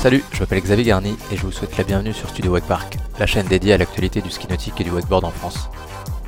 Salut, 0.00 0.22
je 0.30 0.38
m'appelle 0.38 0.60
Xavier 0.60 0.84
Garni 0.84 1.16
et 1.32 1.36
je 1.36 1.42
vous 1.42 1.50
souhaite 1.50 1.76
la 1.76 1.82
bienvenue 1.82 2.12
sur 2.12 2.28
Studio 2.28 2.52
Wakepark, 2.52 2.96
la 3.18 3.26
chaîne 3.26 3.48
dédiée 3.48 3.72
à 3.72 3.78
l'actualité 3.78 4.20
du 4.20 4.30
ski 4.30 4.46
nautique 4.48 4.80
et 4.80 4.84
du 4.84 4.92
wakeboard 4.92 5.24
en 5.24 5.32
France. 5.32 5.68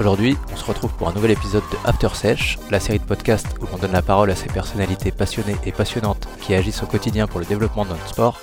Aujourd'hui, 0.00 0.36
on 0.53 0.57
se 0.57 0.64
retrouve 0.64 0.93
pour 0.95 1.09
un 1.09 1.12
nouvel 1.12 1.30
épisode 1.30 1.62
de 1.71 1.77
After 1.85 2.09
Sesh, 2.12 2.59
la 2.72 2.80
série 2.80 2.98
de 2.98 3.04
podcasts 3.04 3.46
où 3.61 3.67
l'on 3.71 3.79
donne 3.79 3.93
la 3.93 4.03
parole 4.03 4.32
à 4.32 4.35
ces 4.35 4.48
personnalités 4.48 5.12
passionnées 5.12 5.54
et 5.64 5.71
passionnantes 5.71 6.27
qui 6.41 6.53
agissent 6.53 6.82
au 6.82 6.86
quotidien 6.86 7.29
pour 7.29 7.39
le 7.39 7.46
développement 7.46 7.85
de 7.85 7.91
notre 7.91 8.09
sport. 8.09 8.41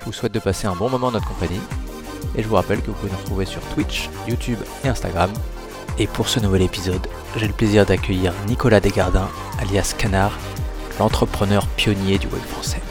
Je 0.00 0.06
vous 0.06 0.12
souhaite 0.12 0.34
de 0.34 0.40
passer 0.40 0.66
un 0.66 0.74
bon 0.74 0.90
moment 0.90 1.06
en 1.06 1.12
notre 1.12 1.28
compagnie 1.28 1.60
et 2.34 2.42
je 2.42 2.48
vous 2.48 2.56
rappelle 2.56 2.80
que 2.80 2.88
vous 2.88 2.94
pouvez 2.94 3.12
nous 3.12 3.18
retrouver 3.18 3.44
sur 3.44 3.60
Twitch, 3.72 4.10
YouTube 4.26 4.58
et 4.82 4.88
Instagram. 4.88 5.30
Et 6.00 6.08
pour 6.08 6.28
ce 6.28 6.40
nouvel 6.40 6.62
épisode, 6.62 7.06
j'ai 7.36 7.46
le 7.46 7.52
plaisir 7.52 7.86
d'accueillir 7.86 8.32
Nicolas 8.48 8.80
Desgardins, 8.80 9.28
alias 9.60 9.94
Canard, 9.96 10.36
l'entrepreneur 10.98 11.68
pionnier 11.68 12.18
du 12.18 12.26
web 12.26 12.42
français. 12.42 12.82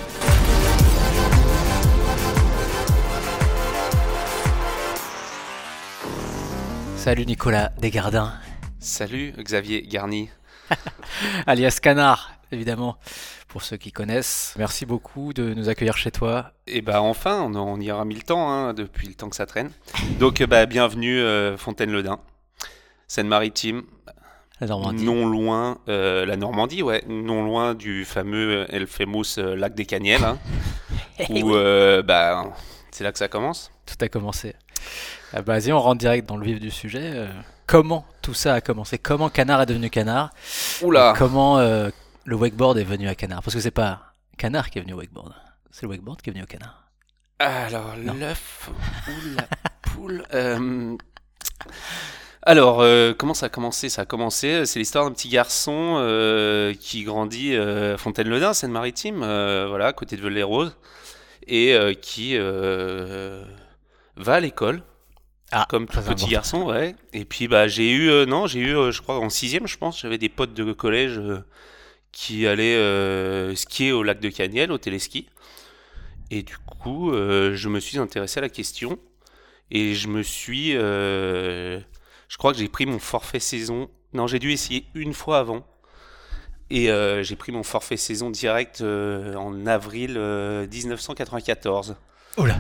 Salut 7.06 7.28
Nicolas 7.28 7.72
Desgardins. 7.78 8.34
Salut 8.80 9.32
Xavier 9.38 9.84
Garni. 9.84 10.32
alias 11.46 11.78
Canard, 11.80 12.32
évidemment, 12.52 12.98
pour 13.48 13.62
ceux 13.62 13.78
qui 13.78 13.92
connaissent. 13.92 14.56
Merci 14.58 14.88
beaucoup 14.88 15.32
de 15.32 15.54
nous 15.54 15.70
accueillir 15.70 15.98
chez 15.98 16.10
toi. 16.10 16.54
Et 16.66 16.82
bah 16.82 17.04
enfin, 17.04 17.42
on, 17.44 17.80
y 17.80 17.92
aura 17.92 18.06
mis 18.06 18.16
le 18.16 18.24
temps, 18.24 18.50
hein, 18.50 18.74
depuis 18.74 19.08
le 19.08 19.14
temps 19.14 19.30
que 19.30 19.36
ça 19.36 19.46
traîne. 19.46 19.70
Donc 20.18 20.42
bah, 20.46 20.66
bienvenue 20.66 21.20
euh, 21.20 21.58
Fontaine-le-Dain, 21.58 22.20
Seine-Maritime. 23.08 23.84
La 24.60 24.66
Normandie. 24.66 25.06
Non 25.06 25.28
loin, 25.28 25.78
euh, 25.88 26.26
la 26.26 26.38
Normandie, 26.38 26.82
ouais, 26.82 27.04
non 27.08 27.46
loin 27.46 27.76
du 27.76 28.04
fameux 28.04 28.66
El 28.70 28.88
Famous 28.88 29.38
euh, 29.38 29.56
lac 29.56 29.76
des 29.76 29.86
Caniels, 29.86 30.24
hein, 30.24 30.40
Eh 31.20 31.44
où 31.44 31.52
bah, 32.04 32.52
c'est 32.90 33.04
là 33.04 33.12
que 33.12 33.20
ça 33.20 33.28
commence. 33.28 33.70
Tout 33.86 34.04
a 34.04 34.08
commencé. 34.08 34.56
Ah 35.38 35.42
bah, 35.42 35.60
Vas-y, 35.60 35.74
on 35.74 35.82
rentre 35.82 36.00
direct 36.00 36.30
dans 36.30 36.38
le 36.38 36.46
vif 36.46 36.62
du 36.62 36.72
sujet. 36.72 37.12
Euh, 37.14 37.28
comment 37.68 38.06
tout 38.22 38.34
ça 38.34 38.54
a 38.54 38.62
commencé? 38.62 38.98
Comment 38.98 39.28
Canard 39.28 39.64
est 39.64 39.66
devenu 39.66 39.90
Canard? 39.90 40.30
Oula 40.82 41.14
Comment 41.18 41.60
euh, 41.60 41.90
le 42.24 42.36
wakeboard 42.38 42.78
est 42.78 42.86
venu 42.86 43.10
à 43.10 43.16
Canard? 43.16 43.44
Parce 43.44 43.54
que 43.54 43.60
c'est 43.60 43.70
pas 43.70 44.14
Canard 44.38 44.70
qui 44.70 44.80
est 44.80 44.82
venu 44.82 44.94
au 44.94 44.98
wakeboard, 44.98 45.34
c'est 45.72 45.82
le 45.82 45.90
wakeboard 45.90 46.22
qui 46.22 46.30
est 46.30 46.34
venu 46.34 46.44
au 46.44 46.48
Canard. 46.48 46.88
Alors, 47.40 47.96
l'œuf 47.98 48.70
ou 49.10 49.36
la 49.36 49.44
poule 49.82 50.24
euh, 50.34 50.96
Alors, 52.42 52.80
euh, 52.80 53.14
comment 53.14 53.34
ça 53.34 53.48
a 53.48 53.50
commencé? 53.50 53.90
Ça 53.90 54.04
a 54.04 54.06
commencé, 54.06 54.66
c'est 54.66 54.80
l'histoire 54.80 55.04
d'un 55.04 55.12
petit 55.12 55.28
garçon 55.28 55.98
euh, 55.98 56.74
qui 56.80 57.04
grandit 57.04 57.58
à 57.58 57.98
Fontaine-le-Dain, 57.98 58.54
Seine-Maritime, 58.54 59.18
voilà, 59.18 59.88
à 59.88 59.94
côté 59.94 60.16
de 60.16 60.22
Velay-Rose, 60.22 60.78
et 61.46 61.78
qui 62.02 62.38
va 62.38 64.34
à 64.34 64.40
l'école. 64.40 64.82
Ah, 65.52 65.66
comme 65.70 65.86
tout 65.88 66.00
petit 66.00 66.10
important. 66.10 66.28
garçon, 66.28 66.64
ouais. 66.66 66.96
Et 67.14 67.24
puis 67.26 67.48
bah 67.48 67.68
j'ai 67.68 67.92
eu, 67.92 68.10
euh, 68.10 68.26
non, 68.26 68.48
j'ai 68.48 68.60
eu, 68.60 68.76
euh, 68.76 68.92
je 68.92 69.02
crois 69.02 69.20
en 69.20 69.30
sixième, 69.30 69.68
je 69.68 69.78
pense, 69.78 70.02
j'avais 70.02 70.18
des 70.18 70.30
potes 70.30 70.54
de 70.54 70.74
collège 70.74 71.18
euh, 71.18 71.40
qui 72.12 72.48
allaient 72.48 73.56
skier 73.56 73.92
au 73.92 74.04
lac 74.04 74.20
de 74.20 74.30
Caniel, 74.30 74.72
au 74.72 74.78
téléski. 74.78 75.28
Et 76.32 76.42
du 76.44 76.58
coup, 76.58 77.12
je 77.14 77.70
me 77.70 77.80
suis 77.80 78.00
intéressé 78.00 78.40
à 78.40 78.42
la 78.42 78.50
question 78.50 78.98
et 79.70 79.94
je 79.94 80.08
me 80.08 80.24
suis, 80.24 80.72
je 80.72 82.38
crois 82.38 82.54
que 82.54 82.58
j'ai 82.58 82.70
pris 82.70 82.86
mon 82.86 83.00
forfait 83.00 83.40
saison. 83.40 83.90
Non, 84.14 84.28
j'ai 84.28 84.40
dû 84.40 84.52
essayer 84.52 84.86
une 84.96 85.14
fois 85.14 85.40
avant. 85.40 85.68
Et 86.70 86.90
j'ai 87.22 87.36
pris 87.36 87.52
mon 87.52 87.64
forfait 87.64 87.98
saison 87.98 88.30
direct 88.30 88.82
en 88.82 89.66
avril 89.66 90.16
euh, 90.18 90.66
1994 90.68 91.96
Oula 92.38 92.56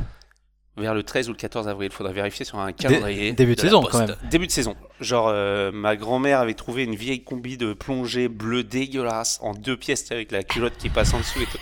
vers 0.78 0.94
le 0.94 1.04
13 1.04 1.30
ou 1.30 1.32
le 1.32 1.38
14 1.38 1.68
avril. 1.68 1.90
Il 1.92 1.96
faudrait 1.96 2.14
vérifier 2.14 2.46
sur 2.46 2.60
un 2.60 2.72
calendrier. 2.74 3.34
début 3.34 3.56
de 3.56 3.62
saison, 3.62 3.82
quand 3.82 4.00
même. 4.00 4.16
Début 4.30 4.48
de 4.48 4.52
saison. 4.52 4.76
Genre, 5.00 5.30
euh, 5.30 5.72
ma 5.72 5.96
grand-mère 5.96 6.40
avait 6.40 6.54
trouvé 6.54 6.84
une 6.84 6.96
vieille 6.96 7.24
combi 7.24 7.58
de 7.58 7.74
plongée 7.74 8.28
bleue 8.28 8.64
dégueulasse 8.64 9.40
en 9.42 9.54
deux 9.54 9.78
pièces 9.78 10.12
avec 10.12 10.32
la 10.32 10.44
culotte 10.44 10.78
qui 10.78 10.90
passe 10.90 11.14
en 11.14 11.20
dessous 11.20 11.42
et 11.42 11.46
tout. 11.46 11.60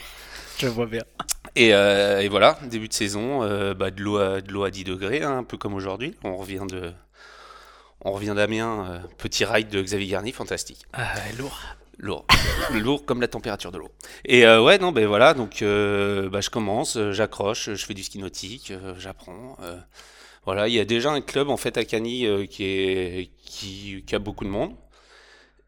Je 0.58 0.68
vois 0.68 0.86
bien. 0.86 1.02
Et, 1.56 1.74
euh, 1.74 2.20
et 2.20 2.28
voilà, 2.28 2.58
début 2.64 2.88
de 2.88 2.92
saison, 2.94 3.42
euh, 3.42 3.74
bah, 3.74 3.90
de 3.90 4.00
l'eau 4.02 4.18
à, 4.18 4.40
de 4.40 4.62
à 4.62 4.70
10 4.70 4.84
degrés, 4.84 5.22
hein, 5.22 5.38
un 5.38 5.44
peu 5.44 5.56
comme 5.56 5.74
aujourd'hui. 5.74 6.14
On 6.24 6.36
revient 6.36 6.64
de. 6.68 6.92
On 8.06 8.12
revient 8.12 8.34
d'Amiens, 8.36 9.02
petit 9.16 9.46
ride 9.46 9.70
de 9.70 9.80
Xavier 9.80 10.08
Garni, 10.08 10.32
fantastique. 10.32 10.84
Ah, 10.92 11.14
lourd. 11.38 11.58
Lourd. 12.04 12.26
Lourd 12.74 13.06
comme 13.06 13.20
la 13.22 13.28
température 13.28 13.72
de 13.72 13.78
l'eau. 13.78 13.88
Et 14.26 14.44
euh, 14.44 14.62
ouais, 14.62 14.76
non, 14.78 14.92
ben 14.92 15.06
voilà, 15.06 15.32
donc 15.32 15.62
euh, 15.62 16.28
bah, 16.28 16.42
je 16.42 16.50
commence, 16.50 16.96
euh, 16.98 17.12
j'accroche, 17.12 17.70
je 17.72 17.84
fais 17.86 17.94
du 17.94 18.02
ski 18.02 18.18
nautique, 18.18 18.72
j'apprends. 18.98 19.56
voilà, 20.44 20.68
il 20.68 20.74
y 20.74 20.80
a 20.80 20.84
déjà 20.84 21.10
un 21.10 21.22
club 21.22 21.48
en 21.48 21.56
fait 21.56 21.78
à 21.78 21.84
Cagny 21.86 22.26
qui, 22.48 24.04
a 24.12 24.18
beaucoup 24.18 24.44
de 24.44 24.50
monde. 24.50 24.74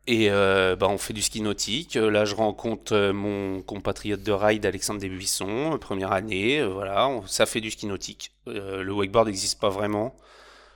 Et 0.09 0.29
bah, 0.29 0.87
on 0.89 0.99
fait 0.99 1.15
du 1.15 1.23
ski 1.23 1.41
nautique. 1.41 1.95
Là, 1.95 2.25
je 2.27 2.35
rencontre 2.35 3.11
mon 3.13 3.63
compatriote 3.63 4.23
de 4.23 4.31
ride, 4.33 4.65
Alexandre 4.67 5.01
Desbuissons, 5.01 5.79
première 5.81 6.13
année. 6.13 6.63
voilà, 6.63 7.09
on- 7.09 7.27
ça 7.27 7.47
fait 7.47 7.61
du 7.63 7.71
ski 7.71 7.87
nautique. 7.87 8.33
Le 8.47 8.93
wakeboard 8.93 9.27
n'existe 9.27 9.59
pas 9.59 9.71
vraiment. 9.71 10.15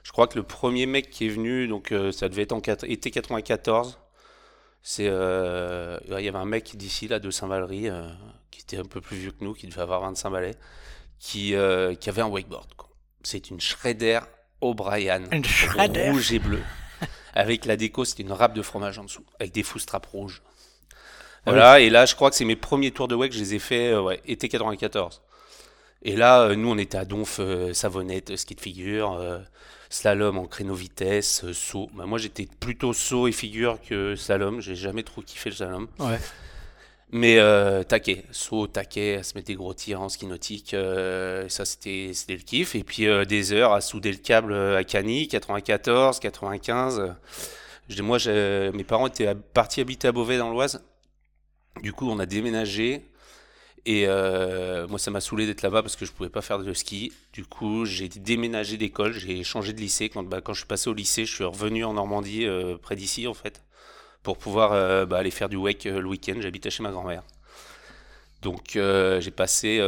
Je 0.02 0.12
crois 0.12 0.26
que 0.26 0.36
le 0.38 0.42
premier 0.42 0.86
mec 0.86 1.10
qui 1.10 1.26
est 1.26 1.28
venu, 1.28 1.68
donc 1.68 1.92
ça 2.12 2.30
devait 2.30 2.42
être 2.42 2.52
en 2.52 2.60
quat- 2.60 2.86
été 2.88 3.10
94. 3.10 3.98
C'est, 4.82 5.08
euh, 5.08 5.98
il 6.08 6.24
y 6.24 6.28
avait 6.28 6.38
un 6.38 6.46
mec 6.46 6.76
d'ici 6.76 7.06
là 7.06 7.18
de 7.18 7.30
Saint-Valery 7.30 7.88
euh, 7.88 8.08
qui 8.50 8.60
était 8.62 8.78
un 8.78 8.84
peu 8.84 9.00
plus 9.00 9.16
vieux 9.16 9.30
que 9.32 9.44
nous, 9.44 9.52
qui 9.52 9.66
devait 9.66 9.82
avoir 9.82 10.00
25 10.00 10.30
balais, 10.30 10.54
qui, 11.18 11.54
euh, 11.54 11.94
qui 11.94 12.08
avait 12.08 12.22
un 12.22 12.28
wakeboard. 12.28 12.68
C'est 13.22 13.50
une 13.50 13.60
Shredder 13.60 14.20
O'Brien, 14.62 15.24
Une 15.30 15.44
Shredder. 15.44 16.10
rouge 16.10 16.32
et 16.32 16.38
bleu, 16.38 16.62
avec 17.34 17.66
la 17.66 17.76
déco, 17.76 18.04
c'était 18.06 18.22
une 18.22 18.32
râpe 18.32 18.54
de 18.54 18.62
fromage 18.62 18.98
en 18.98 19.04
dessous, 19.04 19.24
avec 19.38 19.52
des 19.52 19.62
straps 19.62 20.08
rouges. 20.10 20.42
Ah 21.44 21.52
Voilà, 21.52 21.80
et 21.80 21.90
là, 21.90 22.06
je 22.06 22.14
crois 22.14 22.30
que 22.30 22.36
c'est 22.36 22.44
mes 22.46 22.56
premiers 22.56 22.90
tours 22.90 23.08
de 23.08 23.14
wake, 23.14 23.32
je 23.32 23.38
les 23.38 23.54
ai 23.54 23.58
fait, 23.58 23.92
euh, 23.92 24.02
ouais, 24.02 24.20
été 24.26 24.48
94. 24.48 25.22
Et 26.02 26.16
là, 26.16 26.54
nous, 26.56 26.70
on 26.70 26.78
était 26.78 26.96
à 26.96 27.04
Donf, 27.04 27.40
Savonnette, 27.74 28.34
ski 28.36 28.54
de 28.54 28.60
figure, 28.60 29.20
slalom 29.90 30.38
en 30.38 30.46
créneau 30.46 30.74
vitesse, 30.74 31.44
euh, 31.44 31.52
saut. 31.52 31.90
Bah, 31.94 32.06
moi, 32.06 32.18
j'étais 32.18 32.48
plutôt 32.60 32.94
saut 32.94 33.28
et 33.28 33.32
figure 33.32 33.78
que 33.86 34.16
slalom. 34.16 34.60
J'ai 34.60 34.76
jamais 34.76 35.02
trop 35.02 35.20
kiffé 35.20 35.50
le 35.50 35.56
slalom. 35.56 35.88
Ouais. 35.98 36.18
Mais 37.12 37.38
euh, 37.38 37.82
taquet, 37.82 38.24
saut, 38.30 38.68
taquet, 38.68 39.16
à 39.16 39.22
se 39.24 39.34
mettre 39.34 39.48
des 39.48 39.56
gros 39.56 39.74
tirs 39.74 40.00
en 40.00 40.08
ski 40.08 40.26
nautique, 40.26 40.74
euh, 40.74 41.48
ça 41.48 41.64
c'était 41.64 42.12
le 42.28 42.36
kiff. 42.36 42.76
Et 42.76 42.84
puis 42.84 43.08
euh, 43.08 43.24
des 43.24 43.52
heures 43.52 43.72
à 43.72 43.80
souder 43.80 44.12
le 44.12 44.18
câble 44.18 44.54
à 44.54 44.84
Cagny, 44.84 45.26
94, 45.26 46.20
95. 46.20 47.00
euh. 47.00 47.08
Je 47.88 48.02
moi, 48.02 48.18
mes 48.72 48.84
parents 48.84 49.08
étaient 49.08 49.34
partis 49.34 49.80
habiter 49.80 50.06
à 50.06 50.12
Beauvais 50.12 50.38
dans 50.38 50.50
l'Oise. 50.50 50.84
Du 51.82 51.92
coup, 51.92 52.08
on 52.08 52.20
a 52.20 52.26
déménagé. 52.26 53.02
Et 53.86 54.04
euh, 54.06 54.86
moi, 54.88 54.98
ça 54.98 55.10
m'a 55.10 55.20
saoulé 55.20 55.46
d'être 55.46 55.62
là-bas 55.62 55.82
parce 55.82 55.96
que 55.96 56.04
je 56.04 56.12
pouvais 56.12 56.28
pas 56.28 56.42
faire 56.42 56.58
de 56.58 56.72
ski. 56.74 57.12
Du 57.32 57.44
coup, 57.44 57.84
j'ai 57.86 58.08
déménagé 58.08 58.76
d'école, 58.76 59.12
j'ai 59.12 59.42
changé 59.42 59.72
de 59.72 59.80
lycée. 59.80 60.08
Quand, 60.08 60.22
bah, 60.22 60.40
je 60.46 60.52
suis 60.52 60.66
passé 60.66 60.90
au 60.90 60.94
lycée, 60.94 61.24
je 61.24 61.34
suis 61.34 61.44
revenu 61.44 61.84
en 61.84 61.94
Normandie, 61.94 62.46
euh, 62.46 62.76
près 62.76 62.96
d'ici 62.96 63.26
en 63.26 63.34
fait, 63.34 63.62
pour 64.22 64.36
pouvoir 64.36 64.72
euh, 64.72 65.06
bah, 65.06 65.18
aller 65.18 65.30
faire 65.30 65.48
du 65.48 65.56
wake 65.56 65.84
le 65.84 66.06
week-end. 66.06 66.36
J'habitais 66.40 66.70
chez 66.70 66.82
ma 66.82 66.90
grand-mère. 66.90 67.22
Donc, 68.42 68.70
j'ai 68.72 69.30
passé 69.30 69.78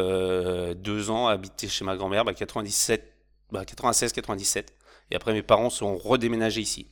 deux 0.77 1.09
ans 1.09 1.29
à 1.29 1.33
habiter 1.33 1.69
chez 1.69 1.87
ma 1.87 1.97
grand-mère, 1.97 2.25
bah, 2.25 2.35
97, 2.35 3.15
bah, 3.51 3.65
96, 3.65 4.13
97. 4.13 4.75
Et 5.11 5.17
après, 5.17 5.33
mes 5.33 5.43
parents 5.43 5.71
sont 5.71 5.97
redéménagés 5.97 6.61
ici. 6.61 6.87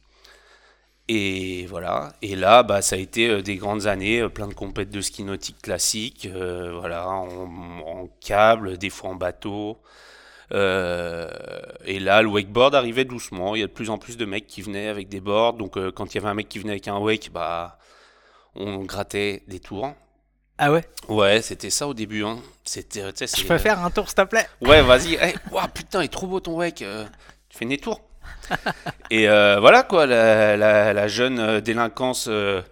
Et 1.12 1.66
voilà. 1.66 2.12
Et 2.22 2.36
là, 2.36 2.62
bah, 2.62 2.82
ça 2.82 2.94
a 2.94 2.98
été 3.00 3.28
euh, 3.28 3.42
des 3.42 3.56
grandes 3.56 3.88
années, 3.88 4.20
euh, 4.20 4.28
plein 4.28 4.46
de 4.46 4.54
compètes 4.54 4.90
de 4.90 5.00
ski 5.00 5.24
nautique 5.24 5.60
classique, 5.60 6.28
euh, 6.32 6.72
voilà, 6.78 7.08
en, 7.08 7.26
en 7.26 8.08
câble, 8.20 8.78
des 8.78 8.90
fois 8.90 9.10
en 9.10 9.16
bateau. 9.16 9.78
Euh, 10.52 11.28
et 11.84 11.98
là, 11.98 12.22
le 12.22 12.28
wakeboard 12.28 12.76
arrivait 12.76 13.04
doucement. 13.04 13.56
Il 13.56 13.60
y 13.60 13.64
a 13.64 13.66
de 13.66 13.72
plus 13.72 13.90
en 13.90 13.98
plus 13.98 14.16
de 14.16 14.24
mecs 14.24 14.46
qui 14.46 14.62
venaient 14.62 14.86
avec 14.86 15.08
des 15.08 15.18
boards. 15.20 15.54
Donc, 15.54 15.76
euh, 15.76 15.90
quand 15.90 16.14
il 16.14 16.18
y 16.18 16.18
avait 16.18 16.28
un 16.28 16.34
mec 16.34 16.48
qui 16.48 16.60
venait 16.60 16.74
avec 16.74 16.86
un 16.86 16.98
wake, 16.98 17.30
bah, 17.32 17.78
on 18.54 18.78
grattait 18.84 19.42
des 19.48 19.58
tours. 19.58 19.92
Ah 20.58 20.70
ouais? 20.70 20.84
Ouais, 21.08 21.42
c'était 21.42 21.70
ça 21.70 21.88
au 21.88 21.94
début. 21.94 22.22
Hein. 22.22 22.38
C'était, 22.62 23.02
Je 23.02 23.44
peux 23.48 23.58
faire 23.58 23.84
un 23.84 23.90
tour, 23.90 24.06
s'il 24.06 24.14
te 24.14 24.22
plaît? 24.22 24.46
Ouais, 24.60 24.80
vas-y. 24.82 25.14
Hey, 25.14 25.34
ouah, 25.50 25.66
putain, 25.66 26.02
il 26.02 26.04
est 26.04 26.08
trop 26.08 26.28
beau 26.28 26.38
ton 26.38 26.54
wake. 26.58 26.84
tu 27.48 27.58
fais 27.58 27.64
des 27.64 27.78
tours? 27.78 28.00
Et 29.10 29.28
euh, 29.28 29.58
voilà 29.60 29.82
quoi, 29.82 30.06
la, 30.06 30.56
la- 30.56 30.92
la 30.92 31.08
jeune 31.08 31.38
euh, 31.38 31.60
délinquance 31.60 32.26
euh, 32.28 32.62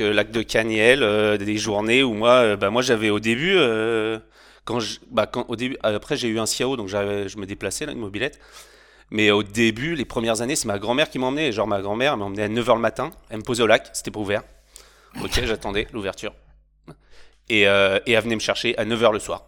euh, 0.00 0.12
lac 0.12 0.30
de 0.30 0.42
Caniel, 0.42 1.02
euh, 1.02 1.36
des 1.36 1.56
journées 1.58 2.02
où 2.02 2.12
moi, 2.14 2.32
euh, 2.32 2.56
bah, 2.56 2.70
moi 2.70 2.82
j'avais 2.82 3.10
au 3.10 3.20
début, 3.20 3.54
euh, 3.56 4.18
quand 4.64 4.80
je, 4.80 4.98
bah, 5.10 5.26
quand, 5.26 5.46
au 5.48 5.56
début, 5.56 5.76
après 5.82 6.16
j'ai 6.16 6.28
eu 6.28 6.38
un 6.38 6.46
Ciao, 6.46 6.76
donc 6.76 6.88
je 6.88 7.38
me 7.38 7.46
déplaçais 7.46 7.86
là, 7.86 7.92
une 7.92 7.98
mobilette. 7.98 8.38
Mais 9.10 9.30
au 9.32 9.42
début, 9.42 9.96
les 9.96 10.04
premières 10.04 10.40
années, 10.40 10.56
c'est 10.56 10.68
ma 10.68 10.78
grand-mère 10.78 11.10
qui 11.10 11.18
m'emmenait. 11.18 11.52
Genre 11.52 11.66
ma 11.66 11.80
grand-mère 11.82 12.16
m'emmenait 12.16 12.44
à 12.44 12.48
9h 12.48 12.74
le 12.74 12.80
matin, 12.80 13.10
elle 13.30 13.38
me 13.38 13.42
posait 13.42 13.62
au 13.62 13.66
lac, 13.66 13.90
c'était 13.92 14.10
pas 14.12 14.20
ouvert. 14.20 14.42
Ok, 15.22 15.40
j'attendais 15.44 15.88
l'ouverture. 15.92 16.32
Et, 17.48 17.62
et 18.06 18.12
elle 18.12 18.22
venait 18.22 18.36
me 18.36 18.40
chercher 18.40 18.76
à 18.78 18.84
9h 18.84 19.12
le 19.12 19.18
soir. 19.18 19.46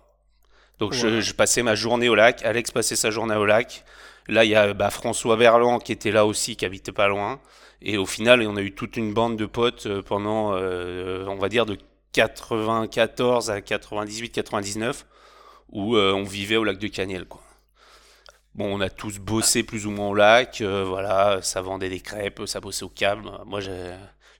Donc 0.79 0.93
je, 0.93 1.21
je 1.21 1.35
passais 1.35 1.63
ma 1.63 1.75
journée 1.75 2.09
au 2.09 2.15
lac, 2.15 2.45
Alex 2.45 2.71
passait 2.73 2.97
sa 2.97 3.11
journée 3.11 3.37
au 3.37 3.47
lac. 3.47 3.85
Là, 4.29 4.45
il 4.45 4.51
y 4.51 4.55
a 4.55 4.73
bah, 4.75 4.91
François 4.91 5.37
Verland 5.37 5.83
qui 5.83 5.93
était 5.93 6.13
là 6.13 6.27
aussi, 6.27 6.57
qui 6.57 6.65
habitait 6.65 6.93
pas 6.93 7.09
loin. 7.09 7.41
Et 7.81 7.99
au 7.99 8.07
final, 8.07 8.43
on 8.47 8.57
a 8.57 8.63
eu 8.63 8.73
toute 8.73 8.97
une 8.97 9.13
bande 9.13 9.37
de 9.37 9.47
potes 9.47 9.87
euh, 9.87 10.03
pendant, 10.03 10.55
euh, 10.55 11.27
on 11.27 11.37
va 11.37 11.49
dire, 11.49 11.67
de 11.67 11.77
94 12.13 13.51
à 13.51 13.61
98, 13.61 14.31
99, 14.31 15.07
où 15.71 15.97
euh, 15.97 16.13
on 16.13 16.23
vivait 16.23 16.57
au 16.57 16.65
lac 16.65 16.79
de 16.79 16.89
Caniel, 16.89 17.25
quoi. 17.25 17.43
Bon, 18.55 18.67
on 18.77 18.81
a 18.83 18.91
tous 18.91 19.19
bossé 19.19 19.63
plus 19.63 19.87
ou 19.87 19.91
moins 19.91 20.09
au 20.09 20.15
lac, 20.15 20.61
euh, 20.61 20.85
voilà, 20.87 21.41
ça 21.41 21.63
vendait 21.63 21.89
des 21.89 22.01
crêpes, 22.01 22.43
ça 22.45 22.61
bossait 22.61 22.85
au 22.85 22.91
câble. 22.91 23.31
Moi, 23.47 23.61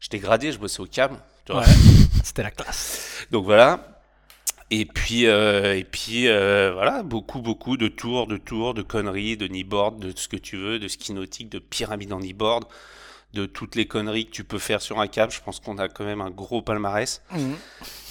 j'étais 0.01 0.19
gradé, 0.19 0.53
je 0.53 0.59
bossais 0.59 0.81
au 0.81 0.87
câble. 0.87 1.17
Ouais. 1.49 1.65
C'était 2.23 2.43
la 2.43 2.51
classe. 2.51 3.27
Donc 3.31 3.47
voilà. 3.47 4.02
Et 4.75 4.87
puis, 4.87 5.27
euh, 5.27 5.77
et 5.77 5.85
puis 5.85 6.29
euh, 6.29 6.73
voilà, 6.73 7.03
beaucoup, 7.03 7.43
beaucoup 7.43 7.77
de 7.77 7.89
tours, 7.89 8.27
de 8.27 8.39
tours, 8.39 8.73
de 8.73 8.81
conneries, 8.81 9.37
de 9.37 9.47
kneeboard, 9.47 9.99
de 9.99 10.15
ce 10.17 10.29
que 10.29 10.37
tu 10.39 10.57
veux, 10.57 10.79
de 10.79 10.89
ski 10.89 11.13
nautique, 11.13 11.51
de 11.51 11.59
pyramide 11.59 12.11
en 12.11 12.21
kneeboard, 12.21 12.65
de 13.35 13.45
toutes 13.45 13.75
les 13.75 13.85
conneries 13.85 14.25
que 14.25 14.31
tu 14.31 14.45
peux 14.45 14.59
faire 14.59 14.81
sur 14.81 14.99
un 14.99 15.09
câble. 15.09 15.31
Je 15.31 15.43
pense 15.43 15.61
qu'on 15.61 15.77
a 15.77 15.89
quand 15.89 16.07
même 16.07 16.23
un 16.23 16.31
gros 16.31 16.63
palmarès. 16.63 17.21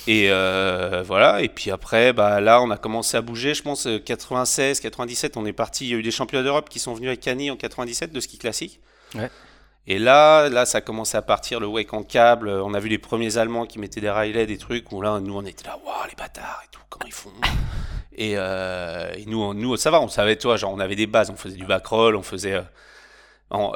Et 0.06 0.28
euh, 0.30 1.04
voilà, 1.04 1.42
et 1.42 1.50
puis 1.50 1.72
après, 1.72 2.14
bah, 2.14 2.40
là, 2.42 2.62
on 2.62 2.70
a 2.70 2.78
commencé 2.78 3.18
à 3.18 3.22
bouger, 3.22 3.56
je 3.56 3.64
pense, 3.64 3.88
euh, 3.88 3.98
96, 3.98 4.82
97, 4.82 5.38
on 5.38 5.48
est 5.48 5.54
parti, 5.54 5.86
il 5.86 5.92
y 5.92 5.94
a 5.96 5.98
eu 5.98 6.04
des 6.04 6.12
championnats 6.12 6.44
d'Europe 6.44 6.70
qui 6.70 6.78
sont 6.78 6.94
venus 6.94 7.10
à 7.10 7.16
Cagny 7.16 7.50
en 7.50 7.56
97 7.56 8.12
de 8.12 8.20
ski 8.20 8.38
classique. 8.38 8.80
Ouais. 9.16 9.32
Et 9.88 9.98
là, 9.98 10.48
là, 10.50 10.66
ça 10.66 10.78
a 10.78 10.82
commencé 10.82 11.18
à 11.18 11.22
partir, 11.22 11.60
le 11.60 11.66
wake 11.68 11.94
en 11.94 12.04
câble, 12.04 12.50
on 12.50 12.74
a 12.74 12.80
vu 12.80 12.88
les 12.90 13.00
premiers 13.00 13.38
Allemands 13.38 13.66
qui 13.66 13.80
mettaient 13.80 14.02
des 14.02 14.12
railets, 14.12 14.46
des 14.46 14.58
trucs, 14.58 14.92
où 14.92 15.02
là, 15.02 15.20
nous, 15.20 15.36
on 15.36 15.44
était 15.46 15.66
là, 15.68 15.78
waouh, 15.84 16.08
les 16.08 16.16
bâtards 16.16 16.62
et 16.66 16.68
tout, 16.72 16.82
comment 16.90 17.06
ils 17.08 17.14
font 17.14 17.32
Et, 18.14 18.34
euh, 18.36 19.12
et 19.18 19.26
nous, 19.26 19.42
on- 19.42 19.54
nous, 19.54 19.76
ça 19.78 19.90
va, 19.90 20.00
on 20.02 20.08
savait, 20.10 20.36
toi, 20.36 20.58
genre, 20.58 20.72
on 20.74 20.80
avait 20.80 20.96
des 20.96 21.08
bases, 21.08 21.30
on 21.32 21.36
faisait 21.36 21.56
du 21.58 21.66
backroll, 21.66 22.16
on 22.16 22.22
faisait... 22.24 22.54
euh, 22.54 22.62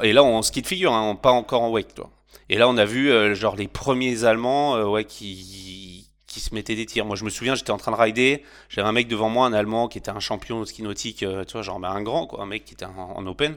et 0.02 0.12
là, 0.12 0.22
en 0.22 0.42
ski 0.42 0.62
de 0.62 0.66
figure, 0.66 0.92
hein, 0.92 1.16
pas 1.16 1.32
encore 1.32 1.62
en 1.62 1.70
wake, 1.70 1.94
toi. 1.94 2.10
Et 2.48 2.56
là, 2.58 2.68
on 2.68 2.76
a 2.76 2.84
vu, 2.84 3.10
euh, 3.10 3.34
genre, 3.34 3.56
les 3.56 3.68
premiers 3.68 4.24
Allemands, 4.24 4.80
ouais, 4.84 5.04
qui, 5.04 6.08
qui 6.26 6.40
se 6.40 6.54
mettaient 6.54 6.76
des 6.76 6.86
tirs. 6.86 7.04
Moi, 7.04 7.16
je 7.16 7.24
me 7.24 7.30
souviens, 7.30 7.54
j'étais 7.54 7.72
en 7.72 7.76
train 7.78 7.92
de 7.92 7.96
rider, 7.96 8.44
j'avais 8.68 8.86
un 8.88 8.92
mec 8.92 9.08
devant 9.08 9.28
moi, 9.28 9.46
un 9.46 9.52
Allemand, 9.52 9.88
qui 9.88 9.98
était 9.98 10.10
un 10.10 10.20
champion 10.20 10.60
de 10.60 10.64
ski 10.66 10.82
nautique, 10.82 11.18
tu 11.18 11.52
vois, 11.52 11.62
genre, 11.62 11.80
bah, 11.80 11.90
un 11.90 12.02
grand, 12.02 12.26
quoi, 12.26 12.42
un 12.42 12.46
mec 12.46 12.64
qui 12.64 12.74
était 12.74 12.84
en, 12.84 12.96
en 13.16 13.26
open. 13.26 13.56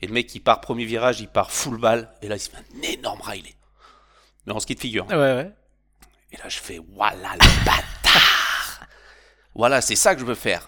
Et 0.00 0.06
le 0.06 0.12
mec, 0.12 0.34
il 0.34 0.40
part 0.40 0.60
premier 0.60 0.84
virage, 0.84 1.20
il 1.20 1.28
part 1.28 1.50
full 1.50 1.78
balle, 1.78 2.08
et 2.22 2.28
là, 2.28 2.36
il 2.36 2.40
se 2.40 2.50
fait 2.50 2.56
un 2.56 2.82
énorme 2.82 3.20
riley. 3.20 3.54
Mais 4.46 4.52
en 4.52 4.60
ski 4.60 4.74
de 4.74 4.80
figure. 4.80 5.06
Ouais, 5.08 5.16
ouais. 5.16 5.50
Et 6.32 6.36
là, 6.36 6.48
je 6.48 6.58
fais, 6.58 6.80
voilà 6.94 7.32
le 7.34 7.64
bâtard 7.64 8.86
Voilà, 9.54 9.80
c'est 9.80 9.96
ça 9.96 10.14
que 10.14 10.20
je 10.20 10.26
veux 10.26 10.34
faire. 10.34 10.66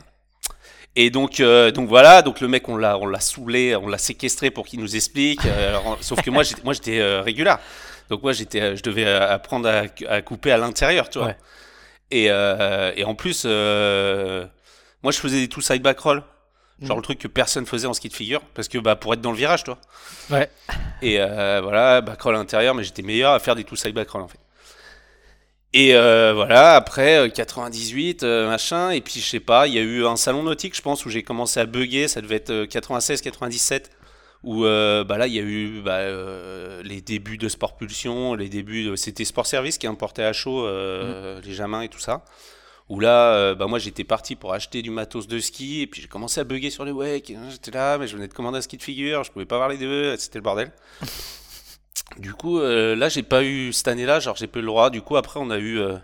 Et 0.97 1.11
donc, 1.11 1.39
euh, 1.39 1.71
donc 1.71 1.89
voilà, 1.89 2.23
donc 2.23 2.41
le 2.41 2.49
mec, 2.49 2.69
on 2.69 2.77
l'a, 2.77 2.99
on 2.99 3.07
l'a 3.07 3.21
saoulé, 3.21 3.77
on 3.77 3.87
l'a 3.87 3.99
séquestré 3.99 4.51
pour 4.51 4.67
qu'il 4.67 4.81
nous 4.81 4.97
explique. 4.97 5.45
euh, 5.47 5.79
sauf 6.01 6.21
que 6.21 6.31
moi, 6.31 6.43
j'étais, 6.43 6.63
moi, 6.65 6.73
j'étais 6.73 6.99
euh, 6.99 7.23
régulier. 7.23 7.55
Donc 8.09 8.25
moi, 8.25 8.33
j'étais, 8.33 8.61
euh, 8.61 8.77
je 8.77 8.83
devais 8.83 9.07
apprendre 9.07 9.69
à, 9.69 9.85
à 10.13 10.23
couper 10.23 10.51
à 10.51 10.59
l'intérieur, 10.59 11.09
tu 11.09 11.19
vois. 11.19 11.29
Ouais. 11.29 11.37
Et, 12.11 12.25
et 12.25 13.05
en 13.05 13.15
plus, 13.15 13.45
moi, 13.45 15.13
je 15.13 15.19
faisais 15.19 15.39
des 15.41 15.49
tout 15.49 15.61
side 15.61 15.83
back 15.83 16.01
roll. 16.01 16.25
Genre 16.83 16.97
Mm. 16.97 17.01
le 17.01 17.03
truc 17.03 17.19
que 17.19 17.29
personne 17.29 17.67
faisait 17.67 17.87
en 17.87 17.93
ski 17.95 18.09
de 18.09 18.15
figure, 18.15 18.41
parce 18.55 18.69
que 18.69 18.79
bah 18.79 18.97
pour 18.97 19.13
être 19.15 19.21
dans 19.21 19.33
le 19.33 19.37
virage, 19.37 19.65
toi. 19.65 19.79
Ouais. 20.31 20.51
Et 21.03 21.21
euh, 21.21 21.61
voilà, 21.63 22.01
backroll 22.01 22.35
à 22.35 22.39
l'intérieur, 22.39 22.75
mais 22.75 22.85
j'étais 22.85 23.03
meilleur 23.03 23.33
à 23.33 23.39
faire 23.39 23.55
des 23.55 23.65
tout 23.65 23.77
side 23.77 23.95
backroll 23.95 24.23
en 24.23 24.29
fait. 24.29 24.39
Et 25.73 25.95
euh, 25.95 26.33
voilà, 26.35 26.75
après 26.75 27.19
euh, 27.19 27.29
98, 27.29 28.23
euh, 28.25 28.49
machin, 28.49 28.91
et 28.91 29.01
puis 29.01 29.21
je 29.21 29.27
sais 29.29 29.39
pas, 29.41 29.67
il 29.69 29.75
y 29.75 29.79
a 29.79 29.83
eu 29.83 30.05
un 30.05 30.17
salon 30.17 30.43
nautique, 30.43 30.75
je 30.75 30.83
pense, 30.83 31.05
où 31.07 31.11
j'ai 31.11 31.23
commencé 31.23 31.61
à 31.61 31.67
bugger, 31.67 32.09
ça 32.09 32.21
devait 32.21 32.37
être 32.37 32.65
96-97, 32.65 33.85
où 34.43 34.65
euh, 34.65 35.05
bah 35.05 35.17
là 35.19 35.27
il 35.29 35.35
y 35.35 35.39
a 35.39 35.43
eu 35.43 35.81
bah, 35.85 36.01
les 36.83 37.01
débuts 37.03 37.39
de 37.39 37.49
Sport 37.49 37.77
Pulsion, 37.77 38.35
les 38.35 38.49
débuts, 38.49 38.85
de- 38.85 38.97
c'était 38.97 39.25
Sport 39.25 39.47
Service 39.47 39.79
qui 39.79 39.87
importait 39.87 40.25
à 40.25 40.33
chaud 40.33 40.67
euh, 40.67 41.41
les 41.45 41.53
Jamins 41.53 41.83
et 41.83 41.89
tout 41.89 42.01
ça. 42.01 42.25
Où 42.91 43.01
là, 43.01 43.35
euh, 43.35 43.55
bah 43.55 43.67
moi 43.69 43.79
j'étais 43.79 44.05
parti 44.05 44.35
pour 44.37 44.53
acheter 44.53 44.83
du 44.83 44.91
matos 44.91 45.27
de 45.29 45.39
ski, 45.39 45.81
et 45.81 45.87
puis 45.87 46.03
j'ai 46.03 46.09
commencé 46.09 46.41
à 46.41 46.45
bugger 46.45 46.71
sur 46.71 46.85
les 46.85 46.93
wake, 46.93 47.33
j'étais 47.51 47.71
là, 47.71 47.97
mais 47.97 48.07
je 48.07 48.17
venais 48.17 48.29
de 48.29 48.35
commander 48.35 48.59
un 48.59 48.61
ski 48.61 48.77
de 48.77 48.83
figure, 48.83 49.25
je 49.25 49.31
pouvais 49.31 49.47
pas 49.47 49.57
voir 49.57 49.69
les 49.69 49.79
deux, 49.79 50.17
c'était 50.19 50.39
le 50.39 50.43
bordel. 50.43 50.73
Du 52.19 52.35
coup, 52.35 52.59
euh, 52.59 52.97
là, 52.97 53.09
j'ai 53.09 53.23
pas 53.23 53.45
eu 53.45 53.73
cette 53.73 53.87
année-là, 53.87 54.19
genre 54.19 54.35
j'ai 54.35 54.49
pas 54.49 54.59
eu 54.59 54.63
le 54.63 54.67
droit. 54.67 54.91
Du 54.91 55.01
coup, 55.01 55.17
après, 55.17 55.39
on 55.41 55.49
a 55.49 55.59
eu, 55.59 55.79
euh, 55.79 55.97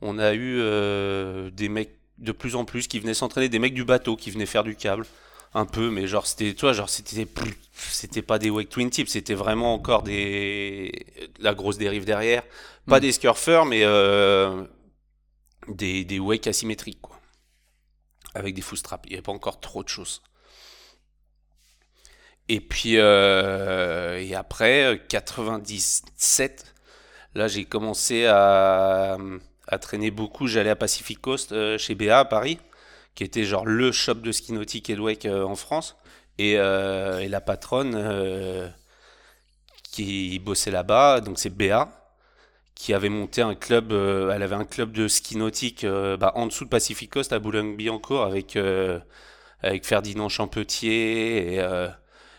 on 0.00 0.18
a 0.18 0.32
eu 0.32 0.56
euh, 0.58 1.50
des 1.50 1.68
mecs 1.68 1.98
de 2.18 2.32
plus 2.32 2.56
en 2.56 2.64
plus 2.64 2.86
qui 2.88 2.98
venaient 2.98 3.12
s'entraîner, 3.12 3.50
des 3.50 3.58
mecs 3.58 3.74
du 3.74 3.84
bateau 3.84 4.16
qui 4.16 4.30
venaient 4.30 4.46
faire 4.46 4.64
du 4.64 4.74
câble, 4.74 5.04
un 5.52 5.66
peu, 5.66 5.90
mais 5.90 6.06
genre 6.06 6.26
c'était, 6.26 6.54
toi, 6.54 6.72
genre 6.72 6.88
c'était, 6.88 7.26
c'était 7.74 8.22
pas 8.22 8.38
des 8.38 8.48
wake 8.48 8.70
twin 8.70 8.88
tips, 8.88 9.10
c'était 9.10 9.34
vraiment 9.34 9.74
encore 9.74 10.02
des, 10.02 11.04
de 11.38 11.44
la 11.44 11.52
grosse 11.54 11.76
dérive 11.76 12.06
derrière, 12.06 12.42
pas 12.88 12.96
Mm. 12.96 13.00
des 13.00 13.12
scurfers, 13.12 13.66
mais 13.66 13.82
des, 15.68 16.04
des 16.04 16.18
wake 16.18 16.46
asymétriques, 16.46 17.00
quoi, 17.00 17.18
avec 18.34 18.54
des 18.54 18.62
full 18.62 18.78
straps. 18.78 19.04
Il 19.06 19.12
y 19.12 19.14
avait 19.14 19.22
pas 19.22 19.32
encore 19.32 19.60
trop 19.60 19.82
de 19.82 19.88
choses. 19.88 20.22
Et 22.48 22.60
puis, 22.60 22.98
euh, 22.98 24.20
et 24.20 24.34
après, 24.34 24.84
euh, 24.94 24.96
97, 25.08 26.74
là, 27.34 27.48
j'ai 27.48 27.64
commencé 27.64 28.26
à, 28.26 29.16
à 29.68 29.78
traîner 29.78 30.10
beaucoup. 30.10 30.46
J'allais 30.46 30.70
à 30.70 30.76
Pacific 30.76 31.20
Coast 31.20 31.52
euh, 31.52 31.78
chez 31.78 31.94
BA 31.94 32.18
à 32.18 32.24
Paris, 32.24 32.58
qui 33.14 33.24
était 33.24 33.44
genre 33.44 33.66
le 33.66 33.92
shop 33.92 34.14
de 34.16 34.32
ski 34.32 34.52
nautique 34.52 34.90
et 34.90 34.96
de 34.96 35.00
wake 35.00 35.26
euh, 35.26 35.44
en 35.44 35.54
France. 35.56 35.96
Et, 36.38 36.58
euh, 36.58 37.20
et 37.20 37.28
la 37.28 37.40
patronne 37.40 37.94
euh, 37.94 38.68
qui 39.92 40.38
bossait 40.38 40.70
là-bas, 40.70 41.20
donc 41.20 41.38
c'est 41.38 41.50
BA, 41.50 42.01
qui 42.74 42.94
avait 42.94 43.08
monté 43.08 43.42
un 43.42 43.54
club, 43.54 43.92
euh, 43.92 44.32
elle 44.34 44.42
avait 44.42 44.54
un 44.54 44.64
club 44.64 44.92
de 44.92 45.08
ski 45.08 45.36
nautique 45.36 45.84
euh, 45.84 46.16
bah, 46.16 46.32
en 46.34 46.46
dessous 46.46 46.64
de 46.64 46.70
Pacific 46.70 47.10
Coast 47.10 47.32
à 47.32 47.38
Boulogne-Billancourt 47.38 48.22
avec, 48.22 48.56
euh, 48.56 48.98
avec 49.62 49.84
Ferdinand 49.86 50.28
Champetier 50.28 51.54
et 51.54 51.60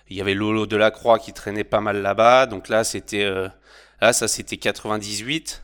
il 0.10 0.18
y 0.18 0.22
avait 0.22 0.34
Lolo 0.34 0.66
Delacroix 0.66 1.18
qui 1.20 1.34
traînait 1.34 1.64
pas 1.64 1.80
mal 1.80 2.02
là-bas. 2.02 2.46
Donc 2.46 2.68
là, 2.70 2.84
c'était 2.84 3.26
là, 4.02 4.14
ça 4.14 4.28
c'était 4.28 4.58
98. 4.58 5.64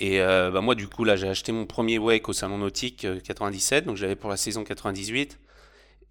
Et 0.00 0.18
bah 0.20 0.60
moi, 0.60 0.74
du 0.74 0.88
coup, 0.88 1.04
là, 1.04 1.16
j'ai 1.16 1.28
acheté 1.28 1.52
mon 1.52 1.66
premier 1.66 1.98
wake 1.98 2.28
au 2.28 2.32
salon 2.32 2.58
nautique 2.58 3.04
euh, 3.04 3.20
97, 3.20 3.84
donc 3.86 3.96
j'avais 3.96 4.16
pour 4.16 4.30
la 4.30 4.36
saison 4.36 4.64
98. 4.64 5.38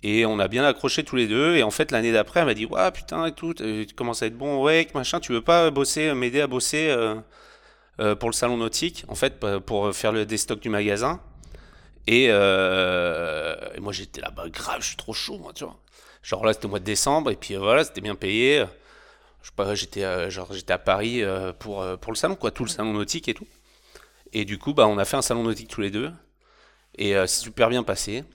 Et 0.03 0.25
on 0.25 0.39
a 0.39 0.47
bien 0.47 0.63
accroché 0.63 1.03
tous 1.03 1.15
les 1.15 1.27
deux. 1.27 1.55
Et 1.55 1.63
en 1.63 1.71
fait, 1.71 1.91
l'année 1.91 2.11
d'après, 2.11 2.41
elle 2.41 2.45
m'a 2.45 2.53
dit 2.53 2.65
Ouais, 2.65 2.91
putain, 2.91 3.25
et 3.25 3.31
tout, 3.33 3.53
tu 3.55 3.87
commences 3.95 4.21
à 4.23 4.27
être 4.27 4.37
bon 4.37 4.63
wake, 4.63 4.93
machin, 4.93 5.19
tu 5.19 5.31
veux 5.33 5.41
pas 5.41 5.71
bosser, 5.71 6.13
m'aider 6.13 6.41
à 6.41 6.47
bosser 6.47 6.95
euh, 7.99 8.15
pour 8.15 8.29
le 8.29 8.33
salon 8.33 8.57
nautique, 8.57 9.05
en 9.07 9.15
fait, 9.15 9.39
pour 9.65 9.93
faire 9.95 10.11
le 10.11 10.25
des 10.25 10.37
stocks 10.37 10.59
du 10.59 10.69
magasin. 10.69 11.21
Et, 12.07 12.27
euh, 12.29 13.55
moi, 13.79 13.93
j'étais 13.93 14.21
là, 14.21 14.31
bah 14.31 14.49
grave, 14.49 14.81
je 14.81 14.87
suis 14.87 14.97
trop 14.97 15.13
chaud, 15.13 15.37
moi, 15.37 15.53
tu 15.53 15.63
vois. 15.63 15.77
Genre 16.23 16.45
là, 16.45 16.53
c'était 16.53 16.65
au 16.65 16.69
mois 16.69 16.79
de 16.79 16.85
décembre, 16.85 17.31
et 17.31 17.35
puis 17.35 17.55
euh, 17.55 17.59
voilà, 17.59 17.83
c'était 17.83 18.01
bien 18.01 18.15
payé. 18.15 18.65
Je 19.41 19.47
sais 19.47 19.53
pas, 19.55 19.75
j'étais 19.75 20.29
genre 20.29 20.51
j'étais 20.51 20.73
à 20.73 20.77
Paris 20.77 21.23
pour, 21.59 21.85
pour 21.99 22.11
le 22.11 22.17
salon, 22.17 22.35
quoi, 22.35 22.51
tout 22.51 22.63
le 22.65 22.69
salon 22.69 22.93
nautique 22.93 23.29
et 23.29 23.33
tout. 23.33 23.47
Et 24.33 24.43
du 24.43 24.57
coup, 24.57 24.73
bah, 24.73 24.85
on 24.87 24.97
a 24.97 25.05
fait 25.05 25.15
un 25.17 25.21
salon 25.21 25.43
nautique 25.43 25.69
tous 25.69 25.81
les 25.81 25.91
deux. 25.91 26.11
Et 26.97 27.13
c'est 27.13 27.43
super 27.43 27.69
bien 27.69 27.83
passé. 27.83 28.25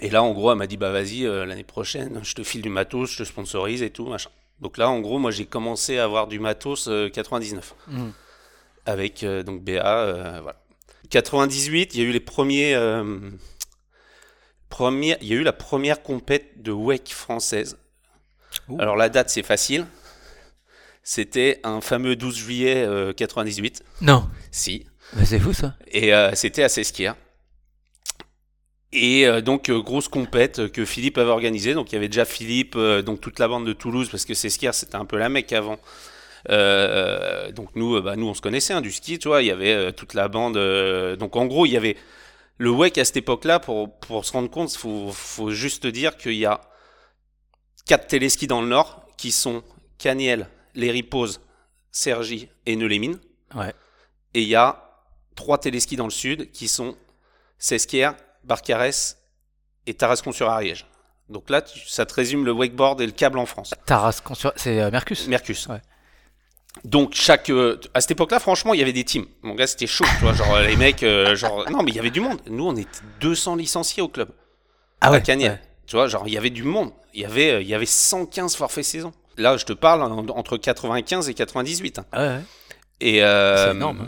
Et 0.00 0.10
là, 0.10 0.22
en 0.24 0.32
gros, 0.32 0.50
elle 0.50 0.58
m'a 0.58 0.66
dit, 0.66 0.76
bah 0.76 0.90
vas-y, 0.90 1.22
l'année 1.22 1.62
prochaine, 1.64 2.20
je 2.24 2.34
te 2.34 2.42
file 2.42 2.60
du 2.60 2.70
matos, 2.70 3.12
je 3.12 3.18
te 3.18 3.24
sponsorise 3.24 3.82
et 3.82 3.90
tout, 3.90 4.06
machin. 4.06 4.30
Donc 4.60 4.78
là, 4.78 4.88
en 4.88 5.00
gros, 5.00 5.18
moi, 5.18 5.30
j'ai 5.30 5.46
commencé 5.46 5.98
à 5.98 6.04
avoir 6.04 6.26
du 6.28 6.38
matos 6.38 6.88
euh, 6.88 7.08
99 7.10 7.74
Mm. 7.88 8.10
Avec 8.86 9.22
euh, 9.22 9.42
donc 9.42 9.62
BA. 9.62 9.98
euh, 9.98 10.40
voilà. 10.42 10.62
98, 11.10 11.94
il 11.94 12.00
y 12.00 12.04
a 12.04 12.08
eu 12.08 12.12
les 12.12 12.20
premiers, 12.20 12.74
euh, 12.74 13.30
premiers- 14.68 15.16
il 15.20 15.28
y 15.28 15.32
a 15.32 15.36
eu 15.36 15.42
la 15.42 15.52
première 15.52 16.02
compète 16.02 16.62
de 16.62 16.72
wake 16.72 17.10
française. 17.12 17.78
Ouh. 18.68 18.80
Alors 18.80 18.96
la 18.96 19.08
date, 19.08 19.30
c'est 19.30 19.42
facile. 19.44 19.86
C'était 21.02 21.60
un 21.62 21.80
fameux 21.80 22.16
12 22.16 22.36
juillet 22.36 22.84
euh, 22.84 23.12
98. 23.12 23.84
Non. 24.00 24.28
Si. 24.50 24.86
Mais 25.14 25.24
c'est 25.24 25.38
fou 25.38 25.52
ça. 25.52 25.76
Et 25.88 26.12
euh, 26.12 26.32
c'était 26.34 26.64
à 26.64 26.68
Sesquier. 26.68 27.12
Et 28.92 29.26
euh, 29.26 29.40
donc, 29.40 29.68
euh, 29.68 29.80
grosse 29.80 30.08
compète 30.08 30.72
que 30.72 30.84
Philippe 30.84 31.18
avait 31.18 31.30
organisée. 31.30 31.74
Donc, 31.74 31.92
il 31.92 31.94
y 31.94 31.98
avait 31.98 32.08
déjà 32.08 32.24
Philippe, 32.24 32.74
euh, 32.76 33.02
donc 33.02 33.20
toute 33.20 33.38
la 33.38 33.46
bande 33.46 33.66
de 33.66 33.72
Toulouse, 33.72 34.08
parce 34.10 34.24
que 34.24 34.34
Sesquier, 34.34 34.72
c'était 34.72 34.96
un 34.96 35.04
peu 35.04 35.16
la 35.18 35.28
mec 35.28 35.52
avant. 35.52 35.78
Euh, 36.50 37.50
donc, 37.52 37.70
nous, 37.74 37.96
euh, 37.96 38.00
bah, 38.00 38.16
nous, 38.16 38.28
on 38.28 38.34
se 38.34 38.40
connaissait 38.40 38.72
hein, 38.74 38.80
du 38.80 38.92
ski, 38.92 39.18
tu 39.18 39.28
vois. 39.28 39.42
Il 39.42 39.46
y 39.46 39.50
avait 39.50 39.72
euh, 39.72 39.90
toute 39.92 40.14
la 40.14 40.28
bande. 40.28 40.56
donc, 41.18 41.36
en 41.36 41.46
gros, 41.46 41.66
il 41.66 41.72
y 41.72 41.76
avait 41.76 41.96
le 42.58 42.70
WEC 42.70 42.98
à 42.98 43.04
cette 43.04 43.16
époque-là. 43.18 43.58
Pour, 43.60 43.98
pour 43.98 44.24
se 44.24 44.32
rendre 44.32 44.50
compte, 44.50 44.72
il 44.72 44.78
faut, 44.78 45.10
faut 45.12 45.50
juste 45.50 45.86
dire 45.86 46.16
qu'il 46.16 46.34
y 46.34 46.46
a 46.46 46.60
quatre 47.86 48.06
téléskis 48.06 48.46
dans 48.46 48.60
le 48.62 48.68
Nord 48.68 49.06
qui 49.16 49.32
sont 49.32 49.62
Caniel, 49.98 50.48
Les 50.74 50.90
Riposes, 50.90 51.40
Cergy 51.92 52.48
et 52.66 52.76
Neulémine. 52.76 53.18
Ouais. 53.54 53.72
Et 54.34 54.42
il 54.42 54.48
y 54.48 54.54
a 54.56 54.82
trois 55.34 55.58
téléskis 55.58 55.96
dans 55.96 56.04
le 56.04 56.10
sud 56.10 56.50
qui 56.50 56.68
sont 56.68 56.96
Sesquière, 57.58 58.14
Barcarès 58.44 59.16
et 59.86 59.94
Tarascon-sur-Ariège. 59.94 60.86
Donc 61.28 61.48
là, 61.50 61.62
tu- 61.62 61.88
ça 61.88 62.04
te 62.06 62.14
résume 62.14 62.44
le 62.44 62.52
wakeboard 62.52 63.00
et 63.00 63.06
le 63.06 63.12
câble 63.12 63.38
en 63.38 63.46
France. 63.46 63.74
Tarascon 63.86 64.34
sur... 64.34 64.52
C'est 64.56 64.80
euh, 64.80 64.90
Mercus? 64.90 65.26
Mercus. 65.28 65.66
Ouais. 65.68 65.80
Donc 66.84 67.14
chaque 67.14 67.50
euh, 67.50 67.80
à 67.94 68.00
cette 68.00 68.12
époque-là, 68.12 68.38
franchement, 68.38 68.72
il 68.74 68.78
y 68.80 68.82
avait 68.82 68.92
des 68.92 69.04
teams. 69.04 69.26
Mon 69.42 69.54
gars, 69.54 69.66
c'était 69.66 69.86
chaud, 69.86 70.04
tu 70.18 70.24
vois, 70.24 70.32
genre 70.34 70.60
les 70.60 70.76
mecs, 70.76 71.02
euh, 71.02 71.34
genre 71.34 71.68
non, 71.70 71.82
mais 71.82 71.90
il 71.90 71.96
y 71.96 71.98
avait 71.98 72.10
du 72.10 72.20
monde. 72.20 72.38
Nous, 72.48 72.64
on 72.66 72.76
était 72.76 72.88
200 73.20 73.56
licenciés 73.56 74.02
au 74.02 74.08
club 74.08 74.28
Ah 75.00 75.10
à 75.10 75.20
Cagnes. 75.20 75.58
Tu 75.86 75.96
vois, 75.96 76.06
genre 76.08 76.24
il 76.26 76.34
y 76.34 76.38
avait 76.38 76.50
du 76.50 76.62
monde. 76.62 76.90
Il 77.14 77.20
y 77.20 77.24
avait 77.24 77.50
euh, 77.52 77.62
il 77.62 77.68
y 77.68 77.74
avait 77.74 77.86
115 77.86 78.56
forfaits 78.56 78.84
saison. 78.84 79.12
Là, 79.36 79.56
je 79.56 79.64
te 79.64 79.72
parle 79.72 80.02
en- 80.02 80.26
entre 80.28 80.56
95 80.56 81.28
et 81.28 81.34
98. 81.34 81.98
hein. 81.98 82.04
Ah 82.12 82.20
ouais, 82.22 82.28
ouais. 82.28 82.40
Et 83.00 83.22
euh, 83.24 83.66
C'est 83.70 83.70
énorme. 83.76 84.06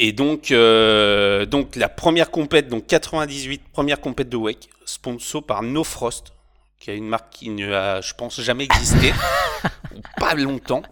Et 0.00 0.12
donc 0.12 0.50
euh, 0.52 1.44
donc 1.46 1.74
la 1.76 1.88
première 1.88 2.30
compète, 2.30 2.68
donc 2.68 2.86
98, 2.86 3.62
première 3.72 4.00
compète 4.00 4.28
de 4.28 4.36
wake, 4.36 4.68
sponsor 4.84 5.42
par 5.44 5.62
No 5.62 5.82
Frost, 5.84 6.32
qui 6.78 6.90
a 6.90 6.94
une 6.94 7.08
marque 7.08 7.30
qui 7.30 7.50
ne 7.50 7.72
a, 7.72 8.00
je 8.00 8.14
pense, 8.14 8.40
jamais 8.40 8.64
existé, 8.64 9.12
pas 10.18 10.34
longtemps. 10.34 10.82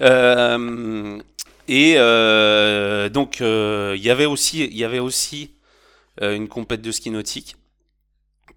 Euh, 0.00 1.20
et 1.68 1.94
euh, 1.96 3.08
donc 3.08 3.40
euh, 3.40 3.94
il 3.96 4.02
y 4.02 4.10
avait 4.10 4.26
aussi, 4.26 4.66
y 4.68 4.84
avait 4.84 4.98
aussi 4.98 5.54
une 6.20 6.48
compète 6.48 6.82
de 6.82 6.92
ski 6.92 7.10
nautique 7.10 7.56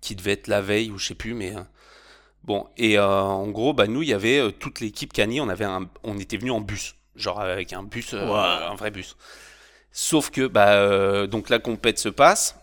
qui 0.01 0.15
devait 0.15 0.33
être 0.33 0.47
la 0.47 0.59
veille 0.59 0.91
ou 0.91 0.97
je 0.97 1.07
sais 1.07 1.15
plus, 1.15 1.33
mais 1.33 1.53
bon. 2.43 2.67
Et 2.75 2.99
en 2.99 3.47
gros, 3.47 3.71
bah 3.73 3.87
nous, 3.87 4.01
il 4.01 4.09
y 4.09 4.13
avait 4.13 4.51
toute 4.59 4.81
l'équipe 4.81 5.13
Cani, 5.13 5.39
on 5.39 5.47
avait, 5.47 5.63
un, 5.63 5.89
on 6.03 6.19
était 6.19 6.35
venu 6.35 6.51
en 6.51 6.59
bus, 6.59 6.95
genre 7.15 7.39
avec 7.39 7.71
un 7.71 7.83
bus, 7.83 8.11
Wow. 8.11 8.35
un 8.35 8.75
vrai 8.75 8.91
bus. 8.91 9.15
Sauf 9.93 10.29
que 10.29 10.45
bah 10.47 11.25
donc 11.27 11.49
la 11.49 11.59
compète 11.59 11.99
se 11.99 12.09
passe. 12.09 12.57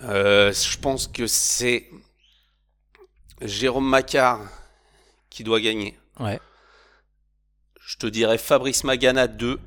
Je 0.00 0.78
pense 0.78 1.06
que 1.06 1.26
c'est 1.26 1.90
Jérôme 3.40 3.88
Macquart 3.88 4.40
qui 5.30 5.44
doit 5.44 5.60
gagner. 5.60 5.98
Ouais. 6.20 6.40
Je 7.80 7.96
te 7.98 8.06
dirais 8.06 8.38
Fabrice 8.38 8.84
Magana 8.84 9.28
2. 9.28 9.60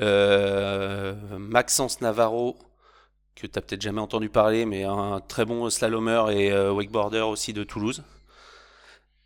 Euh, 0.00 1.14
Maxence 1.38 2.00
Navarro, 2.00 2.56
que 3.34 3.46
tu 3.46 3.48
peut-être 3.48 3.82
jamais 3.82 4.00
entendu 4.00 4.28
parler, 4.30 4.64
mais 4.64 4.84
un 4.84 5.20
très 5.20 5.44
bon 5.44 5.68
slalomeur 5.70 6.30
et 6.30 6.50
euh, 6.50 6.72
wakeboarder 6.72 7.20
aussi 7.20 7.52
de 7.52 7.62
Toulouse. 7.64 8.02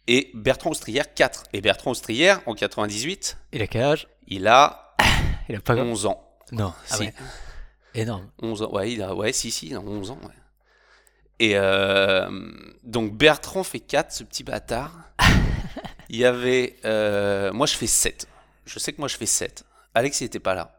Et 0.08 0.30
Bertrand 0.34 0.70
Austrière 0.70 1.14
4. 1.14 1.44
Et 1.52 1.60
Bertrand 1.60 1.90
Austrière, 1.92 2.40
en 2.46 2.54
98, 2.54 3.38
Il 3.52 3.62
a 3.62 3.66
quel 3.66 3.82
âge? 3.82 4.08
il 4.26 4.46
a 4.48 4.94
Il 5.48 5.56
a 5.56 5.60
pas... 5.60 5.76
11 5.76 6.06
ans. 6.06 6.22
Non. 6.52 6.72
Ah 6.90 6.96
Si. 6.96 7.02
ouais. 7.02 7.14
Énorme. 7.94 8.28
11 8.42 8.62
ans, 8.62 8.70
ouais, 8.72 8.92
il 8.92 9.02
a, 9.02 9.14
ouais, 9.14 9.32
si, 9.32 9.50
si, 9.50 9.68
il 9.68 9.74
a 9.76 9.80
11 9.80 10.10
ans, 10.12 10.18
ouais. 10.22 10.34
Et 11.38 11.52
euh, 11.54 12.28
donc 12.82 13.12
Bertrand 13.14 13.62
fait 13.62 13.80
4, 13.80 14.12
ce 14.12 14.24
petit 14.24 14.42
bâtard. 14.42 14.92
il 16.08 16.16
y 16.16 16.24
avait, 16.24 16.76
euh, 16.84 17.52
moi 17.52 17.66
je 17.66 17.74
fais 17.74 17.86
7. 17.86 18.26
Je 18.64 18.78
sais 18.78 18.92
que 18.92 19.00
moi 19.00 19.08
je 19.08 19.16
fais 19.16 19.26
7. 19.26 19.64
Alex 19.94 20.20
il 20.20 20.24
était 20.24 20.40
pas 20.40 20.54
là. 20.54 20.72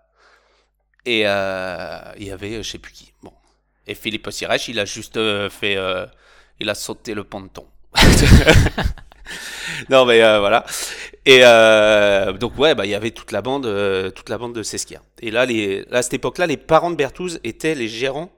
Et 1.05 1.23
euh, 1.25 1.99
il 2.17 2.25
y 2.25 2.31
avait, 2.31 2.63
je 2.63 2.69
sais 2.69 2.79
plus 2.79 2.91
qui. 2.91 3.13
Bon. 3.21 3.33
Et 3.85 3.95
Philippe 3.95 4.29
Sirèche, 4.31 4.67
il 4.67 4.79
a 4.79 4.85
juste 4.85 5.19
fait, 5.49 5.77
il 6.59 6.69
a 6.69 6.75
sauté 6.75 7.13
le 7.13 7.23
ponton. 7.23 7.65
non 9.89 10.05
mais 10.05 10.19
voilà. 10.39 10.65
Et 11.25 11.39
donc 12.37 12.57
ouais, 12.57 12.75
bah 12.75 12.85
il 12.85 12.89
y 12.89 12.95
avait 12.95 13.11
toute 13.11 13.31
la 13.31 13.41
bande, 13.41 14.11
toute 14.13 14.27
la 14.27 14.37
bande 14.37 14.53
de 14.53 14.63
Sesquia. 14.63 15.01
Et 15.21 15.31
là, 15.31 15.45
les, 15.45 15.85
à 15.91 16.01
cette 16.01 16.15
époque-là, 16.15 16.47
les 16.47 16.57
parents 16.57 16.91
de 16.91 16.95
Berthouz 16.95 17.39
étaient 17.45 17.75
les 17.75 17.87
gérants. 17.87 18.31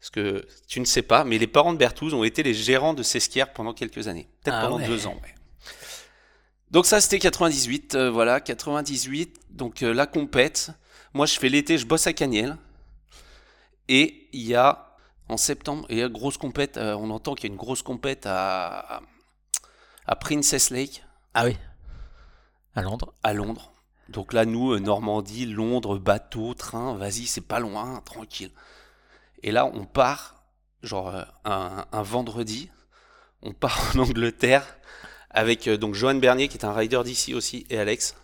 Parce 0.00 0.10
que 0.10 0.46
tu 0.66 0.80
ne 0.80 0.84
sais 0.86 1.02
pas, 1.02 1.24
mais 1.24 1.36
les 1.38 1.46
parents 1.46 1.72
de 1.74 1.78
Berthouz 1.78 2.14
ont 2.14 2.24
été 2.24 2.42
les 2.42 2.54
gérants 2.54 2.94
de 2.94 3.02
Sesquière 3.02 3.52
pendant 3.52 3.74
quelques 3.74 4.08
années, 4.08 4.28
peut-être 4.42 4.56
Ah 4.58 4.62
pendant 4.64 4.78
ouais. 4.78 4.86
deux 4.86 5.06
ans. 5.06 5.14
ouais. 5.22 5.34
Donc 6.70 6.86
ça, 6.86 7.00
c'était 7.00 7.18
98, 7.18 7.94
euh, 7.96 8.10
voilà, 8.10 8.40
98. 8.40 9.36
Donc 9.50 9.82
euh, 9.82 9.92
la 9.92 10.06
compète. 10.06 10.70
Moi, 11.12 11.26
je 11.26 11.38
fais 11.38 11.48
l'été, 11.48 11.76
je 11.78 11.84
bosse 11.86 12.06
à 12.06 12.12
Cagnel. 12.12 12.56
Et 13.88 14.28
il 14.32 14.42
y 14.42 14.54
a 14.54 14.96
en 15.28 15.36
septembre, 15.36 15.84
il 15.90 15.98
y 15.98 16.02
a 16.02 16.06
une 16.06 16.12
grosse 16.12 16.38
compète. 16.38 16.76
euh, 16.76 16.94
on 16.96 17.10
entend 17.10 17.34
qu'il 17.34 17.48
y 17.48 17.50
a 17.50 17.52
une 17.52 17.58
grosse 17.58 17.82
compète 17.82 18.24
à, 18.26 19.02
à 20.06 20.16
Princess 20.16 20.70
Lake 20.70 21.04
Ah 21.34 21.44
oui. 21.44 21.56
À 22.74 22.82
Londres. 22.82 23.12
à 23.24 23.32
Londres. 23.34 23.72
Donc 24.08 24.32
là, 24.32 24.44
nous, 24.44 24.78
Normandie, 24.78 25.46
Londres, 25.46 25.98
bateau, 25.98 26.54
train, 26.54 26.94
vas-y, 26.96 27.26
c'est 27.26 27.40
pas 27.40 27.58
loin, 27.60 28.00
tranquille. 28.04 28.50
Et 29.42 29.52
là, 29.52 29.66
on 29.66 29.84
part, 29.84 30.44
genre 30.82 31.08
euh, 31.14 31.22
un, 31.44 31.84
un 31.92 32.02
vendredi, 32.02 32.70
on 33.42 33.52
part 33.52 33.80
en 33.96 34.00
Angleterre 34.00 34.64
avec 35.30 35.68
euh, 35.68 35.76
donc 35.76 35.94
Johan 35.94 36.16
Bernier, 36.16 36.48
qui 36.48 36.58
est 36.58 36.64
un 36.64 36.72
rider 36.74 37.00
d'ici 37.04 37.34
aussi, 37.34 37.66
et 37.70 37.78
Alex. 37.78 38.14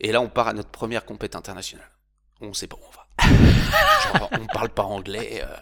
Et 0.00 0.12
là, 0.12 0.20
on 0.20 0.28
part 0.28 0.48
à 0.48 0.52
notre 0.52 0.70
première 0.70 1.04
compète 1.04 1.34
internationale. 1.34 1.90
On 2.40 2.54
sait 2.54 2.68
pas 2.68 2.76
où 2.76 2.80
on 2.86 2.90
va. 2.90 3.06
Genre, 4.18 4.30
on 4.40 4.46
parle 4.46 4.68
pas 4.70 4.84
anglais. 4.84 5.42
euh, 5.44 5.56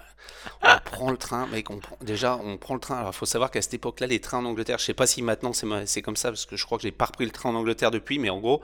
on 0.63 0.79
prend 0.85 1.11
le 1.11 1.17
train, 1.17 1.47
mec. 1.47 1.71
On 1.71 1.79
prend, 1.79 1.97
déjà, 2.03 2.37
on 2.37 2.59
prend 2.59 2.75
le 2.75 2.81
train. 2.81 2.99
Alors, 2.99 3.11
il 3.13 3.17
faut 3.17 3.25
savoir 3.27 3.51
qu'à 3.51 3.63
cette 3.63 3.73
époque-là, 3.75 4.07
les 4.07 4.21
trains 4.21 4.39
en 4.39 4.45
Angleterre, 4.45 4.79
je 4.79 4.85
sais 4.85 4.95
pas 4.95 5.07
si 5.07 5.23
maintenant 5.23 5.53
c'est 5.55 5.65
ma- 5.67 5.87
c'est 5.87 6.03
comme 6.03 6.17
ça, 6.17 6.29
parce 6.29 6.45
que 6.45 6.57
je 6.57 6.65
crois 6.67 6.77
que 6.77 6.83
j'ai 6.83 6.93
pas 6.93 7.07
repris 7.07 7.25
le 7.25 7.31
train 7.31 7.49
en 7.49 7.55
Angleterre 7.55 7.91
depuis, 7.91 8.19
mais 8.19 8.29
en 8.29 8.39
gros, 8.39 8.63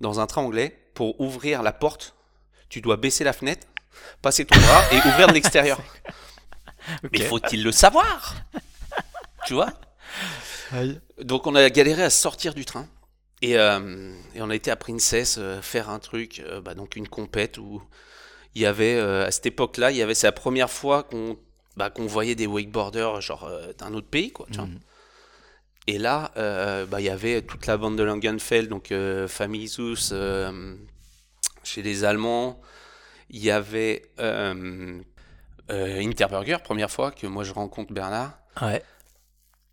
dans 0.00 0.18
un 0.18 0.26
train 0.26 0.42
anglais, 0.42 0.76
pour 0.94 1.20
ouvrir 1.20 1.62
la 1.62 1.72
porte, 1.72 2.14
tu 2.70 2.80
dois 2.80 2.96
baisser 2.96 3.22
la 3.22 3.34
fenêtre, 3.34 3.66
passer 4.22 4.44
ton 4.44 4.58
bras 4.58 4.82
et 4.92 4.98
ouvrir 4.98 5.28
de 5.28 5.32
l'extérieur. 5.34 5.80
Mais 7.12 7.20
faut-il 7.20 7.62
le 7.62 7.72
savoir? 7.72 8.34
Tu 9.46 9.54
vois? 9.54 9.72
Aïe. 10.72 11.00
donc 11.22 11.46
on 11.46 11.54
a 11.54 11.70
galéré 11.70 12.02
à 12.02 12.10
sortir 12.10 12.52
du 12.52 12.64
train 12.64 12.88
et, 13.40 13.56
euh, 13.56 14.12
et 14.34 14.42
on 14.42 14.50
a 14.50 14.54
été 14.54 14.70
à 14.70 14.76
Princess 14.76 15.36
euh, 15.38 15.62
faire 15.62 15.90
un 15.90 16.00
truc, 16.00 16.40
euh, 16.40 16.60
bah, 16.60 16.74
donc 16.74 16.96
une 16.96 17.06
compète 17.06 17.58
où 17.58 17.80
il 18.56 18.62
y 18.62 18.66
avait 18.66 18.94
euh, 18.94 19.26
à 19.26 19.30
cette 19.30 19.46
époque-là, 19.46 19.90
il 19.92 19.96
y 19.96 20.02
avait 20.02 20.14
c'est 20.14 20.26
la 20.26 20.32
première 20.32 20.70
fois 20.70 21.04
qu'on 21.04 21.36
bah, 21.76 21.90
qu'on 21.90 22.06
voyait 22.06 22.34
des 22.34 22.46
wakeboarders 22.46 23.20
genre 23.20 23.44
euh, 23.44 23.72
d'un 23.78 23.92
autre 23.94 24.08
pays 24.08 24.32
quoi. 24.32 24.46
Tu 24.50 24.56
vois. 24.56 24.66
Mhm. 24.66 24.80
Et 25.88 25.98
là, 25.98 26.32
euh, 26.36 26.84
bah, 26.84 27.00
il 27.00 27.04
y 27.04 27.10
avait 27.10 27.42
toute 27.42 27.66
la 27.66 27.76
bande 27.76 27.96
de 27.96 28.02
Langenfeld, 28.02 28.68
donc 28.68 28.90
euh, 28.90 29.28
Famille 29.28 29.68
Zeus 29.68 30.10
euh, 30.12 30.74
chez 31.62 31.82
les 31.82 32.04
Allemands. 32.04 32.60
Il 33.30 33.42
y 33.42 33.50
avait 33.50 34.02
euh, 34.20 35.00
euh, 35.70 36.00
Interburger, 36.00 36.58
première 36.62 36.90
fois 36.90 37.10
que 37.10 37.26
moi 37.26 37.44
je 37.44 37.52
rencontre 37.52 37.92
Bernard. 37.92 38.38
Ouais. 38.62 38.82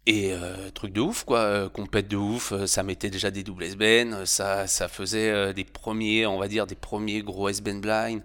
Et 0.06 0.34
euh, 0.34 0.70
truc 0.72 0.92
de 0.92 1.00
ouf, 1.00 1.24
quoi, 1.24 1.70
compète 1.70 2.10
de 2.10 2.18
ouf, 2.18 2.54
ça 2.66 2.84
mettait 2.84 3.10
déjà 3.10 3.32
des 3.32 3.44
doubles 3.44 3.64
S-Ben, 3.64 4.26
ça, 4.26 4.68
ça 4.68 4.90
faisait 4.90 5.54
des 5.54 5.64
premiers, 5.64 6.26
on 6.26 6.38
va 6.38 6.50
dire, 6.50 6.68
des 6.68 6.76
premiers 6.76 7.22
gros 7.22 7.48
S-Ben 7.48 7.80
blind. 7.80 8.22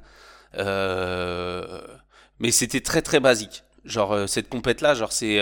Mais 2.41 2.51
c'était 2.51 2.81
très 2.81 3.03
très 3.03 3.21
basique. 3.21 3.63
Genre, 3.85 4.29
cette 4.29 4.49
compète-là, 4.49 4.95
genre, 4.95 5.13
c'est 5.13 5.41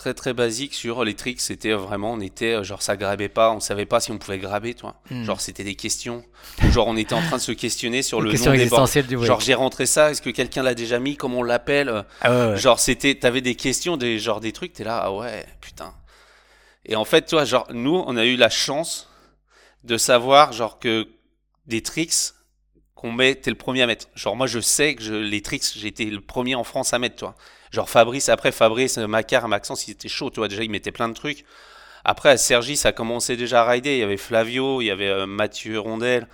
très 0.00 0.14
très 0.14 0.32
basique 0.32 0.72
sur 0.72 1.04
les 1.04 1.12
tricks. 1.12 1.42
C'était 1.42 1.72
vraiment, 1.72 2.14
on 2.14 2.20
était, 2.20 2.54
euh, 2.54 2.64
genre, 2.64 2.80
ça 2.80 2.96
grabait 2.96 3.28
pas, 3.28 3.52
on 3.52 3.60
savait 3.60 3.84
pas 3.84 4.00
si 4.00 4.10
on 4.10 4.16
pouvait 4.16 4.38
graber, 4.38 4.72
toi. 4.72 4.96
Hmm. 5.10 5.24
Genre, 5.24 5.38
c'était 5.42 5.62
des 5.62 5.74
questions. 5.74 6.24
genre, 6.70 6.88
on 6.88 6.96
était 6.96 7.12
en 7.12 7.20
train 7.20 7.36
de 7.36 7.42
se 7.42 7.52
questionner 7.52 8.02
sur 8.02 8.22
le 8.22 8.30
question 8.30 8.52
nom 8.52 8.56
des 8.56 8.66
bords. 8.66 8.88
du. 9.06 9.26
Genre, 9.26 9.40
j'ai 9.40 9.52
rentré 9.52 9.84
ça, 9.84 10.10
est-ce 10.10 10.22
que 10.22 10.30
quelqu'un 10.30 10.62
l'a 10.62 10.74
déjà 10.74 10.98
mis, 10.98 11.16
comment 11.16 11.40
on 11.40 11.42
l'appelle 11.42 12.06
Ah 12.22 12.30
ouais, 12.30 12.52
ouais. 12.52 12.56
Genre, 12.56 12.80
c'était, 12.80 13.14
t'avais 13.14 13.42
des 13.42 13.54
questions, 13.54 13.98
des, 13.98 14.18
genre 14.18 14.40
des 14.40 14.52
trucs, 14.52 14.72
t'es 14.72 14.84
là, 14.84 15.02
ah 15.04 15.12
ouais, 15.12 15.44
putain. 15.60 15.92
Et 16.86 16.96
en 16.96 17.04
fait, 17.04 17.26
toi, 17.26 17.44
genre, 17.44 17.66
nous, 17.70 18.02
on 18.06 18.16
a 18.16 18.24
eu 18.24 18.36
la 18.36 18.48
chance 18.48 19.06
de 19.84 19.98
savoir, 19.98 20.54
genre, 20.54 20.78
que 20.78 21.08
des 21.66 21.82
tricks 21.82 22.32
qu'on 22.94 23.12
met, 23.12 23.34
t'es 23.34 23.50
le 23.50 23.56
premier 23.56 23.82
à 23.82 23.86
mettre. 23.86 24.08
Genre, 24.14 24.34
moi, 24.34 24.46
je 24.46 24.60
sais 24.60 24.94
que 24.94 25.02
je, 25.02 25.12
les 25.12 25.42
tricks, 25.42 25.84
été 25.84 26.06
le 26.06 26.22
premier 26.22 26.54
en 26.54 26.64
France 26.64 26.94
à 26.94 26.98
mettre, 26.98 27.16
toi. 27.16 27.34
Genre, 27.70 27.88
Fabrice, 27.88 28.28
après, 28.28 28.52
Fabrice, 28.52 28.98
Macar, 28.98 29.46
Maxence, 29.48 29.86
ils 29.86 29.92
étaient 29.92 30.08
chauds, 30.08 30.30
tu 30.30 30.40
vois, 30.40 30.48
déjà, 30.48 30.62
ils 30.62 30.70
mettaient 30.70 30.92
plein 30.92 31.08
de 31.08 31.14
trucs. 31.14 31.44
Après, 32.04 32.30
à 32.30 32.36
Sergi, 32.36 32.76
ça 32.76 32.92
commençait 32.92 33.36
déjà 33.36 33.62
à 33.62 33.70
rider. 33.70 33.94
Il 33.94 33.98
y 33.98 34.02
avait 34.02 34.16
Flavio, 34.16 34.80
il 34.80 34.86
y 34.86 34.90
avait 34.90 35.08
euh, 35.08 35.26
Mathieu 35.26 35.78
Rondel. 35.78 36.26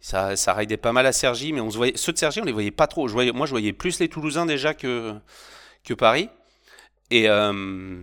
Ça, 0.00 0.34
ça 0.36 0.52
ridait 0.52 0.76
pas 0.76 0.92
mal 0.92 1.06
à 1.06 1.12
Sergi, 1.12 1.52
mais 1.52 1.60
on 1.60 1.70
se 1.70 1.76
voyait, 1.76 1.96
ceux 1.96 2.12
de 2.12 2.18
Sergi, 2.18 2.40
on 2.40 2.44
les 2.44 2.52
voyait 2.52 2.72
pas 2.72 2.88
trop. 2.88 3.06
Je 3.06 3.12
voyais, 3.12 3.30
moi, 3.32 3.46
je 3.46 3.52
voyais 3.52 3.72
plus 3.72 4.00
les 4.00 4.08
Toulousains 4.08 4.46
déjà 4.46 4.74
que, 4.74 5.14
que 5.84 5.94
Paris. 5.94 6.28
Et 7.10 7.28
euh, 7.28 8.02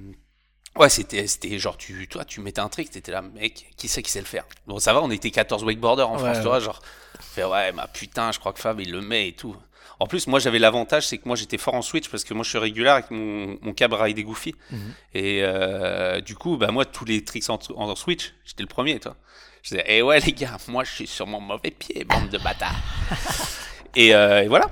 ouais, 0.77 0.89
c'était, 0.89 1.27
c'était 1.27 1.60
genre, 1.60 1.75
tu, 1.75 2.08
toi, 2.08 2.24
tu 2.24 2.39
mettais 2.39 2.62
un 2.62 2.69
trick, 2.69 2.89
t'étais 2.89 3.12
là, 3.12 3.22
mec, 3.22 3.72
qui 3.75 3.89
c'est 3.89 4.01
qui 4.01 4.12
sait 4.12 4.19
le 4.19 4.25
faire? 4.25 4.46
Bon, 4.65 4.79
ça 4.79 4.93
va, 4.93 5.01
on 5.01 5.12
était 5.12 5.31
14 5.31 5.63
wakeboarders 5.63 6.10
en 6.10 6.13
Ouais, 6.13 6.19
France, 6.19 6.38
tu 6.38 6.43
vois, 6.43 6.60
genre, 6.60 6.81
fait, 7.19 7.43
ouais, 7.43 7.72
bah 7.74 7.89
putain, 7.91 8.31
je 8.31 8.39
crois 8.39 8.53
que 8.53 8.60
Fab, 8.60 8.79
il 8.79 8.91
le 8.91 9.01
met 9.01 9.27
et 9.29 9.34
tout. 9.34 9.55
En 9.99 10.07
plus, 10.07 10.27
moi, 10.27 10.39
j'avais 10.39 10.59
l'avantage, 10.59 11.07
c'est 11.07 11.17
que 11.17 11.27
moi, 11.27 11.35
j'étais 11.35 11.57
fort 11.57 11.73
en 11.73 11.81
switch 11.81 12.07
parce 12.07 12.23
que 12.23 12.33
moi, 12.33 12.43
je 12.43 12.49
suis 12.49 12.57
régulier 12.57 12.87
avec 12.87 13.11
mon, 13.11 13.57
mon 13.61 13.73
câble 13.73 13.95
ride 13.95 14.19
Goofy. 14.21 14.55
Mhm. 14.71 14.93
Et 15.13 15.41
euh, 15.43 16.21
du 16.21 16.35
coup, 16.35 16.55
bah, 16.55 16.71
moi, 16.71 16.85
tous 16.85 17.03
les 17.03 17.23
tricks 17.23 17.49
en, 17.49 17.59
en 17.75 17.95
switch, 17.95 18.33
j'étais 18.45 18.63
le 18.63 18.69
premier, 18.69 18.99
toi. 18.99 19.17
Je 19.61 19.69
disais, 19.71 19.83
eh 19.87 20.01
ouais, 20.01 20.21
les 20.21 20.31
gars, 20.31 20.57
moi, 20.69 20.85
je 20.85 20.91
suis 20.91 21.07
sur 21.07 21.27
mon 21.27 21.41
mauvais 21.41 21.71
pied, 21.71 22.05
bande 22.05 22.29
de 22.29 22.37
bâtards. 22.37 22.79
et, 23.95 24.15
euh, 24.15 24.43
et 24.43 24.47
voilà. 24.47 24.67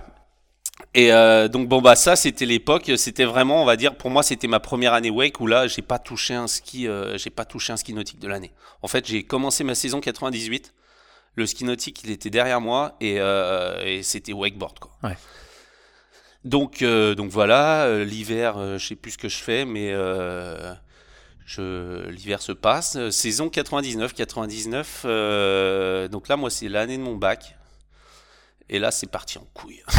Et 0.93 1.11
euh, 1.11 1.47
donc 1.47 1.67
bon 1.67 1.81
bah 1.81 1.95
ça 1.95 2.15
c'était 2.15 2.45
l'époque, 2.45 2.91
c'était 2.97 3.25
vraiment 3.25 3.61
on 3.61 3.65
va 3.65 3.75
dire 3.75 3.95
pour 3.95 4.09
moi 4.09 4.23
c'était 4.23 4.47
ma 4.47 4.59
première 4.59 4.93
année 4.93 5.09
wake 5.09 5.39
où 5.39 5.47
là 5.47 5.67
j'ai 5.67 5.81
pas 5.81 5.99
touché 5.99 6.33
un 6.33 6.47
ski, 6.47 6.87
j'ai 7.15 7.29
pas 7.29 7.45
touché 7.45 7.73
un 7.73 7.77
ski 7.77 7.93
nautique 7.93 8.19
de 8.19 8.27
l'année. 8.27 8.51
En 8.81 8.87
fait 8.87 9.05
j'ai 9.05 9.23
commencé 9.23 9.63
ma 9.63 9.75
saison 9.75 9.99
98, 9.99 10.73
le 11.37 11.45
ski 11.45 11.63
nautique 11.63 12.03
il 12.03 12.11
était 12.11 12.29
derrière 12.29 12.59
moi 12.59 12.97
et, 12.99 13.15
euh, 13.19 13.81
et 13.85 14.03
c'était 14.03 14.33
wakeboard 14.33 14.79
quoi. 14.79 14.91
Ouais. 15.03 15.15
Donc 16.43 16.81
euh, 16.81 17.15
donc 17.15 17.29
voilà 17.29 17.85
euh, 17.85 18.03
l'hiver 18.03 18.77
je 18.77 18.85
sais 18.85 18.95
plus 18.95 19.11
ce 19.11 19.17
que 19.17 19.29
je 19.29 19.37
fais 19.37 19.63
mais 19.63 19.93
je 21.45 22.09
l'hiver 22.09 22.41
se 22.41 22.51
passe. 22.51 23.09
Saison 23.09 23.49
99 23.49 24.13
99 24.13 25.03
euh, 25.05 26.07
donc 26.09 26.27
là 26.27 26.35
moi 26.35 26.49
c'est 26.49 26.67
l'année 26.67 26.97
de 26.97 27.03
mon 27.03 27.15
bac. 27.15 27.53
Et 28.69 28.79
là, 28.79 28.91
c'est 28.91 29.07
parti 29.07 29.37
en 29.37 29.47
couille. 29.53 29.83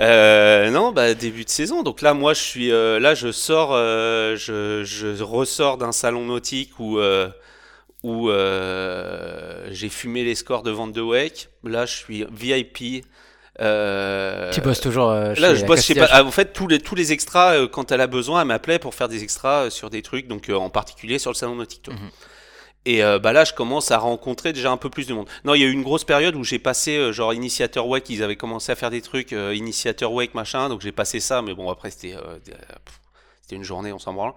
Euh, 0.00 0.70
non, 0.70 0.92
bah 0.92 1.14
début 1.14 1.44
de 1.44 1.50
saison. 1.50 1.82
Donc 1.82 2.02
là, 2.02 2.14
moi, 2.14 2.32
je 2.32 2.40
suis 2.40 2.70
euh, 2.70 3.00
là, 3.00 3.16
je 3.16 3.32
sors, 3.32 3.70
euh, 3.72 4.36
je, 4.36 4.84
je 4.84 5.22
ressors 5.24 5.76
d'un 5.76 5.90
salon 5.90 6.26
nautique 6.26 6.78
où 6.78 7.00
où 8.04 8.30
euh, 8.30 9.68
j'ai 9.70 9.88
fumé 9.88 10.24
les 10.24 10.34
scores 10.34 10.62
de 10.62 10.70
vente 10.70 10.92
de 10.92 11.00
wake. 11.00 11.48
Là, 11.64 11.86
je 11.86 11.94
suis 11.96 12.24
VIP. 12.30 13.04
Euh, 13.60 14.52
Tu 14.52 14.60
bosses 14.60 14.80
toujours 14.80 15.10
euh, 15.10 15.34
Là, 15.36 15.50
chez 15.54 15.56
je 15.60 15.66
bosse 15.66 15.82
chez 15.84 15.94
pas. 15.96 16.22
En 16.22 16.30
fait, 16.30 16.52
tous 16.52 16.68
les 16.68 16.78
tous 16.78 16.94
les 16.94 17.10
extras, 17.12 17.54
euh, 17.54 17.66
quand 17.66 17.90
elle 17.90 18.00
a 18.00 18.06
besoin, 18.06 18.42
elle 18.42 18.46
m'appelait 18.46 18.78
pour 18.78 18.94
faire 18.94 19.08
des 19.08 19.24
extras 19.24 19.64
euh, 19.64 19.70
sur 19.70 19.90
des 19.90 20.02
trucs. 20.02 20.28
Donc, 20.28 20.48
en 20.48 20.70
particulier 20.70 21.18
sur 21.18 21.30
le 21.32 21.34
salon 21.34 21.56
nautique. 21.56 21.82
tu 21.82 21.90
vois. 21.90 21.98
Mhm. 22.00 22.10
Et 22.86 23.02
bah 23.20 23.34
là, 23.34 23.44
je 23.44 23.52
commence 23.52 23.90
à 23.90 23.98
rencontrer 23.98 24.54
déjà 24.54 24.70
un 24.70 24.78
peu 24.78 24.88
plus 24.88 25.06
de 25.06 25.12
monde. 25.12 25.28
Non, 25.44 25.52
il 25.54 25.60
y 25.60 25.64
a 25.64 25.66
eu 25.66 25.72
une 25.72 25.82
grosse 25.82 26.04
période 26.04 26.34
où 26.36 26.42
j'ai 26.44 26.58
passé 26.58 27.12
genre 27.12 27.34
initiateur 27.34 27.86
wake. 27.86 28.08
Ils 28.08 28.22
avaient 28.22 28.36
commencé 28.36 28.72
à 28.72 28.76
faire 28.76 28.88
des 28.88 29.02
trucs 29.02 29.32
initiateur 29.32 30.10
wake 30.12 30.32
machin. 30.34 30.70
Donc 30.70 30.80
j'ai 30.80 30.92
passé 30.92 31.20
ça, 31.20 31.42
mais 31.42 31.52
bon 31.52 31.68
après 31.68 31.90
c'était 31.90 32.14
c'était 33.42 33.56
une 33.56 33.64
journée, 33.64 33.92
on 33.92 33.98
s'en 33.98 34.14
branle. 34.14 34.32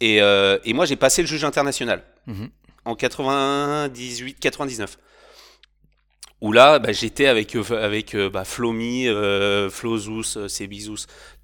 Et, 0.00 0.16
et 0.18 0.72
moi 0.72 0.86
j'ai 0.86 0.96
passé 0.96 1.20
le 1.20 1.28
juge 1.28 1.44
international 1.44 2.02
Mhm. 2.26 2.48
En 2.84 2.94
98, 2.94 4.34
99. 4.40 4.98
Où 6.40 6.52
là, 6.52 6.78
bah, 6.78 6.92
j'étais 6.92 7.26
avec 7.26 7.54
euh, 7.56 7.62
avec 7.82 8.14
euh, 8.14 8.28
bah, 8.28 8.44
Flomi, 8.44 9.08
euh, 9.08 9.70
Flozous, 9.70 10.36
euh, 10.36 10.48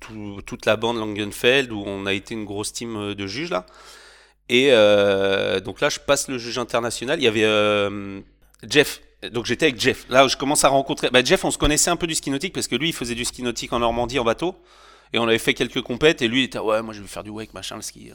tout- 0.01 0.43
toute 0.45 0.67
la 0.67 0.77
bande 0.77 0.99
Langenfeld 0.99 1.73
où 1.73 1.83
on 1.87 2.05
a 2.07 2.13
été 2.13 2.35
une 2.35 2.45
grosse 2.45 2.73
team 2.73 3.15
de 3.15 3.27
juges 3.27 3.51
là. 3.51 3.67
Et 4.49 4.71
donc 5.65 5.81
là, 5.81 5.89
je 5.89 6.01
passe 6.01 6.29
le 6.29 6.37
juge 6.39 6.59
international. 6.59 7.21
Il 7.21 7.25
y 7.25 7.29
avait 7.29 7.47
Jeff. 8.69 9.01
Donc 9.33 9.47
j'étais 9.47 9.67
avec 9.67 9.81
Jeff. 9.81 10.07
Là, 10.09 10.27
je 10.29 10.37
commence 10.37 10.65
à 10.65 10.69
rencontrer. 10.69 11.09
Bah, 11.11 11.23
Jeff, 11.23 11.45
on 11.45 11.51
se 11.51 11.59
connaissait 11.59 11.91
un 11.91 11.97
peu 11.97 12.07
du 12.07 12.15
ski 12.15 12.31
nautique 12.31 12.53
parce 12.55 12.67
que 12.67 12.75
lui, 12.77 12.89
il 12.89 12.95
faisait 12.95 13.15
du 13.15 13.25
ski 13.25 13.43
nautique 13.43 13.73
en 13.73 13.79
Normandie 13.79 14.19
en 14.19 14.25
bateau. 14.25 14.57
Et 15.13 15.19
on 15.19 15.25
avait 15.25 15.39
fait 15.39 15.55
quelques 15.55 15.83
compètes. 15.83 16.21
Et 16.23 16.29
lui, 16.29 16.41
il 16.43 16.45
était 16.45 16.59
ouais, 16.59 16.83
moi 16.83 16.95
je 16.95 17.01
vais 17.01 17.09
faire 17.09 17.23
du 17.25 17.31
wake, 17.31 17.55
machin, 17.55 17.77
le 17.77 17.83
ski. 17.83 18.11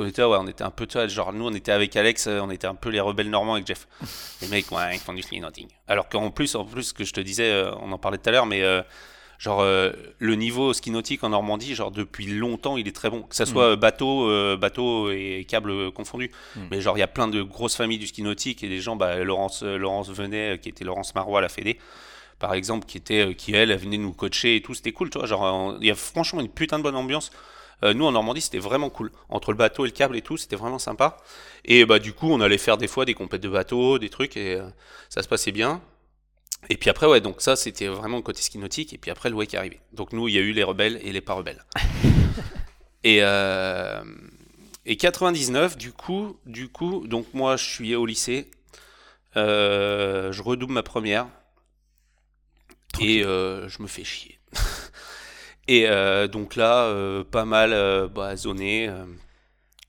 On 0.00 0.06
était, 0.06 0.22
ouais, 0.22 0.38
on 0.40 0.46
était 0.46 0.64
un 0.64 0.70
peu, 0.70 0.86
tu 0.86 0.98
vois, 0.98 1.06
genre 1.06 1.32
nous, 1.32 1.46
on 1.46 1.54
était 1.54 1.72
avec 1.72 1.94
Alex, 1.96 2.26
euh, 2.26 2.40
on 2.40 2.50
était 2.50 2.66
un 2.66 2.74
peu 2.74 2.88
les 2.90 3.00
rebelles 3.00 3.30
normands 3.30 3.54
avec 3.54 3.66
Jeff. 3.66 3.86
Les 4.42 4.48
mecs, 4.48 4.70
ouais, 4.70 4.94
ils 4.94 5.00
font 5.00 5.12
du 5.12 5.22
ski 5.22 5.40
nautique. 5.40 5.70
Alors 5.88 6.08
qu'en 6.08 6.30
plus, 6.30 6.54
en 6.54 6.64
plus, 6.64 6.84
ce 6.84 6.94
que 6.94 7.04
je 7.04 7.12
te 7.12 7.20
disais, 7.20 7.50
euh, 7.50 7.74
on 7.80 7.92
en 7.92 7.98
parlait 7.98 8.18
tout 8.18 8.28
à 8.28 8.32
l'heure, 8.32 8.46
mais 8.46 8.62
euh, 8.62 8.82
genre 9.38 9.60
euh, 9.60 9.92
le 10.18 10.34
niveau 10.34 10.72
ski 10.72 10.90
nautique 10.90 11.22
en 11.24 11.30
Normandie, 11.30 11.74
genre 11.74 11.90
depuis 11.90 12.26
longtemps, 12.26 12.76
il 12.76 12.88
est 12.88 12.94
très 12.94 13.08
bon. 13.08 13.22
Que 13.22 13.36
ça 13.36 13.46
soit 13.46 13.72
euh, 13.72 13.76
bateau, 13.76 14.28
euh, 14.28 14.56
bateau 14.56 15.10
et 15.10 15.46
câble 15.48 15.92
confondus. 15.92 16.30
Mm. 16.56 16.60
Mais 16.70 16.80
genre, 16.80 16.96
il 16.96 17.00
y 17.00 17.04
a 17.04 17.08
plein 17.08 17.28
de 17.28 17.42
grosses 17.42 17.76
familles 17.76 17.98
du 17.98 18.08
ski 18.08 18.22
nautique 18.22 18.62
et 18.62 18.68
des 18.68 18.80
gens, 18.80 18.96
bah, 18.96 19.16
Laurence, 19.22 19.62
Laurence 19.62 20.10
euh, 20.18 20.56
qui 20.56 20.68
était 20.68 20.84
Laurence 20.84 21.14
Marois 21.14 21.38
à 21.38 21.42
la 21.42 21.48
Fédé, 21.48 21.78
par 22.38 22.54
exemple, 22.54 22.86
qui 22.86 22.98
était, 22.98 23.34
qui 23.34 23.54
elle, 23.54 23.70
elle 23.70 23.78
venait 23.78 23.98
nous 23.98 24.12
coacher 24.12 24.56
et 24.56 24.62
tout, 24.62 24.74
c'était 24.74 24.92
cool, 24.92 25.10
tu 25.10 25.18
vois. 25.18 25.26
Genre, 25.26 25.76
il 25.80 25.86
y 25.86 25.90
a 25.90 25.94
franchement 25.94 26.40
une 26.40 26.48
putain 26.48 26.78
de 26.78 26.82
bonne 26.82 26.96
ambiance. 26.96 27.30
Euh, 27.84 27.94
nous 27.94 28.04
en 28.04 28.12
Normandie, 28.12 28.40
c'était 28.40 28.58
vraiment 28.58 28.90
cool. 28.90 29.12
Entre 29.28 29.52
le 29.52 29.58
bateau 29.58 29.84
et 29.84 29.88
le 29.88 29.92
câble 29.92 30.16
et 30.16 30.22
tout, 30.22 30.36
c'était 30.36 30.56
vraiment 30.56 30.78
sympa. 30.78 31.16
Et 31.64 31.84
bah 31.84 31.98
du 31.98 32.12
coup, 32.12 32.28
on 32.30 32.40
allait 32.40 32.58
faire 32.58 32.76
des 32.76 32.88
fois 32.88 33.04
des 33.04 33.14
compètes 33.14 33.42
de 33.42 33.48
bateau, 33.48 33.98
des 33.98 34.08
trucs, 34.10 34.36
et 34.36 34.54
euh, 34.56 34.68
ça 35.08 35.22
se 35.22 35.28
passait 35.28 35.52
bien. 35.52 35.80
Et 36.70 36.76
puis 36.76 36.90
après, 36.90 37.06
ouais, 37.06 37.20
donc 37.20 37.40
ça, 37.40 37.56
c'était 37.56 37.86
vraiment 37.86 38.16
le 38.16 38.22
côté 38.22 38.42
ski 38.42 38.58
nautique. 38.58 38.92
Et 38.92 38.98
puis 38.98 39.10
après, 39.10 39.30
le 39.30 39.36
wake 39.36 39.54
est 39.54 39.58
arrivé. 39.58 39.80
Donc 39.92 40.12
nous, 40.12 40.28
il 40.28 40.34
y 40.34 40.38
a 40.38 40.40
eu 40.40 40.52
les 40.52 40.64
rebelles 40.64 40.98
et 41.02 41.12
les 41.12 41.20
pas 41.20 41.34
rebelles. 41.34 41.64
et, 43.04 43.18
euh, 43.22 44.02
et 44.84 44.96
99, 44.96 45.76
du 45.76 45.92
coup, 45.92 46.36
du 46.46 46.68
coup, 46.68 47.06
donc 47.06 47.26
moi, 47.32 47.56
je 47.56 47.64
suis 47.64 47.94
au 47.94 48.06
lycée. 48.06 48.50
Euh, 49.36 50.32
je 50.32 50.42
redouble 50.42 50.72
ma 50.72 50.82
première. 50.82 51.28
Et 53.00 53.24
euh, 53.24 53.68
je 53.68 53.82
me 53.82 53.86
fais 53.86 54.04
chier. 54.04 54.38
Et 55.68 55.86
euh, 55.86 56.28
donc 56.28 56.56
là, 56.56 56.84
euh, 56.86 57.22
pas 57.24 57.44
mal 57.44 57.74
euh, 57.74 58.08
bah, 58.08 58.34
zoné. 58.36 58.90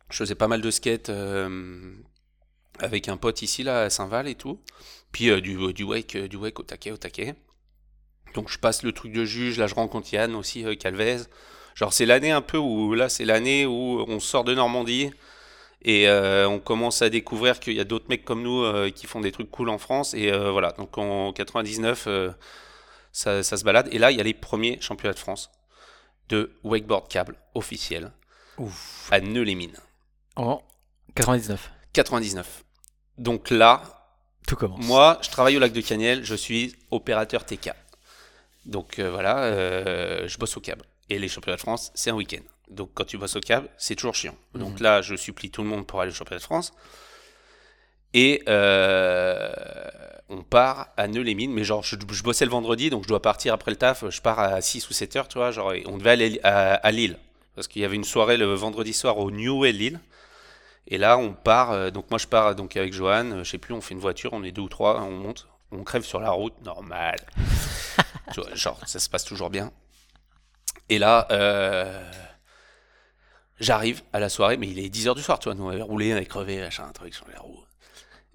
je 0.10 0.18
faisais 0.18 0.36
pas 0.36 0.50
mal 0.50 0.62
de 0.62 0.72
skate 0.72 1.10
avec 2.80 3.08
un 3.08 3.18
pote 3.18 3.42
ici, 3.42 3.64
là, 3.64 3.84
à 3.84 3.90
Saint-Val 3.90 4.28
et 4.28 4.36
tout. 4.36 4.60
Puis 5.12 5.42
du, 5.42 5.84
wake, 5.84 6.18
au 6.60 6.64
taquet, 6.64 6.92
au 6.92 6.98
taquet. 6.98 7.36
Donc 8.36 8.50
je 8.50 8.60
passe 8.60 8.84
le 8.84 8.92
truc 8.92 9.12
de 9.12 9.26
juge, 9.26 9.58
là 9.58 9.66
je 9.66 9.74
rencontre 9.74 10.14
Yann 10.14 10.36
aussi, 10.36 10.66
Calvez. 10.78 11.18
Genre 11.74 11.94
c'est 11.94 12.06
l'année 12.06 12.32
un 12.32 12.42
peu 12.42 12.58
où, 12.58 12.94
là 12.94 13.10
c'est 13.10 13.26
l'année 13.26 13.66
où 13.66 14.06
on 14.08 14.20
sort 14.20 14.44
de 14.44 14.54
Normandie 14.54 15.10
et 15.82 16.08
on 16.10 16.60
commence 16.60 17.02
à 17.02 17.10
découvrir 17.10 17.60
qu'il 17.60 17.74
y 17.74 17.80
a 17.80 17.86
d'autres 17.86 18.06
mecs 18.10 18.26
comme 18.26 18.44
nous 18.44 18.92
qui 18.92 19.08
font 19.08 19.22
des 19.22 19.32
trucs 19.32 19.50
cool 19.50 19.70
en 19.70 19.80
France. 19.80 20.14
Et 20.14 20.32
voilà, 20.32 20.74
donc 20.74 20.98
en 20.98 21.34
99, 21.34 22.06
euh, 22.08 22.32
ça, 23.12 23.42
ça 23.42 23.58
se 23.58 23.64
balade. 23.64 23.90
Et 23.92 23.98
là 23.98 24.12
il 24.12 24.18
y 24.18 24.22
a 24.22 24.24
les 24.24 24.34
premiers 24.36 24.80
championnats 24.82 25.14
de 25.14 25.20
France 25.20 25.50
de 26.30 26.52
wakeboard 26.64 27.08
câble 27.10 27.36
officiel 27.56 28.12
Ouf. 28.58 29.08
à 29.12 29.20
Neux-les-Mines. 29.20 29.78
En 30.36 30.62
99. 31.16 31.72
99. 31.94 32.64
Donc 33.18 33.50
là, 33.50 33.82
Tout 34.48 34.56
commence. 34.56 34.86
Moi, 34.86 35.18
je 35.22 35.30
travaille 35.30 35.58
au 35.58 35.60
lac 35.60 35.74
de 35.74 35.82
Caniel, 35.82 36.24
je 36.24 36.36
suis 36.36 36.76
opérateur 36.92 37.46
TK. 37.46 37.72
Donc 38.66 39.00
euh, 39.00 39.10
voilà, 39.12 39.40
euh, 39.44 40.28
je 40.28 40.38
bosse 40.38 40.56
au 40.58 40.62
câble. 40.62 40.86
Et 41.10 41.18
les 41.20 41.28
championnats 41.28 41.56
de 41.58 41.62
France, 41.62 41.92
c'est 41.96 42.12
un 42.12 42.16
week-end. 42.16 42.44
Donc 42.70 42.92
quand 42.94 43.06
tu 43.06 43.18
bosses 43.18 43.36
au 43.36 43.40
câble, 43.42 43.68
c'est 43.78 43.96
toujours 43.96 44.16
chiant. 44.16 44.36
Donc 44.54 44.76
Mhm. 44.76 44.84
là, 44.84 45.02
je 45.02 45.16
supplie 45.16 45.50
tout 45.50 45.64
le 45.64 45.70
monde 45.70 45.88
pour 45.88 46.02
aller 46.02 46.12
au 46.12 46.16
championnat 46.16 46.40
de 46.40 46.44
France. 46.44 46.72
Et 48.14 48.42
euh, 48.48 49.52
on 50.30 50.44
part 50.44 50.90
à 50.98 51.08
Neux-les-Mines, 51.08 51.54
mais 51.54 51.64
genre, 51.64 51.84
je, 51.84 51.96
je 52.12 52.24
bossais 52.24 52.46
le 52.46 52.52
vendredi, 52.52 52.90
donc 52.90 53.04
je 53.04 53.08
dois 53.08 53.22
partir 53.22 53.54
après 53.54 53.72
le 53.72 53.78
taf, 53.78 54.10
je 54.10 54.22
pars 54.22 54.40
à 54.40 54.62
6 54.62 54.90
ou 54.90 54.94
7 54.94 55.16
heures, 55.16 55.28
tu 55.28 55.38
vois, 55.38 55.52
genre, 55.52 55.74
on 55.86 55.98
devait 55.98 56.12
aller 56.12 56.40
à, 56.44 56.74
à 56.74 56.92
Lille. 56.92 57.18
Parce 57.56 57.68
qu'il 57.68 57.82
y 57.82 57.86
avait 57.86 57.96
une 57.96 58.04
soirée 58.04 58.38
le 58.38 58.54
vendredi 58.54 58.94
soir 58.94 59.18
au 59.18 59.32
Newell 59.32 59.78
Lille. 59.78 60.00
Et 60.88 60.98
là, 60.98 61.18
on 61.18 61.34
part, 61.34 61.72
euh, 61.72 61.92
donc 61.92 62.10
moi 62.10 62.18
je 62.18 62.26
pars 62.26 62.56
donc 62.56 62.76
avec 62.76 62.94
Johan, 62.94 63.44
je 63.44 63.50
sais 63.50 63.58
plus, 63.60 63.74
on 63.74 63.82
fait 63.82 63.94
une 63.94 64.00
voiture, 64.00 64.34
on 64.34 64.44
est 64.44 64.52
deux 64.52 64.64
ou 64.64 64.70
trois, 64.70 65.02
on 65.02 65.12
monte, 65.12 65.48
on 65.72 65.84
crève 65.84 66.04
sur 66.04 66.20
la 66.20 66.32
route, 66.32 66.60
normal. 66.64 67.18
Tu 68.34 68.42
vois, 68.42 68.54
genre, 68.54 68.80
ça 68.86 69.00
se 69.00 69.10
passe 69.10 69.26
toujours 69.26 69.50
bien. 69.50 69.72
Et 70.88 71.00
là, 71.00 71.28
euh, 71.32 72.12
j'arrive 73.60 74.04
à 74.14 74.20
la 74.20 74.30
soirée, 74.30 74.56
mais 74.58 74.68
il 74.68 74.80
est 74.80 74.94
10h 74.94 75.16
du 75.16 75.22
soir, 75.22 75.40
tu 75.40 75.46
vois, 75.46 75.56
nous 75.56 75.66
on 75.66 75.70
avait 75.70 75.82
roulé, 75.82 76.14
on 76.14 76.18
avait 76.18 76.26
crevé, 76.26 76.60
machin, 76.60 76.86
un 76.88 76.92
truc 76.92 77.14
sur 77.14 77.28
les 77.28 77.38
roues. 77.38 77.59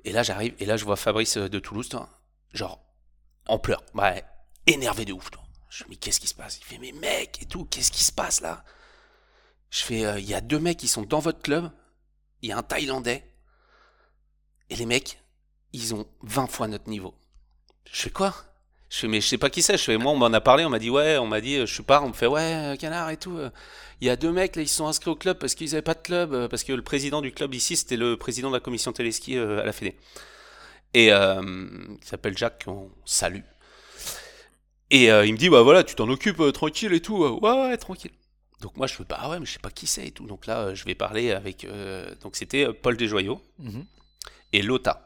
Et 0.04 0.12
là, 0.12 0.22
j'arrive, 0.22 0.54
et 0.58 0.66
là, 0.66 0.76
je 0.76 0.84
vois 0.84 0.96
Fabrice 0.96 1.36
euh, 1.38 1.48
de 1.48 1.58
Toulouse, 1.58 1.88
toi, 1.88 2.08
genre, 2.52 2.80
en 3.46 3.58
pleurs, 3.58 3.82
ouais, 3.94 4.24
énervé 4.66 5.04
de 5.04 5.12
ouf, 5.12 5.30
toi. 5.30 5.42
Je 5.70 5.84
me 5.84 5.90
dis, 5.90 5.98
qu'est-ce 5.98 6.20
qui 6.20 6.28
se 6.28 6.34
passe? 6.34 6.58
Il 6.58 6.64
fait, 6.64 6.78
mais 6.78 6.92
mec, 6.92 7.42
et 7.42 7.46
tout, 7.46 7.64
qu'est-ce 7.64 7.90
qui 7.90 8.04
se 8.04 8.12
passe 8.12 8.40
là? 8.40 8.64
Je 9.70 9.82
fais, 9.82 10.04
euh, 10.04 10.20
il 10.20 10.26
y 10.26 10.34
a 10.34 10.40
deux 10.40 10.60
mecs 10.60 10.78
qui 10.78 10.88
sont 10.88 11.02
dans 11.02 11.18
votre 11.18 11.40
club, 11.42 11.70
il 12.42 12.50
y 12.50 12.52
a 12.52 12.58
un 12.58 12.62
Thaïlandais, 12.62 13.28
et 14.70 14.76
les 14.76 14.86
mecs, 14.86 15.20
ils 15.72 15.94
ont 15.94 16.06
20 16.22 16.46
fois 16.46 16.68
notre 16.68 16.88
niveau. 16.88 17.14
Je 17.90 18.02
fais 18.02 18.10
quoi? 18.10 18.34
Je 18.94 19.00
fais, 19.00 19.08
mais 19.08 19.20
je 19.20 19.26
sais 19.26 19.38
pas 19.38 19.50
qui 19.50 19.60
c'est. 19.60 19.76
Je 19.76 19.82
fais, 19.82 19.96
moi, 19.96 20.12
on 20.12 20.16
m'en 20.16 20.26
a 20.32 20.40
parlé, 20.40 20.64
on 20.64 20.70
m'a 20.70 20.78
dit, 20.78 20.88
ouais, 20.90 21.18
on 21.18 21.26
m'a 21.26 21.40
dit, 21.40 21.56
euh, 21.56 21.66
je 21.66 21.74
suis 21.74 21.82
pas, 21.82 22.00
on 22.02 22.08
me 22.08 22.12
fait, 22.12 22.28
ouais, 22.28 22.54
euh, 22.54 22.76
canard 22.76 23.10
et 23.10 23.16
tout. 23.16 23.36
euh, 23.36 23.50
Il 24.00 24.06
y 24.06 24.10
a 24.10 24.14
deux 24.14 24.30
mecs, 24.30 24.54
là, 24.54 24.62
ils 24.62 24.68
sont 24.68 24.86
inscrits 24.86 25.10
au 25.10 25.16
club 25.16 25.38
parce 25.38 25.56
qu'ils 25.56 25.74
avaient 25.74 25.82
pas 25.82 25.94
de 25.94 26.02
club, 26.02 26.46
parce 26.48 26.62
que 26.62 26.72
le 26.72 26.82
président 26.82 27.20
du 27.20 27.32
club 27.32 27.54
ici, 27.54 27.76
c'était 27.76 27.96
le 27.96 28.16
président 28.16 28.50
de 28.50 28.54
la 28.54 28.60
commission 28.60 28.92
téléski 28.92 29.36
à 29.36 29.64
la 29.64 29.72
Fédé. 29.72 29.96
Et 30.92 31.12
euh, 31.12 31.42
il 32.00 32.06
s'appelle 32.06 32.38
Jacques, 32.38 32.64
on 32.68 32.88
salue. 33.04 33.40
Et 34.90 35.10
euh, 35.10 35.26
il 35.26 35.32
me 35.32 35.38
dit, 35.38 35.48
bah 35.48 35.62
voilà, 35.62 35.82
tu 35.82 35.96
t'en 35.96 36.08
occupes 36.08 36.38
euh, 36.40 36.52
tranquille 36.52 36.92
et 36.92 37.00
tout. 37.00 37.16
ouais, 37.16 37.50
ouais, 37.52 37.76
tranquille. 37.76 38.12
Donc 38.60 38.76
moi, 38.76 38.86
je 38.86 38.94
fais, 38.94 39.04
bah 39.08 39.28
ouais, 39.28 39.40
mais 39.40 39.46
je 39.46 39.52
sais 39.54 39.58
pas 39.58 39.70
qui 39.70 39.86
c'est 39.88 40.06
et 40.06 40.10
tout. 40.12 40.26
Donc 40.26 40.46
là, 40.46 40.72
je 40.74 40.84
vais 40.84 40.94
parler 40.94 41.32
avec. 41.32 41.66
donc 42.22 42.36
c'était 42.36 42.72
Paul 42.72 42.96
Desjoyaux 42.96 43.40
Mhm. 43.58 43.84
et 44.52 44.62
Lota. 44.62 45.04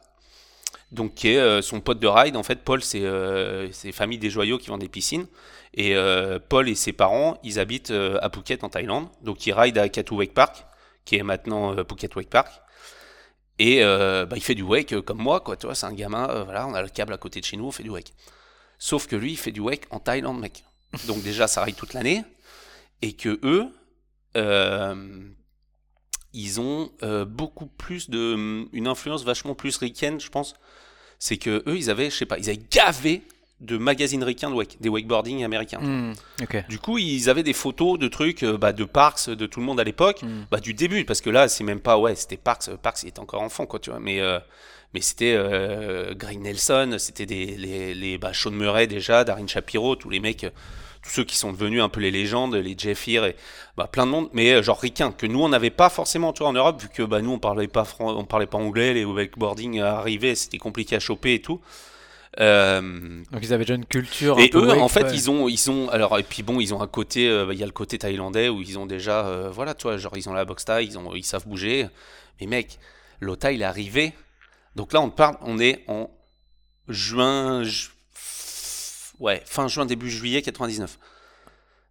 Donc 0.91 1.15
qui 1.15 1.29
est 1.29 1.39
euh, 1.39 1.61
son 1.61 1.81
pote 1.81 2.01
de 2.01 2.07
ride. 2.07 2.37
En 2.37 2.43
fait, 2.43 2.65
Paul, 2.65 2.83
c'est 2.83 3.03
euh, 3.03 3.71
famille 3.93 4.19
des 4.19 4.31
joyaux 4.31 4.59
qui 4.59 4.69
vendent 4.69 4.81
des 4.81 4.89
piscines. 4.89 5.27
Et 5.75 5.95
euh, 5.95 6.39
Paul 6.39 6.69
et 6.69 6.75
ses 6.75 6.93
parents, 6.93 7.39
ils 7.45 7.59
habitent 7.61 7.91
euh, 7.91 8.19
à 8.23 8.31
Phuket 8.31 8.65
en 8.65 8.71
Thaïlande. 8.71 9.09
Donc 9.23 9.47
ils 9.47 9.53
ride 9.53 9.77
à 9.77 9.89
Katu 9.89 10.15
Wake 10.15 10.33
Park, 10.33 10.65
qui 11.05 11.17
est 11.17 11.23
maintenant 11.23 11.77
Phuket 11.77 12.15
Wake 12.17 12.31
Park. 12.31 12.49
Et 13.59 13.81
bah, 13.83 14.37
il 14.37 14.41
fait 14.41 14.55
du 14.55 14.63
wake 14.63 15.01
comme 15.01 15.19
moi, 15.19 15.41
quoi. 15.41 15.57
Tu 15.57 15.67
vois, 15.67 15.75
c'est 15.75 15.87
un 15.87 15.93
gamin, 15.93 16.45
voilà, 16.45 16.69
on 16.69 16.75
a 16.75 16.83
le 16.83 16.89
câble 16.89 17.13
à 17.13 17.17
côté 17.19 17.41
de 17.41 17.45
chez 17.45 17.57
nous, 17.57 17.67
on 17.67 17.73
fait 17.73 17.83
du 17.83 17.91
wake. 17.91 18.13
Sauf 18.79 19.09
que 19.09 19.17
lui, 19.17 19.33
il 19.33 19.37
fait 19.37 19.51
du 19.51 19.59
wake 19.59 19.83
en 19.91 19.99
Thaïlande, 19.99 20.39
mec. 20.39 20.63
Donc 21.09 21.25
déjà, 21.25 21.49
ça 21.49 21.65
ride 21.65 21.75
toute 21.75 21.93
l'année. 21.93 22.23
Et 23.03 23.15
que 23.15 23.41
eux, 23.43 23.67
ils 26.33 26.61
ont 26.61 26.93
beaucoup 27.27 27.67
plus 27.67 28.09
de. 28.09 28.69
une 28.73 28.87
influence 28.87 29.25
vachement 29.25 29.57
plus 29.57 29.77
ricaine, 29.77 30.21
je 30.21 30.29
pense. 30.29 30.55
C'est 31.19 31.37
que 31.37 31.63
eux, 31.67 31.77
ils 31.77 31.91
avaient, 31.91 32.11
je 32.11 32.17
sais 32.17 32.27
pas, 32.27 32.39
ils 32.39 32.49
avaient 32.49 32.61
gavé 32.71 33.23
de 33.61 33.77
magazines 33.77 34.23
ricains 34.23 34.51
de 34.51 34.55
wake, 34.55 34.77
des 34.81 34.89
wakeboarding 34.89 35.43
américains. 35.43 35.81
Hmm. 35.81 36.13
Du 36.69 36.79
coup, 36.79 36.97
ils 36.99 37.29
avaient 37.29 37.43
des 37.43 37.53
photos 37.53 37.99
de 37.99 38.07
trucs, 38.07 38.45
euh, 38.45 38.57
bah, 38.57 38.73
de 38.73 38.85
Parks, 38.85 39.29
de 39.31 39.47
tout 39.47 39.59
le 39.59 39.67
monde 39.67 39.81
à 39.81 39.85
l'époque, 39.85 40.23
Hmm. 40.23 40.45
bah, 40.51 40.61
du 40.61 40.75
début, 40.75 41.05
parce 41.05 41.21
que 41.21 41.29
là, 41.31 41.49
c'est 41.49 41.65
même 41.65 41.81
pas, 41.81 41.99
ouais, 41.99 42.15
c'était 42.15 42.37
Parks, 42.37 42.71
Parks, 42.81 43.03
il 43.03 43.09
était 43.09 43.19
encore 43.19 43.43
enfant, 43.43 43.67
quoi, 43.67 43.81
tu 43.81 43.91
vois, 43.91 43.99
mais, 43.99 44.21
euh, 44.21 44.39
mais 44.95 45.01
c'était 45.01 45.35
euh, 45.37 46.15
Greg 46.15 46.39
Nelson, 46.41 46.95
c'était 46.99 47.27
des, 47.27 47.47
les, 47.57 47.95
les 47.95 48.17
bah, 48.17 48.31
Sean 48.33 48.53
Murray 48.53 48.87
déjà, 48.87 49.25
Darin 49.25 49.47
Shapiro, 49.49 49.97
tous 49.97 50.09
les 50.11 50.21
mecs, 50.21 50.45
euh, 50.45 50.51
tous 51.09 51.15
ceux 51.15 51.25
qui 51.25 51.37
sont 51.37 51.53
devenus 51.53 51.83
un 51.83 51.89
peu 51.89 52.01
les 52.01 52.11
légendes, 52.11 52.55
les 52.55 52.75
Jeff 52.79 53.09
Heer, 53.09 53.25
et 53.25 53.37
bah, 53.77 53.89
plein 53.91 54.05
de 54.07 54.11
monde, 54.11 54.29
mais 54.33 54.53
euh, 54.53 54.63
genre 54.63 54.79
ricain, 54.79 55.11
que 55.11 55.27
nous, 55.27 55.41
on 55.43 55.49
n'avait 55.49 55.71
pas 55.71 55.89
forcément, 55.89 56.33
tu 56.33 56.41
vois, 56.41 56.49
en 56.49 56.53
Europe, 56.53 56.81
vu 56.83 56.89
que 56.89 57.03
bah, 57.03 57.21
nous, 57.23 57.33
on 57.33 57.39
parlait 57.39 57.67
pas, 57.69 57.85
fran- 57.85 58.15
on 58.17 58.25
parlait 58.25 58.47
pas 58.47 58.59
anglais, 58.59 58.93
les 58.95 59.05
wakeboarding 59.05 59.81
arrivaient, 59.81 60.35
c'était 60.35 60.59
compliqué 60.59 60.97
à 60.97 61.01
choper 61.01 61.35
et 61.35 61.41
tout. 61.41 61.61
Euh, 62.41 63.23
Donc 63.33 63.41
ils 63.43 63.53
avaient 63.53 63.65
déjà 63.65 63.75
une 63.75 63.87
culture. 63.87 64.39
et 64.39 64.51
un 64.53 64.59
eux, 64.59 64.69
wake, 64.69 64.81
en 64.81 64.89
fait, 64.89 65.05
ouais. 65.05 65.15
ils 65.15 65.31
ont, 65.31 65.49
ils 65.49 65.71
ont, 65.71 65.89
alors 65.89 66.19
et 66.19 66.23
puis 66.23 66.43
bon, 66.43 66.61
ils 66.61 66.75
ont 66.75 66.81
un 66.83 66.87
côté, 66.87 67.29
euh, 67.29 67.47
bah, 67.47 67.55
il 67.55 67.59
y 67.59 67.63
a 67.63 67.67
le 67.67 67.73
côté 67.73 67.99
thaïlandais 67.99 68.49
où 68.49 68.61
ils 68.61 68.79
ont 68.79 68.87
déjà, 68.87 69.27
euh, 69.27 69.51
voilà, 69.51 69.75
tu 69.75 69.85
vois, 69.85 69.97
genre 69.97 70.17
ils 70.17 70.29
ont 70.29 70.35
la 70.35 70.45
boxe 70.45 70.65
thaï, 70.67 70.87
ils 70.87 70.99
ont, 70.99 71.15
ils 71.15 71.25
savent 71.25 71.49
bouger. 71.49 71.89
Mais 72.41 72.47
mec, 72.47 72.79
l'OTA 73.21 73.53
il 73.53 73.63
est 73.63 73.65
arrivé. 73.65 74.13
Donc 74.77 74.93
là, 74.93 75.01
on 75.01 75.11
parle, 75.11 75.37
on 75.41 75.59
est 75.59 75.83
en 75.89 76.11
juin, 76.89 77.65
ju- 77.65 77.89
ouais, 79.21 79.43
fin 79.45 79.69
juin 79.69 79.87
début 79.87 80.11
juillet 80.11 80.43
99. 80.43 80.99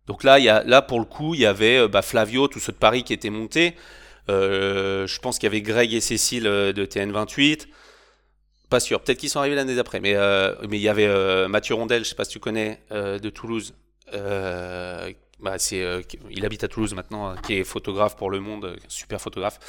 Donc 0.07 0.23
là, 0.23 0.39
il 0.39 0.45
y 0.45 0.49
a, 0.49 0.63
là 0.63 0.81
pour 0.81 0.99
le 0.99 1.05
coup, 1.05 1.33
il 1.35 1.41
y 1.41 1.45
avait 1.45 1.77
euh, 1.77 1.87
bah, 1.87 2.01
Flavio, 2.01 2.47
tous 2.47 2.59
ceux 2.59 2.71
de 2.71 2.77
Paris 2.77 3.03
qui 3.03 3.13
étaient 3.13 3.29
montés. 3.29 3.75
Euh, 4.29 5.07
je 5.07 5.19
pense 5.19 5.37
qu'il 5.37 5.47
y 5.47 5.51
avait 5.51 5.61
Greg 5.61 5.93
et 5.93 6.01
Cécile 6.01 6.47
euh, 6.47 6.73
de 6.73 6.85
TN28. 6.85 7.67
Pas 8.69 8.79
sûr, 8.79 9.01
peut-être 9.01 9.19
qu'ils 9.19 9.29
sont 9.29 9.39
arrivés 9.39 9.55
l'année 9.55 9.75
d'après, 9.75 10.01
mais 10.01 10.15
euh, 10.15 10.53
mais 10.67 10.77
il 10.77 10.81
y 10.81 10.89
avait 10.89 11.07
euh, 11.07 11.47
Mathieu 11.47 11.75
Rondel, 11.75 12.03
je 12.03 12.09
sais 12.09 12.15
pas 12.15 12.25
si 12.25 12.31
tu 12.31 12.39
connais, 12.39 12.81
de 12.91 13.29
Toulouse. 13.29 13.73
Bah, 14.11 15.59
c'est, 15.59 15.85
il 16.31 16.45
habite 16.45 16.63
à 16.63 16.67
Toulouse 16.67 16.93
maintenant, 16.95 17.35
qui 17.35 17.53
est 17.53 17.63
photographe 17.63 18.15
pour 18.15 18.29
Le 18.29 18.39
Monde, 18.39 18.75
super 18.89 19.21
photographe. 19.21 19.59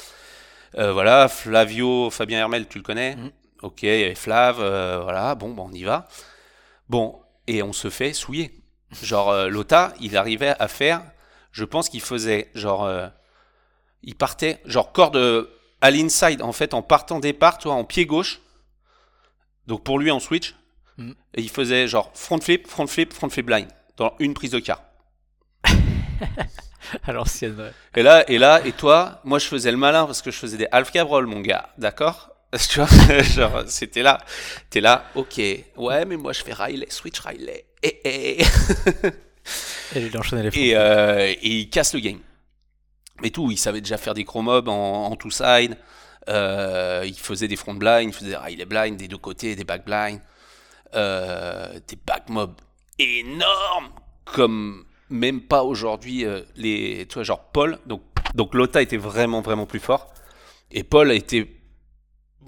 Voilà, 0.73 1.29
Flavio, 1.29 2.09
Fabien 2.09 2.39
Hermel, 2.39 2.67
tu 2.67 2.77
le 2.77 2.83
connais 2.83 3.15
Mhm. 3.15 3.31
Ok, 3.61 3.83
il 3.83 3.99
y 3.99 4.03
avait 4.03 4.15
Flav, 4.15 4.55
voilà, 5.03 5.35
bon, 5.35 5.49
bon, 5.49 5.69
on 5.69 5.73
y 5.73 5.83
va. 5.83 6.07
Bon, 6.89 7.21
et 7.49 7.63
on 7.63 7.73
se 7.73 7.89
fait 7.89 8.13
souiller. 8.13 8.61
Genre, 9.01 9.29
euh, 9.29 9.49
Lota, 9.49 9.93
il 9.99 10.15
arrivait 10.15 10.55
à 10.59 10.67
faire, 10.67 11.01
je 11.51 11.65
pense 11.65 11.89
qu'il 11.89 12.01
faisait, 12.01 12.51
genre, 12.53 12.85
euh, 12.85 13.07
il 14.03 14.15
partait, 14.15 14.61
genre, 14.65 14.91
corde 14.91 15.49
à 15.81 15.91
l'inside, 15.91 16.43
en 16.43 16.51
fait, 16.51 16.73
en 16.75 16.83
partant 16.83 17.19
départ, 17.19 17.57
toi, 17.57 17.73
en 17.73 17.83
pied 17.83 18.05
gauche. 18.05 18.39
Donc 19.65 19.83
pour 19.83 19.97
lui, 19.99 20.11
en 20.11 20.19
switch. 20.19 20.55
Mhm. 20.97 21.15
Et 21.33 21.41
il 21.41 21.49
faisait, 21.49 21.87
genre, 21.87 22.11
front 22.13 22.39
flip, 22.39 22.67
front 22.67 22.87
flip, 22.87 23.13
front 23.13 23.29
flip 23.29 23.47
blind, 23.47 23.67
dans 23.97 24.13
une 24.19 24.35
prise 24.35 24.51
de 24.51 24.59
quart. 24.59 24.83
À 27.03 27.11
l'ancienne, 27.11 27.59
ouais. 27.59 27.71
Et 27.95 28.03
là, 28.03 28.27
et 28.29 28.37
là, 28.37 28.65
et 28.65 28.71
toi, 28.71 29.21
moi 29.23 29.37
je 29.37 29.45
faisais 29.45 29.69
le 29.69 29.77
malin 29.77 30.05
parce 30.05 30.21
que 30.21 30.31
je 30.31 30.37
faisais 30.37 30.57
des 30.57 30.67
half 30.71 30.91
cab 30.91 31.07
roll, 31.07 31.27
mon 31.27 31.41
gars, 31.41 31.69
d'accord? 31.77 32.31
Tu 32.69 32.79
vois, 32.79 33.21
genre, 33.21 33.63
c'était 33.67 34.01
là, 34.01 34.19
t'es 34.69 34.81
là, 34.81 35.05
ok, 35.15 35.39
ouais, 35.77 36.05
mais 36.05 36.17
moi 36.17 36.33
je 36.33 36.41
fais 36.41 36.53
Riley, 36.53 36.87
switch 36.89 37.19
Riley, 37.19 37.65
et, 37.83 38.37
et, 38.39 38.43
Et 39.95 40.05
il 40.05 40.17
enchaînait 40.17 40.49
les 40.49 40.59
et, 40.59 40.75
euh, 40.75 41.27
et 41.27 41.47
il 41.47 41.69
casse 41.69 41.93
le 41.93 41.99
game. 41.99 42.19
Mais 43.21 43.29
tout, 43.31 43.51
il 43.51 43.57
savait 43.57 43.81
déjà 43.81 43.97
faire 43.97 44.13
des 44.13 44.23
chromobs 44.23 44.67
en, 44.67 45.05
en 45.05 45.15
two 45.15 45.29
side, 45.31 45.77
euh, 46.27 47.03
il 47.05 47.17
faisait 47.17 47.47
des 47.47 47.55
front 47.55 47.73
blind, 47.73 48.09
il 48.09 48.13
faisait 48.13 48.31
des 48.31 48.35
Riley 48.35 48.65
blind, 48.65 48.97
des 48.97 49.07
deux 49.07 49.17
côtés, 49.17 49.55
des 49.55 49.63
back 49.63 49.85
blind, 49.85 50.19
euh, 50.95 51.79
des 51.87 51.97
back 52.05 52.29
mobs 52.29 52.55
énormes, 52.97 53.89
comme 54.25 54.85
même 55.09 55.41
pas 55.41 55.63
aujourd'hui 55.63 56.25
les, 56.55 57.05
tu 57.07 57.15
vois, 57.15 57.23
genre 57.23 57.43
Paul, 57.51 57.79
donc, 57.85 58.01
donc 58.35 58.53
Lota 58.53 58.81
était 58.81 58.97
vraiment, 58.97 59.41
vraiment 59.41 59.65
plus 59.65 59.79
fort, 59.79 60.13
et 60.71 60.83
Paul 60.83 61.11
était 61.11 61.47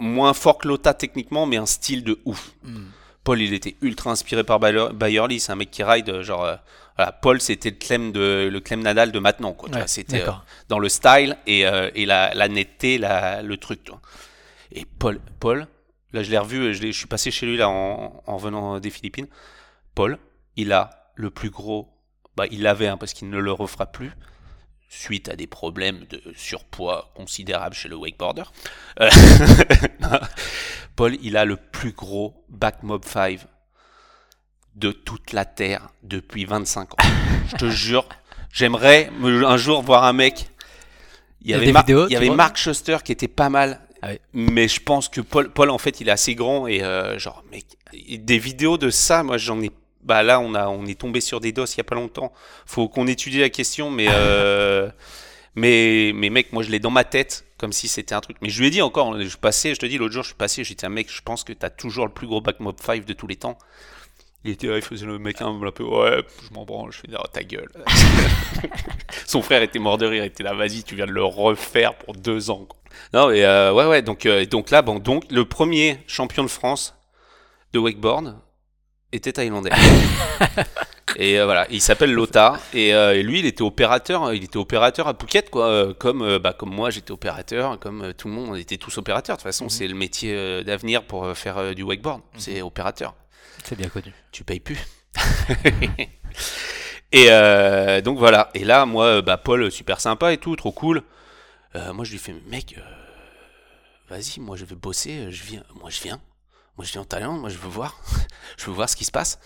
moins 0.01 0.33
fort 0.33 0.57
que 0.57 0.67
Lota 0.67 0.93
techniquement, 0.93 1.45
mais 1.45 1.57
un 1.57 1.65
style 1.65 2.03
de 2.03 2.19
ouf. 2.25 2.51
Hmm. 2.63 2.85
Paul, 3.23 3.39
il 3.39 3.53
était 3.53 3.75
ultra 3.81 4.11
inspiré 4.11 4.43
par 4.43 4.59
Bayer- 4.59 4.91
Bayerly, 4.93 5.39
c'est 5.39 5.51
un 5.51 5.55
mec 5.55 5.69
qui 5.71 5.83
ride, 5.83 6.21
genre, 6.21 6.43
euh, 6.43 6.55
voilà, 6.97 7.11
Paul, 7.11 7.39
c'était 7.39 7.69
le 7.69 7.75
Clem 7.75 8.11
de, 8.11 8.49
le 8.51 8.59
Clem 8.59 8.81
Nadal 8.81 9.11
de 9.11 9.19
maintenant, 9.19 9.53
quoi. 9.53 9.69
Ouais, 9.69 9.87
c'était 9.87 10.27
euh, 10.27 10.31
dans 10.69 10.79
le 10.79 10.89
style 10.89 11.37
et, 11.45 11.65
euh, 11.67 11.91
et 11.93 12.05
la, 12.07 12.33
la 12.33 12.47
netteté, 12.47 12.97
la, 12.97 13.41
le 13.43 13.57
truc. 13.57 13.89
Et 14.71 14.85
Paul, 14.85 15.21
Paul, 15.39 15.67
là, 16.13 16.23
je 16.23 16.31
l'ai 16.31 16.37
revu, 16.39 16.73
je, 16.73 16.81
je 16.81 16.91
suis 16.91 17.05
passé 17.07 17.29
chez 17.29 17.45
lui 17.45 17.57
là 17.57 17.69
en, 17.69 18.23
en 18.25 18.37
revenant 18.37 18.79
des 18.79 18.89
Philippines. 18.89 19.27
Paul, 19.93 20.17
il 20.55 20.73
a 20.73 20.89
le 21.15 21.29
plus 21.29 21.51
gros, 21.51 21.89
bah, 22.35 22.45
il 22.49 22.63
l'avait 22.63 22.87
hein, 22.87 22.97
parce 22.97 23.13
qu'il 23.13 23.29
ne 23.29 23.37
le 23.37 23.51
refera 23.51 23.85
plus 23.85 24.11
suite 24.93 25.29
à 25.29 25.35
des 25.37 25.47
problèmes 25.47 26.05
de 26.09 26.21
surpoids 26.35 27.11
considérables 27.15 27.73
chez 27.75 27.87
le 27.87 27.95
wakeboarder. 27.95 28.43
Euh, 28.99 29.09
Paul, 30.95 31.15
il 31.21 31.37
a 31.37 31.45
le 31.45 31.55
plus 31.55 31.93
gros 31.93 32.43
back 32.49 32.83
mob 32.83 33.05
5 33.05 33.39
de 34.75 34.91
toute 34.91 35.31
la 35.31 35.45
Terre 35.45 35.89
depuis 36.03 36.43
25 36.45 36.93
ans. 36.93 36.97
Je 37.51 37.55
te 37.55 37.69
jure, 37.69 38.07
j'aimerais 38.51 39.09
me- 39.19 39.45
un 39.45 39.57
jour 39.57 39.81
voir 39.81 40.03
un 40.03 40.13
mec. 40.13 40.49
Il 41.41 41.51
y 41.51 41.53
avait, 41.53 41.67
des 41.67 41.71
Mar- 41.71 41.83
vidéos, 41.83 42.03
il 42.07 42.07
y 42.07 42.09
tu 42.11 42.17
avait 42.17 42.27
vois 42.27 42.35
Mark 42.35 42.57
Schuster 42.57 42.97
qui 43.03 43.11
était 43.13 43.27
pas 43.29 43.49
mal. 43.49 43.79
Ah 44.01 44.09
oui. 44.11 44.19
Mais 44.33 44.67
je 44.67 44.81
pense 44.81 45.07
que 45.09 45.21
Paul, 45.21 45.51
Paul, 45.51 45.69
en 45.69 45.77
fait, 45.77 46.01
il 46.01 46.09
est 46.09 46.11
assez 46.11 46.35
grand 46.35 46.67
et 46.67 46.83
euh, 46.83 47.17
genre, 47.17 47.43
mec, 47.51 47.65
des 47.93 48.39
vidéos 48.39 48.77
de 48.77 48.89
ça, 48.89 49.23
moi, 49.23 49.37
j'en 49.37 49.61
ai. 49.61 49.71
Bah 50.03 50.23
là, 50.23 50.39
on 50.39 50.53
a, 50.55 50.67
on 50.67 50.85
est 50.85 50.99
tombé 50.99 51.21
sur 51.21 51.39
des 51.39 51.51
dos 51.51 51.65
il 51.65 51.77
y 51.77 51.81
a 51.81 51.83
pas 51.83 51.95
longtemps. 51.95 52.31
Faut 52.65 52.87
qu'on 52.87 53.07
étudie 53.07 53.39
la 53.39 53.49
question, 53.49 53.91
mais, 53.91 54.07
euh, 54.09 54.89
mais, 55.55 56.11
mais 56.15 56.29
mec, 56.29 56.51
moi, 56.53 56.63
je 56.63 56.69
l'ai 56.69 56.79
dans 56.79 56.91
ma 56.91 57.03
tête 57.03 57.45
comme 57.57 57.71
si 57.71 57.87
c'était 57.87 58.15
un 58.15 58.21
truc. 58.21 58.37
Mais 58.41 58.49
je 58.49 58.59
lui 58.59 58.67
ai 58.67 58.71
dit 58.71 58.81
encore, 58.81 59.21
je 59.21 59.37
passais, 59.37 59.75
je 59.75 59.79
te 59.79 59.85
dis, 59.85 59.97
l'autre 59.97 60.13
jour, 60.13 60.23
je 60.23 60.29
suis 60.29 60.35
passé, 60.35 60.63
j'ai 60.63 60.73
dit, 60.73 60.87
mec, 60.87 61.11
je 61.11 61.21
pense 61.21 61.43
que 61.43 61.53
t'as 61.53 61.69
toujours 61.69 62.05
le 62.07 62.11
plus 62.11 62.25
gros 62.25 62.41
back 62.41 62.59
mob 62.59 62.75
5 62.81 63.05
de 63.05 63.13
tous 63.13 63.27
les 63.27 63.35
temps. 63.35 63.57
Il 64.43 64.49
était 64.49 64.65
il 64.67 64.81
faisait 64.81 65.05
le 65.05 65.19
mec 65.19 65.39
un 65.41 65.59
peu, 65.71 65.83
ouais, 65.83 66.23
je 66.43 66.53
m'en 66.55 66.65
branle, 66.65 66.91
je 66.91 66.97
fais, 66.97 67.07
oh, 67.13 67.27
ta 67.31 67.43
gueule. 67.43 67.69
Son 69.27 69.43
frère 69.43 69.61
était 69.61 69.77
mort 69.77 69.99
de 69.99 70.07
rire, 70.07 70.23
il 70.23 70.27
était 70.27 70.41
là, 70.41 70.55
vas-y, 70.55 70.83
tu 70.83 70.95
viens 70.95 71.05
de 71.05 71.11
le 71.11 71.23
refaire 71.23 71.95
pour 71.95 72.15
deux 72.15 72.49
ans. 72.49 72.65
quoi. 72.67 72.79
Non, 73.13 73.29
mais 73.29 73.43
euh, 73.43 73.71
ouais, 73.71 73.85
ouais, 73.85 74.01
donc, 74.01 74.25
euh, 74.25 74.45
donc 74.47 74.71
là, 74.71 74.81
bon, 74.81 74.97
donc, 74.97 75.25
le 75.29 75.45
premier 75.45 75.99
champion 76.07 76.43
de 76.43 76.49
France 76.49 76.95
de 77.73 77.79
wakeboard 77.79 78.35
était 79.11 79.33
thaïlandais. 79.33 79.71
et 81.17 81.39
euh, 81.39 81.45
voilà, 81.45 81.67
il 81.69 81.81
s'appelle 81.81 82.13
Lota, 82.13 82.59
et, 82.73 82.93
euh, 82.93 83.13
et 83.15 83.23
lui, 83.23 83.39
il 83.39 83.45
était 83.45 83.61
opérateur, 83.61 84.33
il 84.33 84.43
était 84.43 84.57
opérateur 84.57 85.07
à 85.07 85.13
Phuket, 85.13 85.49
quoi, 85.49 85.67
euh, 85.67 85.93
comme, 85.93 86.37
bah, 86.37 86.53
comme 86.53 86.73
moi, 86.73 86.89
j'étais 86.89 87.11
opérateur, 87.11 87.79
comme 87.79 88.13
tout 88.17 88.27
le 88.27 88.33
monde, 88.33 88.49
on 88.51 88.55
était 88.55 88.77
tous 88.77 88.97
opérateurs. 88.97 89.35
De 89.37 89.41
toute 89.41 89.47
façon, 89.47 89.65
Mhm. 89.65 89.69
c'est 89.69 89.87
le 89.87 89.95
métier 89.95 90.63
d'avenir 90.63 91.03
pour 91.03 91.35
faire 91.37 91.75
du 91.75 91.83
wakeboard, 91.83 92.21
c'est 92.37 92.61
opérateur 92.61 93.13
C'est 93.63 93.77
bien 93.77 93.89
connu. 93.89 94.13
tu 94.31 94.43
payes 94.43 94.59
plus. 94.59 94.79
et 97.11 97.27
donc 98.03 98.17
voilà. 98.17 98.49
Et 98.53 98.63
là, 98.63 98.85
moi, 98.85 99.21
bah, 99.21 99.37
Paul, 99.37 99.71
super 99.71 99.99
sympa 99.99 100.31
et 100.33 100.37
tout, 100.37 100.55
trop 100.55 100.71
cool. 100.71 101.03
Moi, 101.75 102.05
je 102.05 102.11
lui 102.11 102.19
fais, 102.19 102.33
mec, 102.47 102.75
vas-y, 104.09 104.39
moi, 104.39 104.55
je 104.57 104.65
vais 104.65 104.75
bosser, 104.75 105.31
je 105.31 105.43
viens, 105.43 105.63
moi, 105.79 105.89
je 105.89 106.01
viens. 106.01 106.19
Moi, 106.77 106.85
je 106.85 106.91
viens 106.93 107.01
en 107.01 107.05
Thaïlande, 107.05 107.39
moi, 107.39 107.49
je 107.49 107.57
veux 107.57 107.69
voir. 107.69 107.99
je 108.57 108.65
veux 108.65 108.71
voir 108.73 108.89
ce 108.89 108.95
qui 108.95 109.05
se 109.05 109.11
passe. 109.11 109.39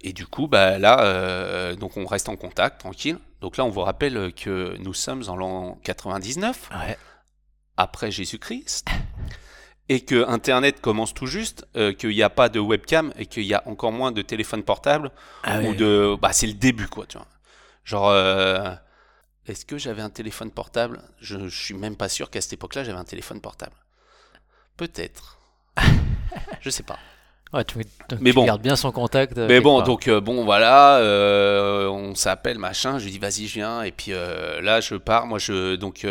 Et 0.00 0.12
du 0.12 0.26
coup, 0.26 0.46
bah, 0.46 0.78
là, 0.78 1.00
euh, 1.04 1.74
donc 1.74 1.96
on 1.96 2.06
reste 2.06 2.28
en 2.28 2.36
contact, 2.36 2.80
tranquille. 2.80 3.18
Donc 3.40 3.56
là, 3.56 3.64
on 3.64 3.70
vous 3.70 3.80
rappelle 3.82 4.32
que 4.34 4.76
nous 4.78 4.94
sommes 4.94 5.22
en 5.28 5.36
l'an 5.36 5.78
99 5.84 6.70
Ouais. 6.72 6.98
après 7.76 8.10
Jésus-Christ 8.10 8.86
et 9.88 10.04
que 10.04 10.26
Internet 10.28 10.80
commence 10.80 11.14
tout 11.14 11.26
juste, 11.26 11.64
euh, 11.76 11.92
qu'il 11.92 12.10
n'y 12.10 12.22
a 12.22 12.30
pas 12.30 12.48
de 12.48 12.58
webcam 12.58 13.12
et 13.16 13.26
qu'il 13.26 13.44
y 13.44 13.54
a 13.54 13.62
encore 13.68 13.92
moins 13.92 14.10
de 14.10 14.20
téléphone 14.22 14.64
portable 14.64 15.12
Ah 15.44 15.60
ou 15.60 15.68
ouais. 15.68 15.74
de, 15.76 16.16
bah 16.20 16.32
c'est 16.32 16.46
le 16.48 16.54
début 16.54 16.88
quoi, 16.88 17.06
tu 17.06 17.18
vois. 17.18 17.26
Genre, 17.84 18.08
euh, 18.10 18.72
est-ce 19.46 19.64
que 19.64 19.78
j'avais 19.78 20.02
un 20.02 20.10
téléphone 20.10 20.50
portable? 20.50 21.00
Je, 21.20 21.46
je 21.48 21.56
suis 21.64 21.74
même 21.74 21.96
pas 21.96 22.08
sûr 22.08 22.30
qu'à 22.30 22.40
cette 22.40 22.54
époque-là 22.54 22.82
j'avais 22.82 22.98
un 22.98 23.04
téléphone 23.04 23.40
portable. 23.40 23.76
Peut-être. 24.76 25.38
je 26.60 26.70
sais 26.70 26.82
pas. 26.82 26.98
Ouais, 27.52 27.64
tu, 27.64 27.78
donc 28.08 28.20
Mais 28.20 28.30
tu 28.30 28.36
bon. 28.36 28.44
gardes 28.44 28.62
bien 28.62 28.74
son 28.76 28.90
contact. 28.90 29.36
Mais 29.36 29.60
bon, 29.60 29.80
donc 29.82 30.08
euh, 30.08 30.20
bon, 30.20 30.44
voilà, 30.44 30.96
euh, 30.98 31.86
on 31.88 32.14
s'appelle, 32.14 32.58
machin. 32.58 32.98
Je 32.98 33.04
lui 33.04 33.12
dis, 33.12 33.18
vas-y, 33.18 33.46
je 33.46 33.54
viens. 33.54 33.82
Et 33.82 33.92
puis 33.92 34.12
euh, 34.12 34.60
là, 34.60 34.80
je 34.80 34.96
pars. 34.96 35.26
Moi, 35.26 35.38
je 35.38 35.76
donc 35.76 36.06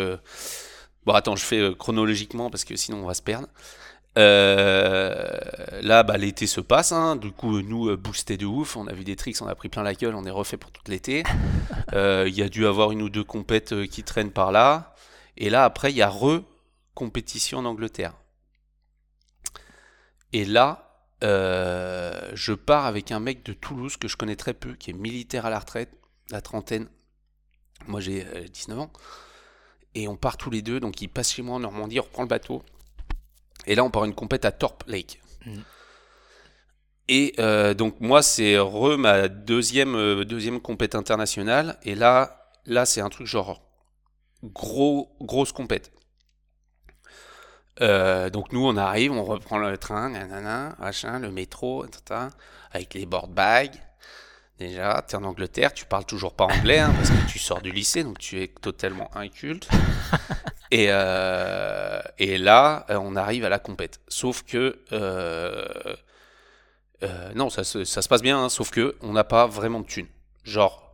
Bon, 1.04 1.12
attends, 1.12 1.36
je 1.36 1.44
fais 1.44 1.72
chronologiquement 1.78 2.50
parce 2.50 2.64
que 2.64 2.74
sinon 2.74 2.98
on 3.04 3.06
va 3.06 3.14
se 3.14 3.22
perdre. 3.22 3.46
Là, 4.16 6.02
bah, 6.02 6.16
l'été 6.16 6.46
se 6.46 6.60
passe. 6.60 6.90
hein. 6.92 7.16
Du 7.16 7.30
coup, 7.30 7.60
nous, 7.60 7.94
boosté 7.96 8.36
de 8.36 8.46
ouf. 8.46 8.76
On 8.76 8.86
a 8.86 8.92
vu 8.92 9.04
des 9.04 9.14
tricks, 9.14 9.36
on 9.40 9.46
a 9.46 9.54
pris 9.54 9.68
plein 9.68 9.82
la 9.82 9.94
gueule, 9.94 10.14
on 10.14 10.24
est 10.24 10.30
refait 10.30 10.56
pour 10.56 10.72
tout 10.72 10.82
l'été. 10.88 11.22
Il 11.92 12.34
y 12.34 12.42
a 12.42 12.48
dû 12.48 12.66
avoir 12.66 12.90
une 12.92 13.02
ou 13.02 13.08
deux 13.10 13.24
compètes 13.24 13.86
qui 13.88 14.02
traînent 14.02 14.32
par 14.32 14.52
là. 14.52 14.94
Et 15.36 15.50
là, 15.50 15.64
après, 15.64 15.90
il 15.92 15.96
y 15.96 16.02
a 16.02 16.08
re-compétition 16.08 17.58
en 17.58 17.66
Angleterre. 17.66 18.14
Et 20.32 20.44
là, 20.44 21.04
euh, 21.24 22.30
je 22.34 22.52
pars 22.52 22.86
avec 22.86 23.10
un 23.12 23.20
mec 23.20 23.44
de 23.44 23.52
Toulouse 23.52 23.96
que 23.96 24.08
je 24.08 24.16
connais 24.16 24.36
très 24.36 24.54
peu, 24.54 24.74
qui 24.74 24.90
est 24.90 24.94
militaire 24.94 25.46
à 25.46 25.50
la 25.50 25.58
retraite, 25.58 25.90
la 26.30 26.40
trentaine. 26.40 26.88
Moi, 27.86 28.00
j'ai 28.00 28.24
euh, 28.24 28.46
19 28.46 28.78
ans. 28.78 28.92
Et 29.94 30.08
on 30.08 30.16
part 30.16 30.36
tous 30.36 30.50
les 30.50 30.62
deux. 30.62 30.80
Donc, 30.80 31.00
il 31.00 31.08
passe 31.08 31.32
chez 31.32 31.42
moi 31.42 31.56
en 31.56 31.60
Normandie, 31.60 32.00
on 32.00 32.02
reprend 32.02 32.22
le 32.22 32.28
bateau. 32.28 32.62
Et 33.66 33.74
là, 33.74 33.84
on 33.84 33.90
part 33.90 34.04
une 34.04 34.14
compète 34.14 34.44
à 34.44 34.52
Torp 34.52 34.84
Lake. 34.86 35.20
Mhm. 35.44 35.62
Et 37.08 37.34
euh, 37.38 37.74
donc, 37.74 38.00
moi, 38.00 38.22
c'est 38.22 38.58
re 38.58 38.98
ma 38.98 39.28
deuxième, 39.28 39.94
euh, 39.94 40.24
deuxième 40.24 40.60
compète 40.60 40.94
internationale. 40.94 41.78
Et 41.84 41.94
là, 41.94 42.50
là 42.66 42.84
c'est 42.84 43.00
un 43.00 43.08
truc 43.08 43.26
genre 43.26 43.62
gros, 44.42 45.16
grosse 45.20 45.52
compète. 45.52 45.92
Euh, 47.82 48.30
donc 48.30 48.52
nous 48.52 48.66
on 48.66 48.76
arrive, 48.76 49.12
on 49.12 49.24
reprend 49.24 49.58
le 49.58 49.76
train, 49.76 50.10
nanana, 50.10 50.74
machin, 50.78 51.18
le 51.18 51.30
métro, 51.30 51.84
etc. 51.84 52.20
Avec 52.72 52.94
les 52.94 53.06
board 53.06 53.30
bags. 53.30 53.74
Déjà, 54.58 55.04
tu 55.06 55.14
es 55.14 55.18
en 55.18 55.24
Angleterre, 55.24 55.74
tu 55.74 55.84
parles 55.84 56.06
toujours 56.06 56.34
pas 56.34 56.44
anglais 56.44 56.78
hein, 56.78 56.90
parce 56.96 57.10
que 57.10 57.30
tu 57.30 57.38
sors 57.38 57.60
du 57.60 57.72
lycée, 57.72 58.04
donc 58.04 58.18
tu 58.18 58.40
es 58.42 58.48
totalement 58.48 59.10
inculte. 59.14 59.68
et, 60.70 60.86
euh, 60.88 62.00
et 62.18 62.38
là, 62.38 62.86
euh, 62.88 62.96
on 62.98 63.16
arrive 63.16 63.44
à 63.44 63.50
la 63.50 63.58
compète. 63.58 64.00
Sauf 64.08 64.44
que 64.44 64.78
euh, 64.92 65.64
non, 67.34 67.50
ça, 67.50 67.64
se- 67.64 67.84
ça 67.84 68.00
se 68.00 68.08
passe 68.08 68.22
bien, 68.22 68.42
hein, 68.42 68.48
sauf 68.48 68.70
que 68.70 68.96
on 69.02 69.12
n'a 69.12 69.24
pas 69.24 69.46
vraiment 69.46 69.80
de 69.80 69.86
thunes. 69.86 70.08
Genre, 70.44 70.90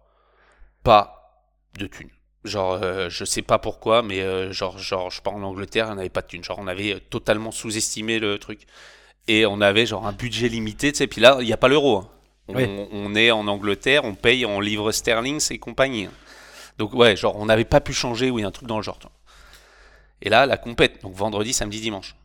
pas 0.82 1.44
de 1.78 1.86
thunes. 1.86 2.10
Genre, 2.44 2.80
euh, 2.82 3.08
je 3.08 3.24
sais 3.24 3.42
pas 3.42 3.58
pourquoi, 3.58 4.02
mais 4.02 4.20
euh, 4.20 4.52
genre, 4.52 4.76
genre, 4.78 5.10
je 5.10 5.22
pars 5.22 5.34
en 5.34 5.42
Angleterre, 5.42 5.88
on 5.90 5.94
n'avait 5.94 6.08
pas 6.08 6.22
de 6.22 6.26
thunes. 6.26 6.42
Genre, 6.42 6.58
on 6.58 6.66
avait 6.66 6.94
euh, 6.94 6.98
totalement 7.10 7.52
sous-estimé 7.52 8.18
le 8.18 8.38
truc. 8.38 8.66
Et 9.28 9.46
on 9.46 9.60
avait 9.60 9.86
genre 9.86 10.06
un 10.06 10.12
budget 10.12 10.48
limité, 10.48 10.90
tu 10.90 10.98
sais. 10.98 11.06
Puis 11.06 11.20
là, 11.20 11.36
il 11.40 11.46
n'y 11.46 11.52
a 11.52 11.56
pas 11.56 11.68
l'euro. 11.68 11.98
hein. 11.98 12.08
On, 12.48 12.56
Oui. 12.56 12.64
on 12.90 13.14
est 13.14 13.30
en 13.30 13.46
Angleterre, 13.46 14.04
on 14.04 14.14
paye 14.16 14.44
en 14.44 14.58
livres 14.58 14.90
sterling 14.90 15.40
et 15.50 15.58
compagnie. 15.58 16.06
hein. 16.06 16.12
Donc, 16.78 16.92
ouais, 16.94 17.14
genre, 17.14 17.36
on 17.36 17.46
n'avait 17.46 17.64
pas 17.64 17.80
pu 17.80 17.92
changer, 17.92 18.30
oui, 18.30 18.42
un 18.42 18.50
truc 18.50 18.66
dans 18.66 18.78
le 18.78 18.82
genre. 18.82 18.98
tu 18.98 19.06
vois. 19.06 19.12
Et 20.22 20.28
là, 20.28 20.44
la 20.46 20.56
compète, 20.56 21.00
donc 21.02 21.14
vendredi, 21.14 21.52
samedi, 21.52 21.80
dimanche. 21.80 22.16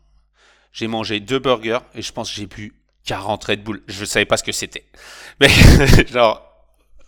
J'ai 0.74 0.88
mangé 0.88 1.20
deux 1.20 1.40
burgers 1.40 1.80
et 1.94 2.02
je 2.02 2.12
pense 2.12 2.30
que 2.30 2.36
j'ai 2.36 2.46
bu 2.48 2.74
40 3.06 3.44
Red 3.44 3.64
Bull. 3.64 3.84
Je 3.88 4.06
savais 4.06 4.26
pas 4.26 4.38
ce 4.38 4.44
que 4.44 4.52
c'était. 4.52 4.86
Mais 5.40 5.48
genre, 6.12 6.47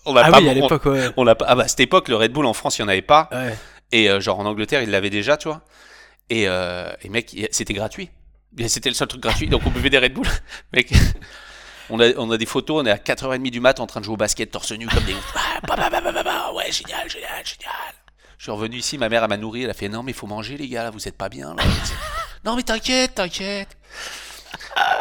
on 0.06 0.14
n'a 0.14 0.22
Ah 0.26 0.32
pas. 0.32 0.40
oui, 0.40 0.50
à 0.50 0.52
on- 0.52 0.56
l'époque, 0.56 0.86
ouais. 0.86 1.10
on. 1.18 1.26
Ah 1.28 1.36
bah, 1.36 1.64
à 1.64 1.68
cette 1.68 1.80
époque, 1.82 2.08
le 2.08 2.16
Red 2.16 2.32
Bull 2.32 2.46
en 2.46 2.54
France, 2.54 2.78
il 2.78 2.82
n'y 2.82 2.86
en 2.86 2.90
avait 2.90 3.02
pas. 3.02 3.30
Ouais. 3.32 3.58
Et 3.92 4.10
euh, 4.10 4.20
genre 4.20 4.40
en 4.40 4.46
Angleterre, 4.46 4.82
ils 4.84 4.90
l'avaient 4.90 5.10
déjà, 5.10 5.38
tu 5.38 5.48
vois. 5.48 5.62
Et, 6.30 6.48
euh, 6.48 6.92
et 7.02 7.10
mec, 7.10 7.34
il- 7.34 7.48
c'était 7.52 7.74
gratuit. 7.74 8.10
C'était 8.68 8.90
le 8.90 8.96
seul 8.96 9.08
truc 9.08 9.22
gratuit, 9.22 9.48
donc 9.48 9.62
on 9.66 9.70
buvait 9.70 9.90
des 9.90 10.00
Red 10.00 10.14
Bull. 10.14 10.28
mec, 10.74 10.92
on 11.90 12.00
a, 12.00 12.10
on 12.18 12.30
a 12.32 12.38
des 12.38 12.46
photos, 12.46 12.82
on 12.84 12.86
est 12.86 12.92
à 12.92 12.98
4h30 12.98 13.50
du 13.52 13.60
mat 13.60 13.80
en 13.80 13.88
train 13.88 14.00
de 14.00 14.06
jouer 14.06 14.14
au 14.14 14.18
basket, 14.18 14.50
torse 14.52 14.72
nu 14.72 14.88
comme 14.88 15.04
des 15.04 15.14
ouf. 15.14 15.34
Ah, 15.36 15.60
bah, 15.68 15.90
bah, 15.92 16.24
bah, 16.24 16.52
ouais, 16.54 16.72
génial, 16.72 17.10
génial, 17.10 17.44
génial. 17.46 17.74
Je 18.38 18.44
suis 18.44 18.52
revenu 18.52 18.78
ici, 18.78 18.98
ma 18.98 19.10
mère, 19.10 19.24
elle 19.24 19.30
m'a 19.30 19.38
nourri, 19.38 19.64
elle 19.64 19.70
a 19.70 19.74
fait 19.74 19.90
Non, 19.90 20.02
mais 20.02 20.14
faut 20.14 20.28
manger, 20.28 20.56
les 20.58 20.68
gars, 20.68 20.84
là, 20.84 20.90
vous 20.92 21.08
êtes 21.08 21.18
pas 21.18 21.30
bien. 21.30 21.54
Là. 21.56 21.64
non, 22.46 22.56
mais 22.56 22.64
t'inquiète, 22.64 23.16
t'inquiète. 23.16 23.76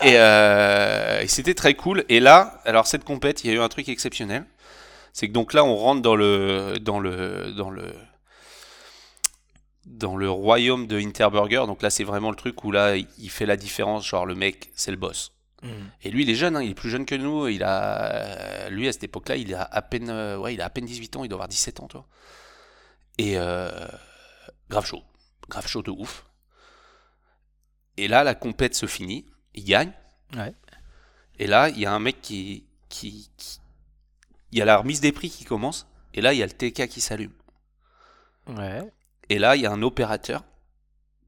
Et, 0.02 0.14
euh, 0.16 1.20
et 1.20 1.28
c'était 1.28 1.54
très 1.54 1.74
cool. 1.74 2.04
Et 2.08 2.20
là, 2.20 2.60
alors 2.64 2.86
cette 2.86 3.04
compète, 3.04 3.44
il 3.44 3.50
y 3.50 3.52
a 3.52 3.56
eu 3.56 3.60
un 3.60 3.68
truc 3.68 3.88
exceptionnel. 3.88 4.44
C'est 5.18 5.26
que 5.26 5.32
donc 5.32 5.52
là, 5.52 5.64
on 5.64 5.74
rentre 5.74 6.00
dans 6.00 6.14
le, 6.14 6.78
dans 6.80 7.00
le, 7.00 7.50
dans 7.52 7.70
le, 7.70 7.92
dans 9.84 10.16
le 10.16 10.30
royaume 10.30 10.86
de 10.86 10.96
Interburger. 10.96 11.66
Donc 11.66 11.82
là, 11.82 11.90
c'est 11.90 12.04
vraiment 12.04 12.30
le 12.30 12.36
truc 12.36 12.62
où 12.62 12.70
là, 12.70 12.94
il 12.96 13.28
fait 13.28 13.44
la 13.44 13.56
différence. 13.56 14.06
Genre, 14.06 14.26
le 14.26 14.36
mec, 14.36 14.70
c'est 14.76 14.92
le 14.92 14.96
boss. 14.96 15.32
Mhm. 15.64 15.90
Et 16.02 16.10
lui, 16.12 16.22
il 16.22 16.30
est 16.30 16.36
jeune, 16.36 16.54
hein, 16.54 16.62
il 16.62 16.70
est 16.70 16.74
plus 16.74 16.88
jeune 16.88 17.04
que 17.04 17.16
nous. 17.16 17.48
Il 17.48 17.64
a, 17.64 18.68
lui, 18.70 18.86
à 18.86 18.92
cette 18.92 19.02
époque-là, 19.02 19.34
il 19.34 19.56
a 19.56 19.62
à 19.64 19.82
peine, 19.82 20.08
euh, 20.08 20.38
ouais, 20.38 20.54
il 20.54 20.60
a 20.60 20.66
à 20.66 20.70
peine 20.70 20.84
18 20.84 21.16
ans. 21.16 21.24
Il 21.24 21.28
doit 21.28 21.34
avoir 21.38 21.48
17 21.48 21.80
ans, 21.80 21.88
toi. 21.88 22.06
Et 23.18 23.36
euh, 23.38 23.72
grave 24.70 24.86
chaud, 24.86 25.02
grave 25.48 25.66
chaud 25.66 25.82
de 25.82 25.90
ouf. 25.90 26.26
Et 27.96 28.06
là, 28.06 28.22
la 28.22 28.36
compète 28.36 28.76
se 28.76 28.86
finit. 28.86 29.26
Il 29.56 29.64
gagne. 29.64 29.90
Ouais. 30.36 30.54
Et 31.40 31.48
là, 31.48 31.70
il 31.70 31.80
y 31.80 31.86
a 31.86 31.92
un 31.92 31.98
mec 31.98 32.22
qui, 32.22 32.66
qui, 32.88 33.28
qui- 33.36 33.58
il 34.52 34.58
y 34.58 34.62
a 34.62 34.64
la 34.64 34.78
remise 34.78 35.00
des 35.00 35.12
prix 35.12 35.30
qui 35.30 35.44
commence. 35.44 35.86
Et 36.14 36.20
là, 36.20 36.32
il 36.32 36.38
y 36.38 36.42
a 36.42 36.46
le 36.46 36.52
TK 36.52 36.88
qui 36.88 37.00
s'allume. 37.00 37.32
Ouais. 38.46 38.82
Et 39.28 39.38
là, 39.38 39.56
il 39.56 39.62
y 39.62 39.66
a 39.66 39.72
un 39.72 39.82
opérateur 39.82 40.42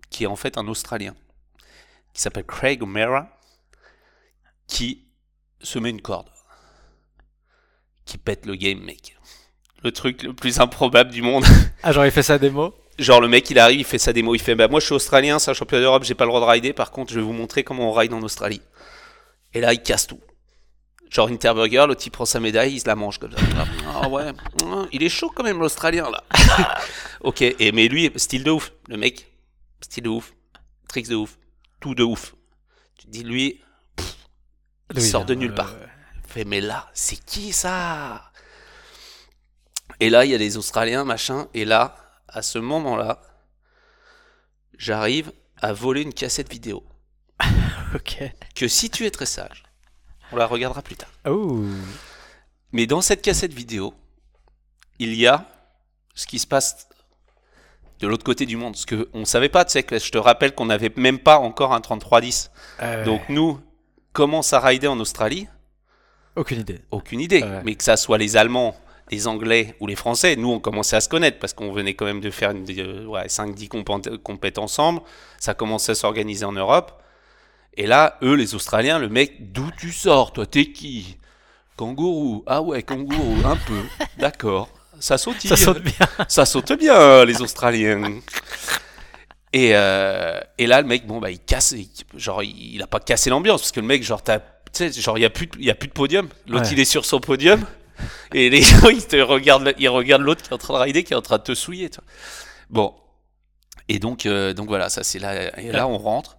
qui 0.09 0.25
est 0.25 0.27
en 0.27 0.37
fait 0.37 0.59
un 0.59 0.67
Australien, 0.67 1.15
qui 2.13 2.21
s'appelle 2.21 2.45
Craig 2.45 2.83
O'Mara, 2.83 3.29
qui 4.67 5.07
se 5.61 5.79
met 5.79 5.91
une 5.91 6.01
corde, 6.01 6.29
qui 8.05 8.19
pète 8.19 8.47
le 8.47 8.57
game, 8.57 8.81
mec. 8.81 9.17
Le 9.83 9.93
truc 9.93 10.23
le 10.23 10.35
plus 10.35 10.61
improbable 10.61 11.11
du 11.11 11.23
monde. 11.23 11.45
Ah, 11.83 11.93
genre, 11.93 12.05
il 12.05 12.11
fait 12.11 12.23
sa 12.23 12.39
démo? 12.39 12.75
Genre, 12.99 13.21
le 13.21 13.29
mec, 13.29 13.49
il 13.49 13.59
arrive, 13.59 13.81
il 13.81 13.85
fait 13.85 13.99
sa 13.99 14.13
démo, 14.13 14.35
il 14.35 14.41
fait 14.41 14.55
Bah, 14.55 14.69
moi, 14.69 14.81
je 14.81 14.87
suis 14.87 14.95
Australien, 14.95 15.39
c'est 15.39 15.51
un 15.51 15.55
championnat 15.55 15.83
d'Europe, 15.83 16.05
j'ai 16.05 16.15
pas 16.15 16.25
le 16.25 16.31
droit 16.31 16.41
de 16.41 16.45
rider, 16.45 16.73
par 16.75 16.91
contre, 16.91 17.13
je 17.13 17.19
vais 17.19 17.25
vous 17.25 17.33
montrer 17.33 17.65
comment 17.65 17.91
on 17.91 17.93
ride 17.93 18.13
en 18.13 18.23
Australie. 18.23 18.61
Et 19.55 19.61
là, 19.61 19.73
il 19.73 19.83
casse 19.83 20.07
tout. 20.07 20.21
Genre, 21.11 21.29
Interburger, 21.29 21.87
l'autre, 21.89 22.03
il 22.07 22.11
prend 22.11 22.25
sa 22.25 22.39
médaille, 22.39 22.75
il 22.75 22.81
se 22.81 22.87
la 22.87 22.95
mange 22.95 23.19
comme 23.19 23.33
ça. 23.33 23.39
Ah 23.89 24.09
ouais, 24.09 24.33
hum, 24.63 24.89
il 24.93 25.03
est 25.03 25.09
chaud 25.09 25.31
quand 25.35 25.43
même, 25.43 25.59
l'Australien, 25.59 26.09
là. 26.11 26.23
ok, 27.21 27.43
et, 27.43 27.73
mais 27.73 27.89
lui, 27.89 28.13
style 28.17 28.45
de 28.45 28.51
ouf, 28.53 28.73
le 28.89 28.97
mec, 28.97 29.27
style 29.81 30.05
de 30.05 30.09
ouf, 30.09 30.33
tricks 30.89 31.09
de 31.09 31.17
ouf, 31.17 31.37
tout 31.81 31.97
de 31.97 32.05
ouf. 32.05 32.35
Tu 32.97 33.09
dis, 33.09 33.25
lui, 33.25 33.61
il 34.95 35.01
Oui, 35.01 35.03
sort 35.03 35.25
de 35.25 35.33
euh, 35.33 35.37
nulle 35.37 35.55
part. 35.55 35.73
ouais. 35.73 35.89
fait, 36.29 36.45
mais 36.45 36.61
là, 36.61 36.89
c'est 36.95 37.17
qui 37.25 37.53
ça? 37.53 38.31
Et 39.99 40.11
là, 40.11 40.25
il 40.25 40.31
y 40.31 40.35
a 40.35 40.39
les 40.39 40.57
Australiens, 40.57 41.05
machin, 41.05 41.49
et 41.55 41.65
là, 41.65 41.97
à 42.29 42.43
ce 42.43 42.59
moment-là, 42.61 43.21
j'arrive 44.79 45.33
à 45.61 45.73
voler 45.73 46.03
une 46.03 46.15
cassette 46.15 46.51
vidéo. 46.51 46.85
Ok. 47.97 48.23
Que 48.55 48.69
si 48.69 48.89
tu 48.89 49.05
es 49.05 49.11
très 49.11 49.27
sage, 49.27 49.65
on 50.33 50.37
la 50.37 50.47
regardera 50.47 50.83
plus 50.83 50.97
tard. 50.97 51.11
Oh. 51.29 51.63
Mais 52.73 52.87
dans 52.87 53.01
cette 53.01 53.23
cassette 53.23 53.53
vidéo, 53.53 53.95
il 54.99 55.15
y 55.15 55.27
a 55.27 55.45
ce 56.15 56.27
qui 56.27 56.39
se 56.39 56.47
passe 56.47 56.89
de 58.01 58.07
l'autre 58.07 58.25
côté 58.25 58.47
du 58.47 58.57
monde. 58.57 58.77
Ce 58.77 58.87
qu'on 58.87 59.19
ne 59.21 59.25
savait 59.25 59.49
pas, 59.49 59.65
tu 59.65 59.73
sais, 59.73 59.83
que 59.83 59.99
je 59.99 60.11
te 60.11 60.19
rappelle 60.19 60.55
qu'on 60.55 60.67
n'avait 60.67 60.93
même 60.97 61.19
pas 61.19 61.39
encore 61.39 61.73
un 61.73 61.81
3310. 61.81 62.51
Euh, 62.83 63.05
Donc 63.05 63.23
nous, 63.29 63.61
comment 64.13 64.43
ça 64.43 64.61
rider 64.61 64.87
en 64.87 64.99
Australie? 65.01 65.49
Aucune 66.37 66.61
idée. 66.61 66.81
Aucune 66.91 67.21
idée. 67.21 67.43
Ouais. 67.43 67.61
Mais 67.65 67.75
que 67.75 67.85
ça 67.85 67.97
soit 67.97 68.17
les 68.19 68.37
Allemands, 68.37 68.77
les 69.11 69.27
Anglais 69.27 69.75
ou 69.81 69.87
les 69.87 69.97
Français, 69.97 70.37
nous 70.37 70.51
on 70.51 70.61
commençait 70.61 70.97
à 70.97 71.01
se 71.01 71.09
connaître 71.09 71.39
parce 71.41 71.53
qu'on 71.53 71.73
venait 71.73 71.95
quand 71.95 72.05
même 72.05 72.21
de 72.21 72.31
faire 72.31 72.53
une, 72.53 72.65
euh, 72.79 73.05
ouais, 73.07 73.27
5-10 73.29 73.69
compé- 73.69 74.19
compètes 74.23 74.59
ensemble. 74.59 75.01
Ça 75.39 75.53
commençait 75.55 75.93
à 75.93 75.95
s'organiser 75.97 76.45
en 76.45 76.53
Europe. 76.53 77.00
Et 77.77 77.87
là, 77.87 78.19
eux, 78.23 78.35
les 78.35 78.55
Australiens, 78.55 78.99
le 78.99 79.09
mec, 79.09 79.53
d'où 79.53 79.71
tu 79.79 79.93
sors 79.93 80.33
Toi, 80.33 80.47
t'es 80.47 80.67
qui? 80.73 81.17
Kangourou. 81.77 82.43
Ah 82.47 82.61
ouais, 82.63 82.83
kangourou, 82.83 83.37
un 83.47 83.57
peu. 83.57 83.81
D'accord. 84.19 84.69
Ça 84.99 85.17
saute 85.17 85.39
bien. 85.47 85.57
Ça 86.29 86.45
saute 86.45 86.73
bien, 86.79 87.25
les 87.25 87.41
Australiens. 87.41 88.21
Et, 89.53 89.71
euh, 89.75 90.39
et 90.59 90.67
là, 90.67 90.81
le 90.83 90.87
mec, 90.87 91.07
bon, 91.07 91.19
bah, 91.21 91.31
il 91.31 91.41
casse, 91.41 91.73
il- 91.73 91.89
genre, 92.17 92.43
il, 92.43 92.75
il 92.75 92.83
a 92.83 92.87
pas 92.87 93.01
cassé 93.01 93.31
l'ambiance, 93.31 93.63
parce 93.63 93.73
que 93.73 93.81
le 93.81 93.87
mec, 93.87 94.03
genre, 94.05 94.23
t'as, 94.23 94.39
tu 94.39 94.45
sais, 94.75 94.93
genre, 94.93 95.19
il 95.19 95.23
y 95.23 95.25
a 95.25 95.31
plus, 95.31 95.47
de- 95.47 95.59
y 95.61 95.71
a 95.71 95.75
plus 95.75 95.89
de 95.89 95.93
podium. 95.93 96.29
L'autre, 96.47 96.67
Ouais. 96.67 96.73
il 96.73 96.79
est 96.81 96.85
sur 96.85 97.05
son 97.05 97.19
podium. 97.19 97.65
Et 98.33 98.49
les 98.51 98.63
gens, 98.63 98.89
ils 98.89 99.05
te 99.07 99.17
regardent, 99.17 99.75
ils 99.79 99.89
regardent 99.89 100.23
l'autre 100.23 100.43
qui 100.43 100.51
est 100.51 100.55
en 100.55 100.59
train 100.59 100.75
de 100.75 100.79
rider, 100.85 101.03
qui 101.03 101.15
est 101.15 101.17
en 101.17 101.23
train 101.23 101.39
de 101.39 101.43
te 101.43 101.55
souiller, 101.55 101.91
tu 101.91 101.97
vois. 101.97 102.05
Bon. 102.71 102.95
Et 103.89 103.99
donc, 103.99 104.25
euh, 104.27 104.53
donc 104.55 104.69
voilà, 104.69 104.89
ça, 104.89 105.03
c'est 105.03 105.19
là, 105.19 105.59
et 105.59 105.73
là, 105.73 105.89
on 105.89 105.99
rentre. 105.99 106.37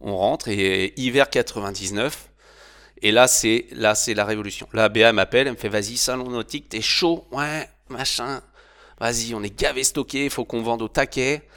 On 0.00 0.16
rentre, 0.16 0.48
et 0.48 0.94
hiver 0.96 1.28
99. 1.30 2.30
Et 3.02 3.12
là, 3.12 3.26
c'est, 3.28 3.66
là, 3.72 3.94
c'est 3.94 4.14
la 4.14 4.24
révolution. 4.24 4.68
Là, 4.72 4.88
Béa 4.88 5.12
m'appelle, 5.12 5.46
elle 5.46 5.54
me 5.54 5.58
fait, 5.58 5.68
vas-y, 5.68 5.96
salon 5.96 6.28
nautique, 6.30 6.68
t'es 6.68 6.80
chaud, 6.82 7.26
ouais, 7.32 7.68
machin. 7.88 8.42
Vas-y, 9.00 9.34
on 9.34 9.42
est 9.42 9.58
gavé 9.58 9.82
stocké, 9.82 10.24
il 10.26 10.30
faut 10.30 10.44
qu'on 10.44 10.62
vende 10.62 10.82
au 10.82 10.88
taquet. 10.88 11.48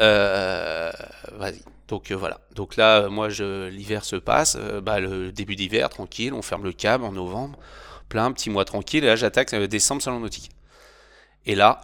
Euh, 0.00 0.92
vas-y. 1.32 1.60
Donc 1.88 2.10
euh, 2.10 2.14
voilà. 2.16 2.40
Donc 2.54 2.76
là, 2.76 3.08
moi, 3.08 3.28
l'hiver 3.28 4.04
se 4.04 4.16
passe. 4.16 4.56
euh, 4.58 4.80
bah, 4.80 5.00
le 5.00 5.32
début 5.32 5.56
d'hiver, 5.56 5.88
tranquille. 5.88 6.32
On 6.32 6.42
ferme 6.42 6.64
le 6.64 6.72
câble 6.72 7.04
en 7.04 7.12
novembre. 7.12 7.58
Plein, 8.08 8.30
petit 8.32 8.48
mois 8.50 8.64
tranquille. 8.64 9.04
Et 9.04 9.08
là, 9.08 9.16
j'attaque 9.16 9.54
décembre, 9.54 10.02
salon 10.02 10.20
nautique. 10.20 10.50
Et 11.46 11.56
là, 11.56 11.80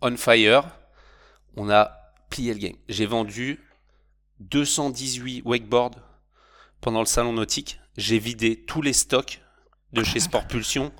on 0.00 0.16
fire. 0.16 0.64
on 1.56 1.70
a 1.70 1.97
plié 2.30 2.52
le 2.54 2.58
game. 2.60 2.76
J'ai 2.88 3.06
vendu 3.06 3.60
218 4.40 5.42
wakeboards 5.44 5.98
pendant 6.80 7.00
le 7.00 7.06
salon 7.06 7.32
nautique. 7.32 7.80
J'ai 7.96 8.18
vidé 8.18 8.56
tous 8.64 8.82
les 8.82 8.92
stocks 8.92 9.40
de 9.92 10.04
chez 10.04 10.20
Sport 10.20 10.46
Pulsion. 10.46 10.92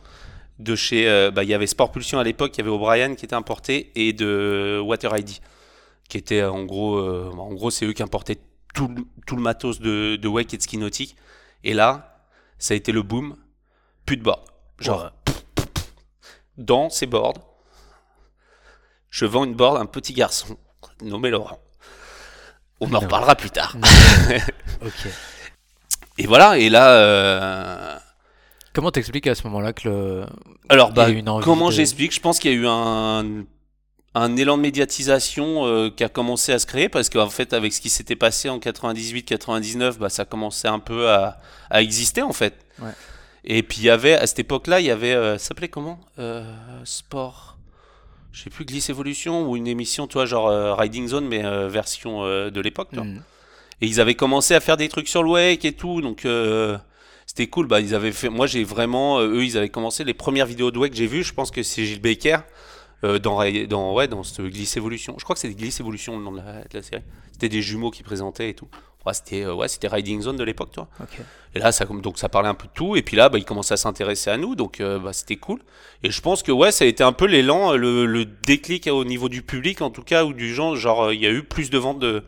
De 0.58 0.74
chez, 0.74 1.08
euh, 1.08 1.30
bah, 1.30 1.44
il 1.44 1.50
y 1.50 1.54
avait 1.54 1.68
Sport 1.68 1.92
Pulsion 1.92 2.18
à 2.18 2.24
l'époque, 2.24 2.56
il 2.56 2.58
y 2.58 2.60
avait 2.62 2.70
O'Brien 2.70 3.14
qui 3.14 3.24
était 3.24 3.36
importé 3.36 3.92
et 3.94 4.12
de 4.12 4.80
Water 4.84 5.16
ID 5.16 5.38
qui 6.08 6.16
était 6.18 6.42
en 6.42 6.64
gros, 6.64 6.96
euh, 6.96 7.30
en 7.36 7.52
gros 7.54 7.70
c'est 7.70 7.84
eux 7.84 7.92
qui 7.92 8.02
importaient 8.02 8.38
tout, 8.74 8.88
le- 8.88 9.04
tout 9.26 9.36
le 9.36 9.42
matos 9.42 9.78
de, 9.78 10.16
de 10.16 10.26
wake 10.28 10.54
et 10.54 10.56
de 10.56 10.62
ski 10.62 10.78
nautique. 10.78 11.14
Et 11.64 11.74
là, 11.74 12.26
ça 12.58 12.74
a 12.74 12.76
été 12.76 12.90
le 12.92 13.02
boom. 13.02 13.36
Plus 14.06 14.16
de 14.16 14.22
board. 14.22 14.40
Genre, 14.80 15.12
dans 16.56 16.88
ces 16.90 17.06
boards, 17.06 17.34
je 19.10 19.26
vends 19.26 19.44
une 19.44 19.54
board 19.54 19.76
à 19.76 19.80
un 19.80 19.86
petit 19.86 20.12
garçon 20.12 20.56
nommé 21.02 21.30
Laurent. 21.30 21.58
On 22.80 22.92
en 22.94 23.00
reparlera 23.00 23.34
plus 23.34 23.50
tard. 23.50 23.76
Ok. 24.80 25.08
Et 26.18 26.26
voilà, 26.26 26.58
et 26.58 26.68
là, 26.68 26.92
euh, 26.94 27.96
Comment 28.72 28.90
t'expliques 28.92 29.26
à 29.26 29.34
ce 29.34 29.42
moment-là 29.48 29.72
que 29.72 29.88
le. 29.88 30.26
alors 30.68 30.92
bah, 30.92 31.08
comment 31.42 31.66
de- 31.68 31.72
j'explique? 31.72 32.14
Je 32.14 32.20
pense 32.20 32.38
qu'il 32.38 32.52
y 32.52 32.54
a 32.54 32.56
eu 32.56 32.66
un, 32.68 33.44
un 34.14 34.36
élan 34.36 34.56
de 34.56 34.62
médiatisation 34.62 35.66
euh, 35.66 35.90
qui 35.90 36.04
a 36.04 36.08
commencé 36.08 36.52
à 36.52 36.58
se 36.60 36.66
créer 36.66 36.88
parce 36.88 37.08
qu'en 37.08 37.28
fait, 37.30 37.52
avec 37.52 37.72
ce 37.72 37.80
qui 37.80 37.88
s'était 37.88 38.14
passé 38.16 38.48
en 38.48 38.58
98-99, 38.58 39.98
bah, 39.98 40.08
ça 40.08 40.24
commençait 40.24 40.68
un 40.68 40.78
peu 40.78 41.10
à, 41.10 41.40
à 41.70 41.82
exister 41.82 42.22
en 42.22 42.32
fait. 42.32 42.54
Ouais. 42.80 42.90
Et 43.44 43.62
puis 43.64 43.78
il 43.78 43.84
y 43.84 43.90
avait, 43.90 44.14
à 44.14 44.26
cette 44.28 44.38
époque-là, 44.40 44.78
il 44.80 44.86
y 44.86 44.90
avait, 44.92 45.14
euh, 45.14 45.38
ça 45.38 45.48
s'appelait 45.48 45.68
comment? 45.68 45.98
Sport. 46.84 47.57
Je 48.38 48.44
sais 48.44 48.50
plus, 48.50 48.64
Glisse 48.64 48.88
Evolution 48.88 49.50
ou 49.50 49.56
une 49.56 49.66
émission, 49.66 50.06
toi, 50.06 50.24
genre 50.24 50.46
euh, 50.46 50.72
Riding 50.72 51.08
Zone, 51.08 51.26
mais 51.26 51.44
euh, 51.44 51.66
version 51.66 52.22
euh, 52.22 52.50
de 52.50 52.60
l'époque. 52.60 52.92
Hmm. 52.92 53.18
Et 53.80 53.86
ils 53.88 54.00
avaient 54.00 54.14
commencé 54.14 54.54
à 54.54 54.60
faire 54.60 54.76
des 54.76 54.88
trucs 54.88 55.08
sur 55.08 55.24
le 55.24 55.30
wake 55.30 55.64
et 55.64 55.72
tout, 55.72 56.00
donc 56.00 56.24
c'était 57.26 57.48
cool. 57.48 57.66
Bah, 57.66 57.80
ils 57.80 57.96
avaient 57.96 58.12
fait. 58.12 58.28
Moi, 58.28 58.46
j'ai 58.46 58.62
vraiment. 58.62 59.20
eux, 59.20 59.44
ils 59.44 59.58
avaient 59.58 59.70
commencé 59.70 60.04
les 60.04 60.14
premières 60.14 60.46
vidéos 60.46 60.70
de 60.70 60.78
wake 60.78 60.92
que 60.92 60.96
j'ai 60.96 61.08
vues. 61.08 61.24
Je 61.24 61.34
pense 61.34 61.50
que 61.50 61.64
c'est 61.64 61.84
Gilles 61.84 62.00
Baker 62.00 62.38
dans 63.02 63.18
dans 63.68 63.94
ouais 63.94 64.06
dans 64.06 64.22
ce 64.22 64.42
Glisse 64.42 64.76
Evolution. 64.76 65.16
Je 65.18 65.24
crois 65.24 65.34
que 65.34 65.40
c'est 65.40 65.52
Glisse 65.52 65.80
Evolution 65.80 66.16
le 66.16 66.24
nom 66.24 66.32
de 66.32 66.36
la, 66.36 66.62
de 66.62 66.74
la 66.74 66.82
série. 66.82 67.02
C'était 67.32 67.48
des 67.48 67.62
jumeaux 67.62 67.90
qui 67.90 68.04
présentaient 68.04 68.50
et 68.50 68.54
tout. 68.54 68.68
C'était 69.12 69.44
euh, 69.44 69.54
ouais, 69.54 69.68
c'était 69.68 69.88
Riding 69.88 70.22
Zone 70.22 70.36
de 70.36 70.44
l'époque, 70.44 70.70
toi. 70.72 70.88
Et 71.54 71.58
là, 71.58 71.72
ça, 71.72 71.84
donc 71.84 72.18
ça 72.18 72.28
parlait 72.28 72.48
un 72.48 72.54
peu 72.54 72.66
de 72.66 72.72
tout. 72.72 72.96
Et 72.96 73.02
puis 73.02 73.16
là, 73.16 73.28
bah, 73.28 73.38
ils 73.38 73.44
commençaient 73.44 73.74
à 73.74 73.78
s'intéresser 73.78 74.30
à 74.30 74.36
nous. 74.36 74.54
Donc 74.54 74.80
euh, 74.80 74.98
bah, 74.98 75.12
c'était 75.12 75.36
cool. 75.36 75.60
Et 76.02 76.10
je 76.10 76.20
pense 76.20 76.42
que 76.42 76.52
ouais, 76.52 76.72
ça 76.72 76.84
a 76.84 76.88
été 76.88 77.02
un 77.02 77.12
peu 77.12 77.26
l'élan, 77.26 77.72
euh, 77.72 77.76
le, 77.76 78.06
le 78.06 78.24
déclic 78.24 78.86
au 78.86 79.04
niveau 79.04 79.28
du 79.28 79.42
public, 79.42 79.82
en 79.82 79.90
tout 79.90 80.02
cas, 80.02 80.24
ou 80.24 80.32
du 80.32 80.54
genre, 80.54 80.76
genre, 80.76 81.12
il 81.12 81.20
y 81.20 81.26
a 81.26 81.30
eu 81.30 81.42
plus 81.42 81.70
de 81.70 81.78
ventes 81.78 81.98
de. 81.98 82.24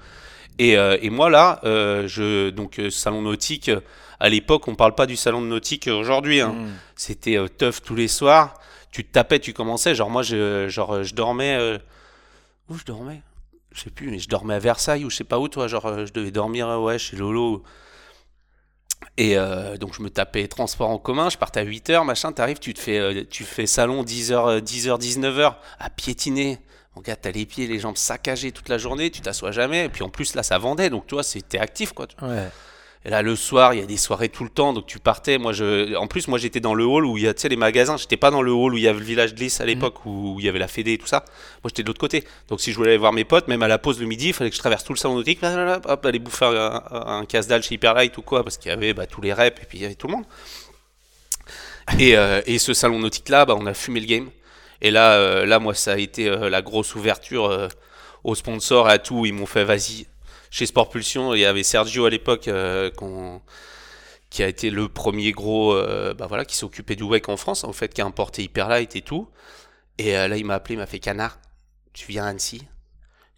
Et, 0.59 0.73
et 0.73 1.09
moi 1.09 1.31
là, 1.31 1.59
je 1.62 2.51
donc 2.51 2.79
salon 2.90 3.23
nautique. 3.23 3.71
À 4.19 4.29
l'époque, 4.29 4.69
on 4.69 4.75
parle 4.75 4.95
pas 4.95 5.07
du 5.07 5.16
salon 5.16 5.40
de 5.40 5.47
nautique 5.47 5.88
aujourd'hui. 5.88 6.43
Hein. 6.43 6.51
Hmm. 6.51 6.69
C'était 6.97 7.38
tough 7.57 7.77
tous 7.83 7.95
les 7.95 8.09
soirs. 8.09 8.61
Tu 8.93 9.03
te 9.03 9.11
tapais, 9.11 9.38
tu 9.38 9.55
commençais. 9.55 9.95
Genre 9.95 10.11
moi, 10.11 10.23
je, 10.23 10.69
genre, 10.69 11.03
je 11.03 11.14
dormais. 11.14 11.79
Où 12.69 12.77
je 12.77 12.85
dormais? 12.85 13.23
Je 13.72 13.83
sais 13.83 13.90
plus, 13.90 14.11
mais 14.11 14.18
je 14.18 14.28
dormais 14.28 14.54
à 14.54 14.59
Versailles 14.59 15.04
ou 15.04 15.11
je 15.11 15.16
sais 15.16 15.24
pas 15.24 15.38
où, 15.38 15.48
toi. 15.48 15.68
Genre, 15.68 15.87
euh, 15.87 16.06
je 16.06 16.12
devais 16.12 16.30
dormir 16.30 16.68
euh, 16.68 16.78
ouais, 16.78 16.98
chez 16.98 17.16
Lolo. 17.16 17.62
Et 19.16 19.37
euh, 19.37 19.76
donc, 19.76 19.94
je 19.94 20.02
me 20.02 20.11
tapais 20.11 20.46
transport 20.48 20.90
en 20.90 20.98
commun. 20.98 21.30
Je 21.30 21.38
partais 21.38 21.61
à 21.61 21.64
8h, 21.64 22.04
machin. 22.04 22.33
T'arrives, 22.33 22.59
tu 22.59 22.74
te 22.74 22.80
fais, 22.80 23.26
tu 23.26 23.44
fais 23.44 23.66
salon 23.66 24.02
10h, 24.02 24.61
10h, 24.61 25.00
19h 25.00 25.54
à 25.78 25.90
piétiner. 25.90 26.59
Mon 26.96 27.02
gars, 27.02 27.16
t'as 27.16 27.30
les 27.30 27.46
pieds, 27.46 27.66
les 27.66 27.78
jambes 27.78 27.96
saccagés 27.96 28.50
toute 28.50 28.68
la 28.68 28.78
journée. 28.78 29.11
Tu 29.11 29.20
t'assois 29.20 29.52
jamais. 29.52 29.87
Et 29.87 29.88
puis 29.88 30.02
en 30.02 30.09
plus, 30.09 30.35
là, 30.35 30.42
ça 30.42 30.59
vendait. 30.59 30.90
Donc, 30.90 31.06
toi, 31.06 31.22
c'était 31.22 31.59
actif, 31.59 31.92
quoi. 31.92 32.09
Ouais. 32.22 32.48
Et 33.07 33.09
là, 33.09 33.23
le 33.23 33.35
soir, 33.35 33.73
il 33.73 33.81
y 33.81 33.83
a 33.83 33.87
des 33.87 33.97
soirées 33.97 34.29
tout 34.29 34.45
le 34.45 34.51
temps, 34.51 34.75
donc 34.75 34.87
tu 34.87 34.99
partais. 34.99 35.39
Moi, 35.39 35.55
je, 35.55 35.97
en 35.97 36.07
plus, 36.07 36.29
moi, 36.29 36.39
j'étais 36.39 36.61
dans 36.61 36.75
le 36.75 36.85
hall 36.85 37.07
où 37.07 37.17
il 37.17 37.25
y 37.25 37.29
a, 37.29 37.33
tu 37.33 37.41
sais, 37.41 37.49
les 37.49 37.57
magasins. 37.57 37.97
J'étais 37.97 38.19
pas 38.19 38.31
dans 38.31 38.43
le 38.43 38.53
hall 38.53 38.75
où 38.75 38.77
il 38.77 38.83
y 38.83 38.89
avait 38.89 38.99
le 38.99 39.05
village 39.05 39.35
de 39.35 39.41
Lys 39.41 39.59
à 39.63 39.65
l'époque, 39.65 40.05
où 40.05 40.37
il 40.39 40.45
y 40.45 40.49
avait 40.51 40.59
la 40.59 40.69
Fédé 40.69 40.93
et 40.93 40.99
tout 40.99 41.07
ça. 41.07 41.25
Moi, 41.65 41.69
j'étais 41.69 41.83
de 41.83 41.89
l'autre 41.89 42.01
côté. 42.01 42.25
Donc, 42.49 42.61
si 42.61 42.73
je 42.73 42.77
voulais 42.77 42.91
aller 42.91 42.99
voir 42.99 43.15
mes 43.15 43.25
potes, 43.25 43.49
même 43.49 43.63
à 43.63 43.69
la 43.69 43.79
pause 43.79 43.99
le 44.01 44.07
midi, 44.07 44.29
il 44.29 44.33
fallait 44.35 44.51
que 44.51 44.57
je 44.57 44.61
traverse 44.61 44.85
tout 44.85 44.93
le 44.93 44.99
salon 44.99 45.15
nautique, 45.15 45.41
hop, 45.43 46.05
aller 46.05 46.19
bouffer 46.19 46.45
un, 46.45 46.83
un 46.91 47.25
casse-dalle 47.25 47.63
chez 47.63 47.77
Hyperlight 47.77 48.19
ou 48.19 48.23
quoi, 48.23 48.45
parce 48.45 48.59
qu'il 48.59 48.69
y 48.69 48.73
avait 48.73 48.93
bah, 48.93 49.07
tous 49.07 49.23
les 49.23 49.33
reps 49.33 49.63
et 49.63 49.65
puis 49.65 49.79
il 49.79 49.83
y 49.83 49.85
avait 49.87 49.95
tout 49.95 50.07
le 50.07 50.17
monde. 50.17 50.25
Et, 51.99 52.17
euh, 52.17 52.43
et 52.47 52.59
ce 52.59 52.75
salon 52.75 52.99
nautique-là, 52.99 53.47
bah, 53.47 53.57
on 53.59 53.67
a 53.67 53.75
fumé 53.75 54.01
le 54.01 54.07
game. 54.07 54.31
Et 54.83 54.91
là, 54.91 55.15
euh, 55.15 55.47
là, 55.47 55.59
moi, 55.59 55.75
ça 55.75 55.93
a 55.93 55.97
été 55.97 56.29
euh, 56.29 56.49
la 56.51 56.63
grosse 56.63 56.95
ouverture 56.95 57.69
aux 58.25 58.35
sponsors 58.35 58.89
et 58.89 58.93
à 58.93 58.99
tout. 58.99 59.27
Ils 59.27 59.33
m'ont 59.33 59.47
fait, 59.47 59.65
vas-y, 59.65 60.07
chez 60.51 60.67
Sport 60.67 60.89
Pulsion, 60.89 61.33
il 61.35 61.41
y 61.41 61.45
avait 61.45 61.63
Sergio 61.63 62.05
à 62.05 62.11
l'époque 62.11 62.49
euh, 62.49 62.91
qui 64.31 64.43
a 64.43 64.49
été 64.49 64.71
le 64.71 64.89
premier 64.89 65.31
gros, 65.31 65.73
euh, 65.73 66.13
bah 66.13 66.27
voilà, 66.27 66.45
qui 66.45 66.63
occupé 66.65 66.97
du 66.97 67.05
WEC 67.05 67.29
en 67.29 67.37
France, 67.37 67.65
en 67.65 67.73
fait, 67.73 67.95
qui 67.95 68.01
a 68.01 68.07
importé 68.07 68.43
Hyperlight 68.43 68.97
et 68.97 69.03
tout. 69.03 69.29
Et 69.99 70.17
euh, 70.17 70.29
là, 70.29 70.37
il 70.37 70.45
m'a 70.45 70.55
appelé, 70.55 70.75
il 70.75 70.79
m'a 70.79 70.87
fait 70.87 70.99
Canard, 70.99 71.39
tu 71.93 72.07
viens 72.11 72.25
à 72.25 72.29
Annecy, 72.29 72.63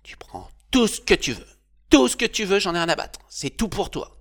tu 0.03 0.16
prends 0.16 0.48
tout 0.70 0.87
ce 0.87 1.01
que 1.01 1.14
tu 1.14 1.33
veux. 1.33 1.46
Tout 1.90 2.09
ce 2.09 2.16
que 2.16 2.25
tu 2.25 2.44
veux, 2.44 2.59
j'en 2.59 2.75
ai 2.75 2.79
rien 2.79 2.88
à 2.88 2.96
battre. 2.96 3.20
C'est 3.29 3.51
tout 3.51 3.68
pour 3.68 3.90
toi. 3.90 4.16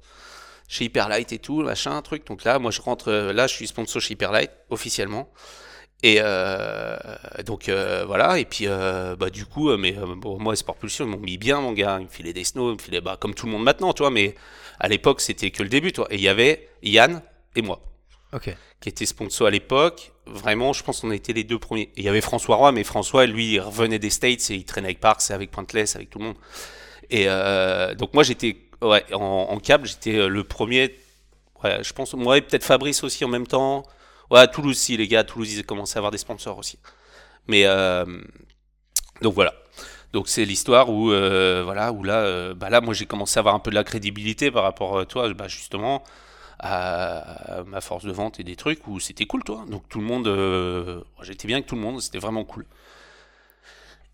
Chez 0.68 0.86
Hyperlight 0.86 1.32
et 1.32 1.40
tout, 1.40 1.62
machin, 1.62 2.02
truc. 2.02 2.28
Donc 2.28 2.44
là, 2.44 2.60
moi, 2.60 2.72
je 2.72 2.82
rentre, 2.82 3.12
là, 3.12 3.48
je 3.48 3.54
suis 3.54 3.68
sponsor 3.68 4.02
chez 4.02 4.14
Hyperlight, 4.14 4.52
officiellement. 4.70 5.32
Et 6.04 6.18
euh, 6.20 6.98
donc 7.46 7.70
euh, 7.70 8.06
voilà, 8.08 8.40
et 8.40 8.46
puis 8.46 8.66
euh, 8.68 9.16
bah 9.16 9.30
du 9.30 9.46
coup, 9.46 9.76
mais 9.78 9.92
bon, 10.18 10.40
moi 10.40 10.56
Sport 10.56 10.76
Pulsion, 10.78 11.06
ils 11.06 11.12
m'ont 11.12 11.18
mis 11.18 11.38
bien, 11.38 11.62
mon 11.62 11.74
gars, 11.74 11.98
ils 12.00 12.06
me 12.06 12.10
filaient 12.10 12.34
des 12.34 12.44
snows, 12.44 12.72
ils 12.72 12.78
me 12.78 12.82
filaient 12.82 13.02
bah, 13.02 13.18
comme 13.20 13.36
tout 13.36 13.46
le 13.46 13.52
monde 13.52 13.64
maintenant, 13.64 13.94
tu 13.94 14.02
vois, 14.02 14.10
mais 14.10 14.34
à 14.80 14.88
l'époque 14.88 15.22
c'était 15.22 15.52
que 15.52 15.62
le 15.62 15.70
début, 15.70 15.92
toi. 15.92 16.08
Et 16.10 16.16
il 16.16 16.22
y 16.22 16.28
avait 16.28 16.70
Yann 16.82 17.22
et 17.56 17.62
moi 17.62 17.82
qui 18.80 18.90
étaient 18.90 19.06
sponsors 19.06 19.48
à 19.48 19.52
l'époque. 19.52 20.14
Vraiment, 20.26 20.74
je 20.74 20.84
pense 20.84 21.02
qu'on 21.02 21.12
été 21.12 21.34
les 21.34 21.44
deux 21.44 21.60
premiers. 21.60 21.92
Il 21.98 22.04
y 22.04 22.10
avait 22.10 22.22
François 22.22 22.56
Roy, 22.56 22.72
mais 22.72 22.84
François, 22.84 23.26
lui, 23.26 23.54
il 23.54 23.60
revenait 23.60 24.00
des 24.00 24.10
States 24.10 24.50
et 24.50 24.56
il 24.56 24.64
traînait 24.64 24.88
avec 24.88 25.02
Parks, 25.02 25.30
avec 25.30 25.52
Pointless, 25.52 25.96
avec 25.98 26.10
tout 26.10 26.18
le 26.18 26.26
monde. 26.26 26.38
Et 27.12 27.26
donc 27.96 28.14
moi 28.16 28.24
j'étais 28.24 28.58
ouais, 28.82 29.04
en, 29.14 29.48
en 29.52 29.60
câble, 29.60 29.88
j'étais 29.88 30.28
le 30.28 30.44
premier. 30.44 30.96
Ouais, 31.64 31.84
je 31.84 31.94
pense, 31.94 32.16
moi 32.16 32.38
et 32.38 32.42
peut-être 32.42 32.64
Fabrice 32.64 33.04
aussi 33.04 33.24
en 33.24 33.28
même 33.28 33.46
temps. 33.46 33.84
Ouais, 34.32 34.48
Toulouse 34.48 34.78
aussi, 34.78 34.96
les 34.96 35.10
gars, 35.10 35.26
Toulouse, 35.26 35.54
ils 35.54 35.60
ont 35.60 35.64
commencé 35.64 35.98
à 35.98 36.00
avoir 36.00 36.12
des 36.12 36.18
sponsors 36.18 36.58
aussi. 36.58 36.80
Mais 37.48 37.64
euh, 37.66 38.06
donc 39.22 39.34
voilà. 39.34 39.54
Donc 40.14 40.30
c'est 40.30 40.46
l'histoire 40.46 40.90
où 40.90 41.12
euh, 41.12 41.62
voilà 41.66 41.92
où 41.92 42.04
là 42.04 42.20
euh, 42.20 42.54
bah 42.54 42.70
là 42.70 42.82
moi 42.82 42.94
j'ai 42.94 43.06
commencé 43.06 43.38
à 43.38 43.42
avoir 43.42 43.56
un 43.56 43.60
peu 43.60 43.72
de 43.72 43.76
la 43.76 43.86
crédibilité 43.86 44.52
par 44.52 44.64
rapport 44.64 45.00
à 45.00 45.06
toi 45.06 45.34
bah 45.34 45.48
justement 45.48 46.04
à, 46.60 47.64
ma 47.66 47.80
force 47.80 48.04
de 48.04 48.12
vente 48.12 48.38
et 48.40 48.44
des 48.44 48.58
trucs 48.58 48.86
où 48.88 49.00
c'était 49.00 49.26
cool 49.26 49.42
toi 49.44 49.64
donc 49.70 49.88
tout 49.88 50.00
le 50.00 50.06
monde 50.06 50.28
j'étais 51.22 51.48
bien 51.48 51.58
avec 51.58 51.68
tout 51.68 51.76
le 51.76 51.82
monde 51.82 52.02
c'était 52.02 52.20
vraiment 52.20 52.44
cool 52.44 52.66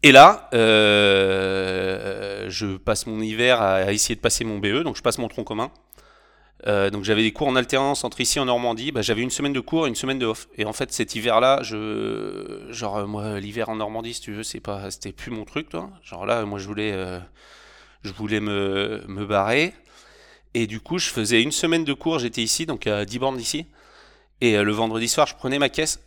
et 0.04 0.12
là 0.12 0.50
je 0.54 2.78
passe 2.78 3.08
mon 3.08 3.20
hiver 3.20 3.60
à 3.60 3.92
essayer 3.92 4.16
de 4.16 4.22
passer 4.22 4.46
mon 4.46 4.60
BE 4.60 4.84
donc 4.84 4.98
je 4.98 5.02
passe 5.02 5.18
mon 5.18 5.30
tronc 5.30 5.46
commun 5.46 5.72
euh, 6.66 6.90
donc 6.90 7.04
j'avais 7.04 7.22
des 7.22 7.32
cours 7.32 7.48
en 7.48 7.56
alternance 7.56 8.04
entre 8.04 8.20
ici 8.22 8.40
en 8.40 8.46
Normandie. 8.46 8.92
Bah, 8.92 9.02
j'avais 9.02 9.22
une 9.22 9.30
semaine 9.30 9.54
de 9.54 9.60
cours 9.60 9.86
et 9.86 9.90
une 9.90 9.96
semaine 9.96 10.18
de 10.18 10.26
off. 10.26 10.48
Et 10.58 10.66
en 10.66 10.74
fait 10.74 10.92
cet 10.92 11.16
hiver-là, 11.16 11.60
je 11.62 12.66
genre 12.72 12.98
euh, 12.98 13.06
moi 13.06 13.40
l'hiver 13.40 13.70
en 13.70 13.76
Normandie, 13.76 14.14
si 14.16 14.22
tu 14.22 14.34
veux, 14.34 14.44
c'est 14.44 14.60
pas, 14.60 14.90
c'était 14.90 15.12
plus 15.12 15.32
mon 15.32 15.46
truc, 15.46 15.70
toi. 15.70 15.90
Genre 16.04 16.26
là, 16.26 16.44
moi 16.46 16.58
je 16.58 16.68
voulais, 16.68 16.92
euh, 16.94 17.20
je 18.04 18.12
voulais 18.12 18.40
me, 18.40 19.04
me 19.08 19.26
barrer. 19.26 19.74
Et 20.54 20.66
du 20.66 20.80
coup, 20.80 20.98
je 20.98 21.10
faisais 21.10 21.44
une 21.44 21.52
semaine 21.52 21.84
de 21.84 21.94
cours. 21.94 22.20
J'étais 22.20 22.42
ici, 22.42 22.66
donc 22.66 22.88
à 22.88 23.06
10 23.06 23.20
bornes 23.20 23.38
d'ici. 23.38 23.68
Et 24.42 24.58
le 24.58 24.72
vendredi 24.72 25.08
soir, 25.08 25.28
je 25.28 25.36
prenais 25.36 25.60
ma 25.60 25.70
caisse. 25.70 26.00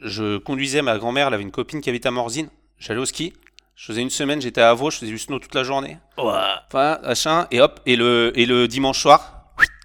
Je 0.00 0.38
conduisais 0.38 0.80
ma 0.80 0.96
grand-mère. 0.96 1.26
Elle 1.26 1.34
avait 1.34 1.42
une 1.42 1.50
copine 1.50 1.82
qui 1.82 1.90
habitait 1.90 2.08
à 2.08 2.10
Morzine. 2.10 2.48
J'allais 2.78 3.00
au 3.00 3.04
ski. 3.04 3.34
Je 3.74 3.84
faisais 3.84 4.00
une 4.00 4.08
semaine. 4.08 4.40
J'étais 4.40 4.62
à 4.62 4.70
Avaux. 4.70 4.90
Je 4.90 4.98
faisais 4.98 5.10
du 5.10 5.18
snow 5.18 5.38
toute 5.38 5.54
la 5.54 5.64
journée. 5.64 5.98
Enfin, 6.16 6.98
machin. 7.02 7.46
Et 7.50 7.60
hop. 7.60 7.80
Et 7.84 7.96
le, 7.96 8.32
et 8.36 8.46
le 8.46 8.68
dimanche 8.68 9.00
soir, 9.00 9.39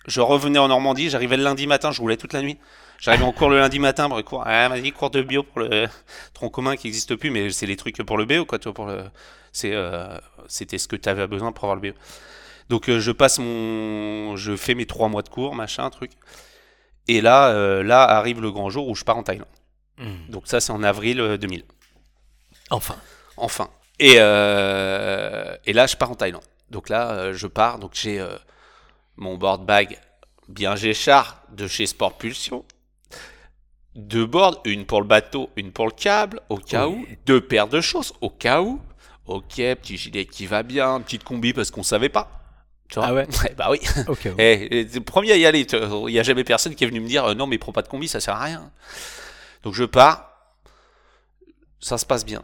je 0.08 0.22
revenais 0.22 0.60
en 0.60 0.68
Normandie, 0.68 1.10
j'arrivais 1.10 1.38
le 1.38 1.44
lundi 1.44 1.68
matin, 1.68 1.92
je 1.92 2.02
roulais 2.02 2.18
toute 2.18 2.34
la 2.34 2.42
nuit. 2.42 2.58
J'arrivais 3.00 3.26
en 3.26 3.32
cours 3.32 3.50
le 3.50 3.60
lundi 3.60 3.80
matin 3.80 4.08
pour 4.08 4.18
le 4.18 4.24
cours. 4.24 4.44
Ah, 4.46 4.70
vas-y, 4.70 4.92
cours 4.92 5.10
de 5.10 5.22
bio 5.22 5.44
pour 5.44 5.60
le 5.62 5.88
tronc 6.34 6.50
commun 6.50 6.76
qui 6.76 6.88
n'existe 6.88 7.16
plus, 7.16 7.30
mais 7.30 7.50
c'est 7.50 7.66
les 7.66 7.76
trucs 7.76 7.98
pour 7.98 8.18
le 8.18 8.26
BO, 8.26 8.46
quoi, 8.46 8.60
pour 8.60 8.86
le. 8.86 9.04
C'est, 9.52 9.74
euh, 9.74 10.18
c'était 10.48 10.78
ce 10.78 10.88
que 10.88 10.96
tu 10.96 11.08
avais 11.10 11.28
besoin 11.28 11.52
pour 11.52 11.66
avoir 11.66 11.76
le 11.76 11.92
BO. 11.92 11.98
Donc, 12.70 12.90
euh, 12.90 13.00
je 13.00 13.12
passe 13.12 13.40
mon. 13.40 14.36
Je 14.36 14.56
fais 14.56 14.76
mes 14.76 14.86
trois 14.86 15.08
mois 15.08 15.22
de 15.22 15.30
cours, 15.30 15.56
machin, 15.56 15.90
truc. 15.90 16.12
Et 17.08 17.22
là, 17.22 17.50
euh, 17.50 17.84
là 17.84 18.04
arrive 18.04 18.42
le 18.42 18.52
grand 18.52 18.70
jour 18.70 18.88
où 18.88 18.96
je 18.96 19.04
pars 19.04 19.18
en 19.18 19.24
Thaïlande. 19.24 19.48
Hmm. 19.98 20.30
Donc, 20.30 20.44
ça, 20.48 20.60
c'est 20.60 20.72
en 20.72 20.84
avril 20.84 21.20
euh, 21.20 21.38
2000. 21.38 21.64
Enfin. 22.72 22.96
Enfin. 23.38 23.70
Et, 24.00 24.14
et 24.16 25.74
là, 25.74 25.88
je 25.88 25.96
pars 25.96 26.12
en 26.12 26.16
Thaïlande. 26.16 26.44
Donc 26.70 26.90
là, 26.90 27.32
je 27.32 27.48
pars. 27.48 27.80
Donc 27.80 27.92
j'ai 27.94 28.26
mon 29.18 29.38
board 29.38 29.66
bag 29.66 30.00
bien 30.48 30.76
Géchard 30.76 31.42
de 31.52 31.68
chez 31.68 31.86
Sport 31.86 32.18
Pulsion. 32.18 32.66
Deux 33.96 34.26
boards, 34.26 34.62
une 34.66 34.86
pour 34.86 35.02
le 35.02 35.08
bateau, 35.08 35.50
une 35.56 35.72
pour 35.72 35.86
le 35.86 35.92
câble, 35.92 36.42
au 36.50 36.58
cas 36.58 36.88
Oui. 36.88 37.08
où. 37.10 37.16
Deux 37.26 37.40
paires 37.42 37.68
de 37.70 37.80
choses, 37.80 38.14
au 38.22 38.30
cas 38.30 38.62
où. 38.62 38.82
Ok, 39.26 39.56
petit 39.56 39.98
gilet 39.98 40.26
qui 40.26 40.46
va 40.46 40.64
bien, 40.64 41.00
petite 41.02 41.24
combi 41.24 41.54
parce 41.54 41.72
qu'on 41.72 41.82
savait 41.84 42.10
pas. 42.10 42.30
Tu 42.90 42.96
vois 43.00 43.08
Ah 43.08 43.14
ouais 43.14 43.28
Bah 43.58 43.70
oui. 43.72 43.80
Ok. 44.08 44.28
Eh, 44.38 44.68
eh, 44.80 44.88
t'es 44.88 45.00
le 45.00 45.04
premier 45.04 45.32
à 45.32 45.38
y 45.38 45.46
aller. 45.46 45.62
Il 45.72 46.06
n'y 46.12 46.20
a 46.20 46.24
jamais 46.24 46.44
personne 46.44 46.76
qui 46.76 46.84
est 46.84 46.88
venu 46.88 47.00
me 47.00 47.08
dire 47.08 47.26
euh, 47.26 47.34
non, 47.34 47.48
mais 47.48 47.58
prends 47.58 47.72
pas 47.72 47.82
de 47.82 47.88
combi, 47.88 48.08
ça 48.08 48.20
sert 48.20 48.36
à 48.36 48.44
rien. 48.44 48.70
Donc 49.64 49.74
je 49.74 49.86
pars. 49.86 50.32
Ça 51.80 51.98
se 51.98 52.06
passe 52.06 52.26
bien. 52.26 52.44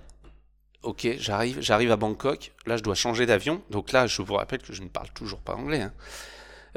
Ok, 0.84 1.07
j'arrive, 1.19 1.59
j'arrive 1.61 1.91
à 1.91 1.97
Bangkok. 1.97 2.53
Là, 2.65 2.78
je 2.78 2.82
dois 2.82 2.95
changer 2.95 3.26
d'avion. 3.28 3.61
Donc 3.69 3.91
là, 3.91 4.07
je 4.07 4.22
vous 4.24 4.34
rappelle 4.36 4.61
que 4.61 4.74
je 4.74 4.82
ne 4.82 4.88
parle 4.88 5.09
toujours 5.13 5.39
pas 5.41 5.53
anglais. 5.53 5.82
hein. 5.82 5.93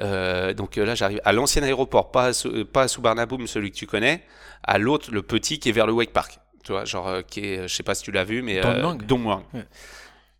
Euh, 0.01 0.55
donc 0.55 0.77
euh, 0.77 0.85
là, 0.85 0.95
j'arrive 0.95 1.21
à 1.25 1.33
l'ancien 1.33 1.63
aéroport, 1.63 2.11
pas 2.11 2.31
à, 2.31 2.47
euh, 2.47 2.65
pas 2.65 2.83
à 2.83 2.89
Subarnaboom, 2.89 3.47
celui 3.47 3.71
que 3.71 3.77
tu 3.77 3.87
connais, 3.87 4.25
à 4.63 4.79
l'autre, 4.79 5.11
le 5.13 5.23
petit 5.23 5.59
qui 5.59 5.69
est 5.69 5.73
vers 5.73 5.87
le 5.87 5.93
Wake 5.93 6.13
Park. 6.13 6.39
Tu 6.65 6.73
vois, 6.73 6.85
genre, 6.85 7.09
euh, 7.09 7.23
qui 7.23 7.41
est, 7.41 7.69
je 7.69 7.75
sais 7.75 7.83
pas 7.83 7.95
si 7.95 8.03
tu 8.03 8.11
l'as 8.11 8.25
vu, 8.25 8.43
mais 8.43 8.61
Don 8.61 8.69
euh, 8.69 8.81
Muang. 8.81 9.07
Don 9.07 9.19
Muang. 9.19 9.43
Ouais. 9.53 9.65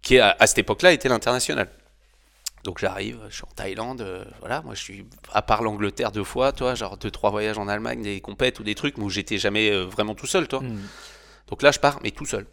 qui 0.03 0.19
à, 0.19 0.37
à 0.39 0.47
cette 0.47 0.59
époque-là 0.59 0.93
était 0.93 1.09
l'international. 1.09 1.69
Donc 2.65 2.79
j'arrive, 2.79 3.21
je 3.29 3.35
suis 3.35 3.45
en 3.45 3.55
Thaïlande, 3.55 4.01
euh, 4.01 4.25
voilà, 4.41 4.63
moi 4.63 4.75
je 4.75 4.81
suis, 4.81 5.05
à 5.35 5.43
part 5.43 5.63
l'Angleterre 5.63 6.11
deux 6.13 6.25
fois, 6.25 6.51
toi, 6.51 6.75
genre 6.75 6.97
deux, 6.97 7.11
trois 7.11 7.31
voyages 7.31 7.59
en 7.59 7.69
Allemagne, 7.69 8.01
des 8.01 8.23
compètes 8.23 8.59
ou 8.59 8.63
des 8.63 8.75
trucs, 8.75 8.97
mais 8.97 9.05
où 9.05 9.11
j'étais 9.11 9.37
jamais 9.37 9.71
euh, 9.71 9.85
vraiment 9.85 10.15
tout 10.15 10.27
seul, 10.27 10.49
toi. 10.49 10.61
Hmm. 10.61 10.81
Donc 11.49 11.61
là 11.63 11.73
je 11.73 11.79
pars, 11.79 12.01
mais 12.03 12.11
tout 12.11 12.25
seul. 12.25 12.47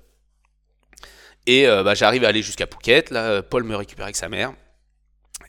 Et 1.48 1.66
euh, 1.66 1.82
bah, 1.82 1.94
j'arrive 1.94 2.26
à 2.26 2.28
aller 2.28 2.42
jusqu'à 2.42 2.68
Phuket, 2.68 3.10
là, 3.10 3.42
Paul 3.42 3.64
me 3.64 3.74
récupère 3.74 4.04
avec 4.04 4.18
sa 4.18 4.28
mère. 4.28 4.52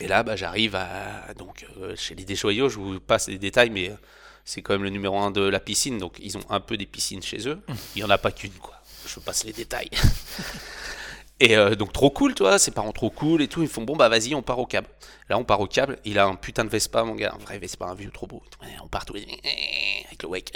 Et 0.03 0.09
là, 0.09 0.24
bah, 0.24 0.34
j'arrive 0.34 0.74
à, 0.74 1.32
donc, 1.38 1.64
euh, 1.78 1.94
chez 1.94 2.16
les 2.16 2.24
Deschoyaux, 2.24 2.68
je 2.68 2.78
vous 2.78 2.98
passe 2.98 3.28
les 3.28 3.38
détails, 3.38 3.70
mais 3.70 3.88
euh, 3.88 3.94
c'est 4.44 4.61
quand 4.61 4.72
même 4.74 4.82
le 4.82 4.90
numéro 4.90 5.16
un 5.16 5.30
de 5.30 5.40
la 5.40 5.61
piscine, 5.61 5.98
donc 5.98 6.16
ils 6.20 6.36
ont 6.36 6.42
un 6.50 6.59
peu 6.59 6.76
des 6.76 6.86
piscines 6.86 7.22
chez 7.22 7.48
eux. 7.48 7.62
Il 7.94 7.98
n'y 7.98 8.03
en 8.03 8.11
a 8.11 8.18
pas 8.18 8.32
qu'une, 8.32 8.53
quoi. 8.55 8.74
Je 9.07 9.20
passe 9.20 9.44
les 9.44 9.53
détails. 9.53 9.90
Et 11.38 11.57
euh, 11.57 11.76
donc 11.76 11.92
trop 11.92 12.11
cool, 12.11 12.34
toi, 12.34 12.59
ses 12.59 12.72
parents 12.72 12.92
trop 12.92 13.11
cool 13.11 13.42
et 13.42 13.48
tout. 13.48 13.62
Ils 13.62 13.68
font 13.68 13.82
bon 13.82 13.96
bah 13.96 14.09
vas-y, 14.09 14.32
on 14.32 14.42
part 14.42 14.61
au 14.61 14.66
câble. 14.66 14.86
Là 15.28 15.38
on 15.38 15.44
part 15.44 15.59
au 15.59 15.66
câble. 15.66 15.98
Il 16.05 16.20
a 16.20 16.26
un 16.26 16.36
putain 16.36 16.64
de 16.64 16.68
Vespa, 16.68 17.03
mon 17.03 17.16
gars, 17.16 17.34
un 17.34 17.42
vrai 17.42 17.59
Vespa, 17.59 17.86
un 17.86 17.96
vieux 17.96 18.12
trop 18.12 18.28
beau. 18.28 18.40
On 18.80 18.86
part 18.86 19.05
tous 19.05 19.14
les 19.14 19.26
avec 20.07 20.22
le 20.22 20.28
wake. 20.28 20.53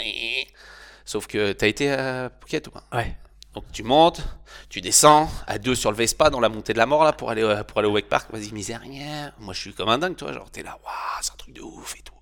Sauf 1.04 1.26
que 1.26 1.52
t'as 1.52 1.66
été 1.66 1.90
à 1.90 2.30
Phuket 2.40 2.68
ou 2.68 2.70
pas 2.70 2.84
Ouais. 2.92 3.16
Donc 3.56 3.64
tu 3.72 3.82
montes, 3.82 4.22
tu 4.68 4.80
descends 4.80 5.28
à 5.48 5.58
deux 5.58 5.74
sur 5.74 5.90
le 5.90 5.96
Vespa 5.96 6.30
dans 6.30 6.38
la 6.38 6.48
montée 6.48 6.72
de 6.72 6.78
la 6.78 6.86
mort 6.86 7.02
là 7.02 7.12
pour 7.12 7.30
aller 7.30 7.42
euh, 7.42 7.64
pour 7.64 7.78
aller 7.78 7.88
au 7.88 7.92
wake 7.92 8.08
park. 8.08 8.30
Vas-y 8.30 8.52
misère. 8.52 8.82
Moi 9.40 9.52
je 9.52 9.60
suis 9.60 9.74
comme 9.74 9.88
un 9.88 9.98
dingue, 9.98 10.14
toi. 10.14 10.32
Genre 10.32 10.48
t'es 10.50 10.62
là, 10.62 10.78
waouh, 10.84 11.22
c'est 11.22 11.32
un 11.32 11.36
truc 11.36 11.54
de 11.54 11.62
ouf 11.62 11.96
et 11.98 12.02
tout. 12.02 12.14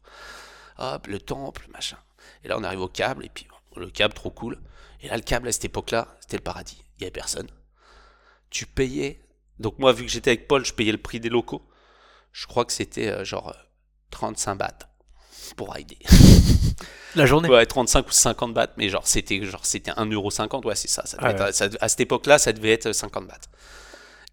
Hop, 0.79 1.07
le 1.07 1.19
temple, 1.19 1.67
machin. 1.73 1.99
Et 2.43 2.49
là 2.49 2.57
on 2.59 2.65
arrive 2.65 2.81
au 2.81 2.89
câble 2.89 3.27
et 3.27 3.29
puis 3.29 3.47
le 3.77 3.91
câble 3.91 4.15
trop 4.15 4.31
cool. 4.31 4.59
Et 5.03 5.09
là 5.09 5.17
le 5.17 5.23
câble 5.23 5.49
à 5.49 5.53
cette 5.53 5.67
époque-là, 5.67 6.09
c'était 6.21 6.39
le 6.39 6.43
paradis. 6.43 6.83
Il 6.97 7.03
y 7.03 7.05
avait 7.05 7.11
personne 7.11 7.49
tu 8.55 8.67
payais. 8.67 9.21
Donc 9.59 9.79
moi, 9.79 9.93
vu 9.93 10.05
que 10.05 10.11
j'étais 10.11 10.31
avec 10.31 10.49
Paul, 10.49 10.65
je 10.65 10.73
payais 10.73 10.93
le 10.93 10.99
prix 10.99 11.21
des 11.21 11.29
locaux. 11.29 11.69
Je 12.33 12.47
crois 12.47 12.65
que 12.65 12.73
c'était 12.73 13.09
euh, 13.09 13.25
genre 13.25 13.51
euh, 13.51 13.63
35 14.11 14.55
bahts 14.55 14.79
pour 15.57 15.73
rider. 15.75 15.99
La 17.17 17.27
journée. 17.27 17.49
Ouais, 17.49 17.65
35 17.67 18.09
ou 18.09 18.11
50 18.11 18.55
bahts, 18.55 18.73
mais 18.77 18.89
genre 18.89 19.07
c'était 19.07 19.43
genre 19.45 19.65
c'était 19.65 19.93
1,50€, 19.93 20.65
ouais, 20.67 20.75
c'est 20.75 20.89
ça. 20.89 21.05
Ah 21.19 21.31
être- 21.31 21.45
ouais. 21.45 21.53
ça- 21.53 21.69
à 21.81 21.89
cette 21.89 22.01
époque-là, 22.01 22.39
ça 22.39 22.53
devait 22.53 22.73
être 22.73 22.93
50 22.93 23.27
bahts. 23.29 23.39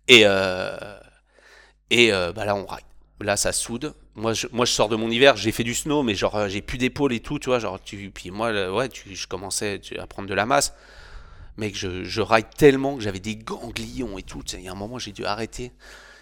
Et 0.07 0.21
euh, 0.25 0.75
et 1.89 2.11
euh, 2.11 2.31
bah 2.33 2.45
là 2.45 2.55
on 2.55 2.65
ride. 2.65 2.85
Là 3.19 3.37
ça 3.37 3.51
soude. 3.51 3.93
Moi 4.15 4.33
je, 4.33 4.47
moi 4.51 4.65
je 4.65 4.71
sors 4.71 4.89
de 4.89 4.95
mon 4.95 5.09
hiver, 5.11 5.37
j'ai 5.37 5.51
fait 5.51 5.63
du 5.63 5.75
snow 5.75 6.01
mais 6.03 6.15
genre 6.15 6.47
j'ai 6.49 6.61
plus 6.61 6.77
d'épaule 6.79 7.13
et 7.13 7.19
tout, 7.19 7.37
tu 7.39 7.49
vois, 7.49 7.59
genre 7.59 7.79
tu 7.83 8.09
puis 8.13 8.31
moi 8.31 8.51
ouais, 8.71 8.89
tu, 8.89 9.15
je 9.15 9.27
commençais 9.27 9.79
à 9.99 10.07
prendre 10.07 10.27
de 10.27 10.33
la 10.33 10.45
masse. 10.45 10.73
Mec, 11.57 11.77
je, 11.77 12.03
je 12.03 12.21
ride 12.21 12.47
tellement 12.57 12.95
que 12.95 13.03
j'avais 13.03 13.19
des 13.19 13.35
ganglions 13.35 14.17
et 14.17 14.23
tout. 14.23 14.41
Il 14.53 14.61
y 14.61 14.69
a 14.69 14.71
un 14.71 14.75
moment, 14.75 14.97
j'ai 14.97 15.11
dû 15.11 15.25
arrêter. 15.25 15.71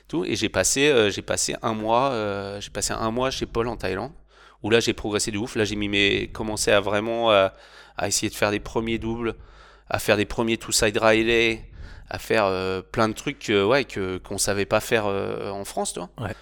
Tout, 0.07 0.25
et 0.25 0.35
j'ai 0.35 0.49
passé, 0.49 0.89
euh, 0.89 1.11
j'ai 1.11 1.21
passé 1.21 1.55
un 1.61 1.73
mois, 1.75 2.11
j'ai 2.59 2.71
passé 2.71 2.93
un 2.93 3.11
mois 3.11 3.29
chez 3.29 3.45
Paul 3.45 3.67
en 3.67 3.77
Thaïlande, 3.77 4.11
où 4.63 4.69
là 4.69 4.79
j'ai 4.79 4.93
progressé 4.93 5.31
de 5.31 5.37
ouf. 5.37 5.55
Là 5.55 5.65
j'ai 5.65 5.75
mis 5.75 5.89
mes, 5.89 6.27
commencé 6.31 6.71
à 6.71 6.79
vraiment 6.79 7.31
euh, 7.31 7.49
à 7.97 8.07
essayer 8.07 8.29
de 8.29 8.35
faire 8.35 8.51
des 8.51 8.59
premiers 8.59 8.97
doubles, 8.97 9.35
à 9.89 9.99
faire 9.99 10.17
des 10.17 10.25
premiers 10.25 10.57
two 10.57 10.71
side 10.71 10.97
riley, 10.97 11.69
à 12.09 12.17
faire 12.17 12.45
euh, 12.45 12.81
plein 12.81 13.07
de 13.07 13.13
trucs, 13.13 13.49
euh, 13.49 13.65
ouais, 13.65 13.85
que 13.85 14.17
qu'on 14.17 14.37
savait 14.37 14.65
pas 14.65 14.79
faire 14.79 15.05
euh, 15.05 15.49
en 15.51 15.65
France, 15.65 15.93
toi. 15.93 16.09
Ouais. 16.17 16.33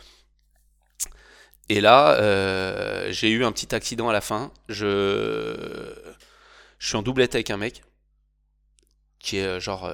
Et 1.69 1.81
là, 1.81 3.11
j'ai 3.11 3.29
eu 3.29 3.43
un 3.43 3.51
petit 3.51 3.75
accident 3.75 4.07
à 4.07 4.13
la 4.13 4.21
fin. 4.21 4.53
Je, 4.69 5.93
je 6.79 6.87
suis 6.87 6.95
en 6.95 7.01
doublette 7.01 7.35
avec 7.35 7.49
un 7.49 7.57
mec 7.57 7.83
qui 9.19 9.35
est 9.35 9.59
genre 9.59 9.93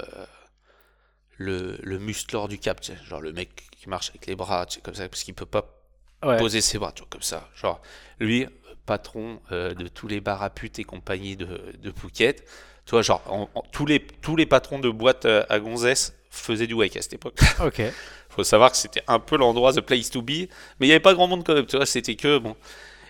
le, 1.36 1.76
le 1.82 1.98
musclor 1.98 2.46
du 2.46 2.60
cap, 2.60 2.80
genre 3.08 3.20
le 3.20 3.32
mec 3.32 3.68
qui 3.72 3.88
marche 3.88 4.10
avec 4.10 4.26
les 4.26 4.36
bras, 4.36 4.66
comme 4.84 4.94
ça, 4.94 5.08
parce 5.08 5.24
qu'il 5.24 5.34
peut 5.34 5.46
pas 5.46 5.83
Ouais. 6.24 6.36
poser 6.36 6.60
ses 6.60 6.78
bras, 6.78 6.92
tu 6.92 7.00
vois, 7.02 7.08
comme 7.10 7.22
ça. 7.22 7.48
Genre, 7.54 7.80
lui, 8.20 8.46
patron 8.86 9.40
euh, 9.52 9.74
de 9.74 9.88
tous 9.88 10.08
les 10.08 10.20
bars 10.20 10.42
à 10.42 10.50
putes 10.50 10.78
et 10.78 10.84
compagnie 10.84 11.36
de, 11.36 11.72
de 11.82 11.90
Phuket, 11.90 12.44
tu 12.86 12.90
vois, 12.90 13.02
genre, 13.02 13.22
en- 13.26 13.48
en- 13.54 13.62
tous, 13.72 13.86
les, 13.86 14.00
tous 14.22 14.36
les 14.36 14.46
patrons 14.46 14.78
de 14.78 14.90
boîtes 14.90 15.24
euh, 15.26 15.44
à 15.48 15.58
gonzesse 15.58 16.14
faisaient 16.30 16.66
du 16.66 16.74
wake 16.74 16.96
à 16.96 17.02
cette 17.02 17.14
époque. 17.14 17.38
Ok. 17.64 17.80
faut 18.28 18.44
savoir 18.44 18.70
que 18.72 18.76
c'était 18.76 19.02
un 19.06 19.18
peu 19.20 19.36
l'endroit, 19.36 19.72
the 19.72 19.80
place 19.80 20.10
to 20.10 20.20
be, 20.22 20.30
mais 20.30 20.48
il 20.80 20.86
n'y 20.86 20.92
avait 20.92 21.00
pas 21.00 21.14
grand 21.14 21.26
monde 21.28 21.44
quand 21.46 21.54
même, 21.54 21.66
tu 21.66 21.76
vois, 21.76 21.86
c'était 21.86 22.16
que, 22.16 22.38
bon. 22.38 22.56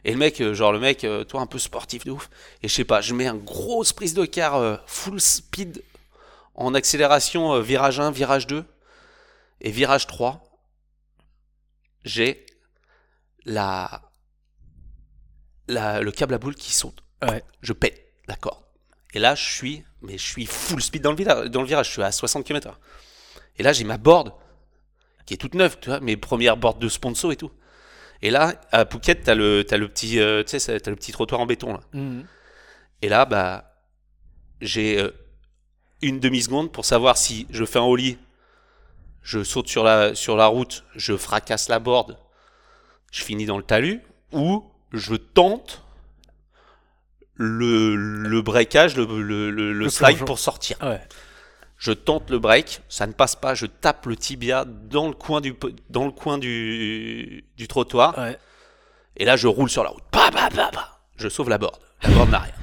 Et 0.04 0.12
le 0.12 0.18
mec, 0.18 0.40
euh, 0.42 0.52
genre 0.54 0.70
le 0.72 0.78
mec, 0.78 1.06
toi, 1.28 1.40
un 1.40 1.46
peu 1.46 1.58
sportif 1.58 2.04
de 2.04 2.10
ouf, 2.10 2.28
et 2.62 2.68
je 2.68 2.74
sais 2.74 2.84
pas, 2.84 3.00
je 3.00 3.14
mets 3.14 3.26
un 3.26 3.34
grosse 3.36 3.92
prise 3.94 4.12
de 4.14 4.24
car 4.26 4.54
euh, 4.56 4.76
full 4.86 5.18
speed 5.20 5.82
en 6.54 6.74
accélération, 6.74 7.54
euh, 7.54 7.60
virage 7.62 7.98
1, 7.98 8.10
virage 8.10 8.46
2, 8.46 8.64
et 9.62 9.70
virage 9.70 10.06
3, 10.06 10.44
j'ai 12.04 12.43
la, 13.45 14.03
la, 15.68 16.01
le 16.01 16.11
câble 16.12 16.34
à 16.34 16.38
boule 16.38 16.55
qui 16.55 16.72
saute. 16.72 17.03
Ouais. 17.22 17.42
Je 17.62 17.72
pète 17.72 18.01
la 18.28 18.36
corde. 18.36 18.62
Et 19.14 19.18
là, 19.18 19.34
je 19.34 19.45
suis, 19.45 19.84
mais 20.03 20.18
je 20.18 20.24
suis 20.26 20.47
full 20.47 20.82
speed 20.82 21.03
dans 21.03 21.11
le, 21.11 21.16
vira- 21.16 21.49
dans 21.49 21.61
le 21.61 21.66
virage, 21.66 21.86
je 21.88 21.92
suis 21.92 22.03
à 22.03 22.11
60 22.12 22.45
km/h. 22.45 22.74
Et 23.59 23.62
là, 23.62 23.72
j'ai 23.72 23.84
ma 23.84 23.97
board 23.99 24.32
qui 25.26 25.34
est 25.34 25.36
toute 25.38 25.55
neuve, 25.55 25.78
tu 25.80 25.88
vois, 25.88 26.01
mes 26.01 26.16
premières 26.16 26.57
boards 26.57 26.74
de 26.78 26.88
sponsor 26.88 27.32
et 27.32 27.36
tout. 27.36 27.53
Et 28.22 28.30
là, 28.30 28.61
à 28.72 28.84
Phuket, 28.86 29.22
t'as 29.22 29.34
le, 29.34 29.64
t'as 29.64 29.76
le 29.76 29.88
petit, 29.88 30.18
euh, 30.18 30.38
le 30.42 30.95
petit 30.97 31.12
trottoir 31.12 31.40
en 31.40 31.47
béton 31.47 31.72
là. 31.74 31.80
Mhm. 31.92 32.26
Et 33.03 33.09
là, 33.09 33.24
bah, 33.24 33.74
j'ai 34.61 34.99
euh, 34.99 35.11
une 36.03 36.20
demi 36.20 36.42
seconde 36.42 36.72
pour 36.72 36.84
savoir 36.84 37.16
si 37.16 37.47
je 37.51 37.64
fais 37.64 37.78
un 37.78 37.82
ollie, 37.82 38.18
je 39.22 39.42
saute 39.45 39.68
sur 39.68 39.84
la, 39.84 40.14
sur 40.14 40.36
la 40.36 40.47
route, 40.47 40.84
je 40.97 41.16
fracasse 41.16 41.68
la 41.68 41.78
board, 41.78 42.18
je 43.14 43.22
finis 43.22 43.46
dans 43.46 43.56
le 43.58 43.62
talus, 43.62 44.00
ou 44.32 44.64
je 44.92 45.14
tente 45.14 45.82
le, 47.36 47.94
le 47.96 48.42
breakage, 48.42 48.96
le, 48.96 49.04
le, 49.22 49.50
le- 49.72 49.88
slide 49.88 50.08
plongeon. 50.10 50.24
pour 50.24 50.38
sortir. 50.38 50.76
Ouais. 50.82 51.00
Je 51.78 51.92
tente 51.92 52.30
le 52.30 52.38
break, 52.38 52.80
ça 52.88 53.06
ne 53.06 53.12
passe 53.12 53.36
pas, 53.36 53.54
je 53.54 53.66
tape 53.66 54.06
le 54.06 54.16
tibia 54.16 54.64
dans 54.64 55.06
le 55.08 55.14
coin 55.14 55.40
du, 55.40 55.54
dans 55.90 56.04
le 56.06 56.10
coin 56.12 56.38
du, 56.38 57.44
du 57.56 57.68
trottoir, 57.68 58.16
Ouais. 58.18 58.38
et 59.16 59.24
là 59.24 59.36
je 59.36 59.46
roule 59.48 59.68
sur 59.70 59.84
la 59.84 59.90
route. 59.90 60.02
Pa, 60.10 60.30
pa, 60.32 60.48
pa. 60.50 61.00
Je 61.16 61.28
sauve 61.28 61.48
la 61.48 61.58
board. 61.58 61.78
La 62.02 62.08
board 62.10 62.30
n'a 62.30 62.38
rien. 62.40 62.54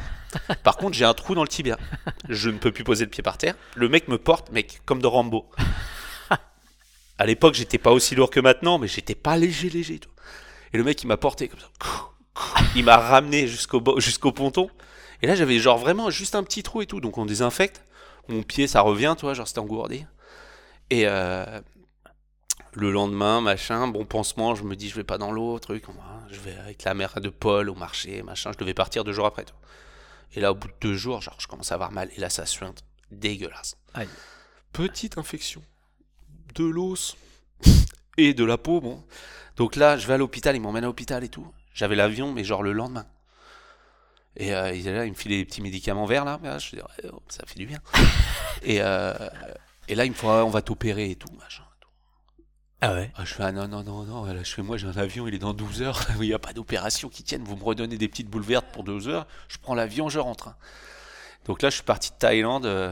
Par 0.64 0.76
contre, 0.78 0.95
j'ai 0.97 1.06
un 1.06 1.14
trou 1.14 1.36
dans 1.36 1.43
le 1.43 1.47
tibia. 1.47 1.78
Je 2.30 2.49
ne 2.49 2.58
peux 2.58 2.72
plus 2.72 2.84
poser 2.86 3.04
le 3.06 3.10
pied 3.12 3.22
par 3.24 3.38
terre. 3.38 3.56
Le 3.76 3.88
mec 3.89 4.08
me 4.08 4.18
porte, 4.18 4.52
mec, 4.52 4.82
comme 4.86 5.02
de 5.02 5.08
Rambo. 5.08 5.49
À 7.22 7.26
l'époque, 7.28 7.54
j'étais 7.54 7.78
pas 7.78 7.92
aussi 7.92 8.16
lourd 8.16 8.32
que 8.32 8.40
maintenant, 8.40 8.80
mais 8.80 8.88
j'étais 8.88 9.14
pas 9.14 9.38
léger, 9.38 9.70
léger. 9.70 10.00
tout. 10.00 10.10
Et 10.74 10.78
le 10.80 10.84
mec, 10.84 11.04
il 11.04 11.06
m'a 11.06 11.18
porté 11.18 11.48
comme 11.50 11.60
ça. 11.60 11.70
Il 12.76 12.84
m'a 12.84 12.98
ramené 12.98 13.48
jusqu'au 13.48 14.00
jusqu'au 14.00 14.32
ponton. 14.32 14.72
Et 15.22 15.28
là, 15.28 15.36
j'avais 15.36 15.60
genre 15.60 15.78
vraiment 15.78 16.10
juste 16.10 16.34
un 16.34 16.42
petit 16.42 16.64
trou 16.64 16.82
et 16.82 16.88
tout. 16.88 17.00
Donc, 17.00 17.20
on 17.20 17.28
désinfecte. 17.28 17.84
Mon 18.28 18.42
pied, 18.42 18.66
ça 18.66 18.82
revient, 18.82 19.14
tu 19.16 19.26
vois, 19.26 19.36
genre 19.36 19.48
c'était 19.48 19.60
engourdi. 19.60 20.04
Et 20.90 21.04
euh, 21.06 21.62
le 22.74 22.90
lendemain, 22.92 23.40
machin, 23.40 23.88
bon 23.88 24.04
pansement, 24.04 24.56
je 24.56 24.64
me 24.64 24.76
dis, 24.76 24.90
je 24.90 24.96
vais 24.96 25.04
pas 25.04 25.20
dans 25.20 25.32
l'eau, 25.32 25.60
truc. 25.60 25.86
Je 26.32 26.40
vais 26.40 26.58
avec 26.58 26.84
la 26.86 26.96
mère 26.96 27.22
de 27.22 27.30
Paul 27.30 27.70
au 27.70 27.76
marché, 27.76 28.24
machin. 28.24 28.52
Je 28.52 28.58
devais 28.58 28.74
partir 28.74 29.04
deux 29.04 29.14
jours 29.14 29.28
après. 29.28 29.46
Et 30.34 30.40
là, 30.40 30.54
au 30.54 30.56
bout 30.56 30.70
de 30.70 30.74
deux 30.82 30.96
jours, 30.96 31.22
genre, 31.22 31.38
je 31.38 31.46
commence 31.46 31.72
à 31.72 31.76
avoir 31.76 31.92
mal. 31.92 32.10
Et 32.18 32.20
là, 32.20 32.32
ça 32.32 32.48
suinte. 32.48 32.84
Dégueulasse. 33.12 33.76
Aïe. 33.94 34.10
Petite 34.74 35.20
infection. 35.20 35.62
De 36.56 36.66
l'os. 36.66 37.18
Et 38.18 38.34
de 38.34 38.43
la 38.43 38.58
peau, 38.58 38.82
bon. 38.82 39.04
Donc 39.56 39.76
là, 39.76 39.97
je 39.97 40.08
vais 40.08 40.14
à 40.14 40.18
l'hôpital, 40.18 40.56
ils 40.56 40.62
m'emmènent 40.62 40.84
à 40.84 40.88
l'hôpital 40.88 41.24
et 41.24 41.30
tout. 41.30 41.47
J'avais 41.74 41.95
l'avion, 41.95 42.32
mais 42.32 42.43
genre 42.43 42.64
le 42.64 42.74
lendemain. 42.74 43.06
Et 44.38 44.54
euh, 44.54 44.74
il 44.74 44.86
là, 44.86 45.06
il 45.06 45.12
me 45.12 45.16
file 45.16 45.32
des 45.32 45.45
petits 45.45 45.62
médicaments 45.62 46.06
verts 46.06 46.26
là. 46.26 46.39
Mais, 46.41 46.60
je 46.60 46.76
dis, 46.76 46.82
oh, 47.12 47.22
ça 47.30 47.43
fait 47.45 47.60
du 47.60 47.66
bien. 47.66 47.80
et, 48.64 48.82
euh, 48.82 49.14
et 49.88 49.95
là, 49.95 50.06
il 50.06 50.12
me 50.12 50.16
faut, 50.16 50.30
on 50.30 50.49
va 50.49 50.62
t'opérer 50.62 51.12
et 51.12 51.16
tout, 51.16 51.34
machin. 51.38 51.64
Ah 52.84 52.93
ouais? 52.95 53.12
Ah, 53.16 53.26
je 53.26 53.36
fais, 53.36 53.43
ah 53.43 53.52
non, 53.52 53.68
non, 53.68 53.84
non, 53.84 54.06
non, 54.06 54.26
là, 54.26 54.41
je 54.41 54.52
fais, 54.52 54.64
moi 54.64 54.76
j'ai 54.76 54.88
un 54.88 54.97
avion, 54.97 55.28
il 55.28 55.36
est 55.36 55.39
dans 55.39 55.54
12 55.54 55.84
heures, 55.84 56.08
il 56.20 56.22
n'y 56.22 56.34
a 56.34 56.39
pas 56.39 56.52
d'opération 56.52 57.10
qui 57.10 57.22
tienne, 57.22 57.43
vous 57.43 57.56
me 57.56 57.64
redonnez 57.64 57.95
des 57.95 58.08
petites 58.08 58.28
boules 58.28 58.41
vertes 58.41 58.66
pour 58.74 58.84
12 58.84 59.08
heures, 59.08 59.28
je 59.49 59.60
prends 59.60 59.76
l'avion, 59.76 60.10
je 60.10 60.18
rentre. 60.18 60.56
Donc 61.45 61.62
là, 61.62 61.70
je 61.70 61.76
suis 61.76 61.84
parti 61.84 62.10
de 62.10 62.16
Thaïlande 62.16 62.66
euh, 62.66 62.91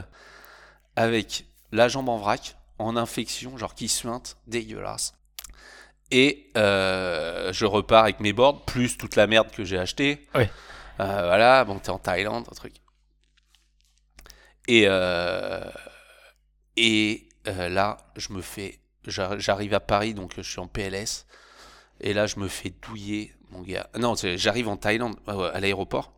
avec 0.94 1.44
la 1.72 1.88
jambe 1.88 2.08
en 2.08 2.18
vrac, 2.18 2.56
en 2.80 2.96
infection, 2.96 3.56
genre 3.56 3.74
qui 3.74 3.88
suinte, 3.88 4.36
dégueulasse. 4.46 5.14
Et 6.10 6.50
euh, 6.56 7.52
je 7.52 7.64
repars 7.66 8.04
avec 8.04 8.20
mes 8.20 8.32
boards, 8.32 8.64
plus 8.64 8.96
toute 8.98 9.16
la 9.16 9.26
merde 9.26 9.50
que 9.50 9.64
j'ai 9.64 9.78
acheté. 9.78 10.26
Ouais. 10.34 10.50
Euh, 10.98 11.04
voilà, 11.26 11.64
bon, 11.64 11.78
t'es 11.78 11.90
en 11.90 11.98
Thaïlande, 11.98 12.46
un 12.50 12.54
truc. 12.54 12.74
Et, 14.68 14.84
euh, 14.86 15.70
et 16.76 17.28
là, 17.46 17.96
je 18.16 18.32
me 18.32 18.42
fais. 18.42 18.80
j'ar- 19.06 19.38
J'arrive 19.38 19.74
à 19.74 19.80
Paris, 19.80 20.14
donc 20.14 20.32
je 20.36 20.42
suis 20.42 20.58
en 20.60 20.66
PLS. 20.68 21.26
Et 22.00 22.12
là, 22.12 22.26
je 22.26 22.38
me 22.38 22.48
fais 22.48 22.70
douiller, 22.70 23.34
mon 23.50 23.62
gars. 23.62 23.88
Non, 23.98 24.14
j'arrive 24.16 24.68
en 24.68 24.76
Thaïlande, 24.76 25.16
à 25.26 25.60
l'aéroport. 25.60 26.12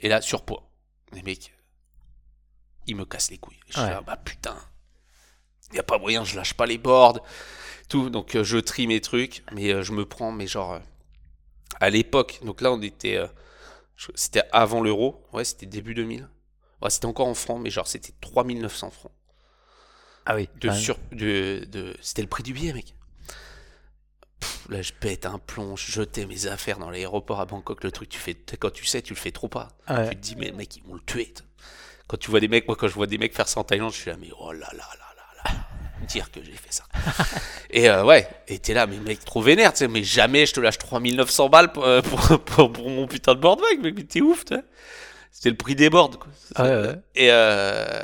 Et 0.00 0.08
là, 0.08 0.20
surpoids. 0.20 0.68
Les 1.12 1.22
mecs, 1.22 1.54
ils 2.86 2.96
me 2.96 3.04
cassent 3.04 3.30
les 3.30 3.38
couilles. 3.38 3.60
Je 3.68 3.72
suis 3.72 3.82
là, 3.90 4.00
bah 4.00 4.16
putain. 4.16 4.56
Y 5.74 5.78
a 5.78 5.82
pas 5.82 5.98
moyen, 5.98 6.24
je 6.24 6.36
lâche 6.36 6.54
pas 6.54 6.66
les 6.66 6.78
boards. 6.78 7.20
Tout, 7.88 8.10
donc 8.10 8.34
euh, 8.34 8.44
je 8.44 8.58
trie 8.58 8.86
mes 8.86 9.00
trucs, 9.00 9.42
mais 9.52 9.72
euh, 9.72 9.82
je 9.82 9.92
me 9.92 10.06
prends, 10.06 10.32
mais 10.32 10.46
genre. 10.46 10.74
euh, 10.74 10.78
à 11.80 11.90
l'époque, 11.90 12.40
donc 12.44 12.60
là, 12.60 12.72
on 12.72 12.80
était. 12.82 13.20
c'était 14.14 14.42
avant 14.52 14.80
l'euro. 14.80 15.24
Ouais, 15.32 15.44
c'était 15.44 15.66
début 15.66 15.94
2000. 15.94 16.28
Ouais, 16.82 16.90
c'était 16.90 17.06
encore 17.06 17.26
en 17.28 17.34
francs, 17.34 17.60
mais 17.60 17.70
genre, 17.70 17.86
c'était 17.88 18.12
3900 18.20 18.90
francs. 18.90 19.12
Ah 20.26 20.36
oui. 20.36 20.48
De 20.60 20.70
sur, 20.70 20.96
de, 21.12 21.66
de, 21.70 21.94
c'était 22.00 22.22
le 22.22 22.28
prix 22.28 22.42
du 22.42 22.52
billet, 22.54 22.72
mec. 22.72 22.94
Pff, 24.40 24.68
là, 24.70 24.82
je 24.82 24.92
pète 24.92 25.26
un 25.26 25.38
plomb, 25.38 25.76
je 25.76 25.90
jetais 25.92 26.26
mes 26.26 26.46
affaires 26.46 26.78
dans 26.78 26.90
l'aéroport 26.90 27.40
à 27.40 27.46
Bangkok. 27.46 27.82
Le 27.84 27.90
truc, 27.92 28.08
tu 28.08 28.18
fais, 28.18 28.34
quand 28.34 28.70
tu 28.70 28.84
sais, 28.84 29.02
tu 29.02 29.14
le 29.14 29.18
fais 29.18 29.32
trop 29.32 29.48
pas. 29.48 29.68
Ouais. 29.88 30.10
Tu 30.10 30.16
te 30.16 30.20
dis, 30.20 30.36
mais 30.36 30.52
mec, 30.52 30.76
ils 30.76 30.82
vont 30.84 30.94
le 30.94 31.00
tuer. 31.00 31.32
Quand 32.06 32.16
tu 32.18 32.30
vois 32.30 32.40
des 32.40 32.48
mecs, 32.48 32.66
moi, 32.66 32.76
quand 32.76 32.88
je 32.88 32.94
vois 32.94 33.06
des 33.06 33.18
mecs 33.18 33.34
faire 33.34 33.48
ça 33.48 33.60
en 33.60 33.64
Thaïlande, 33.64 33.92
je 33.92 33.98
suis 33.98 34.10
là, 34.10 34.16
mais 34.18 34.30
oh 34.38 34.52
là 34.52 34.68
là 34.72 34.88
là. 34.98 35.03
Dire 36.04 36.30
que 36.30 36.42
j'ai 36.42 36.52
fait 36.52 36.70
ça. 36.70 36.84
et 37.70 37.88
euh, 37.88 38.04
ouais, 38.04 38.28
et 38.48 38.58
t'es 38.58 38.74
là, 38.74 38.86
mais 38.86 38.98
mec, 38.98 39.24
trop 39.24 39.42
vénère, 39.42 39.72
tu 39.72 39.78
sais, 39.78 39.88
mais 39.88 40.02
jamais 40.02 40.46
je 40.46 40.52
te 40.52 40.60
lâche 40.60 40.78
3900 40.78 41.48
balles 41.48 41.72
pour, 41.72 41.84
euh, 41.84 42.02
pour, 42.02 42.40
pour, 42.44 42.72
pour 42.72 42.90
mon 42.90 43.06
putain 43.06 43.34
de 43.34 43.40
board 43.40 43.60
bag, 43.60 43.80
mec, 43.82 43.94
mais 43.96 44.04
t'es 44.04 44.20
ouf, 44.20 44.44
tu. 44.44 44.54
C'était 45.32 45.50
le 45.50 45.56
prix 45.56 45.74
des 45.74 45.90
boards, 45.90 46.18
quoi. 46.18 46.64
Ouais, 46.64 46.86
ouais. 46.86 46.94
Et 47.14 47.28
euh, 47.30 48.02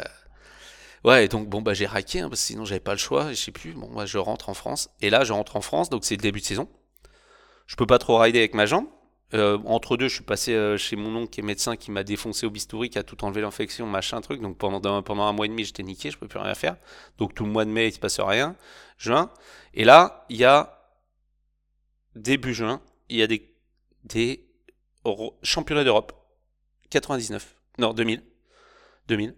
ouais, 1.04 1.24
et 1.24 1.28
donc 1.28 1.48
bon 1.48 1.62
bah 1.62 1.74
j'ai 1.74 1.86
raqué, 1.86 2.20
hein, 2.20 2.28
parce 2.28 2.40
que 2.40 2.46
sinon 2.46 2.64
j'avais 2.64 2.80
pas 2.80 2.92
le 2.92 2.98
choix. 2.98 3.30
Je 3.30 3.34
sais 3.34 3.52
plus. 3.52 3.72
Bon, 3.72 3.88
moi 3.88 4.06
je 4.06 4.18
rentre 4.18 4.48
en 4.48 4.54
France. 4.54 4.90
Et 5.00 5.10
là 5.10 5.24
je 5.24 5.32
rentre 5.32 5.56
en 5.56 5.60
France, 5.60 5.90
donc 5.90 6.04
c'est 6.04 6.16
le 6.16 6.22
début 6.22 6.40
de 6.40 6.44
saison. 6.44 6.68
Je 7.66 7.76
peux 7.76 7.86
pas 7.86 7.98
trop 7.98 8.18
rider 8.18 8.40
avec 8.40 8.54
ma 8.54 8.66
jambe. 8.66 8.86
Euh, 9.32 9.58
entre 9.64 9.96
deux, 9.96 10.08
je 10.08 10.14
suis 10.14 10.24
passé 10.24 10.54
euh, 10.54 10.76
chez 10.76 10.96
mon 10.96 11.14
oncle 11.14 11.30
qui 11.30 11.40
est 11.40 11.44
médecin, 11.44 11.76
qui 11.76 11.90
m'a 11.90 12.02
défoncé 12.02 12.46
au 12.46 12.50
bistouri, 12.50 12.90
qui 12.90 12.98
a 12.98 13.02
tout 13.02 13.24
enlevé 13.24 13.40
l'infection, 13.40 13.86
machin 13.86 14.20
truc. 14.20 14.40
Donc 14.40 14.58
pendant 14.58 14.94
un, 14.94 15.02
pendant 15.02 15.22
un 15.24 15.32
mois 15.32 15.46
et 15.46 15.48
demi, 15.48 15.64
j'étais 15.64 15.82
niqué, 15.82 16.10
je 16.10 16.18
peux 16.18 16.26
plus 16.26 16.40
rien 16.40 16.54
faire. 16.54 16.76
Donc 17.18 17.34
tout 17.34 17.44
le 17.44 17.50
mois 17.50 17.64
de 17.64 17.70
mai, 17.70 17.88
il 17.88 17.92
se 17.92 18.00
passe 18.00 18.18
rien. 18.18 18.56
Juin. 18.98 19.30
Et 19.74 19.84
là, 19.84 20.26
il 20.28 20.36
y 20.36 20.44
a 20.44 20.90
début 22.16 22.54
juin, 22.54 22.80
il 23.08 23.16
y 23.16 23.22
a 23.22 23.26
des 23.26 23.46
des 24.04 24.46
championnats 25.42 25.84
d'Europe 25.84 26.12
99, 26.90 27.54
non 27.78 27.92
2000, 27.92 28.22
2000. 29.08 29.34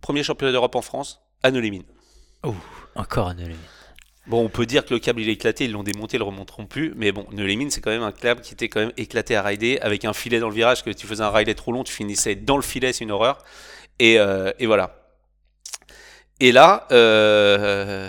Premier 0.00 0.22
championnat 0.22 0.52
d'Europe 0.52 0.74
en 0.74 0.82
France, 0.82 1.20
à 1.42 1.50
Neulémine. 1.50 1.84
Ouh, 2.44 2.54
encore 2.96 3.28
un 3.28 3.38
élément. 3.38 3.60
Bon, 4.28 4.44
on 4.44 4.48
peut 4.48 4.66
dire 4.66 4.84
que 4.84 4.94
le 4.94 5.00
câble 5.00 5.20
il 5.20 5.28
est 5.28 5.32
éclaté, 5.32 5.64
ils 5.64 5.72
l'ont 5.72 5.82
démonté, 5.82 6.16
ils 6.16 6.20
le 6.20 6.24
remonteront 6.24 6.66
plus, 6.66 6.92
mais 6.96 7.10
bon, 7.10 7.26
Neulémine 7.32 7.70
c'est 7.70 7.80
quand 7.80 7.90
même 7.90 8.04
un 8.04 8.12
câble 8.12 8.40
qui 8.40 8.54
était 8.54 8.68
quand 8.68 8.78
même 8.78 8.92
éclaté 8.96 9.34
à 9.34 9.42
rider 9.42 9.78
avec 9.80 10.04
un 10.04 10.12
filet 10.12 10.38
dans 10.38 10.48
le 10.48 10.54
virage, 10.54 10.84
que 10.84 10.90
tu 10.90 11.08
faisais 11.08 11.24
un 11.24 11.30
rider 11.30 11.56
trop 11.56 11.72
long, 11.72 11.82
tu 11.82 11.92
finissais 11.92 12.36
dans 12.36 12.56
le 12.56 12.62
filet, 12.62 12.92
c'est 12.92 13.02
une 13.02 13.10
horreur. 13.10 13.38
Et, 13.98 14.18
euh, 14.18 14.52
voilà. 14.60 14.96
Et 16.40 16.52
là, 16.52 16.86
euh, 16.92 18.08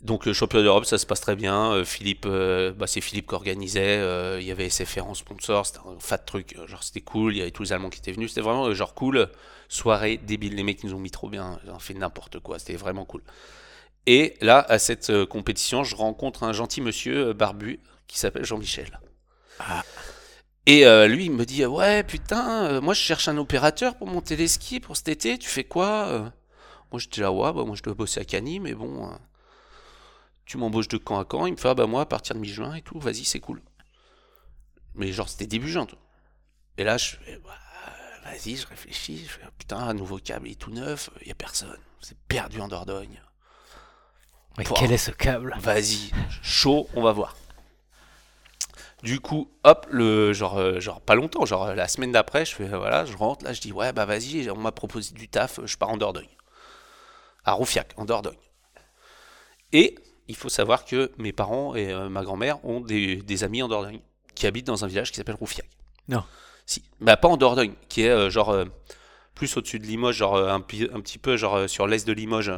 donc 0.00 0.26
le 0.26 0.32
championnat 0.32 0.64
d'Europe, 0.64 0.84
ça 0.84 0.98
se 0.98 1.06
passe 1.06 1.20
très 1.20 1.36
bien. 1.36 1.72
Euh, 1.72 1.84
Philippe, 1.84 2.26
bah, 2.26 2.86
c'est 2.86 3.00
Philippe 3.00 3.28
qui 3.28 3.34
organisait. 3.34 4.38
il 4.40 4.46
y 4.46 4.50
avait 4.50 4.68
SFR 4.68 5.06
en 5.06 5.14
sponsor, 5.14 5.66
c'était 5.66 5.80
un 5.80 5.98
fat 5.98 6.18
truc. 6.18 6.56
Genre 6.66 6.82
c'était 6.82 7.00
cool. 7.00 7.34
Il 7.34 7.38
y 7.38 7.42
avait 7.42 7.50
tous 7.50 7.64
les 7.64 7.72
Allemands 7.72 7.90
qui 7.90 7.98
étaient 8.00 8.12
venus. 8.12 8.30
C'était 8.30 8.40
vraiment 8.42 8.72
genre 8.74 8.94
cool. 8.94 9.28
Soirée 9.68 10.18
débile. 10.18 10.54
Les 10.56 10.62
mecs 10.62 10.82
nous 10.84 10.94
ont 10.94 10.98
mis 11.00 11.10
trop 11.10 11.28
bien. 11.28 11.58
Ils 11.64 11.70
ont 11.70 11.78
fait 11.78 11.94
n'importe 11.94 12.40
quoi. 12.40 12.58
C'était 12.58 12.76
vraiment 12.76 13.04
cool. 13.04 13.22
Et 14.06 14.36
là, 14.40 14.64
à 14.68 14.78
cette 14.78 15.10
euh, 15.10 15.26
compétition, 15.26 15.84
je 15.84 15.94
rencontre 15.94 16.42
un 16.42 16.52
gentil 16.52 16.80
monsieur 16.80 17.28
euh, 17.28 17.34
barbu 17.34 17.80
qui 18.08 18.18
s'appelle 18.18 18.44
Jean-Michel. 18.44 19.00
Et 20.66 20.86
euh, 20.86 21.06
lui, 21.06 21.26
il 21.26 21.32
me 21.32 21.44
dit 21.44 21.64
Ouais, 21.66 22.02
putain, 22.02 22.64
euh, 22.64 22.80
moi 22.80 22.94
je 22.94 23.00
cherche 23.00 23.28
un 23.28 23.36
opérateur 23.38 23.96
pour 23.96 24.08
monter 24.08 24.36
les 24.36 24.48
skis 24.48 24.80
pour 24.80 24.96
cet 24.96 25.08
été. 25.08 25.38
Tu 25.38 25.48
fais 25.48 25.64
quoi 25.64 26.06
euh? 26.08 26.30
Moi 26.90 26.98
je 26.98 27.08
dis 27.08 27.22
Ah 27.22 27.32
ouais, 27.32 27.52
bah, 27.52 27.64
moi 27.64 27.76
je 27.76 27.82
dois 27.82 27.94
bosser 27.94 28.20
à 28.20 28.24
Cagny, 28.24 28.60
mais 28.60 28.74
bon, 28.74 29.10
tu 30.44 30.58
m'embauches 30.58 30.88
de 30.88 30.98
camp 30.98 31.18
à 31.18 31.24
camp. 31.24 31.46
Il 31.46 31.52
me 31.52 31.56
fait 31.56 31.68
Ah 31.68 31.74
bah 31.74 31.86
moi 31.86 32.02
à 32.02 32.06
partir 32.06 32.34
de 32.34 32.40
mi-juin 32.40 32.74
et 32.74 32.82
tout, 32.82 32.98
vas-y, 32.98 33.24
c'est 33.24 33.40
cool. 33.40 33.62
Mais 34.94 35.12
genre, 35.12 35.28
c'était 35.28 35.46
début 35.46 35.68
juin, 35.70 35.86
toi. 35.86 35.98
Et 36.76 36.84
là, 36.84 36.98
je 36.98 37.16
fais 37.16 37.38
Bah, 37.38 37.58
Vas-y, 38.24 38.56
je 38.56 38.66
réfléchis. 38.66 39.24
Je 39.24 39.32
fais 39.32 39.40
Putain, 39.58 39.78
un 39.78 39.94
nouveau 39.94 40.18
câble, 40.18 40.48
il 40.48 40.52
est 40.52 40.56
tout 40.56 40.70
neuf, 40.70 41.10
il 41.22 41.28
y 41.28 41.32
a 41.32 41.34
personne. 41.34 41.76
C'est 42.00 42.18
perdu 42.28 42.60
en 42.60 42.68
Dordogne. 42.68 43.20
Mais 44.58 44.64
Pouah. 44.64 44.76
quel 44.78 44.92
est 44.92 44.98
ce 44.98 45.10
câble 45.10 45.56
Vas-y, 45.60 46.10
chaud, 46.42 46.88
on 46.94 47.02
va 47.02 47.12
voir. 47.12 47.36
Du 49.02 49.18
coup, 49.18 49.50
hop, 49.64 49.86
le 49.90 50.32
genre, 50.32 50.58
euh, 50.58 50.78
genre 50.78 51.00
pas 51.00 51.16
longtemps, 51.16 51.44
genre 51.44 51.74
la 51.74 51.88
semaine 51.88 52.12
d'après, 52.12 52.44
je 52.44 52.54
fais 52.54 52.68
voilà, 52.68 53.04
je 53.04 53.16
rentre, 53.16 53.44
là 53.44 53.52
je 53.52 53.60
dis 53.60 53.72
ouais 53.72 53.92
bah 53.92 54.04
vas-y, 54.04 54.48
on 54.48 54.56
m'a 54.56 54.70
proposé 54.70 55.12
du 55.12 55.28
taf, 55.28 55.58
je 55.64 55.76
pars 55.76 55.90
en 55.90 55.96
Dordogne, 55.96 56.28
à 57.44 57.52
Roufiac, 57.52 57.94
en 57.96 58.04
Dordogne. 58.04 58.36
Et 59.72 59.96
il 60.28 60.36
faut 60.36 60.48
savoir 60.48 60.84
que 60.84 61.10
mes 61.18 61.32
parents 61.32 61.74
et 61.74 61.90
euh, 61.90 62.08
ma 62.08 62.22
grand-mère 62.22 62.64
ont 62.64 62.80
des, 62.80 63.16
des 63.16 63.44
amis 63.44 63.62
en 63.62 63.68
Dordogne 63.68 64.00
qui 64.34 64.46
habitent 64.46 64.66
dans 64.66 64.84
un 64.84 64.88
village 64.88 65.10
qui 65.10 65.16
s'appelle 65.16 65.34
Roufiac. 65.34 65.68
Non. 66.08 66.22
Si, 66.64 66.84
bah 67.00 67.16
pas 67.16 67.28
en 67.28 67.36
Dordogne, 67.36 67.74
qui 67.88 68.02
est 68.02 68.10
euh, 68.10 68.30
genre 68.30 68.50
euh, 68.50 68.66
plus 69.34 69.56
au-dessus 69.56 69.80
de 69.80 69.86
Limoges, 69.86 70.16
genre 70.16 70.36
un, 70.36 70.60
petit 70.60 71.18
peu 71.18 71.36
genre 71.36 71.68
sur 71.68 71.86
l'est 71.88 72.06
de 72.06 72.12
Limoges, 72.12 72.52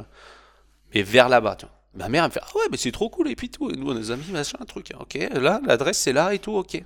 mais 0.94 1.02
vers 1.02 1.28
là-bas. 1.30 1.56
tu 1.56 1.66
vois. 1.66 1.74
Ma 1.94 2.08
mère 2.08 2.24
me 2.24 2.30
fait 2.30 2.40
ah 2.42 2.56
ouais 2.56 2.64
mais 2.70 2.76
c'est 2.76 2.92
trop 2.92 3.08
cool 3.08 3.28
et 3.30 3.36
puis 3.36 3.50
tout, 3.50 3.70
Et 3.70 3.76
nous 3.76 3.90
on 3.90 3.96
a 3.96 4.12
amis 4.12 4.30
machin 4.32 4.58
un 4.60 4.64
truc, 4.64 4.92
ok 4.98 5.14
là 5.32 5.60
l'adresse 5.64 5.98
c'est 5.98 6.12
là 6.12 6.34
et 6.34 6.38
tout 6.38 6.52
ok. 6.52 6.82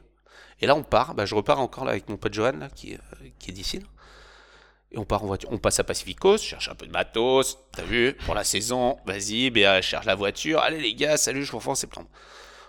Et 0.61 0.67
là 0.67 0.75
on 0.75 0.83
part, 0.83 1.15
bah, 1.15 1.25
je 1.25 1.35
repars 1.35 1.61
encore 1.61 1.85
là 1.85 1.93
avec 1.93 2.09
mon 2.09 2.17
pote 2.17 2.35
Johan 2.35 2.53
là 2.53 2.69
qui, 2.69 2.95
euh, 2.95 2.99
qui 3.39 3.51
est 3.51 3.55
d'ici. 3.55 3.81
Et 4.91 4.99
on 4.99 5.05
part 5.05 5.23
en 5.23 5.27
voiture, 5.27 5.51
on 5.53 5.59
passe 5.59 5.79
à 5.81 5.85
Pacificos, 5.85 6.39
je 6.39 6.49
cherche 6.49 6.69
un 6.69 6.75
peu 6.75 6.87
de 6.87 6.93
matos, 6.93 7.59
t'as 7.73 7.83
vu, 7.83 8.15
pour 8.25 8.35
la 8.35 8.43
saison, 8.43 8.99
vas-y, 9.07 9.51
bah, 9.51 9.83
je 9.83 9.87
cherche 9.87 10.07
la 10.07 10.15
voiture, 10.15 10.61
allez 10.61 10.81
les 10.81 10.95
gars, 10.95 11.19
salut, 11.19 11.45
je 11.45 11.53
vous 11.53 11.59
refais 11.59 11.71
en 11.71 11.75
septembre. 11.75 12.09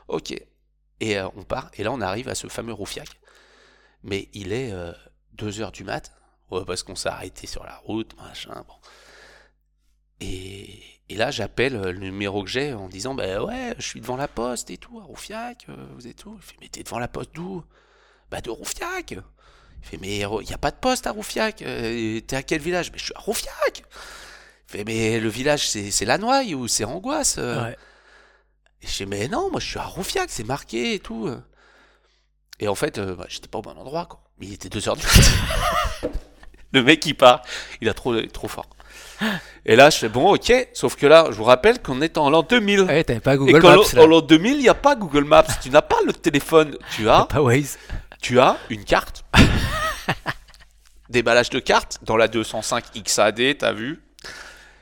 Ok. 0.09 0.31
Et 0.99 1.17
euh, 1.17 1.29
on 1.37 1.43
part, 1.43 1.71
et 1.75 1.83
là 1.83 1.91
on 1.93 2.01
arrive 2.01 2.27
à 2.27 2.35
ce 2.35 2.47
fameux 2.47 2.73
Roufiac. 2.73 3.07
Mais 4.03 4.29
il 4.33 4.53
est 4.53 4.73
2h 5.37 5.71
du 5.71 5.83
mat, 5.83 6.11
ouais, 6.51 6.63
parce 6.65 6.83
qu'on 6.83 6.95
s'est 6.95 7.09
arrêté 7.09 7.47
sur 7.47 7.63
la 7.63 7.77
route, 7.77 8.15
machin, 8.17 8.63
bon. 8.67 8.75
Et, 10.21 10.98
et 11.09 11.15
là 11.15 11.31
j'appelle 11.31 11.75
euh, 11.75 11.91
le 11.91 11.99
numéro 11.99 12.43
que 12.43 12.49
j'ai 12.49 12.73
en 12.73 12.87
disant, 12.87 13.13
bah 13.15 13.43
ouais, 13.43 13.73
je 13.77 13.85
suis 13.85 13.99
devant 14.01 14.15
la 14.17 14.27
poste 14.27 14.69
et 14.69 14.77
tout, 14.77 14.99
à 14.99 15.03
Roufiac, 15.03 15.65
euh, 15.69 15.75
vous 15.95 16.07
êtes 16.07 16.25
où? 16.25 16.35
Il 16.37 16.43
fait, 16.43 16.55
mais 16.61 16.67
t'es 16.69 16.83
devant 16.83 16.99
la 16.99 17.07
poste 17.07 17.31
d'où? 17.33 17.63
Bah 18.31 18.41
de 18.41 18.49
Roufiac 18.49 19.11
il 19.11 19.87
fait, 19.87 19.97
mais 19.97 20.17
il 20.19 20.45
n'y 20.47 20.53
a 20.53 20.57
pas 20.57 20.71
de 20.71 20.75
poste 20.75 21.07
à 21.07 21.11
Roufiac. 21.11 21.61
euh, 21.61 22.19
T'es 22.21 22.35
à 22.35 22.43
quel 22.43 22.61
village? 22.61 22.91
Mais 22.91 22.97
je 22.97 23.05
suis 23.05 23.13
à 23.15 23.19
Roufiac. 23.19 23.77
Il 23.77 23.83
fait, 24.71 24.83
mais 24.83 25.19
le 25.21 25.29
village, 25.29 25.69
c'est 25.69 26.05
Lannoy 26.05 26.53
ou 26.53 26.67
c'est 26.67 26.83
Angoisse 26.83 27.37
Ouais. 27.37 27.77
Et 28.81 28.87
je 28.87 28.91
fais, 28.91 29.05
mais 29.05 29.27
non, 29.29 29.49
moi 29.49 29.59
je 29.61 29.67
suis 29.67 29.79
à 29.79 29.83
Roufiac, 29.83 30.29
c'est 30.29 30.43
marqué 30.43 30.95
et 30.95 30.99
tout. 30.99 31.29
Et 32.59 32.67
en 32.67 32.75
fait, 32.75 32.99
bah, 32.99 33.25
j'étais 33.29 33.47
pas 33.47 33.59
au 33.59 33.61
bon 33.61 33.77
endroit, 33.77 34.05
quoi. 34.05 34.21
Mais 34.37 34.47
il 34.47 34.53
était 34.53 34.67
2h 34.69 34.97
du 34.97 35.05
matin. 35.05 36.17
le 36.73 36.83
mec, 36.83 37.05
il 37.05 37.13
part. 37.15 37.41
Il 37.81 37.87
a 37.89 37.93
trop, 37.93 38.21
trop 38.27 38.47
fort. 38.49 38.67
Et 39.65 39.75
là, 39.75 39.89
je 39.89 39.97
fais, 39.97 40.09
bon, 40.09 40.33
ok. 40.33 40.51
Sauf 40.73 40.95
que 40.95 41.05
là, 41.05 41.25
je 41.29 41.35
vous 41.35 41.43
rappelle 41.43 41.81
qu'on 41.81 42.01
est 42.01 42.17
en 42.17 42.29
l'an 42.29 42.43
2000. 42.43 42.81
Ouais, 42.81 43.03
t'avais 43.03 43.19
pas 43.19 43.37
Google 43.37 43.61
Maps 43.61 43.93
là. 43.93 44.03
en 44.03 44.07
l'an 44.07 44.21
2000, 44.21 44.53
il 44.53 44.59
n'y 44.59 44.69
a 44.69 44.73
pas 44.73 44.95
Google 44.95 45.25
Maps. 45.25 45.43
tu 45.61 45.69
n'as 45.69 45.81
pas 45.81 45.97
le 46.05 46.13
téléphone. 46.13 46.77
Tu 46.95 47.09
as 47.09 47.25
pas 47.29 47.41
Waze. 47.41 47.77
tu 48.21 48.39
as 48.39 48.57
une 48.69 48.83
carte, 48.83 49.23
déballage 51.09 51.49
de 51.49 51.59
cartes 51.59 51.99
dans 52.03 52.17
la 52.17 52.27
205 52.27 52.85
XAD, 53.03 53.57
t'as 53.57 53.73
vu 53.73 54.01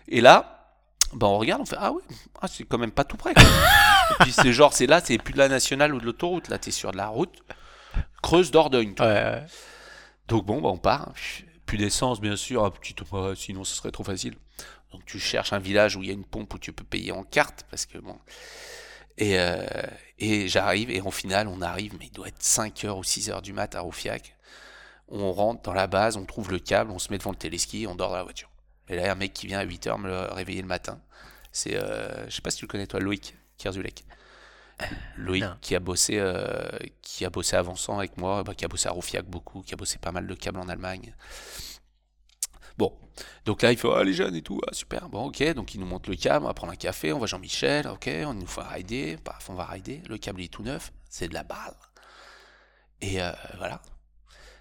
Et 0.07 0.21
là, 0.21 0.69
bah 1.13 1.27
on 1.27 1.37
regarde, 1.37 1.61
on 1.61 1.65
fait 1.65 1.77
ah 1.79 1.91
ouais, 1.91 2.01
ah, 2.41 2.47
c'est 2.47 2.63
quand 2.65 2.77
même 2.77 2.91
pas 2.91 3.03
tout 3.03 3.17
près. 3.17 3.33
quoi. 3.33 3.43
Et 3.43 4.23
puis 4.23 4.31
c'est 4.31 4.51
genre 4.53 4.73
c'est 4.73 4.87
là, 4.87 5.01
c'est 5.03 5.17
plus 5.17 5.33
de 5.33 5.37
la 5.37 5.47
nationale 5.47 5.93
ou 5.93 5.99
de 5.99 6.05
l'autoroute, 6.05 6.49
là 6.49 6.57
t'es 6.57 6.71
sur 6.71 6.91
de 6.91 6.97
la 6.97 7.07
route 7.07 7.33
creuse 8.21 8.51
d'Ordogne. 8.51 8.93
Ouais, 8.99 9.05
ouais. 9.05 9.43
Donc 10.27 10.45
bon, 10.45 10.61
bah 10.61 10.69
on 10.69 10.77
part. 10.77 11.09
Plus 11.67 11.77
d'essence, 11.77 12.21
bien 12.21 12.35
sûr, 12.35 12.71
petit 12.71 12.93
peu, 12.95 13.35
sinon 13.35 13.63
ce 13.63 13.75
serait 13.75 13.91
trop 13.91 14.05
facile. 14.05 14.35
Donc 14.91 15.05
tu 15.05 15.19
cherches 15.19 15.51
un 15.53 15.59
village 15.59 15.97
où 15.97 16.01
il 16.01 16.07
y 16.07 16.11
a 16.11 16.13
une 16.13 16.25
pompe 16.25 16.53
où 16.53 16.57
tu 16.57 16.71
peux 16.71 16.85
payer 16.85 17.11
en 17.11 17.23
carte, 17.23 17.65
parce 17.69 17.85
que 17.85 17.99
bon. 17.99 18.17
Et, 19.17 19.37
euh, 19.37 19.65
et 20.17 20.47
j'arrive, 20.47 20.89
et 20.89 21.01
en 21.01 21.11
finale, 21.11 21.47
on 21.47 21.61
arrive, 21.61 21.93
mais 21.99 22.05
il 22.05 22.11
doit 22.11 22.29
être 22.29 22.41
5h 22.41 22.97
ou 22.97 23.03
6h 23.03 23.41
du 23.41 23.51
mat 23.51 23.75
à 23.75 23.81
Roufiac. 23.81 24.35
On 25.09 25.33
rentre 25.33 25.61
dans 25.63 25.73
la 25.73 25.87
base, 25.87 26.15
on 26.15 26.25
trouve 26.25 26.51
le 26.51 26.59
câble, 26.59 26.89
on 26.91 26.99
se 26.99 27.11
met 27.11 27.17
devant 27.17 27.31
le 27.31 27.37
téléski, 27.37 27.85
on 27.85 27.95
dort 27.95 28.11
dans 28.11 28.17
la 28.17 28.23
voiture. 28.23 28.49
Et 28.87 28.95
là, 28.95 29.01
il 29.01 29.05
y 29.05 29.09
a 29.09 29.11
un 29.11 29.15
mec 29.15 29.33
qui 29.33 29.47
vient 29.47 29.59
à 29.59 29.65
8h 29.65 29.99
me 29.99 30.33
réveiller 30.33 30.61
le 30.61 30.67
matin. 30.67 31.01
C'est, 31.51 31.75
euh, 31.75 32.29
je 32.29 32.35
sais 32.35 32.41
pas 32.41 32.49
si 32.51 32.59
tu 32.59 32.65
le 32.65 32.69
connais 32.69 32.87
toi, 32.87 33.01
Loïc 33.01 33.35
Kierzulek. 33.57 34.05
Loïc 35.17 35.43
Non. 35.43 35.57
qui 35.61 35.75
a 35.75 35.79
bossé, 35.79 36.17
euh, 36.19 36.69
qui 37.01 37.25
a 37.25 37.29
bossé 37.29 37.55
avançant 37.55 37.97
avec 37.97 38.17
moi, 38.17 38.43
bah, 38.43 38.53
qui 38.53 38.63
a 38.65 38.67
bossé 38.67 38.87
à 38.87 38.91
Roufiac 38.91 39.25
beaucoup, 39.25 39.61
qui 39.61 39.73
a 39.73 39.77
bossé 39.77 39.97
pas 39.97 40.11
mal 40.11 40.27
de 40.27 40.33
câbles 40.35 40.59
en 40.59 40.69
Allemagne. 40.69 41.15
Bon, 42.77 42.95
donc 43.45 43.63
là 43.63 43.71
il 43.71 43.77
faut 43.77 43.91
ah, 43.91 44.03
les 44.03 44.13
jeunes 44.13 44.35
et 44.35 44.43
tout, 44.43 44.61
ah, 44.67 44.73
super, 44.73 45.09
bon 45.09 45.25
ok, 45.29 45.41
donc 45.55 45.73
il 45.73 45.79
nous 45.79 45.87
montre 45.87 46.11
le 46.11 46.15
câble, 46.15 46.45
on 46.45 46.47
va 46.47 46.53
prendre 46.53 46.73
un 46.73 46.75
café, 46.75 47.11
on 47.11 47.17
va 47.17 47.25
Jean-Michel, 47.25 47.87
ok, 47.87 48.07
on 48.27 48.35
nous 48.35 48.45
fait 48.45 48.61
rider, 48.61 49.17
paf, 49.17 49.49
on 49.49 49.55
va 49.55 49.65
rider, 49.65 50.03
le 50.07 50.19
câble 50.19 50.41
est 50.43 50.53
tout 50.53 50.61
neuf, 50.61 50.91
c'est 51.09 51.27
de 51.27 51.33
la 51.33 51.41
balle. 51.41 51.73
Et 53.01 53.19
euh, 53.19 53.31
voilà. 53.57 53.81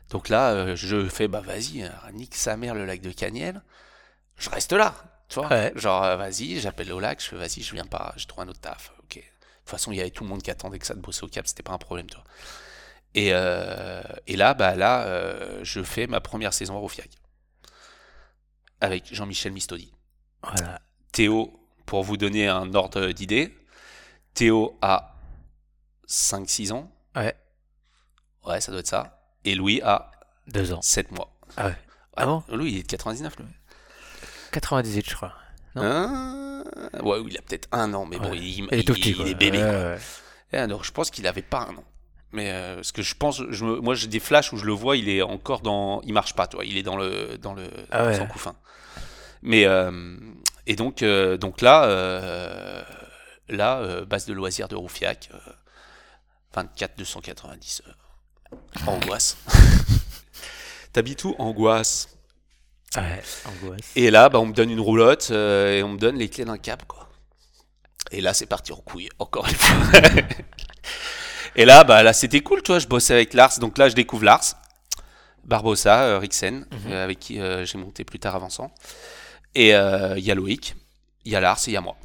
Donc 0.08 0.30
là, 0.30 0.52
euh, 0.52 0.76
je 0.76 1.06
fais, 1.08 1.28
bah 1.28 1.40
vas-y, 1.42 1.86
nique 2.14 2.34
sa 2.36 2.56
mère 2.56 2.74
le 2.74 2.86
lac 2.86 3.02
de 3.02 3.10
Caniel, 3.10 3.60
je 4.38 4.48
reste 4.48 4.72
là, 4.72 4.94
tu 5.28 5.38
vois, 5.38 5.48
Ouais. 5.48 5.72
genre 5.76 6.00
vas-y, 6.16 6.58
j'appelle 6.58 6.90
au 6.94 7.00
lac, 7.00 7.20
je 7.22 7.26
fais 7.28 7.36
vas-y, 7.36 7.60
je 7.62 7.74
viens 7.74 7.84
pas, 7.84 8.14
je 8.16 8.26
trouve 8.26 8.44
un 8.44 8.48
autre 8.48 8.60
taf, 8.60 8.94
toute 9.66 9.70
façon, 9.70 9.92
il 9.92 9.98
y 9.98 10.00
avait 10.00 10.10
tout 10.10 10.24
le 10.24 10.30
monde 10.30 10.42
qui 10.42 10.50
attendait 10.50 10.78
que 10.78 10.86
ça 10.86 10.94
de 10.94 11.00
bosser 11.00 11.24
au 11.24 11.28
câble, 11.28 11.48
c'était 11.48 11.62
pas 11.62 11.72
un 11.72 11.78
problème, 11.78 12.06
toi. 12.08 12.22
Et, 13.14 13.30
euh, 13.32 14.02
et 14.26 14.36
là, 14.36 14.54
bah 14.54 14.74
là, 14.74 15.04
euh, 15.04 15.60
je 15.62 15.82
fais 15.82 16.06
ma 16.06 16.20
première 16.20 16.52
saison 16.52 16.76
à 16.76 16.78
Roufiac 16.78 17.10
avec 18.80 19.12
Jean-Michel 19.12 19.52
Mistodi. 19.52 19.92
Voilà. 20.42 20.80
Théo, 21.12 21.58
pour 21.86 22.02
vous 22.04 22.16
donner 22.16 22.46
un 22.46 22.74
ordre 22.74 23.08
d'idée, 23.12 23.56
Théo 24.34 24.78
a 24.82 25.16
5-6 26.06 26.72
ans. 26.72 26.92
Ouais. 27.14 27.34
Ouais, 28.44 28.60
ça 28.60 28.70
doit 28.70 28.80
être 28.80 28.86
ça. 28.86 29.18
Et 29.44 29.54
Louis 29.54 29.80
a 29.82 30.10
Deux 30.46 30.72
ans. 30.72 30.82
7 30.82 31.10
mois. 31.10 31.36
Ah 31.56 31.68
ouais. 31.68 31.76
Ah 32.16 32.26
bon? 32.26 32.44
Louis, 32.48 32.72
il 32.72 32.78
est 32.78 32.82
de 32.82 32.88
99, 32.88 33.36
lui. 33.38 33.46
98, 34.52 35.08
je 35.08 35.14
crois. 35.16 35.32
Non? 35.74 35.82
Hein? 35.82 36.45
Ouais, 37.02 37.18
il 37.28 37.38
a 37.38 37.42
peut-être 37.42 37.68
un 37.72 37.92
an, 37.94 38.06
mais 38.06 38.18
bon, 38.18 38.30
Ouais. 38.30 38.38
il, 38.38 38.66
Il 38.70 38.74
est 38.74 38.88
il- 38.88 39.26
il 39.26 39.34
bébé. 39.36 39.58
Ouais, 39.62 39.98
quoi. 40.50 40.60
alors, 40.60 40.84
je 40.84 40.92
pense 40.92 41.10
qu'il 41.10 41.26
avait 41.26 41.42
pas 41.42 41.60
un 41.70 41.76
an. 41.76 41.84
Mais 42.32 42.50
euh, 42.50 42.82
ce 42.82 42.92
que 42.92 43.02
je 43.02 43.14
pense, 43.14 43.42
je 43.50 43.64
me- 43.64 43.80
moi 43.80 43.94
j'ai 43.94 44.08
des 44.08 44.20
flashs 44.20 44.52
où 44.52 44.56
je 44.56 44.64
le 44.64 44.72
vois, 44.72 44.96
il 44.96 45.08
est 45.08 45.22
encore 45.22 45.60
dans, 45.60 46.00
il 46.02 46.12
marche 46.12 46.34
pas, 46.34 46.46
toi, 46.46 46.64
il 46.64 46.76
est 46.76 46.82
dans 46.82 46.96
le, 46.96 47.38
dans 47.38 47.54
le, 47.54 47.68
Ah 47.90 48.04
ouais. 48.06 48.16
son 48.16 48.26
couffin. 48.26 48.54
Mais 49.42 49.64
euh, 49.64 50.16
et 50.66 50.74
donc, 50.76 51.02
euh, 51.02 51.36
donc 51.36 51.60
là, 51.60 51.84
euh, 51.84 52.82
là, 53.48 54.04
base 54.04 54.26
de 54.26 54.32
loisirs 54.34 54.66
de 54.68 54.74
Roufiac, 54.74 55.30
euh, 55.32 55.38
24 56.54 56.98
290, 56.98 57.82
euh, 57.86 58.56
angoisse. 58.86 59.36
T'habites 60.92 61.24
où? 61.24 61.34
Angoisse. 61.38 62.15
Ouais, 62.96 63.22
angoisse. 63.44 63.90
Et 63.96 64.10
là, 64.10 64.28
bah, 64.28 64.38
on 64.40 64.46
me 64.46 64.52
donne 64.52 64.70
une 64.70 64.80
roulotte 64.80 65.28
euh, 65.30 65.78
et 65.78 65.82
on 65.82 65.88
me 65.90 65.98
donne 65.98 66.16
les 66.16 66.28
clés 66.28 66.44
d'un 66.44 66.56
câble, 66.58 66.84
quoi. 66.86 67.08
Et 68.10 68.20
là, 68.20 68.32
c'est 68.32 68.46
parti 68.46 68.72
en 68.72 68.76
couille, 68.76 69.08
encore 69.18 69.46
une 69.48 69.54
fois. 69.54 70.00
et 71.56 71.64
là, 71.64 71.84
bah, 71.84 72.02
là, 72.02 72.12
c'était 72.12 72.40
cool, 72.40 72.62
tu 72.62 72.72
vois. 72.72 72.78
Je 72.78 72.86
bossais 72.86 73.14
avec 73.14 73.34
Lars, 73.34 73.58
donc 73.58 73.76
là, 73.78 73.88
je 73.88 73.94
découvre 73.94 74.24
Lars, 74.24 74.54
Barbossa, 75.44 76.04
euh, 76.04 76.18
Rixen, 76.18 76.66
Mhm. 76.70 76.92
euh, 76.92 77.04
avec 77.04 77.18
qui 77.18 77.38
j'ai 77.64 77.78
monté 77.78 78.04
plus 78.04 78.18
tard 78.18 78.34
avançant. 78.36 78.72
Et 79.54 79.70
il 79.70 80.24
y 80.24 80.30
a 80.30 80.34
Loïc, 80.34 80.74
il 81.24 81.32
y 81.32 81.36
a 81.36 81.40
Lars 81.40 81.58
et 81.66 81.70
il 81.70 81.74
y 81.74 81.76
a 81.76 81.80
moi. 81.80 81.96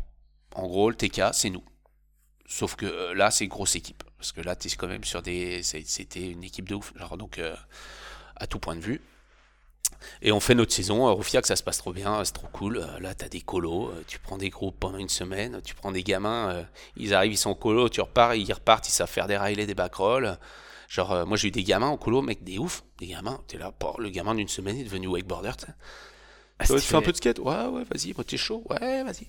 En 0.56 0.68
gros, 0.68 0.90
le 0.90 0.96
TK, 0.96 1.22
c'est 1.34 1.50
nous. 1.50 1.64
Sauf 2.48 2.76
que 2.76 3.14
là, 3.14 3.32
c'est 3.32 3.48
grosse 3.48 3.76
équipe. 3.76 4.04
Parce 4.18 4.32
que 4.34 4.42
là, 4.42 4.56
tu 4.56 4.68
es 4.68 4.72
quand 4.72 4.88
même 4.88 5.04
sur 5.04 5.22
des. 5.22 5.62
C'était 5.64 6.30
une 6.30 6.44
équipe 6.44 6.68
de 6.68 6.76
ouf. 6.76 6.92
Genre, 6.98 7.18
donc, 7.18 7.40
à 8.36 8.48
tout 8.48 8.60
point 8.60 8.76
de 8.76 8.82
vue. 8.82 9.02
Et 10.22 10.32
on 10.32 10.40
fait 10.40 10.56
notre 10.56 10.74
saison. 10.74 11.08
À 11.08 11.12
Roufiac, 11.12 11.46
ça 11.46 11.56
se 11.56 11.64
passe 11.64 11.78
trop 11.78 11.94
bien, 11.94 12.24
c'est 12.26 12.34
trop 12.34 12.48
cool. 12.48 12.78
Euh, 12.78 13.00
Là, 13.00 13.14
t'as 13.16 13.30
des 13.30 13.42
colos, 13.42 13.90
euh, 13.90 14.04
tu 14.08 14.20
prends 14.20 14.38
des 14.38 14.50
groupes 14.50 14.80
pendant 14.80 14.98
une 14.98 15.10
semaine, 15.10 15.62
tu 15.64 15.76
prends 15.76 15.92
des 15.92 16.04
gamins, 16.04 16.50
euh, 16.50 16.64
ils 16.98 17.14
arrivent, 17.14 17.34
ils 17.34 17.38
sont 17.38 17.52
en 17.52 17.56
colo, 17.56 17.90
tu 17.90 18.02
repars, 18.02 18.36
ils 18.36 18.52
repartent, 18.52 18.88
ils 18.88 18.92
savent 18.92 19.10
faire 19.10 19.28
des 19.28 19.38
railés, 19.38 19.66
des 19.66 19.76
backrolls. 19.76 20.38
Genre, 20.88 21.12
euh, 21.12 21.26
moi 21.26 21.38
j'ai 21.38 21.48
eu 21.48 21.52
des 21.52 21.64
gamins 21.64 21.88
en 21.88 21.98
colo, 21.98 22.22
mec, 22.22 22.44
des 22.44 22.58
ouf, 22.58 22.84
des 23.00 23.08
gamins. 23.08 23.40
T'es 23.48 23.58
là, 23.58 23.72
pour 23.72 24.02
le 24.02 24.10
gamin 24.10 24.36
d'une 24.36 24.48
semaine 24.50 24.78
est 24.78 24.84
devenu 24.84 25.08
wakeboarder, 25.08 25.52
tu. 25.58 25.66
Ah, 26.60 26.66
tu 26.66 26.80
fais 26.80 26.96
un 26.98 27.02
peu 27.02 27.12
de 27.12 27.18
skate? 27.18 27.40
Ouais, 27.40 27.66
ouais, 27.66 27.84
vas-y, 27.86 28.14
moi, 28.14 28.24
t'es 28.24 28.38
chaud, 28.38 28.64
ouais, 28.70 29.04
vas-y. 29.04 29.28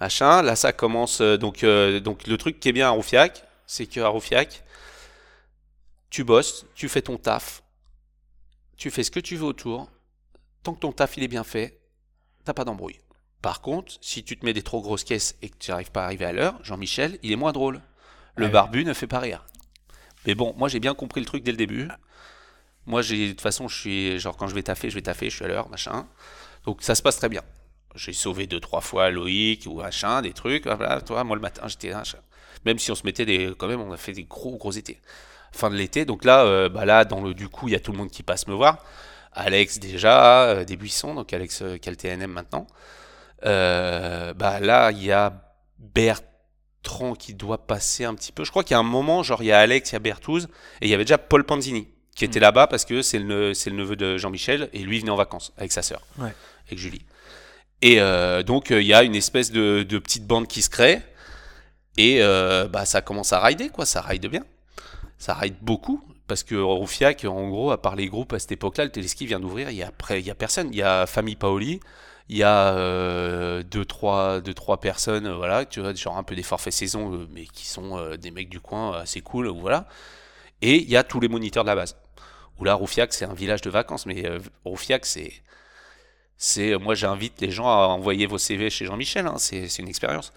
Machin, 0.00 0.42
là, 0.42 0.56
ça 0.56 0.72
commence. 0.72 1.20
euh, 1.20 1.36
donc, 1.36 1.62
euh, 1.62 2.00
donc, 2.00 2.26
le 2.26 2.36
truc 2.38 2.58
qui 2.58 2.68
est 2.68 2.72
bien 2.72 2.86
à 2.86 2.90
Roufiac, 2.90 3.44
c'est 3.66 3.86
qu'à 3.86 4.08
Roufiac, 4.08 4.64
tu 6.10 6.24
bosses, 6.24 6.64
tu 6.74 6.88
fais 6.88 7.02
ton 7.02 7.16
taf, 7.18 7.62
tu 8.76 8.90
fais 8.90 9.02
ce 9.02 9.10
que 9.10 9.20
tu 9.20 9.36
veux 9.36 9.44
autour. 9.44 9.88
Tant 10.64 10.74
que 10.74 10.80
ton 10.80 10.90
taf 10.92 11.16
il 11.16 11.22
est 11.22 11.28
bien 11.28 11.44
fait, 11.44 11.78
t'as 12.44 12.54
pas 12.54 12.64
d'embrouille. 12.64 12.98
Par 13.42 13.60
contre, 13.60 13.92
si 14.00 14.24
tu 14.24 14.36
te 14.38 14.44
mets 14.44 14.52
des 14.54 14.62
trop 14.62 14.80
grosses 14.80 15.04
caisses 15.04 15.36
et 15.42 15.50
que 15.50 15.56
tu 15.58 15.70
n'arrives 15.70 15.92
pas 15.92 16.02
à 16.02 16.04
arriver 16.06 16.24
à 16.24 16.32
l'heure, 16.32 16.58
Jean-Michel, 16.62 17.18
il 17.22 17.30
est 17.30 17.36
moins 17.36 17.52
drôle. 17.52 17.80
Le 18.36 18.46
Ouais. 18.46 18.50
barbu 18.50 18.84
ne 18.84 18.94
fait 18.94 19.06
pas 19.06 19.20
rire. 19.20 19.44
Mais 20.26 20.34
bon, 20.34 20.54
moi 20.56 20.68
j'ai 20.68 20.80
bien 20.80 20.94
compris 20.94 21.20
le 21.20 21.26
truc 21.26 21.44
dès 21.44 21.52
le 21.52 21.56
début. 21.58 21.88
Moi, 22.86 23.00
j'ai 23.00 23.28
de 23.28 23.30
toute 23.32 23.40
façon, 23.40 23.66
je 23.68 23.78
suis 23.78 24.18
genre 24.18 24.36
quand 24.36 24.46
je 24.46 24.54
vais 24.54 24.62
taffer, 24.62 24.90
je 24.90 24.94
vais 24.96 25.02
taffer, 25.02 25.30
je 25.30 25.36
suis 25.36 25.44
à 25.44 25.48
l'heure, 25.48 25.68
machin. 25.70 26.06
Donc 26.64 26.82
ça 26.82 26.94
se 26.94 27.02
passe 27.02 27.16
très 27.16 27.28
bien. 27.30 27.42
J'ai 27.94 28.12
sauvé 28.12 28.46
deux 28.46 28.60
trois 28.60 28.80
fois 28.80 29.10
Loïc 29.10 29.66
ou 29.66 29.74
machin, 29.76 30.20
des 30.20 30.32
trucs. 30.32 30.66
Voilà, 30.66 31.00
toi, 31.00 31.22
moi 31.24 31.36
le 31.36 31.42
matin, 31.42 31.66
j'étais. 31.68 31.92
Même 32.64 32.78
si 32.78 32.90
on 32.90 32.94
se 32.94 33.04
mettait 33.04 33.24
des, 33.24 33.54
quand 33.56 33.68
même, 33.68 33.80
on 33.80 33.92
a 33.92 33.96
fait 33.96 34.12
des 34.12 34.24
gros 34.24 34.56
gros 34.56 34.72
étés. 34.72 35.00
Fin 35.52 35.70
de 35.70 35.76
l'été, 35.76 36.04
donc 36.04 36.24
là, 36.24 36.44
euh, 36.44 36.68
bah 36.68 36.84
là, 36.84 37.04
dans 37.04 37.20
le 37.20 37.32
du 37.32 37.48
coup, 37.48 37.68
il 37.68 37.72
y 37.72 37.76
a 37.76 37.80
tout 37.80 37.92
le 37.92 37.98
monde 37.98 38.10
qui 38.10 38.22
passe 38.22 38.48
me 38.48 38.54
voir. 38.54 38.84
Alex 39.34 39.78
déjà, 39.78 40.44
euh, 40.44 40.64
des 40.64 40.76
buissons, 40.76 41.14
donc 41.14 41.32
Alex 41.32 41.62
euh, 41.62 41.76
qui 41.76 41.88
a 41.88 41.92
le 41.92 41.96
TNM 41.96 42.30
maintenant. 42.30 42.66
Euh, 43.44 44.32
bah 44.34 44.60
là, 44.60 44.90
il 44.92 45.02
y 45.04 45.12
a 45.12 45.32
Bertrand 45.78 47.14
qui 47.14 47.34
doit 47.34 47.66
passer 47.66 48.04
un 48.04 48.14
petit 48.14 48.32
peu. 48.32 48.44
Je 48.44 48.50
crois 48.50 48.64
qu'il 48.64 48.72
y 48.72 48.76
a 48.76 48.80
un 48.80 48.82
moment, 48.84 49.22
genre 49.22 49.42
il 49.42 49.46
y 49.46 49.52
a 49.52 49.58
Alex, 49.58 49.90
il 49.90 49.94
y 49.94 49.96
a 49.96 50.00
Berthouz, 50.00 50.44
et 50.80 50.86
il 50.86 50.88
y 50.88 50.94
avait 50.94 51.04
déjà 51.04 51.18
Paul 51.18 51.44
Panzini 51.44 51.88
qui 52.14 52.24
était 52.24 52.38
là-bas 52.40 52.68
parce 52.68 52.84
que 52.84 53.02
c'est 53.02 53.18
le, 53.18 53.54
c'est 53.54 53.70
le 53.70 53.76
neveu 53.76 53.96
de 53.96 54.16
Jean-Michel 54.18 54.68
et 54.72 54.78
lui 54.78 54.96
il 54.98 55.00
venait 55.00 55.10
en 55.10 55.16
vacances 55.16 55.52
avec 55.56 55.72
sa 55.72 55.82
sœur, 55.82 56.00
Ouais. 56.18 56.32
avec 56.66 56.78
Julie. 56.78 57.04
Et 57.82 58.00
euh, 58.00 58.44
donc 58.44 58.70
euh, 58.70 58.80
il 58.80 58.86
y 58.86 58.94
a 58.94 59.02
une 59.02 59.16
espèce 59.16 59.50
de, 59.50 59.82
de 59.82 59.98
petite 59.98 60.24
bande 60.24 60.46
qui 60.46 60.62
se 60.62 60.70
crée 60.70 61.02
et 61.96 62.22
euh, 62.22 62.68
bah 62.68 62.84
ça 62.86 63.00
commence 63.02 63.32
à 63.32 63.40
rider 63.40 63.68
quoi, 63.68 63.84
ça 63.84 64.00
ride 64.00 64.26
bien, 64.28 64.44
ça 65.18 65.34
ride 65.34 65.56
beaucoup 65.60 66.00
parce 66.26 66.42
que 66.42 66.54
Roufiac, 66.54 67.24
en 67.24 67.48
gros, 67.48 67.70
à 67.70 67.80
part 67.80 67.96
les 67.96 68.08
groupes 68.08 68.32
à 68.32 68.38
cette 68.38 68.52
époque-là, 68.52 68.84
le 68.84 68.90
téléski 68.90 69.26
vient 69.26 69.40
d'ouvrir, 69.40 69.70
il 69.70 69.76
y 69.76 69.82
a 69.82 69.88
a 69.88 70.34
personne, 70.34 70.68
il 70.72 70.76
y 70.76 70.82
a 70.82 71.06
Famille 71.06 71.36
Paoli, 71.36 71.80
il 72.28 72.36
y 72.38 72.42
a 72.42 72.74
euh, 72.74 73.62
deux 73.62 73.84
trois 73.84 74.40
trois 74.54 74.80
personnes, 74.80 75.26
euh, 75.26 75.36
voilà, 75.36 75.64
tu 75.66 75.80
vois, 75.80 75.94
genre 75.94 76.16
un 76.16 76.22
peu 76.22 76.34
des 76.34 76.42
forfaits 76.42 76.72
saison, 76.72 77.14
euh, 77.14 77.28
mais 77.32 77.44
qui 77.46 77.66
sont 77.66 77.98
euh, 77.98 78.16
des 78.16 78.30
mecs 78.30 78.48
du 78.48 78.60
coin 78.60 78.94
euh, 78.94 79.02
assez 79.02 79.20
cool, 79.20 79.48
voilà. 79.48 79.86
Et 80.62 80.76
il 80.82 80.90
y 80.90 80.96
a 80.96 81.04
tous 81.04 81.20
les 81.20 81.28
moniteurs 81.28 81.64
de 81.64 81.68
la 81.70 81.76
base. 81.76 81.96
Où 82.58 82.64
là, 82.64 82.74
Roufiac, 82.74 83.12
c'est 83.14 83.24
un 83.26 83.34
village 83.34 83.62
de 83.62 83.70
vacances, 83.70 84.06
mais 84.06 84.26
euh, 84.26 84.40
Roufiac, 84.64 85.06
c'est. 85.06 85.32
C'est, 86.36 86.76
moi, 86.78 86.94
j'invite 86.94 87.40
les 87.40 87.50
gens 87.50 87.68
à 87.68 87.86
envoyer 87.86 88.26
vos 88.26 88.38
CV 88.38 88.68
chez 88.70 88.86
Jean-Michel, 88.86 89.26
hein, 89.26 89.36
c'est 89.38 89.66
une 89.78 89.88
expérience. 89.88 90.32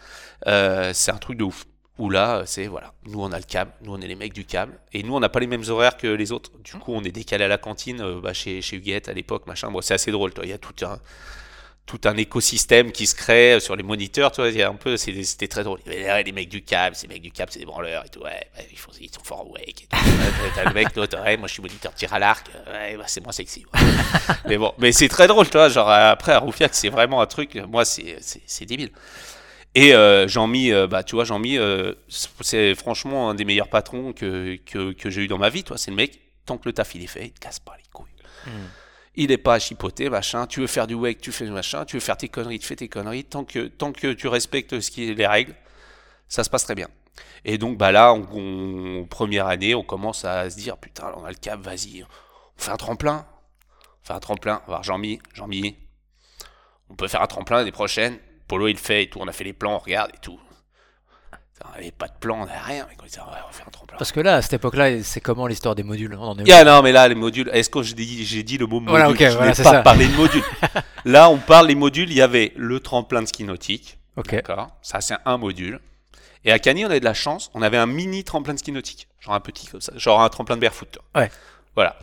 Euh, 0.48 0.92
c'est 0.94 1.12
un 1.12 1.18
truc 1.18 1.38
de 1.38 1.44
ouf. 1.44 1.66
Où 1.98 2.10
là, 2.10 2.44
c'est 2.46 2.68
voilà, 2.68 2.94
nous 3.06 3.22
on 3.22 3.32
a 3.32 3.38
le 3.38 3.44
câble, 3.44 3.72
nous 3.82 3.94
on 3.94 4.00
est 4.02 4.08
les 4.08 4.16
mecs 4.16 4.34
du 4.34 4.46
câble, 4.46 4.80
et 4.94 5.02
nous 5.02 5.16
on 5.16 5.20
n'a 5.20 5.30
pas 5.30 5.40
les 5.40 5.48
mêmes 5.48 5.64
horaires 5.68 5.98
que 5.98 6.08
les 6.08 6.32
autres. 6.32 6.52
Du 6.64 6.74
coup, 6.74 6.94
on 6.94 7.04
est 7.04 7.12
décalé 7.12 7.46
à 7.46 7.48
la 7.48 7.58
cantine, 7.58 8.02
euh, 8.02 8.22
bah, 8.22 8.34
chez, 8.34 8.62
chez 8.62 8.78
Huguette 8.78 9.10
à 9.10 9.14
l'époque, 9.14 9.48
machin. 9.48 9.72
Bon, 9.72 9.82
c'est 9.82 9.96
assez 9.96 10.12
drôle, 10.12 10.32
toi. 10.32 10.46
Il 10.46 10.50
y 10.50 10.54
a 10.54 10.60
tout 10.60 10.86
un, 10.86 11.00
tout 11.88 12.02
un 12.04 12.18
écosystème 12.18 12.92
qui 12.92 13.08
se 13.08 13.16
crée 13.16 13.60
sur 13.62 13.76
les 13.78 13.82
moniteurs, 13.82 14.32
tu 14.32 14.42
vois, 14.42 14.50
il 14.50 14.58
y 14.58 14.62
a 14.62 14.70
un 14.70 14.76
peu, 14.76 14.98
c'était 14.98 15.48
très 15.48 15.64
drôle. 15.64 15.80
Avait 15.88 16.24
les 16.24 16.34
mecs 16.34 16.50
du 16.50 16.62
câble, 16.62 16.96
ces 16.96 17.08
mecs 17.08 17.22
du 17.22 17.32
câble, 17.32 17.52
c'est 17.52 17.60
des 17.60 17.66
branleurs 17.66 18.06
et 18.06 18.10
tout, 18.10 18.20
ouais, 18.20 18.46
ouais, 18.58 18.68
ils, 18.70 18.78
font, 18.78 18.92
ils 19.00 19.10
sont 19.10 19.24
forts 19.24 19.48
awake 19.48 19.88
T'as 20.56 20.66
le 20.66 20.74
mec, 20.74 20.94
l'autre, 20.98 21.18
ouais, 21.24 21.38
moi 21.38 21.48
je 21.48 21.54
suis 21.54 21.62
moniteur 21.62 21.94
tir 21.96 22.14
à 22.14 22.20
l'arc, 22.20 22.46
ouais, 22.68 22.98
bah, 22.98 23.06
c'est 23.08 23.22
moins 23.24 23.32
sexy. 23.32 23.66
ouais. 23.74 23.80
mais 24.46 24.58
bon, 24.58 24.74
mais 24.80 24.92
c'est 24.92 25.08
très 25.08 25.28
drôle, 25.28 25.50
tu 25.50 25.58
vois, 25.58 25.70
genre 25.70 25.90
après 25.90 26.34
à 26.34 26.40
Roufiac, 26.40 26.76
c'est 26.76 26.90
vraiment 26.90 27.22
un 27.22 27.26
truc, 27.26 27.56
moi 27.56 27.86
c'est 27.86 28.66
débile. 28.66 28.92
Et 29.80 29.94
euh, 29.94 30.28
Jean-Mi, 30.28 30.72
euh, 30.72 30.88
bah 30.88 31.04
tu 31.04 31.14
vois, 31.14 31.24
Jean-Mi, 31.24 31.60
euh, 31.60 31.94
c'est 32.08 32.74
franchement 32.74 33.30
un 33.30 33.36
des 33.36 33.46
meilleurs 33.46 33.70
patrons 33.70 34.12
que, 34.12 34.56
que, 34.66 34.92
que 34.94 35.12
j'ai 35.12 35.22
eu 35.22 35.28
dans 35.28 35.38
ma 35.38 35.50
vie, 35.50 35.64
toi, 35.64 35.78
c'est 35.78 35.92
le 35.92 35.98
mec, 35.98 36.20
tant 36.48 36.58
que 36.58 36.68
le 36.68 36.74
taf 36.74 36.96
il 36.96 37.04
est 37.04 37.08
fait, 37.08 37.26
il 37.28 37.32
te 37.32 37.40
casse 37.40 37.60
pas 37.60 37.76
les 37.78 37.84
couilles. 37.94 38.08
Hmm. 38.48 38.50
Il 39.14 39.28
n'est 39.28 39.38
pas 39.38 39.54
à 39.54 39.60
chipoter, 39.60 40.10
machin. 40.10 40.48
Tu 40.48 40.62
veux 40.62 40.68
faire 40.68 40.88
du 40.88 40.96
wake, 40.96 41.22
tu 41.22 41.32
fais 41.32 41.46
du 41.46 41.52
machin. 41.52 41.86
Tu 41.86 41.96
veux 41.96 42.00
faire 42.00 42.18
tes 42.18 42.28
conneries, 42.28 42.58
tu 42.58 42.66
fais 42.66 42.76
tes 42.76 42.88
conneries. 42.88 43.24
Tant 43.24 43.46
que, 43.46 43.68
tant 43.68 43.92
que 43.92 44.14
tu 44.14 44.28
respectes 44.28 44.80
ce 44.80 44.90
qui 44.90 45.10
est 45.10 45.14
les 45.14 45.28
règles, 45.28 45.54
ça 46.28 46.44
se 46.44 46.50
passe 46.50 46.64
très 46.64 46.76
bien. 46.76 46.88
Et 47.46 47.60
donc, 47.60 47.78
bah 47.78 47.92
là, 47.92 48.14
on, 48.14 48.28
on- 48.34 49.06
première 49.06 49.46
année, 49.46 49.76
on 49.76 49.84
commence 49.84 50.26
à 50.26 50.50
se 50.50 50.56
dire, 50.58 50.78
putain, 50.78 51.10
là, 51.10 51.16
on 51.18 51.26
a 51.26 51.30
le 51.30 51.36
cap, 51.36 51.60
vas-y, 51.60 52.04
on 52.04 52.62
fait 52.62 52.72
un 52.72 52.78
tremplin. 52.78 53.28
On 54.04 54.08
fait 54.08 54.14
un 54.14 54.20
tremplin. 54.20 54.62
On 54.66 54.72
va 54.72 54.78
voir 54.78 54.84
Jean-Mi, 54.84 55.20
Jean-Mi. 55.36 55.76
On 56.90 56.96
peut 56.96 57.08
faire 57.08 57.22
un 57.22 57.28
tremplin 57.28 57.58
l'année 57.58 57.72
prochaine. 57.72 58.18
Polo, 58.48 58.68
il 58.68 58.74
le 58.74 58.78
fait 58.80 59.04
et 59.04 59.10
tout. 59.10 59.20
On 59.22 59.28
a 59.28 59.32
fait 59.32 59.44
les 59.44 59.54
plans, 59.54 59.76
on 59.76 59.80
regarde 59.80 60.12
et 60.14 60.20
tout. 60.20 60.40
On 61.66 61.72
n'avait 61.72 61.92
pas 61.92 62.08
de 62.08 62.14
plan, 62.20 62.42
on 62.42 62.46
n'avait 62.46 62.60
rien. 62.60 62.86
Mais 62.88 62.96
on 63.02 63.06
dit, 63.06 63.16
ouais, 63.18 63.24
on 63.26 63.48
va 63.48 63.52
faire 63.52 63.68
un 63.68 63.72
tremplin. 63.72 63.98
Parce 63.98 64.12
que 64.12 64.20
là, 64.20 64.36
à 64.36 64.42
cette 64.44 64.54
époque-là, 64.54 65.02
c'est 65.02 65.22
comment 65.22 65.48
l'histoire 65.48 65.74
des 65.74 65.82
modules 65.84 66.16
On 66.20 66.22
en 66.24 66.38
est 66.38 66.44
où 66.44 66.54
Ah 66.56 66.64
non, 66.64 66.84
mais 66.84 66.92
là, 66.92 67.08
les 67.08 67.16
modules, 67.16 67.50
est-ce 67.52 67.70
que 67.70 67.82
j'ai 67.82 67.96
dit, 67.96 68.24
j'ai 68.26 68.44
dit 68.44 68.60
le 68.60 68.68
mot 68.68 68.80
module? 68.80 68.90
Voilà, 68.92 69.10
ok, 69.10 69.18
Je 69.20 69.26
voilà, 69.30 69.52
n'ai 69.52 69.64
pas 69.64 69.72
ça. 69.72 69.82
parlé 69.82 70.08
de 70.08 70.14
module. 70.16 70.44
Là, 71.06 71.30
on 71.30 71.38
parle 71.38 71.68
les 71.68 71.76
modules. 71.76 72.12
Il 72.12 72.18
y 72.18 72.22
avait 72.22 72.54
le 72.56 72.80
tremplin 72.80 73.22
de 73.24 73.28
ski 73.28 73.44
nautique. 73.44 73.98
Ok. 74.18 74.32
D'accord. 74.34 74.70
Ça, 74.84 75.02
c'est 75.02 75.16
un 75.26 75.38
module. 75.38 75.80
Et 76.46 76.52
à 76.52 76.60
Cagny, 76.60 76.86
on 76.86 76.90
avait 76.90 77.00
de 77.00 77.06
la 77.06 77.16
chance. 77.16 77.50
On 77.56 77.62
avait 77.64 77.78
un 77.78 77.88
mini 77.88 78.24
tremplin 78.24 78.54
de 78.54 78.60
ski 78.60 78.72
nautique. 78.72 79.08
Genre 79.20 79.34
un 79.34 79.40
petit 79.40 79.66
comme 79.68 79.82
ça. 79.82 79.94
Genre 79.96 80.22
un 80.22 80.30
tremplin 80.30 80.58
de 80.58 80.62
barefoot. 80.62 81.00
Ouais. 81.16 81.32
Voilà. 81.76 81.98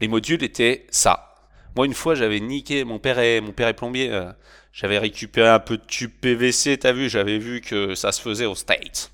Les 0.00 0.08
modules 0.08 0.42
étaient 0.42 0.86
ça. 0.90 1.34
Moi, 1.76 1.84
une 1.86 1.94
fois, 1.94 2.14
j'avais 2.14 2.40
niqué. 2.40 2.84
Mon 2.84 2.98
père 2.98 3.18
est, 3.18 3.40
mon 3.42 3.52
père 3.52 3.68
est 3.68 3.74
plombier. 3.74 4.10
euh, 4.10 4.32
j'avais 4.76 4.98
récupéré 4.98 5.48
un 5.48 5.58
peu 5.58 5.78
de 5.78 5.82
tube 5.86 6.12
PVC. 6.20 6.76
T'as 6.76 6.92
vu 6.92 7.08
J'avais 7.08 7.38
vu 7.38 7.62
que 7.62 7.94
ça 7.94 8.12
se 8.12 8.20
faisait 8.20 8.44
aux 8.44 8.54
States. 8.54 9.10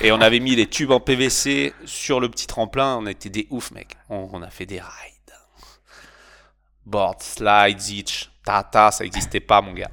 Et 0.00 0.10
on 0.10 0.20
avait 0.20 0.40
mis 0.40 0.56
les 0.56 0.66
tubes 0.66 0.90
en 0.90 0.98
PVC 0.98 1.72
sur 1.84 2.18
le 2.18 2.28
petit 2.28 2.48
tremplin. 2.48 2.96
On 2.96 3.06
était 3.06 3.30
des 3.30 3.46
ouf, 3.50 3.70
mec. 3.70 3.96
On, 4.08 4.28
on 4.32 4.42
a 4.42 4.50
fait 4.50 4.66
des 4.66 4.80
rides. 4.80 5.34
Board, 6.84 7.22
slide, 7.22 7.80
itch, 7.90 8.28
tata, 8.44 8.90
ça 8.90 9.04
n'existait 9.04 9.38
pas, 9.38 9.62
mon 9.62 9.72
gars. 9.72 9.90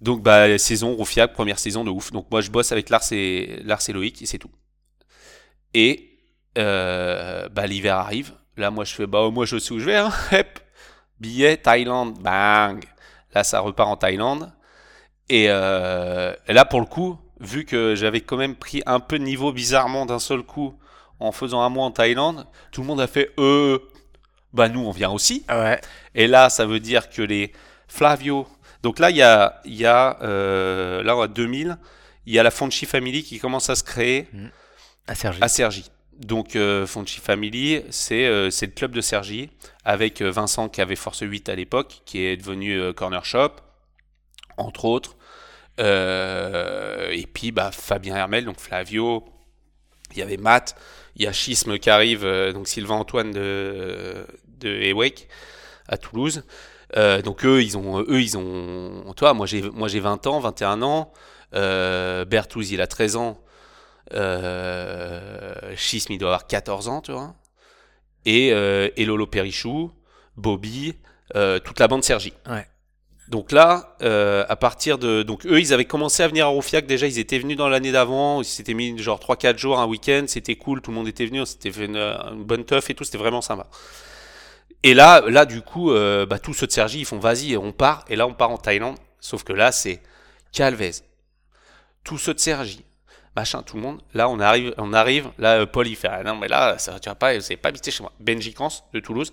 Donc, 0.00 0.24
bah, 0.24 0.58
saison 0.58 0.96
Roufiac, 0.96 1.32
première 1.32 1.60
saison 1.60 1.84
de 1.84 1.90
ouf. 1.90 2.10
Donc, 2.10 2.28
moi, 2.32 2.40
je 2.40 2.50
bosse 2.50 2.72
avec 2.72 2.90
Lars 2.90 3.12
et, 3.12 3.60
Lars 3.64 3.88
et 3.88 3.92
Loïc, 3.92 4.20
et 4.22 4.26
c'est 4.26 4.38
tout. 4.38 4.50
Et, 5.72 6.18
euh, 6.58 7.48
bah, 7.48 7.68
l'hiver 7.68 7.94
arrive. 7.94 8.32
Là, 8.56 8.72
moi, 8.72 8.84
je 8.84 8.92
fais, 8.92 9.06
bah, 9.06 9.30
moi, 9.30 9.46
je 9.46 9.56
sais 9.56 9.70
où 9.70 9.78
je 9.78 9.84
vais, 9.84 9.96
hein. 9.96 10.12
Hep, 10.32 10.58
billet, 11.20 11.58
Thaïlande, 11.58 12.18
bang. 12.18 12.84
Là, 13.34 13.44
ça 13.44 13.60
repart 13.60 13.88
en 13.88 13.96
Thaïlande. 13.96 14.52
Et, 15.28 15.46
euh, 15.48 16.34
et 16.46 16.52
là, 16.52 16.64
pour 16.64 16.80
le 16.80 16.86
coup, 16.86 17.18
vu 17.40 17.64
que 17.64 17.94
j'avais 17.94 18.20
quand 18.20 18.36
même 18.36 18.56
pris 18.56 18.82
un 18.86 19.00
peu 19.00 19.18
de 19.18 19.24
niveau 19.24 19.52
bizarrement 19.52 20.06
d'un 20.06 20.18
seul 20.18 20.42
coup 20.42 20.74
en 21.20 21.32
faisant 21.32 21.60
un 21.62 21.68
mois 21.68 21.84
en 21.84 21.90
Thaïlande, 21.90 22.46
tout 22.72 22.80
le 22.80 22.86
monde 22.86 23.00
a 23.00 23.06
fait, 23.06 23.30
euh, 23.38 23.78
bah, 24.52 24.68
nous, 24.68 24.80
on 24.80 24.90
vient 24.90 25.10
aussi. 25.10 25.44
Ouais. 25.48 25.80
Et 26.14 26.26
là, 26.26 26.48
ça 26.48 26.64
veut 26.64 26.80
dire 26.80 27.10
que 27.10 27.22
les 27.22 27.52
Flavio. 27.88 28.46
Donc 28.82 28.98
là, 28.98 29.10
il 29.10 29.16
y 29.16 29.22
a, 29.22 29.60
il 29.64 29.74
y 29.74 29.86
a 29.86 30.18
euh, 30.22 31.02
là, 31.02 31.16
en 31.16 31.26
2000, 31.26 31.76
il 32.26 32.32
y 32.34 32.38
a 32.38 32.42
la 32.42 32.50
Fonchi 32.50 32.86
Family 32.86 33.22
qui 33.22 33.38
commence 33.38 33.68
à 33.70 33.74
se 33.74 33.82
créer 33.82 34.28
À 35.06 35.14
Sergi. 35.14 35.38
à 35.42 35.48
Cergy. 35.48 35.90
Donc 36.18 36.56
euh, 36.56 36.84
Fonchi 36.84 37.20
Family, 37.20 37.82
c'est 37.90 38.26
euh, 38.26 38.50
c'est 38.50 38.66
le 38.66 38.72
club 38.72 38.90
de 38.90 39.00
Cergy 39.00 39.50
avec 39.84 40.20
euh, 40.20 40.30
Vincent 40.30 40.68
qui 40.68 40.80
avait 40.80 40.96
Force 40.96 41.20
8 41.20 41.48
à 41.48 41.54
l'époque, 41.54 42.02
qui 42.06 42.24
est 42.24 42.36
devenu 42.36 42.92
Corner 42.94 43.24
Shop, 43.24 43.52
entre 44.56 44.84
autres. 44.84 45.16
Et 45.78 47.26
puis 47.32 47.52
bah, 47.52 47.70
Fabien 47.72 48.16
Hermel, 48.16 48.44
donc 48.44 48.58
Flavio. 48.58 49.24
Il 50.12 50.18
y 50.18 50.22
avait 50.22 50.38
Matt, 50.38 50.74
il 51.16 51.22
y 51.22 51.26
a 51.26 51.32
Schisme 51.32 51.78
qui 51.78 51.90
arrive, 51.90 52.26
donc 52.52 52.66
Sylvain 52.66 52.94
Antoine 52.94 53.30
de, 53.30 54.26
de 54.58 54.68
Ewek 54.68 55.28
à 55.86 55.98
Toulouse. 55.98 56.44
Donc 56.96 57.44
eux, 57.44 57.62
ils 57.62 57.76
ont, 57.78 58.00
eux, 58.00 58.20
ils 58.20 58.36
ont, 58.36 59.12
toi, 59.14 59.34
moi 59.34 59.46
j'ai, 59.46 59.62
moi 59.62 59.86
j'ai 59.86 60.00
20 60.00 60.26
ans, 60.26 60.40
21 60.40 60.82
ans. 60.82 61.12
Berthouz, 61.52 62.72
il 62.72 62.80
a 62.80 62.86
13 62.88 63.16
ans. 63.16 63.40
Euh, 64.14 65.74
Schisme, 65.76 66.12
il 66.12 66.18
doit 66.18 66.30
avoir 66.30 66.46
14 66.46 66.88
ans, 66.88 67.00
tu 67.00 67.12
vois. 67.12 67.34
Et, 68.24 68.52
euh, 68.52 68.88
et 68.96 69.04
Lolo 69.04 69.26
Perichou, 69.26 69.92
Bobby, 70.36 70.94
euh, 71.36 71.58
toute 71.58 71.78
la 71.80 71.88
bande 71.88 72.04
Sergi. 72.04 72.32
Ouais. 72.48 72.66
Donc 73.28 73.52
là, 73.52 73.96
euh, 74.00 74.44
à 74.48 74.56
partir 74.56 74.96
de. 74.96 75.22
Donc 75.22 75.44
eux, 75.44 75.60
ils 75.60 75.74
avaient 75.74 75.84
commencé 75.84 76.22
à 76.22 76.28
venir 76.28 76.46
à 76.46 76.48
Roufiac. 76.48 76.86
Déjà, 76.86 77.06
ils 77.06 77.18
étaient 77.18 77.38
venus 77.38 77.58
dans 77.58 77.68
l'année 77.68 77.92
d'avant. 77.92 78.40
Ils 78.40 78.46
s'étaient 78.46 78.72
mis 78.72 78.96
genre 78.98 79.20
3-4 79.20 79.58
jours, 79.58 79.78
un 79.78 79.86
week-end. 79.86 80.24
C'était 80.26 80.56
cool. 80.56 80.80
Tout 80.80 80.90
le 80.90 80.96
monde 80.96 81.08
était 81.08 81.26
venu. 81.26 81.44
C'était 81.44 81.68
une, 81.68 81.96
une 81.96 82.44
bonne 82.44 82.64
teuf 82.64 82.88
et 82.88 82.94
tout. 82.94 83.04
C'était 83.04 83.18
vraiment 83.18 83.42
sympa. 83.42 83.66
Et 84.82 84.94
là, 84.94 85.22
là 85.28 85.44
du 85.44 85.60
coup, 85.62 85.90
euh, 85.90 86.24
bah, 86.26 86.38
tous 86.38 86.54
ceux 86.54 86.66
de 86.66 86.72
Sergi, 86.72 87.00
ils 87.00 87.04
font 87.04 87.18
vas-y, 87.18 87.56
on 87.56 87.72
part. 87.72 88.04
Et 88.08 88.16
là, 88.16 88.26
on 88.26 88.34
part 88.34 88.50
en 88.50 88.58
Thaïlande. 88.58 88.96
Sauf 89.20 89.44
que 89.44 89.52
là, 89.52 89.72
c'est 89.72 90.00
Calvez. 90.52 90.92
Tous 92.04 92.18
ceux 92.18 92.34
de 92.34 92.38
Sergi. 92.38 92.84
Machin, 93.38 93.62
tout 93.62 93.76
le 93.76 93.82
monde. 93.82 94.00
Là, 94.14 94.28
on 94.28 94.40
arrive, 94.40 94.74
on 94.78 94.92
arrive. 94.92 95.30
Là, 95.38 95.60
euh, 95.60 95.66
Paul, 95.66 95.86
il 95.86 95.94
fait 95.94 96.08
ah, 96.10 96.24
non, 96.24 96.34
mais 96.34 96.48
là, 96.48 96.76
ça, 96.76 96.98
tu 96.98 97.08
vas 97.08 97.14
pas, 97.14 97.38
vous 97.38 97.56
pas 97.62 97.68
habité 97.68 97.92
chez 97.92 98.02
moi. 98.02 98.10
Benji 98.18 98.52
Kans 98.52 98.68
de 98.92 98.98
Toulouse. 98.98 99.32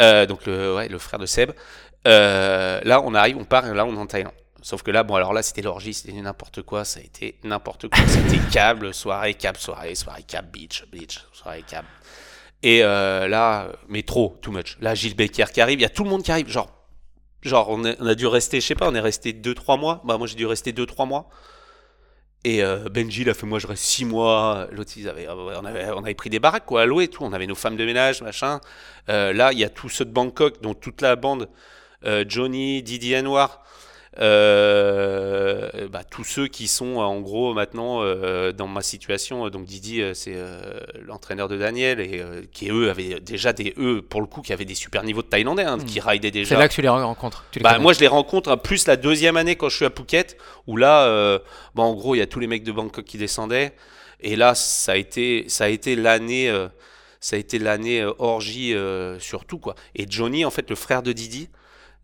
Euh, 0.00 0.24
donc, 0.24 0.46
le, 0.46 0.74
ouais, 0.74 0.88
le 0.88 0.96
frère 0.96 1.18
de 1.18 1.26
Seb. 1.26 1.50
Euh, 2.06 2.80
là, 2.84 3.02
on 3.04 3.12
arrive, 3.12 3.36
on 3.36 3.44
part, 3.44 3.66
et 3.66 3.74
là, 3.74 3.84
on 3.84 3.94
est 3.94 3.98
en 3.98 4.06
Thaïlande. 4.06 4.32
Sauf 4.62 4.82
que 4.82 4.90
là, 4.90 5.02
bon, 5.02 5.14
alors 5.14 5.34
là, 5.34 5.42
c'était 5.42 5.60
l'orgie, 5.60 5.92
c'était 5.92 6.14
n'importe 6.14 6.62
quoi, 6.62 6.86
ça 6.86 7.00
a 7.00 7.02
été 7.02 7.38
n'importe 7.44 7.88
quoi. 7.88 8.02
C'était 8.06 8.38
câble, 8.50 8.94
soirée, 8.94 9.34
câble, 9.34 9.58
soirée, 9.58 9.94
soirée, 9.94 10.22
câble, 10.22 10.48
beach, 10.50 10.84
beach, 10.90 11.26
soirée, 11.34 11.62
câble. 11.68 11.86
Et 12.62 12.80
là, 12.80 13.68
mais 13.88 14.04
trop, 14.04 14.38
too 14.40 14.52
much. 14.52 14.78
Là, 14.80 14.94
Gilles 14.94 15.14
Becker 15.14 15.44
qui 15.52 15.60
arrive, 15.60 15.78
il 15.78 15.82
y 15.82 15.86
a 15.86 15.90
tout 15.90 16.02
le 16.02 16.10
monde 16.10 16.22
qui 16.22 16.32
arrive. 16.32 16.48
Genre, 16.48 16.70
genre 17.42 17.68
on, 17.68 17.84
on 17.84 18.06
a 18.06 18.14
dû 18.14 18.26
rester, 18.26 18.60
je 18.60 18.66
sais 18.66 18.74
pas, 18.74 18.88
on 18.88 18.94
est 18.94 19.00
resté 19.00 19.32
2-3 19.32 19.78
mois. 19.78 20.00
Bah, 20.04 20.16
moi, 20.16 20.26
j'ai 20.26 20.36
dû 20.36 20.46
rester 20.46 20.72
2-3 20.72 21.06
mois. 21.06 21.28
Et 22.44 22.62
euh, 22.62 22.88
Benji, 22.88 23.22
il 23.22 23.30
a 23.30 23.34
fait, 23.34 23.46
moi, 23.46 23.58
je 23.58 23.66
reste 23.66 23.82
6 23.82 24.04
mois. 24.04 24.68
L'autre, 24.70 24.92
avaient, 25.08 25.28
on, 25.28 25.64
avait, 25.64 25.90
on 25.90 26.04
avait 26.04 26.14
pris 26.14 26.30
des 26.30 26.38
baraques, 26.38 26.66
quoi, 26.66 26.82
à 26.82 26.86
louer 26.86 27.08
tout. 27.08 27.24
On 27.24 27.32
avait 27.32 27.46
nos 27.46 27.54
femmes 27.54 27.76
de 27.76 27.84
ménage, 27.84 28.22
machin. 28.22 28.60
Euh, 29.08 29.32
là, 29.32 29.52
il 29.52 29.58
y 29.58 29.64
a 29.64 29.68
tous 29.68 29.88
ceux 29.88 30.04
de 30.04 30.12
Bangkok, 30.12 30.60
dont 30.62 30.74
toute 30.74 31.00
la 31.00 31.16
bande, 31.16 31.48
euh, 32.04 32.24
Johnny, 32.26 32.82
Didier 32.82 33.22
Noir. 33.22 33.64
Euh, 34.20 35.88
bah, 35.90 36.02
tous 36.04 36.24
ceux 36.24 36.48
qui 36.48 36.68
sont 36.68 36.96
en 36.96 37.20
gros 37.20 37.54
maintenant 37.54 38.02
euh, 38.02 38.52
dans 38.52 38.66
ma 38.66 38.82
situation 38.82 39.48
donc 39.48 39.64
Didi 39.64 40.02
euh, 40.02 40.12
c'est 40.12 40.34
euh, 40.34 40.60
l'entraîneur 41.06 41.48
de 41.48 41.56
Daniel 41.56 42.00
et 42.00 42.20
euh, 42.20 42.42
qui 42.52 42.68
eux 42.70 42.90
avaient 42.90 43.20
déjà 43.20 43.52
des 43.52 43.74
eux 43.78 44.02
pour 44.02 44.20
le 44.20 44.26
coup 44.26 44.42
qui 44.42 44.52
avaient 44.52 44.64
des 44.64 44.74
super 44.74 45.04
niveaux 45.04 45.22
de 45.22 45.28
thaïlandais 45.28 45.62
hein, 45.62 45.78
Mm. 45.78 45.84
qui 45.84 46.00
ridaient 46.00 46.28
C'est 46.28 46.32
déjà 46.32 46.58
là 46.58 46.68
que 46.68 46.74
tu 46.74 46.82
les 46.82 46.88
rencontres. 46.88 47.44
Tu 47.50 47.58
les 47.58 47.62
bah, 47.62 47.78
moi, 47.78 47.92
je 47.92 48.00
les 48.00 48.06
rencontre 48.06 48.50
hein, 48.50 48.56
plus 48.56 48.86
la 48.86 48.96
deuxième 48.96 49.36
année 49.36 49.56
quand 49.56 49.68
je 49.68 49.76
suis 49.76 49.84
à 49.84 49.90
Phuket, 49.90 50.36
où 50.66 50.76
là, 50.76 51.04
euh, 51.04 51.38
bah, 51.74 51.82
en 51.82 51.94
gros, 51.94 52.14
il 52.14 52.18
y 52.18 52.22
a 52.22 52.26
tous 52.26 52.40
les 52.40 52.46
mecs 52.46 52.64
de 52.64 52.72
Bangkok 52.72 53.04
qui 53.04 53.18
descendaient. 53.18 53.72
Et 54.20 54.36
là, 54.36 54.54
ça 54.54 54.92
a 54.92 54.96
été, 54.96 55.48
ça 55.48 55.64
a 55.64 55.68
été 55.68 55.94
l'année, 55.96 56.50
euh, 56.50 56.68
ça 57.20 57.36
a 57.36 57.38
été 57.38 57.58
l'année 57.58 58.00
euh, 58.00 58.12
orgie 58.18 58.74
euh, 58.74 59.18
surtout 59.18 59.58
quoi. 59.58 59.74
Et 59.94 60.06
Johnny, 60.08 60.44
en 60.44 60.50
fait, 60.50 60.68
le 60.68 60.76
frère 60.76 61.02
de 61.02 61.12
Didi, 61.12 61.48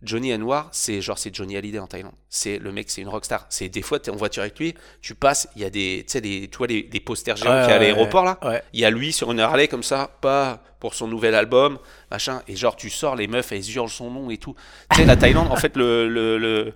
Johnny 0.05 0.33
Anwar, 0.35 0.69
c'est 0.73 1.01
genre 1.01 1.19
c'est 1.19 1.35
Johnny 1.35 1.57
Hallyday 1.57 1.79
en 1.79 1.87
Thaïlande. 1.87 2.15
C'est 2.29 2.59
le 2.59 2.73
mec, 2.73 2.91
c'est 2.91 3.01
une 3.03 3.09
rockstar. 3.09 3.47
C'est 3.49 3.69
des 3.69 3.83
fois, 3.83 3.99
t'es 3.99 4.11
en 4.11 4.17
voiture 4.17 4.43
avec 4.43 4.59
lui, 4.59 4.75
tu 5.01 5.15
passes, 5.15 5.49
il 5.57 5.63
y 5.63 5.65
a 5.65 5.71
des, 5.71 6.05
tu 6.07 6.13
sais, 6.13 6.21
les, 6.21 6.49
tu 6.49 6.59
vois 6.59 6.67
les, 6.67 6.89
les 6.93 7.01
posters 7.01 7.37
géants 7.37 7.51
Ouais, 7.53 7.61
qu'il 7.63 7.71
y 7.71 7.73
a 7.73 7.77
à 7.77 7.79
l'aéroport 7.79 8.25
là. 8.25 8.39
Ouais. 8.43 8.63
Il 8.73 8.81
y 8.81 8.85
a 8.85 8.91
lui 8.91 9.13
sur 9.13 9.31
une 9.33 9.41
Harley 9.41 9.69
comme 9.69 9.83
ça, 9.83 10.11
pas 10.21 10.63
pour 10.81 10.95
son 10.95 11.09
nouvel 11.09 11.35
album, 11.35 11.79
machin. 12.11 12.43
Et 12.49 12.57
genre, 12.57 12.77
tu 12.77 12.91
sors, 12.91 13.17
les 13.17 13.27
meufs, 13.27 13.51
elles 13.53 13.69
hurlent 13.75 13.89
son 13.89 14.11
nom 14.11 14.31
et 14.31 14.39
tout. 14.39 14.55
Tu 14.91 14.97
sais, 14.99 15.05
la 15.07 15.17
Thaïlande, 15.17 15.51
en 15.51 15.57
fait, 15.57 15.77
le, 15.77 16.09
le, 16.09 16.39
le, 16.39 16.75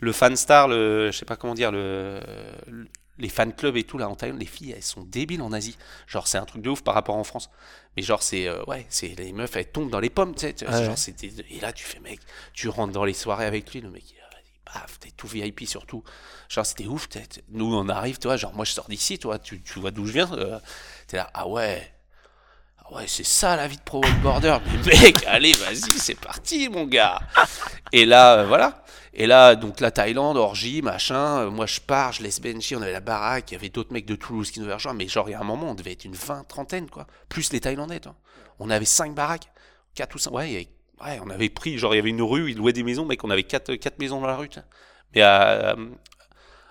le 0.00 0.12
fan 0.12 0.34
star, 0.36 0.68
le, 0.68 1.10
je 1.12 1.16
sais 1.16 1.24
pas 1.24 1.36
comment 1.36 1.54
dire, 1.54 1.70
le, 1.72 2.20
le- 2.66 2.86
les 3.18 3.30
fan 3.30 3.50
clubs 3.54 3.78
et 3.78 3.84
tout, 3.84 3.96
là, 3.96 4.10
en 4.10 4.14
Thaïlande, 4.14 4.40
les 4.40 4.44
filles, 4.46 4.74
elles 4.76 4.82
sont 4.82 5.02
débiles 5.02 5.40
en 5.40 5.50
Asie. 5.52 5.78
Genre, 6.06 6.26
c'est 6.26 6.36
un 6.36 6.44
truc 6.44 6.60
de 6.60 6.68
ouf 6.68 6.82
par 6.82 6.92
rapport 6.94 7.14
en 7.16 7.24
France. 7.24 7.48
Mais 7.96 8.02
genre, 8.02 8.22
c'est, 8.22 8.46
euh, 8.46 8.62
ouais, 8.66 8.86
c'est, 8.88 9.08
les 9.18 9.32
meufs, 9.32 9.56
elles 9.56 9.70
tombent 9.70 9.90
dans 9.90 10.00
les 10.00 10.10
pommes, 10.10 10.34
tu 10.34 10.40
sais. 10.40 10.54
genre, 10.60 10.74
ouais. 10.74 11.44
et 11.50 11.60
là, 11.60 11.72
tu 11.72 11.84
fais, 11.84 12.00
mec, 12.00 12.20
tu 12.52 12.68
rentres 12.68 12.92
dans 12.92 13.04
les 13.04 13.14
soirées 13.14 13.46
avec 13.46 13.72
lui, 13.72 13.80
le 13.80 13.90
mec, 13.90 14.04
il, 14.10 14.16
paf, 14.66 14.98
t'es 14.98 15.10
tout 15.16 15.28
VIP 15.28 15.66
surtout. 15.66 16.02
Genre, 16.48 16.66
c'était 16.66 16.86
ouf, 16.86 17.08
t'es- 17.08 17.22
nous, 17.48 17.74
on 17.74 17.88
arrive, 17.88 18.18
toi, 18.18 18.36
genre, 18.36 18.52
moi, 18.54 18.64
je 18.64 18.72
sors 18.72 18.88
d'ici, 18.88 19.18
toi, 19.18 19.38
tu, 19.38 19.62
tu 19.62 19.78
vois 19.78 19.90
d'où 19.90 20.06
je 20.06 20.12
viens, 20.12 20.30
euh, 20.32 20.58
t'es 21.06 21.16
là, 21.16 21.30
ah 21.34 21.48
ouais, 21.48 21.90
ah 22.84 22.94
ouais, 22.94 23.04
c'est 23.06 23.24
ça 23.24 23.56
la 23.56 23.66
vie 23.68 23.76
de 23.76 23.82
pro 23.82 24.00
wakeboarder. 24.02 24.58
Mais 24.66 24.92
mec, 25.00 25.24
allez, 25.26 25.52
vas-y, 25.52 25.98
c'est 25.98 26.14
parti, 26.14 26.68
mon 26.68 26.84
gars. 26.84 27.20
Et 27.92 28.04
là, 28.04 28.40
euh, 28.40 28.46
voilà. 28.46 28.84
Et 29.18 29.26
là, 29.26 29.56
donc 29.56 29.80
la 29.80 29.90
Thaïlande, 29.90 30.36
orgie, 30.36 30.82
machin. 30.82 31.38
euh, 31.40 31.50
moi, 31.50 31.64
je 31.64 31.80
pars, 31.80 32.12
je 32.12 32.22
laisse 32.22 32.38
Benji, 32.38 32.76
on 32.76 32.82
avait 32.82 32.92
la 32.92 33.00
baraque. 33.00 33.50
Il 33.50 33.54
y 33.54 33.56
avait 33.56 33.70
d'autres 33.70 33.90
mecs 33.90 34.04
de 34.04 34.14
Toulouse 34.14 34.50
qui 34.50 34.60
nous 34.60 34.66
avaient 34.66 34.74
rejoint. 34.74 34.92
Mais 34.92 35.08
genre, 35.08 35.26
il 35.28 35.32
y 35.32 35.34
a 35.34 35.40
un 35.40 35.44
moment, 35.44 35.70
on 35.70 35.74
devait 35.74 35.92
être 35.92 36.04
une 36.04 36.14
vingt, 36.14 36.44
trentaine, 36.44 36.90
quoi. 36.90 37.06
Plus 37.30 37.50
les 37.50 37.60
Thaïlandais. 37.60 38.02
On 38.58 38.68
avait 38.68 38.84
cinq 38.84 39.14
baraques. 39.14 39.50
Quatre 39.94 40.14
ou 40.16 40.18
cinq. 40.18 40.34
Ouais, 40.34 40.68
on 41.24 41.30
avait 41.30 41.48
pris, 41.48 41.78
genre, 41.78 41.94
il 41.94 41.96
y 41.96 42.00
avait 42.00 42.10
une 42.10 42.20
rue, 42.20 42.50
ils 42.50 42.58
louaient 42.58 42.74
des 42.74 42.82
maisons, 42.82 43.06
mec. 43.06 43.24
On 43.24 43.30
avait 43.30 43.42
quatre, 43.42 43.74
quatre 43.76 43.98
maisons 43.98 44.20
dans 44.20 44.26
la 44.26 44.36
rue. 44.36 44.50
Mais 45.14 45.22
à, 45.22 45.72
euh, 45.72 45.88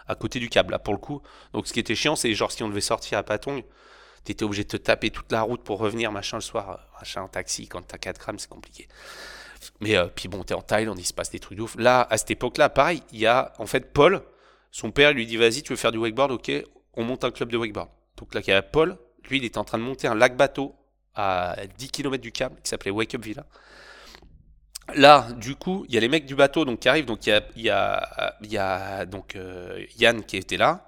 à 0.07 0.13
côté 0.13 0.39
du 0.39 0.47
câble, 0.47 0.71
là, 0.71 0.77
pour 0.79 0.93
le 0.93 0.99
coup. 0.99 1.23
Donc, 1.53 1.65
ce 1.65 1.73
qui 1.73 1.79
était 1.79 1.95
chiant, 1.95 2.15
c'est 2.15 2.31
genre, 2.35 2.51
si 2.51 2.61
on 2.61 2.69
devait 2.69 2.79
sortir 2.79 3.17
à 3.17 3.23
Patong, 3.23 3.63
t'étais 4.23 4.43
obligé 4.43 4.63
de 4.65 4.69
te 4.69 4.77
taper 4.77 5.09
toute 5.09 5.31
la 5.31 5.41
route 5.41 5.63
pour 5.63 5.79
revenir, 5.79 6.11
machin, 6.11 6.37
le 6.37 6.41
soir, 6.41 6.69
euh, 6.69 6.99
machin, 6.99 7.23
en 7.23 7.27
taxi, 7.27 7.67
quand 7.67 7.81
t'as 7.81 7.97
4 7.97 8.19
grammes, 8.19 8.37
c'est 8.37 8.49
compliqué. 8.49 8.87
Mais 9.81 9.95
euh, 9.95 10.07
puis 10.13 10.27
bon, 10.27 10.43
t'es 10.43 10.53
en 10.53 10.61
Thaïlande, 10.61 10.99
il 10.99 11.05
se 11.05 11.13
passe 11.13 11.29
des 11.29 11.39
trucs 11.39 11.57
de 11.57 11.63
ouf. 11.63 11.75
Là, 11.77 12.07
à 12.09 12.17
cette 12.17 12.31
époque-là, 12.31 12.69
pareil, 12.69 13.03
il 13.11 13.19
y 13.19 13.25
a, 13.25 13.53
en 13.57 13.65
fait, 13.65 13.93
Paul, 13.93 14.21
son 14.71 14.91
père 14.91 15.13
lui 15.13 15.25
dit, 15.25 15.37
vas-y, 15.37 15.61
tu 15.61 15.73
veux 15.73 15.77
faire 15.77 15.91
du 15.91 15.97
wakeboard, 15.97 16.31
ok, 16.31 16.51
on 16.93 17.03
monte 17.03 17.23
un 17.23 17.31
club 17.31 17.49
de 17.49 17.57
wakeboard. 17.57 17.89
Donc 18.17 18.33
là, 18.33 18.41
il 18.45 18.49
y 18.49 18.53
a 18.53 18.61
Paul, 18.61 18.97
lui, 19.29 19.37
il 19.37 19.45
était 19.45 19.57
en 19.57 19.63
train 19.63 19.77
de 19.77 19.83
monter 19.83 20.07
un 20.07 20.15
lac 20.15 20.35
bateau 20.35 20.75
à 21.13 21.55
10 21.77 21.91
km 21.91 22.21
du 22.21 22.31
câble, 22.31 22.55
qui 22.63 22.69
s'appelait 22.69 22.91
Wake 22.91 23.15
Up 23.15 23.23
Villa. 23.23 23.45
Là, 24.93 25.27
du 25.37 25.55
coup, 25.55 25.85
il 25.87 25.95
y 25.95 25.97
a 25.97 26.01
les 26.01 26.09
mecs 26.09 26.25
du 26.25 26.35
bateau 26.35 26.63
donc, 26.65 26.79
qui 26.79 26.89
arrivent, 26.89 27.05
donc 27.05 27.25
il 27.25 27.29
y 27.55 27.69
a, 27.69 28.35
y 28.41 28.57
a, 28.57 29.05
donc, 29.05 29.35
euh, 29.35 29.83
Yann 29.97 30.23
qui 30.23 30.37
était 30.37 30.57
là, 30.57 30.87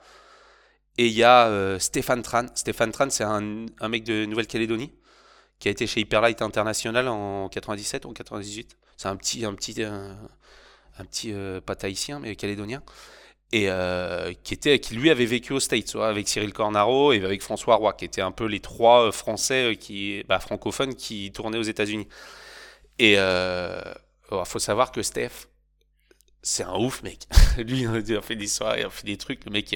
et 0.97 1.07
il 1.07 1.13
y 1.13 1.23
a 1.23 1.47
euh, 1.47 1.79
Stéphane 1.79 2.21
Tran. 2.21 2.45
Stéphane 2.55 2.91
Tran, 2.91 3.09
c'est 3.09 3.23
un 3.23 3.87
mec 3.89 4.03
de 4.03 4.25
Nouvelle-Calédonie 4.25 4.91
qui 5.59 5.67
a 5.67 5.71
été 5.71 5.87
chez 5.87 6.01
Hyperlight 6.01 6.41
International 6.41 7.07
en 7.07 7.49
97 7.49 8.05
ou 8.05 8.09
en 8.09 8.13
98. 8.13 8.77
C'est 8.97 9.07
un 9.07 9.15
petit, 9.15 9.45
un 9.45 9.53
petit, 9.53 9.83
un, 9.83 10.17
un 10.97 11.05
petit 11.05 11.33
euh, 11.33 11.61
pas 11.61 11.75
tahitien, 11.75 12.19
mais 12.19 12.35
calédonien. 12.35 12.83
Et 13.53 13.69
euh, 13.69 14.33
qui, 14.43 14.53
était, 14.53 14.79
qui 14.79 14.95
lui 14.95 15.09
avait 15.09 15.25
vécu 15.25 15.53
aux 15.53 15.59
States, 15.61 15.95
avec 15.95 16.27
Cyril 16.27 16.51
Cornaro 16.51 17.13
et 17.13 17.23
avec 17.23 17.41
François 17.41 17.75
Roy, 17.75 17.93
qui 17.93 18.03
étaient 18.03 18.21
un 18.21 18.31
peu 18.31 18.45
les 18.45 18.59
trois 18.59 19.07
euh, 19.07 19.11
Français 19.11 19.71
euh, 19.71 19.73
qui, 19.73 20.23
bah, 20.27 20.39
francophones 20.39 20.95
qui 20.95 21.31
tournaient 21.31 21.57
aux 21.57 21.63
États-Unis. 21.63 22.07
Et 22.99 23.13
il 23.13 24.43
faut 24.45 24.59
savoir 24.59 24.91
que 24.91 25.01
Steph, 25.01 25.47
c'est 26.41 26.63
un 26.63 26.75
ouf 26.75 27.03
mec. 27.03 27.19
lui, 27.57 27.85
a 27.85 28.21
fait 28.21 28.35
des 28.35 28.47
soirées, 28.47 28.83
a 28.83 28.89
fait 28.89 29.05
des 29.05 29.17
trucs. 29.17 29.45
Le 29.45 29.51
mec, 29.51 29.75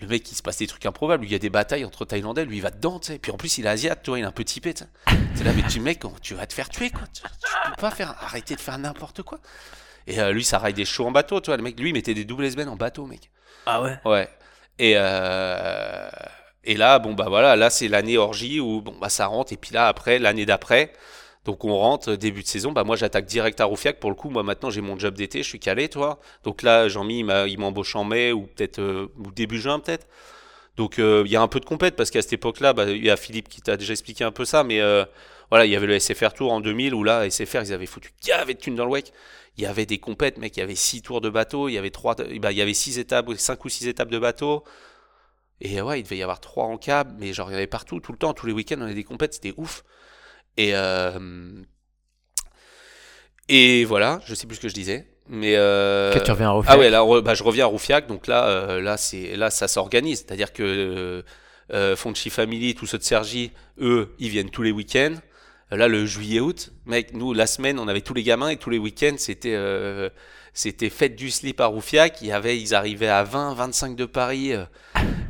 le 0.00 0.08
mec, 0.08 0.30
il 0.30 0.34
se 0.34 0.42
passe 0.42 0.58
des 0.58 0.66
trucs 0.66 0.84
improbables. 0.86 1.24
Il 1.24 1.30
y 1.30 1.34
a 1.34 1.38
des 1.38 1.50
batailles 1.50 1.84
entre 1.84 2.04
Thaïlandais, 2.04 2.44
lui, 2.44 2.56
il 2.56 2.62
va 2.62 2.70
dedans, 2.70 2.98
tu 2.98 3.12
sais. 3.12 3.18
Puis 3.18 3.30
en 3.30 3.36
plus, 3.36 3.58
il 3.58 3.66
est 3.66 3.68
asiate, 3.68 4.02
tu 4.02 4.10
vois, 4.10 4.18
il 4.18 4.22
est 4.22 4.26
un 4.26 4.32
peu 4.32 4.44
typé, 4.44 4.74
tu 4.74 4.84
sais. 4.84 5.44
là, 5.44 5.52
mais 5.54 5.62
tu 5.68 5.80
mec, 5.80 6.02
tu 6.20 6.34
vas 6.34 6.46
te 6.46 6.52
faire 6.52 6.68
tuer, 6.68 6.90
quoi? 6.90 7.02
Tu, 7.12 7.22
tu 7.22 7.70
peux 7.70 7.80
pas 7.80 7.90
faire, 7.90 8.14
arrêter 8.20 8.56
de 8.56 8.60
faire 8.60 8.78
n'importe 8.78 9.22
quoi. 9.22 9.38
Et 10.06 10.20
euh, 10.20 10.32
lui, 10.32 10.44
ça 10.44 10.58
raille 10.58 10.74
des 10.74 10.84
shows 10.84 11.06
en 11.06 11.12
bateau, 11.12 11.40
tu 11.40 11.46
vois. 11.46 11.56
Le 11.56 11.62
mec, 11.62 11.78
lui, 11.78 11.90
il 11.90 11.92
mettait 11.92 12.14
des 12.14 12.24
doubles 12.24 12.50
semaines 12.50 12.68
en 12.68 12.76
bateau, 12.76 13.06
mec. 13.06 13.30
Ah 13.66 13.82
ouais? 13.82 13.98
Ouais. 14.04 14.28
Et, 14.78 14.94
euh, 14.96 16.10
et 16.64 16.76
là, 16.76 16.98
bon, 16.98 17.14
bah 17.14 17.26
voilà, 17.28 17.56
là, 17.56 17.70
c'est 17.70 17.88
l'année 17.88 18.18
orgie 18.18 18.60
où, 18.60 18.82
bon, 18.82 18.96
bah 19.00 19.08
ça 19.08 19.26
rentre. 19.26 19.52
Et 19.52 19.56
puis 19.56 19.72
là, 19.72 19.86
après, 19.86 20.18
l'année 20.18 20.46
d'après, 20.46 20.92
donc 21.44 21.64
on 21.64 21.76
rentre, 21.76 22.12
euh, 22.12 22.16
début 22.16 22.42
de 22.42 22.46
saison, 22.46 22.72
bah 22.72 22.84
moi, 22.84 22.96
j'attaque 22.96 23.26
direct 23.26 23.60
à 23.60 23.64
Roufiac. 23.64 24.00
Pour 24.00 24.10
le 24.10 24.16
coup, 24.16 24.30
moi, 24.30 24.42
maintenant, 24.42 24.70
j'ai 24.70 24.80
mon 24.80 24.98
job 24.98 25.14
d'été, 25.14 25.42
je 25.42 25.48
suis 25.48 25.60
calé, 25.60 25.88
toi. 25.88 26.18
Donc 26.42 26.62
là, 26.62 26.88
Jean-Mi, 26.88 27.20
il 27.20 27.58
m'embauche 27.58 27.96
en 27.96 28.04
mai 28.04 28.32
ou 28.32 28.42
peut-être, 28.42 28.80
ou 28.80 29.30
début 29.32 29.60
juin, 29.60 29.78
peut-être. 29.78 30.06
Donc 30.76 30.96
il 30.98 31.30
y 31.30 31.36
a 31.36 31.40
un 31.40 31.46
peu 31.46 31.60
de 31.60 31.64
compète 31.66 31.94
parce 31.94 32.10
qu'à 32.10 32.20
cette 32.20 32.32
époque-là, 32.32 32.72
bah, 32.72 32.90
il 32.90 33.04
y 33.04 33.10
a 33.10 33.16
Philippe 33.16 33.48
qui 33.48 33.60
t'a 33.60 33.76
déjà 33.76 33.92
expliqué 33.92 34.24
un 34.24 34.32
peu 34.32 34.44
ça, 34.44 34.64
mais 34.64 34.80
voilà, 35.50 35.66
il 35.66 35.70
y 35.70 35.76
avait 35.76 35.86
le 35.86 35.98
SFR 36.00 36.32
Tour 36.32 36.52
en 36.52 36.60
2000 36.60 36.94
où 36.94 37.04
là, 37.04 37.30
SFR, 37.30 37.62
ils 37.62 37.72
avaient 37.72 37.86
foutu 37.86 38.10
gavé 38.26 38.54
de 38.54 38.58
thunes 38.58 38.74
dans 38.74 38.84
le 38.84 39.00
il 39.56 39.62
y 39.62 39.66
avait 39.66 39.86
des 39.86 39.98
compètes, 39.98 40.38
mec, 40.38 40.56
il 40.56 40.60
y 40.60 40.62
avait 40.62 40.74
six 40.74 41.02
tours 41.02 41.20
de 41.20 41.30
bateau, 41.30 41.68
il 41.68 41.74
y 41.74 41.78
avait 41.78 41.90
trois, 41.90 42.16
bah, 42.16 42.50
il 42.52 42.60
avait 42.60 42.72
étapes, 42.72 43.32
cinq 43.36 43.64
ou 43.64 43.68
six 43.68 43.86
étapes 43.86 44.10
de 44.10 44.18
bateau. 44.18 44.64
Et 45.60 45.80
ouais, 45.80 46.00
il 46.00 46.02
devait 46.02 46.16
y 46.16 46.22
avoir 46.22 46.40
trois 46.40 46.64
en 46.66 46.76
cab, 46.76 47.14
mais 47.18 47.32
genre 47.32 47.50
il 47.50 47.54
y 47.54 47.56
avait 47.56 47.66
partout, 47.68 48.00
tout 48.00 48.12
le 48.12 48.18
temps, 48.18 48.34
tous 48.34 48.46
les 48.46 48.52
week-ends, 48.52 48.76
on 48.78 48.82
avait 48.82 48.94
des 48.94 49.04
compètes, 49.04 49.34
c'était 49.34 49.54
ouf. 49.56 49.84
Et 50.56 50.70
euh, 50.74 51.62
et 53.48 53.84
voilà, 53.84 54.20
je 54.26 54.34
sais 54.34 54.46
plus 54.46 54.56
ce 54.56 54.60
que 54.60 54.68
je 54.68 54.74
disais. 54.74 55.06
Mais 55.28 55.54
euh... 55.56 56.18
tu 56.20 56.30
reviens 56.30 56.48
à 56.48 56.52
Roufiac. 56.52 56.74
Ah 56.74 56.78
ouais, 56.78 56.90
là, 56.90 57.02
bah, 57.22 57.34
je 57.34 57.42
reviens 57.42 57.64
à 57.64 57.68
Roufiac, 57.68 58.06
donc 58.06 58.26
là, 58.26 58.46
euh, 58.46 58.80
là, 58.80 58.96
c'est, 58.96 59.36
là, 59.36 59.50
ça 59.50 59.68
s'organise. 59.68 60.18
C'est-à-dire 60.18 60.52
que 60.52 61.24
euh, 61.72 61.96
Fonchi 61.96 62.30
Family, 62.30 62.74
tous 62.74 62.86
ceux 62.86 62.98
de 62.98 63.02
Sergi, 63.02 63.50
eux, 63.80 64.14
ils 64.18 64.28
viennent 64.28 64.50
tous 64.50 64.62
les 64.62 64.70
week-ends. 64.70 65.16
Là, 65.70 65.88
le 65.88 66.04
juillet-août, 66.04 66.72
mec, 66.84 67.14
nous, 67.14 67.32
la 67.32 67.46
semaine, 67.46 67.78
on 67.78 67.88
avait 67.88 68.02
tous 68.02 68.14
les 68.14 68.22
gamins 68.22 68.50
et 68.50 68.58
tous 68.58 68.70
les 68.70 68.78
week-ends, 68.78 69.16
c'était 69.16 69.56
c'était 70.54 70.88
fête 70.88 71.16
du 71.16 71.30
slip 71.30 71.60
à 71.60 71.66
Roufiac. 71.66 72.22
Il 72.22 72.28
y 72.28 72.32
avait, 72.32 72.58
ils 72.58 72.74
arrivaient 72.74 73.08
à 73.08 73.24
20, 73.24 73.54
25 73.54 73.96
de 73.96 74.06
Paris. 74.06 74.52
Euh, 74.52 74.64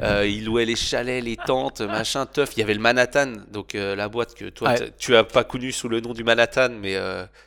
euh, 0.00 0.26
ils 0.26 0.44
louaient 0.44 0.66
les 0.66 0.76
chalets, 0.76 1.24
les 1.24 1.36
tentes, 1.36 1.80
machin, 1.80 2.26
teuf. 2.26 2.56
Il 2.56 2.60
y 2.60 2.62
avait 2.62 2.74
le 2.74 2.80
Manhattan, 2.80 3.32
donc 3.50 3.72
la 3.74 4.08
boîte 4.08 4.34
que 4.34 4.46
toi, 4.50 4.74
tu 4.98 5.16
as 5.16 5.24
pas 5.24 5.44
connu 5.44 5.72
sous 5.72 5.88
le 5.88 6.00
nom 6.00 6.12
du 6.12 6.22
Manhattan, 6.24 6.68
mais 6.70 6.96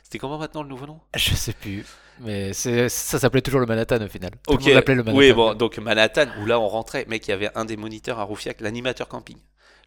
c'était 0.02 0.18
comment 0.18 0.38
maintenant 0.38 0.62
le 0.62 0.68
nouveau 0.68 0.86
nom? 0.86 1.00
Je 1.16 1.34
sais 1.34 1.52
plus. 1.52 1.84
Mais 2.20 2.52
ça 2.52 2.88
s'appelait 2.88 3.42
toujours 3.42 3.60
le 3.60 3.66
Manhattan 3.66 4.04
au 4.04 4.08
final. 4.08 4.32
Tout 4.46 4.54
ok. 4.54 4.64
Le 4.66 4.72
le 4.72 5.02
Manhattan. 5.02 5.16
Oui, 5.16 5.32
bon, 5.32 5.54
donc 5.54 5.78
Manhattan, 5.78 6.26
où 6.42 6.46
là 6.46 6.58
on 6.58 6.68
rentrait, 6.68 7.04
mec, 7.08 7.26
il 7.28 7.30
y 7.30 7.34
avait 7.34 7.50
un 7.54 7.64
des 7.64 7.76
moniteurs 7.76 8.18
à 8.18 8.24
Roufiac, 8.24 8.60
l'animateur 8.60 9.08
camping. 9.08 9.36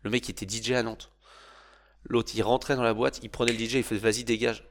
Le 0.04 0.10
mec 0.10 0.24
qui 0.24 0.32
était 0.32 0.48
DJ 0.48 0.72
à 0.72 0.84
Nantes. 0.84 1.12
L'autre, 2.06 2.32
il 2.36 2.42
rentrait 2.42 2.76
dans 2.76 2.84
la 2.84 2.94
boîte, 2.94 3.20
il 3.22 3.30
prenait 3.30 3.52
le 3.52 3.60
DJ, 3.60 3.76
il 3.76 3.84
faisait 3.84 4.00
vas-y, 4.00 4.24
dégage. 4.24 4.64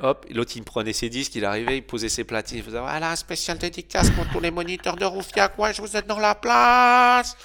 Hop, 0.00 0.26
l'autre, 0.30 0.52
il 0.56 0.64
prenait 0.64 0.92
ses 0.92 1.08
disques, 1.08 1.34
il 1.36 1.44
arrivait, 1.44 1.78
il 1.78 1.82
posait 1.82 2.08
ses 2.08 2.24
platines, 2.24 2.58
il 2.58 2.64
faisait 2.64 2.80
voilà, 2.80 3.14
spécial 3.14 3.58
dédicace 3.58 4.10
pour 4.10 4.26
tous 4.28 4.40
les 4.40 4.50
moniteurs 4.50 4.96
de 4.96 5.04
Roufiac, 5.04 5.56
ouais, 5.58 5.72
je 5.72 5.80
vous 5.80 5.96
êtes 5.96 6.06
dans 6.06 6.18
la 6.18 6.34
place. 6.34 7.36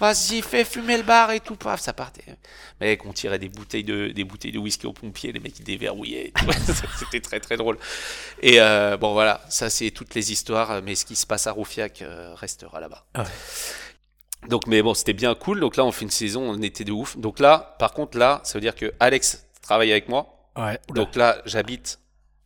Vas-y, 0.00 0.42
fais 0.42 0.64
fumer 0.64 0.96
le 0.96 1.04
bar 1.04 1.30
et 1.30 1.38
tout, 1.38 1.54
paf, 1.54 1.80
ça 1.80 1.92
partait. 1.92 2.24
Mec, 2.80 3.06
on 3.06 3.12
tirait 3.12 3.38
des 3.38 3.48
bouteilles 3.48 3.84
de, 3.84 4.08
des 4.08 4.24
bouteilles 4.24 4.50
de 4.50 4.58
whisky 4.58 4.86
aux 4.86 4.92
pompiers, 4.92 5.30
les 5.30 5.38
mecs, 5.38 5.56
ils 5.60 5.64
déverrouillaient. 5.64 6.32
C'était 6.98 7.20
très, 7.20 7.38
très 7.38 7.56
drôle. 7.56 7.78
Et 8.40 8.60
euh, 8.60 8.96
bon, 8.96 9.12
voilà, 9.12 9.40
ça, 9.48 9.70
c'est 9.70 9.92
toutes 9.92 10.16
les 10.16 10.32
histoires, 10.32 10.82
mais 10.82 10.96
ce 10.96 11.04
qui 11.04 11.14
se 11.14 11.24
passe 11.24 11.46
à 11.46 11.52
Roufiac 11.52 12.02
euh, 12.02 12.34
restera 12.34 12.80
là-bas. 12.80 13.06
Ah 13.14 13.24
donc, 14.48 14.66
mais 14.66 14.82
bon, 14.82 14.92
c'était 14.94 15.12
bien 15.12 15.36
cool. 15.36 15.60
Donc 15.60 15.76
là, 15.76 15.84
on 15.84 15.92
fait 15.92 16.04
une 16.04 16.10
saison, 16.10 16.42
on 16.42 16.60
était 16.62 16.82
de 16.82 16.90
ouf. 16.90 17.16
Donc 17.16 17.38
là, 17.38 17.76
par 17.78 17.92
contre, 17.92 18.18
là, 18.18 18.40
ça 18.42 18.54
veut 18.54 18.60
dire 18.60 18.74
que 18.74 18.92
Alex 18.98 19.46
travaille 19.62 19.92
avec 19.92 20.08
moi. 20.08 20.41
Ouais. 20.56 20.78
Donc 20.88 21.16
là, 21.16 21.40
j'habite 21.44 21.98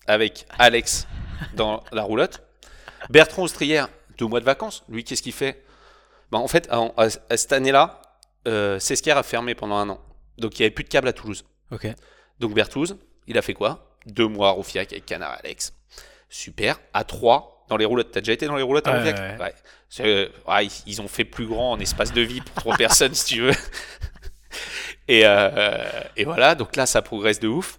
avec 0.07 0.47
Alex 0.59 1.07
dans 1.55 1.83
la 1.93 2.03
roulotte. 2.03 2.43
Bertrand 3.11 3.43
Austrière, 3.43 3.89
deux 4.19 4.27
mois 4.27 4.41
de 4.41 4.45
vacances. 4.45 4.85
Lui, 4.89 5.05
qu'est-ce 5.05 5.23
qu'il 5.23 5.33
fait? 5.33 5.65
Ben, 6.31 6.39
En 6.39 6.49
fait, 6.49 6.69
à, 6.71 7.37
cette 7.37 7.53
année-là, 7.53 8.01
euh, 8.47 8.79
a 8.79 9.23
fermé 9.23 9.55
pendant 9.55 9.77
un 9.77 9.89
an. 9.89 10.01
Donc 10.39 10.59
il 10.59 10.63
n'y 10.63 10.67
avait 10.67 10.75
plus 10.75 10.85
de 10.85 10.89
câble 10.89 11.09
à 11.09 11.13
Toulouse. 11.13 11.45
Donc 12.39 12.55
Berthouz, 12.55 12.97
il 13.27 13.39
a 13.39 13.43
fait 13.43 13.55
quoi? 13.55 13.97
Deux 14.07 14.29
mois 14.29 14.49
à 14.49 14.53
Roufiac 14.53 14.93
avec 14.93 15.07
Canard 15.07 15.39
Alex. 15.43 15.73
Super. 16.29 16.79
À 16.93 17.05
trois, 17.05 17.65
dans 17.69 17.77
les 17.77 17.85
roulottes. 17.85 18.11
T'as 18.13 18.21
déjà 18.21 18.33
été 18.33 18.47
dans 18.47 18.57
les 18.57 18.63
roulottes 18.63 18.87
à 18.87 18.97
Roufiac? 18.97 19.41
ouais. 19.41 19.55
Euh, 20.01 20.29
ouais, 20.49 20.69
ils 20.87 21.01
ont 21.01 21.09
fait 21.09 21.25
plus 21.25 21.47
grand 21.47 21.73
en 21.73 21.81
espace 21.81 22.13
de 22.13 22.21
vie 22.21 22.41
pour 22.41 22.55
trois 22.57 22.77
personnes, 22.79 23.15
si 23.15 23.35
tu 23.35 23.43
veux. 23.43 23.55
Et, 25.09 25.23
euh, 25.25 25.85
et, 26.17 26.25
voilà, 26.25 26.55
donc 26.55 26.77
là, 26.77 26.85
ça 26.87 27.01
progresse 27.03 27.39
de 27.39 27.49
ouf. 27.49 27.79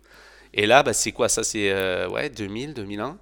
Et 0.54 0.66
là, 0.66 0.84
bah, 0.84 0.94
c'est 0.94 1.12
quoi? 1.12 1.30
Ça 1.30 1.44
C'est 1.44 1.72
euh, 1.72 2.08
ouais, 2.10 2.30
2000, 2.30 2.74
2001. 2.74 3.18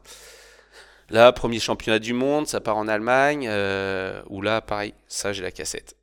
Là, 1.10 1.32
premier 1.32 1.60
championnat 1.60 2.00
du 2.00 2.14
monde, 2.14 2.48
ça 2.48 2.60
part 2.62 2.78
en 2.78 2.88
Allemagne. 2.88 3.48
Euh, 3.48 4.22
où 4.30 4.42
là, 4.42 4.62
pareil, 4.62 4.94
ça, 5.08 5.34
j'ai 5.34 5.44
la 5.44 5.52
cassette. 5.52 5.96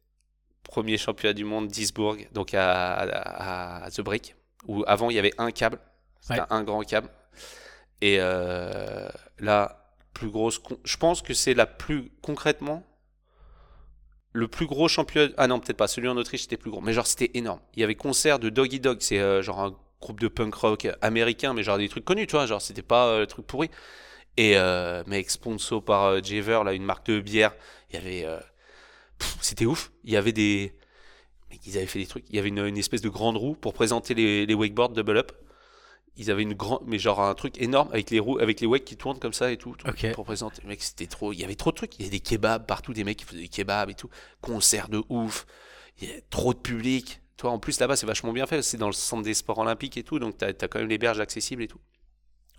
Premier 0.63 0.97
championnat 0.97 1.35
du 1.35 1.45
monde, 1.45 1.69
Duisburg, 1.69 2.29
donc 2.33 2.55
à, 2.55 3.83
à, 3.85 3.91
The 3.91 4.01
Brick. 4.01 4.37
Où 4.67 4.85
avant, 4.87 5.11
il 5.11 5.17
y 5.17 5.19
avait 5.19 5.35
un 5.39 5.51
câble. 5.51 5.79
C'était 6.21 6.43
un 6.51 6.63
grand 6.63 6.83
câble. 6.83 7.09
Et 8.01 8.19
euh, 8.21 9.09
là, 9.41 9.83
plus 10.15 10.31
grosse. 10.31 10.61
Je 10.85 10.97
pense 10.97 11.21
que 11.21 11.35
c'est 11.35 11.55
la 11.55 11.67
plus 11.67 12.13
concrètement 12.23 12.85
le 14.33 14.49
plus 14.49 14.67
gros 14.67 14.89
championnat. 14.89 15.33
Ah 15.37 15.47
non, 15.47 15.61
peut-être 15.61 15.77
pas. 15.77 15.89
Celui 15.89 16.09
en 16.09 16.17
Autriche 16.17 16.43
c'était 16.43 16.57
plus 16.57 16.71
gros, 16.71 16.81
mais 16.81 16.93
genre 16.93 17.07
c'était 17.07 17.31
énorme. 17.35 17.61
Il 17.75 17.81
y 17.81 17.85
avait 17.85 17.95
concert 17.95 18.39
de 18.39 18.49
Doggy 18.49 18.81
Dog, 18.81 18.99
c'est 19.01 19.19
euh, 19.19 19.43
genre 19.43 19.61
un 19.61 19.77
groupe 20.03 20.21
de 20.21 20.29
punk 20.29 20.55
rock 20.55 20.89
américain, 21.01 21.55
mais 21.55 21.63
genre 21.63 21.79
des 21.79 21.89
trucs 21.89 22.05
connus, 22.05 22.27
tu 22.27 22.33
vois. 22.33 22.47
Genre 22.47 22.61
c'était 22.61 22.83
pas 22.83 23.07
euh, 23.07 23.27
truc 23.27 23.47
pourri. 23.47 23.71
Et 24.37 24.57
euh, 24.57 25.03
mec 25.07 25.31
sponsor 25.31 25.85
par 25.85 26.05
euh, 26.05 26.21
Javer, 26.23 26.61
là 26.65 26.75
une 26.75 26.85
marque 26.85 27.07
de 27.07 27.21
bière. 27.21 27.55
Il 27.91 27.97
y 27.97 27.99
avait, 27.99 28.41
c'était 29.41 29.67
ouf. 29.67 29.93
Il 30.05 30.13
y 30.13 30.17
avait 30.17 30.33
des, 30.33 30.75
ils 31.67 31.77
avaient 31.77 31.87
fait 31.87 31.99
des 31.99 32.07
trucs. 32.07 32.25
Il 32.31 32.37
y 32.37 32.39
avait 32.39 32.49
une, 32.49 32.79
espèce 32.79 33.03
de 33.03 33.09
grande 33.09 33.37
roue 33.37 33.55
pour 33.55 33.75
présenter 33.75 34.15
les, 34.15 34.47
les 34.47 34.55
wakeboards 34.55 34.91
double 34.91 35.19
up 35.19 35.33
ils 36.17 36.31
avaient 36.31 36.43
une 36.43 36.55
grande 36.55 36.83
mais 36.87 36.99
genre 36.99 37.21
un 37.21 37.35
truc 37.35 37.61
énorme 37.61 37.89
avec 37.93 38.11
les 38.11 38.21
roues 38.21 38.39
avec 38.39 38.61
les 38.61 38.67
wakes 38.67 38.85
qui 38.85 38.97
tournent 38.97 39.19
comme 39.19 39.33
ça 39.33 39.51
et 39.51 39.57
tout, 39.57 39.75
pour 40.15 40.25
présenter 40.25 40.63
mec 40.67 40.83
c'était 40.83 41.07
trop 41.07 41.33
il 41.33 41.41
y 41.41 41.45
avait 41.45 41.55
trop 41.55 41.71
de 41.71 41.77
trucs 41.77 41.99
il 41.99 42.03
y 42.03 42.05
avait 42.05 42.11
des 42.11 42.21
kebabs 42.21 42.67
partout 42.67 42.93
des 42.93 43.05
mecs 43.05 43.19
qui 43.19 43.25
faisaient 43.25 43.41
des 43.41 43.49
kebabs 43.49 43.89
et 43.89 43.95
tout 43.95 44.11
concert 44.43 44.89
de 44.89 45.03
ouf 45.09 45.47
il 46.01 46.11
y 46.11 46.13
a 46.13 46.17
trop 46.29 46.53
de 46.53 46.59
public 46.59 47.22
en 47.51 47.59
plus 47.59 47.81
là-bas 47.81 47.97
c'est 47.97 48.07
vachement 48.07 48.33
bien 48.33 48.47
fait 48.47 48.63
c'est 48.63 48.77
dans 48.77 48.87
le 48.87 48.93
centre 48.93 49.23
des 49.23 49.35
sports 49.35 49.59
olympiques 49.59 49.97
et 49.97 50.03
tout 50.03 50.19
donc 50.19 50.39
t'as 50.39 50.49
as 50.49 50.69
quand 50.69 50.79
même 50.79 50.89
les 50.89 50.99
berges 50.99 51.21
accessibles 51.21 51.63
et 51.63 51.69
tout 51.69 51.81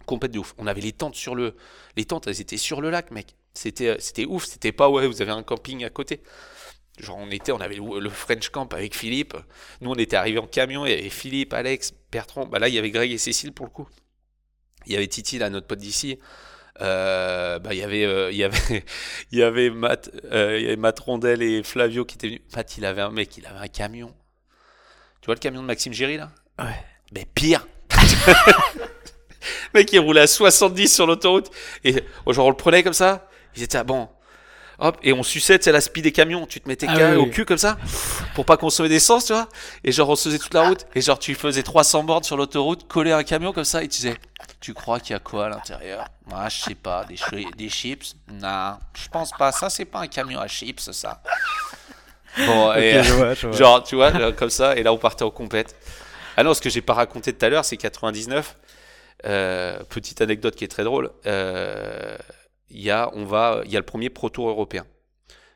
complète 0.05 0.31
de 0.31 0.39
ouf 0.39 0.53
on 0.57 0.67
avait 0.67 0.81
les 0.81 0.91
tentes 0.91 1.15
sur 1.15 1.36
le 1.36 1.55
les 1.95 2.05
tentes 2.05 2.27
elles 2.27 2.41
étaient 2.41 2.57
sur 2.57 2.81
le 2.81 2.89
lac 2.89 3.11
mec 3.11 3.36
c'était 3.53 3.95
c'était 3.99 4.25
ouf 4.25 4.45
c'était 4.45 4.71
pas 4.71 4.89
ouais 4.89 5.07
vous 5.07 5.21
avez 5.21 5.31
un 5.31 5.43
camping 5.43 5.84
à 5.84 5.89
côté 5.89 6.21
Genre 6.99 7.17
on 7.17 7.31
était, 7.31 7.51
on 7.51 7.59
avait 7.59 7.77
le 7.77 8.09
French 8.09 8.49
Camp 8.49 8.71
avec 8.71 8.95
Philippe. 8.95 9.36
Nous 9.81 9.89
on 9.89 9.95
était 9.95 10.15
arrivés 10.15 10.38
en 10.38 10.45
camion, 10.45 10.86
il 10.86 10.91
y 10.91 10.93
avait 10.93 11.09
Philippe, 11.09 11.51
Alex, 11.53 11.91
Bertrand. 12.11 12.45
Bah 12.45 12.59
là 12.59 12.67
il 12.67 12.75
y 12.75 12.77
avait 12.77 12.91
Greg 12.91 13.11
et 13.11 13.17
Cécile 13.17 13.51
pour 13.51 13.65
le 13.65 13.71
coup. 13.71 13.88
Il 14.86 14.93
y 14.93 14.95
avait 14.95 15.07
Titi 15.07 15.39
là, 15.39 15.49
notre 15.49 15.65
pote 15.65 15.79
d'ici. 15.79 16.19
Euh, 16.81 17.59
bah 17.59 17.73
il 17.73 17.79
y 17.79 17.84
avait, 17.84 18.05
euh, 18.05 18.31
il 18.31 18.38
y 18.38 18.43
avait, 18.43 18.84
il 19.31 19.39
y 19.39 19.43
avait 19.43 19.69
Matt, 19.69 20.11
euh, 20.25 20.57
il 20.59 20.63
y 20.63 20.67
avait 20.67 20.75
Matt 20.75 20.99
Rondel 20.99 21.41
et 21.41 21.63
Flavio 21.63 22.05
qui 22.05 22.15
étaient 22.15 22.27
venus. 22.27 22.41
Matt 22.55 22.77
il 22.77 22.86
avait 22.86 23.01
un 23.01 23.11
mec, 23.11 23.38
il 23.38 23.45
avait 23.47 23.59
un 23.59 23.67
camion. 23.67 24.13
Tu 25.24 25.28
vois 25.28 25.36
le 25.36 25.39
camion 25.39 25.61
de 25.61 25.67
Maxime 25.67 25.93
Géry 25.93 26.17
là? 26.17 26.32
Ouais. 26.59 26.76
Mais 27.13 27.26
pire. 27.34 27.65
mec 29.74 29.93
il 29.93 29.99
roulait 29.99 30.19
à 30.19 30.28
70 30.28 30.93
sur 30.93 31.07
l'autoroute 31.07 31.49
et 31.86 32.03
genre 32.28 32.47
on 32.47 32.49
le 32.49 32.57
prenait 32.57 32.84
comme 32.84 32.91
ça. 32.91 33.30
Ils 33.55 33.63
étaient 33.63 33.78
ah, 33.78 33.86
bon 33.86 34.09
hop, 34.80 34.97
et 35.01 35.13
on 35.13 35.24
suçait, 35.24 35.57
c'est 35.61 35.71
la 35.71 35.80
speed 35.80 36.03
des 36.03 36.11
camions. 36.11 36.45
Tu 36.45 36.59
te 36.59 36.67
mettais 36.67 36.88
ah 36.89 37.17
au 37.17 37.26
cul 37.28 37.45
comme 37.45 37.57
ça, 37.57 37.78
pour 38.36 38.45
pas 38.45 38.57
consommer 38.57 38.89
d'essence, 38.89 39.26
tu 39.26 39.34
vois. 39.34 39.47
Et 39.84 39.91
genre, 39.91 40.09
on 40.09 40.15
se 40.15 40.28
faisait 40.28 40.39
toute 40.39 40.53
la 40.53 40.67
route. 40.67 40.86
Et 40.93 41.01
genre, 41.01 41.17
tu 41.17 41.36
faisais 41.36 41.63
300 41.63 42.03
bornes 42.03 42.24
sur 42.24 42.36
l'autoroute, 42.36 42.88
coller 42.88 43.13
un 43.13 43.24
camion 43.24 43.53
comme 43.53 43.63
ça, 43.63 43.84
et 43.84 43.88
tu 43.88 44.01
disais, 44.01 44.17
tu 44.59 44.74
crois 44.74 44.99
qu'il 44.99 45.13
y 45.13 45.15
a 45.15 45.19
quoi 45.19 45.45
à 45.45 45.49
l'intérieur? 45.49 46.07
Moi, 46.28 46.49
je 46.49 46.59
sais 46.59 46.76
pas, 46.76 47.05
des, 47.05 47.17
des 47.55 47.69
chips? 47.69 48.15
Non, 48.32 48.78
je 48.93 49.07
pense 49.09 49.32
pas. 49.32 49.51
Ça, 49.51 49.69
c'est 49.69 49.86
pas 49.86 49.99
un 50.01 50.07
camion 50.07 50.39
à 50.39 50.47
chips, 50.47 50.91
ça. 50.91 51.21
Bon, 52.38 52.73
et, 52.73 53.01
genre, 53.53 53.84
tu 53.84 53.95
vois, 53.95 54.31
comme 54.34 54.49
ça, 54.49 54.75
et 54.75 54.84
là, 54.84 54.93
on 54.93 54.97
partait 54.97 55.23
en 55.23 55.31
compète. 55.31 55.75
Ah 56.38 56.43
non, 56.43 56.53
ce 56.53 56.61
que 56.61 56.69
j'ai 56.69 56.81
pas 56.81 56.93
raconté 56.93 57.34
tout 57.34 57.45
à 57.45 57.49
l'heure, 57.49 57.65
c'est 57.65 57.77
99. 57.77 58.57
Euh, 59.25 59.81
petite 59.86 60.19
anecdote 60.21 60.55
qui 60.55 60.63
est 60.63 60.67
très 60.69 60.84
drôle. 60.84 61.11
euh, 61.27 62.17
Il 62.69 62.81
y 62.81 62.89
a, 62.91 63.09
on 63.13 63.25
va, 63.25 63.61
il 63.65 63.71
y 63.71 63.77
a 63.77 63.79
le 63.79 63.86
premier 63.86 64.09
Pro 64.09 64.29
Tour 64.29 64.49
européen. 64.49 64.86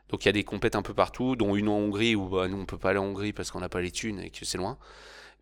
Donc 0.09 0.23
il 0.23 0.28
y 0.28 0.30
a 0.30 0.34
des 0.34 0.45
compètes 0.45 0.75
un 0.75 0.82
peu 0.84 0.93
partout, 0.93 1.36
dont 1.36 1.55
une 1.55 1.67
en 1.67 1.73
Hongrie 1.78 2.15
où 2.15 2.30
bah, 2.30 2.47
nous 2.47 2.57
on 2.57 2.65
peut 2.65 2.78
pas 2.78 2.91
aller 2.91 2.99
en 2.99 3.05
Hongrie 3.05 3.34
parce 3.34 3.51
qu'on 3.51 3.59
n'a 3.59 3.67
pas 3.67 3.82
les 3.82 3.91
thunes 3.91 4.21
et 4.21 4.30
que 4.30 4.45
c'est 4.45 4.57
loin. 4.57 4.78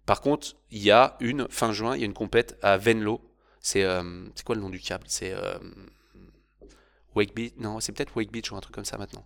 Par 0.07 0.21
contre, 0.21 0.55
il 0.71 0.81
y 0.81 0.89
a 0.89 1.17
une 1.19 1.47
fin 1.51 1.71
juin, 1.71 1.95
il 1.95 1.99
y 1.99 2.03
a 2.03 2.05
une 2.07 2.13
compète 2.15 2.57
à 2.63 2.77
Venlo. 2.77 3.21
C'est 3.59 3.83
euh, 3.83 4.25
c'est 4.33 4.43
quoi 4.43 4.55
le 4.55 4.61
nom 4.61 4.69
du 4.71 4.79
câble? 4.79 5.03
C'est 5.07 5.33
euh, 5.33 5.59
Wake 7.15 7.33
Beach 7.35 7.53
Non, 7.57 7.79
c'est 7.79 7.91
peut-être 7.91 8.15
Wake 8.15 8.31
Beach 8.31 8.51
ou 8.51 8.55
un 8.55 8.61
truc 8.61 8.73
comme 8.73 8.85
ça 8.85 8.97
maintenant. 8.97 9.25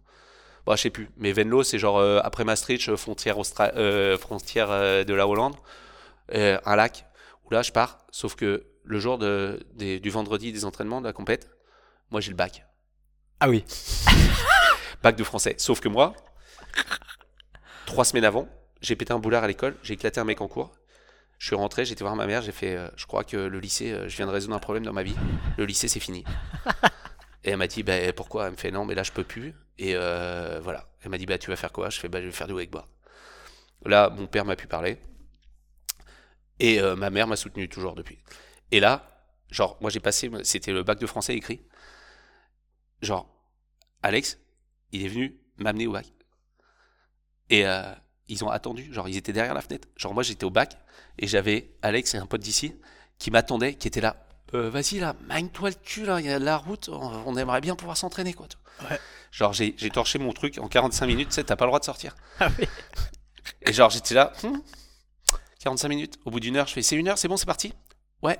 Bon, 0.69 0.75
je 0.75 0.83
sais 0.83 0.91
plus. 0.91 1.09
Mais 1.17 1.31
Venlo, 1.31 1.63
c'est 1.63 1.79
genre 1.79 1.97
euh, 1.97 2.19
après 2.23 2.43
Maastricht, 2.43 2.89
euh, 2.89 2.95
frontière, 2.95 3.39
Austra- 3.39 3.71
euh, 3.75 4.19
frontière 4.19 4.69
euh, 4.69 5.03
de 5.03 5.15
la 5.15 5.27
Hollande, 5.27 5.55
un 6.31 6.75
lac 6.75 7.07
où 7.43 7.49
là 7.51 7.63
je 7.63 7.71
pars. 7.71 7.97
Sauf 8.11 8.35
que 8.35 8.67
le 8.83 8.99
jour 8.99 9.17
de, 9.17 9.65
des- 9.73 9.99
du 9.99 10.11
vendredi 10.11 10.51
des 10.53 10.65
entraînements 10.65 11.01
de 11.01 11.07
la 11.07 11.11
compète, 11.13 11.49
moi 12.11 12.21
j'ai 12.21 12.29
le 12.29 12.35
bac. 12.35 12.67
Ah 13.39 13.49
oui. 13.49 13.65
Bac 15.01 15.15
de 15.15 15.23
français. 15.23 15.55
Sauf 15.57 15.79
que 15.79 15.87
moi, 15.89 16.13
trois 17.87 18.05
semaines 18.05 18.25
avant, 18.25 18.47
j'ai 18.79 18.95
pété 18.95 19.11
un 19.11 19.17
boulard 19.17 19.43
à 19.43 19.47
l'école, 19.47 19.75
j'ai 19.81 19.95
éclaté 19.95 20.19
un 20.19 20.23
mec 20.23 20.39
en 20.39 20.47
cours. 20.47 20.71
Je 21.39 21.47
suis 21.47 21.55
rentré, 21.55 21.83
j'ai 21.83 21.93
été 21.93 22.03
voir 22.03 22.15
ma 22.15 22.27
mère, 22.27 22.43
j'ai 22.43 22.51
fait, 22.51 22.77
je 22.95 23.07
crois 23.07 23.23
que 23.23 23.37
le 23.37 23.59
lycée, 23.59 23.95
je 24.07 24.15
viens 24.17 24.27
de 24.27 24.31
résoudre 24.31 24.53
un 24.55 24.59
problème 24.59 24.85
dans 24.85 24.93
ma 24.93 25.01
vie. 25.01 25.15
Le 25.57 25.65
lycée, 25.65 25.87
c'est 25.87 25.99
fini. 25.99 26.25
Et 27.43 27.49
elle 27.51 27.57
m'a 27.57 27.65
dit, 27.67 27.81
bah, 27.81 28.13
pourquoi? 28.15 28.45
Elle 28.45 28.51
me 28.51 28.57
fait, 28.57 28.69
non, 28.69 28.85
mais 28.85 28.93
là, 28.93 29.01
je 29.01 29.11
peux 29.13 29.23
plus. 29.23 29.55
Et 29.79 29.95
euh, 29.95 30.59
voilà. 30.61 30.87
Elle 31.01 31.09
m'a 31.09 31.17
dit, 31.17 31.25
bah, 31.25 31.39
tu 31.39 31.49
vas 31.49 31.55
faire 31.55 31.71
quoi? 31.71 31.89
Je 31.89 31.99
fais, 31.99 32.07
bah, 32.07 32.21
je 32.21 32.27
vais 32.27 32.31
faire 32.31 32.47
du 32.47 32.53
wakeboard. 32.53 32.87
Là, 33.85 34.09
mon 34.09 34.27
père 34.27 34.45
m'a 34.45 34.55
pu 34.55 34.67
parler. 34.67 34.99
Et 36.59 36.79
euh, 36.79 36.95
ma 36.95 37.09
mère 37.09 37.25
m'a 37.25 37.37
soutenu 37.37 37.67
toujours 37.67 37.95
depuis. 37.95 38.19
Et 38.71 38.79
là, 38.79 39.25
genre, 39.49 39.77
moi, 39.81 39.89
j'ai 39.89 39.99
passé, 39.99 40.29
c'était 40.43 40.73
le 40.73 40.83
bac 40.83 40.99
de 40.99 41.07
français 41.07 41.33
écrit. 41.35 41.65
Genre, 43.01 43.27
Alex, 44.03 44.37
il 44.91 45.05
est 45.05 45.07
venu 45.07 45.39
m'amener 45.57 45.87
au 45.87 45.93
bac. 45.93 46.05
Et 47.49 47.65
euh, 47.65 47.93
ils 48.27 48.43
ont 48.43 48.49
attendu, 48.49 48.93
genre 48.93 49.09
ils 49.09 49.17
étaient 49.17 49.33
derrière 49.33 49.53
la 49.53 49.61
fenêtre. 49.61 49.87
Genre 49.97 50.13
moi 50.13 50.23
j'étais 50.23 50.45
au 50.45 50.51
bac 50.51 50.77
et 51.17 51.27
j'avais 51.27 51.71
Alex 51.81 52.13
et 52.13 52.17
un 52.17 52.27
pote 52.27 52.41
d'ici 52.41 52.75
qui 53.17 53.31
m'attendaient, 53.31 53.73
qui 53.73 53.87
étaient 53.87 54.01
là. 54.01 54.27
Euh, 54.53 54.69
Vas-y 54.69 54.99
là, 54.99 55.15
magne-toi 55.27 55.69
le 55.69 55.75
cul 55.75 56.05
là, 56.05 56.19
il 56.19 56.25
y 56.25 56.29
a 56.31 56.39
de 56.39 56.45
la 56.45 56.57
route, 56.57 56.89
on, 56.89 57.23
on 57.25 57.35
aimerait 57.37 57.61
bien 57.61 57.75
pouvoir 57.75 57.97
s'entraîner 57.97 58.33
quoi. 58.33 58.47
Ouais. 58.89 58.99
Genre 59.31 59.53
j'ai 59.53 59.75
j'ai 59.77 59.89
torché 59.89 60.17
mon 60.19 60.33
truc 60.33 60.57
en 60.57 60.67
45 60.67 61.05
minutes, 61.05 61.29
tu 61.29 61.35
sais, 61.35 61.43
t'as 61.43 61.55
pas 61.55 61.65
le 61.65 61.69
droit 61.69 61.79
de 61.79 61.85
sortir. 61.85 62.15
Ah 62.39 62.49
oui. 62.57 62.65
Et 63.63 63.73
genre 63.73 63.89
j'étais 63.89 64.15
là, 64.15 64.33
hmm, 64.43 64.57
45 65.63 65.87
minutes. 65.89 66.19
Au 66.25 66.31
bout 66.31 66.39
d'une 66.39 66.55
heure, 66.57 66.67
je 66.67 66.73
fais 66.73 66.81
c'est 66.81 66.95
une 66.95 67.07
heure, 67.07 67.17
c'est 67.17 67.27
bon, 67.27 67.37
c'est 67.37 67.45
parti? 67.45 67.73
Ouais. 68.23 68.39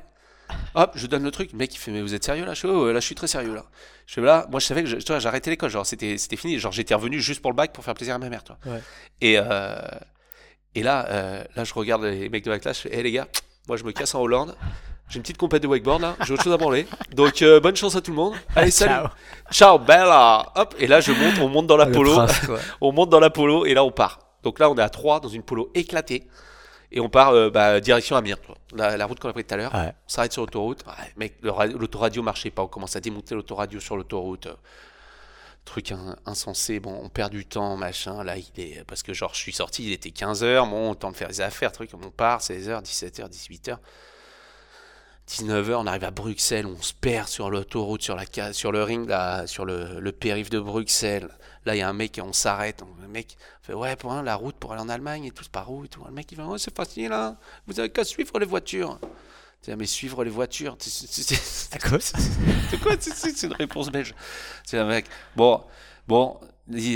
Hop, 0.74 0.93
je 0.95 1.05
donne 1.05 1.24
le 1.24 1.30
truc. 1.30 1.51
Le 1.51 1.60
mec, 1.60 1.76
il 1.76 1.78
fait 1.78 1.91
mais 1.91 2.01
vous 2.01 2.16
êtes 2.16 2.24
sérieux 2.24 2.43
là? 2.45 2.55
Je 2.55 2.62
fais 2.62 2.68
oh, 2.68 2.91
là, 2.91 2.99
je 2.99 3.05
suis 3.05 3.14
très 3.14 3.28
sérieux 3.28 3.53
là. 3.53 3.66
Je 4.07 4.16
fais 4.16 4.22
là, 4.22 4.47
moi 4.49 4.60
je 4.60 4.66
savais 4.66 4.84
que 4.84 4.89
je- 4.89 5.28
arrêté 5.28 5.51
l'école, 5.51 5.70
genre 5.70 5.86
c'était 5.86 6.18
c'était 6.18 6.38
fini. 6.38 6.57
Genre 6.57 6.72
j'étais 6.72 6.95
revenu 6.95 7.22
juste 7.22 7.41
pour 7.41 7.51
le 7.51 7.55
bac 7.55 7.72
pour 7.72 7.84
faire 7.84 7.93
plaisir 7.93 8.16
à 8.16 8.18
ma 8.18 8.30
mère, 8.30 8.43
toi. 8.43 8.57
Ouais. 8.66 8.82
Et 9.22 9.36
euh, 9.38 9.78
et 10.74 10.82
là, 10.82 11.05
euh, 11.10 11.43
là 11.55 11.64
je 11.66 11.74
regarde 11.76 12.03
les 12.03 12.30
mecs 12.30 12.45
de 12.45 12.49
la 12.49 12.57
classe, 12.60 12.78
je 12.78 12.89
fais 12.89 12.97
hé 12.97 13.03
les 13.03 13.12
gars, 13.12 13.28
moi 13.68 13.78
je 13.78 13.84
me 13.84 13.91
casse 13.91 14.16
en 14.16 14.22
Hollande. 14.22 14.55
J'ai 15.10 15.16
une 15.18 15.24
petite 15.24 15.38
compète 15.38 15.64
de 15.64 15.68
wakeboard 15.68 16.01
là, 16.01 16.16
j'ai 16.26 16.34
autre 16.34 16.43
chose 16.43 16.53
à 16.53 16.57
branler. 16.57 16.86
Donc 17.14 17.41
euh, 17.41 17.60
bonne 17.60 17.76
chance 17.76 17.95
à 17.95 18.01
tout 18.01 18.12
le 18.12 18.18
monde. 18.18 18.36
Allez 18.55 18.70
salut. 18.72 18.91
Ciao. 18.93 19.07
Ciao 19.51 19.80
Bella. 19.80 20.51
Hop 20.55 20.76
et 20.78 20.86
là 20.88 21.01
je 21.01 21.12
monte, 21.12 21.39
on 21.41 21.49
monte 21.49 21.66
dans 21.68 21.78
la 21.78 21.86
Le 21.86 21.91
polo. 21.91 22.14
prince. 22.14 22.41
On 22.82 22.91
monte 22.91 23.10
dans 23.10 23.20
la 23.20 23.30
polo 23.32 23.66
et 23.66 23.74
là 23.74 23.84
on 23.84 23.91
part. 23.91 24.20
Donc 24.43 24.60
là 24.60 24.70
on 24.70 24.76
est 24.76 24.82
à 24.82 24.89
3 24.89 25.20
dans 25.20 25.28
une 25.30 25.43
polo 25.43 25.72
éclatée. 25.74 26.28
Et 26.91 26.99
on 26.99 27.10
part 27.10 27.32
euh, 27.32 27.49
bah, 27.51 27.80
direction 27.80 28.16
Amiens. 28.16 28.36
La, 28.76 28.97
la 28.97 29.05
route 29.05 29.20
qu'on 29.20 29.30
a 29.30 29.34
prise 29.34 29.45
tout 29.47 29.53
à 29.53 29.57
l'heure. 29.57 29.74
Ouais. 29.74 29.93
On 30.05 30.10
s'arrête 30.10 30.32
sur 30.34 30.41
l'autoroute. 30.41 30.84
Ouais, 30.88 31.12
mec, 31.18 31.36
l'autoradio 31.43 32.24
marchait 32.24 32.49
pas. 32.49 32.64
On 32.64 32.68
commence 32.68 32.95
à 32.95 32.99
démonter 32.99 33.36
l'autoradio 33.36 33.80
sur 33.80 33.95
l'autoroute. 33.97 34.47
Euh, 34.47 34.53
Truc 35.66 35.91
in- 35.91 36.16
insensé. 36.26 36.80
Bon, 36.80 36.99
on 37.03 37.10
perd 37.10 37.32
du 37.32 37.45
temps, 37.45 37.78
machin. 37.78 38.24
Là, 38.24 38.38
il 38.38 38.60
est. 38.60 38.84
Parce 38.88 39.03
que, 39.03 39.14
genre, 39.14 39.34
je 39.36 39.39
suis 39.39 39.53
sorti, 39.53 39.84
il 39.86 39.91
était 39.93 40.10
15h. 40.10 40.68
Bon, 40.68 40.95
temps 40.95 41.12
de 41.12 41.16
faire 41.16 41.28
les 41.28 41.41
affaires. 41.41 41.72
Truc, 41.72 41.91
on 41.93 42.10
part, 42.10 42.39
16h, 42.39 42.82
17h, 42.82 43.30
18h. 43.30 43.78
19h, 45.30 45.73
on 45.75 45.86
arrive 45.86 46.05
à 46.05 46.11
Bruxelles, 46.11 46.65
on 46.65 46.82
se 46.82 46.93
perd 46.93 47.27
sur 47.27 47.51
l'autoroute, 47.51 48.01
sur, 48.01 48.15
la, 48.15 48.23
ca- 48.25 48.51
sur 48.51 48.71
le 48.71 48.82
ring, 48.84 49.07
là, 49.07 49.45
sur 49.45 49.63
le, 49.63 49.99
le 49.99 50.11
périph' 50.11 50.49
de 50.49 50.59
Bruxelles. 50.59 51.30
Là, 51.65 51.75
il 51.75 51.80
y 51.80 51.82
a 51.82 51.89
un 51.89 51.93
mec, 51.93 52.19
on 52.23 52.34
s'arrête. 52.34 52.82
Le 53.01 53.07
mec 53.07 53.38
fait 53.61 53.73
Ouais, 53.73 53.95
pour 53.95 54.11
un, 54.11 54.23
la 54.23 54.36
route 54.36 54.55
pour 54.55 54.71
aller 54.73 54.82
en 54.82 54.89
Allemagne 54.89 55.25
et 55.25 55.32
tout, 55.32 55.43
par 55.51 55.71
où 55.71 55.86
et 55.86 55.88
tout. 55.88 56.03
Le 56.03 56.11
mec, 56.11 56.32
il 56.32 56.36
fait 56.36 56.41
Ouais, 56.41 56.57
c'est 56.57 56.75
facile, 56.75 57.11
hein. 57.13 57.38
Vous 57.67 57.80
avez 57.80 57.89
qu'à 57.91 58.03
suivre 58.03 58.39
les 58.39 58.45
voitures. 58.47 58.97
Tu 59.61 59.69
dis, 59.69 59.75
mais 59.77 59.86
suivre 59.86 60.23
les 60.23 60.32
voitures, 60.32 60.75
c'est- 60.80 61.80
quoi 61.88 61.99
C'est 62.99 63.43
une 63.43 63.53
réponse 63.53 63.89
belge. 63.89 64.15
C'est 64.65 64.80
un 64.80 64.86
mec. 64.88 65.05
Bon, 65.36 65.63
bon, 66.07 66.39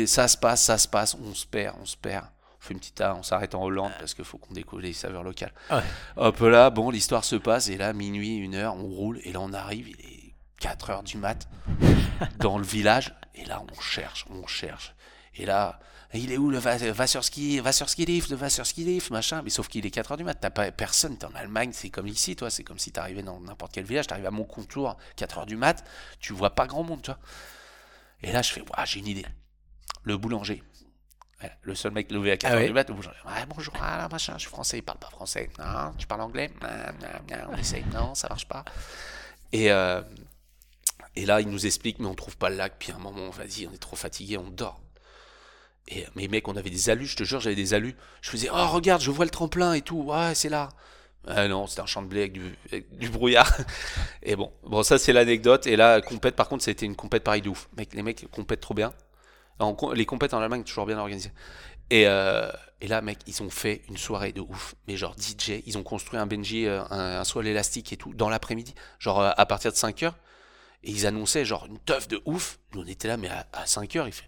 ça 0.07 0.27
se 0.27 0.38
passe, 0.38 0.63
ça 0.63 0.77
se 0.79 0.88
passe, 0.88 1.15
on 1.21 1.36
se 1.36 1.45
perd, 1.45 1.75
on 1.81 1.86
se 1.86 1.97
perd. 1.97 2.25
On 2.64 2.66
fait 2.66 2.74
une 2.74 2.80
petite, 2.80 3.01
on 3.01 3.24
s'arrête 3.24 3.55
en 3.55 3.64
Hollande 3.64 3.91
parce 3.99 4.14
qu'il 4.14 4.24
faut 4.24 4.38
qu'on 4.38 4.53
découvre 4.53 4.82
les 4.82 4.93
saveurs 4.93 5.24
locales. 5.24 5.51
Ouais. 5.70 5.82
Hop 6.16 6.39
là, 6.39 6.70
bon, 6.70 6.91
l'histoire 6.91 7.26
se 7.26 7.36
passe 7.36 7.68
et 7.68 7.76
là, 7.76 7.91
minuit, 7.91 8.38
une 8.38 8.55
heure, 8.55 8.76
on 8.76 8.88
roule 8.88 9.20
et 9.26 9.34
là, 9.34 9.41
on 9.41 9.51
arrive, 9.51 9.89
il 9.89 9.99
est 9.99 10.34
4 10.61 10.89
heures 10.89 11.03
du 11.03 11.18
mat 11.18 11.49
dans 12.39 12.57
le 12.57 12.64
village 12.64 13.14
et 13.36 13.43
là, 13.43 13.61
on 13.70 13.82
cherche, 13.82 14.26
on 14.30 14.47
cherche. 14.47 14.95
Et 15.36 15.45
là, 15.45 15.82
il 16.14 16.32
est 16.32 16.38
où 16.38 16.49
le 16.49 16.57
va, 16.57 16.78
va 16.78 17.05
sur 17.05 17.26
ski, 17.26 17.59
va 17.59 17.74
sur 17.74 17.89
ski 17.89 18.05
lift, 18.05 18.32
va 18.32 18.49
sur 18.49 18.66
ski 18.66 18.86
lift, 18.86 19.09
machin. 19.11 19.41
Mais 19.41 19.49
sauf 19.49 19.68
qu'il 19.68 19.86
est 19.86 19.91
4 19.91 20.11
heures 20.11 20.18
du 20.18 20.24
mat, 20.24 20.36
t'as 20.36 20.49
pas 20.49 20.72
personne, 20.72 21.18
t'es 21.18 21.26
en 21.26 21.36
Allemagne, 21.36 21.72
c'est 21.74 21.89
comme 21.89 22.07
ici, 22.07 22.38
toi, 22.38 22.49
c'est 22.49 22.64
comme 22.64 22.80
si 22.80 22.93
t'arrivais 22.93 23.24
dans 23.24 23.41
n'importe 23.41 23.74
quel 23.74 23.84
village, 23.84 24.07
t'arrives 24.07 24.26
à 24.26 24.32
mon 24.32 24.45
contour, 24.45 24.95
4 25.18 25.39
heures 25.39 25.45
du 25.45 25.57
mat, 25.57 25.84
tu 26.22 26.32
vois 26.32 26.51
pas 26.51 26.66
grand 26.66 26.84
monde, 26.84 27.01
tu 27.01 27.11
vois. 27.11 27.20
Et 28.22 28.32
là, 28.32 28.41
je 28.41 28.53
fais, 28.53 28.61
Ouah, 28.61 28.86
j'ai 28.86 28.99
une 28.99 29.07
idée. 29.07 29.26
Le 30.03 30.16
boulanger. 30.16 30.64
Le 31.62 31.76
seul 31.76 31.91
mec 31.91 32.12
levé 32.12 32.32
à 32.32 32.38
4 32.38 32.50
Ah 32.50 32.54
heures 32.56 32.62
ouais. 32.62 32.68
du 32.68 32.74
mat, 32.74 32.88
bonjour, 33.48 33.74
ah, 33.82 34.08
machin, 34.10 34.34
je 34.36 34.41
suis 34.41 34.50
français, 34.50 34.78
il 34.78 34.82
parle 34.82 35.00
pas 35.00 35.10
français. 35.10 35.50
Non, 35.60 35.94
tu 35.98 36.08
parles 36.08 36.22
anglais? 36.22 36.52
Non, 36.62 36.68
non, 37.02 37.38
non, 37.38 37.44
on 37.54 37.58
essaye. 37.58 37.84
Non, 37.94 38.16
ça 38.16 38.28
marche 38.30 38.48
pas. 38.48 38.64
Et, 39.52 39.72
euh, 39.72 40.02
et 41.16 41.26
là, 41.26 41.41
il 41.41 41.50
nous 41.50 41.66
explique, 41.66 42.00
mais 42.00 42.08
on 42.08 42.16
trouve 42.16 42.38
pas 42.38 42.50
le 42.50 42.56
lac. 42.56 42.74
Puis 42.80 42.91
à 42.91 42.96
un 42.96 43.00
moment, 43.00 43.30
vas-y, 43.30 43.68
on 43.68 43.74
est 43.74 43.78
trop 43.78 43.96
fatigué, 43.96 44.38
on 44.38 44.50
dort. 44.50 44.82
Et 45.88 46.06
mais 46.16 46.28
mec, 46.28 46.48
on 46.48 46.56
avait 46.56 46.70
des 46.70 46.89
alus, 46.89 47.08
je 47.08 47.18
te 47.18 47.24
jure, 47.24 47.39
j'avais 47.39 47.56
des 47.56 47.74
alus. 47.74 47.96
Je 48.22 48.30
faisais, 48.30 48.50
oh 48.52 48.68
regarde, 48.68 49.02
je 49.02 49.12
vois 49.12 49.26
le 49.26 49.32
tremplin 49.32 49.74
et 49.74 49.82
tout. 49.82 50.02
Ouais, 50.02 50.34
c'est 50.34 50.50
là. 50.50 50.70
Ah 51.28 51.48
non, 51.48 51.68
c'était 51.68 51.82
un 51.82 51.86
champ 51.86 52.02
de 52.02 52.08
blé 52.08 52.22
avec 52.22 52.34
du, 52.34 52.58
avec 52.72 52.98
du 52.98 53.10
brouillard. 53.10 53.50
Et 54.24 54.36
bon, 54.36 54.52
bon 54.64 54.84
ça 54.84 54.98
c'est 54.98 55.14
l'anecdote. 55.14 55.68
Et 55.68 55.78
là, 55.78 56.02
compète, 56.02 56.36
par 56.36 56.50
contre, 56.50 56.64
c'était 56.64 56.86
une 56.86 56.98
compète 56.98 57.24
pareil 57.24 57.41
de 57.41 57.50
ouf. 57.50 57.70
Mec, 57.78 57.94
les 57.94 58.04
mecs 58.04 58.30
compètent 58.30 58.60
trop 58.60 58.74
bien. 58.74 58.94
Les 59.93 60.06
compètes 60.06 60.34
en 60.34 60.39
Allemagne, 60.39 60.64
toujours 60.64 60.86
bien 60.86 60.97
organisées. 60.97 61.32
Et, 61.89 62.08
euh, 62.08 62.49
et 62.82 62.88
là, 62.88 63.01
mec, 63.01 63.20
ils 63.28 63.43
ont 63.43 63.49
fait 63.49 63.82
une 63.89 63.97
soirée 63.97 64.32
de 64.32 64.41
ouf. 64.41 64.76
Mais 64.88 64.97
genre 64.97 65.16
DJ, 65.18 65.62
ils 65.66 65.78
ont 65.78 65.84
construit 65.84 66.20
un 66.20 66.26
Benji, 66.26 66.66
euh, 66.66 66.82
un, 66.89 67.20
un 67.20 67.24
sol 67.24 67.47
élastique 67.47 67.93
et 67.93 67.97
tout, 67.97 68.14
dans 68.14 68.30
l'après-midi. 68.30 68.74
Genre 68.99 69.22
euh, 69.22 69.32
à 69.36 69.45
partir 69.45 69.72
de 69.72 69.78
5 69.78 70.04
heures. 70.04 70.18
Et 70.84 70.91
ils 70.91 71.06
annonçaient 71.08 71.45
genre 71.45 71.66
une 71.66 71.80
teuf 71.80 72.08
de 72.08 72.22
ouf. 72.26 72.60
Nous 72.74 72.82
on 72.82 72.86
était 72.86 73.08
là, 73.08 73.18
mais 73.18 73.30
à, 73.30 73.47
à 73.54 73.66
5 73.66 73.95
heures, 73.95 74.08
il 74.08 74.14
fait 74.14 74.28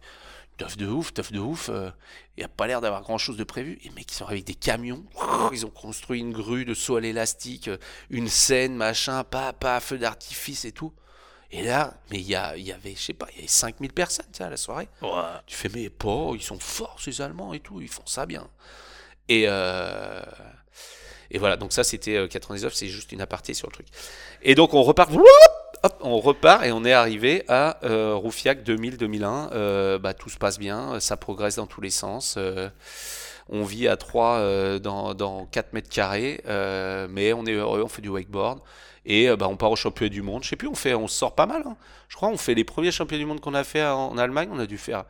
teuf 0.57 0.77
de 0.77 0.87
ouf, 0.87 1.13
teuf 1.13 1.31
de 1.31 1.39
ouf. 1.39 1.69
euh, 1.69 1.91
il 2.37 2.41
n'y 2.41 2.45
a 2.45 2.49
pas 2.49 2.67
l'air 2.67 2.81
d'avoir 2.81 3.01
grand 3.01 3.17
chose 3.17 3.37
de 3.37 3.43
prévu. 3.43 3.79
Et 3.83 3.89
mec, 3.91 4.11
ils 4.11 4.15
sont 4.15 4.25
avec 4.25 4.43
des 4.45 4.55
camions. 4.55 5.03
Ils 5.51 5.65
ont 5.65 5.69
construit 5.69 6.19
une 6.19 6.31
grue 6.33 6.65
de 6.65 6.97
l'élastique, 6.97 7.67
euh, 7.67 7.77
une 8.09 8.27
scène, 8.27 8.75
machin, 8.75 9.23
pas, 9.23 9.53
pas, 9.53 9.79
feu 9.79 9.97
d'artifice 9.97 10.65
et 10.65 10.71
tout. 10.71 10.93
Et 11.57 11.63
là, 11.63 11.93
mais 12.11 12.17
il 12.17 12.27
y, 12.27 12.35
a- 12.35 12.55
il 12.57 12.63
y 12.63 12.71
avait, 12.71 12.93
je 12.95 13.01
sais 13.01 13.13
pas, 13.13 13.27
il 13.31 13.35
y 13.35 13.39
avait 13.39 13.47
5000 13.47 13.93
personnes, 13.93 14.25
tu 14.31 14.37
sais, 14.39 14.43
à 14.43 14.49
la 14.49 14.57
soirée. 14.57 14.87
Tu 15.45 15.55
fais, 15.55 15.69
mais 15.73 15.89
pas, 15.89 16.31
ils 16.33 16.41
sont 16.43 16.59
forts, 16.59 16.97
ces 16.99 17.21
Allemands 17.21 17.53
et 17.53 17.59
tout, 17.59 17.81
ils 17.81 17.87
font 17.87 18.05
ça 18.05 18.25
bien. 18.25 18.47
Et, 19.29 19.45
euh, 19.47 20.21
et 21.31 21.37
voilà, 21.39 21.57
donc 21.57 21.73
ça, 21.73 21.83
c'était 21.83 22.15
euh, 22.17 22.27
99, 22.27 22.73
c'est 22.73 22.87
juste 22.87 23.11
une 23.11 23.21
aparté 23.21 23.53
sur 23.53 23.67
le 23.67 23.73
truc. 23.73 23.87
Et 24.43 24.53
donc, 24.55 24.73
on 24.73 24.83
repart, 24.83 25.11
hop, 25.11 25.97
on 26.01 26.19
repart 26.19 26.63
et 26.65 26.71
on 26.71 26.83
est 26.85 26.93
arrivé 26.93 27.43
à 27.47 27.77
euh, 27.83 28.13
Roufiac 28.15 28.63
2000-2001. 28.63 29.49
Euh, 29.53 29.97
bah, 29.99 30.13
tout 30.13 30.29
se 30.29 30.37
passe 30.37 30.59
bien, 30.59 30.99
ça 30.99 31.17
progresse 31.17 31.55
dans 31.55 31.67
tous 31.67 31.81
les 31.81 31.89
sens. 31.89 32.35
euh, 32.37 32.69
on 33.47 33.63
vit 33.63 33.87
à 33.87 33.95
3 33.95 34.79
dans, 34.79 35.13
dans 35.13 35.45
4 35.45 35.73
mètres 35.73 35.89
carrés, 35.89 36.41
euh, 36.47 37.07
mais 37.09 37.31
on 37.31 37.45
est 37.45 37.51
heureux, 37.53 37.83
on 37.83 37.87
fait 37.87 38.01
du 38.01 38.09
wakeboard. 38.09 38.59
Et 39.05 39.29
euh, 39.29 39.35
bah, 39.37 39.47
on 39.47 39.55
part 39.55 39.71
au 39.71 39.75
championnat 39.75 40.09
du 40.09 40.21
monde. 40.21 40.43
Je 40.43 40.49
sais 40.49 40.55
plus, 40.55 40.67
on 40.67 40.75
fait, 40.75 40.93
on 40.93 41.07
sort 41.07 41.35
pas 41.35 41.45
mal. 41.45 41.63
hein. 41.65 41.77
Je 42.09 42.15
crois 42.15 42.29
on 42.29 42.37
fait 42.37 42.55
les 42.55 42.63
premiers 42.63 42.91
championnats 42.91 43.23
du 43.23 43.25
monde 43.27 43.39
qu'on 43.39 43.53
a 43.53 43.63
fait 43.63 43.85
en, 43.85 44.17
Allemagne. 44.17 44.49
On 44.51 44.59
a 44.59 44.65
dû 44.65 44.77
faire, 44.77 45.05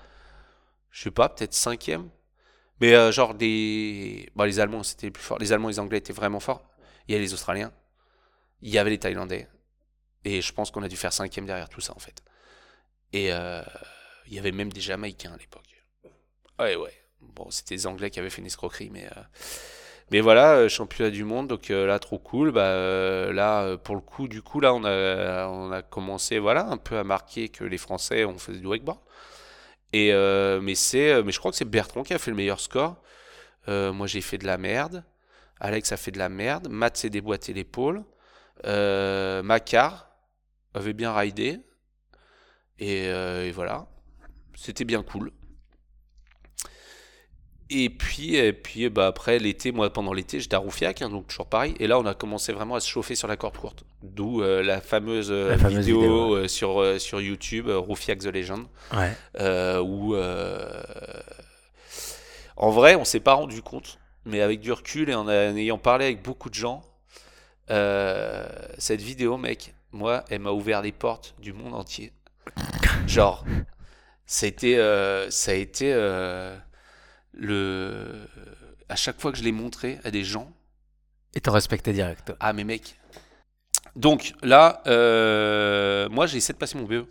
je 0.92 1.04
sais 1.04 1.12
pas, 1.12 1.30
peut-être 1.30 1.54
cinquième. 1.54 2.10
Mais 2.82 2.94
euh, 2.94 3.12
genre 3.12 3.34
des, 3.34 4.30
bah, 4.36 4.46
les 4.46 4.60
Allemands 4.60 4.84
c'était 4.84 5.08
les 5.08 5.12
plus 5.12 5.24
forts. 5.24 5.40
Les 5.40 5.54
Allemands, 5.54 5.70
et 5.70 5.74
les 5.74 5.80
Anglais 5.80 5.98
étaient 5.98 6.14
vraiment 6.14 6.42
forts. 6.42 6.64
Il 7.08 7.14
y 7.14 7.16
avait 7.16 7.24
les 7.24 7.34
Australiens, 7.34 7.72
il 8.62 8.70
y 8.70 8.78
avait 8.78 8.90
les 8.90 9.00
Thaïlandais. 9.00 9.48
Et 10.26 10.42
je 10.42 10.54
pense 10.54 10.72
qu'on 10.72 10.84
a 10.84 10.90
dû 10.90 10.98
faire 10.98 11.14
cinquième 11.14 11.46
derrière 11.46 11.70
tout 11.70 11.82
ça 11.82 11.94
en 11.96 12.00
fait. 12.00 12.22
Et 13.14 13.32
euh, 13.32 13.62
il 14.28 14.34
y 14.34 14.40
avait 14.40 14.52
même 14.52 14.74
des 14.74 14.82
Jamaïcains 14.82 15.34
à 15.34 15.38
l'époque. 15.38 15.84
Ouais 16.60 16.76
ouais. 16.76 16.94
Bon, 17.22 17.50
c'était 17.50 17.76
les 17.76 17.88
Anglais 17.88 18.12
qui 18.12 18.20
avaient 18.20 18.30
fait 18.30 18.42
une 18.42 18.48
escroquerie, 18.48 18.90
mais 18.90 19.08
Mais 20.12 20.22
voilà, 20.22 20.56
euh, 20.56 20.70
championnat 20.70 21.10
du 21.10 21.24
monde, 21.24 21.48
donc 21.48 21.72
euh, 21.72 21.88
là, 21.88 21.98
trop 22.00 22.20
cool. 22.20 22.52
Bah, 22.52 22.62
euh, 22.62 23.34
là, 23.34 23.76
pour 23.78 23.96
le 23.96 24.02
coup, 24.02 24.28
du 24.28 24.42
coup, 24.42 24.60
là, 24.60 24.74
on 24.74 24.84
a, 24.84 25.48
on 25.48 25.72
a 25.72 25.82
commencé, 25.82 26.38
voilà, 26.40 26.68
un 26.68 26.78
peu 26.78 26.98
à 26.98 27.04
marquer 27.04 27.50
que 27.50 27.64
les 27.64 27.78
Français, 27.78 28.24
on 28.26 28.38
faisait 28.38 28.60
du 28.60 28.68
wakeboard. 28.68 29.00
Et, 29.94 30.14
euh, 30.14 30.62
mais 30.62 30.76
c'est, 30.76 31.24
mais 31.24 31.32
je 31.32 31.40
crois 31.40 31.52
que 31.52 31.58
c'est 31.58 31.66
Bertrand 31.66 32.04
qui 32.04 32.14
a 32.14 32.20
fait 32.20 32.32
le 32.32 32.38
meilleur 32.38 32.60
score. 32.60 33.02
Moi, 33.68 34.06
j'ai 34.08 34.22
fait 34.22 34.38
de 34.38 34.46
la 34.46 34.58
merde. 34.58 35.04
Alex 35.60 35.92
a 35.92 35.98
fait 35.98 36.12
de 36.12 36.20
la 36.20 36.30
merde. 36.30 36.68
Matt 36.70 36.98
s'est 36.98 37.10
déboîté 37.10 37.54
l'épaule. 37.54 38.04
Euh, 38.66 39.42
Macar 39.42 40.12
avait 40.76 40.94
bien 40.94 41.12
raidé. 41.12 41.60
Et, 42.78 43.06
et 43.06 43.52
voilà. 43.52 43.88
C'était 44.54 44.86
bien 44.86 45.02
cool. 45.02 45.32
Et 47.72 47.90
puis, 47.90 48.36
et 48.36 48.54
puis 48.54 48.90
bah, 48.90 49.08
après 49.08 49.40
l'été, 49.40 49.72
moi 49.72 49.92
pendant 49.92 50.14
l'été, 50.14 50.40
j'étais 50.40 50.56
à 50.56 50.60
Roufiac, 50.60 51.02
hein, 51.02 51.10
donc 51.10 51.28
toujours 51.28 51.48
pareil. 51.48 51.74
Et 51.80 51.88
là, 51.88 51.98
on 51.98 52.06
a 52.06 52.14
commencé 52.14 52.54
vraiment 52.54 52.76
à 52.76 52.80
se 52.80 52.88
chauffer 52.88 53.16
sur 53.16 53.28
la 53.28 53.38
corde 53.38 53.58
courte. 53.58 53.84
D'où 54.04 54.44
euh, 54.44 54.62
la 54.62 54.82
fameuse, 54.82 55.30
euh, 55.32 55.50
La 55.50 55.58
fameuse 55.58 55.80
vidéo, 55.86 56.00
vidéo, 56.00 56.36
euh, 56.36 56.48
sur, 56.48 56.80
euh, 56.80 57.00
sur 57.00 57.22
YouTube, 57.22 57.68
Roufiac 57.70 58.20
the 58.20 58.26
Legend, 58.28 58.66
Ouais. 58.94 59.80
où 59.80 60.16
en 62.58 62.70
vrai, 62.70 62.96
on 62.96 63.04
s'est 63.04 63.20
pas 63.20 63.34
rendu 63.34 63.62
compte, 63.62 63.98
mais 64.26 64.42
avec 64.42 64.60
du 64.60 64.72
recul 64.72 65.10
et 65.10 65.16
en, 65.16 65.28
en 65.28 65.30
ayant 65.30 65.78
parlé 65.78 66.06
avec 66.06 66.22
beaucoup 66.22 66.50
de 66.50 66.56
gens, 66.56 66.84
cette 67.68 69.02
vidéo, 69.02 69.38
mec, 69.38 69.74
moi, 69.92 70.24
elle 70.30 70.40
m'a 70.42 70.52
ouvert 70.52 70.82
les 70.82 70.92
portes 70.92 71.34
du 71.40 71.52
monde 71.52 71.74
entier. 71.74 72.14
Genre, 73.08 73.44
ça 74.26 74.46
a 74.46 74.50
été, 74.50 74.76
ça 75.30 75.52
a 75.52 75.56
été 75.56 75.94
le. 77.36 78.28
À 78.90 78.96
chaque 78.96 79.20
fois 79.20 79.32
que 79.32 79.38
je 79.38 79.44
l'ai 79.44 79.52
montré 79.52 80.00
à 80.04 80.12
des 80.12 80.24
gens, 80.24 80.52
Et 81.34 81.42
t'en 81.42 81.52
respectais 81.54 81.94
direct. 81.94 82.26
toi. 82.28 82.36
ah 82.40 82.54
mais 82.54 82.64
mec. 82.64 83.00
Donc 83.96 84.34
là, 84.44 84.82
euh, 84.88 86.10
moi 86.10 86.28
j'ai 86.28 86.38
essayé 86.38 86.54
de 86.54 86.60
passer 86.60 86.78
mon 86.78 86.84
BE. 86.86 87.06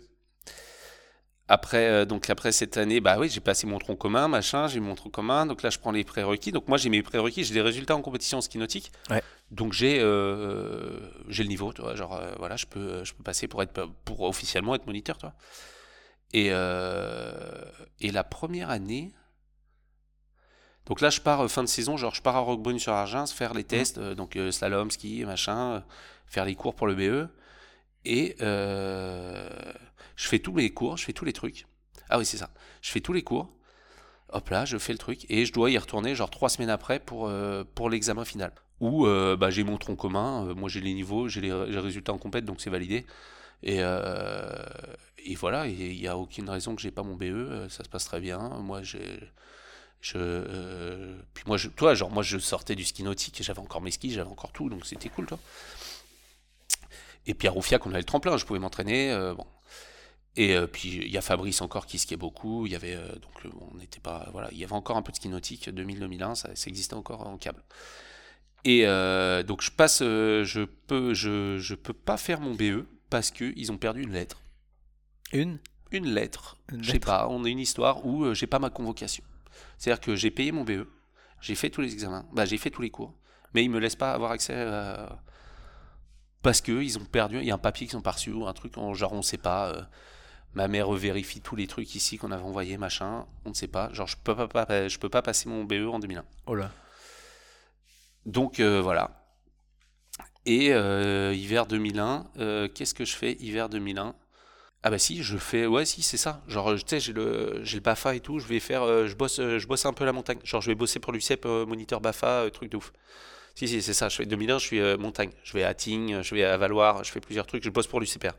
Après, 1.47 1.85
euh, 1.89 2.05
donc 2.05 2.29
après 2.31 2.51
cette 2.51 2.75
année, 2.77 2.99
bah 3.01 3.17
oui, 3.19 3.29
j'ai 3.29 3.39
passé 3.39 3.67
mon 3.67 3.77
tronc 3.77 3.95
commun, 3.97 4.27
machin, 4.27 4.67
j'ai 4.67 4.79
mon 4.79 4.95
tronc 4.95 5.11
commun. 5.11 5.45
Donc 5.45 5.61
là, 5.61 5.69
je 5.69 5.77
prends 5.77 5.91
les 5.91 6.03
prérequis. 6.03 6.51
Donc 6.51 6.67
moi, 6.67 6.77
j'ai 6.79 6.89
mes 6.89 7.03
prérequis, 7.03 7.43
j'ai 7.43 7.53
des 7.53 7.61
résultats 7.61 7.95
en 7.95 8.01
compétition 8.01 8.39
en 8.39 8.41
ski 8.41 8.57
nautique. 8.57 8.91
Ouais. 9.11 9.21
Donc 9.51 9.73
j'ai 9.73 9.99
euh, 9.99 10.99
j'ai 11.27 11.43
le 11.43 11.49
niveau, 11.49 11.71
tu 11.71 11.81
vois, 11.83 11.95
genre 11.95 12.15
euh, 12.15 12.33
voilà, 12.39 12.55
je 12.55 12.65
peux 12.65 13.03
je 13.03 13.13
peux 13.13 13.21
passer 13.23 13.47
pour 13.47 13.61
être 13.61 13.87
pour 14.05 14.21
officiellement 14.21 14.73
être 14.73 14.87
moniteur, 14.87 15.17
tu 15.17 15.27
vois. 15.27 15.35
Et 16.33 16.47
et 16.47 18.11
la 18.11 18.23
première 18.23 18.69
année. 18.69 19.11
Donc 20.85 21.01
là, 21.01 21.09
je 21.09 21.21
pars 21.21 21.41
euh, 21.41 21.47
fin 21.47 21.63
de 21.63 21.67
saison, 21.67 21.97
genre 21.97 22.13
je 22.13 22.21
pars 22.21 22.35
à 22.35 22.39
Roquebrune 22.39 22.79
sur 22.79 22.93
Argens 22.93 23.31
faire 23.31 23.53
les 23.53 23.63
tests, 23.63 23.97
euh, 23.97 24.15
donc 24.15 24.35
euh, 24.35 24.51
slalom, 24.51 24.91
ski, 24.91 25.25
machin, 25.25 25.83
faire 26.27 26.45
les 26.45 26.55
cours 26.55 26.75
pour 26.75 26.87
le 26.87 26.95
BE. 26.95 27.27
Et 28.05 28.35
je 28.39 30.27
fais 30.27 30.39
tous 30.39 30.55
les 30.55 30.71
cours, 30.73 30.97
je 30.97 31.05
fais 31.05 31.13
tous 31.13 31.25
les 31.25 31.33
trucs. 31.33 31.65
Ah 32.09 32.19
oui, 32.19 32.25
c'est 32.25 32.37
ça. 32.37 32.51
Je 32.81 32.91
fais 32.91 33.01
tous 33.01 33.13
les 33.13 33.23
cours. 33.23 33.51
Hop 34.29 34.49
là, 34.49 34.65
je 34.65 34.77
fais 34.77 34.93
le 34.93 34.99
truc. 34.99 35.25
Et 35.29 35.45
je 35.45 35.53
dois 35.53 35.71
y 35.71 35.77
retourner 35.77 36.13
genre 36.13 36.29
trois 36.29 36.49
semaines 36.49 36.69
après 36.69 36.99
pour, 36.99 37.31
pour 37.73 37.89
l'examen 37.89 38.23
final. 38.23 38.51
Où 38.79 39.07
euh, 39.07 39.35
bah, 39.35 39.49
j'ai 39.49 39.63
mon 39.63 39.77
tronc 39.77 39.95
commun, 39.95 40.53
moi 40.53 40.69
j'ai 40.69 40.81
les 40.81 40.93
niveaux, 40.93 41.27
j'ai 41.27 41.41
les, 41.41 41.51
résultats 41.51 42.13
en 42.13 42.19
compète, 42.19 42.45
donc 42.45 42.61
c'est 42.61 42.69
validé. 42.69 43.07
Et, 43.63 43.79
et 43.79 45.35
voilà, 45.35 45.65
il 45.65 45.99
n'y 45.99 46.07
a 46.07 46.15
aucune 46.15 46.47
raison 46.47 46.75
que 46.75 46.81
j'ai 46.83 46.91
pas 46.91 47.01
mon 47.01 47.15
BE, 47.15 47.67
ça 47.69 47.83
se 47.83 47.89
passe 47.89 48.05
très 48.05 48.19
bien. 48.19 48.49
Moi 48.61 48.83
j'ai. 48.83 49.19
Je, 50.01 50.17
euh, 50.17 51.17
puis 51.33 51.43
moi, 51.47 51.57
je, 51.57 51.67
toi, 51.67 51.95
genre, 51.95 52.11
moi, 52.11 52.21
je 52.21 52.37
sortais 52.37 52.75
du 52.75 52.85
ski 52.85 53.01
nautique, 53.01 53.41
j'avais 53.41 53.59
encore 53.59 53.81
mes 53.81 53.89
skis, 53.89 54.11
j'avais 54.11 54.29
encore 54.29 54.51
tout, 54.51 54.69
donc 54.69 54.85
c'était 54.85 55.09
cool, 55.09 55.25
toi. 55.25 55.39
Et 57.25 57.33
puis 57.33 57.47
à 57.47 57.51
Roufiac, 57.51 57.85
on 57.87 57.89
avait 57.89 57.99
le 57.99 58.05
tremplin, 58.05 58.37
je 58.37 58.45
pouvais 58.45 58.59
m'entraîner, 58.59 59.11
euh, 59.11 59.33
bon. 59.33 59.47
Et 60.35 60.55
euh, 60.55 60.67
puis 60.67 60.89
il 60.89 61.09
y 61.09 61.17
a 61.17 61.21
Fabrice 61.21 61.61
encore 61.61 61.87
qui 61.87 61.97
skiait 61.97 62.17
beaucoup, 62.17 62.67
il 62.67 62.73
y 62.73 62.75
avait 62.75 62.95
donc 62.95 63.53
on 63.71 63.77
n'était 63.77 64.01
pas, 64.01 64.27
voilà, 64.31 64.49
il 64.51 64.57
y 64.57 64.63
avait 64.63 64.73
encore 64.73 64.97
un 64.97 65.01
peu 65.01 65.11
de 65.11 65.17
ski 65.17 65.29
nautique, 65.29 65.69
2000-2001, 65.69 66.35
ça, 66.35 66.55
ça 66.55 66.67
existait 66.67 66.93
encore 66.93 67.25
en 67.25 67.37
câble. 67.37 67.63
Et 68.63 68.83
donc 69.47 69.61
je 69.61 69.71
passe, 69.71 69.99
je 69.99 70.65
peux, 70.65 71.13
je, 71.13 71.57
je 71.57 71.73
peux 71.73 71.93
pas 71.93 72.17
faire 72.17 72.41
mon 72.41 72.53
BE 72.53 72.85
parce 73.09 73.31
que 73.31 73.53
ils 73.55 73.71
ont 73.71 73.77
perdu 73.77 74.03
une 74.03 74.11
lettre, 74.11 74.41
Une? 75.31 75.57
Une 75.91 76.13
lettre, 76.13 76.57
je 76.81 76.91
sais 76.91 76.99
pas, 76.99 77.27
on 77.29 77.45
a 77.45 77.49
une 77.49 77.59
histoire 77.59 78.05
où 78.05 78.33
j'ai 78.33 78.47
pas 78.47 78.59
ma 78.59 78.69
convocation. 78.69 79.23
C'est-à-dire 79.77 80.01
que 80.01 80.15
j'ai 80.15 80.31
payé 80.31 80.51
mon 80.51 80.63
BE, 80.63 80.87
j'ai 81.41 81.55
fait 81.55 81.69
tous 81.69 81.81
les 81.81 81.93
examens, 81.93 82.25
bah, 82.33 82.45
j'ai 82.45 82.57
fait 82.57 82.69
tous 82.71 82.81
les 82.81 82.89
cours, 82.91 83.13
mais 83.53 83.63
ils 83.63 83.69
me 83.69 83.79
laissent 83.79 83.95
pas 83.95 84.13
avoir 84.13 84.31
accès 84.31 84.53
à... 84.55 85.19
parce 86.41 86.61
que 86.61 86.71
ils 86.71 86.97
ont 86.97 87.05
perdu, 87.05 87.37
il 87.39 87.45
y 87.45 87.51
a 87.51 87.55
un 87.55 87.57
papier 87.57 87.87
qu'ils 87.87 87.97
ont 87.97 88.01
pas 88.01 88.11
reçu 88.11 88.31
ou 88.31 88.45
un 88.47 88.53
truc, 88.53 88.77
en- 88.77 88.93
genre 88.93 89.13
on 89.13 89.21
sait 89.21 89.37
pas. 89.37 89.69
euh, 89.69 89.81
ma 90.55 90.67
mère 90.69 90.91
vérifie 90.93 91.41
tous 91.41 91.55
les 91.55 91.67
trucs 91.67 91.95
ici 91.95 92.17
qu'on 92.17 92.31
avait 92.31 92.43
envoyés, 92.43 92.77
machin, 92.77 93.25
on 93.45 93.49
ne 93.49 93.53
sait 93.55 93.67
pas. 93.67 93.91
Genre 93.93 94.07
je 94.07 94.17
peux 94.23 94.35
pas, 94.35 94.65
pas- 94.65 94.87
je 94.87 94.99
peux 94.99 95.09
pas 95.09 95.21
passer 95.21 95.49
mon 95.49 95.63
BE 95.65 95.87
en 95.89 95.99
2001. 95.99 96.25
Oh 96.47 96.55
là. 96.55 96.71
Donc 98.25 98.59
euh, 98.59 98.81
voilà. 98.81 99.11
Et 100.45 100.73
euh, 100.73 101.33
hiver 101.33 101.65
2001, 101.65 102.27
euh, 102.37 102.67
qu'est-ce 102.67 102.93
que 102.93 103.05
je 103.05 103.15
fais 103.15 103.33
hiver 103.39 103.67
2001 103.69 104.15
Ah 104.87 104.91
bah 104.91 104.99
si, 104.99 105.23
je 105.23 105.37
fais 105.37 105.65
ouais 105.65 105.83
si 105.83 106.03
c'est 106.03 106.15
ça. 106.15 106.43
Genre 106.47 106.75
tu 106.75 106.81
sais 106.85 106.99
j'ai 106.99 107.11
le 107.11 107.59
j'ai 107.63 107.77
le 107.77 107.81
Bafa 107.81 108.13
et 108.13 108.19
tout, 108.19 108.37
je 108.37 108.45
vais 108.45 108.59
faire 108.59 108.83
euh, 108.83 109.07
je 109.07 109.15
bosse 109.15 109.39
euh, 109.39 109.57
je 109.57 109.65
bosse 109.65 109.83
un 109.87 109.93
peu 109.93 110.05
la 110.05 110.13
montagne. 110.13 110.37
Genre 110.43 110.61
je 110.61 110.69
vais 110.69 110.75
bosser 110.75 110.99
pour 110.99 111.11
l'UCEP 111.11 111.43
euh, 111.47 111.65
moniteur 111.65 112.01
Bafa 112.01 112.45
truc 112.53 112.69
de 112.71 112.77
ouf. 112.77 112.93
Si 113.55 113.67
si 113.67 113.81
c'est 113.81 113.95
ça, 113.95 114.09
je 114.09 114.17
fais 114.17 114.27
2001, 114.27 114.59
je 114.59 114.63
suis 114.63 114.97
montagne. 114.97 115.31
Je 115.43 115.53
vais 115.53 115.63
à 115.63 115.73
Tignes, 115.73 116.21
je 116.21 116.35
vais 116.35 116.43
à 116.43 116.55
Valoir, 116.57 117.03
je 117.03 117.11
fais 117.11 117.19
plusieurs 117.19 117.47
trucs, 117.47 117.63
je 117.63 117.71
bosse 117.71 117.87
pour 117.87 117.99
l'UCPR. 117.99 118.35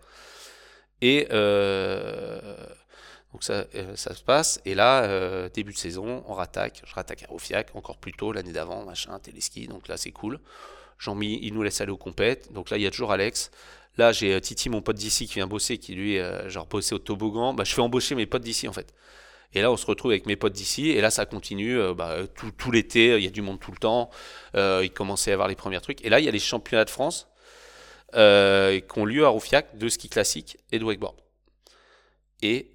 Et 1.02 1.26
donc 3.32 3.42
ça, 3.42 3.64
ça 3.96 4.14
se 4.14 4.22
passe. 4.22 4.60
Et 4.64 4.76
là, 4.76 5.48
début 5.48 5.72
de 5.72 5.78
saison, 5.78 6.22
on 6.28 6.34
rattaque. 6.34 6.82
Je 6.86 6.94
rattaque 6.94 7.24
à 7.24 7.26
Roufiac, 7.26 7.74
encore 7.74 7.96
plus 7.96 8.12
tôt, 8.12 8.30
l'année 8.30 8.52
d'avant, 8.52 8.84
machin, 8.84 9.18
téléski. 9.18 9.66
Donc 9.66 9.88
là, 9.88 9.96
c'est 9.96 10.12
cool. 10.12 10.38
Jean-Mi, 10.98 11.40
il 11.42 11.54
nous 11.54 11.62
laisse 11.62 11.80
aller 11.80 11.92
aux 11.92 11.96
compètes. 11.96 12.52
Donc 12.52 12.70
là, 12.70 12.76
il 12.76 12.82
y 12.82 12.86
a 12.86 12.90
toujours 12.90 13.10
Alex. 13.10 13.50
Là, 13.98 14.12
j'ai 14.12 14.34
euh, 14.34 14.40
Titi, 14.40 14.68
mon 14.68 14.82
pote 14.82 14.96
d'ici, 14.96 15.26
qui 15.26 15.34
vient 15.34 15.46
bosser, 15.46 15.78
qui 15.78 15.94
lui, 15.94 16.18
euh, 16.18 16.48
genre, 16.48 16.66
bossé 16.66 16.94
au 16.94 16.98
toboggan. 16.98 17.54
Bah, 17.54 17.64
je 17.64 17.72
fais 17.72 17.80
embaucher 17.80 18.14
mes 18.14 18.26
potes 18.26 18.42
d'ici, 18.42 18.68
en 18.68 18.72
fait. 18.72 18.92
Et 19.54 19.62
là, 19.62 19.72
on 19.72 19.76
se 19.76 19.86
retrouve 19.86 20.10
avec 20.10 20.26
mes 20.26 20.36
potes 20.36 20.52
d'ici. 20.52 20.90
Et 20.90 21.00
là, 21.00 21.10
ça 21.10 21.24
continue. 21.24 21.78
euh, 21.78 21.94
bah, 21.94 22.26
tout, 22.34 22.50
tout 22.50 22.70
l'été, 22.70 23.16
il 23.16 23.24
y 23.24 23.26
a 23.26 23.30
du 23.30 23.42
monde 23.42 23.58
tout 23.60 23.72
le 23.72 23.78
temps. 23.78 24.10
Il 24.54 24.90
commençait 24.92 25.30
à 25.30 25.34
avoir 25.34 25.48
les 25.48 25.54
premiers 25.54 25.80
trucs. 25.80 26.04
Et 26.04 26.10
là, 26.10 26.20
il 26.20 26.24
y 26.24 26.28
a 26.28 26.32
les 26.32 26.38
championnats 26.38 26.84
de 26.84 26.90
France 26.90 27.28
qui 28.12 28.98
ont 28.98 29.04
lieu 29.04 29.24
à 29.24 29.28
Roufiac 29.28 29.76
de 29.76 29.88
ski 29.88 30.08
classique 30.08 30.58
et 30.72 30.78
de 30.78 30.84
wakeboard. 30.84 31.16
Et, 32.42 32.70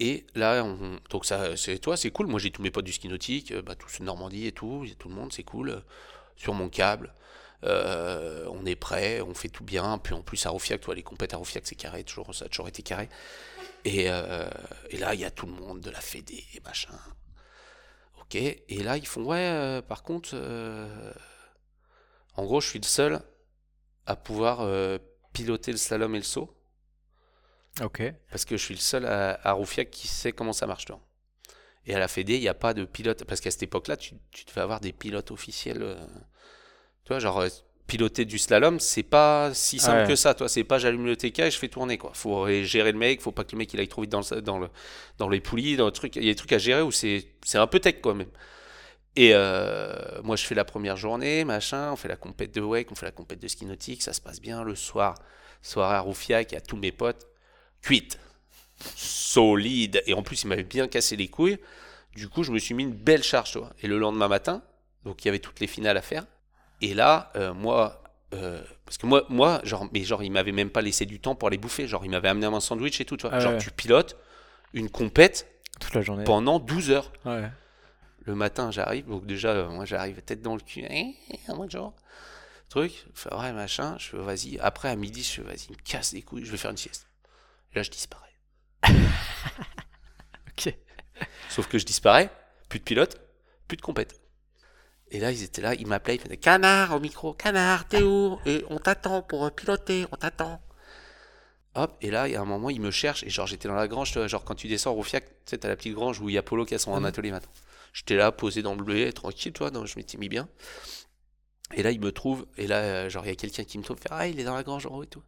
et 0.00 0.26
là, 0.34 0.62
on, 0.64 0.98
donc 1.10 1.24
ça, 1.24 1.56
c'est 1.56 1.78
toi, 1.78 1.96
c'est 1.96 2.10
cool. 2.10 2.26
Moi, 2.28 2.38
j'ai 2.40 2.50
tous 2.50 2.62
mes 2.62 2.70
potes 2.70 2.84
du 2.84 2.92
ski 2.92 3.08
nautique, 3.08 3.54
bah, 3.54 3.74
tous 3.74 4.00
Normandie 4.00 4.46
et 4.46 4.52
tout, 4.52 4.82
il 4.84 4.90
y 4.90 4.92
a 4.92 4.96
tout 4.96 5.08
le 5.08 5.14
monde, 5.14 5.32
c'est 5.32 5.44
cool. 5.44 5.82
Sur 6.36 6.54
mon 6.54 6.68
câble, 6.68 7.12
euh, 7.64 8.46
on 8.50 8.64
est 8.66 8.76
prêt, 8.76 9.20
on 9.20 9.34
fait 9.34 9.48
tout 9.48 9.64
bien. 9.64 9.98
Puis 9.98 10.14
en 10.14 10.22
plus, 10.22 10.44
à 10.46 10.50
Roufiac, 10.50 10.80
toi, 10.80 10.94
les 10.94 11.02
compètes 11.02 11.34
à 11.34 11.40
c'est 11.44 11.74
carré, 11.74 12.04
toujours, 12.04 12.34
ça 12.34 12.44
a 12.44 12.48
toujours 12.48 12.68
été 12.68 12.82
carré. 12.82 13.08
Et, 13.84 14.06
euh, 14.08 14.48
et 14.90 14.98
là, 14.98 15.14
il 15.14 15.20
y 15.20 15.24
a 15.24 15.30
tout 15.30 15.46
le 15.46 15.52
monde 15.52 15.80
de 15.80 15.90
la 15.90 16.00
Fédé, 16.00 16.44
machin. 16.64 16.94
Ok. 18.20 18.34
Et 18.36 18.82
là, 18.82 18.96
ils 18.96 19.06
font, 19.06 19.24
ouais, 19.24 19.38
euh, 19.38 19.82
par 19.82 20.02
contre, 20.02 20.34
en 22.36 22.44
gros, 22.44 22.60
je 22.60 22.68
suis 22.68 22.78
le 22.78 22.86
seul 22.86 23.20
à 24.06 24.16
pouvoir 24.16 24.68
piloter 25.32 25.72
le 25.72 25.78
slalom 25.78 26.14
et 26.14 26.18
le 26.18 26.24
saut. 26.24 26.54
Ok. 27.80 28.02
Parce 28.30 28.44
que 28.44 28.56
je 28.56 28.64
suis 28.64 28.74
le 28.74 28.80
seul 28.80 29.06
à, 29.06 29.40
à 29.46 29.52
Roufiac 29.52 29.90
qui 29.90 30.08
sait 30.08 30.32
comment 30.32 30.52
ça 30.52 30.66
marche. 30.66 30.84
toi. 30.84 31.00
Et 31.86 31.94
à 31.94 31.98
la 31.98 32.08
Fédé, 32.08 32.34
il 32.34 32.40
n'y 32.40 32.48
a 32.48 32.54
pas 32.54 32.74
de 32.74 32.84
pilote. 32.84 33.24
Parce 33.24 33.40
qu'à 33.40 33.50
cette 33.50 33.62
époque-là, 33.62 33.96
tu, 33.96 34.14
tu 34.30 34.44
devais 34.44 34.60
avoir 34.60 34.80
des 34.80 34.92
pilotes 34.92 35.30
officiels. 35.30 35.96
Tu 37.08 37.14
vois, 37.14 37.20
genre, 37.20 37.40
euh, 37.40 37.48
piloter 37.86 38.26
du 38.26 38.36
slalom, 38.36 38.78
c'est 38.80 39.02
pas 39.02 39.50
si 39.54 39.78
simple 39.78 40.02
Ouais. 40.02 40.08
que 40.08 40.14
ça. 40.14 40.34
Toi, 40.34 40.46
c'est 40.50 40.62
pas 40.62 40.78
j'allume 40.78 41.06
le 41.06 41.16
TK 41.16 41.38
et 41.38 41.50
je 41.50 41.56
fais 41.56 41.68
tourner. 41.68 41.96
quoi. 41.96 42.10
faut 42.12 42.46
gérer 42.62 42.92
le 42.92 42.98
mec, 42.98 43.22
faut 43.22 43.32
pas 43.32 43.44
que 43.44 43.52
le 43.52 43.58
mec 43.58 43.72
il 43.72 43.80
aille 43.80 43.88
trop 43.88 44.02
vite 44.02 44.10
dans, 44.12 44.20
le, 44.20 44.42
dans, 44.42 44.58
le, 44.58 44.68
dans 45.16 45.30
les 45.30 45.40
poulies, 45.40 45.76
dans 45.76 45.86
le 45.86 45.90
truc. 45.90 46.16
Il 46.16 46.22
y 46.24 46.28
a 46.28 46.32
des 46.32 46.36
trucs 46.36 46.52
à 46.52 46.58
gérer 46.58 46.82
où 46.82 46.92
c'est 46.92 47.24
c'est 47.46 47.56
un 47.56 47.66
peu 47.66 47.80
tech, 47.80 48.02
quoi, 48.02 48.12
même. 48.14 48.28
Et 49.16 49.30
euh, 49.32 50.20
moi, 50.22 50.36
je 50.36 50.44
fais 50.44 50.54
la 50.54 50.66
première 50.66 50.98
journée, 50.98 51.44
machin, 51.46 51.90
on 51.92 51.96
fait 51.96 52.08
la 52.08 52.16
compète 52.16 52.54
de 52.54 52.60
wake, 52.60 52.92
on 52.92 52.94
fait 52.94 53.06
la 53.06 53.10
compète 53.12 53.40
de 53.40 53.48
ski 53.48 53.64
nautique, 53.64 54.02
ça 54.02 54.12
se 54.12 54.20
passe 54.20 54.38
bien. 54.42 54.62
Le 54.62 54.74
soir, 54.74 55.14
soirée 55.62 55.96
à 55.96 56.00
Roufiac, 56.00 56.52
il 56.52 56.56
y 56.56 56.58
a 56.58 56.60
tous 56.60 56.76
mes 56.76 56.92
potes, 56.92 57.26
cuite, 57.80 58.18
solide. 58.96 60.02
Et 60.06 60.12
en 60.14 60.22
plus, 60.22 60.42
il 60.42 60.48
m'avait 60.48 60.62
bien 60.62 60.88
cassé 60.88 61.16
les 61.16 61.28
couilles. 61.28 61.58
Du 62.14 62.28
coup, 62.28 62.42
je 62.42 62.52
me 62.52 62.58
suis 62.58 62.74
mis 62.74 62.82
une 62.84 62.92
belle 62.92 63.22
charge, 63.22 63.52
toi. 63.52 63.72
Et 63.82 63.86
le 63.88 63.98
lendemain 63.98 64.28
matin, 64.28 64.62
donc 65.04 65.24
il 65.24 65.28
y 65.28 65.30
avait 65.30 65.38
toutes 65.38 65.60
les 65.60 65.66
finales 65.66 65.96
à 65.96 66.02
faire. 66.02 66.26
Et 66.80 66.94
là, 66.94 67.32
euh, 67.36 67.54
moi, 67.54 68.02
euh, 68.34 68.62
parce 68.84 68.98
que 68.98 69.06
moi, 69.06 69.24
moi, 69.28 69.60
genre, 69.64 69.88
mais 69.92 70.04
genre, 70.04 70.22
il 70.22 70.30
m'avait 70.30 70.52
même 70.52 70.70
pas 70.70 70.82
laissé 70.82 71.06
du 71.06 71.20
temps 71.20 71.34
pour 71.34 71.48
aller 71.48 71.58
bouffer. 71.58 71.86
Genre, 71.86 72.04
il 72.04 72.10
m'avait 72.10 72.28
amené 72.28 72.46
un 72.46 72.60
sandwich 72.60 73.00
et 73.00 73.04
tout, 73.04 73.16
tu 73.16 73.22
vois. 73.26 73.34
Ah 73.36 73.40
genre, 73.40 73.52
ouais. 73.52 73.58
tu 73.58 73.70
pilotes 73.70 74.16
une 74.74 74.90
compète 74.90 75.48
Toute 75.80 75.94
la 75.94 76.02
journée. 76.02 76.24
pendant 76.24 76.58
12 76.58 76.90
heures. 76.90 77.12
Ouais. 77.24 77.50
Le 78.24 78.34
matin, 78.34 78.70
j'arrive, 78.70 79.06
donc 79.06 79.24
déjà, 79.24 79.48
euh, 79.50 79.68
moi, 79.70 79.86
j'arrive 79.86 80.20
tête 80.20 80.42
dans 80.42 80.54
le 80.54 80.60
cul, 80.60 80.84
hein, 80.84 81.12
moi, 81.56 81.66
genre, 81.68 81.94
truc, 82.68 82.92
je 83.14 83.20
fais, 83.22 83.34
ouais, 83.34 83.52
machin, 83.52 83.96
je 83.98 84.08
fais, 84.08 84.18
vas-y. 84.18 84.58
Après, 84.60 84.90
à 84.90 84.96
midi, 84.96 85.22
je 85.22 85.30
fais, 85.30 85.42
vas-y, 85.42 85.70
me 85.70 85.76
casse 85.82 86.12
les 86.12 86.20
couilles, 86.20 86.44
je 86.44 86.50
vais 86.50 86.58
faire 86.58 86.70
une 86.70 86.76
sieste. 86.76 87.06
Et 87.72 87.76
là, 87.76 87.82
je 87.82 87.90
disparais. 87.90 88.28
Ok. 90.50 90.74
Sauf 91.48 91.68
que 91.68 91.78
je 91.78 91.86
disparais, 91.86 92.30
plus 92.68 92.80
de 92.80 92.84
pilote, 92.84 93.20
plus 93.68 93.76
de 93.76 93.82
compète. 93.82 94.20
Et 95.10 95.20
là, 95.20 95.32
ils 95.32 95.42
étaient 95.42 95.62
là, 95.62 95.74
ils 95.74 95.86
m'appelaient, 95.86 96.16
ils 96.16 96.20
faisaient 96.20 96.36
Canard 96.36 96.94
au 96.94 97.00
micro, 97.00 97.32
Canard, 97.32 97.88
t'es 97.88 98.02
où 98.02 98.38
Et 98.44 98.64
on 98.68 98.78
t'attend 98.78 99.22
pour 99.22 99.50
piloter, 99.52 100.04
on 100.12 100.16
t'attend. 100.16 100.60
Hop, 101.74 101.96
et 102.00 102.10
là, 102.10 102.28
il 102.28 102.32
y 102.32 102.36
a 102.36 102.40
un 102.40 102.44
moment, 102.44 102.70
ils 102.70 102.80
me 102.80 102.90
cherchent, 102.90 103.22
et 103.24 103.30
genre, 103.30 103.46
j'étais 103.46 103.68
dans 103.68 103.74
la 103.74 103.88
grange, 103.88 104.10
tu 104.12 104.18
vois, 104.18 104.26
genre, 104.26 104.44
quand 104.44 104.54
tu 104.54 104.68
descends 104.68 104.90
au 104.90 104.94
Roufiac, 104.94 105.24
tu 105.24 105.32
sais, 105.46 105.58
t'as 105.58 105.68
la 105.68 105.76
petite 105.76 105.94
grange 105.94 106.20
où 106.20 106.28
il 106.28 106.34
y 106.34 106.38
a 106.38 106.42
Polo 106.42 106.64
qui 106.64 106.74
a 106.74 106.78
son 106.78 106.98
Mhm. 106.98 107.04
atelier 107.06 107.30
maintenant. 107.30 107.52
J'étais 107.92 108.16
là, 108.16 108.32
posé 108.32 108.62
dans 108.62 108.74
le 108.74 108.82
bleuet, 108.82 109.12
tranquille, 109.12 109.52
toi, 109.52 109.70
donc 109.70 109.86
je 109.86 109.96
m'étais 109.96 110.18
mis 110.18 110.28
bien. 110.28 110.48
Et 111.74 111.82
là, 111.82 111.90
ils 111.90 112.00
me 112.00 112.12
trouvent, 112.12 112.46
et 112.56 112.66
là, 112.66 112.76
euh, 112.78 113.08
genre, 113.10 113.24
il 113.24 113.28
y 113.28 113.32
a 113.32 113.36
quelqu'un 113.36 113.64
qui 113.64 113.78
me 113.78 113.84
trouve, 113.84 113.98
fait, 113.98 114.08
ah, 114.10 114.26
il 114.26 114.40
est 114.40 114.44
dans 114.44 114.54
la 114.54 114.62
grange 114.62 114.86
en 114.86 114.90
haut 114.96 115.02
et 115.04 115.06
tout. 115.06 115.22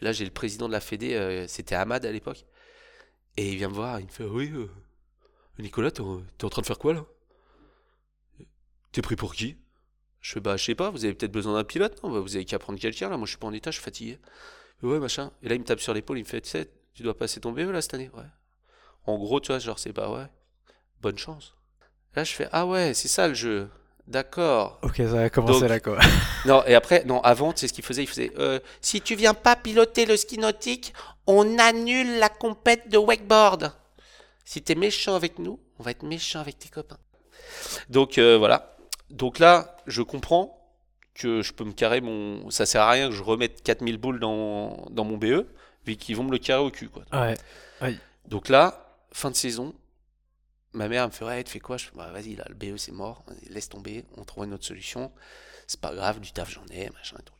Et 0.00 0.04
là, 0.04 0.12
j'ai 0.12 0.24
le 0.24 0.30
président 0.30 0.66
de 0.66 0.72
la 0.72 0.80
Fédé, 0.80 1.14
euh, 1.14 1.46
c'était 1.46 1.74
Ahmad 1.74 2.04
à 2.04 2.10
l'époque, 2.12 2.44
et 3.36 3.50
il 3.50 3.56
vient 3.56 3.68
me 3.68 3.74
voir, 3.74 4.00
il 4.00 4.06
me 4.06 4.10
fait, 4.10 4.24
oui, 4.24 4.50
euh, 4.54 4.68
Nicolas, 5.58 5.90
t'es 5.90 6.00
en 6.00 6.48
train 6.48 6.62
de 6.62 6.66
faire 6.66 6.78
quoi 6.78 6.94
là? 6.94 7.04
T'es 8.92 9.02
pris 9.02 9.16
pour 9.16 9.34
qui? 9.34 9.56
Je 10.20 10.32
fais 10.34 10.40
bah 10.40 10.56
je 10.56 10.64
sais 10.64 10.74
pas, 10.74 10.90
vous 10.90 11.04
avez 11.04 11.14
peut-être 11.14 11.32
besoin 11.32 11.54
d'un 11.54 11.64
pilote, 11.64 12.00
non? 12.02 12.10
Bah, 12.12 12.20
Vous 12.20 12.36
avez 12.36 12.44
qu'à 12.44 12.58
prendre 12.58 12.78
quelqu'un 12.78 13.08
là, 13.08 13.16
moi 13.16 13.26
je 13.26 13.30
suis 13.30 13.38
pas 13.38 13.46
en 13.48 13.52
état, 13.52 13.70
je 13.70 13.76
suis 13.76 13.84
fatigué. 13.84 14.18
Ouais 14.82 14.98
machin. 14.98 15.32
Et 15.42 15.48
là 15.48 15.54
il 15.54 15.60
me 15.60 15.64
tape 15.64 15.80
sur 15.80 15.94
l'épaule, 15.94 16.18
il 16.18 16.22
me 16.22 16.28
fait 16.28 16.40
tu 16.40 16.50
sais, 16.50 16.68
tu 16.94 17.02
dois 17.02 17.16
passer 17.16 17.40
ton 17.40 17.52
BE 17.52 17.60
là 17.70 17.80
cette 17.82 17.94
année, 17.94 18.10
ouais. 18.14 18.24
En 19.06 19.18
gros 19.18 19.40
tu 19.40 19.48
vois, 19.48 19.58
genre 19.58 19.78
c'est 19.78 19.92
pas 19.92 20.10
ouais. 20.10 20.26
Bonne 21.00 21.18
chance. 21.18 21.54
Là 22.14 22.22
je 22.24 22.32
fais 22.32 22.48
ah 22.52 22.66
ouais, 22.66 22.94
c'est 22.94 23.08
ça 23.08 23.26
le 23.28 23.34
jeu. 23.34 23.68
D'accord. 24.08 24.80
Ok, 24.82 24.96
ça 24.96 25.04
va 25.04 25.30
commencer 25.30 25.60
Donc- 25.60 25.68
là 25.68 25.80
quoi. 25.80 25.98
Non, 26.44 26.64
et 26.66 26.74
après, 26.74 27.04
non, 27.04 27.20
avant, 27.20 27.52
tu 27.52 27.60
sais 27.60 27.68
ce 27.68 27.72
qu'il 27.72 27.84
faisait 27.84 28.02
Il 28.02 28.08
faisait 28.08 28.32
euh, 28.36 28.58
Si 28.80 29.00
tu 29.00 29.14
viens 29.14 29.32
pas 29.32 29.54
piloter 29.54 30.06
le 30.06 30.16
ski 30.16 30.38
nautique, 30.38 30.92
on 31.28 31.56
annule 31.58 32.18
la 32.18 32.28
compète 32.28 32.88
de 32.88 32.98
wakeboard. 32.98 33.72
Si 34.44 34.60
t'es 34.60 34.74
méchant 34.74 35.14
avec 35.14 35.38
nous, 35.38 35.60
on 35.78 35.84
va 35.84 35.92
être 35.92 36.02
méchant 36.02 36.40
avec 36.40 36.58
tes 36.58 36.68
copains. 36.68 36.98
Donc 37.90 38.18
euh, 38.18 38.36
voilà. 38.38 38.71
Donc 39.12 39.38
là, 39.38 39.76
je 39.86 40.02
comprends 40.02 40.58
que 41.14 41.42
je 41.42 41.52
peux 41.52 41.64
me 41.64 41.72
carrer 41.72 42.00
mon. 42.00 42.50
Ça 42.50 42.66
sert 42.66 42.82
à 42.82 42.90
rien 42.90 43.08
que 43.08 43.14
je 43.14 43.22
remette 43.22 43.62
4000 43.62 43.98
boules 43.98 44.18
dans, 44.18 44.86
dans 44.90 45.04
mon 45.04 45.16
BE, 45.16 45.46
vu 45.86 45.96
qu'ils 45.96 46.16
vont 46.16 46.24
me 46.24 46.32
le 46.32 46.38
carrer 46.38 46.62
au 46.62 46.70
cul, 46.70 46.88
quoi. 46.88 47.04
Ouais. 47.12 47.36
Donc 48.26 48.48
là, 48.48 48.96
fin 49.12 49.30
de 49.30 49.36
saison, 49.36 49.74
ma 50.72 50.88
mère 50.88 51.02
elle 51.02 51.10
me 51.10 51.12
fait 51.12 51.24
Ouais, 51.24 51.44
tu 51.44 51.52
fais 51.52 51.60
quoi? 51.60 51.76
Je 51.76 51.84
fais 51.86 51.92
Bah 51.94 52.10
vas-y, 52.12 52.36
là, 52.36 52.44
le 52.48 52.54
BE 52.54 52.76
c'est 52.76 52.92
mort, 52.92 53.24
laisse 53.50 53.68
tomber, 53.68 54.04
on 54.16 54.24
trouve 54.24 54.44
une 54.44 54.54
autre 54.54 54.64
solution. 54.64 55.12
C'est 55.66 55.80
pas 55.80 55.94
grave, 55.94 56.20
du 56.20 56.32
taf 56.32 56.50
j'en 56.50 56.64
ai, 56.70 56.88
machin 56.90 57.16
et 57.18 57.22
tout. 57.22 57.34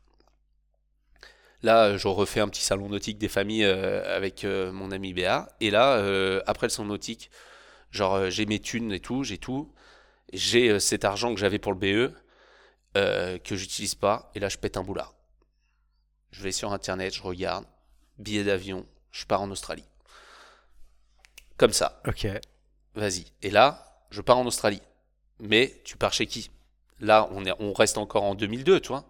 Là, 1.63 1.97
je 1.97 2.09
refais 2.09 2.41
un 2.41 2.49
petit 2.49 2.63
salon 2.63 2.89
nautique 2.89 3.19
des 3.19 3.29
familles 3.29 3.65
euh, 3.65 4.17
avec 4.17 4.45
euh, 4.45 4.73
mon 4.73 4.91
ami 4.91 5.13
Béa. 5.15 5.49
Et 5.61 5.71
là, 5.71 5.95
euh, 5.95 6.43
après 6.47 6.67
le 6.67 6.71
salon 6.71 6.89
nautique, 6.89 7.31
genre 7.93 8.31
j'ai 8.31 8.47
mes 8.47 8.59
thunes 8.59 8.93
et 8.93 9.01
tout, 9.01 9.23
j'ai 9.23 9.39
tout. 9.39 9.73
J'ai 10.33 10.71
euh, 10.71 10.79
cet 10.79 11.05
argent 11.05 11.35
que 11.35 11.41
j'avais 11.41 11.59
pour 11.59 11.73
le 11.73 11.79
BE 11.79 12.15
euh, 12.97 13.39
que 13.39 13.57
j'utilise 13.57 13.95
pas. 13.95 14.31
Et 14.35 14.41
là, 14.41 14.49
je 14.49 14.59
pète 14.59 14.77
un 14.77 14.83
boulard. 14.83 15.15
Je 16.31 16.43
vais 16.43 16.53
sur 16.53 16.73
internet, 16.73 17.15
je 17.15 17.23
regarde, 17.23 17.65
billet 18.19 18.45
d'avion, 18.45 18.87
je 19.11 19.25
pars 19.27 19.43
en 19.43 19.51
Australie. 19.51 19.85
Comme 21.59 21.73
ça. 21.73 22.01
Ok. 22.07 22.27
Vas-y. 22.95 23.27
Et 23.43 23.51
là, 23.51 24.03
je 24.11 24.21
pars 24.21 24.39
en 24.39 24.47
Australie. 24.47 24.83
Mais 25.41 25.81
tu 25.85 25.97
pars 25.97 26.13
chez 26.13 26.27
qui? 26.27 26.51
Là, 27.01 27.29
on, 27.33 27.45
est, 27.45 27.53
on 27.59 27.73
reste 27.73 27.99
encore 27.99 28.23
en 28.23 28.35
2002, 28.35 28.81
tu 28.81 28.89
vois. 28.89 29.05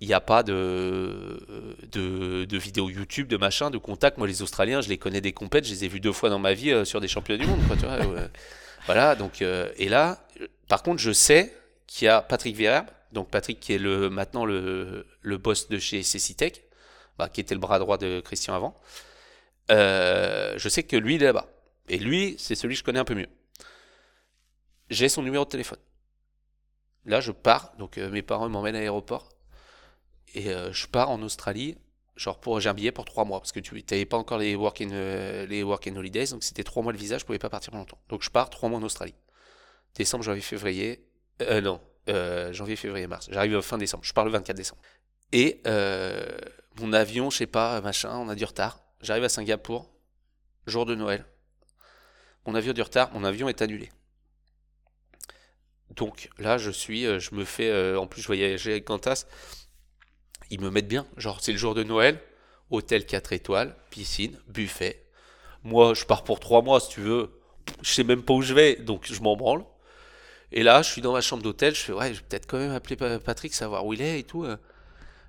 Il 0.00 0.08
n'y 0.08 0.14
a 0.14 0.20
pas 0.20 0.42
de, 0.42 1.78
de, 1.90 2.44
de 2.44 2.58
vidéos 2.58 2.90
YouTube, 2.90 3.28
de 3.28 3.38
machin, 3.38 3.70
de 3.70 3.78
contact. 3.78 4.18
Moi, 4.18 4.26
les 4.26 4.42
Australiens, 4.42 4.82
je 4.82 4.88
les 4.90 4.98
connais 4.98 5.22
des 5.22 5.32
compètes, 5.32 5.64
je 5.64 5.70
les 5.72 5.84
ai 5.84 5.88
vus 5.88 6.00
deux 6.00 6.12
fois 6.12 6.28
dans 6.28 6.38
ma 6.38 6.52
vie 6.52 6.70
euh, 6.70 6.84
sur 6.84 7.00
des 7.00 7.08
championnats 7.08 7.42
du 7.42 7.50
monde, 7.50 7.66
quoi, 7.66 7.76
tu 7.76 7.86
vois. 7.86 7.92
euh, 7.94 8.28
voilà, 8.86 9.14
donc, 9.14 9.42
euh, 9.42 9.70
et 9.76 9.88
là, 9.88 10.26
par 10.68 10.82
contre, 10.82 11.00
je 11.00 11.12
sais 11.12 11.52
qu'il 11.86 12.06
y 12.06 12.08
a 12.08 12.22
Patrick 12.22 12.56
Vierbe, 12.56 12.86
donc 13.12 13.30
Patrick 13.30 13.60
qui 13.60 13.72
est 13.72 13.78
le, 13.78 14.10
maintenant 14.10 14.44
le, 14.44 15.04
boss 15.22 15.68
de 15.68 15.78
chez 15.78 16.02
Cecitech, 16.02 16.62
bah, 17.18 17.28
qui 17.28 17.40
était 17.40 17.54
le 17.54 17.60
bras 17.60 17.78
droit 17.78 17.98
de 17.98 18.20
Christian 18.20 18.54
avant. 18.54 18.78
Euh, 19.70 20.54
je 20.56 20.68
sais 20.68 20.82
que 20.82 20.96
lui, 20.96 21.16
il 21.16 21.22
est 21.22 21.26
là-bas. 21.26 21.48
Et 21.88 21.98
lui, 21.98 22.36
c'est 22.38 22.54
celui 22.54 22.74
que 22.74 22.80
je 22.80 22.84
connais 22.84 22.98
un 22.98 23.04
peu 23.04 23.14
mieux. 23.14 23.28
J'ai 24.90 25.08
son 25.08 25.22
numéro 25.22 25.44
de 25.44 25.50
téléphone. 25.50 25.78
Là, 27.04 27.20
je 27.20 27.32
pars. 27.32 27.72
Donc, 27.78 27.98
euh, 27.98 28.10
mes 28.10 28.22
parents 28.22 28.48
m'emmènent 28.48 28.76
à 28.76 28.80
l'aéroport. 28.80 29.30
Et 30.34 30.50
euh, 30.50 30.72
je 30.72 30.86
pars 30.86 31.10
en 31.10 31.22
Australie. 31.22 31.76
Genre, 32.16 32.40
pour, 32.40 32.60
j'ai 32.60 32.68
un 32.70 32.74
billet 32.74 32.92
pour 32.92 33.04
trois 33.04 33.24
mois. 33.24 33.40
Parce 33.40 33.52
que 33.52 33.60
tu 33.60 33.74
n'avais 33.74 34.06
pas 34.06 34.16
encore 34.16 34.38
les 34.38 34.54
work, 34.56 34.80
in, 34.80 34.90
euh, 34.90 35.46
les 35.46 35.62
work 35.62 35.86
and 35.86 35.96
holidays. 35.96 36.28
Donc, 36.30 36.42
c'était 36.42 36.64
trois 36.64 36.82
mois 36.82 36.92
le 36.92 36.98
visa. 36.98 37.18
Je 37.18 37.24
pouvais 37.24 37.38
pas 37.38 37.50
partir 37.50 37.74
longtemps. 37.74 37.98
Donc, 38.08 38.22
je 38.22 38.30
pars 38.30 38.48
trois 38.50 38.68
mois 38.68 38.78
en 38.78 38.82
Australie. 38.82 39.14
Décembre, 39.94 40.24
janvier, 40.24 40.42
février. 40.42 41.06
Euh, 41.42 41.60
non. 41.60 41.80
euh, 42.08 42.52
janvier, 42.52 42.76
février, 42.76 43.06
mars. 43.06 43.28
J'arrive 43.30 43.60
fin 43.60 43.78
décembre. 43.78 44.04
Je 44.04 44.12
pars 44.12 44.24
le 44.24 44.30
24 44.30 44.56
décembre. 44.56 44.80
Et 45.32 45.60
euh, 45.66 46.26
mon 46.80 46.92
avion, 46.92 47.30
je 47.30 47.38
sais 47.38 47.46
pas, 47.46 47.80
machin, 47.80 48.16
on 48.16 48.28
a 48.28 48.34
du 48.34 48.44
retard. 48.44 48.80
J'arrive 49.02 49.24
à 49.24 49.28
Singapour. 49.28 49.90
Jour 50.66 50.86
de 50.86 50.94
Noël. 50.94 51.24
Mon 52.46 52.54
avion 52.54 52.72
du 52.72 52.82
retard. 52.82 53.12
Mon 53.12 53.24
avion 53.24 53.48
est 53.48 53.60
annulé. 53.60 53.90
Donc 55.90 56.28
là, 56.38 56.58
je 56.58 56.70
suis, 56.70 57.04
je 57.20 57.34
me 57.34 57.44
fais, 57.44 57.94
en 57.96 58.06
plus 58.06 58.20
je 58.20 58.26
voyageais 58.26 58.72
avec 58.72 58.84
Qantas, 58.84 59.26
ils 60.50 60.60
me 60.60 60.70
mettent 60.70 60.88
bien, 60.88 61.06
genre 61.16 61.40
c'est 61.40 61.52
le 61.52 61.58
jour 61.58 61.74
de 61.74 61.82
Noël, 61.82 62.20
hôtel 62.70 63.06
4 63.06 63.32
étoiles, 63.32 63.74
piscine, 63.90 64.38
buffet. 64.48 65.02
Moi, 65.64 65.94
je 65.94 66.04
pars 66.04 66.24
pour 66.24 66.40
3 66.40 66.62
mois 66.62 66.80
si 66.80 66.90
tu 66.90 67.00
veux, 67.00 67.30
je 67.82 67.90
sais 67.90 68.04
même 68.04 68.22
pas 68.22 68.34
où 68.34 68.42
je 68.42 68.54
vais, 68.54 68.76
donc 68.76 69.06
je 69.10 69.20
m'en 69.20 69.36
branle. 69.36 69.64
Et 70.52 70.62
là, 70.62 70.82
je 70.82 70.90
suis 70.90 71.02
dans 71.02 71.12
ma 71.12 71.20
chambre 71.20 71.42
d'hôtel, 71.42 71.74
je 71.74 71.80
fais 71.80 71.92
ouais, 71.92 72.14
je 72.14 72.20
vais 72.20 72.26
peut-être 72.28 72.46
quand 72.46 72.58
même 72.58 72.72
appeler 72.72 72.96
Pa- 72.96 73.18
Patrick, 73.18 73.54
savoir 73.54 73.84
où 73.86 73.92
il 73.94 74.02
est 74.02 74.20
et 74.20 74.22
tout. 74.24 74.44
euh. 74.44 74.56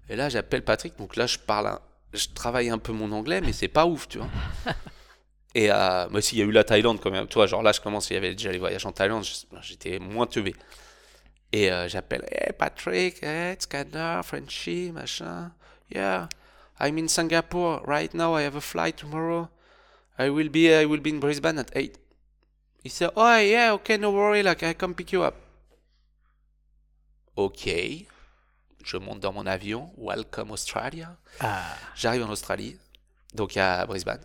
Et 0.09 0.15
là, 0.15 0.29
j'appelle 0.29 0.63
Patrick, 0.63 0.97
donc 0.97 1.15
là, 1.15 1.27
je 1.27 1.37
parle, 1.39 1.67
un- 1.67 1.81
je 2.13 2.27
travaille 2.33 2.69
un 2.69 2.77
peu 2.77 2.91
mon 2.93 3.11
anglais, 3.11 3.41
mais 3.41 3.53
c'est 3.53 3.67
pas 3.67 3.85
ouf, 3.85 4.07
tu 4.07 4.19
vois. 4.19 4.27
Et 5.55 5.71
euh, 5.71 6.07
moi, 6.09 6.21
s'il 6.21 6.37
y 6.37 6.41
a 6.41 6.45
eu 6.45 6.51
la 6.51 6.63
Thaïlande 6.63 6.99
quand 7.01 7.09
même, 7.09 7.27
toi, 7.27 7.47
genre 7.47 7.63
là, 7.63 7.71
je 7.71 7.81
commence, 7.81 8.09
il 8.09 8.13
y 8.13 8.17
avait 8.17 8.33
déjà 8.35 8.51
les 8.51 8.59
voyages 8.59 8.85
en 8.85 8.91
Thaïlande, 8.91 9.25
j'étais 9.61 9.97
moins 9.99 10.27
teubé. 10.27 10.53
Et 11.53 11.71
euh, 11.71 11.87
j'appelle, 11.87 12.25
hey 12.29 12.51
Patrick, 12.53 13.23
hey, 13.23 13.53
it's 13.53 13.65
Canard, 13.65 14.25
Frenchy, 14.25 14.91
machin. 14.91 15.51
Yeah, 15.89 16.27
I'm 16.79 16.97
in 16.97 17.07
Singapore 17.07 17.81
right 17.85 18.13
now. 18.13 18.35
I 18.35 18.41
have 18.41 18.55
a 18.55 18.61
flight 18.61 18.97
tomorrow. 18.97 19.49
I 20.19 20.29
will 20.29 20.49
be, 20.49 20.73
I 20.73 20.85
will 20.85 20.99
be 20.99 21.11
in 21.11 21.19
Brisbane 21.19 21.57
at 21.57 21.71
8. 21.73 21.97
He 22.83 22.89
said, 22.89 23.11
oh 23.15 23.37
yeah, 23.39 23.71
okay, 23.73 23.97
no 23.97 24.11
worry, 24.11 24.43
like 24.43 24.63
I 24.63 24.73
come 24.73 24.93
pick 24.93 25.11
you 25.11 25.23
up. 25.23 25.35
Ok, 27.35 27.69
je 28.83 28.97
monte 28.97 29.19
dans 29.19 29.31
mon 29.31 29.45
avion. 29.45 29.91
Welcome 29.95 30.51
Australia. 30.51 31.17
Ah. 31.39 31.75
J'arrive 31.95 32.23
en 32.23 32.29
Australie, 32.29 32.77
donc 33.33 33.55
à 33.57 33.85
Brisbane. 33.85 34.23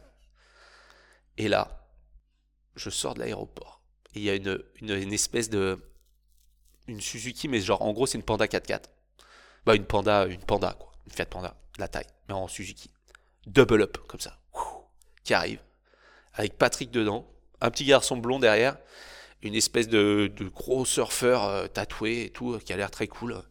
Et 1.36 1.48
là, 1.48 1.68
je 2.74 2.88
sors 2.90 3.14
de 3.14 3.20
l'aéroport. 3.20 3.82
Il 4.14 4.22
y 4.22 4.30
a 4.30 4.34
une, 4.34 4.62
une, 4.80 4.90
une 4.90 5.12
espèce 5.12 5.50
de. 5.50 5.78
Une 6.92 7.00
Suzuki, 7.00 7.48
mais 7.48 7.60
genre 7.60 7.80
en 7.80 7.92
gros, 7.92 8.06
c'est 8.06 8.18
une 8.18 8.24
Panda 8.24 8.44
4x4. 8.44 8.82
Bah, 9.64 9.74
une 9.74 9.86
Panda, 9.86 10.26
une 10.26 10.42
Panda, 10.42 10.76
quoi. 10.78 10.92
Une 11.06 11.12
Fiat 11.12 11.24
Panda, 11.24 11.54
la 11.78 11.88
taille, 11.88 12.06
mais 12.28 12.34
en 12.34 12.48
Suzuki. 12.48 12.90
Double 13.46 13.80
up, 13.80 13.96
comme 14.06 14.20
ça. 14.20 14.38
Qui 15.24 15.32
arrive. 15.32 15.60
Avec 16.34 16.58
Patrick 16.58 16.90
dedans, 16.90 17.26
un 17.62 17.70
petit 17.70 17.86
garçon 17.86 18.18
blond 18.18 18.38
derrière, 18.38 18.76
une 19.40 19.54
espèce 19.54 19.88
de, 19.88 20.30
gros 20.54 20.84
surfeur 20.84 21.44
euh, 21.44 21.66
tatoué 21.66 22.24
et 22.24 22.30
tout, 22.30 22.52
euh, 22.52 22.58
qui 22.58 22.74
a 22.74 22.76
l'air 22.76 22.90
très 22.90 23.06
cool. 23.06 23.42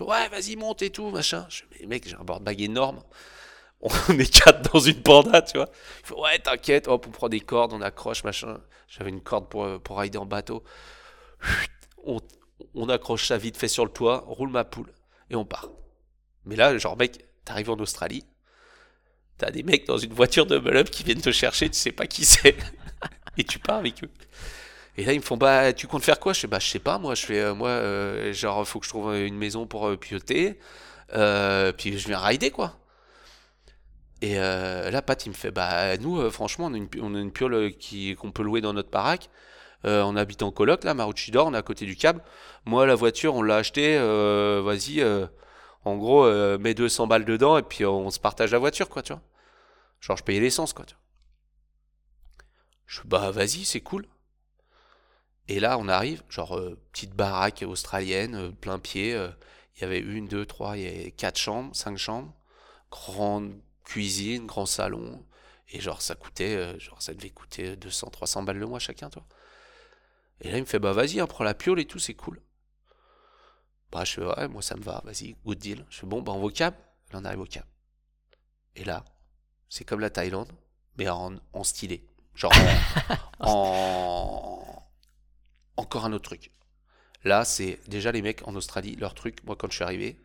Ouais, 0.00 0.28
vas-y, 0.28 0.56
monte 0.56 0.82
et 0.82 0.90
tout, 0.90 1.10
machin. 1.10 1.46
Je 1.48 1.62
mais 1.80 1.86
mec, 1.86 2.08
j'ai 2.08 2.16
un 2.16 2.24
board-bag 2.24 2.60
énorme. 2.60 3.02
On 3.80 3.90
est 4.18 4.42
quatre 4.42 4.72
dans 4.72 4.80
une 4.80 5.00
panda, 5.02 5.40
tu 5.40 5.56
vois. 5.56 5.68
Il 6.10 6.16
ouais, 6.16 6.38
t'inquiète, 6.40 6.88
hop, 6.88 7.06
on 7.06 7.10
prend 7.12 7.28
des 7.28 7.38
cordes, 7.38 7.72
on 7.72 7.80
accroche, 7.80 8.24
machin. 8.24 8.60
J'avais 8.88 9.10
une 9.10 9.20
corde 9.20 9.48
pour, 9.48 9.64
euh, 9.64 9.78
pour 9.78 10.00
rider 10.00 10.18
en 10.18 10.26
bateau. 10.26 10.64
On 12.74 12.88
accroche 12.88 13.28
ça 13.28 13.38
vite 13.38 13.56
fait 13.56 13.68
sur 13.68 13.84
le 13.84 13.90
toit, 13.90 14.24
roule 14.26 14.50
ma 14.50 14.64
poule 14.64 14.92
et 15.30 15.36
on 15.36 15.44
part. 15.44 15.68
Mais 16.44 16.56
là, 16.56 16.76
genre, 16.78 16.96
mec, 16.96 17.24
t'arrives 17.44 17.70
en 17.70 17.78
Australie, 17.78 18.24
t'as 19.36 19.50
des 19.50 19.62
mecs 19.62 19.86
dans 19.86 19.98
une 19.98 20.12
voiture 20.12 20.46
de 20.46 20.56
up 20.56 20.90
qui 20.90 21.04
viennent 21.04 21.20
te 21.20 21.32
chercher, 21.32 21.68
tu 21.70 21.78
sais 21.78 21.92
pas 21.92 22.06
qui 22.06 22.24
c'est. 22.24 22.56
et 23.38 23.44
tu 23.44 23.58
pars 23.58 23.78
avec 23.78 24.02
eux. 24.04 24.10
Et 24.96 25.04
là, 25.04 25.12
ils 25.12 25.20
me 25.20 25.24
font, 25.24 25.36
bah, 25.36 25.72
tu 25.72 25.86
comptes 25.86 26.02
faire 26.04 26.18
quoi? 26.18 26.32
Je 26.32 26.40
fais, 26.40 26.48
bah, 26.48 26.58
je 26.58 26.66
sais 26.66 26.80
pas, 26.80 26.98
moi, 26.98 27.14
je 27.14 27.24
fais, 27.24 27.40
euh, 27.40 27.54
moi, 27.54 27.68
euh, 27.68 28.32
genre, 28.32 28.66
faut 28.66 28.80
que 28.80 28.84
je 28.84 28.90
trouve 28.90 29.14
une 29.14 29.36
maison 29.36 29.66
pour 29.66 29.86
euh, 29.88 29.96
piloter. 29.96 30.58
Euh, 31.14 31.72
puis 31.72 31.98
je 31.98 32.08
viens 32.08 32.18
rider, 32.18 32.50
quoi. 32.50 32.76
Et 34.20 34.38
euh, 34.38 34.90
là, 34.90 35.00
Pat, 35.00 35.24
il 35.24 35.28
me 35.30 35.34
fait, 35.34 35.52
bah, 35.52 35.96
nous, 35.98 36.28
franchement, 36.30 36.66
on 36.66 36.74
a 36.74 36.76
une, 36.76 36.88
on 37.00 37.14
a 37.14 37.30
piole 37.30 37.72
qu'on 38.18 38.32
peut 38.32 38.42
louer 38.42 38.60
dans 38.60 38.72
notre 38.72 38.90
baraque. 38.90 39.30
Euh, 39.84 40.02
on 40.02 40.16
habite 40.16 40.42
en 40.42 40.50
coloc, 40.50 40.84
là, 40.84 40.94
Maroochydore, 40.94 41.46
on 41.46 41.54
est 41.54 41.58
à 41.58 41.62
côté 41.62 41.86
du 41.86 41.96
câble. 41.96 42.22
Moi, 42.64 42.86
la 42.86 42.94
voiture, 42.94 43.34
on 43.34 43.42
l'a 43.42 43.56
achetée, 43.56 43.96
euh, 43.98 44.60
vas-y, 44.64 45.00
euh, 45.00 45.26
en 45.84 45.96
gros, 45.96 46.28
mets 46.58 46.74
200 46.74 47.06
balles 47.06 47.24
dedans 47.24 47.58
et 47.58 47.62
puis 47.62 47.84
on 47.86 48.10
se 48.10 48.18
partage 48.20 48.52
la 48.52 48.58
voiture, 48.58 48.88
quoi, 48.88 49.02
tu 49.02 49.12
vois. 49.12 49.22
Genre, 50.00 50.16
je 50.16 50.24
payais 50.24 50.40
l'essence, 50.40 50.72
quoi, 50.72 50.84
tu 50.84 50.94
vois. 50.94 51.02
Je 52.86 53.00
bah, 53.04 53.30
vas-y, 53.30 53.64
c'est 53.64 53.80
cool. 53.80 54.06
Et 55.48 55.60
là, 55.60 55.78
on 55.78 55.88
arrive, 55.88 56.22
genre, 56.28 56.60
petite 56.92 57.14
baraque 57.14 57.64
australienne, 57.66 58.52
plein 58.56 58.78
pied. 58.78 59.12
Il 59.76 59.82
y 59.82 59.84
avait 59.84 60.00
une, 60.00 60.26
deux, 60.26 60.44
trois, 60.46 60.76
il 60.76 60.82
y 60.82 60.86
avait 60.86 61.10
quatre 61.12 61.38
chambres, 61.38 61.74
cinq 61.74 61.96
chambres. 61.96 62.34
Grande 62.90 63.54
cuisine, 63.84 64.46
grand 64.46 64.66
salon. 64.66 65.24
Et 65.70 65.80
genre, 65.80 66.02
ça 66.02 66.14
coûtait, 66.14 66.78
genre, 66.80 67.00
ça 67.00 67.14
devait 67.14 67.30
coûter 67.30 67.76
200, 67.76 68.10
300 68.10 68.42
balles 68.42 68.58
le 68.58 68.66
mois 68.66 68.78
chacun, 68.78 69.10
toi. 69.10 69.24
Et 70.40 70.50
là, 70.50 70.58
il 70.58 70.62
me 70.62 70.66
fait, 70.66 70.78
bah 70.78 70.92
vas-y, 70.92 71.20
hein, 71.20 71.26
prends 71.26 71.44
la 71.44 71.54
piole 71.54 71.80
et 71.80 71.86
tout, 71.86 71.98
c'est 71.98 72.14
cool. 72.14 72.40
Bah, 73.90 74.04
je 74.04 74.12
fais, 74.14 74.24
ouais, 74.24 74.48
moi 74.48 74.60
ça 74.62 74.76
me 74.76 74.82
va, 74.82 75.00
vas-y, 75.04 75.34
good 75.44 75.58
deal. 75.58 75.84
Je 75.90 75.98
fais, 76.00 76.06
bon, 76.06 76.20
bah 76.22 76.32
on 76.32 76.38
va 76.40 76.46
au 76.46 76.50
Cap. 76.50 76.74
Là, 77.12 77.20
on 77.20 77.24
arrive 77.24 77.40
au 77.40 77.46
Cap. 77.46 77.66
Et 78.76 78.84
là, 78.84 79.04
c'est 79.68 79.84
comme 79.84 80.00
la 80.00 80.10
Thaïlande, 80.10 80.52
mais 80.96 81.08
en, 81.08 81.34
en 81.52 81.64
stylé. 81.64 82.06
Genre, 82.34 82.52
en, 83.40 84.62
en- 85.76 85.82
Encore 85.82 86.04
un 86.04 86.12
autre 86.12 86.24
truc. 86.24 86.50
Là, 87.24 87.44
c'est 87.44 87.80
déjà 87.88 88.12
les 88.12 88.22
mecs 88.22 88.46
en 88.46 88.54
Australie, 88.54 88.96
leur 88.96 89.14
truc, 89.14 89.42
moi 89.44 89.56
quand 89.56 89.68
je 89.70 89.76
suis 89.76 89.84
arrivé, 89.84 90.20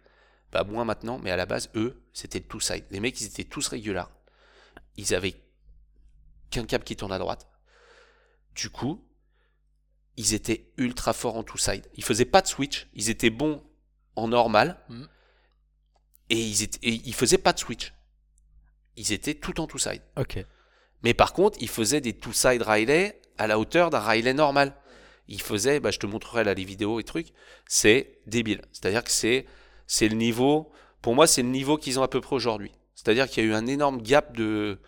bah 0.52 0.64
moins 0.64 0.86
maintenant, 0.86 1.20
mais 1.20 1.32
à 1.32 1.36
la 1.38 1.46
base, 1.46 1.70
eux, 1.76 2.04
c'était 2.14 2.40
le 2.40 2.46
two-side. 2.46 2.86
Les 2.92 3.00
mecs, 3.00 3.20
ils 3.22 3.26
étaient 3.28 3.44
tous 3.46 3.68
réguliers. 3.70 4.04
Ils 4.98 5.16
avaient 5.16 5.36
qu'un 6.52 6.66
cap 6.66 6.84
qui 6.84 6.96
tourne 6.96 7.12
à 7.12 7.20
droite. 7.20 7.48
Du 8.56 8.70
coup, 8.70 9.04
ils 10.18 10.34
étaient 10.34 10.72
ultra 10.78 11.14
forts 11.14 11.38
en 11.38 11.44
two-side. 11.44 11.88
Ils 11.96 12.04
faisaient 12.04 12.26
pas 12.26 12.42
de 12.42 12.48
switch. 12.48 12.88
Ils 12.94 13.10
étaient 13.10 13.30
bons 13.30 13.64
en 14.16 14.28
normal. 14.28 14.80
Mhm. 14.90 15.08
Et, 16.30 16.40
ils 16.40 16.64
étaient, 16.64 16.88
et 16.88 17.02
ils 17.06 17.14
faisaient 17.14 17.38
pas 17.38 17.54
de 17.54 17.60
switch. 17.60 17.94
Ils 18.96 19.12
étaient 19.12 19.34
tout 19.34 19.60
en 19.60 19.68
two-side. 19.68 20.02
Ok. 20.18 20.46
Mais 21.04 21.14
par 21.14 21.34
contre, 21.34 21.58
ils 21.62 21.70
faisaient 21.70 22.02
des 22.02 22.14
two-side 22.14 22.62
Riley 22.62 23.22
à 23.38 23.48
la 23.48 23.60
hauteur 23.60 23.90
d'un 23.90 24.00
Riley 24.00 24.34
normal. 24.34 24.76
Ils 25.28 25.42
faisaient, 25.42 25.80
bah, 25.80 25.92
je 25.92 26.00
te 26.00 26.06
montrerai 26.06 26.44
là 26.44 26.54
les 26.54 26.66
vidéos 26.66 27.00
et 27.00 27.04
trucs, 27.04 27.34
c'est 27.68 28.20
débile. 28.28 28.62
C'est-à-dire 28.72 29.04
que 29.04 29.12
c'est, 29.12 29.46
c'est 29.88 30.08
le 30.08 30.16
niveau, 30.16 30.72
pour 31.02 31.16
moi, 31.16 31.28
c'est 31.28 31.42
le 31.42 31.50
niveau 31.50 31.78
qu'ils 31.78 32.00
ont 32.00 32.04
à 32.04 32.08
peu 32.08 32.22
près 32.22 32.36
aujourd'hui. 32.36 32.72
C'est-à-dire 32.96 33.28
qu'il 33.30 33.44
y 33.44 33.48
a 33.48 33.50
eu 33.50 33.54
un 33.54 33.68
énorme 33.68 34.02
gap 34.02 34.36
de, 34.36 34.80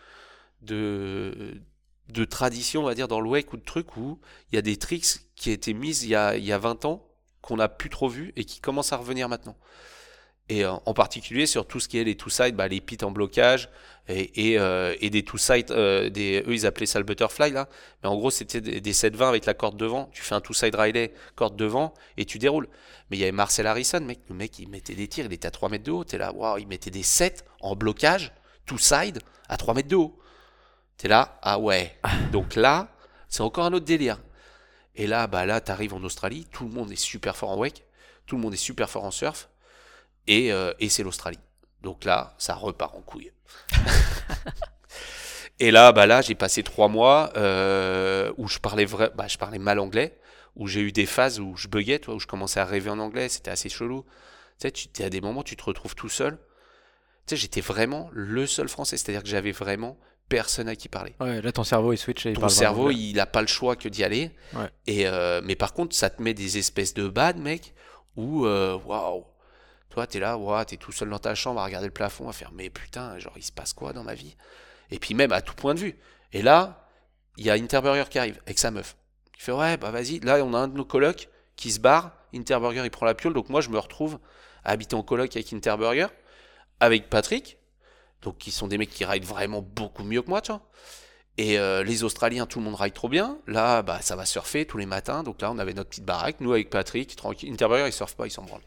de, 0.61 1.61
de 2.09 2.25
tradition, 2.25 2.81
on 2.81 2.85
va 2.85 2.95
dire, 2.95 3.07
dans 3.07 3.19
le 3.19 3.29
wake 3.29 3.51
ou 3.53 3.57
de 3.57 3.63
trucs 3.63 3.97
où 3.97 4.19
il 4.51 4.55
y 4.55 4.59
a 4.59 4.61
des 4.61 4.77
tricks 4.77 5.05
qui 5.35 5.51
étaient 5.51 5.73
mises 5.73 6.03
il 6.03 6.09
y 6.09 6.15
a, 6.15 6.37
il 6.37 6.45
y 6.45 6.51
a 6.51 6.57
20 6.57 6.85
ans, 6.85 7.07
qu'on 7.41 7.57
n'a 7.57 7.67
plus 7.67 7.89
trop 7.89 8.09
vu 8.09 8.33
et 8.35 8.43
qui 8.43 8.59
commencent 8.59 8.93
à 8.93 8.97
revenir 8.97 9.29
maintenant. 9.29 9.55
Et 10.47 10.63
euh, 10.63 10.73
en 10.85 10.93
particulier 10.93 11.47
sur 11.47 11.67
tout 11.67 11.79
ce 11.79 11.87
qui 11.87 11.97
est 11.97 12.03
les 12.03 12.15
two-side, 12.15 12.55
bah, 12.55 12.67
les 12.67 12.79
pits 12.79 12.97
en 13.01 13.09
blocage 13.09 13.69
et, 14.07 14.51
et, 14.51 14.59
euh, 14.59 14.95
des 15.01 15.23
two-side, 15.23 15.71
euh, 15.71 16.07
eux 16.07 16.53
ils 16.53 16.65
appelaient 16.67 16.85
ça 16.85 16.99
le 16.99 17.05
butterfly 17.05 17.51
là, 17.51 17.67
mais 18.03 18.09
en 18.09 18.15
gros 18.15 18.29
c'était 18.29 18.61
des, 18.61 18.79
des 18.79 18.93
720 18.93 19.27
avec 19.27 19.45
la 19.47 19.55
corde 19.55 19.75
devant, 19.75 20.09
tu 20.13 20.21
fais 20.21 20.35
un 20.35 20.41
two-side 20.41 20.75
Riley, 20.75 21.13
corde 21.35 21.55
devant 21.55 21.95
et 22.17 22.25
tu 22.25 22.37
déroules. 22.37 22.67
Mais 23.09 23.17
il 23.17 23.19
y 23.21 23.23
avait 23.23 23.31
Marcel 23.31 23.65
Harrison, 23.65 24.01
mec, 24.01 24.19
le 24.29 24.35
mec 24.35 24.59
il 24.59 24.69
mettait 24.69 24.93
des 24.93 25.07
tirs, 25.07 25.25
il 25.25 25.33
était 25.33 25.47
à 25.47 25.51
3 25.51 25.69
mètres 25.69 25.83
de 25.83 25.91
haut, 25.91 26.03
t'es 26.03 26.19
là, 26.19 26.31
waouh, 26.31 26.59
il 26.59 26.67
mettait 26.67 26.91
des 26.91 27.03
7 27.03 27.43
en 27.61 27.75
blocage, 27.75 28.31
two-side, 28.67 29.19
à 29.49 29.57
3 29.57 29.73
mètres 29.73 29.89
de 29.89 29.95
haut. 29.95 30.19
T'es 30.97 31.07
là, 31.07 31.39
ah 31.41 31.59
ouais. 31.59 31.97
Donc 32.31 32.55
là, 32.55 32.89
c'est 33.27 33.41
encore 33.41 33.65
un 33.65 33.73
autre 33.73 33.85
délire. 33.85 34.19
Et 34.95 35.07
là, 35.07 35.27
bah 35.27 35.45
là, 35.45 35.59
t'arrives 35.59 35.93
en 35.93 36.03
Australie, 36.03 36.47
tout 36.51 36.65
le 36.65 36.71
monde 36.71 36.91
est 36.91 36.95
super 36.95 37.35
fort 37.35 37.51
en 37.51 37.57
wake, 37.57 37.83
tout 38.25 38.37
le 38.37 38.41
monde 38.41 38.53
est 38.53 38.57
super 38.57 38.89
fort 38.89 39.03
en 39.03 39.11
surf, 39.11 39.49
et, 40.27 40.53
euh, 40.53 40.73
et 40.79 40.89
c'est 40.89 41.03
l'Australie. 41.03 41.39
Donc 41.81 42.05
là, 42.05 42.33
ça 42.37 42.55
repart 42.55 42.95
en 42.95 43.01
couille. 43.01 43.31
et 45.59 45.71
là, 45.71 45.91
bah 45.91 46.05
là, 46.05 46.21
j'ai 46.21 46.35
passé 46.35 46.63
trois 46.63 46.87
mois 46.87 47.31
euh, 47.35 48.31
où 48.37 48.47
je 48.47 48.59
parlais 48.59 48.85
vrai, 48.85 49.11
bah, 49.15 49.27
je 49.27 49.37
parlais 49.37 49.59
mal 49.59 49.79
anglais, 49.79 50.17
où 50.55 50.67
j'ai 50.67 50.79
eu 50.79 50.93
des 50.93 51.05
phases 51.05 51.41
où 51.41 51.57
je 51.57 51.67
buguais, 51.67 51.99
toi, 51.99 52.15
où 52.15 52.19
je 52.19 52.27
commençais 52.27 52.61
à 52.61 52.65
rêver 52.65 52.89
en 52.89 52.99
anglais, 52.99 53.27
c'était 53.27 53.51
assez 53.51 53.67
chelou. 53.67 54.05
Tu 54.59 54.67
sais, 54.67 54.71
tu 54.71 55.03
à 55.03 55.09
des 55.09 55.19
moments, 55.19 55.43
tu 55.43 55.57
te 55.57 55.63
retrouves 55.63 55.95
tout 55.95 56.09
seul. 56.09 56.37
Tu 57.27 57.31
sais, 57.31 57.35
j'étais 57.35 57.59
vraiment 57.59 58.09
le 58.13 58.47
seul 58.47 58.69
français, 58.69 58.95
c'est-à-dire 58.95 59.23
que 59.23 59.29
j'avais 59.29 59.51
vraiment 59.51 59.97
personne 60.29 60.67
à 60.67 60.75
qui 60.75 60.89
parler. 60.89 61.15
Ouais, 61.19 61.41
là 61.41 61.51
ton 61.51 61.63
cerveau 61.63 61.93
il 61.93 61.97
switch 61.97 62.25
et 62.25 62.29
il 62.31 62.35
Ton 62.35 62.41
parle 62.41 62.51
cerveau, 62.51 62.91
il 62.91 63.19
a 63.19 63.25
pas 63.25 63.41
le 63.41 63.47
choix 63.47 63.75
que 63.75 63.87
d'y 63.89 64.03
aller. 64.03 64.31
Ouais. 64.53 64.69
Et 64.87 65.07
euh, 65.07 65.41
mais 65.43 65.55
par 65.55 65.73
contre, 65.73 65.95
ça 65.95 66.09
te 66.09 66.21
met 66.21 66.33
des 66.33 66.57
espèces 66.57 66.93
de 66.93 67.07
bad, 67.07 67.37
mec, 67.37 67.73
où 68.15 68.45
euh, 68.45 68.77
waouh, 68.85 69.25
toi 69.89 70.07
t'es 70.07 70.19
là, 70.19 70.37
waouh, 70.37 70.63
t'es 70.65 70.77
tout 70.77 70.91
seul 70.91 71.09
dans 71.09 71.19
ta 71.19 71.35
chambre 71.35 71.59
à 71.59 71.65
regarder 71.65 71.87
le 71.87 71.93
plafond, 71.93 72.27
à 72.29 72.33
faire 72.33 72.51
mais 72.53 72.69
putain, 72.69 73.17
genre 73.19 73.33
il 73.37 73.43
se 73.43 73.51
passe 73.51 73.73
quoi 73.73 73.93
dans 73.93 74.03
ma 74.03 74.13
vie? 74.13 74.35
Et 74.91 74.99
puis 74.99 75.13
même 75.13 75.31
à 75.31 75.41
tout 75.41 75.55
point 75.55 75.73
de 75.73 75.79
vue. 75.79 75.95
Et 76.33 76.41
là, 76.41 76.87
il 77.37 77.45
y 77.45 77.49
a 77.49 77.53
Interburger 77.53 78.09
qui 78.09 78.19
arrive 78.19 78.39
avec 78.45 78.59
sa 78.59 78.71
meuf. 78.71 78.95
Il 79.37 79.41
fait 79.41 79.51
ouais, 79.51 79.77
bah 79.77 79.91
vas-y. 79.91 80.19
Là, 80.21 80.43
on 80.43 80.53
a 80.53 80.57
un 80.57 80.67
de 80.67 80.77
nos 80.77 80.85
colocs 80.85 81.29
qui 81.55 81.71
se 81.71 81.79
barre. 81.79 82.11
Interburger, 82.33 82.83
il 82.83 82.91
prend 82.91 83.05
la 83.05 83.13
piole. 83.13 83.33
Donc 83.33 83.49
moi, 83.49 83.61
je 83.61 83.69
me 83.69 83.77
retrouve 83.77 84.19
à 84.63 84.71
habiter 84.71 84.95
en 84.95 85.03
coloc 85.03 85.35
avec 85.35 85.53
Interburger, 85.53 86.07
avec 86.79 87.09
Patrick. 87.09 87.57
Donc 88.25 88.39
qui 88.39 88.51
sont 88.51 88.67
des 88.67 88.77
mecs 88.77 88.89
qui 88.89 89.05
ride 89.05 89.23
vraiment 89.23 89.61
beaucoup 89.61 90.03
mieux 90.03 90.21
que 90.21 90.29
moi, 90.29 90.41
tu 90.41 90.51
vois. 90.51 90.61
Et 91.37 91.59
euh, 91.59 91.83
les 91.83 92.03
Australiens, 92.03 92.45
tout 92.45 92.59
le 92.59 92.65
monde 92.65 92.75
ride 92.75 92.93
trop 92.93 93.09
bien. 93.09 93.37
Là, 93.47 93.81
bah, 93.81 93.99
ça 94.01 94.15
va 94.15 94.25
surfer 94.25 94.65
tous 94.65 94.77
les 94.77 94.85
matins. 94.85 95.23
Donc 95.23 95.41
là, 95.41 95.51
on 95.51 95.59
avait 95.59 95.73
notre 95.73 95.89
petite 95.89 96.05
baraque. 96.05 96.37
Nous, 96.39 96.51
avec 96.51 96.69
Patrick, 96.69 97.15
tranquille. 97.15 97.51
Interburger, 97.51 97.87
il 97.87 97.93
surfe 97.93 98.15
pas, 98.15 98.25
il 98.25 98.31
s'en 98.31 98.43
branle. 98.43 98.61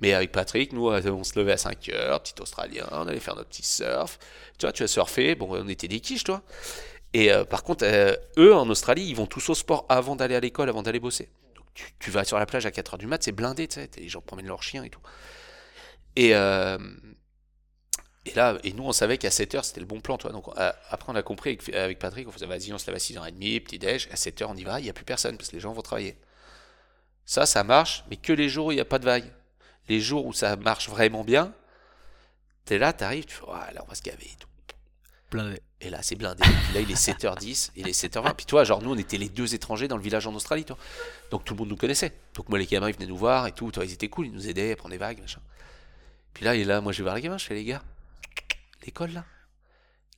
Mais 0.00 0.12
avec 0.12 0.30
Patrick, 0.30 0.72
nous, 0.72 0.90
euh, 0.90 1.02
on 1.10 1.24
se 1.24 1.38
levait 1.38 1.52
à 1.52 1.56
5 1.56 1.88
heures, 1.90 2.22
petit 2.22 2.34
Australien, 2.40 2.86
on 2.92 3.08
allait 3.08 3.20
faire 3.20 3.34
notre 3.34 3.48
petit 3.48 3.62
surf. 3.62 4.18
Tu 4.58 4.66
vois, 4.66 4.72
tu 4.72 4.82
as 4.82 4.88
surfé. 4.88 5.34
Bon, 5.34 5.48
on 5.50 5.68
était 5.68 5.88
des 5.88 6.00
quiches, 6.00 6.24
toi. 6.24 6.42
Et 7.14 7.32
euh, 7.32 7.44
par 7.44 7.62
contre, 7.62 7.84
eux, 8.38 8.54
en 8.54 8.68
Australie, 8.68 9.04
ils 9.04 9.16
vont 9.16 9.26
tous 9.26 9.48
au 9.48 9.54
sport 9.54 9.86
avant 9.88 10.16
d'aller 10.16 10.34
à 10.34 10.40
l'école, 10.40 10.68
avant 10.68 10.82
d'aller 10.82 11.00
bosser. 11.00 11.30
Tu, 11.98 12.10
vas 12.10 12.24
sur 12.24 12.38
la 12.38 12.44
plage 12.44 12.66
à 12.66 12.70
4 12.70 12.94
heures 12.94 12.98
du 12.98 13.06
mat, 13.06 13.22
c'est 13.22 13.32
blindé, 13.32 13.66
tu 13.66 13.76
sais. 13.76 13.88
Les 13.96 14.10
gens 14.10 14.20
promènent 14.20 14.46
leurs 14.46 14.62
chiens 14.62 14.84
et 14.84 14.90
tout. 14.90 15.00
Et, 16.16 16.34
et 18.24 18.34
là, 18.34 18.58
et 18.62 18.72
nous, 18.72 18.84
on 18.84 18.92
savait 18.92 19.18
qu'à 19.18 19.30
7 19.30 19.54
heures, 19.56 19.64
c'était 19.64 19.80
le 19.80 19.86
bon 19.86 20.00
plan, 20.00 20.16
toi. 20.16 20.30
Donc, 20.30 20.46
après, 20.56 21.12
on 21.12 21.16
a 21.16 21.22
compris 21.22 21.50
avec, 21.50 21.74
avec 21.74 21.98
Patrick, 21.98 22.28
on 22.28 22.30
faisait, 22.30 22.46
vas-y, 22.46 22.72
on 22.72 22.78
se 22.78 22.86
lève 22.86 22.96
à 22.96 22.98
6h30, 22.98 23.60
petit 23.62 23.78
déj, 23.78 24.08
à 24.12 24.16
7 24.16 24.42
heures, 24.42 24.50
on 24.50 24.56
y 24.56 24.64
va, 24.64 24.80
il 24.80 24.84
n'y 24.84 24.90
a 24.90 24.92
plus 24.92 25.04
personne, 25.04 25.36
parce 25.36 25.50
que 25.50 25.56
les 25.56 25.60
gens 25.60 25.72
vont 25.72 25.82
travailler. 25.82 26.16
Ça, 27.24 27.46
ça 27.46 27.64
marche, 27.64 28.04
mais 28.10 28.16
que 28.16 28.32
les 28.32 28.48
jours 28.48 28.66
où 28.66 28.72
il 28.72 28.76
n'y 28.76 28.80
a 28.80 28.84
pas 28.84 28.98
de 28.98 29.04
vague. 29.04 29.24
Les 29.88 30.00
jours 30.00 30.26
où 30.26 30.32
ça 30.32 30.54
marche 30.56 30.88
vraiment 30.88 31.24
bien, 31.24 31.52
t'es 32.64 32.78
là, 32.78 32.92
t'arrives, 32.92 33.24
tu 33.24 33.34
fais, 33.34 33.44
ouais, 33.44 33.74
là, 33.74 33.82
on 33.84 33.88
va 33.88 33.94
se 33.94 34.02
gaver 34.02 34.24
et 34.24 34.36
tout. 34.38 34.48
blindé. 35.32 35.60
Et 35.80 35.90
là, 35.90 35.98
c'est 36.02 36.14
blindé. 36.14 36.44
Puis 36.44 36.74
là, 36.74 36.80
il 36.80 36.90
est 36.90 36.94
7h10, 36.94 37.70
il 37.74 37.88
est 37.88 38.00
7h20. 38.00 38.34
Puis 38.34 38.46
toi, 38.46 38.62
genre, 38.62 38.80
nous, 38.80 38.92
on 38.92 38.98
était 38.98 39.18
les 39.18 39.28
deux 39.28 39.54
étrangers 39.54 39.88
dans 39.88 39.96
le 39.96 40.02
village 40.02 40.26
en 40.28 40.34
Australie, 40.34 40.64
toi. 40.64 40.78
Donc 41.30 41.44
tout 41.44 41.54
le 41.54 41.58
monde 41.58 41.70
nous 41.70 41.76
connaissait. 41.76 42.12
Donc 42.34 42.48
moi, 42.48 42.58
les 42.58 42.66
gamins, 42.66 42.88
ils 42.88 42.94
venaient 42.94 43.06
nous 43.06 43.16
voir 43.16 43.48
et 43.48 43.52
tout. 43.52 43.72
Toi, 43.72 43.84
ils 43.84 43.92
étaient 43.92 44.08
cool, 44.08 44.26
ils 44.26 44.32
nous 44.32 44.48
aidaient 44.48 44.72
à 44.72 44.76
prendre 44.76 44.92
des 44.92 44.98
vagues, 44.98 45.20
machin. 45.20 45.40
Puis 46.34 46.44
là, 46.44 46.54
il 46.54 46.60
est 46.60 46.64
là, 46.64 46.80
moi, 46.80 46.92
je 46.92 46.98
vais 46.98 47.04
voir 47.04 47.16
les 47.16 47.22
gamins, 47.22 47.38
je 47.38 47.46
fais, 47.46 47.54
les 47.54 47.64
gars, 47.64 47.82
l'école, 48.84 49.12
là. 49.12 49.24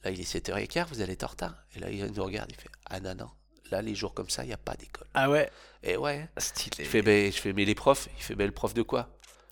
Là, 0.04 0.10
il 0.10 0.20
est 0.20 0.24
7h15, 0.30 0.88
vous 0.88 1.00
allez 1.00 1.14
être 1.14 1.24
en 1.24 1.28
retard. 1.28 1.54
Et 1.74 1.78
là, 1.78 1.90
il 1.90 2.04
nous 2.12 2.24
regarde, 2.24 2.50
il 2.50 2.60
fait, 2.60 2.68
ah 2.86 3.00
non, 3.00 3.14
non. 3.14 3.30
Là, 3.70 3.80
les 3.80 3.94
jours 3.94 4.12
comme 4.12 4.28
ça, 4.28 4.44
il 4.44 4.48
n'y 4.48 4.52
a 4.52 4.58
pas 4.58 4.74
d'école. 4.74 5.06
Ah 5.14 5.30
ouais, 5.30 5.50
Et 5.82 5.96
ouais. 5.96 6.28
stylé. 6.36 6.84
Je 6.84 6.88
fais, 6.90 7.02
ben, 7.02 7.32
je 7.32 7.40
fais, 7.40 7.52
mais 7.52 7.64
les 7.64 7.74
profs, 7.74 8.08
il 8.16 8.22
fait, 8.22 8.34
ben, 8.34 8.46
le 8.46 8.52
prof 8.52 8.74
de 8.74 8.82
quoi? 8.82 9.08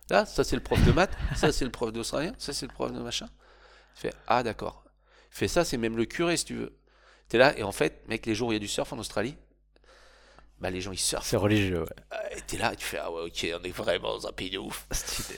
Là, 0.09 0.25
ça 0.25 0.43
c'est 0.43 0.55
le 0.55 0.61
prof 0.61 0.83
de 0.85 0.91
maths, 0.91 1.15
ça 1.35 1.51
c'est 1.51 1.65
le 1.65 1.71
prof 1.71 1.91
d'australien, 1.91 2.33
ça 2.37 2.53
c'est 2.53 2.67
le 2.67 2.73
prof 2.73 2.91
de 2.91 2.99
machin. 2.99 3.29
Il 3.95 4.01
fait, 4.01 4.13
ah 4.27 4.43
d'accord. 4.43 4.83
Il 5.31 5.37
fait, 5.37 5.47
ça 5.47 5.63
c'est 5.63 5.77
même 5.77 5.97
le 5.97 6.05
curé 6.05 6.37
si 6.37 6.45
tu 6.45 6.55
veux. 6.55 6.77
T'es 7.29 7.37
là, 7.37 7.57
et 7.57 7.63
en 7.63 7.71
fait, 7.71 8.07
mec, 8.07 8.25
les 8.25 8.35
jours 8.35 8.49
où 8.49 8.51
il 8.51 8.55
y 8.55 8.57
a 8.57 8.59
du 8.59 8.67
surf 8.67 8.91
en 8.93 8.99
Australie, 8.99 9.35
bah 10.63 10.69
les 10.69 10.79
gens 10.79 10.93
ils 10.93 10.97
surfent. 10.97 11.27
C'est 11.27 11.35
religieux, 11.35 11.81
ouais. 11.81 12.37
Et 12.37 12.41
t'es 12.41 12.57
là, 12.57 12.71
et 12.71 12.77
tu 12.77 12.85
fais, 12.85 12.97
ah 12.97 13.11
ouais, 13.11 13.23
ok, 13.23 13.47
on 13.59 13.63
est 13.65 13.71
vraiment 13.71 14.15
dans 14.15 14.27
un 14.27 14.31
pays 14.31 14.49
de 14.49 14.59
ouf. 14.59 14.87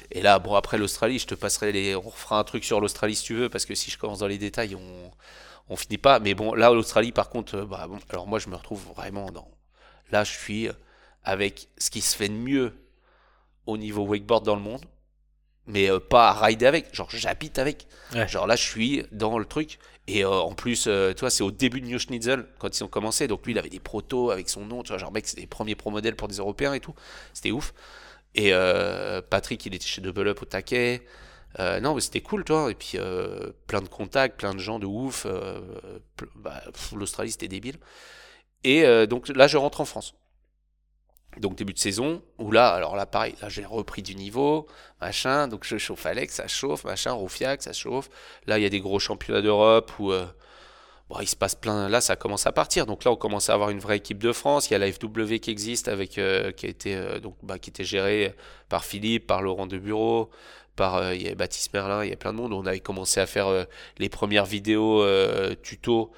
Et 0.11 0.22
là, 0.22 0.38
bon, 0.38 0.53
après 0.53 0.77
l'Australie, 0.77 1.18
je 1.18 1.26
te 1.26 1.34
passerai 1.34 1.72
les. 1.72 1.95
On 1.95 2.02
refera 2.02 2.38
un 2.38 2.43
truc 2.43 2.64
sur 2.64 2.80
l'Australie 2.80 3.15
si 3.15 3.23
tu 3.23 3.34
veux, 3.34 3.49
parce 3.49 3.65
que 3.65 3.73
si 3.73 3.89
je 3.89 3.97
commence 3.97 4.19
dans 4.19 4.27
les 4.27 4.38
détails, 4.38 4.76
on, 4.76 5.11
on 5.68 5.76
finit 5.76 5.97
pas. 5.97 6.19
Mais 6.19 6.35
bon, 6.35 6.53
là, 6.53 6.69
l'Australie, 6.69 7.11
par 7.11 7.30
contre, 7.30 7.56
euh, 7.56 7.65
bah 7.65 7.88
bon, 7.88 7.97
alors 8.10 8.27
moi, 8.27 8.38
je 8.38 8.49
me 8.49 8.56
retrouve 8.56 8.85
vraiment 8.95 9.31
dans. 9.31 9.49
Là, 10.11 10.23
je 10.23 10.31
suis 10.31 10.68
euh, 10.68 10.73
avec 11.23 11.69
ce 11.80 11.89
qui 11.89 12.02
se 12.02 12.15
fait 12.15 12.30
de 12.30 12.35
mieux 12.35 12.73
au 13.65 13.77
niveau 13.77 14.03
wakeboard 14.03 14.45
dans 14.45 14.56
le 14.56 14.61
monde, 14.61 14.85
mais 15.65 15.89
euh, 15.89 15.99
pas 15.99 16.30
à 16.30 16.34
rider 16.34 16.68
avec. 16.68 16.93
Genre, 16.93 17.10
j'habite 17.10 17.57
avec. 17.57 17.88
Ouais. 18.14 18.27
Genre 18.27 18.45
là, 18.45 18.56
je 18.56 18.64
suis 18.64 19.03
dans 19.11 19.39
le 19.39 19.45
truc. 19.45 19.80
Et 20.07 20.23
euh, 20.23 20.30
en 20.30 20.53
plus, 20.53 20.86
euh, 20.88 21.14
tu 21.14 21.22
vois, 21.22 21.30
c'est 21.32 21.44
au 21.44 21.52
début 21.52 21.82
de 21.82 21.88
New 21.88 21.98
Schnitzel, 21.99 22.45
quand 22.60 22.77
ils 22.77 22.84
ont 22.84 22.88
commencé. 22.88 23.27
Donc 23.27 23.45
lui, 23.45 23.53
il 23.53 23.60
avait 23.60 23.69
des 23.69 23.80
protos 23.80 24.30
avec 24.32 24.49
son 24.49 24.65
nom. 24.65 24.84
Tu 24.84 24.90
vois, 24.90 24.98
genre, 24.98 25.11
mec, 25.11 25.27
c'était 25.27 25.41
les 25.41 25.48
premiers 25.48 25.76
pro 25.76 25.90
modèles 25.91 26.15
pour 26.15 26.27
des 26.27 26.38
Européens 26.38 26.73
et 26.73 26.80
tout. 26.80 26.94
C'était 27.34 27.52
ouf. 27.52 27.73
Et 28.36 28.53
euh, 28.53 29.22
Patrick, 29.22 29.65
il 29.65 29.73
était 29.76 29.86
chez 29.88 30.02
Double 30.02 30.27
Up 30.27 30.41
au 30.41 30.45
taquet. 30.45 31.02
Euh, 31.60 31.80
non, 31.80 31.95
mais 31.95 32.02
c'était 32.02 32.22
cool, 32.22 32.44
tu 32.45 32.52
vois. 32.53 32.72
Et 32.72 32.76
puis, 32.76 32.98
plein 33.68 33.82
de 33.82 33.88
contacts, 33.90 34.38
plein 34.40 34.53
de 34.53 34.60
gens 34.60 34.80
de 34.80 34.86
ouf. 34.86 35.26
bah, 36.36 36.61
L'Australie, 36.95 37.32
c'était 37.32 37.48
débile. 37.48 37.77
Et 38.64 38.84
donc 39.07 39.30
là, 39.30 39.48
je 39.48 39.57
rentre 39.57 39.82
en 39.82 39.86
France. 39.86 40.15
Donc 41.40 41.56
début 41.56 41.74
de 41.74 41.80
saison, 41.80 42.22
où 42.38 42.52
là, 42.52 42.70
alors 42.70 42.95
là 42.95 43.06
pareil, 43.06 43.36
là 43.41 43.49
j'ai 43.49 43.66
repris 43.66 44.02
du 44.02 44.16
niveau, 44.16 44.68
machin, 45.02 45.48
donc 45.48 45.66
je 45.66 45.78
chauffe 45.78 46.06
Alex, 46.06 46.36
ça 46.36 46.48
chauffe, 46.48 46.86
machin, 46.86 47.12
Roufiac, 47.12 47.62
ça 47.62 47.74
chauffe. 47.74 48.10
Là 48.48 48.57
il 48.57 48.64
y 48.64 48.66
a 48.66 48.70
des 48.70 48.80
gros 48.80 48.99
championnats 48.99 49.41
d'Europe 49.41 49.91
où 49.99 50.12
euh, 50.12 50.26
il 51.20 51.28
se 51.28 51.36
passe 51.36 51.56
plein, 51.56 51.90
là 51.90 51.99
ça 51.99 52.16
commence 52.16 52.48
à 52.48 52.53
partir. 52.53 52.86
Donc 52.86 53.03
là 53.03 53.12
on 53.12 53.18
commence 53.18 53.49
à 53.49 53.53
avoir 53.53 53.70
une 53.70 53.80
vraie 53.80 53.98
équipe 53.98 54.20
de 54.20 54.32
France, 54.32 54.70
il 54.70 54.74
y 54.74 54.76
a 54.76 54.80
la 54.80 54.91
FW 54.91 55.36
qui 55.36 55.52
existe, 55.52 55.90
avec, 55.90 56.18
euh, 56.18 56.52
qui, 56.52 56.68
a 56.68 56.70
été, 56.70 56.95
euh, 56.95 57.20
donc, 57.20 57.36
bah, 57.44 57.60
qui 57.60 57.70
était 57.70 57.84
gérée 57.84 58.34
par 58.70 58.86
Philippe, 58.86 59.28
par 59.28 59.41
Laurent 59.41 59.68
de 59.68 59.78
Bureau, 59.78 60.30
par 60.78 61.14
il 61.14 61.22
y 61.22 61.28
a 61.30 61.36
Baptiste 61.36 61.74
Merlin, 61.74 62.03
il 62.06 62.10
y 62.10 62.14
a 62.14 62.18
plein 62.18 62.34
de 62.34 62.38
monde. 62.38 62.53
On 62.53 62.66
avait 62.66 62.80
commencé 62.80 63.20
à 63.20 63.26
faire 63.26 63.66
les 63.98 64.10
premières 64.10 64.45
vidéos 64.45 65.06
tuto. 65.64 66.12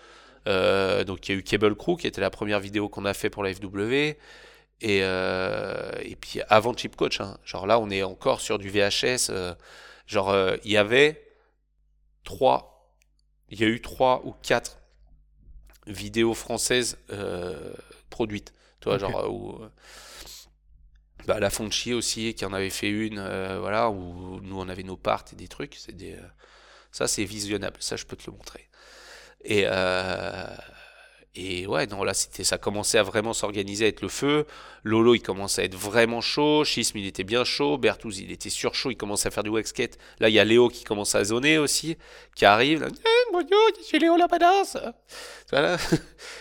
donc 0.46 1.30
il 1.30 1.32
y 1.32 1.36
a 1.36 1.38
eu 1.38 1.44
Cable 1.44 1.76
Crew 1.76 1.96
qui 2.00 2.08
était 2.08 2.22
la 2.22 2.32
première 2.32 2.60
vidéo 2.60 2.90
qu'on 2.90 3.06
a 3.06 3.14
fait 3.14 3.30
pour 3.30 3.44
la 3.44 3.54
FW. 3.54 4.16
Et, 4.82 5.00
euh, 5.02 5.92
et 6.02 6.16
puis 6.16 6.42
avant 6.50 6.76
Chip 6.76 6.96
Coach, 6.96 7.20
hein, 7.20 7.38
genre 7.44 7.66
là 7.66 7.80
on 7.80 7.90
est 7.90 8.04
encore 8.04 8.42
sur 8.42 8.60
du 8.60 8.70
VHS. 8.70 9.30
Euh, 9.30 9.56
genre 10.06 10.30
euh, 10.30 10.56
il 10.64 10.72
y 10.72 10.78
avait 10.78 11.24
trois, 12.24 12.94
il 13.50 13.60
y 13.60 13.64
a 13.64 13.68
eu 13.68 13.82
trois 13.82 14.22
ou 14.26 14.34
quatre 14.44 14.78
vidéos 15.88 16.34
françaises 16.34 16.98
produites. 18.10 18.54
Tu 18.80 18.90
vois, 18.90 19.00
genre 19.00 19.34
où, 19.34 19.60
bah, 21.26 21.40
la 21.40 21.50
Fonchi 21.50 21.94
aussi 21.94 22.36
qui 22.36 22.46
en 22.46 22.54
avait 22.54 22.70
fait 22.70 22.90
une, 22.90 23.20
voilà, 23.60 23.90
où 23.90 24.40
nous 24.42 24.60
on 24.60 24.70
avait 24.70 24.84
nos 24.84 24.98
parts 24.98 25.26
et 25.34 25.36
des 25.36 25.48
trucs. 25.48 25.76
C'est 25.76 25.96
des, 25.96 26.16
ça 26.92 27.08
c'est 27.08 27.24
visionnable, 27.24 27.78
ça 27.80 27.96
je 27.96 28.06
peux 28.06 28.16
te 28.16 28.30
le 28.30 28.38
montrer. 28.38 28.70
Et 29.44 29.66
et 31.40 31.68
ouais, 31.68 31.86
non, 31.86 32.04
là, 32.04 32.16
c'était, 32.16 32.44
ça 32.44 32.58
commençait 32.58 32.98
à 32.98 33.04
vraiment 33.04 33.32
s'organiser 33.32 33.86
avec 33.86 34.02
le 34.02 34.08
feu. 34.08 34.48
Lolo, 34.84 35.14
il 35.14 35.22
commençait 35.22 35.62
à 35.62 35.66
être 35.66 35.76
vraiment 35.76 36.20
chaud. 36.20 36.64
Schisme, 36.64 36.98
il 36.98 37.06
était 37.06 37.24
bien 37.24 37.44
chaud. 37.44 37.78
Bertouz, 37.78 38.18
il 38.18 38.32
était 38.32 38.50
sur 38.50 38.74
chaud. 38.74 38.90
Il 38.90 38.98
commençait 38.98 39.28
à 39.28 39.32
faire 39.32 39.44
du 39.44 39.52
wax 39.52 39.70
skate. 39.70 40.00
Là, 40.20 40.30
il 40.30 40.34
y 40.34 40.40
a 40.40 40.44
Léo 40.44 40.68
qui 40.68 40.84
commence 40.84 41.14
à 41.14 41.24
zoner 41.24 41.60
aussi, 41.60 41.96
qui 42.36 42.46
arrive. 42.46 42.88
Eh, 42.92 43.32
mon 43.32 43.44
Dieu, 43.44 43.56
c'est 43.84 44.00
Léo 44.00 44.18
la 44.18 44.28
badass. 44.28 44.78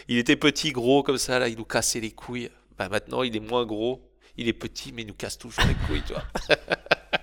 Il 0.09 0.16
était 0.16 0.36
petit, 0.36 0.73
gros, 0.73 1.02
comme 1.02 1.18
ça. 1.18 1.39
Là, 1.39 1.48
il 1.48 1.59
nous 1.59 1.64
cassait 1.64 2.01
les 2.01 2.12
couilles. 2.12 2.51
Bah, 2.78 2.89
maintenant, 2.89 3.23
il 3.23 3.36
est 3.36 3.40
moins 3.40 3.66
gros. 3.66 4.01
Il 4.39 4.48
est 4.48 4.55
petit, 4.55 4.93
mais 4.93 5.02
il 5.02 5.09
nous 5.09 5.14
casse 5.14 5.36
toujours 5.36 5.64
les 5.66 5.74
couilles, 5.86 6.02
tu 6.06 6.14
vois. 6.14 6.24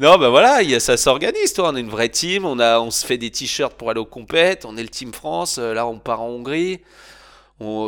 Non, 0.00 0.16
ben 0.16 0.30
voilà, 0.30 0.62
ça 0.80 0.96
s'organise, 0.96 1.52
toi. 1.52 1.68
On 1.68 1.76
est 1.76 1.80
une 1.80 1.90
vraie 1.90 2.08
team. 2.08 2.46
On, 2.46 2.58
a, 2.58 2.80
on 2.80 2.90
se 2.90 3.04
fait 3.04 3.18
des 3.18 3.30
t-shirts 3.30 3.74
pour 3.74 3.90
aller 3.90 4.00
aux 4.00 4.06
compètes. 4.06 4.64
On 4.64 4.78
est 4.78 4.82
le 4.82 4.88
Team 4.88 5.12
France. 5.12 5.58
Euh, 5.58 5.74
là, 5.74 5.86
on 5.86 5.98
part 5.98 6.22
en 6.22 6.28
Hongrie. 6.28 6.80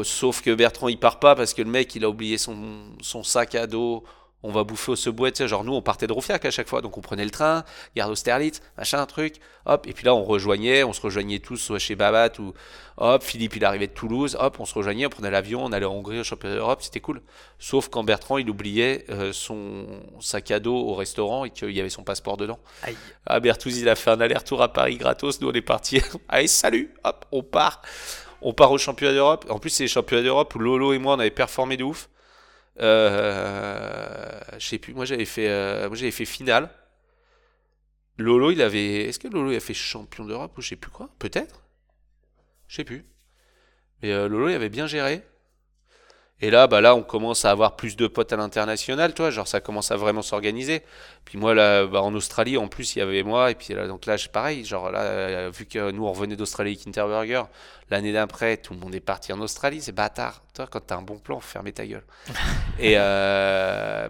sauf 0.02 0.42
que 0.42 0.54
Bertrand, 0.54 0.88
il 0.88 0.98
part 0.98 1.18
pas 1.20 1.34
parce 1.34 1.54
que 1.54 1.62
le 1.62 1.70
mec, 1.70 1.94
il 1.94 2.04
a 2.04 2.10
oublié 2.10 2.36
son, 2.36 2.54
son 3.00 3.22
sac 3.22 3.54
à 3.54 3.66
dos 3.66 4.04
on 4.42 4.50
va 4.50 4.64
bouffer 4.64 4.92
au 4.92 4.96
subway, 4.96 5.32
tu 5.32 5.38
sais, 5.38 5.48
genre 5.48 5.64
nous 5.64 5.74
on 5.74 5.82
partait 5.82 6.06
de 6.06 6.12
Roufiac 6.12 6.44
à 6.44 6.50
chaque 6.50 6.68
fois, 6.68 6.80
donc 6.80 6.96
on 6.98 7.00
prenait 7.00 7.24
le 7.24 7.30
train, 7.30 7.64
garde 7.96 8.10
Austerlitz, 8.10 8.60
machin, 8.76 9.00
un 9.00 9.06
truc, 9.06 9.36
hop, 9.66 9.86
et 9.86 9.92
puis 9.92 10.04
là 10.04 10.14
on 10.14 10.24
rejoignait, 10.24 10.84
on 10.84 10.92
se 10.92 11.00
rejoignait 11.00 11.38
tous 11.38 11.56
soit 11.56 11.78
chez 11.78 11.94
Babat 11.94 12.38
ou 12.38 12.52
hop, 12.96 13.22
Philippe 13.22 13.56
il 13.56 13.64
arrivait 13.64 13.86
de 13.86 13.92
Toulouse, 13.92 14.36
hop, 14.38 14.58
on 14.58 14.64
se 14.64 14.74
rejoignait, 14.74 15.06
on 15.06 15.10
prenait 15.10 15.30
l'avion, 15.30 15.64
on 15.64 15.72
allait 15.72 15.86
en 15.86 15.94
Hongrie 15.94 16.20
au 16.20 16.24
championnat 16.24 16.56
d'Europe, 16.56 16.82
c'était 16.82 17.00
cool. 17.00 17.22
Sauf 17.58 17.88
quand 17.88 18.04
Bertrand 18.04 18.38
il 18.38 18.50
oubliait 18.50 19.04
euh, 19.10 19.32
son 19.32 19.86
sac 20.20 20.50
à 20.50 20.60
dos 20.60 20.76
au 20.76 20.94
restaurant 20.94 21.44
et 21.44 21.50
qu'il 21.50 21.70
y 21.70 21.80
avait 21.80 21.90
son 21.90 22.02
passeport 22.02 22.36
dedans. 22.36 22.58
Aïe. 22.82 22.96
Ah 23.26 23.40
Bertouz 23.40 23.78
il 23.78 23.88
a 23.88 23.94
fait 23.94 24.10
un 24.10 24.20
aller-retour 24.20 24.62
à 24.62 24.72
Paris 24.72 24.96
gratos, 24.96 25.40
nous 25.40 25.48
on 25.48 25.52
est 25.52 25.62
partis, 25.62 26.00
allez 26.28 26.48
salut, 26.48 26.92
hop, 27.04 27.24
on 27.32 27.42
part. 27.42 27.82
On 28.44 28.52
part 28.52 28.72
au 28.72 28.78
championnat 28.78 29.14
d'Europe. 29.14 29.46
En 29.48 29.60
plus, 29.60 29.70
c'est 29.70 29.84
les 29.84 29.88
championnats 29.88 30.24
d'Europe 30.24 30.52
où 30.56 30.58
Lolo 30.58 30.92
et 30.92 30.98
moi 30.98 31.14
on 31.14 31.20
avait 31.20 31.30
performé 31.30 31.76
de 31.76 31.84
ouf. 31.84 32.08
Euh, 32.80 34.40
je 34.58 34.66
sais 34.66 34.78
plus, 34.78 34.94
moi 34.94 35.04
j'avais 35.04 35.24
fait, 35.24 35.48
euh, 35.48 36.10
fait 36.10 36.24
finale. 36.24 36.70
Lolo, 38.18 38.50
il 38.50 38.62
avait. 38.62 39.04
Est-ce 39.08 39.18
que 39.18 39.28
Lolo 39.28 39.54
a 39.54 39.60
fait 39.60 39.74
champion 39.74 40.24
d'Europe 40.24 40.56
ou 40.58 40.62
je 40.62 40.70
sais 40.70 40.76
plus 40.76 40.90
quoi? 40.90 41.10
Peut-être? 41.18 41.62
Je 42.68 42.76
sais 42.76 42.84
plus. 42.84 43.04
Mais 44.02 44.12
euh, 44.12 44.28
Lolo, 44.28 44.48
il 44.48 44.54
avait 44.54 44.68
bien 44.68 44.86
géré. 44.86 45.22
Et 46.42 46.50
là, 46.50 46.66
bah 46.66 46.80
là, 46.80 46.96
on 46.96 47.04
commence 47.04 47.44
à 47.44 47.52
avoir 47.52 47.76
plus 47.76 47.94
de 47.94 48.08
potes 48.08 48.32
à 48.32 48.36
l'international, 48.36 49.14
toi, 49.14 49.30
genre 49.30 49.46
ça 49.46 49.60
commence 49.60 49.92
à 49.92 49.96
vraiment 49.96 50.22
s'organiser. 50.22 50.82
Puis 51.24 51.38
moi, 51.38 51.54
là, 51.54 51.86
bah, 51.86 52.02
en 52.02 52.12
Australie, 52.16 52.56
en 52.56 52.66
plus, 52.66 52.96
il 52.96 52.98
y 52.98 53.02
avait 53.02 53.22
moi, 53.22 53.52
et 53.52 53.54
puis 53.54 53.74
là, 53.74 53.86
donc 53.86 54.06
là, 54.06 54.16
pareil, 54.32 54.64
genre 54.64 54.90
là, 54.90 55.02
euh, 55.02 55.50
vu 55.56 55.66
que 55.66 55.92
nous, 55.92 56.04
on 56.04 56.12
revenait 56.12 56.34
d'Australie 56.34 56.72
avec 56.72 56.88
Interburger, 56.88 57.44
l'année 57.90 58.12
d'après, 58.12 58.56
tout 58.56 58.74
le 58.74 58.80
monde 58.80 58.92
est 58.92 59.00
parti 59.00 59.32
en 59.32 59.40
Australie, 59.40 59.80
c'est 59.80 59.92
bâtard. 59.92 60.42
Toi, 60.52 60.66
quand 60.68 60.80
t'as 60.80 60.96
un 60.96 61.02
bon 61.02 61.20
plan, 61.20 61.38
fermez 61.38 61.72
ta 61.72 61.86
gueule. 61.86 62.04
et 62.80 62.94
euh, 62.96 64.08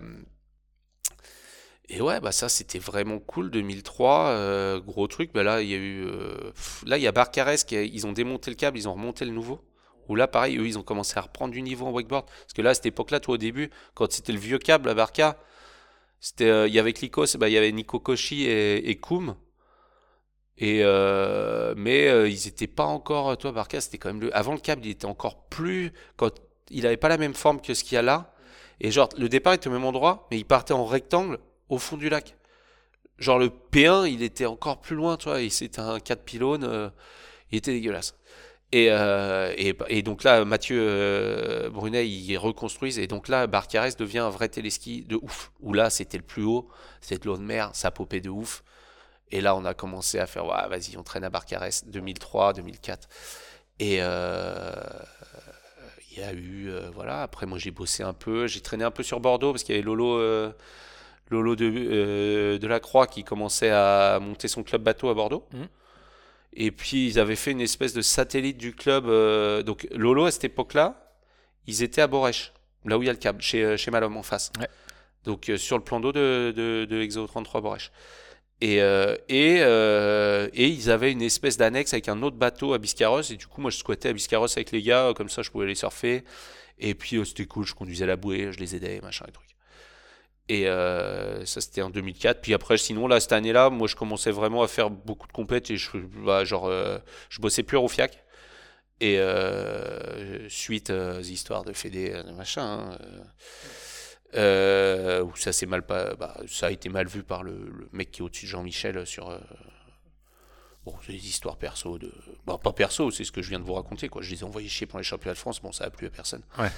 et 1.91 2.01
ouais, 2.01 2.19
bah 2.21 2.33
ça, 2.33 2.49
c'était 2.49 2.79
vraiment 2.79 3.19
cool, 3.19 3.51
2003, 3.51 4.29
euh, 4.29 4.81
gros 4.81 5.07
truc. 5.07 5.33
Bah 5.35 5.43
là, 5.43 5.61
il 5.61 5.69
y 5.69 5.75
a 5.75 5.77
eu, 5.77 6.07
là, 6.87 6.97
il 6.97 7.03
y 7.03 7.07
a 7.07 7.13
Barcarès, 7.13 7.63
qui 7.65 7.77
ils 7.77 8.07
ont 8.07 8.13
démonté 8.13 8.51
le 8.51 8.57
câble, 8.57 8.79
ils 8.79 8.89
ont 8.89 8.95
remonté 8.95 9.27
le 9.27 9.33
nouveau. 9.33 9.61
Où 10.09 10.17
là, 10.17 10.27
pareil, 10.29 10.59
eux, 10.59 10.67
ils 10.67 10.79
ont 10.79 10.83
commencé 10.83 11.19
à 11.19 11.23
reprendre 11.23 11.53
du 11.53 11.63
niveau 11.63 11.87
en 11.87 11.91
wakeboard. 11.91 12.27
Parce 12.27 12.53
que 12.55 12.63
là, 12.63 12.71
à 12.71 12.75
cette 12.75 12.87
époque-là, 12.87 13.21
toi, 13.21 13.35
au 13.35 13.39
début, 13.39 13.71
quand 13.95 14.11
c'était 14.11 14.33
le 14.33 14.39
vieux 14.39 14.59
câble 14.59 14.89
à 14.89 14.95
Barca, 14.95 15.39
c'était, 16.23 16.49
euh, 16.49 16.69
il 16.69 16.75
y 16.75 16.79
avait 16.79 16.93
Klikos, 16.93 17.37
bah, 17.37 17.49
il 17.49 17.53
y 17.53 17.59
avait 17.59 17.73
Nico 17.73 17.99
Koshi 17.99 18.45
et, 18.45 18.89
et 18.89 18.95
Koum. 18.97 19.35
Et 20.57 20.81
euh, 20.85 21.75
mais 21.77 22.07
euh, 22.09 22.29
ils 22.29 22.45
n'étaient 22.45 22.69
pas 22.69 22.85
encore. 22.85 23.37
Toi, 23.37 23.51
Barca, 23.51 23.81
c'était 23.81 23.99
quand 23.99 24.11
même 24.11 24.21
le. 24.21 24.37
Avant 24.37 24.53
le 24.53 24.61
câble, 24.61 24.87
il 24.87 24.91
était 24.91 25.07
encore 25.07 25.45
plus. 25.49 25.93
Quand 26.17 26.31
il 26.71 26.85
n'avait 26.85 26.97
pas 26.97 27.09
la 27.09 27.19
même 27.19 27.35
forme 27.35 27.61
que 27.61 27.75
ce 27.75 27.83
qu'il 27.83 27.97
y 27.97 27.99
a 27.99 28.03
là. 28.03 28.33
Et 28.81 28.93
genre, 28.93 29.09
le 29.19 29.29
départ 29.29 29.55
était 29.55 29.67
au 29.69 29.73
même 29.73 29.85
endroit, 29.85 30.29
mais 30.31 30.39
il 30.39 30.45
partait 30.45 30.75
en 30.75 30.85
rectangle 30.85 31.39
au 31.69 31.79
fond 31.79 31.97
du 31.97 32.09
lac. 32.09 32.37
Genre, 33.19 33.39
le 33.41 33.49
P1, 33.49 34.09
il 34.09 34.23
était 34.23 34.47
encore 34.47 34.81
plus 34.81 34.95
loin, 34.95 35.17
tu 35.17 35.29
vois. 35.29 35.39
C'était 35.51 35.81
un 35.81 35.99
4 35.99 36.23
pylônes. 36.23 36.93
il 37.51 37.59
était 37.59 37.73
dégueulasse. 37.73 38.17
Euh, 38.75 39.53
et, 39.57 40.03
donc 40.03 40.25
là, 40.25 40.45
Mathieu 40.45 40.79
euh, 40.81 41.69
Brunet, 41.69 42.09
ils 42.09 42.37
reconstruisent. 42.39 42.99
Et 42.99 43.07
donc 43.07 43.29
là, 43.29 43.47
Barcarès 43.47 43.97
devient 43.97 44.21
un 44.21 44.31
vrai 44.31 44.49
téléski 44.49 45.03
de 45.03 45.17
ouf. 45.17 45.53
Où 45.61 45.73
là, 45.73 45.91
c'était 45.91 46.19
le 46.19 46.25
plus 46.25 46.45
haut, 46.45 46.69
c'était 47.01 47.23
de 47.23 47.27
l'eau 47.27 47.37
de 47.37 47.43
mer, 47.43 47.71
ça 47.75 47.91
popait 47.91 48.21
de 48.21 48.31
ouf. 48.31 48.63
Et 49.31 49.41
là, 49.41 49.57
on 49.57 49.65
a 49.65 49.75
commencé 49.75 50.19
à 50.19 50.27
faire, 50.27 50.45
vas-y, 50.45 50.97
on 50.97 51.03
traîne 51.03 51.25
à 51.25 51.31
Barcarès 51.31 51.87
2003, 51.87 52.55
2004. 52.55 53.09
Et 53.79 53.99
euh, 54.01 54.73
il 56.11 56.19
y 56.19 56.23
a 56.23 56.33
eu, 56.35 56.71
voilà, 56.95 57.23
après 57.23 57.47
moi 57.47 57.59
j'ai 57.59 57.71
bossé 57.71 58.03
un 58.03 58.13
peu, 58.13 58.47
j'ai 58.47 58.61
traîné 58.61 58.85
un 58.85 58.91
peu 58.91 59.03
sur 59.03 59.19
Bordeaux 59.21 59.53
parce 59.53 59.65
qu'il 59.65 59.75
y 59.75 59.79
avait 59.79 59.87
Lolo, 59.87 60.19
de 61.57 62.67
la 62.67 62.81
Croix 62.81 63.07
qui 63.07 63.25
commençait 63.25 63.71
à 63.71 64.19
monter 64.21 64.49
son 64.49 64.63
club 64.63 64.83
bateau 64.83 65.09
à 65.09 65.15
Bordeaux. 65.15 65.47
Mmh. 65.53 65.65
Et 66.55 66.71
puis 66.71 67.07
ils 67.07 67.19
avaient 67.19 67.37
fait 67.37 67.51
une 67.51 67.61
espèce 67.61 67.95
de 67.95 68.03
satellite 68.03 68.59
du 68.59 68.75
club. 68.75 69.07
Euh, 69.07 69.63
donc 69.63 69.87
Lolo 69.93 70.27
à 70.27 70.31
cette 70.31 70.45
époque-là, 70.45 71.15
ils 71.67 71.83
étaient 71.83 72.03
à 72.03 72.07
Borèche, 72.07 72.53
là 72.85 72.99
où 72.99 73.03
il 73.03 73.07
y 73.07 73.09
a 73.09 73.13
le 73.13 73.19
câble, 73.19 73.41
chez, 73.41 73.65
euh, 73.65 73.77
chez 73.77 73.91
Malhomme 73.91 74.17
en 74.17 74.23
face. 74.23 74.53
Donc 75.25 75.49
euh, 75.49 75.57
sur 75.57 75.79
le 75.79 75.85
plan 75.85 76.01
d'eau 76.01 76.13
de, 76.13 76.53
de, 76.55 76.85
de, 76.85 77.01
Exo 77.01 77.27
33 77.27 77.61
Borèche. 77.61 77.93
Et, 78.61 78.77
et, 79.29 79.57
et, 79.57 80.69
ils 80.69 80.91
avaient 80.93 81.11
une 81.11 81.23
espèce 81.23 81.57
d'annexe 81.57 81.95
avec 81.95 82.09
un 82.09 82.23
autre 82.23 82.37
bateau 82.37 82.75
à 82.75 82.79
Biscarrosse. 82.79 83.33
Et 83.33 83.37
du 83.37 83.49
coup, 83.49 83.61
moi, 83.61 83.73
je 83.73 83.79
squattais 83.79 84.11
à 84.11 84.13
Biscarrosse 84.13 84.57
avec 84.57 84.71
les 84.71 84.83
gars, 84.83 85.13
comme 85.17 85.29
ça, 85.29 85.43
je 85.43 85.51
pouvais 85.51 85.67
les 85.67 85.75
surfer. 85.75 86.23
Et 86.79 86.95
puis, 86.95 87.21
c'était 87.27 87.47
cool, 87.47 87.67
je 87.67 87.75
conduisais 87.75 88.07
la 88.07 88.15
bouée, 88.15 88.53
je 88.53 88.61
les 88.61 88.77
aidais, 88.77 89.01
machin 89.01 89.25
et 89.29 89.33
truc. 89.33 89.49
Et 90.53 90.69
euh, 90.69 91.47
ça, 91.47 91.63
c'était 91.63 91.81
en 91.81 91.89
2004. 91.89 92.43
Puis 92.43 92.53
après, 92.53 92.77
sinon, 92.77 93.09
là, 93.09 93.21
cette 93.21 93.33
année-là, 93.33 93.71
moi, 93.71 93.89
je 93.89 93.97
commençais 93.97 94.31
vraiment 94.31 94.63
à 94.63 94.69
faire 94.69 94.91
beaucoup 94.91 95.27
de 95.27 95.33
compètes 95.33 95.71
et 95.71 95.79
je, 95.79 95.97
bah, 95.97 96.45
genre, 96.45 96.67
euh, 96.67 96.99
je 97.31 97.41
bossais 97.41 97.63
plus 97.63 97.79
au 97.79 97.89
FIAC. 97.89 98.23
Et 99.01 99.19
euh, 99.19 100.47
suite 100.51 100.91
aux 100.91 101.23
histoires 101.23 101.65
de 101.65 101.73
Fédé, 101.73 102.23
machin, 102.37 102.95
hein, 104.35 105.23
où 105.23 105.35
ça 105.37 105.53
s'est 105.53 105.65
mal, 105.65 105.81
bah, 105.89 106.37
ça 106.47 106.67
a 106.67 106.71
été 106.71 106.91
mal 106.91 107.07
vu 107.07 107.23
par 107.23 107.45
le, 107.45 107.89
mec 107.93 108.11
qui 108.11 108.21
est 108.21 108.23
au-dessus 108.23 108.45
de 108.45 108.51
Jean-Michel 108.51 109.07
sur. 109.07 109.35
Bon, 110.85 110.95
des 111.09 111.15
histoires 111.15 111.57
perso 111.57 111.97
de. 111.97 112.13
Bah, 112.45 112.59
pas 112.63 112.75
perso, 112.75 113.11
c'est 113.11 113.25
ce 113.25 113.33
que 113.33 113.41
je 113.41 113.49
viens 113.49 113.59
de 113.59 113.65
vous 113.65 113.75
raconter, 113.75 114.11
quoi. 114.11 114.21
Je 114.21 114.31
les 114.31 114.41
ai 114.41 114.45
envoyés 114.45 114.69
chier 114.69 114.87
pour 114.87 114.99
les 114.99 115.05
championnats 115.05 115.35
de 115.35 115.39
France, 115.39 115.63
bon, 115.63 115.73
ça 115.73 115.85
a 115.85 115.91
plu 115.91 116.07
à 116.07 116.11
personne. 116.11 116.43
Ouais. 116.59 116.71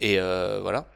Et 0.00 0.18
voilà. 0.18 0.90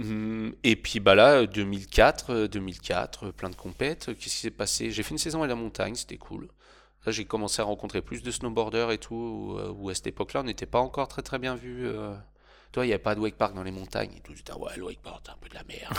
Hum, 0.00 0.54
et 0.64 0.76
puis 0.76 1.00
bah 1.00 1.14
là, 1.14 1.46
2004, 1.46 2.46
2004, 2.46 3.24
euh, 3.24 3.28
euh, 3.28 3.32
plein 3.32 3.50
de 3.50 3.56
compètes. 3.56 4.06
Qu'est-ce 4.06 4.34
qui 4.34 4.40
s'est 4.40 4.50
passé? 4.50 4.90
J'ai 4.90 5.02
fait 5.02 5.10
une 5.12 5.18
saison 5.18 5.42
à 5.42 5.46
la 5.46 5.54
montagne, 5.54 5.94
c'était 5.94 6.16
cool. 6.16 6.48
Là, 7.04 7.12
j'ai 7.12 7.24
commencé 7.24 7.60
à 7.60 7.64
rencontrer 7.64 8.00
plus 8.00 8.22
de 8.22 8.30
snowboarders 8.30 8.90
et 8.92 8.98
tout, 8.98 9.14
où, 9.14 9.58
euh, 9.58 9.90
à 9.90 9.94
cette 9.94 10.06
époque-là, 10.06 10.40
on 10.40 10.44
n'était 10.44 10.66
pas 10.66 10.78
encore 10.78 11.08
très 11.08 11.22
très 11.22 11.38
bien 11.38 11.56
vu. 11.56 11.88
Toi, 12.72 12.84
il 12.84 12.88
n'y 12.88 12.94
avait 12.94 13.02
pas 13.02 13.14
de 13.14 13.20
wakepark 13.20 13.54
dans 13.54 13.62
les 13.62 13.70
montagnes? 13.70 14.12
Et 14.16 14.20
tout, 14.20 14.32
disais, 14.32 14.52
ouais, 14.56 14.76
le 14.76 14.84
wakepark, 14.84 15.22
c'est 15.26 15.32
un 15.32 15.36
peu 15.40 15.48
de 15.48 15.54
la 15.54 15.64
merde. 15.64 15.94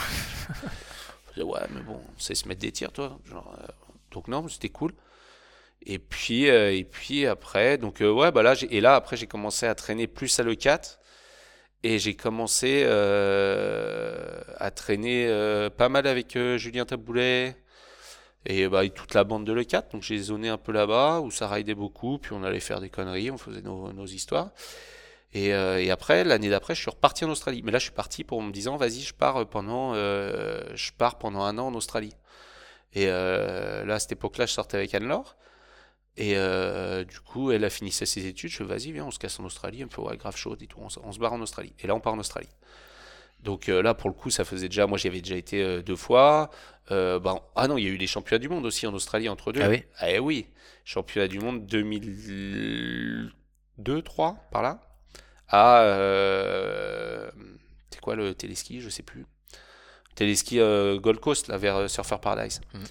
ouais, 1.37 1.67
mais 1.71 1.81
bon, 1.81 2.01
on 2.15 2.19
sait 2.19 2.35
se 2.35 2.47
mettre 2.47 2.61
des 2.61 2.71
tirs, 2.71 2.91
toi. 2.91 3.19
Genre, 3.25 3.55
donc 4.11 4.27
non, 4.27 4.47
c'était 4.47 4.69
cool. 4.69 4.93
Et 5.85 5.99
puis, 5.99 6.45
et 6.45 6.85
puis 6.85 7.27
après, 7.27 7.77
donc 7.77 7.99
ouais, 7.99 8.31
bah 8.31 8.41
là, 8.41 8.55
et 8.69 8.81
là, 8.81 8.95
après, 8.95 9.17
j'ai 9.17 9.27
commencé 9.27 9.67
à 9.67 9.75
traîner 9.75 10.07
plus 10.07 10.39
à 10.39 10.43
le 10.43 10.55
4 10.55 10.99
Et 11.83 11.99
j'ai 11.99 12.15
commencé 12.15 12.83
euh, 12.85 14.39
à 14.57 14.71
traîner 14.71 15.27
euh, 15.27 15.69
pas 15.69 15.89
mal 15.89 16.07
avec 16.07 16.37
euh, 16.37 16.57
Julien 16.57 16.85
Taboulet 16.85 17.57
et, 18.45 18.69
bah, 18.69 18.85
et 18.85 18.89
toute 18.89 19.13
la 19.13 19.25
bande 19.25 19.45
de 19.45 19.51
l'E4. 19.51 19.91
Donc 19.91 20.01
j'ai 20.01 20.17
zoné 20.17 20.47
un 20.47 20.57
peu 20.57 20.71
là-bas 20.71 21.19
où 21.19 21.29
ça 21.29 21.49
raidait 21.49 21.75
beaucoup. 21.75 22.19
Puis 22.19 22.31
on 22.31 22.43
allait 22.43 22.61
faire 22.61 22.79
des 22.79 22.89
conneries, 22.89 23.31
on 23.31 23.37
faisait 23.37 23.61
nos, 23.61 24.05
histoires. 24.05 24.51
Et, 25.33 25.47
et 25.47 25.91
après, 25.91 26.23
l'année 26.23 26.49
d'après, 26.49 26.75
je 26.75 26.81
suis 26.81 26.91
reparti 26.91 27.25
en 27.25 27.29
Australie. 27.29 27.61
Mais 27.65 27.71
là, 27.71 27.79
je 27.79 27.85
suis 27.85 27.91
parti 27.91 28.23
pour 28.23 28.41
me 28.41 28.51
disant, 28.51 28.77
vas-y, 28.77 29.01
je 29.01 29.13
pars 29.13 29.47
pendant, 29.47 29.95
je 29.95 30.91
pars 30.97 31.17
pendant 31.17 31.41
un 31.41 31.57
an 31.57 31.67
en 31.67 31.73
Australie. 31.73 32.15
Et 32.93 33.07
là, 33.07 33.95
à 33.95 33.99
cette 33.99 34.11
époque-là, 34.11 34.45
je 34.45 34.51
sortais 34.51 34.77
avec 34.77 34.93
Anne-Laure. 34.93 35.35
Et 36.15 36.37
euh, 36.37 37.03
du 37.03 37.19
coup, 37.21 37.49
elle 37.51 37.63
a 37.65 37.69
fini 37.71 37.91
ses 37.91 38.25
études. 38.27 38.51
Je 38.51 38.57
fais, 38.57 38.63
vas-y, 38.63 38.91
viens, 38.91 39.05
on 39.05 39.11
se 39.11 39.17
casse 39.19 39.39
en 39.39 39.45
Australie. 39.45 39.79
Elle 39.79 39.87
me 39.87 39.91
fait, 39.91 40.01
ouais, 40.01 40.15
grave 40.17 40.35
chaud 40.37 40.55
et 40.59 40.67
tout. 40.67 40.77
On, 40.79 40.89
se- 40.89 40.99
on 41.03 41.11
se 41.11 41.17
barre 41.19 41.33
en 41.33 41.41
Australie. 41.41 41.73
Et 41.79 41.87
là, 41.87 41.95
on 41.95 41.99
part 41.99 42.13
en 42.13 42.19
Australie. 42.19 42.49
Donc 43.41 43.67
euh, 43.67 43.81
là, 43.81 43.93
pour 43.95 44.09
le 44.09 44.13
coup, 44.15 44.29
ça 44.29 44.45
faisait 44.45 44.69
déjà. 44.69 44.85
Moi, 44.87 44.97
j'y 44.99 45.07
avais 45.07 45.21
déjà 45.21 45.35
été 45.35 45.61
euh, 45.63 45.81
deux 45.81 45.95
fois. 45.95 46.49
Ben, 46.89 47.39
ah 47.55 47.67
non, 47.67 47.77
il 47.77 47.83
y 47.85 47.87
a 47.87 47.89
eu 47.89 47.97
les 47.97 48.05
championnats 48.07 48.39
du 48.39 48.47
monde 48.49 48.65
aussi 48.65 48.85
en 48.85 48.93
Australie 48.93 49.27
entre 49.29 49.51
deux. 49.51 49.61
Ah 49.63 49.69
oui 49.69 49.83
Eh 50.07 50.19
oui, 50.19 50.45
championnat 50.85 51.27
du 51.27 51.39
monde 51.39 51.65
2002, 51.65 54.01
3 54.01 54.37
par 54.51 54.61
là. 54.61 54.79
À 55.47 55.81
c'est 57.89 57.99
quoi 58.01 58.15
le 58.15 58.35
téléski? 58.35 58.81
Je 58.81 58.89
sais 58.89 59.01
plus. 59.03 59.25
Téléski 60.15 60.57
Gold 60.57 61.19
Coast 61.19 61.47
là 61.47 61.57
vers 61.57 61.89
Surfer 61.89 62.17
Paradise. 62.21 62.61
Mhm. 62.73 62.83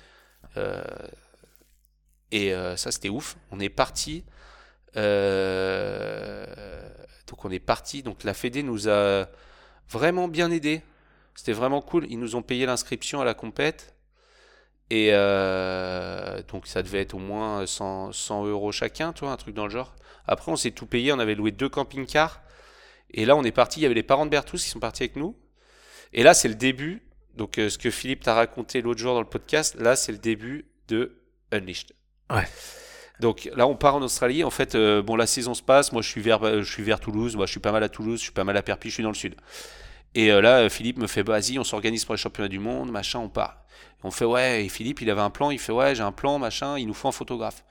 Et 2.32 2.52
euh, 2.54 2.76
ça 2.76 2.90
c'était 2.90 3.10
ouf. 3.10 3.36
On 3.52 3.60
est 3.60 3.68
parti. 3.68 4.24
euh, 4.96 6.46
donc 7.28 7.44
on 7.44 7.50
est 7.50 7.60
parti. 7.60 8.02
Donc 8.02 8.24
la 8.24 8.34
Fédé 8.34 8.62
nous 8.62 8.88
a 8.88 9.28
vraiment 9.88 10.28
bien 10.28 10.50
aidés. 10.50 10.82
C'était 11.34 11.52
vraiment 11.52 11.80
cool. 11.82 12.06
Ils 12.10 12.18
nous 12.18 12.34
ont 12.36 12.42
payé 12.42 12.66
l'inscription 12.66 13.20
à 13.20 13.24
la 13.24 13.34
compète. 13.34 13.94
Et 14.90 15.10
euh, 15.12 16.42
donc 16.48 16.66
ça 16.66 16.82
devait 16.82 17.00
être 17.02 17.14
au 17.14 17.18
moins 17.18 17.66
100, 17.66 18.12
100 18.12 18.46
euros 18.46 18.72
chacun, 18.72 19.12
tu 19.12 19.20
vois, 19.24 19.32
un 19.32 19.36
truc 19.36 19.54
dans 19.54 19.64
le 19.64 19.70
genre. 19.70 19.94
Après, 20.26 20.50
on 20.52 20.56
s'est 20.56 20.70
tout 20.72 20.86
payé. 20.86 21.12
On 21.12 21.18
avait 21.18 21.34
loué 21.34 21.50
deux 21.52 21.68
camping-cars. 21.68 22.42
Et 23.10 23.24
là, 23.26 23.36
on 23.36 23.44
est 23.44 23.52
parti. 23.52 23.80
Il 23.80 23.82
y 23.82 23.86
avait 23.86 23.94
les 23.94 24.02
parents 24.02 24.24
de 24.26 24.30
Bertous 24.30 24.58
qui 24.58 24.68
sont 24.68 24.80
partis 24.80 25.02
avec 25.04 25.16
nous. 25.16 25.36
Et 26.12 26.22
là, 26.22 26.34
c'est 26.34 26.48
le 26.48 26.54
début. 26.54 27.02
Donc, 27.36 27.54
ce 27.56 27.78
que 27.78 27.90
Philippe 27.90 28.22
t'a 28.22 28.34
raconté 28.34 28.82
l'autre 28.82 29.00
jour 29.00 29.14
dans 29.14 29.20
le 29.20 29.28
podcast, 29.28 29.74
là, 29.80 29.96
c'est 29.96 30.12
le 30.12 30.18
début 30.18 30.66
de 30.88 31.18
Unleashed. 31.50 31.92
Donc 33.20 33.48
là, 33.54 33.66
on 33.66 33.76
part 33.76 33.94
en 33.94 34.02
Australie. 34.02 34.42
En 34.42 34.50
fait, 34.50 34.74
euh, 34.74 35.00
bon, 35.00 35.16
la 35.16 35.26
saison 35.26 35.54
se 35.54 35.62
passe. 35.62 35.92
Moi, 35.92 36.02
je 36.02 36.08
suis 36.08 36.20
vers, 36.20 36.42
euh, 36.42 36.62
je 36.62 36.72
suis 36.72 36.82
vers 36.82 36.98
Toulouse. 36.98 37.36
Moi, 37.36 37.46
je 37.46 37.52
suis 37.52 37.60
pas 37.60 37.72
mal 37.72 37.84
à 37.84 37.88
Toulouse. 37.88 38.18
Je 38.18 38.24
suis 38.24 38.32
pas 38.32 38.44
mal 38.44 38.56
à 38.56 38.62
Perpignan. 38.62 38.90
Je 38.90 38.94
suis 38.94 39.02
dans 39.02 39.10
le 39.10 39.14
sud. 39.14 39.36
Et 40.14 40.32
euh, 40.32 40.40
là, 40.40 40.68
Philippe 40.68 40.98
me 40.98 41.06
fait, 41.06 41.22
vas-y, 41.22 41.58
on 41.58 41.64
s'organise 41.64 42.04
pour 42.04 42.14
les 42.14 42.20
championnats 42.20 42.48
du 42.48 42.58
monde, 42.58 42.90
machin, 42.90 43.20
on 43.20 43.28
part. 43.28 43.64
Et 44.02 44.06
on 44.06 44.10
fait, 44.10 44.24
ouais. 44.24 44.64
Et 44.64 44.68
Philippe, 44.68 45.00
il 45.02 45.10
avait 45.10 45.20
un 45.20 45.30
plan. 45.30 45.50
Il 45.50 45.58
fait, 45.58 45.72
ouais, 45.72 45.94
j'ai 45.94 46.02
un 46.02 46.12
plan, 46.12 46.38
machin. 46.38 46.78
Il 46.78 46.86
nous 46.86 46.94
faut 46.94 47.08
un 47.08 47.12
photographe. 47.12 47.64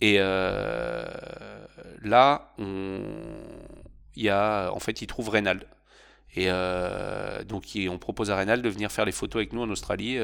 Et 0.00 0.18
là, 0.18 1.08
on, 2.58 3.00
il 4.16 4.24
y 4.24 4.30
a, 4.30 4.72
en 4.72 4.80
fait, 4.80 5.02
il 5.02 5.06
trouve 5.06 5.28
Reynald. 5.28 5.64
Et 6.34 6.48
donc, 7.46 7.64
on 7.88 7.98
propose 7.98 8.32
à 8.32 8.36
Reynald 8.36 8.64
de 8.64 8.68
venir 8.68 8.90
faire 8.90 9.04
les 9.04 9.12
photos 9.12 9.40
avec 9.40 9.52
nous 9.52 9.62
en 9.62 9.70
Australie. 9.70 10.18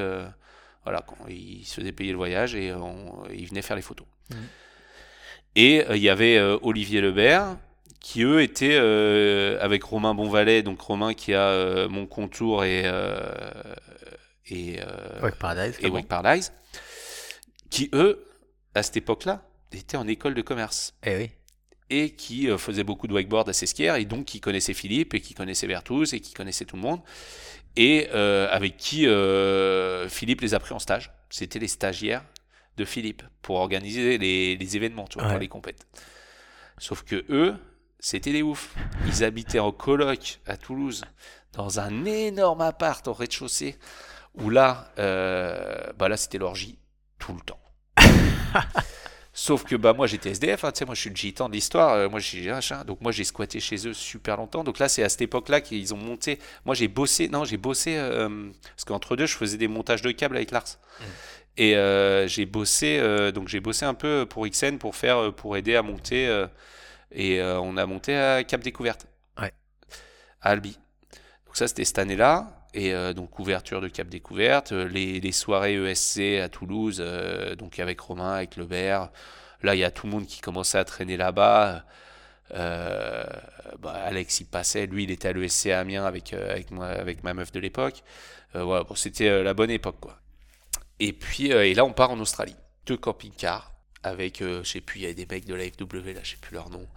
Voilà, 0.89 1.03
quand 1.05 1.17
il 1.29 1.63
se 1.65 1.75
faisait 1.75 1.91
payer 1.91 2.09
le 2.11 2.17
voyage 2.17 2.55
et 2.55 2.73
on- 2.73 3.23
il 3.31 3.45
venait 3.47 3.61
faire 3.61 3.75
les 3.75 3.83
photos. 3.83 4.07
Mhm. 4.31 4.37
Et 5.55 5.85
euh, 5.87 5.95
il 5.95 6.01
y 6.01 6.09
avait 6.09 6.37
euh, 6.37 6.57
Olivier 6.63 6.99
Lebert, 7.01 7.57
qui 7.99 8.23
eux 8.23 8.41
étaient 8.41 8.77
euh, 8.79 9.59
avec 9.61 9.83
Romain 9.83 10.15
Bonvalet, 10.15 10.63
donc 10.63 10.81
Romain 10.81 11.13
qui 11.13 11.33
a 11.35 11.49
euh, 11.49 11.87
Mon 11.89 12.07
Contour 12.07 12.63
et, 12.63 12.83
euh, 12.85 13.21
et, 14.47 14.79
Ouais, 15.21 15.31
Paradise. 15.31 15.77
et. 15.81 15.89
Wake 15.89 16.07
Paradise, 16.07 16.51
qui 17.69 17.89
eux, 17.93 18.25
à 18.73 18.81
cette 18.81 18.97
époque-là, 18.97 19.43
étaient 19.71 19.97
en 19.97 20.07
école 20.07 20.33
de 20.33 20.41
commerce 20.41 20.95
Eh 21.05 21.15
oui. 21.17 21.29
et 21.91 22.11
qui 22.15 22.47
faisait 22.57 22.83
beaucoup 22.83 23.05
de 23.07 23.13
wakeboard 23.13 23.47
à 23.49 23.53
Sesquières 23.53 23.95
et 23.97 24.05
donc 24.05 24.25
qui 24.25 24.39
connaissait 24.39 24.73
Philippe 24.73 25.13
et 25.13 25.21
qui 25.21 25.35
connaissait 25.35 25.67
Bertous 25.67 26.15
et 26.15 26.19
qui 26.19 26.33
connaissait 26.33 26.65
tout 26.65 26.77
le 26.77 26.81
monde 26.81 27.01
et 27.75 28.09
euh, 28.13 28.47
avec 28.51 28.77
qui 28.77 29.07
euh, 29.07 30.09
Philippe 30.09 30.41
les 30.41 30.53
a 30.53 30.59
pris 30.59 30.73
en 30.73 30.79
stage. 30.79 31.11
C'était 31.29 31.59
les 31.59 31.67
stagiaires 31.67 32.23
de 32.77 32.85
Philippe 32.85 33.23
pour 33.41 33.57
organiser 33.57 34.17
les, 34.17 34.55
les 34.55 34.75
événements, 34.75 35.07
tu 35.07 35.19
vois, 35.19 35.29
pour 35.29 35.39
les 35.39 35.47
compètes. 35.47 35.85
Sauf 36.77 37.03
que 37.03 37.25
eux, 37.29 37.55
c'était 37.99 38.31
des 38.31 38.41
oufs. 38.41 38.73
Ils 39.05 39.23
habitaient 39.23 39.59
en 39.59 39.71
coloc 39.71 40.39
à 40.47 40.57
Toulouse 40.57 41.03
dans 41.53 41.79
un 41.79 42.05
énorme 42.05 42.61
appart 42.61 43.05
au 43.07 43.13
rez-de-chaussée 43.13 43.77
où 44.35 44.49
là, 44.49 44.91
euh, 44.99 45.91
bah 45.97 46.07
là 46.07 46.17
c'était 46.17 46.37
l'orgie 46.37 46.79
tout 47.17 47.33
le 47.33 47.41
temps. 47.41 47.59
Sauf 49.41 49.63
que 49.63 49.77
bah 49.77 49.93
moi 49.93 50.05
j'étais 50.05 50.31
SDF, 50.31 50.65
hein, 50.65 50.71
tu 50.73 50.79
sais, 50.79 50.85
moi 50.85 50.95
je 50.95 50.99
suis 50.99 51.09
le 51.09 51.15
gitan 51.15 51.47
de 51.47 51.53
l'histoire, 51.53 51.93
euh, 51.93 52.09
moi 52.09 52.19
j'ai 52.19 52.51
machin, 52.51 52.83
donc 52.83 52.99
moi 52.99 53.13
j'ai 53.13 53.23
squatté 53.23 53.61
chez 53.61 53.87
eux 53.87 53.93
super 53.93 54.35
longtemps. 54.35 54.65
Donc 54.65 54.79
là 54.79 54.89
c'est 54.89 55.01
à 55.01 55.07
cette 55.07 55.21
époque-là 55.21 55.61
qu'ils 55.61 55.93
ont 55.93 55.97
monté. 55.97 56.39
Moi 56.65 56.75
j'ai 56.75 56.89
bossé, 56.89 57.29
non 57.29 57.45
j'ai 57.45 57.55
bossé 57.55 57.95
euh, 57.95 58.49
parce 58.75 58.83
qu'entre 58.83 59.15
deux 59.15 59.27
je 59.27 59.37
faisais 59.37 59.57
des 59.57 59.69
montages 59.69 60.01
de 60.01 60.11
câbles 60.11 60.35
avec 60.35 60.51
Lars. 60.51 60.77
Et 61.55 61.77
euh, 61.77 62.27
j'ai 62.27 62.45
bossé, 62.45 63.01
donc 63.31 63.47
j'ai 63.47 63.61
bossé 63.61 63.85
un 63.85 63.93
peu 63.93 64.25
pour 64.29 64.45
XN 64.45 64.77
pour 64.77 64.97
faire, 64.97 65.33
pour 65.33 65.55
aider 65.55 65.77
à 65.77 65.83
monter. 65.83 66.45
et 67.13 67.41
on 67.41 67.77
a 67.77 67.85
monté 67.85 68.17
à 68.17 68.43
Cap 68.43 68.59
Découverte. 68.59 69.07
Ouais. 69.41 69.53
À 70.41 70.49
Albi. 70.49 70.77
Donc 71.45 71.55
ça 71.55 71.69
c'était 71.69 71.85
cette 71.85 71.99
année-là. 71.99 72.58
Et 72.73 72.93
euh, 72.93 73.13
donc 73.13 73.39
ouverture 73.39 73.81
de 73.81 73.87
Cap 73.87 74.07
Découverte, 74.09 74.73
euh, 74.73 74.87
les, 74.87 75.31
soirées 75.31 75.75
ESC 75.75 76.39
à 76.39 76.49
Toulouse, 76.49 76.99
euh, 76.99 77.55
donc 77.55 77.79
avec 77.79 77.99
Romain, 77.99 78.33
avec 78.33 78.57
Lebert. 78.57 79.09
Là 79.63 79.75
il 79.75 79.79
y 79.79 79.83
a 79.83 79.91
tout 79.91 80.05
le 80.05 80.11
monde 80.11 80.27
qui 80.27 80.39
commençait 80.39 80.77
à 80.77 80.85
traîner 80.85 81.17
là-bas. 81.17 81.83
Euh, 82.53 83.25
bah, 83.79 83.93
Alex 83.93 84.41
il 84.41 84.45
passait, 84.45 84.85
lui 84.85 85.03
il 85.03 85.11
était 85.11 85.29
à 85.29 85.33
l'ESC 85.33 85.67
à 85.67 85.79
Amiens 85.79 86.05
avec, 86.05 86.33
avec, 86.33 86.71
moi, 86.71 86.87
avec 86.87 87.23
ma 87.23 87.33
meuf 87.33 87.51
de 87.51 87.59
l'époque. 87.59 88.03
Voilà, 88.53 88.85
c'était 88.95 89.43
la 89.43 89.53
bonne 89.53 89.69
époque 89.69 89.99
quoi. 89.99 90.19
Et 90.99 91.13
puis 91.13 91.47
et 91.51 91.73
là 91.73 91.85
on 91.85 91.93
part 91.93 92.11
en 92.11 92.19
Australie. 92.19 92.55
Deux 92.85 92.97
camping-cars 92.97 93.73
avec, 94.03 94.39
je 94.41 94.63
sais 94.63 94.81
plus, 94.81 94.99
il 94.99 95.01
y 95.03 95.05
avait 95.05 95.13
des 95.13 95.25
mecs 95.25 95.45
de 95.45 95.53
la 95.53 95.65
FW 95.65 96.13
là, 96.13 96.21
je 96.23 96.31
sais 96.31 96.37
plus 96.37 96.53
leur 96.53 96.69
nom. 96.69 96.87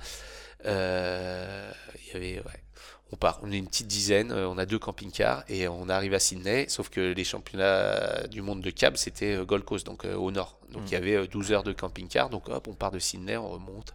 Il 0.64 0.70
y 0.70 2.16
avait, 2.16 2.40
ouais. 2.40 2.61
On 3.12 3.16
part, 3.16 3.40
on 3.42 3.52
est 3.52 3.58
une 3.58 3.66
petite 3.66 3.86
dizaine, 3.88 4.32
euh, 4.32 4.48
on 4.48 4.56
a 4.58 4.64
deux 4.64 4.78
camping-cars 4.78 5.44
et 5.48 5.68
on 5.68 5.88
arrive 5.90 6.14
à 6.14 6.18
Sydney, 6.18 6.64
sauf 6.68 6.88
que 6.88 7.00
les 7.12 7.24
championnats 7.24 8.26
du 8.28 8.40
monde 8.40 8.62
de 8.62 8.70
cab 8.70 8.96
c'était 8.96 9.36
euh, 9.36 9.44
Gold 9.44 9.64
Coast, 9.64 9.84
donc 9.86 10.04
euh, 10.06 10.14
au 10.16 10.30
nord. 10.30 10.58
Donc 10.70 10.82
Mm. 10.82 10.86
il 10.86 10.92
y 10.92 10.96
avait 10.96 11.16
euh, 11.16 11.26
12 11.26 11.52
heures 11.52 11.62
de 11.62 11.72
camping-car, 11.72 12.30
donc 12.30 12.48
hop, 12.48 12.66
on 12.68 12.74
part 12.74 12.90
de 12.90 12.98
Sydney, 12.98 13.36
on 13.36 13.50
remonte. 13.50 13.94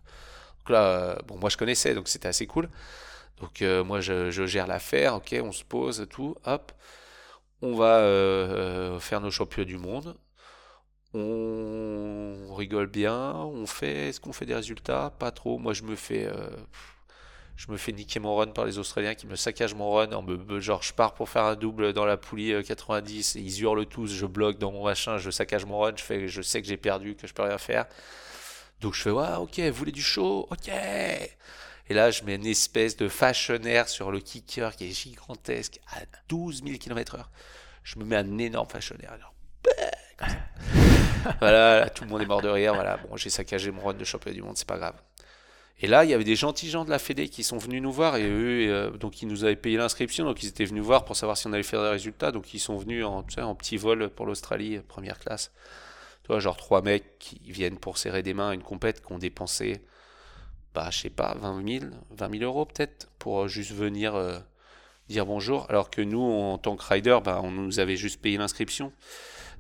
Donc 0.60 0.70
là, 0.70 1.18
bon, 1.28 1.38
moi 1.38 1.50
je 1.50 1.58
connaissais, 1.58 1.96
donc 1.96 2.08
c'était 2.08 2.28
assez 2.28 2.46
cool. 2.46 2.70
Donc 3.42 3.62
euh, 3.62 3.84
moi 3.84 4.02
je, 4.02 4.30
je 4.32 4.46
gère 4.46 4.68
l'affaire, 4.68 5.16
ok, 5.16 5.36
on 5.44 5.52
se 5.52 5.64
pose, 5.64 6.06
tout, 6.10 6.36
hop. 6.46 6.72
On 7.64 7.74
va 7.76 7.98
euh, 8.02 9.00
faire 9.00 9.20
nos 9.22 9.32
championnats 9.32 9.66
du 9.66 9.78
monde. 9.80 10.16
On 11.14 12.54
rigole 12.56 12.88
bien, 12.88 13.34
on 13.34 13.66
fait, 13.66 14.10
est-ce 14.10 14.20
qu'on 14.20 14.34
fait 14.34 14.46
des 14.46 14.54
résultats? 14.56 15.12
Pas 15.18 15.32
trop. 15.32 15.58
Moi 15.58 15.74
je 15.74 15.84
me 15.84 15.96
fais, 15.96 16.26
euh, 16.28 16.50
je 17.58 17.72
me 17.72 17.78
fais 17.78 17.92
niquer 17.92 18.20
mon 18.20 18.36
run 18.36 18.48
par 18.48 18.66
les 18.66 18.78
Australiens 18.78 19.16
qui 19.16 19.26
me 19.26 19.36
saccagent 19.36 19.74
mon 19.74 19.92
run. 19.92 20.10
Genre 20.60 20.84
je 20.84 20.94
pars 20.94 21.16
pour 21.16 21.28
faire 21.28 21.44
un 21.44 21.56
double 21.56 21.92
dans 21.92 22.06
la 22.06 22.16
poulie 22.16 22.54
euh, 22.54 22.62
90, 22.62 23.36
et 23.36 23.40
ils 23.40 23.62
hurlent 23.62 23.88
tous, 23.88 24.14
je 24.14 24.28
bloque 24.28 24.60
dans 24.60 24.72
mon 24.72 24.86
machin, 24.86 25.18
je 25.18 25.32
saccage 25.32 25.66
mon 25.66 25.80
run, 25.80 25.94
je 25.96 26.04
fais, 26.04 26.28
je 26.28 26.42
sais 26.44 26.62
que 26.62 26.68
j'ai 26.68 26.78
perdu, 26.78 27.16
que 27.16 27.26
je 27.26 27.34
peux 27.34 27.42
rien 27.42 27.58
faire. 27.58 27.86
Donc 28.80 28.94
je 28.94 29.02
fais 29.02 29.10
ouais 29.10 29.36
ok, 29.40 29.60
vous 29.60 29.74
voulez 29.74 29.92
du 29.92 30.04
show, 30.04 30.48
ok. 30.52 30.70
Et 31.90 31.94
là 31.94 32.12
je 32.12 32.24
mets 32.24 32.36
une 32.36 32.46
espèce 32.46 32.96
de 32.96 33.08
fashionaire 33.08 33.90
sur 33.90 34.12
le 34.12 34.20
kicker 34.20 34.76
qui 34.76 34.86
est 34.86 34.92
gigantesque 34.92 35.80
à 35.96 36.02
12 36.30 36.64
000 36.64 36.78
km/h. 36.78 37.26
Je 37.84 37.98
me 37.98 38.06
mets 38.06 38.18
un 38.18 38.38
énorme 38.38 38.70
fashionaire. 38.70 39.14
Alors, 39.14 39.34
voilà, 41.40 41.80
là, 41.80 41.90
tout 41.90 42.04
le 42.04 42.10
monde 42.10 42.22
est 42.22 42.26
mort 42.26 42.42
de 42.42 42.50
rire. 42.50 42.74
Voilà, 42.76 42.98
bon, 42.98 43.16
j'ai 43.16 43.30
saccagé 43.30 43.72
mon 43.72 43.82
run 43.82 43.94
de 43.94 44.04
championnat 44.04 44.36
du 44.36 44.44
monde, 44.44 44.58
c'est 44.58 44.68
pas 44.68 44.78
grave. 44.78 44.96
Et 45.80 45.88
là, 45.88 46.04
il 46.04 46.10
y 46.10 46.14
avait 46.14 46.24
des 46.24 46.36
gentils 46.36 46.70
gens 46.70 46.86
de 46.86 46.90
la 46.90 46.98
Fédé 46.98 47.30
qui 47.30 47.44
sont 47.44 47.60
venus 47.60 47.82
nous 47.84 47.92
voir 47.92 48.16
et 48.18 48.28
eux, 48.28 48.68
euh, 48.72 48.90
donc 48.90 49.22
ils 49.22 49.28
nous 49.28 49.44
avaient 49.44 49.56
payé 49.56 49.78
l'inscription, 49.78 50.26
donc 50.26 50.42
ils 50.42 50.50
étaient 50.50 50.66
venus 50.66 50.82
voir 50.82 51.06
pour 51.06 51.16
savoir 51.16 51.38
si 51.38 51.46
on 51.46 51.54
allait 51.54 51.62
faire 51.62 51.84
des 51.84 51.90
résultats. 51.90 52.32
Donc 52.32 52.54
ils 52.54 52.60
sont 52.60 52.78
venus 52.78 53.06
en, 53.06 53.24
petit 53.24 53.78
vol 53.78 54.10
pour 54.10 54.26
l'Australie, 54.26 54.80
première 54.88 55.20
classe. 55.20 55.52
Tu 56.24 56.28
vois, 56.30 56.40
genre 56.40 56.58
trois 56.58 56.82
mecs 56.82 57.20
qui 57.20 57.40
viennent 57.46 57.78
pour 57.78 58.00
serrer 58.00 58.24
des 58.24 58.34
mains 58.34 58.50
à 58.50 58.54
une 58.56 58.64
compète 58.64 59.06
qui 59.06 59.14
ont 59.14 59.20
dépensé, 59.20 59.82
bah, 60.74 60.90
je 60.92 60.98
sais 60.98 61.10
pas, 61.12 61.36
20 61.40 61.80
000, 61.82 61.86
20 62.10 62.32
000 62.40 62.44
euros 62.44 62.66
peut-être, 62.66 63.10
pour 63.20 63.44
euh, 63.44 63.48
juste 63.48 63.72
venir 63.72 64.16
euh, 64.16 64.40
dire 65.10 65.28
bonjour. 65.28 65.68
Alors 65.70 65.92
que 65.92 66.02
nous, 66.02 66.22
en 66.22 66.58
tant 66.58 66.76
que 66.76 66.84
rider, 66.84 67.20
bah, 67.24 67.40
on 67.44 67.52
nous 67.52 67.80
avait 67.80 67.98
juste 67.98 68.20
payé 68.20 68.38
l'inscription. 68.38 68.92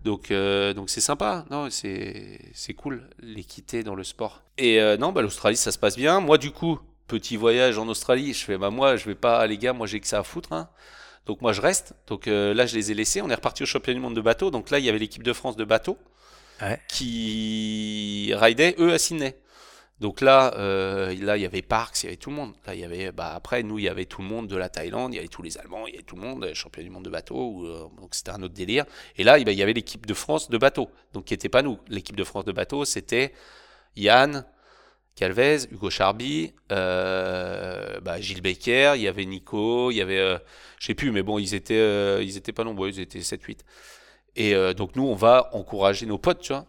Donc, 0.03 0.32
euh, 0.32 0.74
donc 0.74 0.90
c'est 0.90 1.02
sympa, 1.02 1.45
non, 1.49 1.69
c'est 1.69 2.40
c'est 2.53 2.74
cool 2.74 3.10
l'équité 3.19 3.84
dans 3.84 3.95
le 3.95 4.03
sport. 4.03 4.44
Et 4.57 4.80
euh, 4.80 4.95
non, 4.98 5.11
bah, 5.11 5.22
l'Australie 5.22 5.57
ça 5.57 5.72
se 5.72 5.78
passe 5.78 5.98
bien. 5.98 6.19
Moi 6.19 6.38
du 6.38 6.52
coup, 6.52 6.80
petit 7.07 7.38
voyage 7.38 7.78
en 7.78 7.88
Australie. 7.88 8.34
Je 8.34 8.45
fais, 8.45 8.57
bah 8.57 8.69
moi, 8.69 8.95
je 8.95 9.06
vais 9.06 9.15
pas, 9.15 9.45
les 9.48 9.57
gars, 9.57 9.74
moi 9.74 9.88
j'ai 9.88 9.99
que 9.99 10.07
ça 10.07 10.19
à 10.19 10.24
foutre. 10.24 10.53
Hein. 10.53 10.69
Donc 11.26 11.41
moi 11.41 11.53
je 11.53 11.61
reste. 11.61 11.94
Donc 12.07 12.28
euh, 12.28 12.53
là, 12.53 12.65
je 12.65 12.76
les 12.76 12.91
ai 12.91 12.94
laissés. 12.94 13.22
On 13.22 13.30
est 13.30 13.36
reparti 13.36 13.64
au 13.64 13.65
championnat 13.65 13.99
du 13.99 14.02
monde 14.02 14.15
de 14.15 14.22
bateau. 14.22 14.52
Donc 14.52 14.69
là, 14.69 14.80
il 14.80 14.86
y 14.86 14.90
avait 14.90 14.99
l'équipe 14.99 15.24
de 15.24 15.34
France 15.34 15.56
de 15.56 15.65
bateau 15.65 15.98
qui 16.88 18.34
ridait 18.34 18.76
eux 18.80 18.94
à 18.94 18.98
Sydney. 18.98 19.36
Donc 19.99 20.22
là, 20.22 20.53
euh, 20.57 21.15
là, 21.22 21.38
il 21.38 21.41
y 21.41 21.45
avait 21.45 21.64
Parks, 21.64 22.03
il 22.03 22.06
y 22.06 22.10
avait 22.10 22.18
tout 22.18 22.30
le 22.30 22.36
monde. 22.36 22.53
Là, 22.68 22.76
il 22.76 22.82
y 22.82 22.84
avait, 22.84 23.11
bah, 23.11 23.34
après, 23.34 23.64
nous, 23.64 23.80
il 23.80 23.86
y 23.86 23.90
avait 23.90 24.06
tout 24.06 24.22
le 24.22 24.28
monde 24.28 24.48
de 24.48 24.56
la 24.56 24.69
Thaïlande, 24.69 25.14
il 25.14 25.15
y 25.15 25.19
avait 25.19 25.28
tous 25.28 25.41
les 25.41 25.57
Allemands, 25.57 25.88
il 25.88 25.94
y 25.94 25.95
avait 25.95 26.03
tout 26.03 26.15
le 26.15 26.22
monde, 26.22 26.52
champion 26.53 26.84
du 26.84 26.90
monde 26.91 27.06
de 27.06 27.10
bateau. 27.10 27.65
Euh, 27.65 27.90
donc 27.99 28.14
c'était 28.14 28.30
un 28.30 28.44
autre 28.44 28.53
délire. 28.53 28.86
Et 29.15 29.24
là, 29.24 29.40
il 29.40 29.49
y 29.49 29.64
avait 29.64 29.74
l'équipe 29.74 30.06
de 30.06 30.14
France 30.14 30.49
de 30.49 30.57
bateau, 30.57 30.90
donc 31.14 31.26
qui 31.26 31.34
n'était 31.34 31.49
pas 31.49 31.64
nous. 31.64 31.80
L'équipe 31.88 32.15
de 32.15 32.24
France 32.24 32.45
de 32.45 32.52
bateau, 32.52 32.86
c'était 32.86 33.34
Yann, 33.95 34.45
Calvez, 35.15 35.65
Hugo 35.72 35.90
Charby, 35.90 36.53
euh, 36.72 37.99
bah, 38.02 38.22
Gilles 38.22 38.41
Becker, 38.41 38.94
il 38.95 39.02
y 39.02 39.07
avait 39.07 39.26
Nico, 39.26 39.90
il 39.90 39.95
y 39.98 40.02
avait, 40.02 40.38
je 40.80 40.86
sais 40.86 40.94
plus, 40.94 41.11
mais 41.11 41.24
bon, 41.24 41.40
ils 41.40 41.56
étaient, 41.56 42.24
ils 42.24 42.38
étaient 42.38 42.53
pas 42.53 42.64
nombreux, 42.64 42.90
ils 42.90 42.99
étaient 42.99 43.19
7-8. 43.19 43.61
Et 44.36 44.53
donc 44.76 44.95
nous, 44.95 45.07
on 45.07 45.15
va 45.15 45.49
encourager 45.53 46.06
nos 46.06 46.19
potes, 46.19 46.41
tu 46.41 46.53
vois. 46.53 46.68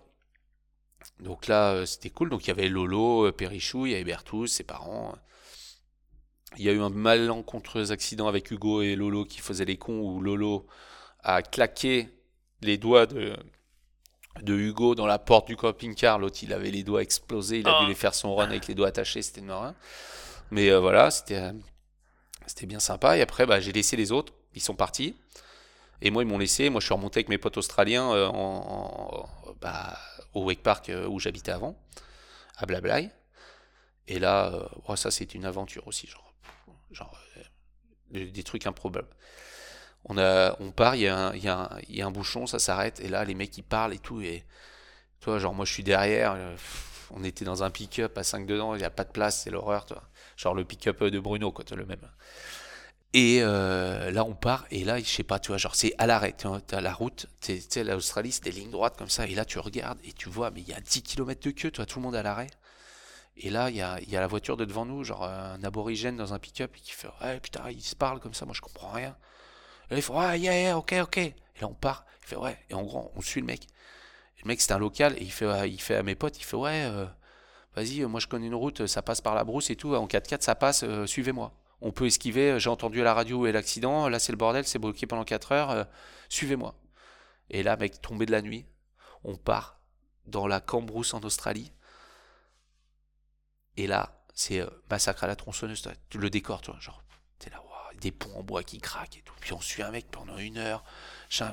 Donc 1.20 1.46
là, 1.48 1.72
euh, 1.72 1.86
c'était 1.86 2.10
cool. 2.10 2.30
Donc 2.30 2.44
il 2.44 2.48
y 2.48 2.50
avait 2.50 2.68
Lolo, 2.68 3.26
euh, 3.26 3.32
Perichou, 3.32 3.86
il 3.86 3.92
y 3.92 3.94
avait 3.94 4.04
Bertous, 4.04 4.46
ses 4.46 4.64
parents. 4.64 5.14
Il 6.56 6.64
y 6.64 6.68
a 6.68 6.72
eu 6.72 6.80
un 6.80 6.88
malencontreux 6.90 7.92
accident 7.92 8.26
avec 8.28 8.50
Hugo 8.50 8.82
et 8.82 8.96
Lolo 8.96 9.24
qui 9.24 9.40
faisaient 9.40 9.64
les 9.66 9.76
cons 9.76 10.00
où 10.00 10.20
Lolo 10.20 10.66
a 11.22 11.42
claqué 11.42 12.08
les 12.62 12.78
doigts 12.78 13.06
de, 13.06 13.36
de 14.42 14.54
Hugo 14.54 14.94
dans 14.94 15.06
la 15.06 15.18
porte 15.18 15.46
du 15.48 15.56
camping-car. 15.56 16.18
L'autre, 16.18 16.38
il 16.42 16.52
avait 16.52 16.70
les 16.70 16.82
doigts 16.84 17.02
explosés. 17.02 17.58
Il 17.60 17.68
a 17.68 17.76
Oh. 17.78 17.82
dû 17.82 17.88
les 17.88 17.94
faire 17.94 18.14
son 18.14 18.34
run 18.34 18.46
avec 18.48 18.66
les 18.66 18.74
doigts 18.74 18.88
attachés. 18.88 19.22
C'était 19.22 19.40
marin. 19.42 19.74
Mais 20.50 20.70
euh, 20.70 20.80
voilà, 20.80 21.10
c'était 21.10 21.36
euh, 21.36 21.52
c'était 22.46 22.66
bien 22.66 22.80
sympa. 22.80 23.18
Et 23.18 23.20
après, 23.20 23.44
bah, 23.44 23.60
j'ai 23.60 23.72
laissé 23.72 23.96
les 23.96 24.10
autres. 24.12 24.32
Ils 24.54 24.62
sont 24.62 24.74
partis. 24.74 25.14
Et 26.00 26.10
moi, 26.10 26.22
ils 26.22 26.26
m'ont 26.26 26.38
laissé. 26.38 26.70
Moi, 26.70 26.80
je 26.80 26.86
suis 26.86 26.94
remonté 26.94 27.18
avec 27.18 27.28
mes 27.28 27.38
potes 27.38 27.58
australiens 27.58 28.10
euh, 28.12 28.26
en, 28.28 29.26
en- 29.44 29.52
bah, 29.60 29.98
Wake 30.44 30.62
Park 30.62 30.88
euh, 30.88 31.06
où 31.06 31.18
j'habitais 31.18 31.52
avant, 31.52 31.78
à 32.56 32.66
Blablaï. 32.66 33.10
Et 34.06 34.18
là, 34.18 34.52
euh, 34.54 34.68
ouais, 34.88 34.96
ça, 34.96 35.10
c'est 35.10 35.34
une 35.34 35.44
aventure 35.44 35.86
aussi. 35.86 36.06
Genre, 36.06 36.32
genre 36.90 37.20
euh, 38.14 38.30
des, 38.30 38.42
trucs 38.42 38.66
improbables. 38.66 39.08
On, 40.04 40.16
a, 40.18 40.56
on 40.60 40.70
part, 40.70 40.94
il 40.96 41.02
y, 41.02 41.08
a 41.08 41.28
un- 41.28 41.34
y, 41.34 41.48
a 41.48 42.06
un- 42.06 42.10
bouchon, 42.10 42.46
ça 42.46 42.58
s'arrête. 42.58 43.00
Et 43.00 43.08
là, 43.08 43.24
les 43.24 43.34
mecs, 43.34 43.56
ils 43.58 43.62
parlent 43.62 43.92
et 43.92 43.98
tout. 43.98 44.20
Et 44.22 44.44
toi, 45.20 45.38
genre, 45.38 45.54
moi, 45.54 45.64
je 45.66 45.72
suis 45.72 45.84
derrière. 45.84 46.36
on 47.10 47.24
était 47.24 47.44
dans 47.44 47.62
un 47.62 47.70
pick-up 47.70 48.16
à 48.16 48.22
5 48.24 48.46
dedans. 48.46 48.74
Il 48.74 48.78
n'y 48.78 48.84
a 48.84 48.90
pas 48.90 49.04
de 49.04 49.12
place, 49.12 49.42
c'est 49.42 49.50
l'horreur, 49.50 49.84
toi. 49.86 50.02
Genre 50.36 50.54
le 50.54 50.64
pick-up 50.64 51.02
de 51.04 51.20
Bruno, 51.20 51.52
quoi, 51.52 51.64
le 51.76 51.84
même. 51.84 52.08
Et 53.14 53.38
euh, 53.40 54.10
là, 54.10 54.24
on 54.24 54.34
part, 54.34 54.66
et 54.70 54.84
là, 54.84 54.98
je 54.98 55.04
sais 55.04 55.22
pas, 55.22 55.38
tu 55.38 55.48
vois, 55.48 55.56
genre, 55.56 55.74
c'est 55.74 55.94
à 55.96 56.06
l'arrêt, 56.06 56.34
tu 56.36 56.46
t'as 56.66 56.80
la 56.82 56.92
route, 56.92 57.26
tu 57.40 57.58
sais, 57.58 57.82
l'Australie, 57.82 58.32
c'est 58.32 58.44
des 58.44 58.50
lignes 58.50 58.70
droites 58.70 58.98
comme 58.98 59.08
ça, 59.08 59.26
et 59.26 59.34
là, 59.34 59.46
tu 59.46 59.58
regardes, 59.58 59.98
et 60.04 60.12
tu 60.12 60.28
vois, 60.28 60.50
mais 60.50 60.60
il 60.60 60.68
y 60.68 60.74
a 60.74 60.80
10 60.80 61.02
km 61.02 61.40
de 61.42 61.50
queue, 61.50 61.70
tu 61.70 61.76
vois, 61.76 61.86
tout 61.86 62.00
le 62.00 62.04
monde 62.04 62.16
à 62.16 62.22
l'arrêt. 62.22 62.48
Et 63.38 63.50
là, 63.50 63.70
il 63.70 63.76
y 63.76 63.82
a, 63.82 63.98
il 64.02 64.10
y 64.10 64.16
a 64.16 64.20
la 64.20 64.26
voiture 64.26 64.56
de 64.58 64.64
devant 64.66 64.84
nous, 64.84 65.04
genre 65.04 65.24
un 65.24 65.62
aborigène 65.64 66.16
dans 66.16 66.34
un 66.34 66.38
pick-up, 66.38 66.72
qui 66.76 66.92
fait, 66.92 67.08
ouais, 67.22 67.40
putain, 67.40 67.70
ils 67.70 67.82
se 67.82 67.96
parlent 67.96 68.20
comme 68.20 68.34
ça, 68.34 68.44
moi, 68.44 68.54
je 68.54 68.60
comprends 68.60 68.90
rien. 68.90 69.16
Et 69.90 69.94
là, 69.94 69.98
il 69.98 70.02
fait, 70.02 70.12
ouais, 70.12 70.40
yeah, 70.40 70.60
yeah, 70.60 70.78
ok, 70.78 70.94
ok. 71.02 71.16
Et 71.18 71.34
là, 71.62 71.68
on 71.68 71.74
part, 71.74 72.04
il 72.22 72.28
fait, 72.28 72.36
ouais, 72.36 72.58
et 72.68 72.74
en 72.74 72.82
gros, 72.82 73.10
on 73.16 73.22
suit 73.22 73.40
le 73.40 73.46
mec. 73.46 73.64
Et 74.36 74.42
le 74.44 74.48
mec, 74.48 74.60
c'était 74.60 74.74
un 74.74 74.78
local, 74.78 75.14
et 75.16 75.22
il 75.22 75.32
fait, 75.32 75.46
ouais, 75.46 75.70
il 75.70 75.80
fait 75.80 75.96
à 75.96 76.02
mes 76.02 76.14
potes, 76.14 76.38
il 76.38 76.44
fait, 76.44 76.56
ouais, 76.56 76.84
euh, 76.84 77.06
vas-y, 77.74 78.02
euh, 78.02 78.08
moi, 78.08 78.20
je 78.20 78.26
connais 78.26 78.48
une 78.48 78.54
route, 78.54 78.86
ça 78.86 79.00
passe 79.00 79.22
par 79.22 79.34
la 79.34 79.44
brousse 79.44 79.70
et 79.70 79.76
tout, 79.76 79.94
en 79.94 80.06
4x4, 80.06 80.42
ça 80.42 80.54
passe, 80.54 80.82
euh, 80.84 81.06
suivez-moi 81.06 81.52
on 81.80 81.92
peut 81.92 82.06
esquiver, 82.06 82.58
j'ai 82.58 82.70
entendu 82.70 83.00
à 83.00 83.04
la 83.04 83.14
radio 83.14 83.46
et 83.46 83.52
l'accident, 83.52 84.08
là 84.08 84.18
c'est 84.18 84.32
le 84.32 84.38
bordel, 84.38 84.66
c'est 84.66 84.78
bloqué 84.78 85.06
pendant 85.06 85.24
4 85.24 85.52
heures, 85.52 85.70
euh, 85.70 85.84
suivez-moi. 86.28 86.74
Et 87.50 87.62
là, 87.62 87.76
mec, 87.76 88.00
tombé 88.00 88.26
de 88.26 88.32
la 88.32 88.42
nuit, 88.42 88.66
on 89.24 89.36
part 89.36 89.80
dans 90.26 90.46
la 90.46 90.60
Cambrousse 90.60 91.14
en 91.14 91.20
Australie. 91.20 91.72
Et 93.76 93.86
là, 93.86 94.22
c'est 94.34 94.60
euh, 94.60 94.68
massacre 94.90 95.24
à 95.24 95.26
la 95.26 95.36
tronçonneuse, 95.36 95.88
le 96.14 96.30
décor, 96.30 96.60
toi, 96.60 96.76
genre, 96.80 97.02
t'es 97.38 97.50
là, 97.50 97.62
des 98.00 98.12
ponts 98.12 98.36
en 98.38 98.42
bois 98.42 98.62
qui 98.62 98.78
craquent 98.78 99.18
et 99.18 99.22
tout. 99.22 99.34
Puis 99.40 99.52
on 99.52 99.60
suit 99.60 99.82
un 99.82 99.90
mec 99.90 100.10
pendant 100.10 100.38
une 100.38 100.58
heure. 100.58 100.84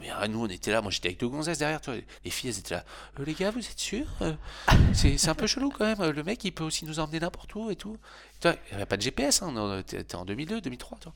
Mais 0.01 0.09
ah, 0.09 0.27
nous, 0.27 0.41
on 0.43 0.47
était 0.47 0.71
là, 0.71 0.81
moi 0.81 0.89
j'étais 0.89 1.09
avec 1.09 1.19
deux 1.19 1.27
gonzesses 1.27 1.57
derrière 1.57 1.81
toi. 1.81 1.95
Les 2.23 2.31
filles, 2.31 2.49
elles 2.51 2.59
étaient 2.59 2.75
là, 2.75 2.85
Euh, 3.19 3.25
les 3.25 3.33
gars, 3.33 3.51
vous 3.51 3.59
êtes 3.59 3.79
sûrs 3.79 4.07
Euh, 4.21 4.33
C'est 4.93 5.27
un 5.27 5.35
peu 5.35 5.47
chelou 5.47 5.69
quand 5.69 5.85
même, 5.85 6.11
le 6.11 6.23
mec, 6.23 6.43
il 6.45 6.51
peut 6.51 6.63
aussi 6.63 6.85
nous 6.85 6.99
emmener 6.99 7.19
n'importe 7.19 7.53
où 7.55 7.69
et 7.69 7.75
tout. 7.75 7.97
Toi, 8.39 8.55
Il 8.67 8.69
n'y 8.69 8.75
avait 8.75 8.85
pas 8.85 8.97
de 8.97 9.01
GPS, 9.01 9.41
hein, 9.41 9.83
t'es 9.85 10.15
en 10.15 10.25
2002, 10.25 10.61
2003, 10.61 10.97
toi. 10.99 11.13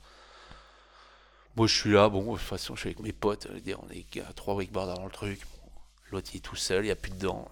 Moi, 1.56 1.68
je 1.68 1.76
suis 1.76 1.92
là, 1.92 2.10
bon, 2.10 2.34
de 2.34 2.38
toute 2.38 2.48
façon, 2.48 2.76
je 2.76 2.82
suis 2.82 2.90
avec 2.90 3.00
mes 3.00 3.14
potes, 3.14 3.48
euh, 3.48 3.76
on 3.82 3.90
est 3.92 4.22
à 4.22 4.34
trois 4.34 4.56
wakeboarders 4.56 4.98
dans 4.98 5.06
le 5.06 5.12
truc. 5.12 5.40
Bon, 5.40 5.72
L'autre, 6.12 6.30
il 6.34 6.38
est 6.38 6.42
tout 6.42 6.56
seul, 6.56 6.84
il 6.84 6.88
n'y 6.88 6.92
a 6.92 6.96
plus 6.96 7.12
de 7.12 7.20
dents. 7.20 7.48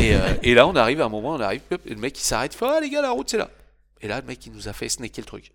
Et, 0.00 0.14
euh, 0.14 0.34
et 0.42 0.54
là, 0.54 0.66
on 0.66 0.76
arrive 0.76 1.00
à 1.00 1.06
un 1.06 1.08
moment, 1.08 1.30
on 1.30 1.40
arrive, 1.40 1.62
et 1.86 1.90
le 1.90 1.96
mec, 1.96 2.18
il 2.18 2.22
s'arrête, 2.22 2.54
il 2.54 2.56
fait, 2.56 2.66
ah 2.66 2.80
les 2.80 2.90
gars, 2.90 3.02
la 3.02 3.10
route, 3.10 3.28
c'est 3.28 3.38
là. 3.38 3.50
Et 4.00 4.06
là, 4.08 4.20
le 4.20 4.26
mec, 4.26 4.44
il 4.46 4.52
nous 4.52 4.68
a 4.68 4.72
fait 4.72 4.88
snacker 4.88 5.22
le 5.22 5.26
truc. 5.26 5.52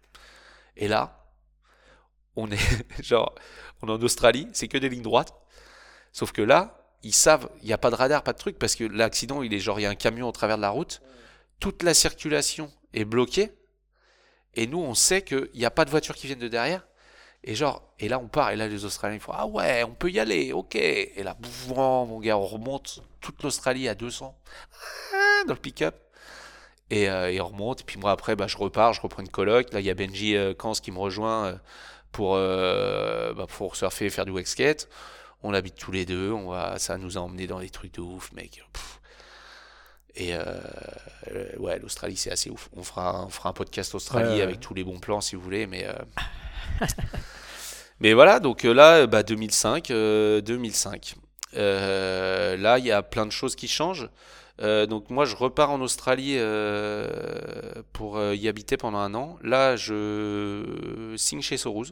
Et 0.75 0.87
là, 0.87 1.22
on 2.35 2.49
est, 2.51 2.57
genre, 3.03 3.33
on 3.81 3.87
est 3.87 3.91
en 3.91 4.01
Australie, 4.01 4.47
c'est 4.53 4.67
que 4.67 4.77
des 4.77 4.89
lignes 4.89 5.01
droites. 5.01 5.33
Sauf 6.11 6.31
que 6.31 6.41
là, 6.41 6.83
ils 7.03 7.13
savent, 7.13 7.49
il 7.61 7.67
n'y 7.67 7.73
a 7.73 7.77
pas 7.77 7.89
de 7.89 7.95
radar, 7.95 8.23
pas 8.23 8.33
de 8.33 8.37
truc, 8.37 8.57
parce 8.57 8.75
que 8.75 8.83
l'accident, 8.83 9.43
il 9.43 9.53
est 9.53 9.59
genre, 9.59 9.79
y 9.79 9.85
a 9.85 9.89
un 9.89 9.95
camion 9.95 10.27
au 10.27 10.31
travers 10.31 10.57
de 10.57 10.61
la 10.61 10.69
route. 10.69 11.01
Toute 11.59 11.83
la 11.83 11.93
circulation 11.93 12.71
est 12.93 13.05
bloquée. 13.05 13.51
Et 14.55 14.67
nous, 14.67 14.79
on 14.79 14.93
sait 14.93 15.23
qu'il 15.23 15.49
n'y 15.55 15.65
a 15.65 15.71
pas 15.71 15.85
de 15.85 15.89
voiture 15.89 16.15
qui 16.15 16.27
viennent 16.27 16.39
de 16.39 16.47
derrière. 16.47 16.85
Et 17.43 17.55
genre, 17.55 17.81
et 17.99 18.07
là, 18.07 18.19
on 18.19 18.27
part. 18.27 18.51
Et 18.51 18.55
là, 18.55 18.67
les 18.67 18.85
Australiens, 18.85 19.15
ils 19.15 19.19
font 19.19 19.33
Ah 19.35 19.47
ouais, 19.47 19.83
on 19.83 19.93
peut 19.93 20.09
y 20.09 20.19
aller, 20.19 20.53
ok. 20.53 20.75
Et 20.75 21.23
là, 21.23 21.35
boum, 21.67 22.07
mon 22.07 22.19
gars, 22.19 22.37
on 22.37 22.45
remonte 22.45 23.03
toute 23.19 23.43
l'Australie 23.43 23.89
à 23.89 23.95
200 23.95 24.37
ah, 25.13 25.43
dans 25.47 25.53
le 25.53 25.59
pick-up. 25.59 25.95
Et, 26.89 27.09
euh, 27.09 27.37
on 27.41 27.47
remonte. 27.47 27.81
Et 27.81 27.83
puis 27.83 27.97
moi, 27.99 28.11
après, 28.11 28.35
bah, 28.35 28.47
je 28.47 28.57
repars, 28.57 28.93
je 28.93 29.01
reprends 29.01 29.21
une 29.21 29.29
coloc. 29.29 29.73
Là, 29.73 29.79
il 29.81 29.85
y 29.85 29.89
a 29.89 29.93
Benji 29.93 30.37
euh, 30.37 30.53
Kans 30.53 30.73
qui 30.73 30.91
me 30.91 30.99
rejoint 30.99 31.45
euh, 31.47 31.55
pour, 32.13 32.35
euh, 32.37 33.33
bah, 33.33 33.45
pour 33.47 33.75
surfer 33.75 34.05
et 34.05 34.09
faire 34.09 34.23
du 34.25 34.31
wake 34.31 34.47
skate. 34.47 34.87
On 35.43 35.53
habite 35.53 35.75
tous 35.75 35.91
les 35.91 36.05
deux. 36.05 36.31
On 36.31 36.47
va, 36.51 36.79
ça 36.79 36.97
nous 36.97 37.17
a 37.17 37.21
emmené 37.21 37.45
dans 37.47 37.59
des 37.59 37.69
trucs 37.69 37.93
de 37.95 38.01
ouf, 38.01 38.31
mec. 38.31 38.63
Pff. 38.71 38.99
Et 40.15 40.35
euh, 40.35 40.43
euh, 41.33 41.49
ouais, 41.57 41.79
l'Australie, 41.79 42.15
c'est 42.15 42.31
assez 42.31 42.49
ouf. 42.49 42.69
On 42.77 42.83
fera, 42.83 43.25
on 43.25 43.29
fera 43.29 43.49
un 43.49 43.53
podcast 43.53 43.93
Australie 43.95 44.29
Ouais, 44.29 44.35
ouais. 44.37 44.41
avec 44.43 44.59
tous 44.61 44.73
les 44.73 44.83
bons 44.85 44.99
plans 44.99 45.19
si 45.19 45.35
vous 45.35 45.41
voulez, 45.41 45.67
mais. 45.67 45.85
euh, 45.85 45.93
mais 47.99 48.13
voilà, 48.13 48.39
donc 48.39 48.63
là, 48.63 49.07
bah, 49.07 49.23
2005, 49.23 49.91
euh, 49.91 50.39
2005. 50.41 51.15
Euh, 51.55 52.57
là, 52.57 52.79
il 52.79 52.85
y 52.85 52.91
a 52.91 53.01
plein 53.01 53.25
de 53.25 53.31
choses 53.31 53.55
qui 53.55 53.67
changent. 53.67 54.09
Euh, 54.61 54.85
donc 54.85 55.09
moi, 55.09 55.25
je 55.25 55.35
repars 55.35 55.71
en 55.71 55.81
Australie 55.81 56.35
euh, 56.37 57.73
pour 57.91 58.17
euh, 58.17 58.35
y 58.35 58.47
habiter 58.47 58.77
pendant 58.77 58.99
un 58.99 59.13
an. 59.15 59.37
Là, 59.41 59.75
je 59.75 61.13
signe 61.17 61.41
chez 61.41 61.57
Soros 61.57 61.85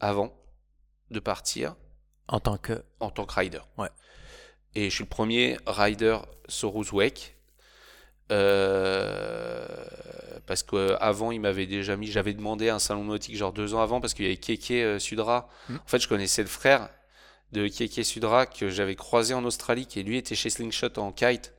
avant 0.00 0.34
de 1.10 1.20
partir 1.20 1.74
En 2.28 2.40
tant 2.40 2.58
que. 2.58 2.84
en 3.00 3.10
tant 3.10 3.24
que 3.24 3.34
rider. 3.34 3.60
Ouais. 3.76 3.88
Et 4.74 4.90
je 4.90 4.94
suis 4.94 5.04
le 5.04 5.08
premier 5.08 5.58
rider 5.66 6.18
Soros 6.48 6.92
Wake. 6.92 7.34
Euh, 8.30 9.66
parce 10.46 10.62
qu'avant, 10.62 11.30
il 11.30 11.40
m'avait 11.40 11.66
déjà 11.66 11.96
mis, 11.96 12.06
j'avais 12.08 12.34
demandé 12.34 12.68
à 12.68 12.74
un 12.74 12.78
salon 12.78 13.04
nautique 13.04 13.36
genre 13.36 13.52
deux 13.52 13.74
ans 13.74 13.80
avant 13.80 14.00
parce 14.00 14.12
qu'il 14.12 14.26
y 14.26 14.28
avait 14.28 14.36
Keke 14.36 14.70
euh, 14.72 14.98
Sudra. 14.98 15.48
Mm. 15.68 15.76
En 15.76 15.88
fait, 15.88 15.98
je 15.98 16.08
connaissais 16.08 16.42
le 16.42 16.48
frère 16.48 16.90
de 17.52 17.68
Keke 17.68 18.04
Sudra 18.04 18.46
que 18.46 18.68
j'avais 18.68 18.96
croisé 18.96 19.32
en 19.32 19.44
Australie, 19.44 19.86
qui 19.86 20.02
lui 20.02 20.18
était 20.18 20.34
chez 20.34 20.50
Slingshot 20.50 20.98
en 20.98 21.12
kite, 21.12 21.54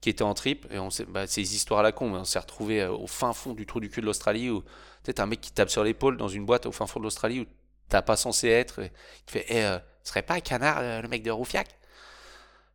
qui 0.00 0.10
était 0.10 0.22
en 0.22 0.34
trip. 0.34 0.66
Et 0.72 0.78
on 0.78 0.88
bah, 1.08 1.26
des 1.26 1.54
histoires 1.54 1.80
à 1.80 1.82
la 1.84 1.92
con, 1.92 2.10
mais 2.10 2.18
on 2.18 2.24
s'est 2.24 2.40
retrouvé 2.40 2.84
au 2.86 3.06
fin 3.06 3.32
fond 3.32 3.52
du 3.54 3.66
trou 3.66 3.78
du 3.78 3.88
cul 3.88 4.00
de 4.00 4.06
l'Australie 4.06 4.50
où 4.50 4.62
peut-être 5.04 5.20
un 5.20 5.26
mec 5.26 5.40
qui 5.40 5.52
tape 5.52 5.70
sur 5.70 5.84
l'épaule 5.84 6.16
dans 6.16 6.28
une 6.28 6.44
boîte 6.44 6.66
au 6.66 6.72
fin 6.72 6.86
fond 6.86 6.98
de 6.98 7.04
l'Australie 7.04 7.40
où 7.40 7.46
t'as 7.90 8.02
pas 8.02 8.16
censé 8.16 8.48
être. 8.48 8.80
Il 8.82 8.90
fait, 9.26 9.44
eh, 9.48 9.64
euh, 9.64 9.78
ce 10.02 10.10
serait 10.10 10.22
pas 10.22 10.34
un 10.34 10.40
canard, 10.40 10.78
euh, 10.78 11.02
le 11.02 11.08
mec 11.08 11.22
de 11.22 11.30
Roufiac? 11.30 11.68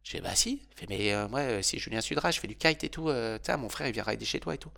Je 0.04 0.12
fais, 0.12 0.22
bah 0.22 0.36
si. 0.36 0.62
Il 0.72 0.80
fait, 0.80 0.86
mais 0.88 1.14
euh, 1.14 1.28
moi, 1.28 1.40
euh, 1.40 1.62
c'est 1.64 1.80
Julien 1.80 2.02
Sudra, 2.02 2.30
je 2.30 2.40
fais 2.40 2.48
du 2.48 2.56
kite 2.56 2.84
et 2.84 2.90
tout. 2.90 3.10
euh, 3.10 3.40
mon 3.58 3.70
frère, 3.70 3.88
il 3.88 3.94
vient 3.94 4.04
rider 4.04 4.26
chez 4.26 4.40
toi 4.40 4.54
et 4.54 4.60
tout. 4.60 4.72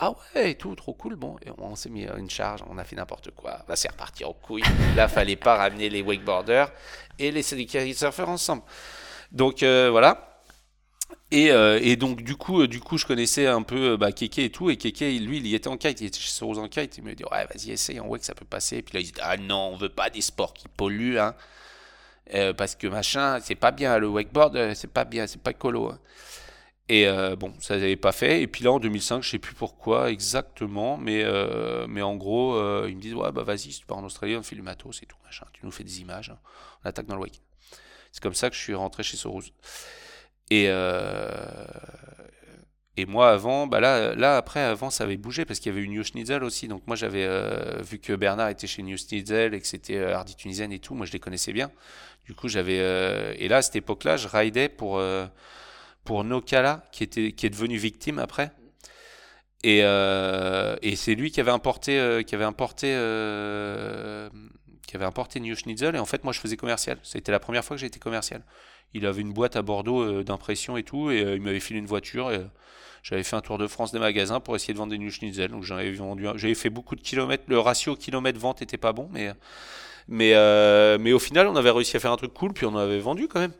Ah 0.00 0.12
ouais, 0.12 0.52
et 0.52 0.54
tout, 0.54 0.74
trop 0.76 0.92
cool. 0.92 1.16
Bon, 1.16 1.36
on 1.58 1.74
s'est 1.74 1.88
mis 1.88 2.06
euh, 2.06 2.16
une 2.18 2.30
charge, 2.30 2.60
on 2.68 2.78
a 2.78 2.84
fait 2.84 2.94
n'importe 2.94 3.30
quoi. 3.32 3.64
Là, 3.66 3.74
c'est 3.74 3.90
reparti 3.90 4.24
en 4.24 4.32
couille. 4.32 4.62
Là, 4.94 5.08
fallait 5.08 5.36
pas 5.36 5.56
ramener 5.56 5.88
les 5.88 6.02
wakeboarders 6.02 6.70
et 7.18 7.32
les 7.32 7.42
surfeurs 7.42 8.28
ensemble. 8.28 8.62
Donc 9.32 9.62
euh, 9.62 9.88
voilà. 9.90 10.37
Et, 11.30 11.50
euh, 11.50 11.78
et 11.82 11.96
donc 11.96 12.22
du 12.22 12.36
coup, 12.36 12.62
euh, 12.62 12.68
du 12.68 12.80
coup, 12.80 12.96
je 12.96 13.04
connaissais 13.06 13.46
un 13.46 13.62
peu 13.62 13.92
euh, 13.92 13.96
bah, 13.96 14.12
Keke 14.12 14.38
et 14.38 14.50
tout. 14.50 14.70
Et 14.70 14.76
Keke, 14.76 15.00
lui, 15.00 15.38
il 15.38 15.54
était 15.54 15.68
en 15.68 15.76
kite, 15.76 16.00
il 16.00 16.06
était 16.06 16.18
chez 16.18 16.30
Soros 16.30 16.58
en 16.58 16.68
kite. 16.68 16.96
Il 16.98 17.04
me 17.04 17.14
dit 17.14 17.24
ouais, 17.24 17.44
vas-y, 17.46 17.70
essaye 17.72 18.00
en 18.00 18.06
wake, 18.06 18.24
ça 18.24 18.34
peut 18.34 18.46
passer. 18.46 18.78
Et 18.78 18.82
puis 18.82 18.94
là, 18.94 19.00
il 19.00 19.06
dit 19.06 19.20
ah 19.22 19.36
non, 19.36 19.70
on 19.72 19.76
veut 19.76 19.90
pas 19.90 20.10
des 20.10 20.22
sports 20.22 20.54
qui 20.54 20.68
polluent, 20.68 21.18
hein. 21.18 21.34
Parce 22.56 22.74
que 22.74 22.86
machin, 22.86 23.40
c'est 23.42 23.54
pas 23.54 23.70
bien 23.70 23.98
le 23.98 24.06
wakeboard, 24.08 24.74
c'est 24.74 24.92
pas 24.92 25.04
bien, 25.04 25.26
c'est 25.26 25.40
pas 25.42 25.54
colo. 25.54 25.88
hein. 25.90 25.98
Et 26.90 27.06
bon, 27.38 27.52
ça 27.60 27.76
n'avait 27.76 27.96
pas 27.96 28.12
fait. 28.12 28.42
Et 28.42 28.46
puis 28.46 28.64
là, 28.64 28.72
en 28.72 28.80
2005, 28.80 29.22
je 29.22 29.30
sais 29.30 29.38
plus 29.38 29.54
pourquoi 29.54 30.10
exactement, 30.10 30.96
mais, 30.98 31.24
mais 31.88 32.02
en 32.02 32.16
gros, 32.16 32.56
ils 32.86 32.96
me 32.96 33.00
disent 33.00 33.14
Ouais, 33.14 33.32
bah 33.32 33.42
vas-y, 33.44 33.72
si 33.72 33.80
tu 33.80 33.86
pars 33.86 33.98
en 33.98 34.04
Australie, 34.04 34.36
on 34.36 34.42
fait 34.42 34.56
du 34.56 34.62
matos 34.62 35.02
et 35.02 35.06
tout, 35.06 35.16
machin. 35.24 35.46
Tu 35.54 35.64
nous 35.64 35.70
fais 35.70 35.84
des 35.84 36.00
images, 36.00 36.30
hein. 36.30 36.38
on 36.84 36.88
attaque 36.88 37.06
dans 37.06 37.16
le 37.16 37.22
wake. 37.22 37.40
C'est 38.12 38.22
comme 38.22 38.34
ça 38.34 38.50
que 38.50 38.56
je 38.56 38.60
suis 38.60 38.74
rentré 38.74 39.02
chez 39.02 39.16
Soros. 39.16 39.42
Et, 40.50 40.64
et 42.96 43.06
moi, 43.06 43.30
avant, 43.30 43.66
bah 43.66 43.80
là, 43.80 44.14
là, 44.14 44.36
après, 44.36 44.60
avant, 44.60 44.90
ça 44.90 45.04
avait 45.04 45.16
bougé 45.16 45.44
parce 45.44 45.60
qu'il 45.60 45.72
y 45.72 45.74
avait 45.74 45.84
eu 45.84 45.88
New 45.88 46.02
Schnitzel 46.02 46.42
aussi. 46.42 46.68
Donc 46.68 46.82
moi, 46.86 46.96
j'avais 46.96 47.28
vu 47.82 47.98
que 47.98 48.14
Bernard 48.14 48.48
était 48.48 48.66
chez 48.66 48.82
New 48.82 48.96
Schnitzel 48.96 49.54
et 49.54 49.60
que 49.60 49.66
c'était 49.66 50.02
Hardy 50.02 50.34
Tunisienne 50.34 50.72
et 50.72 50.78
tout. 50.78 50.94
Moi, 50.94 51.06
je 51.06 51.12
les 51.12 51.20
connaissais 51.20 51.52
bien. 51.52 51.70
Du 52.24 52.34
coup, 52.34 52.48
j'avais. 52.48 52.76
et 53.38 53.48
là, 53.48 53.58
à 53.58 53.62
cette 53.62 53.76
époque-là, 53.76 54.16
je 54.16 54.28
raidais 54.28 54.68
pour 54.68 55.00
pour 56.08 56.24
Nokala, 56.24 56.84
qui, 56.90 57.04
était, 57.04 57.32
qui 57.32 57.44
est 57.44 57.50
devenu 57.50 57.76
victime 57.76 58.18
après. 58.18 58.50
Et, 59.62 59.80
euh, 59.82 60.74
et 60.80 60.96
c'est 60.96 61.14
lui 61.14 61.30
qui 61.30 61.38
avait 61.38 61.50
importé, 61.50 62.00
euh, 62.00 62.22
qui 62.22 62.34
avait 62.34 62.44
importé, 62.44 62.86
euh, 62.94 64.30
qui 64.86 64.96
avait 64.96 65.04
importé 65.04 65.38
New 65.38 65.54
Schnitzel. 65.54 65.94
Et 65.96 65.98
en 65.98 66.06
fait, 66.06 66.24
moi, 66.24 66.32
je 66.32 66.40
faisais 66.40 66.56
commercial. 66.56 66.98
C'était 67.02 67.30
la 67.30 67.40
première 67.40 67.62
fois 67.62 67.76
que 67.76 67.82
j'ai 67.82 67.88
été 67.88 67.98
commercial. 67.98 68.42
Il 68.94 69.06
avait 69.06 69.22
une 69.22 69.32
boîte 69.32 69.56
à 69.56 69.62
Bordeaux 69.62 70.22
d'impression 70.22 70.76
et 70.76 70.82
tout, 70.82 71.10
et 71.10 71.20
il 71.20 71.40
m'avait 71.40 71.60
filé 71.60 71.78
une 71.78 71.86
voiture. 71.86 72.30
Et, 72.30 72.40
j'avais 73.02 73.22
fait 73.22 73.36
un 73.36 73.40
tour 73.40 73.58
de 73.58 73.66
France 73.66 73.92
des 73.92 73.98
magasins 73.98 74.40
pour 74.40 74.56
essayer 74.56 74.74
de 74.74 74.78
vendre 74.78 74.90
des 74.90 74.98
New 74.98 75.10
Schnitzel. 75.10 75.50
Donc 75.50 75.62
j'en 75.62 75.76
avais 75.76 75.92
vendu. 75.92 76.26
J'avais 76.34 76.54
fait 76.54 76.70
beaucoup 76.70 76.96
de 76.96 77.00
kilomètres. 77.00 77.44
Le 77.46 77.58
ratio 77.58 77.96
kilomètre-vente 77.96 78.60
était 78.62 78.76
pas 78.76 78.92
bon, 78.92 79.08
mais 79.12 79.32
mais, 80.08 80.32
euh, 80.34 80.96
mais 80.98 81.12
au 81.12 81.18
final, 81.18 81.46
on 81.48 81.56
avait 81.56 81.70
réussi 81.70 81.96
à 81.96 82.00
faire 82.00 82.12
un 82.12 82.16
truc 82.16 82.32
cool, 82.32 82.54
puis 82.54 82.64
on 82.64 82.70
en 82.70 82.78
avait 82.78 82.98
vendu 82.98 83.28
quand 83.28 83.40
même. 83.40 83.52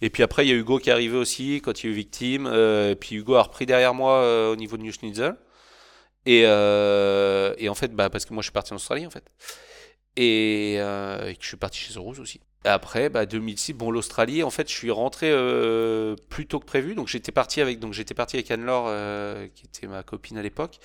Et 0.00 0.08
puis 0.08 0.22
après, 0.22 0.46
il 0.46 0.48
y 0.48 0.52
a 0.52 0.56
Hugo 0.56 0.78
qui 0.78 0.88
est 0.88 0.92
arrivé 0.92 1.16
aussi 1.16 1.60
quand 1.62 1.82
il 1.82 1.86
y 1.86 1.88
a 1.90 1.92
eu 1.92 1.94
victime. 1.94 2.46
Euh, 2.46 2.92
et 2.92 2.96
puis 2.96 3.16
Hugo 3.16 3.34
a 3.34 3.42
repris 3.42 3.66
derrière 3.66 3.92
moi 3.92 4.14
euh, 4.14 4.52
au 4.52 4.56
niveau 4.56 4.78
de 4.78 4.82
New 4.82 4.92
Schnitzel. 4.92 5.36
Et, 6.26 6.40
et 6.40 7.68
en 7.68 7.74
fait, 7.74 7.94
bah, 7.94 8.10
parce 8.10 8.24
que 8.24 8.34
moi 8.34 8.42
je 8.42 8.46
suis 8.46 8.52
parti 8.52 8.72
en 8.72 8.76
Australie 8.76 9.06
en 9.06 9.10
fait. 9.10 9.24
Et, 10.16 10.76
que 10.78 11.34
je 11.40 11.46
suis 11.46 11.56
parti 11.56 11.78
chez 11.78 11.92
Soros 11.92 12.18
aussi. 12.20 12.40
Après, 12.64 13.08
bah, 13.08 13.24
2006, 13.24 13.72
bon, 13.72 13.90
l'Australie, 13.90 14.42
en 14.42 14.50
fait, 14.50 14.68
je 14.68 14.74
suis 14.74 14.90
rentré 14.90 15.30
plus 16.28 16.46
tôt 16.46 16.58
que 16.58 16.66
prévu. 16.66 16.94
Donc, 16.94 17.08
j'étais 17.08 17.32
parti 17.32 17.60
avec, 17.60 17.82
avec 17.82 18.50
Anne-Laure, 18.50 19.48
qui 19.54 19.66
était 19.66 19.86
ma 19.86 20.02
copine 20.02 20.38
à 20.38 20.42
l'époque, 20.42 20.78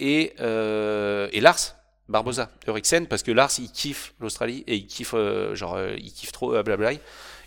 et, 0.00 0.34
et 0.38 1.40
Lars, 1.40 1.76
Barbosa, 2.08 2.50
Eriksen, 2.66 3.06
parce 3.06 3.22
que 3.22 3.30
Lars 3.30 3.52
il 3.58 3.70
kiffe 3.70 4.14
l'Australie 4.20 4.64
et 4.66 4.76
il 4.76 4.86
kiffe 4.86 5.14
euh, 5.14 5.54
genre 5.54 5.74
euh, 5.74 5.94
il 5.96 6.12
kiffe 6.12 6.32
trop 6.32 6.54
euh, 6.54 6.62
blabla. 6.62 6.92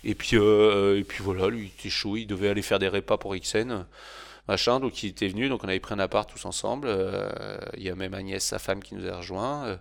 Et 0.04 0.14
puis 0.14 0.36
et 0.36 1.04
puis 1.04 1.22
voilà, 1.22 1.48
lui 1.48 1.60
il 1.60 1.66
était 1.66 1.90
chaud, 1.90 2.16
il 2.16 2.26
devait 2.26 2.48
aller 2.48 2.62
faire 2.62 2.78
des 2.78 2.88
repas 2.88 3.16
pour 3.16 3.34
Eriksen, 3.34 3.86
machin, 4.48 4.78
donc 4.80 5.02
il 5.02 5.10
était 5.10 5.28
venu, 5.28 5.48
donc 5.48 5.64
on 5.64 5.68
avait 5.68 5.80
pris 5.80 5.94
un 5.94 5.98
appart 5.98 6.28
tous 6.28 6.44
ensemble. 6.44 6.88
Il 7.76 7.82
y 7.82 7.90
a 7.90 7.94
même 7.94 8.14
Agnès, 8.14 8.44
sa 8.44 8.58
femme, 8.58 8.82
qui 8.82 8.94
nous 8.94 9.08
a 9.08 9.16
rejoint. 9.16 9.78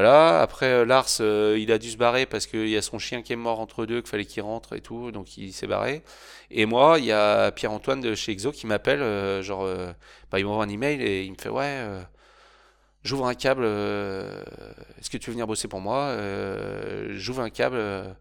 Voilà. 0.00 0.40
Après 0.40 0.84
Lars, 0.84 1.20
il 1.20 1.72
a 1.72 1.78
dû 1.78 1.90
se 1.90 1.96
barrer 1.96 2.26
parce 2.26 2.46
qu'il 2.46 2.68
y 2.68 2.76
a 2.76 2.82
son 2.82 2.98
chien 2.98 3.22
qui 3.22 3.32
est 3.32 3.36
mort 3.36 3.60
entre 3.60 3.86
deux, 3.86 4.00
qu'il 4.00 4.10
fallait 4.10 4.24
qu'il 4.24 4.42
rentre 4.42 4.74
et 4.74 4.80
tout, 4.80 5.10
donc 5.10 5.36
il 5.36 5.52
s'est 5.52 5.66
barré. 5.66 6.02
Et 6.50 6.66
moi, 6.66 6.98
il 6.98 7.06
y 7.06 7.12
a 7.12 7.50
Pierre-Antoine 7.52 8.00
de 8.00 8.14
chez 8.14 8.32
Exo 8.32 8.52
qui 8.52 8.66
m'appelle, 8.66 9.42
genre, 9.42 9.66
bah, 10.30 10.38
il 10.38 10.44
m'envoie 10.44 10.64
un 10.64 10.68
email 10.68 11.02
et 11.02 11.24
il 11.24 11.32
me 11.32 11.38
fait 11.38 11.48
ouais 11.50 11.84
j'ouvre 13.08 13.26
un 13.26 13.34
câble, 13.34 13.62
euh, 13.64 14.44
est-ce 14.98 15.10
que 15.10 15.16
tu 15.16 15.30
veux 15.30 15.32
venir 15.32 15.46
bosser 15.46 15.68
pour 15.68 15.80
moi 15.80 16.08
euh, 16.08 17.08
J'ouvre 17.12 17.42
un 17.42 17.50
câble 17.50 17.76
euh, 17.76 18.12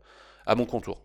à 0.45 0.55
mon 0.55 0.65
contour. 0.65 1.03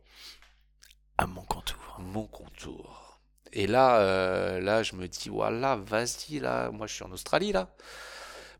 À 1.18 1.26
mon 1.26 1.42
contour. 1.42 1.96
Mon 1.98 2.26
contour. 2.26 3.20
Et 3.52 3.66
là, 3.66 4.60
là, 4.60 4.82
je 4.82 4.94
me 4.96 5.06
dis, 5.08 5.28
voilà, 5.28 5.76
vas-y, 5.76 6.38
là, 6.38 6.70
moi 6.70 6.86
je 6.86 6.94
suis 6.94 7.04
en 7.04 7.12
Australie, 7.12 7.52
là. 7.52 7.68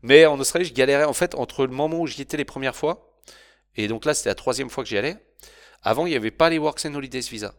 Mais 0.03 0.25
en 0.25 0.39
Australie, 0.39 0.65
je 0.65 0.73
galérais, 0.73 1.05
en 1.05 1.13
fait, 1.13 1.33
entre 1.35 1.65
le 1.65 1.73
moment 1.73 1.99
où 1.99 2.07
j'y 2.07 2.21
étais 2.21 2.37
les 2.37 2.45
premières 2.45 2.75
fois, 2.75 3.19
et 3.75 3.87
donc 3.87 4.05
là, 4.05 4.13
c'était 4.13 4.29
la 4.29 4.35
troisième 4.35 4.69
fois 4.69 4.83
que 4.83 4.89
j'y 4.89 4.97
allais. 4.97 5.17
Avant, 5.81 6.05
il 6.05 6.11
n'y 6.11 6.15
avait 6.15 6.31
pas 6.31 6.49
les 6.49 6.59
Works 6.59 6.85
and 6.85 6.93
Holidays 6.93 7.21
Visa. 7.21 7.55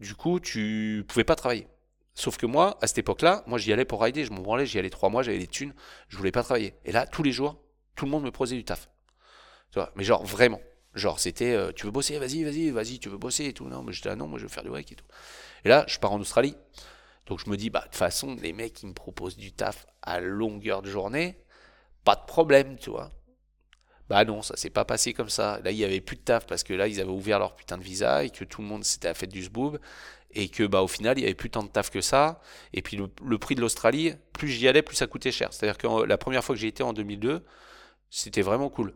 Du 0.00 0.14
coup, 0.14 0.40
tu 0.40 1.04
pouvais 1.06 1.24
pas 1.24 1.34
travailler. 1.34 1.66
Sauf 2.14 2.36
que 2.36 2.46
moi, 2.46 2.78
à 2.82 2.88
cette 2.88 2.98
époque-là, 2.98 3.44
moi 3.46 3.58
j'y 3.58 3.72
allais 3.72 3.84
pour 3.84 4.02
rider, 4.02 4.24
je 4.24 4.32
m'en 4.32 4.40
branlais, 4.40 4.66
j'y 4.66 4.76
allais 4.78 4.90
trois 4.90 5.08
mois, 5.08 5.22
j'avais 5.22 5.38
des 5.38 5.46
thunes, 5.46 5.72
je 6.08 6.16
voulais 6.16 6.32
pas 6.32 6.42
travailler. 6.42 6.74
Et 6.84 6.90
là, 6.90 7.06
tous 7.06 7.22
les 7.22 7.30
jours, 7.30 7.62
tout 7.94 8.06
le 8.06 8.10
monde 8.10 8.24
me 8.24 8.32
posait 8.32 8.56
du 8.56 8.64
taf. 8.64 8.88
Mais 9.94 10.02
genre 10.02 10.24
vraiment. 10.24 10.60
Genre 10.94 11.20
c'était, 11.20 11.52
euh, 11.52 11.70
tu 11.70 11.86
veux 11.86 11.92
bosser, 11.92 12.18
vas-y, 12.18 12.42
vas-y, 12.42 12.70
vas-y, 12.70 12.98
tu 12.98 13.08
veux 13.08 13.18
bosser 13.18 13.44
et 13.44 13.52
tout. 13.52 13.68
Non, 13.68 13.84
mais 13.84 13.92
j'étais 13.92 14.16
non, 14.16 14.26
moi 14.26 14.40
je 14.40 14.44
veux 14.44 14.48
faire 14.48 14.64
du 14.64 14.70
wake 14.70 14.90
et 14.90 14.94
tout. 14.96 15.04
Et 15.64 15.68
là, 15.68 15.84
je 15.86 15.98
pars 16.00 16.10
en 16.10 16.20
Australie. 16.20 16.56
Donc 17.26 17.38
je 17.44 17.48
me 17.48 17.56
dis, 17.56 17.70
bah 17.70 17.80
de 17.80 17.84
toute 17.84 17.94
façon, 17.94 18.36
les 18.42 18.52
mecs, 18.52 18.82
ils 18.82 18.88
me 18.88 18.94
proposent 18.94 19.36
du 19.36 19.52
taf 19.52 19.86
à 20.02 20.18
longueur 20.18 20.82
de 20.82 20.90
journée, 20.90 21.38
pas 22.04 22.16
de 22.16 22.24
problème, 22.26 22.76
tu 22.78 22.90
vois. 22.90 23.10
Bah 24.08 24.24
non, 24.24 24.40
ça 24.40 24.56
s'est 24.56 24.70
pas 24.70 24.86
passé 24.86 25.12
comme 25.12 25.28
ça. 25.28 25.60
Là, 25.62 25.70
il 25.70 25.76
y 25.76 25.84
avait 25.84 26.00
plus 26.00 26.16
de 26.16 26.22
taf 26.22 26.46
parce 26.46 26.62
que 26.62 26.72
là, 26.72 26.88
ils 26.88 27.00
avaient 27.00 27.10
ouvert 27.10 27.38
leur 27.38 27.54
putain 27.54 27.76
de 27.76 27.82
visa 27.82 28.24
et 28.24 28.30
que 28.30 28.44
tout 28.44 28.62
le 28.62 28.68
monde 28.68 28.84
s'était 28.84 29.08
à 29.08 29.14
fait 29.14 29.26
du 29.26 29.42
zboob 29.42 29.78
et 30.32 30.48
que 30.48 30.64
bah 30.64 30.82
au 30.82 30.88
final 30.88 31.18
il 31.18 31.22
y 31.22 31.24
avait 31.24 31.34
plus 31.34 31.50
tant 31.50 31.62
de 31.62 31.68
taf 31.68 31.90
que 31.90 32.00
ça. 32.00 32.40
Et 32.72 32.82
puis 32.82 32.96
le, 32.96 33.38
prix 33.38 33.54
de 33.54 33.60
l'Australie 33.60 34.14
plus 34.32 34.48
j'y 34.48 34.68
allais 34.68 34.82
plus 34.82 34.96
ça 34.96 35.06
coûtait 35.06 35.32
cher. 35.32 35.52
C'est 35.52 35.66
à 35.66 35.72
dire 35.72 35.78
que 35.78 36.04
la 36.04 36.18
première 36.18 36.44
fois 36.44 36.54
que 36.54 36.60
j'y 36.60 36.66
étais 36.66 36.82
en 36.82 36.92
2002 36.92 37.44
c'était 38.10 38.42
vraiment 38.42 38.68
cool. 38.70 38.94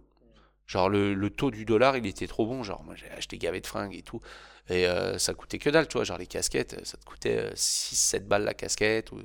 Genre 0.66 0.88
le, 0.88 1.30
taux 1.30 1.50
du 1.50 1.64
dollar 1.64 1.96
il 1.96 2.06
était 2.06 2.26
trop 2.26 2.46
bon. 2.46 2.62
Genre 2.62 2.82
moi 2.84 2.94
j'ai 2.96 3.10
acheté 3.10 3.38
gavé 3.38 3.60
de 3.60 3.66
fringues 3.66 3.94
et 3.94 4.02
tout. 4.02 4.20
Et 4.68 4.86
euh, 4.86 5.18
ça 5.18 5.34
coûtait 5.34 5.58
que 5.58 5.70
dalle 5.70 5.88
tu 5.88 5.96
vois. 5.96 6.04
Genre 6.04 6.18
les 6.18 6.26
casquettes 6.26 6.84
ça 6.84 6.96
te 6.98 7.04
coûtait 7.04 7.50
6 7.54 8.16
euh, 8.16 8.18
7 8.18 8.28
balles 8.28 8.44
la 8.44 8.54
casquette 8.54 9.12
ou... 9.12 9.20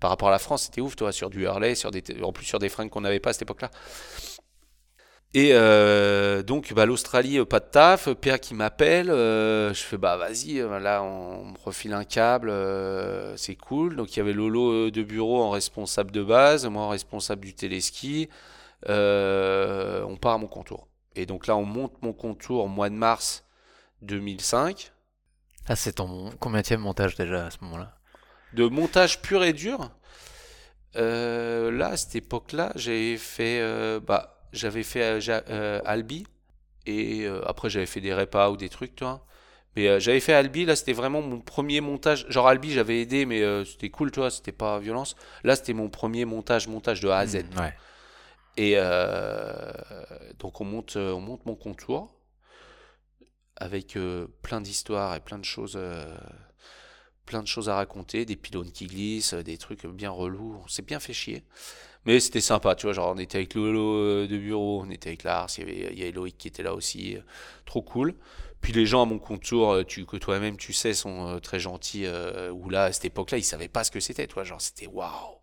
par 0.00 0.10
rapport 0.10 0.28
à 0.28 0.32
la 0.32 0.38
France 0.38 0.64
c'était 0.64 0.80
ouf 0.80 0.96
toi 0.96 1.12
sur 1.12 1.30
du 1.30 1.42
Hurley 1.44 1.74
en 2.22 2.32
plus 2.32 2.44
sur 2.44 2.58
des 2.58 2.68
fringues 2.68 2.90
qu'on 2.90 3.00
n'avait 3.00 3.20
pas 3.20 3.30
à 3.30 3.32
cette 3.32 3.42
époque 3.42 3.62
là 3.62 3.70
et 5.34 5.50
euh, 5.52 6.42
donc 6.42 6.72
bah, 6.72 6.86
l'Australie, 6.86 7.38
euh, 7.38 7.44
pas 7.44 7.60
de 7.60 7.66
taf, 7.66 8.08
PA 8.14 8.38
qui 8.38 8.54
m'appelle, 8.54 9.10
euh, 9.10 9.74
je 9.74 9.82
fais 9.82 9.98
bah 9.98 10.16
vas-y, 10.16 10.54
là 10.54 11.02
on, 11.02 11.44
me 11.44 11.58
refile 11.62 11.92
un 11.92 12.04
câble, 12.04 12.52
c'est 13.36 13.56
cool. 13.56 13.96
Donc 13.96 14.16
il 14.16 14.18
y 14.18 14.20
avait 14.20 14.32
Lolo 14.32 14.90
de 14.90 15.02
bureau 15.02 15.42
en 15.42 15.50
responsable 15.50 16.12
de 16.12 16.22
base, 16.22 16.64
moi 16.66 16.84
en 16.84 16.88
responsable 16.88 17.42
du 17.44 17.54
téléski, 17.54 18.28
on 18.86 20.16
part 20.20 20.34
à 20.34 20.38
mon 20.38 20.48
contour. 20.48 20.88
Et 21.14 21.26
donc 21.26 21.46
là 21.46 21.56
on 21.56 21.64
monte 21.64 22.00
mon 22.00 22.14
contour 22.14 22.64
au 22.64 22.68
mois 22.68 22.88
de 22.88 22.94
mars 22.94 23.44
2005. 24.02 24.92
Ah 25.68 25.76
c'est 25.76 25.94
ton 25.94 26.30
combien 26.40 26.62
montage 26.78 27.16
déjà 27.16 27.46
à 27.46 27.50
ce 27.50 27.58
moment-là? 27.62 27.97
De 28.54 28.66
montage 28.66 29.20
pur 29.20 29.44
et 29.44 29.52
dur 29.52 29.90
Là 30.94 31.88
à 31.88 31.96
cette 31.96 32.16
époque-là 32.16 32.72
j'ai 32.74 33.16
fait... 33.16 33.60
bah 34.00 34.38
j'avais 34.52 34.82
fait 34.82 35.02
euh, 35.02 35.40
euh, 35.50 35.80
Albi 35.84 36.26
et 36.86 37.24
euh, 37.24 37.46
après 37.46 37.70
j'avais 37.70 37.86
fait 37.86 38.00
des 38.00 38.14
repas 38.14 38.50
ou 38.50 38.56
des 38.56 38.68
trucs, 38.68 38.96
toi. 38.96 39.24
Mais 39.76 40.00
j'avais 40.00 40.20
fait 40.20 40.32
Albi, 40.32 40.64
là 40.64 40.74
c'était 40.74 40.92
vraiment 40.92 41.22
mon 41.22 41.40
premier 41.40 41.80
montage. 41.80 42.26
Genre 42.28 42.48
Albi 42.48 42.72
j'avais 42.72 43.00
aidé, 43.00 43.26
mais 43.26 43.42
c'était 43.64 43.90
cool, 43.90 44.10
toi, 44.10 44.30
c'était 44.30 44.52
pas 44.52 44.78
violence. 44.80 45.14
Là 45.44 45.54
c'était 45.54 45.74
mon 45.74 45.88
premier 45.88 46.24
montage, 46.24 46.66
montage 46.66 47.00
de 47.00 47.08
A 47.08 47.18
à 47.18 47.26
Z. 47.26 47.44
Mmh, 47.44 47.60
ouais. 47.60 47.74
Et 48.56 48.74
donc 50.38 50.60
on 50.60 50.64
monte, 50.64 50.96
on 50.96 51.20
monte 51.20 51.46
mon 51.46 51.54
contour 51.54 52.12
avec 53.56 53.96
plein 54.42 54.60
d'histoires 54.60 55.14
et 55.14 55.20
plein 55.20 55.38
de 55.38 55.44
choses 55.44 55.78
plein 57.28 57.42
de 57.42 57.46
choses 57.46 57.68
à 57.68 57.74
raconter, 57.74 58.24
des 58.24 58.36
pylônes 58.36 58.72
qui 58.72 58.86
glissent, 58.86 59.34
des 59.34 59.58
trucs 59.58 59.84
bien 59.86 60.10
relous. 60.10 60.58
On 60.64 60.66
s'est 60.66 60.82
bien 60.82 60.98
fait 60.98 61.12
chier. 61.12 61.44
Mais 62.06 62.20
c'était 62.20 62.40
sympa, 62.40 62.74
tu 62.74 62.86
vois. 62.86 62.94
Genre, 62.94 63.12
on 63.14 63.18
était 63.18 63.36
avec 63.36 63.52
Lolo 63.52 63.96
euh, 63.96 64.26
de 64.26 64.38
bureau, 64.38 64.82
on 64.82 64.90
était 64.90 65.10
avec 65.10 65.24
Lars, 65.24 65.50
il 65.58 65.98
y 65.98 66.02
avait, 66.02 66.10
Loïc 66.10 66.38
qui 66.38 66.48
était 66.48 66.62
là 66.62 66.72
aussi. 66.72 67.16
Euh, 67.16 67.20
trop 67.66 67.82
cool. 67.82 68.14
Puis 68.62 68.72
les 68.72 68.86
gens 68.86 69.02
à 69.02 69.04
mon 69.04 69.18
contour, 69.18 69.72
euh, 69.72 69.84
que 69.84 70.16
toi-même 70.16 70.56
tu 70.56 70.72
sais, 70.72 70.94
sont 70.94 71.38
très 71.42 71.60
gentils. 71.60 72.06
ou 72.50 72.70
là, 72.70 72.84
à 72.84 72.92
cette 72.92 73.04
époque-là, 73.04 73.36
ils 73.36 73.44
savaient 73.44 73.68
pas 73.68 73.84
ce 73.84 73.90
que 73.90 74.00
c'était, 74.00 74.26
toi. 74.26 74.42
Genre, 74.42 74.60
c'était 74.60 74.86
waouh 74.86 75.37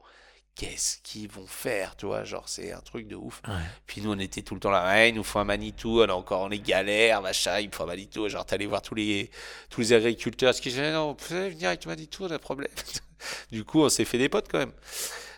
qu'est-ce 0.55 0.97
qu'ils 1.03 1.29
vont 1.29 1.45
faire, 1.45 1.95
tu 1.95 2.05
vois, 2.05 2.23
genre 2.23 2.47
c'est 2.47 2.71
un 2.71 2.79
truc 2.79 3.07
de 3.07 3.15
ouf. 3.15 3.41
Puis 3.85 4.01
nous 4.01 4.11
on 4.11 4.19
était 4.19 4.41
tout 4.41 4.53
le 4.53 4.59
temps 4.59 4.71
là, 4.71 4.85
ouais, 4.85 5.09
il 5.09 5.15
nous 5.15 5.23
faut 5.23 5.39
un 5.39 5.43
Manitou, 5.43 6.01
on 6.01 6.07
est 6.07 6.11
encore 6.11 6.41
on 6.41 6.49
est 6.49 6.59
galère, 6.59 7.21
machin, 7.21 7.59
il 7.59 7.69
faut 7.73 7.83
un 7.83 7.87
Manitou, 7.87 8.27
genre 8.29 8.45
t'allais 8.45 8.65
voir 8.65 8.81
tous 8.81 8.95
les 8.95 9.29
tous 9.69 9.81
les 9.81 9.93
agriculteurs, 9.93 10.53
ce 10.55 10.61
qui 10.61 10.69
disaient 10.69 10.93
non, 10.93 11.09
vous 11.09 11.15
pouvez 11.15 11.49
venir 11.49 11.67
avec 11.67 11.83
le 11.83 11.89
Manitou, 11.89 12.25
on 12.25 12.31
a 12.31 12.35
un 12.35 12.39
problème. 12.39 12.71
du 13.51 13.63
coup 13.63 13.81
on 13.81 13.89
s'est 13.89 14.05
fait 14.05 14.17
des 14.17 14.29
potes 14.29 14.47
quand 14.49 14.59
même. 14.59 14.73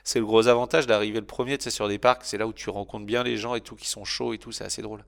C'est 0.03 0.19
le 0.19 0.25
gros 0.25 0.47
avantage 0.47 0.87
d'arriver 0.87 1.19
le 1.19 1.25
premier, 1.25 1.57
tu 1.57 1.65
sais, 1.65 1.69
sur 1.69 1.89
des 1.89 1.97
parcs, 1.97 2.21
c'est 2.23 2.37
là 2.37 2.47
où 2.47 2.53
tu 2.53 2.69
rencontres 2.69 3.05
bien 3.05 3.23
les 3.23 3.35
gens 3.35 3.55
et 3.55 3.61
tout 3.61 3.75
qui 3.75 3.89
sont 3.89 4.05
chauds 4.05 4.33
et 4.33 4.37
tout, 4.37 4.53
c'est 4.53 4.63
assez 4.63 4.81
drôle. 4.81 5.03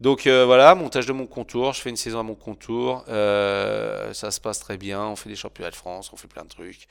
Donc 0.00 0.26
euh, 0.26 0.44
voilà, 0.44 0.74
montage 0.74 1.06
de 1.06 1.12
mon 1.12 1.26
contour, 1.26 1.74
je 1.74 1.80
fais 1.80 1.90
une 1.90 1.96
saison 1.96 2.18
à 2.18 2.22
mon 2.24 2.34
contour, 2.34 3.04
euh, 3.06 4.12
ça 4.12 4.32
se 4.32 4.40
passe 4.40 4.58
très 4.58 4.76
bien, 4.76 5.00
on 5.04 5.14
fait 5.14 5.28
des 5.28 5.36
championnats 5.36 5.70
de 5.70 5.76
France, 5.76 6.10
on 6.12 6.16
fait 6.16 6.26
plein 6.26 6.42
de 6.42 6.48
trucs. 6.48 6.88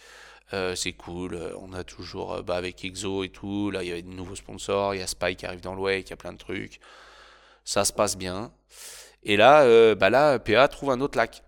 Euh, 0.54 0.76
c'est 0.76 0.94
cool. 0.94 1.36
Euh, 1.36 1.56
on 1.60 1.74
a 1.74 1.84
toujours, 1.84 2.34
euh, 2.34 2.42
bah, 2.42 2.56
avec 2.56 2.84
Exo 2.84 3.24
et 3.24 3.30
tout, 3.30 3.72
là, 3.72 3.84
il 3.84 3.90
y 3.90 3.92
avait 3.92 4.02
de 4.02 4.10
nouveaux 4.10 4.36
sponsors. 4.36 4.96
Il 4.96 5.00
y 5.00 5.04
a 5.04 5.08
Spike 5.08 5.40
qui 5.40 5.46
arrive 5.46 5.62
dans 5.62 5.76
le 5.76 5.82
wake, 5.82 6.08
il 6.08 6.10
y 6.10 6.14
a 6.14 6.18
plein 6.18 6.34
de 6.34 6.38
trucs. 6.38 6.80
Ça 7.64 7.86
se 7.86 7.94
passe 7.94 8.18
bien. 8.18 8.52
Et 9.24 9.38
là, 9.38 9.96
bah 9.96 10.10
là, 10.10 10.40
PA 10.40 10.68
trouve 10.68 10.92
un 10.92 11.00
autre 11.00 11.18
lac. 11.18 11.44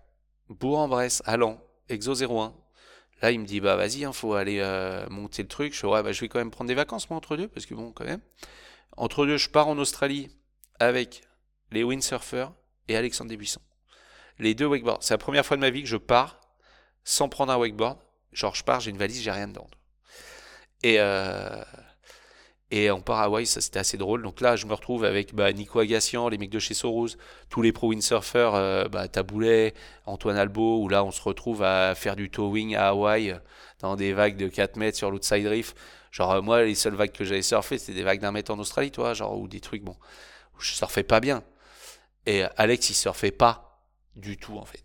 Bourg-en-Bresse, 0.48 1.22
Allan, 1.26 1.60
Exo 1.88 2.14
01. 2.14 2.54
Là, 3.20 3.32
il 3.32 3.40
me 3.40 3.46
dit, 3.46 3.60
bah 3.60 3.74
vas-y, 3.76 4.02
il 4.02 4.12
faut 4.12 4.34
aller 4.34 4.62
monter 5.10 5.42
le 5.42 5.48
truc. 5.48 5.74
Je 5.74 5.86
ouais, 5.86 6.02
bah, 6.02 6.12
je 6.12 6.20
vais 6.20 6.28
quand 6.28 6.38
même 6.38 6.52
prendre 6.52 6.68
des 6.68 6.74
vacances, 6.74 7.10
moi, 7.10 7.16
entre 7.16 7.36
deux, 7.36 7.48
parce 7.48 7.66
que 7.66 7.74
bon, 7.74 7.90
quand 7.90 8.04
même. 8.04 8.20
Entre 8.96 9.26
deux, 9.26 9.38
je 9.38 9.50
pars 9.50 9.66
en 9.66 9.76
Australie 9.78 10.30
avec 10.78 11.22
les 11.72 11.82
windsurfers 11.82 12.52
et 12.86 12.96
Alexandre 12.96 13.30
Desbuissons. 13.30 13.60
Les 14.38 14.54
deux 14.54 14.66
wakeboards. 14.66 15.02
C'est 15.02 15.14
la 15.14 15.18
première 15.18 15.44
fois 15.44 15.56
de 15.56 15.62
ma 15.62 15.70
vie 15.70 15.82
que 15.82 15.88
je 15.88 15.96
pars 15.96 16.40
sans 17.02 17.28
prendre 17.28 17.52
un 17.52 17.56
wakeboard. 17.56 17.98
Genre, 18.34 18.54
je 18.54 18.64
pars, 18.64 18.80
j'ai 18.80 18.90
une 18.90 18.98
valise, 18.98 19.22
j'ai 19.22 19.30
rien 19.30 19.48
dedans. 19.48 19.68
Et, 20.82 20.96
euh, 20.98 21.62
et 22.70 22.90
on 22.90 23.00
part 23.00 23.20
à 23.20 23.24
Hawaï, 23.24 23.46
ça 23.46 23.60
c'était 23.60 23.78
assez 23.78 23.96
drôle. 23.96 24.22
Donc 24.22 24.40
là, 24.40 24.56
je 24.56 24.66
me 24.66 24.74
retrouve 24.74 25.04
avec 25.04 25.34
bah, 25.34 25.52
Nico 25.52 25.78
Agassian, 25.78 26.28
les 26.28 26.38
mecs 26.38 26.50
de 26.50 26.58
chez 26.58 26.74
Soros, 26.74 27.08
tous 27.48 27.62
les 27.62 27.72
pro 27.72 27.90
windsurfers, 27.90 28.54
euh, 28.54 28.88
bah, 28.88 29.06
Taboulet, 29.08 29.74
Antoine 30.06 30.36
Albo, 30.36 30.82
où 30.82 30.88
là 30.88 31.04
on 31.04 31.10
se 31.10 31.22
retrouve 31.22 31.62
à 31.62 31.94
faire 31.94 32.16
du 32.16 32.30
towing 32.30 32.74
à 32.74 32.88
Hawaï 32.88 33.38
dans 33.80 33.96
des 33.96 34.12
vagues 34.12 34.36
de 34.36 34.48
4 34.48 34.76
mètres 34.76 34.98
sur 34.98 35.10
l'outside 35.10 35.46
reef. 35.46 35.74
Genre, 36.10 36.32
euh, 36.32 36.42
moi, 36.42 36.64
les 36.64 36.74
seules 36.74 36.94
vagues 36.94 37.12
que 37.12 37.24
j'avais 37.24 37.42
surfées, 37.42 37.78
c'était 37.78 37.94
des 37.94 38.02
vagues 38.02 38.20
d'un 38.20 38.32
mètre 38.32 38.52
en 38.52 38.58
Australie, 38.58 38.90
toi, 38.90 39.14
genre, 39.14 39.38
ou 39.38 39.48
des 39.48 39.60
trucs, 39.60 39.82
bon, 39.82 39.96
où 40.56 40.60
je 40.60 40.72
surfais 40.72 41.02
pas 41.02 41.20
bien. 41.20 41.42
Et 42.26 42.42
Alex, 42.56 42.90
il 42.90 42.94
surfait 42.94 43.30
pas 43.30 43.82
du 44.16 44.36
tout, 44.36 44.56
en 44.56 44.64
fait. 44.64 44.82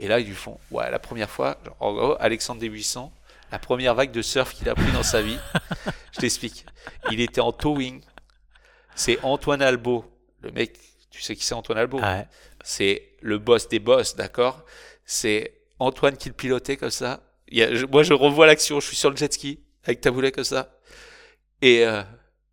Et 0.00 0.08
là, 0.08 0.18
ils 0.18 0.26
lui 0.26 0.34
font, 0.34 0.58
ouais, 0.70 0.90
la 0.90 0.98
première 0.98 1.28
fois, 1.28 1.58
genre, 1.62 1.76
en 1.78 1.92
gros, 1.92 2.16
Alexandre 2.20 2.58
Desbuissants, 2.58 3.12
la 3.52 3.58
première 3.58 3.94
vague 3.94 4.12
de 4.12 4.22
surf 4.22 4.54
qu'il 4.54 4.66
a 4.70 4.74
pris 4.74 4.90
dans 4.92 5.02
sa 5.02 5.20
vie. 5.20 5.36
Je 6.12 6.20
t'explique. 6.20 6.64
Il 7.10 7.20
était 7.20 7.42
en 7.42 7.52
towing. 7.52 8.00
C'est 8.94 9.22
Antoine 9.22 9.60
Albo, 9.60 10.06
le 10.40 10.52
mec, 10.52 10.78
tu 11.10 11.20
sais 11.20 11.36
qui 11.36 11.44
c'est 11.44 11.54
Antoine 11.54 11.76
Albo 11.76 12.00
C'est 12.64 13.10
le 13.20 13.38
boss 13.38 13.68
des 13.68 13.78
boss, 13.78 14.16
d'accord? 14.16 14.64
C'est 15.04 15.52
Antoine 15.78 16.16
qui 16.16 16.30
le 16.30 16.34
pilotait 16.34 16.78
comme 16.78 16.90
ça. 16.90 17.20
Il 17.48 17.86
moi, 17.90 18.02
je 18.02 18.14
revois 18.14 18.46
l'action, 18.46 18.80
je 18.80 18.86
suis 18.86 18.96
sur 18.96 19.10
le 19.10 19.16
jet 19.16 19.30
ski 19.30 19.60
avec 19.84 20.00
taboulet 20.00 20.32
comme 20.32 20.44
ça. 20.44 20.78
Et 21.60 21.84
euh, 21.84 22.02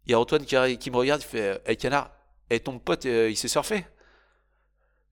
il 0.05 0.11
y 0.11 0.15
a 0.15 0.19
Antoine 0.19 0.45
qui, 0.45 0.77
qui, 0.77 0.91
me 0.91 0.97
regarde, 0.97 1.21
il 1.21 1.27
fait 1.27 1.61
Hey 1.65 1.77
canard, 1.77 2.11
et 2.49 2.59
ton 2.59 2.77
pote, 2.77 3.05
euh, 3.05 3.29
il 3.29 3.37
s'est 3.37 3.47
surfé 3.47 3.85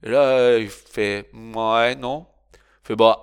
Et 0.03 0.09
là, 0.09 0.57
il 0.57 0.69
fait 0.69 1.29
Ouais, 1.33 1.95
non. 1.95 2.27
Il 2.53 2.87
fait 2.87 2.95
Bah, 2.95 3.19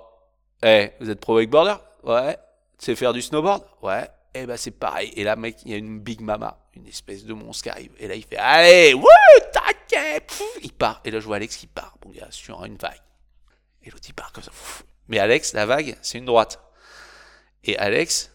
hey, 0.61 0.91
vous 0.99 1.09
êtes 1.09 1.19
pro 1.19 1.35
wakeboarder? 1.35 1.75
Ouais. 2.03 2.37
C'est 2.77 2.95
faire 2.95 3.13
du 3.13 3.21
snowboard? 3.21 3.63
Ouais. 3.81 4.09
Et 4.35 4.41
eh 4.41 4.45
ben 4.47 4.57
c'est 4.57 4.71
pareil. 4.71 5.13
Et 5.15 5.23
là, 5.23 5.35
mec, 5.35 5.57
il 5.63 5.71
y 5.71 5.73
a 5.75 5.77
une 5.77 5.99
Big 5.99 6.19
Mama, 6.19 6.57
une 6.75 6.87
espèce 6.87 7.23
de 7.23 7.33
monstre 7.33 7.63
qui 7.63 7.69
arrive. 7.69 7.91
Et 7.99 8.07
là, 8.07 8.15
il 8.15 8.23
fait 8.23 8.37
Allez, 8.37 8.95
wouh, 8.95 9.05
taquet 9.53 10.25
Il 10.63 10.73
part. 10.73 11.01
Et 11.05 11.11
là, 11.11 11.19
je 11.19 11.25
vois 11.27 11.35
Alex 11.35 11.55
qui 11.55 11.67
part, 11.67 11.95
mon 12.03 12.11
gars, 12.11 12.27
sur 12.31 12.65
une 12.65 12.77
vague. 12.77 12.99
Et 13.83 13.91
l'autre, 13.91 14.05
il 14.07 14.13
part 14.13 14.31
comme 14.31 14.43
ça. 14.43 14.51
Mais 15.07 15.19
Alex, 15.19 15.53
la 15.53 15.67
vague, 15.67 15.95
c'est 16.01 16.17
une 16.17 16.25
droite. 16.25 16.59
Et 17.63 17.77
Alex, 17.77 18.31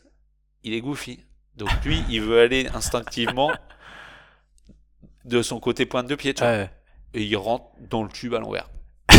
il 0.62 0.72
est 0.72 0.80
goofy. 0.80 1.24
Donc 1.56 1.70
lui, 1.84 2.04
il 2.08 2.22
veut 2.22 2.40
aller 2.40 2.68
instinctivement 2.68 3.50
de 5.24 5.42
son 5.42 5.58
côté 5.58 5.84
pointe 5.84 6.06
de 6.06 6.14
pied, 6.14 6.32
tu 6.32 6.44
vois. 6.44 6.68
Et 7.18 7.24
il 7.24 7.36
rentre 7.36 7.64
dans 7.80 8.04
le 8.04 8.08
tube 8.08 8.32
à 8.34 8.38
l'envers. 8.38 8.70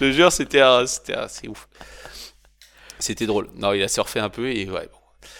Je 0.00 0.12
jure, 0.12 0.30
c'était 0.30 0.60
assez 0.60 1.48
ouf. 1.48 1.68
C'était 3.00 3.26
drôle. 3.26 3.48
Non, 3.54 3.72
il 3.72 3.82
a 3.82 3.88
surfé 3.88 4.20
un 4.20 4.28
peu 4.28 4.48
et 4.48 4.70
ouais. 4.70 4.88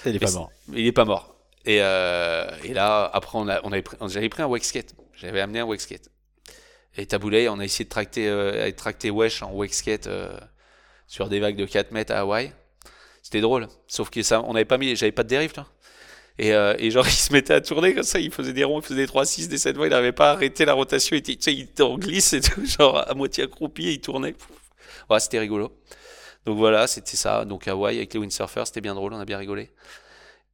Il 0.04 0.16
est 0.16 0.18
pas 0.18 0.32
mort. 0.32 0.50
Il 0.74 0.84
est 0.84 0.90
pas 0.90 1.04
mort. 1.04 1.36
Et, 1.64 1.78
euh, 1.80 2.50
et 2.64 2.74
là, 2.74 3.08
après, 3.12 3.38
on, 3.38 3.46
a, 3.46 3.60
on 3.62 3.70
avait 3.70 3.82
pris, 3.82 3.96
j'avais 4.08 4.28
pris 4.28 4.42
un 4.42 4.46
wake 4.46 4.64
skate. 4.64 4.96
J'avais 5.14 5.40
amené 5.40 5.60
un 5.60 5.64
wake 5.64 5.80
skate. 5.80 6.10
Et 6.96 7.06
Taboulay, 7.06 7.48
on 7.48 7.60
a 7.60 7.64
essayé 7.64 7.84
de 7.84 7.90
tracter, 7.90 8.26
euh, 8.26 8.68
tracter 8.72 9.12
Wesh 9.12 9.42
en 9.42 9.52
wake 9.52 9.74
skate 9.74 10.08
euh, 10.08 10.36
sur 11.06 11.28
des 11.28 11.38
vagues 11.38 11.56
de 11.56 11.66
4 11.66 11.92
mètres 11.92 12.12
à 12.12 12.18
Hawaï. 12.22 12.52
C'était 13.22 13.40
drôle. 13.40 13.68
Sauf 13.86 14.10
que 14.10 14.24
ça, 14.24 14.42
on 14.42 14.54
n'avait 14.54 14.64
pas 14.64 14.78
mis, 14.78 14.96
j'avais 14.96 15.12
pas 15.12 15.22
de 15.22 15.28
dérive, 15.28 15.52
toi. 15.52 15.68
Et, 16.38 16.52
euh, 16.52 16.74
et, 16.78 16.90
genre, 16.90 17.06
il 17.06 17.12
se 17.12 17.32
mettait 17.32 17.54
à 17.54 17.60
tourner 17.60 17.94
comme 17.94 18.02
ça, 18.02 18.18
il 18.18 18.30
faisait 18.30 18.52
des 18.52 18.64
ronds, 18.64 18.80
il 18.80 18.84
faisait 18.84 19.06
des 19.06 19.06
3-6, 19.06 19.48
des 19.48 19.58
7 19.58 19.76
voies, 19.76 19.86
il 19.86 19.90
n'arrivait 19.90 20.12
pas 20.12 20.30
à 20.30 20.32
arrêter 20.32 20.64
la 20.64 20.74
rotation, 20.74 21.16
il, 21.16 21.20
était, 21.20 21.36
tu 21.36 21.42
sais, 21.42 21.54
il 21.54 21.82
en 21.82 21.96
glisse 21.98 22.32
et 22.32 22.40
genre 22.64 23.08
à 23.08 23.14
moitié 23.14 23.44
accroupi, 23.44 23.94
il 23.94 24.00
tournait. 24.00 24.34
Ouais, 25.10 25.20
c'était 25.20 25.38
rigolo. 25.38 25.72
Donc 26.44 26.58
voilà, 26.58 26.86
c'était 26.86 27.16
ça. 27.16 27.44
Donc 27.44 27.66
Hawaï 27.68 27.96
avec 27.96 28.14
les 28.14 28.20
windsurfers, 28.20 28.66
c'était 28.66 28.80
bien 28.80 28.94
drôle, 28.94 29.12
on 29.14 29.20
a 29.20 29.24
bien 29.24 29.38
rigolé. 29.38 29.70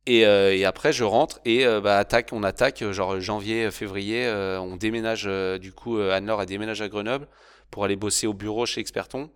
Et, 0.06 0.26
euh, 0.26 0.56
et 0.56 0.64
après, 0.64 0.92
je 0.92 1.04
rentre 1.04 1.40
et 1.44 1.64
euh, 1.64 1.80
bah, 1.80 1.98
attaque, 1.98 2.30
on 2.32 2.42
attaque, 2.42 2.82
genre 2.92 3.20
janvier, 3.20 3.70
février, 3.70 4.28
on 4.60 4.76
déménage, 4.76 5.28
du 5.60 5.72
coup, 5.72 5.98
Anne-Laure 5.98 6.40
a 6.40 6.46
déménagé 6.46 6.84
à 6.84 6.88
Grenoble 6.88 7.28
pour 7.70 7.84
aller 7.84 7.96
bosser 7.96 8.26
au 8.26 8.34
bureau 8.34 8.66
chez 8.66 8.80
Experton. 8.80 9.30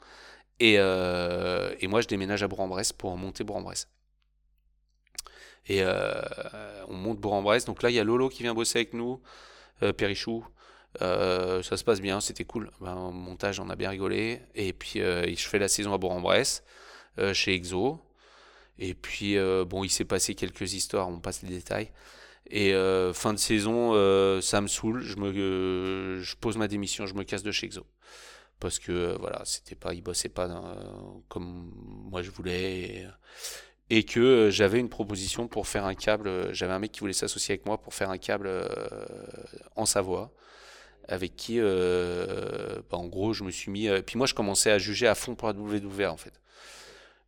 Et, 0.60 0.74
et 0.74 1.86
moi, 1.88 2.00
je 2.00 2.08
déménage 2.08 2.42
à 2.42 2.48
Bourg-en-Bresse 2.48 2.92
pour 2.92 3.16
monter 3.16 3.44
Bourg-en-Bresse. 3.44 3.88
Et 5.68 5.84
on 6.88 6.94
monte 6.94 7.18
Bourg-en-Bresse. 7.18 7.64
Donc 7.64 7.82
là, 7.82 7.90
il 7.90 7.94
y 7.94 8.00
a 8.00 8.04
Lolo 8.04 8.28
qui 8.28 8.42
vient 8.42 8.54
bosser 8.54 8.78
avec 8.78 8.94
nous, 8.94 9.20
Perichou, 9.96 10.44
euh, 11.02 11.62
ça 11.62 11.76
se 11.76 11.84
passe 11.84 12.00
bien, 12.00 12.20
c'était 12.20 12.44
cool. 12.44 12.70
Ben, 12.80 12.94
montage, 13.12 13.60
on 13.60 13.68
a 13.70 13.76
bien 13.76 13.90
rigolé. 13.90 14.40
Et 14.54 14.72
puis, 14.72 15.00
euh, 15.00 15.26
je 15.34 15.48
fais 15.48 15.58
la 15.58 15.68
saison 15.68 15.92
à 15.92 15.98
Bourg-en-Bresse, 15.98 16.64
euh, 17.18 17.34
chez 17.34 17.54
Exo. 17.54 18.00
Et 18.78 18.94
puis, 18.94 19.36
bon, 19.66 19.84
il 19.84 19.90
s'est 19.90 20.04
passé 20.04 20.34
quelques 20.34 20.74
histoires, 20.74 21.08
on 21.08 21.18
passe 21.18 21.42
les 21.42 21.48
détails. 21.48 21.90
Et 22.50 22.72
fin 23.14 23.32
de 23.32 23.38
saison, 23.38 23.92
ça 24.42 24.60
me 24.60 24.66
saoule. 24.66 25.00
Je, 25.00 26.36
pose 26.36 26.58
ma 26.58 26.68
démission, 26.68 27.06
je 27.06 27.14
me 27.14 27.24
casse 27.24 27.42
de 27.42 27.52
chez 27.52 27.66
Exo. 27.66 27.86
Parce 28.60 28.78
que, 28.78 29.16
voilà, 29.18 29.42
c'était 29.46 29.76
pas, 29.76 29.94
il 29.94 30.02
bossait 30.02 30.28
pas 30.28 30.48
comme 31.28 31.72
moi 31.74 32.20
je 32.20 32.30
voulais. 32.30 33.06
Que 33.88 34.50
j'avais 34.50 34.80
une 34.80 34.88
proposition 34.88 35.48
pour 35.48 35.68
faire 35.68 35.84
un 35.84 35.94
câble. 35.94 36.52
J'avais 36.52 36.72
un 36.72 36.78
mec 36.78 36.92
qui 36.92 37.00
voulait 37.00 37.12
s'associer 37.12 37.52
avec 37.52 37.66
moi 37.66 37.78
pour 37.78 37.94
faire 37.94 38.10
un 38.10 38.18
câble 38.18 38.50
en 39.76 39.86
Savoie 39.86 40.32
avec 41.08 41.36
qui, 41.36 41.58
euh, 41.58 42.80
bah, 42.90 42.98
en 42.98 43.06
gros, 43.06 43.32
je 43.32 43.44
me 43.44 43.50
suis 43.50 43.70
mis. 43.70 43.88
Euh, 43.88 44.02
puis 44.02 44.18
moi, 44.18 44.26
je 44.26 44.34
commençais 44.34 44.70
à 44.70 44.78
juger 44.78 45.06
à 45.06 45.14
fond 45.14 45.34
pour 45.34 45.48
la 45.48 45.54
WWE 45.54 46.10
en 46.10 46.16
fait. 46.16 46.40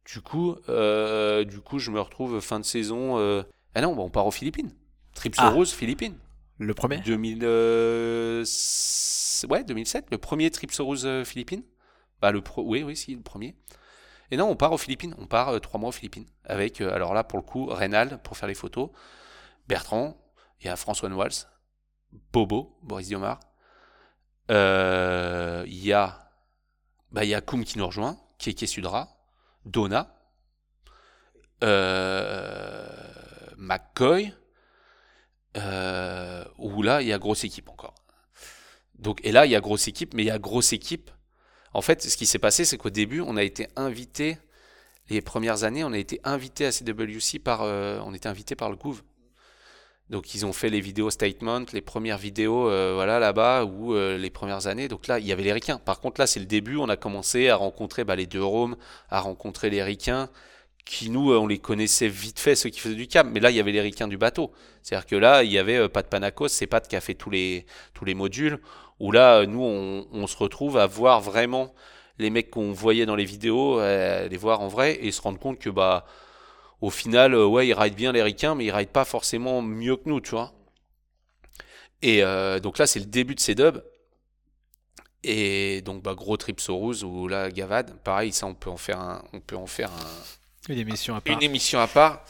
Du 0.04 0.20
coup, 0.20 0.56
euh, 0.68 1.44
du 1.44 1.60
coup, 1.60 1.78
je 1.78 1.90
me 1.90 2.00
retrouve 2.00 2.40
fin 2.40 2.58
de 2.60 2.64
saison. 2.64 3.18
Ah 3.74 3.80
non, 3.80 3.94
bah, 3.94 4.02
on 4.02 4.10
part 4.10 4.26
aux 4.26 4.32
Philippines. 4.32 4.72
Tripsaurus, 5.14 5.72
ah. 5.72 5.76
Philippines. 5.76 6.16
Le 6.58 6.74
premier? 6.74 6.98
2000, 6.98 7.44
Ouais, 9.48 9.62
2007. 9.62 10.06
Le 10.10 10.18
premier 10.18 10.50
Tripsaurus 10.50 11.06
Philippines. 11.24 11.62
Bah, 12.20 12.32
le 12.32 12.40
pro... 12.40 12.64
Oui, 12.64 12.82
oui, 12.82 12.96
si, 12.96 13.14
le 13.14 13.20
premier. 13.20 13.54
Et 14.30 14.36
non, 14.36 14.48
on 14.48 14.56
part 14.56 14.72
aux 14.72 14.78
Philippines. 14.78 15.14
On 15.18 15.26
part 15.26 15.60
trois 15.60 15.80
mois 15.80 15.88
aux 15.88 15.92
Philippines. 15.92 16.26
Avec, 16.44 16.80
alors 16.80 17.14
là, 17.14 17.24
pour 17.24 17.38
le 17.38 17.44
coup, 17.44 17.66
Reynald 17.66 18.20
pour 18.22 18.36
faire 18.36 18.48
les 18.48 18.54
photos. 18.54 18.90
Bertrand. 19.66 20.16
Il 20.60 20.66
y 20.66 20.70
a 20.70 20.76
François 20.76 21.08
Walls. 21.08 21.46
Bobo, 22.32 22.78
Boris 22.82 23.08
Diomar. 23.08 23.40
Euh, 24.50 25.64
il 25.66 25.84
y 25.84 25.92
a 25.92 26.30
bah, 27.10 27.22
a 27.22 27.40
Koum 27.40 27.64
qui 27.64 27.78
nous 27.78 27.86
rejoint, 27.86 28.18
Keke 28.38 28.66
Sudra, 28.66 29.08
Donna, 29.64 30.14
euh, 31.64 32.86
McCoy, 33.56 34.32
euh, 35.56 36.44
où 36.58 36.82
là, 36.82 37.02
il 37.02 37.08
y 37.08 37.12
a 37.12 37.18
grosse 37.18 37.44
équipe 37.44 37.68
encore. 37.68 37.94
Donc, 38.94 39.20
et 39.24 39.32
là, 39.32 39.46
il 39.46 39.52
y 39.52 39.56
a 39.56 39.60
grosse 39.60 39.88
équipe, 39.88 40.14
mais 40.14 40.22
il 40.22 40.26
y 40.26 40.30
a 40.30 40.38
grosse 40.38 40.72
équipe. 40.72 41.10
En 41.74 41.82
fait, 41.82 42.02
ce 42.02 42.16
qui 42.16 42.26
s'est 42.26 42.38
passé, 42.38 42.64
c'est 42.64 42.78
qu'au 42.78 42.90
début, 42.90 43.20
on 43.20 43.36
a 43.36 43.42
été 43.42 43.68
invité, 43.76 44.38
les 45.10 45.20
premières 45.20 45.64
années, 45.64 45.84
on 45.84 45.92
a 45.92 45.98
été 45.98 46.20
invité 46.24 46.66
à 46.66 46.70
CWC 46.70 47.38
par, 47.38 47.62
on 47.62 48.14
était 48.14 48.28
invité 48.28 48.54
par 48.54 48.70
le 48.70 48.76
Gouv. 48.76 49.02
Donc 50.10 50.34
ils 50.34 50.46
ont 50.46 50.52
fait 50.54 50.70
les 50.70 50.80
vidéos 50.80 51.10
statement, 51.10 51.64
les 51.72 51.82
premières 51.82 52.16
vidéos 52.16 52.70
euh, 52.70 52.92
voilà 52.94 53.18
là-bas 53.18 53.64
ou 53.64 53.94
euh, 53.94 54.16
les 54.16 54.30
premières 54.30 54.66
années. 54.66 54.88
Donc 54.88 55.06
là 55.06 55.18
il 55.18 55.26
y 55.26 55.32
avait 55.32 55.42
les 55.42 55.52
ricains. 55.52 55.78
Par 55.78 56.00
contre 56.00 56.20
là 56.20 56.26
c'est 56.26 56.40
le 56.40 56.46
début, 56.46 56.76
on 56.76 56.88
a 56.88 56.96
commencé 56.96 57.48
à 57.48 57.56
rencontrer 57.56 58.04
bah, 58.04 58.16
les 58.16 58.26
deux 58.26 58.42
Roms, 58.42 58.76
à 59.10 59.20
rencontrer 59.20 59.68
les 59.68 59.82
ricains 59.82 60.30
qui 60.86 61.10
nous 61.10 61.32
euh, 61.32 61.38
on 61.38 61.46
les 61.46 61.58
connaissait 61.58 62.08
vite 62.08 62.38
fait 62.38 62.54
ceux 62.54 62.70
qui 62.70 62.80
faisaient 62.80 62.94
du 62.94 63.06
cam. 63.06 63.30
Mais 63.30 63.40
là 63.40 63.50
il 63.50 63.56
y 63.56 63.60
avait 63.60 63.72
les 63.72 63.82
ricains 63.82 64.08
du 64.08 64.16
bateau. 64.16 64.50
C'est-à-dire 64.82 65.06
que 65.06 65.16
là 65.16 65.44
il 65.44 65.52
y 65.52 65.58
avait 65.58 65.90
Pat 65.90 66.08
Panacos, 66.08 66.48
c'est 66.48 66.66
Pat 66.66 66.86
qui 66.88 66.96
a 66.96 67.02
fait 67.02 67.14
tous 67.14 67.30
les 67.30 67.66
tous 67.92 68.06
les 68.06 68.14
modules. 68.14 68.60
Où 69.00 69.12
là 69.12 69.46
nous 69.46 69.62
on, 69.62 70.06
on 70.12 70.26
se 70.26 70.36
retrouve 70.36 70.76
à 70.76 70.86
voir 70.86 71.20
vraiment 71.20 71.74
les 72.18 72.30
mecs 72.30 72.50
qu'on 72.50 72.72
voyait 72.72 73.06
dans 73.06 73.16
les 73.16 73.24
vidéos, 73.24 73.80
les 73.80 74.36
voir 74.36 74.60
en 74.60 74.68
vrai 74.68 74.98
et 75.02 75.12
se 75.12 75.22
rendre 75.22 75.38
compte 75.38 75.58
que 75.58 75.70
bah 75.70 76.04
au 76.80 76.90
final, 76.90 77.34
euh, 77.34 77.46
ouais, 77.46 77.66
ils 77.66 77.74
ride 77.74 77.94
bien 77.94 78.12
les 78.12 78.22
ricains, 78.22 78.54
mais 78.54 78.66
ils 78.66 78.70
ride 78.70 78.90
pas 78.90 79.04
forcément 79.04 79.62
mieux 79.62 79.96
que 79.96 80.08
nous, 80.08 80.20
tu 80.20 80.30
vois. 80.30 80.52
Et 82.02 82.22
euh, 82.22 82.60
donc 82.60 82.78
là, 82.78 82.86
c'est 82.86 83.00
le 83.00 83.06
début 83.06 83.34
de 83.34 83.40
ces 83.40 83.54
dubs. 83.54 83.82
Et 85.24 85.82
donc, 85.82 86.02
bah, 86.02 86.14
gros 86.14 86.36
Tripsaurus 86.36 87.02
ou 87.02 87.26
là, 87.26 87.50
Gavad, 87.50 87.96
pareil, 88.04 88.32
ça, 88.32 88.46
on 88.46 88.54
peut 88.54 88.70
en 88.70 88.76
faire 88.76 89.00
un, 89.00 89.24
on 89.32 89.40
peut 89.40 89.56
en 89.56 89.66
faire 89.66 89.90
un, 89.90 90.72
une 90.72 90.78
émission 90.78 91.16
à 91.16 91.20
part. 91.20 91.34
Une 91.34 91.42
émission 91.42 91.80
à 91.80 91.88
part. 91.88 92.24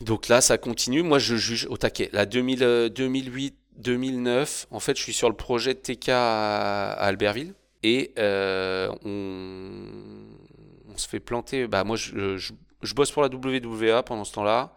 Donc 0.00 0.28
là, 0.28 0.40
ça 0.40 0.58
continue. 0.58 1.02
Moi, 1.02 1.18
je 1.18 1.34
juge 1.34 1.66
au 1.68 1.76
taquet. 1.76 2.10
2000, 2.12 2.92
2008, 2.94 3.56
2009, 3.78 4.66
en 4.70 4.80
fait, 4.80 4.96
je 4.96 5.02
suis 5.02 5.12
sur 5.12 5.28
le 5.28 5.36
projet 5.36 5.74
de 5.74 5.78
TK 5.80 6.08
à, 6.10 6.92
Albertville. 6.92 7.54
Et 7.82 8.12
euh, 8.18 8.88
on 9.04 10.96
se 10.96 11.08
fait 11.08 11.20
planter. 11.20 11.66
Bah, 11.66 11.84
moi, 11.84 11.96
je, 11.96 12.36
je, 12.36 12.52
je 12.82 12.94
bosse 12.94 13.10
pour 13.10 13.22
la 13.22 13.28
WWA 13.28 14.02
pendant 14.02 14.24
ce 14.24 14.32
temps-là. 14.34 14.74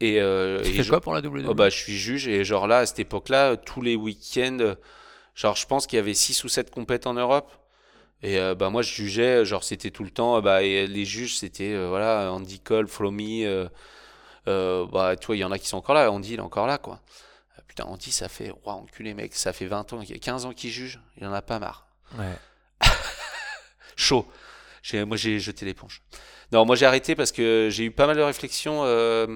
Et, 0.00 0.20
euh, 0.20 0.60
Tu 0.62 0.70
et 0.70 0.72
fais 0.74 0.82
je- 0.82 0.90
quoi 0.90 1.00
pour 1.00 1.14
la 1.14 1.20
WWE 1.20 1.46
Oh, 1.48 1.54
bah, 1.54 1.68
je 1.70 1.76
suis 1.76 1.96
juge 1.96 2.26
et 2.28 2.44
genre 2.44 2.66
là, 2.66 2.78
à 2.78 2.86
cette 2.86 2.98
époque-là, 2.98 3.56
tous 3.56 3.82
les 3.82 3.94
week-ends, 3.94 4.74
genre 5.34 5.54
je 5.56 5.66
pense 5.66 5.86
qu'il 5.86 5.96
y 5.98 6.00
avait 6.00 6.14
6 6.14 6.42
ou 6.44 6.48
7 6.48 6.70
compètes 6.70 7.06
en 7.06 7.14
Europe. 7.14 7.52
Et 8.22 8.38
euh, 8.38 8.54
bah, 8.54 8.70
moi, 8.70 8.82
je 8.82 8.92
jugeais, 8.92 9.44
genre 9.44 9.64
c'était 9.64 9.90
tout 9.90 10.04
le 10.04 10.10
temps, 10.10 10.40
bah, 10.42 10.62
et 10.62 10.86
les 10.86 11.04
juges, 11.04 11.36
c'était 11.38 11.72
euh, 11.72 11.88
voilà, 11.88 12.32
Andy 12.32 12.60
Cole, 12.60 12.88
Flomy, 12.88 13.44
euh, 13.44 13.66
euh, 14.48 14.86
bah, 14.86 15.16
tu 15.16 15.26
vois, 15.26 15.36
il 15.36 15.40
y 15.40 15.44
en 15.44 15.52
a 15.52 15.58
qui 15.58 15.68
sont 15.68 15.76
encore 15.78 15.94
là, 15.94 16.10
Andy, 16.10 16.34
il 16.34 16.38
est 16.38 16.40
encore 16.40 16.66
là, 16.66 16.78
quoi. 16.78 17.00
Putain, 17.74 17.84
Andy, 17.84 18.12
ça 18.12 18.28
fait, 18.28 18.50
ouah, 18.66 18.74
enculé, 18.74 19.14
mec, 19.14 19.34
ça 19.34 19.54
fait 19.54 19.64
20 19.64 19.94
ans, 19.94 20.02
il 20.02 20.10
y 20.10 20.12
a 20.12 20.18
15 20.18 20.44
ans 20.44 20.52
qu'il 20.52 20.68
juge, 20.70 21.00
il 21.16 21.26
en 21.26 21.32
a 21.32 21.40
pas 21.40 21.58
marre. 21.58 21.86
Ouais. 22.18 22.36
Chaud. 23.96 24.26
Moi, 24.92 25.16
j'ai 25.16 25.40
jeté 25.40 25.64
l'éponge. 25.64 26.02
Non, 26.52 26.66
moi, 26.66 26.76
j'ai 26.76 26.84
arrêté 26.84 27.14
parce 27.14 27.32
que 27.32 27.68
j'ai 27.70 27.84
eu 27.84 27.90
pas 27.90 28.06
mal 28.06 28.16
de 28.18 28.20
réflexions 28.20 28.82
euh, 28.84 29.26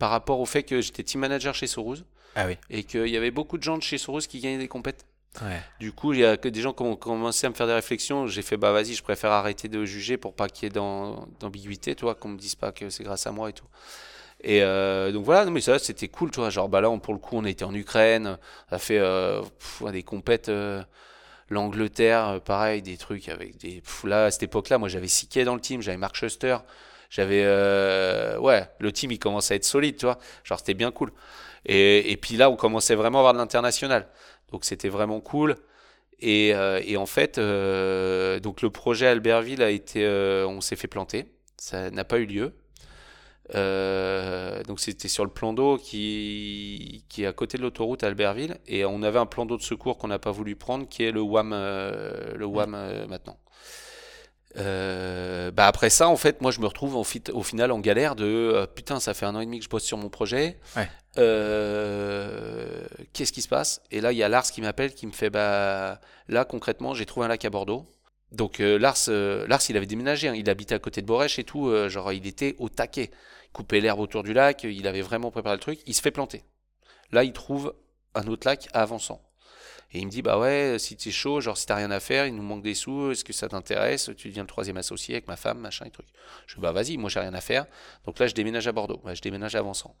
par 0.00 0.10
rapport 0.10 0.40
au 0.40 0.46
fait 0.46 0.64
que 0.64 0.80
j'étais 0.80 1.04
team 1.04 1.20
manager 1.20 1.54
chez 1.54 1.68
Soros 1.68 1.98
Ah 2.34 2.46
oui. 2.46 2.56
et 2.70 2.82
qu'il 2.82 3.06
y 3.06 3.16
avait 3.16 3.30
beaucoup 3.30 3.56
de 3.56 3.62
gens 3.62 3.78
de 3.78 3.82
chez 3.84 3.96
Soros 3.98 4.18
qui 4.20 4.40
gagnaient 4.40 4.58
des 4.58 4.66
compètes. 4.66 5.06
Ouais. 5.42 5.60
Du 5.78 5.92
coup, 5.92 6.12
il 6.12 6.18
y 6.18 6.24
a 6.24 6.36
que 6.36 6.48
des 6.48 6.60
gens 6.60 6.72
qui 6.72 6.82
ont 6.82 6.96
commencé 6.96 7.46
à 7.46 7.50
me 7.50 7.54
faire 7.54 7.68
des 7.68 7.74
réflexions. 7.74 8.26
J'ai 8.26 8.42
fait, 8.42 8.56
bah 8.56 8.72
vas-y, 8.72 8.94
je 8.94 9.02
préfère 9.04 9.30
arrêter 9.30 9.68
de 9.68 9.84
juger 9.84 10.16
pour 10.16 10.34
pas 10.34 10.48
qu'il 10.48 10.64
y 10.64 10.66
ait 10.66 10.70
d'am- 10.70 11.28
d'ambiguïté, 11.38 11.94
toi, 11.94 12.16
qu'on 12.16 12.30
me 12.30 12.38
dise 12.38 12.56
pas 12.56 12.72
que 12.72 12.90
c'est 12.90 13.04
grâce 13.04 13.28
à 13.28 13.30
moi 13.30 13.48
et 13.50 13.52
tout. 13.52 13.66
Et 14.40 14.62
euh, 14.62 15.10
donc 15.12 15.24
voilà, 15.24 15.50
mais 15.50 15.60
ça, 15.60 15.78
c'était 15.78 16.08
cool, 16.08 16.30
toi. 16.30 16.50
Genre, 16.50 16.68
bah 16.68 16.80
là, 16.80 16.96
pour 16.98 17.12
le 17.14 17.18
coup, 17.18 17.36
on 17.36 17.44
était 17.44 17.64
en 17.64 17.74
Ukraine, 17.74 18.38
on 18.70 18.74
a 18.76 18.78
fait 18.78 18.98
euh, 18.98 19.42
des 19.92 20.02
compètes. 20.02 20.48
euh, 20.48 20.82
L'Angleterre, 21.50 22.40
pareil, 22.44 22.82
des 22.82 22.98
trucs 22.98 23.28
avec 23.30 23.56
des. 23.58 23.82
là, 24.04 24.26
à 24.26 24.30
cette 24.30 24.44
époque-là, 24.44 24.78
moi, 24.78 24.88
j'avais 24.88 25.08
Siquet 25.08 25.44
dans 25.44 25.54
le 25.54 25.60
team, 25.62 25.80
j'avais 25.82 25.96
Mark 25.96 26.14
Schuster, 26.16 26.58
j'avais. 27.10 27.44
ouais, 28.38 28.68
le 28.80 28.92
team, 28.92 29.10
il 29.12 29.18
commençait 29.18 29.54
à 29.54 29.56
être 29.56 29.64
solide, 29.64 29.96
tu 29.96 30.06
vois. 30.06 30.18
Genre, 30.44 30.58
c'était 30.58 30.74
bien 30.74 30.90
cool. 30.90 31.10
Et, 31.66 32.12
et 32.12 32.16
puis 32.18 32.36
là, 32.36 32.50
on 32.50 32.56
commençait 32.56 32.94
vraiment 32.94 33.18
à 33.18 33.20
avoir 33.22 33.34
de 33.34 33.38
l'international. 33.38 34.08
Donc, 34.52 34.64
c'était 34.66 34.88
vraiment 34.90 35.20
cool. 35.20 35.56
Et, 36.20 36.48
et 36.50 36.96
en 36.96 37.06
fait, 37.06 37.36
donc 37.38 38.62
le 38.62 38.70
projet 38.70 39.06
Albertville 39.06 39.62
a 39.62 39.70
été. 39.70 40.06
on 40.46 40.60
s'est 40.60 40.76
fait 40.76 40.88
planter. 40.88 41.26
Ça 41.56 41.90
n'a 41.90 42.04
pas 42.04 42.18
eu 42.18 42.26
lieu. 42.26 42.54
Euh, 43.54 44.62
donc 44.64 44.78
c'était 44.78 45.08
sur 45.08 45.24
le 45.24 45.30
plan 45.30 45.52
d'eau 45.54 45.78
qui, 45.78 47.04
qui 47.08 47.22
est 47.22 47.26
à 47.26 47.32
côté 47.32 47.56
de 47.56 47.62
l'autoroute 47.62 48.04
à 48.04 48.08
Albertville. 48.08 48.58
Et 48.66 48.84
on 48.84 49.02
avait 49.02 49.18
un 49.18 49.26
plan 49.26 49.46
d'eau 49.46 49.56
de 49.56 49.62
secours 49.62 49.96
qu'on 49.98 50.08
n'a 50.08 50.18
pas 50.18 50.32
voulu 50.32 50.54
prendre 50.56 50.86
qui 50.88 51.04
est 51.04 51.10
le 51.12 51.20
WAM, 51.22 51.52
euh, 51.54 52.34
le 52.34 52.44
WAM 52.46 52.74
euh, 52.74 53.06
maintenant. 53.06 53.38
Bah 54.54 55.66
après 55.66 55.88
ça 55.88 56.08
en 56.08 56.16
fait 56.16 56.40
moi 56.40 56.50
je 56.50 56.60
me 56.60 56.66
retrouve 56.66 57.00
fit- 57.06 57.30
au 57.32 57.44
final 57.44 57.70
en 57.70 57.78
galère 57.78 58.16
de 58.16 58.66
putain 58.74 58.98
ça 58.98 59.14
fait 59.14 59.24
un 59.24 59.34
an 59.36 59.40
et 59.40 59.46
demi 59.46 59.58
que 59.58 59.64
je 59.64 59.70
bosse 59.70 59.84
sur 59.84 59.98
mon 59.98 60.08
projet. 60.08 60.58
Ouais. 60.76 60.88
Qu'est-ce 63.12 63.32
qui 63.32 63.40
se 63.42 63.48
passe? 63.48 63.80
Et 63.92 64.00
là 64.00 64.10
il 64.10 64.18
y 64.18 64.22
a 64.24 64.28
Lars 64.28 64.50
qui 64.50 64.60
m'appelle 64.60 64.94
qui 64.94 65.06
me 65.06 65.12
fait 65.12 65.30
bah 65.30 66.00
là 66.28 66.44
concrètement 66.44 66.92
j'ai 66.92 67.06
trouvé 67.06 67.26
un 67.26 67.28
lac 67.28 67.44
à 67.44 67.50
Bordeaux. 67.50 67.86
Donc 68.32 68.58
Lars, 68.58 68.98
Lars 69.08 69.62
il 69.68 69.76
avait 69.76 69.86
déménagé 69.86 70.26
hein, 70.28 70.34
il 70.34 70.50
habitait 70.50 70.74
à 70.74 70.80
côté 70.80 71.02
de 71.02 71.06
Borèche 71.06 71.38
et 71.38 71.44
tout 71.44 71.70
genre 71.88 72.12
il 72.12 72.26
était 72.26 72.56
au 72.58 72.68
taquet 72.68 73.10
coupait 73.58 73.80
l'herbe 73.80 73.98
autour 73.98 74.22
du 74.22 74.32
lac 74.32 74.62
il 74.62 74.86
avait 74.86 75.02
vraiment 75.02 75.32
préparé 75.32 75.56
le 75.56 75.60
truc 75.60 75.80
il 75.86 75.94
se 75.94 76.00
fait 76.00 76.12
planter 76.12 76.44
là 77.10 77.24
il 77.24 77.32
trouve 77.32 77.74
un 78.14 78.26
autre 78.28 78.46
lac 78.46 78.68
à 78.72 78.82
Avançant 78.82 79.20
et 79.92 80.00
il 80.00 80.06
me 80.06 80.10
dit, 80.10 80.20
bah 80.20 80.38
ouais, 80.38 80.76
si 80.78 80.96
t'es 80.96 81.10
chaud, 81.10 81.40
genre 81.40 81.56
si 81.56 81.64
t'as 81.64 81.76
rien 81.76 81.90
à 81.90 81.98
faire, 81.98 82.26
il 82.26 82.34
nous 82.34 82.42
manque 82.42 82.62
des 82.62 82.74
sous, 82.74 83.10
est-ce 83.10 83.24
que 83.24 83.32
ça 83.32 83.48
t'intéresse? 83.48 84.10
Tu 84.18 84.28
deviens 84.28 84.42
le 84.42 84.48
troisième 84.48 84.76
associé 84.76 85.14
avec 85.14 85.28
ma 85.28 85.36
femme, 85.36 85.58
machin 85.60 85.86
et 85.86 85.90
truc. 85.90 86.06
Je 86.46 86.56
dis, 86.56 86.60
bah 86.60 86.72
vas-y, 86.72 86.98
moi 86.98 87.08
j'ai 87.08 87.20
rien 87.20 87.32
à 87.32 87.40
faire. 87.40 87.64
Donc 88.04 88.18
là, 88.18 88.26
je 88.26 88.34
déménage 88.34 88.68
à 88.68 88.72
Bordeaux, 88.72 89.00
je 89.06 89.20
déménage 89.22 89.54
à 89.54 89.60
Avançant. 89.60 89.96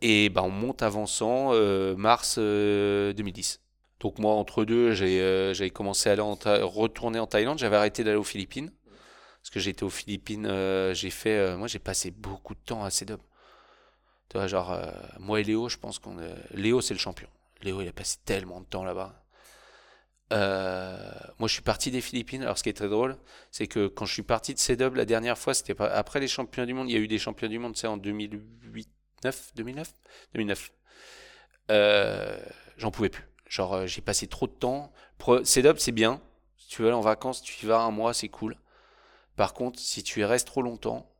Et 0.00 0.28
bah 0.28 0.42
on 0.44 0.50
monte 0.50 0.82
Avançant 0.82 1.50
euh, 1.52 1.96
mars 1.96 2.36
euh, 2.38 3.12
2010. 3.14 3.60
Donc 3.98 4.18
moi, 4.20 4.34
entre 4.34 4.64
deux, 4.64 4.92
j'ai 4.92 5.20
euh, 5.20 5.68
commencé 5.70 6.08
à 6.08 6.12
aller 6.12 6.22
retourner 6.22 7.18
en 7.18 7.26
Thaïlande, 7.26 7.58
j'avais 7.58 7.76
arrêté 7.76 8.04
d'aller 8.04 8.16
aux 8.16 8.22
Philippines. 8.22 8.70
Parce 9.44 9.50
que 9.50 9.60
j'étais 9.60 9.82
aux 9.82 9.90
Philippines, 9.90 10.46
euh, 10.46 10.94
j'ai 10.94 11.10
fait, 11.10 11.36
euh, 11.36 11.58
moi 11.58 11.68
j'ai 11.68 11.78
passé 11.78 12.10
beaucoup 12.10 12.54
de 12.54 12.60
temps 12.64 12.82
à 12.82 12.88
CEDOB. 12.88 13.20
Tu 14.30 14.38
vois, 14.38 14.46
genre, 14.46 14.72
euh, 14.72 14.90
moi 15.18 15.38
et 15.38 15.44
Léo, 15.44 15.68
je 15.68 15.76
pense 15.76 15.98
qu'on. 15.98 16.16
Léo, 16.54 16.80
c'est 16.80 16.94
le 16.94 16.98
champion. 16.98 17.28
Léo, 17.60 17.82
il 17.82 17.88
a 17.88 17.92
passé 17.92 18.16
tellement 18.24 18.62
de 18.62 18.64
temps 18.64 18.84
là-bas. 18.84 19.22
Moi, 20.30 21.46
je 21.46 21.52
suis 21.52 21.62
parti 21.62 21.90
des 21.90 22.00
Philippines. 22.00 22.42
Alors, 22.42 22.56
ce 22.56 22.62
qui 22.62 22.70
est 22.70 22.72
très 22.72 22.88
drôle, 22.88 23.18
c'est 23.50 23.66
que 23.66 23.86
quand 23.86 24.06
je 24.06 24.14
suis 24.14 24.22
parti 24.22 24.54
de 24.54 24.58
CW 24.58 24.96
la 24.96 25.04
dernière 25.04 25.36
fois, 25.36 25.52
c'était 25.52 25.74
pas 25.74 25.88
après 25.88 26.20
les 26.20 26.28
champions 26.28 26.64
du 26.64 26.72
monde. 26.72 26.88
Il 26.88 26.94
y 26.94 26.96
a 26.96 27.00
eu 27.00 27.06
des 27.06 27.18
champions 27.18 27.48
du 27.48 27.58
monde, 27.58 27.74
tu 27.74 27.80
sais, 27.80 27.86
en 27.86 27.98
2008, 27.98 28.88
9, 29.24 29.52
2009, 29.56 29.92
2009. 30.32 30.72
Euh, 31.70 32.38
j'en 32.78 32.90
pouvais 32.90 33.10
plus. 33.10 33.24
Genre, 33.46 33.86
j'ai 33.86 34.00
passé 34.00 34.26
trop 34.26 34.46
de 34.46 34.52
temps. 34.52 34.90
CW, 35.18 35.76
c'est 35.76 35.92
bien. 35.92 36.22
Si 36.56 36.68
tu 36.68 36.80
veux 36.80 36.88
aller 36.88 36.96
en 36.96 37.02
vacances, 37.02 37.42
tu 37.42 37.62
y 37.62 37.68
vas 37.68 37.80
un 37.80 37.90
mois, 37.90 38.14
c'est 38.14 38.30
cool. 38.30 38.56
Par 39.36 39.54
contre, 39.54 39.78
si 39.80 40.02
tu 40.02 40.20
y 40.20 40.24
restes 40.24 40.46
trop 40.46 40.62
longtemps, 40.62 41.10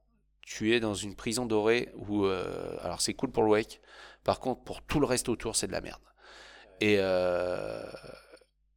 tu 0.42 0.74
es 0.74 0.80
dans 0.80 0.94
une 0.94 1.16
prison 1.16 1.46
dorée 1.46 1.90
où, 1.96 2.24
euh, 2.24 2.76
alors 2.82 3.00
c'est 3.00 3.14
cool 3.14 3.30
pour 3.30 3.42
le 3.42 3.50
wake. 3.50 3.80
Par 4.24 4.40
contre, 4.40 4.62
pour 4.62 4.82
tout 4.82 5.00
le 5.00 5.06
reste 5.06 5.28
autour, 5.28 5.56
c'est 5.56 5.66
de 5.66 5.72
la 5.72 5.80
merde. 5.80 6.00
Et, 6.80 6.96
euh, 6.98 7.82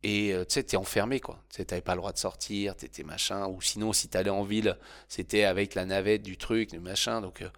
et 0.04 0.34
euh, 0.34 0.46
tu 0.46 0.54
sais, 0.54 0.64
t'es 0.64 0.78
enfermé, 0.78 1.20
quoi. 1.20 1.44
Tu 1.50 1.66
t'avais 1.66 1.82
pas 1.82 1.94
le 1.94 2.00
droit 2.00 2.14
de 2.14 2.18
sortir, 2.18 2.76
t'étais 2.76 3.04
machin. 3.04 3.48
Ou 3.48 3.62
sinon, 3.62 3.94
si 3.94 4.08
t'allais 4.08 4.30
en 4.30 4.44
ville, 4.44 4.78
c'était 5.08 5.44
avec 5.44 5.76
la 5.76 5.86
navette 5.86 6.24
du 6.24 6.38
truc, 6.38 6.72
le 6.74 6.80
machin. 6.80 7.22
Donc, 7.22 7.42
euh, 7.42 7.50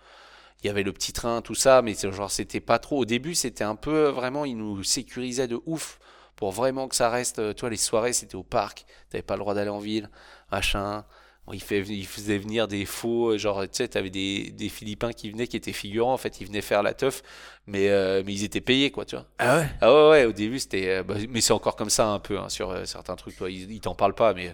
il 0.63 0.67
y 0.67 0.69
avait 0.69 0.83
le 0.83 0.93
petit 0.93 1.13
train, 1.13 1.41
tout 1.41 1.55
ça, 1.55 1.81
mais 1.81 1.93
genre, 1.93 2.31
c'était 2.31 2.59
pas 2.59 2.79
trop. 2.79 2.99
Au 2.99 3.05
début, 3.05 3.35
c'était 3.35 3.63
un 3.63 3.75
peu 3.75 4.07
vraiment, 4.09 4.45
ils 4.45 4.57
nous 4.57 4.83
sécurisaient 4.83 5.47
de 5.47 5.59
ouf 5.65 5.99
pour 6.35 6.51
vraiment 6.51 6.87
que 6.87 6.95
ça 6.95 7.09
reste. 7.09 7.55
Toi, 7.55 7.69
les 7.69 7.77
soirées, 7.77 8.13
c'était 8.13 8.35
au 8.35 8.43
parc, 8.43 8.85
t'avais 9.09 9.21
pas 9.21 9.35
le 9.35 9.39
droit 9.39 9.53
d'aller 9.53 9.69
en 9.69 9.79
ville, 9.79 10.09
machin. 10.51 11.05
Il, 11.53 11.61
fait, 11.61 11.79
il 11.81 12.05
faisait 12.05 12.37
venir 12.37 12.67
des 12.67 12.85
faux, 12.85 13.31
euh, 13.31 13.37
genre, 13.37 13.61
tu 13.63 13.69
sais, 13.73 13.87
t'avais 13.87 14.09
des, 14.09 14.51
des 14.51 14.69
Philippins 14.69 15.11
qui 15.13 15.31
venaient, 15.31 15.47
qui 15.47 15.57
étaient 15.57 15.73
figurants, 15.73 16.13
en 16.13 16.17
fait, 16.17 16.41
ils 16.41 16.47
venaient 16.47 16.61
faire 16.61 16.83
la 16.83 16.93
teuf, 16.93 17.23
mais, 17.67 17.89
euh, 17.89 18.23
mais 18.25 18.33
ils 18.33 18.43
étaient 18.43 18.61
payés, 18.61 18.91
quoi, 18.91 19.05
tu 19.05 19.15
vois. 19.15 19.25
Ah 19.39 19.59
ouais? 19.59 19.69
Ah 19.81 19.93
ouais, 19.93 20.09
ouais, 20.09 20.25
au 20.25 20.31
début, 20.31 20.59
c'était. 20.59 20.87
euh, 20.89 21.03
bah, 21.03 21.15
mais 21.29 21.41
c'est 21.41 21.53
encore 21.53 21.75
comme 21.75 21.89
ça 21.89 22.07
un 22.07 22.19
peu 22.19 22.37
hein, 22.39 22.49
sur 22.49 22.69
euh, 22.71 22.85
certains 22.85 23.15
trucs. 23.15 23.35
Toi, 23.37 23.49
ils, 23.49 23.71
ils 23.71 23.79
t'en 23.81 23.95
parlent 23.95 24.15
pas, 24.15 24.33
mais 24.33 24.53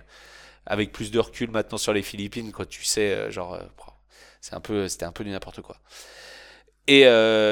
avec 0.66 0.92
plus 0.92 1.12
de 1.12 1.20
recul 1.20 1.52
maintenant 1.52 1.78
sur 1.78 1.94
les 1.94 2.02
Philippines, 2.02 2.52
quoi, 2.52 2.66
tu 2.66 2.84
sais, 2.84 3.12
euh, 3.12 3.32
genre, 3.32 3.60
c'est 4.42 4.56
un 4.56 4.62
peu, 4.62 4.88
c'était 4.88 5.06
un 5.06 5.12
peu 5.12 5.24
du 5.24 5.32
n'importe 5.32 5.62
quoi. 5.62 5.78
Et 6.88 7.04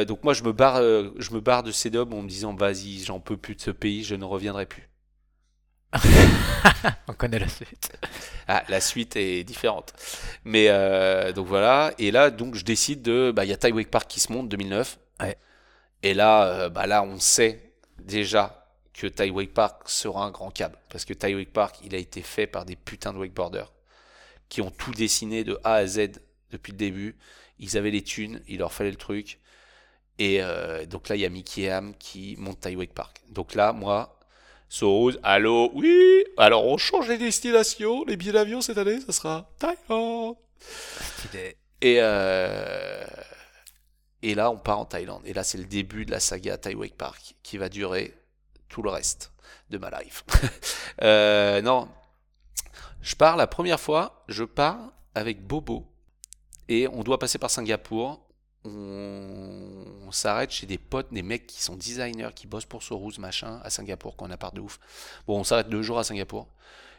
donc 0.05 0.23
moi, 0.23 0.33
je 0.33 0.43
me 0.43 0.51
barre, 0.51 0.77
je 0.81 1.33
me 1.33 1.39
barre 1.39 1.63
de 1.63 1.71
en 1.97 2.21
me 2.21 2.27
disant, 2.27 2.53
vas-y, 2.53 2.99
j'en 3.03 3.19
peux 3.19 3.35
plus 3.37 3.55
de 3.55 3.61
ce 3.61 3.71
pays, 3.71 4.03
je 4.03 4.15
ne 4.15 4.25
reviendrai 4.25 4.67
plus. 4.67 4.89
On 7.07 7.13
connaît 7.13 7.39
la 7.39 7.47
suite. 7.47 7.91
Ah, 8.47 8.63
la 8.69 8.81
suite 8.81 9.15
est 9.15 9.43
différente. 9.43 9.93
Mais 10.43 10.67
euh, 10.69 11.31
donc 11.31 11.47
voilà. 11.47 11.93
Et 11.97 12.11
là, 12.11 12.29
donc 12.29 12.55
je 12.55 12.65
décide 12.65 13.01
de. 13.01 13.31
Bah, 13.35 13.45
il 13.45 13.49
y 13.49 13.53
a 13.53 13.57
Taiwake 13.57 13.91
Park 13.91 14.09
qui 14.09 14.19
se 14.19 14.31
monte 14.31 14.49
2009. 14.49 14.99
Ouais. 15.21 15.37
Et 16.01 16.13
là, 16.13 16.45
euh, 16.47 16.69
bah 16.69 16.87
là, 16.87 17.03
on 17.03 17.19
sait 17.19 17.73
déjà 17.99 18.67
que 18.93 19.07
Taiwake 19.07 19.53
Park 19.53 19.89
sera 19.89 20.25
un 20.25 20.31
grand 20.31 20.51
câble. 20.51 20.77
Parce 20.89 21.05
que 21.05 21.13
Taiwake 21.13 21.51
Park, 21.51 21.77
il 21.83 21.95
a 21.95 21.97
été 21.97 22.21
fait 22.21 22.47
par 22.47 22.65
des 22.65 22.75
putains 22.75 23.13
de 23.13 23.17
wakeboarders 23.17 23.71
qui 24.49 24.61
ont 24.61 24.71
tout 24.71 24.91
dessiné 24.91 25.43
de 25.43 25.59
A 25.63 25.75
à 25.75 25.87
Z 25.87 26.19
depuis 26.51 26.71
le 26.71 26.77
début. 26.77 27.15
Ils 27.59 27.77
avaient 27.77 27.91
les 27.91 28.03
thunes, 28.03 28.41
il 28.47 28.59
leur 28.59 28.71
fallait 28.71 28.91
le 28.91 28.97
truc. 28.97 29.39
Et 30.19 30.43
euh, 30.43 30.85
donc 30.85 31.09
là, 31.09 31.15
il 31.15 31.21
y 31.21 31.25
a 31.25 31.29
Mickey 31.29 31.69
Ham 31.69 31.95
qui 31.97 32.35
monte 32.37 32.59
Taiwake 32.59 32.93
Park. 32.93 33.21
Donc 33.29 33.55
là, 33.55 33.73
moi, 33.73 34.19
Soros, 34.73 35.11
allô, 35.21 35.69
oui, 35.75 36.25
alors 36.35 36.65
on 36.65 36.77
change 36.77 37.07
les 37.07 37.19
destinations, 37.19 38.03
les 38.05 38.17
billets 38.17 38.31
d'avion 38.31 38.59
cette 38.59 38.79
année, 38.79 38.99
ça 39.01 39.11
sera 39.11 39.47
Thaïlande. 39.59 40.35
Et, 41.79 41.97
euh, 41.99 43.05
et 44.23 44.33
là, 44.33 44.49
on 44.49 44.57
part 44.57 44.79
en 44.79 44.85
Thaïlande. 44.85 45.21
Et 45.25 45.33
là, 45.33 45.43
c'est 45.43 45.59
le 45.59 45.65
début 45.65 46.05
de 46.05 46.11
la 46.11 46.19
saga 46.19 46.57
Taiwake 46.57 46.95
Park 46.95 47.35
qui 47.43 47.59
va 47.59 47.69
durer 47.69 48.15
tout 48.67 48.81
le 48.81 48.89
reste 48.89 49.31
de 49.69 49.77
ma 49.77 49.91
life. 50.01 50.25
Euh, 51.03 51.61
non, 51.61 51.87
je 53.01 53.15
pars 53.15 53.35
la 53.37 53.47
première 53.47 53.79
fois, 53.79 54.23
je 54.27 54.43
pars 54.43 54.91
avec 55.13 55.45
Bobo 55.45 55.85
et 56.67 56.87
on 56.87 57.03
doit 57.03 57.19
passer 57.19 57.37
par 57.37 57.51
Singapour. 57.51 58.22
On, 58.65 59.85
on 60.07 60.11
s'arrête 60.11 60.51
chez 60.51 60.65
des 60.65 60.77
potes, 60.77 61.11
des 61.11 61.21
mecs 61.21 61.47
qui 61.47 61.61
sont 61.61 61.75
designers, 61.75 62.29
qui 62.33 62.47
bossent 62.47 62.65
pour 62.65 62.81
Soros, 62.81 63.11
machin, 63.19 63.59
à 63.63 63.69
Singapour, 63.69 64.15
qu'on 64.15 64.31
a 64.31 64.37
part 64.37 64.53
de 64.53 64.61
ouf. 64.61 64.79
Bon, 65.27 65.39
on 65.39 65.43
s'arrête 65.43 65.69
deux 65.69 65.81
jours 65.81 65.99
à 65.99 66.03
Singapour. 66.03 66.47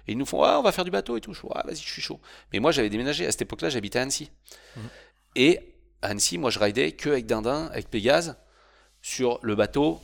Et 0.07 0.12
ils 0.12 0.19
nous 0.19 0.27
font, 0.27 0.43
ouais, 0.43 0.51
on 0.51 0.62
va 0.62 0.73
faire 0.73 0.85
du 0.85 0.91
bateau 0.91 1.16
et 1.16 1.20
tout. 1.23 1.32
Je 1.32 1.43
ouais, 1.43 1.62
vas-y, 1.65 1.77
je 1.77 1.91
suis 1.91 2.03
chaud. 2.03 2.20
Mais 2.53 2.59
moi, 2.59 2.73
j'avais 2.73 2.91
déménagé. 2.91 3.27
À 3.27 3.32
cette 3.32 3.43
époque-là, 3.43 3.70
j'habitais 3.70 3.99
à 3.99 4.03
Annecy. 4.03 4.31
Et 5.35 5.74
à 6.03 6.09
Annecy, 6.09 6.36
moi, 6.36 6.51
je 6.51 6.59
ridais 6.59 6.93
que 6.93 7.09
avec 7.09 7.24
Dindin, 7.24 7.66
avec 7.73 7.89
Pégase, 7.89 8.36
sur 9.01 9.39
le 9.43 9.55
bateau 9.55 10.03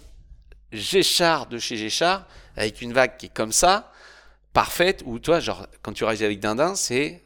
Géchard 0.73 1.47
de 1.47 1.59
chez 1.59 1.77
Géchard, 1.77 2.27
avec 2.57 2.81
une 2.81 2.93
vague 2.93 3.17
qui 3.19 3.27
est 3.27 3.35
comme 3.35 3.53
ça. 3.53 3.93
parfaite 4.53 5.03
où, 5.05 5.19
toi, 5.19 5.41
genre, 5.41 5.67
quand 5.83 5.93
tu 5.93 6.05
réagis 6.05 6.25
avec 6.25 6.41
dindin, 6.41 6.75
c'est, 6.75 7.23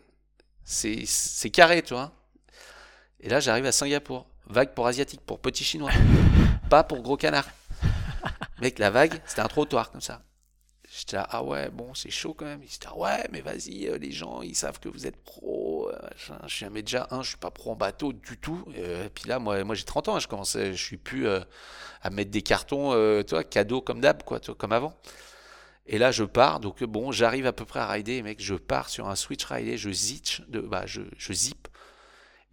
c'est, 0.65 1.05
c'est 1.07 1.51
carré, 1.51 1.83
tu 1.83 1.95
vois. 1.95 2.13
Et 3.25 3.31
là, 3.31 3.41
j'arrive 3.41 3.65
à 3.65 3.73
Singapour. 3.73 4.27
Vague 4.49 4.75
pour 4.75 4.87
asiatique, 4.87 5.23
pour 5.23 5.41
petit 5.41 5.65
chinois. 5.65 5.91
pas 6.69 6.85
pour 6.85 7.01
gros 7.01 7.17
canard. 7.17 7.49
Mec, 8.61 8.79
la 8.79 8.91
vague, 8.91 9.19
c'était 9.25 9.41
un 9.41 9.49
trottoir 9.49 9.91
comme 9.91 10.03
ça. 10.03 10.21
J'étais 10.95 11.17
là, 11.17 11.27
ah 11.31 11.43
ouais, 11.43 11.71
bon, 11.71 11.95
c'est 11.95 12.11
chaud 12.11 12.35
quand 12.35 12.45
même. 12.45 12.61
J'étais 12.69 12.87
là, 12.87 12.97
ouais, 12.99 13.27
mais 13.33 13.41
vas-y, 13.41 13.89
euh, 13.89 13.97
les 13.97 14.13
gens, 14.13 14.43
ils 14.43 14.55
savent 14.55 14.79
que 14.79 14.91
vous 14.91 15.07
êtes 15.07 15.17
pro. 15.25 15.91
euh, 15.91 15.99
je 16.47 16.55
suis 16.55 16.67
un 16.67 16.71
déjà 16.71 17.09
un, 17.11 17.23
je 17.23 17.31
suis 17.31 17.39
pas 17.39 17.51
pro 17.51 17.73
en 17.73 17.77
bateau 17.77 18.13
du 18.13 18.37
tout. 18.37 18.63
Euh, 18.77 19.09
puis 19.15 19.27
là, 19.27 19.39
moi, 19.39 19.65
moi 19.65 19.75
j'ai 19.75 19.85
30 19.85 20.09
ans, 20.09 20.17
hein, 20.17 20.21
je 20.21 20.29
commence, 20.29 20.59
je 20.59 20.73
suis 20.73 20.99
plus 20.99 21.27
euh, 21.27 21.41
à 22.03 22.11
mettre 22.11 22.31
des 22.31 22.43
cartons, 22.43 22.93
euh, 22.93 23.23
toi, 23.23 23.43
cadeaux 23.43 23.81
comme 23.81 24.03
d'hab, 24.03 24.23
quoi, 24.23 24.39
toi, 24.39 24.55
comme 24.55 24.73
avant. 24.73 24.95
Et 25.87 25.97
là, 25.97 26.13
je 26.13 26.25
pars, 26.25 26.61
donc 26.61 26.85
bon, 26.85 27.11
j'arrive 27.11 27.47
à 27.47 27.55
peu 27.55 27.65
près 27.65 27.81
à 27.81 27.89
rider, 27.89 28.21
mec, 28.21 28.43
je 28.43 28.55
pars 28.55 28.91
sur 28.91 29.09
un 29.09 29.17
switch 29.17 29.45
rider, 29.47 29.79
je 29.79 29.91
zitch, 29.91 30.43
de, 30.49 30.61
bah, 30.61 30.85
je, 30.85 31.03
je 31.17 31.33
zip, 31.33 31.69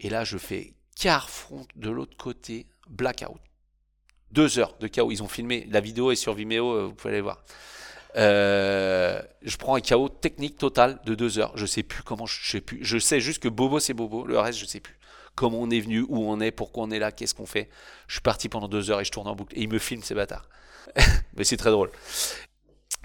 et 0.01 0.09
là, 0.09 0.23
je 0.23 0.37
fais 0.37 0.73
quart 0.99 1.29
front 1.29 1.65
de 1.75 1.89
l'autre 1.89 2.17
côté, 2.17 2.65
blackout. 2.89 3.37
Deux 4.31 4.57
heures 4.57 4.75
de 4.79 4.87
chaos. 4.87 5.11
Ils 5.11 5.21
ont 5.21 5.27
filmé, 5.27 5.67
la 5.69 5.79
vidéo 5.79 6.11
est 6.11 6.15
sur 6.15 6.33
Vimeo, 6.33 6.73
euh, 6.73 6.85
vous 6.85 6.93
pouvez 6.93 7.13
aller 7.13 7.21
voir. 7.21 7.43
Euh, 8.17 9.21
je 9.43 9.55
prends 9.57 9.75
un 9.75 9.79
chaos 9.79 10.09
technique 10.09 10.57
total 10.57 10.99
de 11.05 11.13
deux 11.13 11.37
heures. 11.37 11.55
Je 11.55 11.67
sais 11.67 11.83
plus 11.83 12.01
comment, 12.01 12.25
je 12.25 12.49
sais 12.49 12.61
plus. 12.61 12.79
Je 12.81 12.97
sais 12.97 13.21
juste 13.21 13.43
que 13.43 13.47
Bobo 13.47 13.79
c'est 13.79 13.93
Bobo. 13.93 14.25
Le 14.25 14.39
reste, 14.39 14.57
je 14.57 14.65
sais 14.65 14.79
plus. 14.79 14.97
Comment 15.35 15.59
on 15.59 15.69
est 15.69 15.79
venu, 15.79 16.03
où 16.09 16.29
on 16.29 16.39
est, 16.41 16.51
pourquoi 16.51 16.83
on 16.85 16.91
est 16.91 16.99
là, 16.99 17.11
qu'est-ce 17.11 17.35
qu'on 17.35 17.45
fait. 17.45 17.69
Je 18.07 18.15
suis 18.15 18.21
parti 18.21 18.49
pendant 18.49 18.67
deux 18.67 18.89
heures 18.89 19.01
et 19.01 19.05
je 19.05 19.11
tourne 19.11 19.27
en 19.27 19.35
boucle. 19.35 19.55
Et 19.55 19.61
ils 19.61 19.69
me 19.69 19.79
filment 19.79 20.03
ces 20.03 20.15
bâtards. 20.15 20.49
Mais 21.35 21.43
c'est 21.43 21.57
très 21.57 21.69
drôle. 21.71 21.91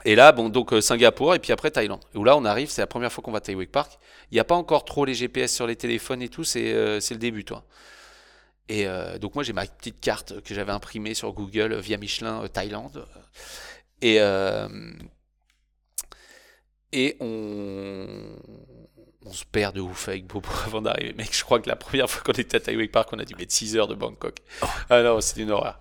Et 0.07 0.15
là, 0.15 0.31
bon, 0.31 0.49
donc 0.49 0.73
euh, 0.73 0.81
Singapour 0.81 1.35
et 1.35 1.41
puis 1.41 1.53
après 1.53 1.73
Thaïlande. 1.73 1.99
Où 2.15 2.23
là, 2.23 2.37
on 2.37 2.45
arrive, 2.45 2.71
c'est 2.71 2.81
la 2.81 2.87
première 2.87 3.13
fois 3.13 3.25
qu'on 3.25 3.33
va 3.33 3.39
à 3.39 3.41
Thai 3.41 3.57
Wake 3.57 3.73
Park. 3.73 3.99
Il 4.31 4.35
n'y 4.35 4.41
a 4.41 4.45
pas 4.45 4.55
encore 4.55 4.85
trop 4.85 5.05
les 5.05 5.15
GPS 5.15 5.53
sur 5.53 5.67
les 5.67 5.75
téléphones 5.75 6.23
et 6.23 6.29
tout, 6.29 6.45
c'est 6.45 6.73
euh, 6.73 7.01
c'est 7.01 7.13
le 7.13 7.19
début, 7.19 7.45
toi. 7.45 7.65
Et 8.69 8.87
euh, 8.87 9.19
donc 9.19 9.35
moi, 9.35 9.43
j'ai 9.43 9.53
ma 9.53 9.67
petite 9.67 9.99
carte 9.99 10.41
que 10.43 10.55
j'avais 10.55 10.71
imprimée 10.71 11.15
sur 11.15 11.33
Google 11.33 11.75
via 11.81 11.97
Michelin 11.99 12.45
euh, 12.45 12.47
Thaïlande. 12.47 13.05
Et, 14.01 14.19
et 16.93 17.17
on, 17.19 18.07
on 19.25 19.33
se 19.33 19.45
perd 19.45 19.75
de 19.75 19.81
ouf 19.81 20.09
avec 20.09 20.27
Bobo 20.27 20.49
avant 20.67 20.83
d'arriver. 20.83 21.15
Mec, 21.15 21.37
je 21.37 21.43
crois 21.43 21.59
que 21.59 21.69
la 21.69 21.75
première 21.75 22.09
fois 22.09 22.23
qu'on 22.23 22.41
était 22.41 22.59
à 22.59 22.61
Tai 22.61 22.77
Wake 22.77 22.93
Park, 22.93 23.09
on 23.13 23.19
a 23.19 23.25
dû 23.25 23.35
mettre 23.35 23.53
6 23.53 23.77
heures 23.77 23.89
de 23.89 23.97
Bangkok. 23.97 24.37
Ah 24.89 25.03
non, 25.03 25.21
c'était 25.21 25.43
une 25.43 25.51
horreur. 25.51 25.81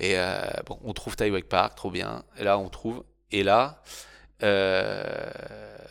Et 0.00 0.16
bon, 0.64 0.78
on 0.84 0.94
trouve 0.94 1.16
Tai 1.16 1.30
Wake 1.30 1.50
Park, 1.50 1.74
trop 1.74 1.90
bien. 1.90 2.24
Et 2.38 2.44
là, 2.44 2.58
on 2.58 2.70
trouve. 2.70 3.04
Et 3.30 3.42
là, 3.42 3.82
euh, 4.42 5.30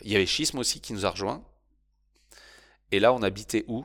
il 0.02 0.12
y 0.12 0.16
avait 0.16 0.26
Schisme 0.26 0.58
aussi 0.58 0.80
qui 0.80 0.92
nous 0.92 1.06
a 1.06 1.10
rejoint. 1.10 1.44
Et 2.92 3.00
là, 3.00 3.12
on 3.12 3.22
habitait 3.22 3.64
où? 3.68 3.84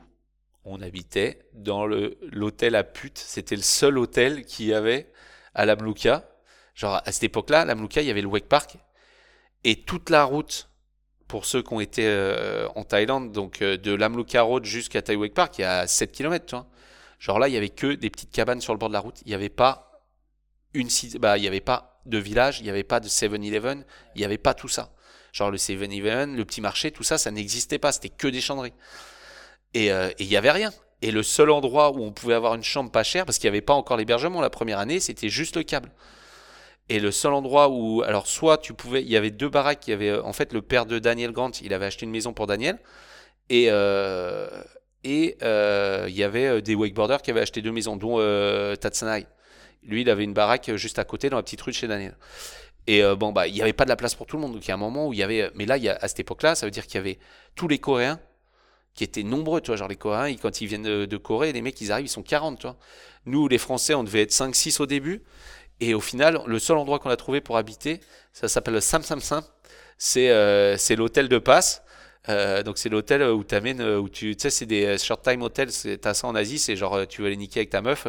On 0.64 0.80
habitait 0.80 1.46
dans 1.52 1.86
l'hôtel 1.86 2.74
à 2.74 2.84
pute. 2.84 3.18
C'était 3.18 3.56
le 3.56 3.62
seul 3.62 3.98
hôtel 3.98 4.46
qu'il 4.46 4.66
y 4.66 4.74
avait 4.74 5.12
à 5.54 5.66
la 5.66 5.76
Mlouka. 5.76 6.28
Genre, 6.74 7.00
à 7.04 7.12
cette 7.12 7.24
époque-là, 7.24 7.64
la 7.64 7.74
Mlouka, 7.74 8.00
il 8.00 8.06
y 8.06 8.10
avait 8.10 8.22
le 8.22 8.28
Wake 8.28 8.48
Park. 8.48 8.78
Et 9.62 9.82
toute 9.82 10.10
la 10.10 10.24
route, 10.24 10.68
pour 11.28 11.46
ceux 11.46 11.62
qui 11.62 11.72
ont 11.72 11.80
été 11.80 12.06
euh, 12.06 12.68
en 12.74 12.84
Thaïlande, 12.84 13.32
donc 13.32 13.62
euh, 13.62 13.76
de 13.76 13.92
Lamluka 13.92 14.42
Road 14.42 14.64
jusqu'à 14.64 15.02
Thai 15.02 15.16
Wake 15.16 15.34
Park, 15.34 15.58
il 15.58 15.62
y 15.62 15.64
a 15.64 15.86
7 15.86 16.12
km, 16.12 16.46
tu 16.46 16.54
vois. 16.54 16.66
Genre 17.18 17.38
là, 17.38 17.48
il 17.48 17.54
y 17.54 17.56
avait 17.56 17.70
que 17.70 17.94
des 17.94 18.10
petites 18.10 18.30
cabanes 18.30 18.60
sur 18.60 18.72
le 18.74 18.78
bord 18.78 18.88
de 18.88 18.94
la 18.94 19.00
route. 19.00 19.20
Il 19.24 19.28
n'y 19.28 19.34
avait 19.34 19.48
pas 19.48 20.02
une 20.74 20.88
bah, 21.18 21.38
il 21.38 21.44
y 21.44 21.46
avait 21.48 21.60
pas 21.60 21.93
de 22.06 22.18
village, 22.18 22.60
il 22.60 22.64
n'y 22.64 22.70
avait 22.70 22.84
pas 22.84 23.00
de 23.00 23.08
7-Eleven, 23.08 23.84
il 24.14 24.18
n'y 24.18 24.24
avait 24.24 24.38
pas 24.38 24.54
tout 24.54 24.68
ça. 24.68 24.90
Genre 25.32 25.50
le 25.50 25.56
7-Eleven, 25.56 26.36
le 26.36 26.44
petit 26.44 26.60
marché, 26.60 26.90
tout 26.90 27.02
ça, 27.02 27.18
ça 27.18 27.30
n'existait 27.30 27.78
pas. 27.78 27.92
C'était 27.92 28.08
que 28.08 28.28
des 28.28 28.40
chandries. 28.40 28.72
Et 29.74 29.92
euh, 29.92 30.10
et 30.18 30.24
il 30.24 30.28
n'y 30.28 30.36
avait 30.36 30.50
rien. 30.50 30.72
Et 31.02 31.10
le 31.10 31.22
seul 31.22 31.50
endroit 31.50 31.90
où 31.90 32.02
on 32.02 32.12
pouvait 32.12 32.34
avoir 32.34 32.54
une 32.54 32.62
chambre 32.62 32.90
pas 32.90 33.02
chère, 33.02 33.26
parce 33.26 33.38
qu'il 33.38 33.48
n'y 33.50 33.56
avait 33.56 33.60
pas 33.60 33.74
encore 33.74 33.96
l'hébergement 33.96 34.40
la 34.40 34.50
première 34.50 34.78
année, 34.78 35.00
c'était 35.00 35.28
juste 35.28 35.56
le 35.56 35.62
câble. 35.62 35.90
Et 36.88 37.00
le 37.00 37.10
seul 37.10 37.32
endroit 37.32 37.68
où, 37.68 38.02
alors 38.02 38.26
soit 38.26 38.58
tu 38.58 38.74
pouvais, 38.74 39.02
il 39.02 39.08
y 39.08 39.16
avait 39.16 39.30
deux 39.30 39.48
baraques, 39.48 39.86
il 39.86 39.90
y 39.90 39.94
avait 39.94 40.10
euh, 40.10 40.22
en 40.22 40.32
fait 40.32 40.52
le 40.52 40.62
père 40.62 40.86
de 40.86 40.98
Daniel 40.98 41.32
Grant, 41.32 41.50
il 41.62 41.72
avait 41.74 41.86
acheté 41.86 42.04
une 42.04 42.12
maison 42.12 42.32
pour 42.32 42.46
Daniel, 42.46 42.78
et 43.50 43.66
euh, 43.70 44.48
et 45.04 45.36
euh, 45.42 46.06
il 46.08 46.16
y 46.16 46.24
avait 46.24 46.46
euh, 46.46 46.60
des 46.62 46.74
wakeboarders 46.74 47.20
qui 47.22 47.30
avaient 47.30 47.42
acheté 47.42 47.60
deux 47.60 47.72
maisons, 47.72 47.96
dont 47.96 48.16
euh. 48.18 48.74
Lui, 49.84 50.02
il 50.02 50.10
avait 50.10 50.24
une 50.24 50.34
baraque 50.34 50.74
juste 50.76 50.98
à 50.98 51.04
côté 51.04 51.30
dans 51.30 51.36
la 51.36 51.42
petite 51.42 51.60
rue 51.62 51.72
de 51.72 51.76
chez 51.76 51.86
Daniel. 51.88 52.16
Et 52.86 53.02
euh, 53.02 53.16
bon 53.16 53.32
bah 53.32 53.46
il 53.46 53.54
n'y 53.54 53.62
avait 53.62 53.72
pas 53.72 53.84
de 53.84 53.88
la 53.88 53.96
place 53.96 54.14
pour 54.14 54.26
tout 54.26 54.36
le 54.36 54.42
monde, 54.42 54.52
donc 54.52 54.64
il 54.66 54.68
y 54.68 54.70
a 54.70 54.74
un 54.74 54.78
moment 54.78 55.08
où 55.08 55.12
il 55.12 55.18
y 55.18 55.22
avait, 55.22 55.50
mais 55.54 55.64
là 55.66 55.76
à 56.00 56.08
cette 56.08 56.20
époque-là, 56.20 56.54
ça 56.54 56.66
veut 56.66 56.70
dire 56.70 56.86
qu'il 56.86 56.96
y 56.96 56.98
avait 56.98 57.18
tous 57.54 57.66
les 57.68 57.78
Coréens 57.78 58.20
qui 58.94 59.04
étaient 59.04 59.22
nombreux, 59.24 59.60
tu 59.60 59.68
vois, 59.68 59.76
genre 59.76 59.88
les 59.88 59.96
Coréens, 59.96 60.28
ils- 60.28 60.38
quand 60.38 60.60
ils 60.60 60.66
viennent 60.68 61.06
de, 61.06 61.16
Corée, 61.16 61.52
les 61.52 61.62
mecs 61.62 61.80
ils 61.80 61.92
arrivent, 61.92 62.06
ils 62.06 62.08
sont 62.10 62.22
40, 62.22 62.58
tu 62.60 62.66
vois. 62.66 62.76
Nous 63.26 63.48
les 63.48 63.58
Français, 63.58 63.94
on 63.94 64.04
devait 64.04 64.22
être 64.22 64.32
5-6 64.32 64.80
au 64.80 64.86
début. 64.86 65.22
Et 65.80 65.94
au 65.94 66.00
final, 66.00 66.40
le 66.46 66.58
seul 66.60 66.76
endroit 66.78 66.98
qu'on 67.00 67.10
a 67.10 67.16
trouvé 67.16 67.40
pour 67.40 67.56
habiter, 67.56 68.00
ça 68.32 68.48
s'appelle 68.48 68.74
le 68.74 68.80
Sam 68.80 69.02
Sam 69.02 69.20
Sam. 69.20 69.42
C'est 69.98 70.30
euh, 70.30 70.76
l'hôtel 70.96 71.28
de 71.28 71.38
passe. 71.38 71.82
Euh, 72.28 72.62
donc 72.62 72.78
c'est 72.78 72.88
l'hôtel 72.88 73.22
où 73.24 73.44
t'amènes, 73.44 73.82
où 73.82 74.08
tu, 74.08 74.34
sais, 74.38 74.50
c'est 74.50 74.66
des 74.66 74.98
short 74.98 75.22
time 75.24 75.42
hotels. 75.42 75.70
T'as 76.00 76.14
ça 76.14 76.26
en 76.28 76.34
Asie, 76.34 76.58
c'est 76.58 76.76
genre 76.76 77.06
tu 77.08 77.22
veux 77.22 77.28
aller 77.28 77.36
niquer 77.36 77.60
avec 77.60 77.70
ta 77.70 77.82
meuf. 77.82 78.06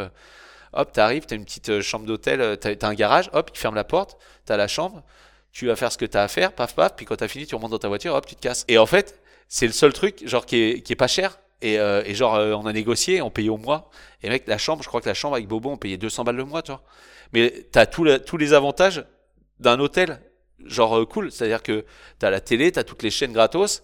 Hop, 0.76 0.92
t'arrives, 0.92 1.26
t'as 1.26 1.36
une 1.36 1.46
petite 1.46 1.70
euh, 1.70 1.82
chambre 1.82 2.06
d'hôtel, 2.06 2.42
euh, 2.42 2.56
t'as 2.56 2.88
un 2.88 2.94
garage. 2.94 3.30
Hop, 3.34 3.50
il 3.54 3.58
ferme 3.58 3.76
la 3.76 3.84
porte, 3.84 4.18
t'as 4.46 4.58
la 4.58 4.68
chambre. 4.68 5.04
Tu 5.52 5.68
vas 5.68 5.76
faire 5.76 5.92
ce 5.92 5.98
que 5.98 6.06
t'as 6.06 6.24
à 6.24 6.28
faire, 6.28 6.54
paf 6.54 6.76
paf. 6.76 6.96
Puis 6.96 7.06
quand 7.06 7.16
t'as 7.16 7.28
fini, 7.28 7.48
tu 7.48 7.56
remontes 7.56 7.72
dans 7.72 7.80
ta 7.80 7.88
voiture, 7.88 8.14
hop, 8.14 8.26
tu 8.26 8.36
te 8.36 8.42
casses. 8.42 8.66
Et 8.68 8.78
en 8.78 8.86
fait, 8.86 9.20
c'est 9.48 9.68
le 9.68 9.74
seul 9.74 9.94
truc, 9.94 10.28
genre 10.28 10.46
qui 10.46 10.58
est, 10.58 10.96
pas 10.96 11.08
cher. 11.08 11.40
Et, 11.62 11.80
euh, 11.80 12.04
et 12.06 12.14
genre 12.14 12.34
on 12.34 12.66
a 12.66 12.74
négocié, 12.74 13.22
on 13.22 13.32
payait 13.32 13.50
au 13.50 13.58
mois. 13.58 13.90
Et 14.22 14.30
mec, 14.30 14.44
la 14.48 14.58
chambre, 14.58 14.84
je 14.84 14.88
crois 14.88 15.02
que 15.02 15.08
la 15.08 15.14
chambre 15.14 15.36
avec 15.36 15.48
Bobo, 15.48 15.72
on 15.72 15.78
payait 15.78 15.98
200 15.98 16.24
balles 16.24 16.36
le 16.36 16.46
mois, 16.46 16.62
tu. 16.62 16.72
Mais 17.34 17.66
t'as 17.72 17.86
tous 17.86 18.38
les 18.38 18.54
avantages 18.54 19.06
d'un 19.60 19.80
hôtel, 19.80 20.20
genre 20.66 21.08
cool. 21.08 21.32
C'est-à-dire 21.32 21.64
que 21.64 21.86
t'as 22.20 22.30
la 22.30 22.42
télé, 22.42 22.72
t'as 22.72 22.84
toutes 22.84 23.04
les 23.04 23.10
chaînes 23.10 23.34
gratos, 23.34 23.84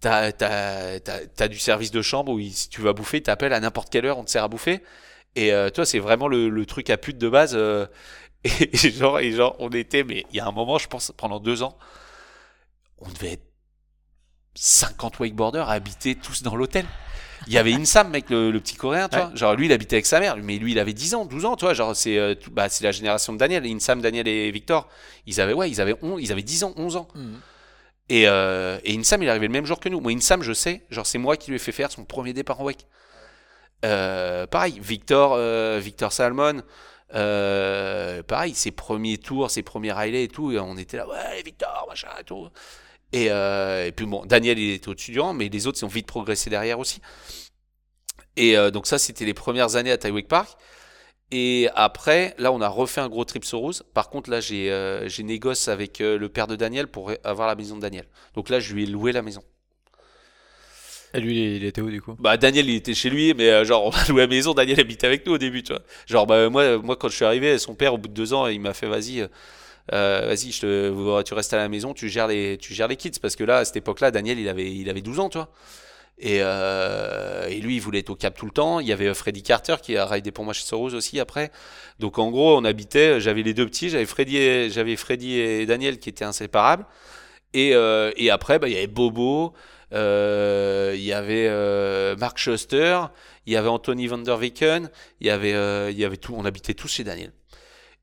t'as 0.00 0.32
t'as 0.32 1.48
du 1.48 1.58
service 1.58 1.90
de 1.90 2.02
chambre 2.02 2.32
où 2.32 2.40
si 2.40 2.68
tu 2.68 2.80
vas 2.80 2.92
bouffer, 2.92 3.20
t'appelles 3.22 3.52
à 3.52 3.60
n'importe 3.60 3.90
quelle 3.90 4.06
heure, 4.06 4.18
on 4.18 4.24
te 4.24 4.30
sert 4.30 4.44
à 4.44 4.48
bouffer. 4.48 4.82
Et 5.36 5.52
euh, 5.52 5.70
toi, 5.70 5.86
c'est 5.86 5.98
vraiment 5.98 6.28
le, 6.28 6.48
le 6.48 6.66
truc 6.66 6.90
à 6.90 6.96
pute 6.96 7.18
de 7.18 7.28
base. 7.28 7.52
euh, 7.54 7.86
et, 8.44 8.76
genre, 8.90 9.18
et 9.20 9.32
genre, 9.32 9.56
on 9.60 9.70
était, 9.70 10.04
mais 10.04 10.26
il 10.30 10.36
y 10.36 10.40
a 10.40 10.46
un 10.46 10.52
moment, 10.52 10.78
je 10.78 10.88
pense, 10.88 11.12
pendant 11.16 11.40
deux 11.40 11.62
ans, 11.62 11.76
on 12.98 13.08
devait 13.08 13.32
être 13.32 13.42
50 14.54 15.18
wakeboarders 15.20 15.68
à 15.68 15.72
habiter 15.72 16.14
tous 16.14 16.42
dans 16.42 16.56
l'hôtel. 16.56 16.84
Il 17.48 17.52
y 17.52 17.58
avait 17.58 17.72
Insam, 17.72 18.10
mec, 18.10 18.30
le, 18.30 18.50
le 18.52 18.60
petit 18.60 18.76
coréen, 18.76 19.08
tu 19.08 19.16
Ouais. 19.16 19.24
vois. 19.24 19.34
Genre, 19.34 19.54
lui, 19.56 19.66
il 19.66 19.72
habitait 19.72 19.96
avec 19.96 20.06
sa 20.06 20.20
mère, 20.20 20.36
mais 20.36 20.58
lui, 20.58 20.72
il 20.72 20.78
avait 20.78 20.92
10 20.92 21.14
ans, 21.14 21.24
12 21.24 21.44
ans, 21.44 21.56
tu 21.56 21.64
vois. 21.64 21.74
Genre, 21.74 21.96
c'est 21.96 22.16
euh, 22.18 22.34
bah, 22.52 22.68
la 22.82 22.92
génération 22.92 23.32
de 23.32 23.38
Daniel. 23.38 23.66
Insam, 23.66 24.00
Daniel 24.00 24.28
et 24.28 24.50
Victor, 24.52 24.88
ils 25.26 25.40
avaient, 25.40 25.52
ouais, 25.54 25.68
ils 25.68 25.80
avaient, 25.80 25.96
11 26.02 26.22
ils 26.22 26.30
avaient 26.30 26.42
10 26.42 26.62
ans, 26.64 26.72
11 26.76 26.96
ans. 26.96 27.08
Et, 28.08 28.28
euh, 28.28 28.78
et 28.84 28.96
Insam, 28.96 29.22
il 29.22 29.26
est 29.26 29.30
arrivé 29.30 29.46
le 29.48 29.52
même 29.52 29.66
jour 29.66 29.80
que 29.80 29.88
nous. 29.88 30.00
Moi, 30.00 30.12
Insam, 30.12 30.42
je 30.42 30.52
sais, 30.52 30.82
genre, 30.90 31.06
c'est 31.06 31.18
moi 31.18 31.36
qui 31.36 31.50
lui 31.50 31.56
ai 31.56 31.58
fait 31.58 31.72
faire 31.72 31.90
son 31.90 32.04
premier 32.04 32.32
départ 32.32 32.60
en 32.60 32.64
wake. 32.64 32.86
Euh, 33.84 34.46
pareil, 34.46 34.78
Victor, 34.80 35.34
euh, 35.36 35.80
Victor 35.82 36.12
Salmon, 36.12 36.62
euh, 37.14 38.22
pareil, 38.22 38.54
ses 38.54 38.70
premiers 38.70 39.18
tours, 39.18 39.50
ses 39.50 39.62
premiers 39.62 39.92
Riley 39.92 40.24
et 40.24 40.28
tout, 40.28 40.54
on 40.56 40.76
était 40.76 40.96
là, 40.96 41.08
ouais, 41.08 41.42
Victor, 41.44 41.86
machin 41.88 42.08
et 42.20 42.24
tout. 42.24 42.48
Et, 43.12 43.92
puis 43.94 44.06
bon, 44.06 44.24
Daniel, 44.24 44.58
il 44.58 44.72
était 44.72 44.88
au-dessus 44.88 45.18
mais 45.34 45.48
les 45.48 45.66
autres, 45.66 45.78
ils 45.80 45.84
ont 45.84 45.88
vite 45.88 46.06
progressé 46.06 46.48
derrière 46.48 46.78
aussi. 46.78 47.00
Et 48.36 48.56
donc 48.70 48.86
ça, 48.86 48.98
c'était 48.98 49.24
les 49.26 49.34
premières 49.34 49.76
années 49.76 49.92
à 49.92 49.98
Taiwak 49.98 50.28
Park. 50.28 50.58
Et 51.30 51.68
après, 51.74 52.34
là, 52.38 52.52
on 52.52 52.60
a 52.60 52.68
refait 52.68 53.00
un 53.00 53.08
gros 53.08 53.24
trip 53.24 53.44
sur 53.44 53.58
Rose. 53.58 53.84
Par 53.94 54.10
contre, 54.10 54.30
là, 54.30 54.40
j'ai 54.40 55.22
négoce 55.24 55.68
avec 55.68 55.98
le 55.98 56.28
père 56.28 56.46
de 56.46 56.56
Daniel 56.56 56.86
pour 56.86 57.12
avoir 57.24 57.48
la 57.48 57.54
maison 57.54 57.76
de 57.76 57.82
Daniel. 57.82 58.06
Donc 58.34 58.48
là, 58.48 58.60
je 58.60 58.72
lui 58.74 58.84
ai 58.84 58.86
loué 58.86 59.12
la 59.12 59.22
maison. 59.22 59.42
Et 61.14 61.20
lui, 61.20 61.56
il 61.56 61.64
était 61.64 61.80
où 61.82 61.90
du 61.90 62.00
coup? 62.00 62.16
Bah 62.18 62.36
Daniel 62.36 62.68
il 62.68 62.76
était 62.76 62.94
chez 62.94 63.10
lui 63.10 63.34
mais 63.34 63.50
euh, 63.50 63.64
genre 63.64 63.84
on 63.86 63.90
a 63.90 64.08
loué 64.08 64.22
la 64.22 64.26
maison 64.26 64.54
Daniel 64.54 64.80
habitait 64.80 65.06
avec 65.06 65.26
nous 65.26 65.34
au 65.34 65.38
début 65.38 65.62
tu 65.62 65.72
vois. 65.72 65.82
Genre 66.06 66.26
bah 66.26 66.48
moi 66.48 66.78
moi 66.78 66.96
quand 66.96 67.08
je 67.08 67.16
suis 67.16 67.24
arrivé 67.24 67.58
son 67.58 67.74
père 67.74 67.94
au 67.94 67.98
bout 67.98 68.08
de 68.08 68.14
deux 68.14 68.32
ans 68.32 68.46
il 68.46 68.60
m'a 68.60 68.72
fait 68.72 68.86
vas-y 68.86 69.20
euh, 69.20 69.28
euh, 69.92 70.26
vas-y 70.28 70.50
tu 71.24 71.34
restes 71.34 71.52
à 71.52 71.58
la 71.58 71.68
maison 71.68 71.92
tu 71.92 72.08
gères 72.08 72.28
les 72.28 72.56
tu 72.58 72.72
gères 72.72 72.88
les 72.88 72.96
kids. 72.96 73.18
Parce 73.20 73.36
que 73.36 73.44
là 73.44 73.58
à 73.58 73.64
cette 73.64 73.76
époque 73.76 74.00
là 74.00 74.10
Daniel 74.10 74.38
il 74.38 74.48
avait 74.48 74.72
il 74.72 74.88
avait 74.88 75.02
12 75.02 75.20
ans 75.20 75.28
tu 75.28 75.38
vois. 75.38 75.50
Et, 76.18 76.36
et 76.36 77.60
lui 77.60 77.76
il 77.76 77.80
voulait 77.80 77.98
être 77.98 78.10
au 78.10 78.14
Cap 78.14 78.36
tout 78.36 78.46
le 78.46 78.52
temps. 78.52 78.80
Il 78.80 78.86
y 78.86 78.92
avait 78.92 79.12
Freddy 79.12 79.42
Carter 79.42 79.76
qui 79.82 79.96
a 79.96 80.06
raidé 80.06 80.30
pour 80.30 80.44
moi 80.44 80.54
chez 80.54 80.64
Soros 80.64 80.94
aussi 80.94 81.18
après. 81.20 81.50
Donc 81.98 82.18
en 82.18 82.30
gros 82.30 82.56
on 82.56 82.64
habitait 82.64 83.20
j'avais 83.20 83.42
les 83.42 83.54
deux 83.54 83.66
petits 83.66 83.90
j'avais 83.90 84.06
Freddy 84.06 84.70
j'avais 84.70 84.96
Freddy 84.96 85.34
et 85.40 85.66
Daniel 85.66 85.98
qui 85.98 86.08
étaient 86.08 86.24
inséparables. 86.24 86.86
Et, 87.52 87.74
et 88.16 88.30
après 88.30 88.58
bah, 88.58 88.68
il 88.68 88.74
y 88.74 88.78
avait 88.78 88.86
Bobo 88.86 89.52
il 89.92 91.02
y 91.02 91.12
avait 91.12 91.46
euh, 91.48 92.16
Mark 92.16 92.38
Schuster, 92.38 93.00
il 93.46 93.52
y 93.52 93.56
avait 93.56 93.68
Anthony 93.68 94.06
van 94.06 94.18
der 94.18 94.36
Weyken, 94.38 94.90
il 95.20 95.26
y 95.26 95.30
avait, 95.30 95.54
euh, 95.54 95.90
il 95.90 95.98
y 95.98 96.04
avait 96.04 96.16
tout, 96.16 96.34
on 96.36 96.44
habitait 96.44 96.74
tous 96.74 96.88
chez 96.88 97.04
Daniel. 97.04 97.32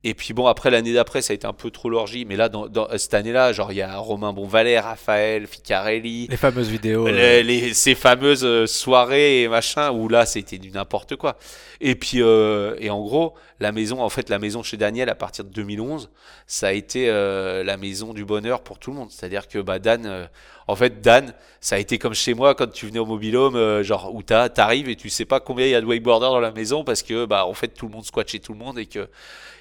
Et 0.06 0.14
puis 0.14 0.34
bon, 0.34 0.48
après 0.48 0.70
l'année 0.72 0.94
d'après, 0.94 1.22
ça 1.22 1.34
a 1.34 1.36
été 1.36 1.46
un 1.46 1.52
peu 1.52 1.72
trop 1.72 1.90
l'orgie. 1.90 2.24
Mais 2.24 2.38
là, 2.38 2.48
dans, 2.48 2.68
dans- 2.68 2.88
cette 2.98 3.14
année-là, 3.14 3.52
genre, 3.52 3.74
il 3.74 3.80
y 3.80 3.82
a 3.82 3.98
Romain 3.98 4.32
Bonvalet, 4.32 4.80
Raphaël, 4.80 5.46
Ficarelli, 5.46 6.28
Les 6.30 6.38
fameuses 6.38 6.70
vidéos. 6.70 7.06
euh, 7.06 7.12
les- 7.12 7.44
les- 7.44 7.74
ces 7.74 7.96
fameuses 7.96 8.46
euh, 8.46 8.66
soirées 8.66 9.42
et 9.44 9.50
machin 9.50 9.92
où 9.92 10.08
là 10.08 10.26
c'était 10.26 10.58
du 10.58 10.72
n'importe 10.72 11.18
quoi. 11.18 11.38
Et 11.82 11.96
puis 11.96 12.22
euh, 12.22 12.78
et 12.80 12.90
en 12.90 13.02
gros 13.02 13.34
la 13.60 13.74
maison 13.74 14.02
en 14.02 14.08
fait 14.08 14.30
la 14.30 14.40
maison 14.40 14.64
chez 14.64 14.78
Daniel 14.78 15.10
à 15.10 15.16
partir 15.16 15.44
de 15.44 15.50
2011 15.50 16.10
ça 16.48 16.68
a 16.68 16.72
été 16.72 17.10
euh, 17.10 17.66
la 17.66 17.76
maison 17.76 18.14
du 18.14 18.24
bonheur 18.24 18.62
pour 18.62 18.80
tout 18.80 18.92
le 18.92 18.98
monde. 18.98 19.12
C'est-à-dire 19.12 19.50
que 19.50 19.60
bah 19.60 19.80
Dan 19.80 20.06
euh, 20.06 20.26
en 20.70 20.76
fait 20.76 21.02
Dan 21.02 21.34
ça 21.62 21.76
a 21.76 21.80
été 21.80 21.98
comme 21.98 22.14
chez 22.14 22.34
moi 22.34 22.56
quand 22.56 22.72
tu 22.72 22.88
venais 22.88 23.00
au 23.00 23.06
mobilhome 23.06 23.56
euh, 23.56 23.84
genre 23.84 24.14
où 24.14 24.24
t'arrives 24.24 24.90
et 24.90 24.96
tu 24.96 25.10
sais 25.10 25.26
pas 25.26 25.40
combien 25.40 25.66
il 25.66 25.72
y 25.72 25.76
a 25.76 25.82
de 25.82 25.86
wakeboarders 25.86 26.32
dans 26.32 26.40
la 26.40 26.52
maison 26.52 26.84
parce 26.84 27.04
que 27.04 27.26
bah 27.26 27.46
en 27.46 27.54
fait 27.54 27.70
tout 27.70 27.88
le 27.88 27.92
monde 27.92 28.06
squatte 28.06 28.30
chez 28.30 28.40
tout 28.40 28.54
le 28.54 28.60
monde 28.60 28.80
et 28.80 28.86
que 28.86 29.10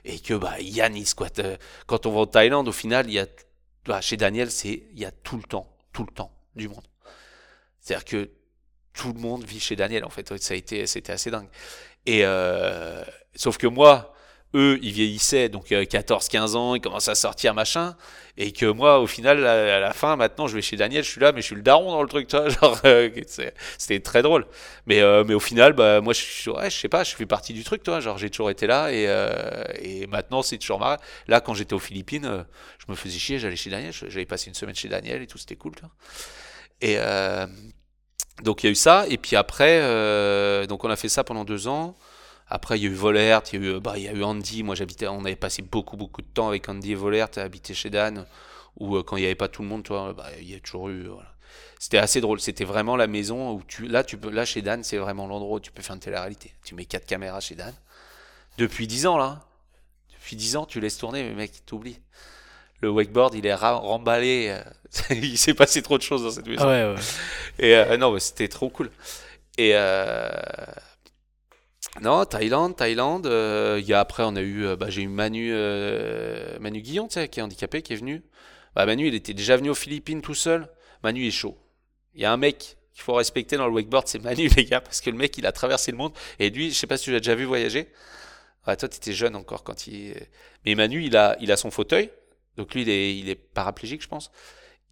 et 0.05 0.19
que 0.19 0.35
bah 0.35 0.61
Yann 0.61 0.95
il 0.97 1.07
squatte 1.07 1.41
euh, 1.41 1.57
quand 1.87 2.07
on 2.07 2.13
va 2.13 2.21
en 2.21 2.27
Thaïlande 2.27 2.69
au 2.69 2.73
final 2.73 3.07
il 3.09 3.15
y 3.15 3.19
a 3.19 3.27
bah, 3.87 4.01
chez 4.01 4.17
Daniel 4.17 4.51
c'est 4.51 4.85
il 4.93 5.01
y 5.01 5.05
a 5.05 5.11
tout 5.11 5.37
le 5.37 5.43
temps 5.43 5.69
tout 5.93 6.05
le 6.09 6.15
temps 6.15 6.31
du 6.55 6.69
monde. 6.69 6.85
C'est-à-dire 7.81 8.05
que 8.05 8.31
tout 8.93 9.13
le 9.13 9.21
monde 9.21 9.45
vit 9.45 9.61
chez 9.61 9.77
Daniel, 9.77 10.05
en 10.05 10.11
fait. 10.11 10.39
Ça 10.39 10.55
a 10.55 10.57
été, 10.57 10.87
c'était 10.87 11.13
assez 11.13 11.31
dingue. 11.31 11.49
Et 12.05 12.21
euh, 12.25 13.03
sauf 13.35 13.59
que 13.59 13.67
moi, 13.67 14.15
eux, 14.55 14.79
ils 14.83 14.93
vieillissaient, 14.93 15.49
donc 15.49 15.73
euh, 15.73 15.85
14-15 15.85 16.57
ans, 16.57 16.75
ils 16.75 16.81
commencent 16.81 17.09
à 17.09 17.15
sortir, 17.15 17.55
machin. 17.55 17.97
Et 18.41 18.53
que 18.53 18.67
moi, 18.67 19.01
au 19.01 19.09
final, 19.09 19.45
à, 19.45 19.81
la 19.81 19.93
fin, 19.93 20.15
maintenant, 20.15 20.47
je 20.47 20.55
vais 20.55 20.63
chez 20.63 20.77
Daniel, 20.77 21.03
je 21.03 21.11
suis 21.11 21.21
là, 21.21 21.33
mais 21.33 21.41
je 21.41 21.47
suis 21.47 21.57
le 21.57 21.63
daron 21.63 21.91
dans 21.91 22.03
le 22.03 22.09
truc, 22.09 22.29
tu 22.29 22.37
vois. 22.37 22.49
Genre, 22.61 22.81
euh, 22.85 23.11
c'était 23.79 24.01
très 24.01 24.23
drôle. 24.23 24.47
Mais, 24.87 25.01
euh, 25.01 25.25
mais 25.27 25.35
au 25.35 25.41
final, 25.41 25.73
bah, 25.73 26.01
moi, 26.01 26.13
je, 26.13 26.51
ouais, 26.51 26.71
je 26.71 26.79
sais 26.79 26.89
pas, 26.89 27.03
je 27.03 27.17
fais 27.17 27.27
partie 27.27 27.53
du 27.53 27.65
truc, 27.65 27.83
toi. 27.83 27.99
Genre, 27.99 28.17
j'ai 28.17 28.31
toujours 28.31 28.51
été 28.51 28.69
là 28.69 28.93
et, 28.93 29.07
euh, 29.09 29.65
et 29.83 30.07
maintenant, 30.07 30.43
c'est 30.43 30.59
toujours 30.59 30.79
marrant. 30.79 30.99
Là, 31.27 31.41
quand 31.41 31.55
j'étais 31.55 31.75
aux 31.75 31.81
Philippines, 31.81 32.27
euh, 32.27 32.45
je 32.79 32.87
me 32.89 32.97
faisais 32.97 33.19
chier, 33.19 33.41
j'allais 33.41 33.57
chez 33.57 33.71
Daniel, 33.71 33.93
j'avais 33.93 34.25
passé 34.25 34.49
une 34.49 34.55
semaine 34.55 34.77
chez 34.77 34.89
Daniel 34.89 35.21
et 35.21 35.27
tout, 35.27 35.39
c'était 35.39 35.57
cool, 35.57 35.75
tu 35.75 35.83
vois. 35.83 35.91
Et 36.81 36.95
euh, 36.99 37.47
donc, 38.43 38.63
il 38.63 38.67
y 38.67 38.69
a 38.69 38.73
eu 38.73 38.77
ça. 38.77 39.05
Et 39.09 39.19
puis 39.19 39.37
après, 39.37 39.81
euh, 39.83 40.67
donc 40.67 40.85
on 40.85 40.91
a 40.91 40.97
fait 40.97 41.09
ça 41.09 41.25
pendant 41.25 41.45
deux 41.45 41.69
ans. 41.69 41.97
Après, 42.51 42.79
il 42.79 42.83
y 42.83 42.87
a 42.87 42.91
eu 42.91 42.95
Volert, 42.95 43.43
il 43.53 43.63
y 43.63 43.67
a 43.67 43.71
eu, 43.77 43.81
bah, 43.81 43.95
il 43.97 44.05
y 44.05 44.09
a 44.09 44.13
eu 44.13 44.23
Andy. 44.23 44.63
Moi, 44.63 44.75
j'habitais, 44.75 45.07
on 45.07 45.25
avait 45.25 45.37
passé 45.37 45.63
beaucoup, 45.63 45.97
beaucoup 45.97 46.23
de 46.23 46.27
temps 46.27 46.49
avec 46.49 46.69
Andy 46.69 46.93
et 46.93 46.95
Volert 46.95 47.29
à 47.37 47.41
habiter 47.43 47.75
chez 47.75 47.91
Dan. 47.91 48.27
Ou 48.79 48.97
euh, 48.97 49.03
quand 49.03 49.17
il 49.17 49.21
n'y 49.21 49.27
avait 49.27 49.35
pas 49.35 49.49
tout 49.49 49.63
le 49.63 49.69
monde, 49.69 49.83
toi, 49.83 50.13
bah, 50.15 50.27
il 50.41 50.49
y 50.51 50.55
a 50.55 50.61
toujours 50.61 50.89
eu. 50.89 51.05
voilà. 51.09 51.35
C'était 51.79 51.99
assez 51.99 52.21
drôle. 52.21 52.41
C'était 52.41 52.65
vraiment 52.65 52.97
la 52.97 53.07
maison 53.07 53.53
où 53.53 53.63
tu, 53.67 53.87
là, 53.87 54.03
tu 54.03 54.17
peux, 54.17 54.31
là, 54.31 54.45
chez 54.45 54.63
Dan, 54.63 54.83
c'est 54.83 54.97
vraiment 54.99 55.27
l'endroit 55.27 55.57
où 55.57 55.61
tu 55.61 55.71
peux 55.73 55.83
faire 55.83 55.95
une 55.95 56.01
télé-réalité. 56.01 56.53
Tu 56.65 56.75
mets 56.75 56.85
quatre 56.87 57.07
caméras 57.07 57.41
chez 57.41 57.55
Dan. 57.55 57.75
Depuis 58.57 58.87
dix 58.87 59.07
ans, 59.07 59.19
là. 59.19 59.45
Depuis 60.13 60.37
dix 60.37 60.57
ans, 60.57 60.65
tu 60.67 60.81
laisses 60.81 60.99
tourner, 60.99 61.23
mais 61.25 61.35
mec, 61.35 61.53
t'oublies. 61.67 61.99
Le 62.81 62.91
wakeboard, 62.91 63.35
il 63.35 63.47
est 63.47 63.55
remballé. 63.55 64.49
euh, 64.51 64.63
il 65.15 65.37
s'est 65.37 65.55
passé 65.55 65.83
trop 65.83 65.99
de 65.99 66.03
choses 66.03 66.23
dans 66.23 66.31
cette 66.31 66.47
maison. 66.47 66.63
Ah 66.65 66.69
ouais, 66.69 66.95
ouais. 66.95 67.01
Et 67.59 67.75
euh, 67.75 67.97
non, 67.97 68.17
c'était 68.19 68.49
trop 68.49 68.69
cool. 68.71 68.91
Et 69.57 69.73
euh, 69.75 70.31
non, 72.01 72.25
Thaïlande, 72.25 72.77
Thaïlande. 72.77 73.27
euh, 73.27 73.81
y 73.85 73.93
a 73.93 74.01
après, 74.01 74.23
on 74.25 74.37
a 74.37 74.41
eu, 74.41 74.65
euh, 74.65 74.77
bah, 74.77 74.89
j'ai 74.89 75.03
eu 75.03 75.09
Manu, 75.09 75.51
euh, 75.53 76.59
Manu 76.61 76.81
Guillon, 76.81 77.09
qui 77.09 77.19
est 77.19 77.43
handicapé, 77.43 77.83
qui 77.83 77.93
est 77.93 77.97
venu. 77.97 78.23
Bah, 78.75 78.87
Manu, 78.87 79.09
il 79.09 79.15
était 79.15 79.35
déjà 79.35 79.57
venu 79.57 79.71
aux 79.71 79.75
Philippines 79.75 80.23
tout 80.23 80.35
seul. 80.35 80.69
Manu 81.03 81.27
est 81.27 81.33
chaud. 81.33 81.59
Il 82.15 82.21
y 82.23 82.25
a 82.25 82.33
un 82.33 82.37
mec 82.37 82.77
qu'il 82.93 83.03
faut 83.03 83.15
respecter 83.15 83.57
dans 83.57 83.67
le 83.67 83.73
wakeboard, 83.73 84.07
c'est 84.07 84.21
Manu, 84.21 84.49
les 84.57 84.65
gars, 84.65 84.81
parce 84.81 85.01
que 85.01 85.11
le 85.11 85.17
mec, 85.17 85.37
il 85.39 85.47
a 85.47 85.53
traversé 85.53 85.91
le 85.91 85.97
monde. 85.97 86.13
Et 86.39 86.51
lui, 86.51 86.71
je 86.71 86.77
sais 86.77 86.87
pas 86.87 86.97
si 86.97 87.05
tu 87.05 87.13
l'as 87.13 87.21
déjà 87.21 87.35
vu 87.35 87.45
voyager. 87.45 87.89
Toi, 88.65 88.77
tu 88.77 88.97
étais 88.97 89.13
jeune 89.15 89.35
encore 89.35 89.65
quand 89.65 89.87
il. 89.87 90.15
Mais 90.67 90.75
Manu, 90.75 91.03
il 91.03 91.17
a, 91.17 91.37
il 91.41 91.51
a 91.51 91.57
son 91.57 91.71
fauteuil. 91.71 92.11
Donc 92.59 92.75
lui, 92.75 92.83
il 92.83 92.91
est, 92.91 93.17
il 93.17 93.31
est 93.31 93.35
paraplégique, 93.35 94.03
je 94.03 94.09
pense. 94.09 94.31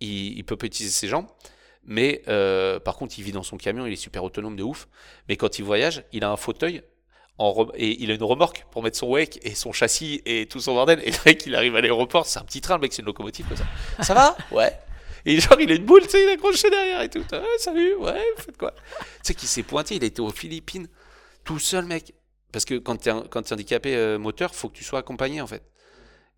Il, 0.01 0.39
il 0.39 0.45
peut 0.45 0.57
pas 0.57 0.67
utiliser 0.67 0.93
ses 0.95 1.09
jambes. 1.09 1.27
Mais 1.87 2.23
euh, 2.27 2.81
par 2.81 2.97
contre, 2.97 3.19
il 3.19 3.23
vit 3.23 3.33
dans 3.33 3.45
son 3.45 3.57
camion, 3.57 3.87
il 3.87 3.93
est 3.93 3.97
super 3.97 4.25
autonome 4.25 4.57
de 4.57 4.63
ouf. 4.63 4.89
Mais 5.29 5.37
quand 5.37 5.59
il 5.59 5.65
voyage, 5.65 6.05
il 6.13 6.25
a 6.25 6.31
un 6.31 6.37
fauteuil 6.37 6.83
et 7.75 8.03
il 8.03 8.11
a 8.11 8.15
une 8.15 8.23
remorque 8.23 8.67
pour 8.71 8.83
mettre 8.83 8.97
son 8.97 9.09
wake 9.09 9.39
et 9.43 9.55
son 9.55 9.73
châssis 9.73 10.23
et 10.25 10.47
tout 10.47 10.59
son 10.59 10.75
bordel. 10.75 11.01
Et 11.05 11.11
le 11.11 11.19
mec, 11.25 11.47
il 11.47 11.55
arrive 11.55 11.77
à 11.77 11.81
l'aéroport, 11.81 12.27
c'est 12.27 12.39
un 12.39 12.45
petit 12.45 12.61
train, 12.61 12.75
le 12.75 12.81
mec, 12.81 12.93
c'est 12.93 13.03
une 13.03 13.07
locomotive 13.07 13.47
comme 13.47 13.57
ça. 13.57 13.67
Ça 14.03 14.15
va? 14.15 14.37
Ouais. 14.51 14.73
Et 15.25 15.39
genre, 15.41 15.61
il 15.61 15.71
a 15.71 15.75
une 15.75 15.85
boule, 15.85 16.03
tu 16.03 16.11
sais, 16.11 16.23
il 16.23 16.29
est 16.29 16.33
accroché 16.33 16.71
derrière 16.71 17.03
et 17.03 17.11
tout. 17.11 17.25
Ouais, 17.33 17.43
salut, 17.59 17.95
ouais, 17.97 18.25
vous 18.37 18.43
faites 18.43 18.57
quoi? 18.57 18.73
Tu 18.73 19.05
sais 19.23 19.35
qu'il 19.35 19.49
s'est 19.49 19.63
pointé, 19.65 19.97
il 19.97 20.03
a 20.03 20.07
été 20.07 20.23
aux 20.23 20.31
Philippines, 20.31 20.89
tout 21.45 21.59
seul, 21.59 21.85
mec. 21.85 22.15
Parce 22.53 22.65
que 22.65 22.75
quand 22.75 23.07
quand 23.29 23.43
t'es 23.43 23.53
handicapé 23.53 23.97
euh, 23.97 24.19
moteur, 24.19 24.55
faut 24.55 24.69
que 24.69 24.77
tu 24.77 24.85
sois 24.85 25.01
accompagné, 25.01 25.41
en 25.41 25.47
fait. 25.47 25.63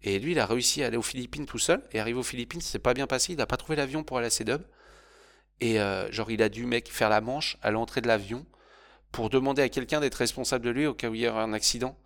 Et 0.02 0.18
lui, 0.18 0.32
il 0.32 0.38
a 0.40 0.46
réussi 0.46 0.82
à 0.82 0.86
aller 0.86 0.96
aux 0.96 1.02
Philippines 1.02 1.46
tout 1.46 1.58
seul. 1.58 1.82
Et 1.92 2.00
arrivé 2.00 2.18
aux 2.18 2.24
Philippines, 2.24 2.60
ça 2.60 2.70
s'est 2.72 2.78
pas 2.78 2.94
bien 2.94 3.06
passé. 3.06 3.34
Il 3.34 3.38
n'a 3.38 3.46
pas 3.46 3.56
trouvé 3.56 3.76
l'avion 3.76 4.02
pour 4.04 4.18
aller 4.18 4.28
à 4.28 4.30
Cedub. 4.30 4.62
Et 5.60 5.80
euh, 5.80 6.10
genre, 6.12 6.30
il 6.30 6.42
a 6.42 6.48
dû, 6.48 6.66
mec, 6.66 6.88
faire 6.90 7.08
la 7.08 7.20
manche 7.20 7.56
à 7.62 7.70
l'entrée 7.70 8.00
de 8.00 8.06
l'avion 8.08 8.46
pour 9.12 9.30
demander 9.30 9.62
à 9.62 9.68
quelqu'un 9.68 10.00
d'être 10.00 10.14
responsable 10.16 10.64
de 10.64 10.70
lui 10.70 10.86
au 10.86 10.94
cas 10.94 11.08
où 11.08 11.14
il 11.14 11.22
y 11.22 11.28
aurait 11.28 11.40
un 11.40 11.52
accident. 11.52 11.96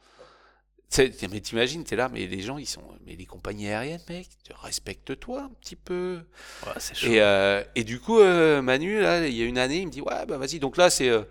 Mais 0.99 1.41
t'imagines, 1.41 1.85
t'es 1.85 1.97
là, 1.97 2.11
mais 2.12 2.27
les 2.27 2.41
gens, 2.43 2.59
ils 2.59 2.66
sont. 2.66 2.83
Mais 3.07 3.16
les 3.16 3.24
compagnies 3.24 3.66
aériennes, 3.69 4.03
mec, 4.11 4.29
respecte-toi 4.61 5.41
un 5.45 5.51
petit 5.61 5.74
peu. 5.77 6.20
Ouais, 6.66 6.73
c'est 6.79 6.95
chaud. 6.95 7.07
Et, 7.11 7.20
euh, 7.23 7.62
et 7.74 7.83
du 7.83 7.99
coup, 7.99 8.20
euh, 8.20 8.61
Manu, 8.61 9.01
là, 9.01 9.27
il 9.27 9.35
y 9.35 9.43
a 9.43 9.47
une 9.47 9.57
année, 9.57 9.79
il 9.81 9.87
me 9.87 9.91
dit 9.91 10.03
Ouais, 10.03 10.27
bah 10.27 10.37
vas-y. 10.37 10.59
Donc 10.59 10.77
là, 10.77 10.91
c'est. 10.91 11.09
euh, 11.09 11.23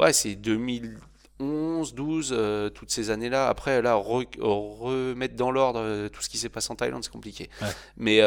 ouais, 0.00 0.12
c'est 0.12 0.34
2011, 0.34 1.94
12, 1.94 2.30
euh, 2.36 2.68
toutes 2.68 2.90
ces 2.90 3.10
années-là. 3.10 3.48
Après, 3.48 3.80
là, 3.80 3.94
re- 3.94 4.26
remettre 4.40 5.36
dans 5.36 5.52
l'ordre 5.52 6.08
tout 6.08 6.20
ce 6.20 6.28
qui 6.28 6.38
s'est 6.38 6.48
passé 6.48 6.72
en 6.72 6.74
Thaïlande, 6.76 7.04
c'est 7.04 7.12
compliqué. 7.12 7.48
Ouais. 7.62 7.68
Mais, 7.96 8.18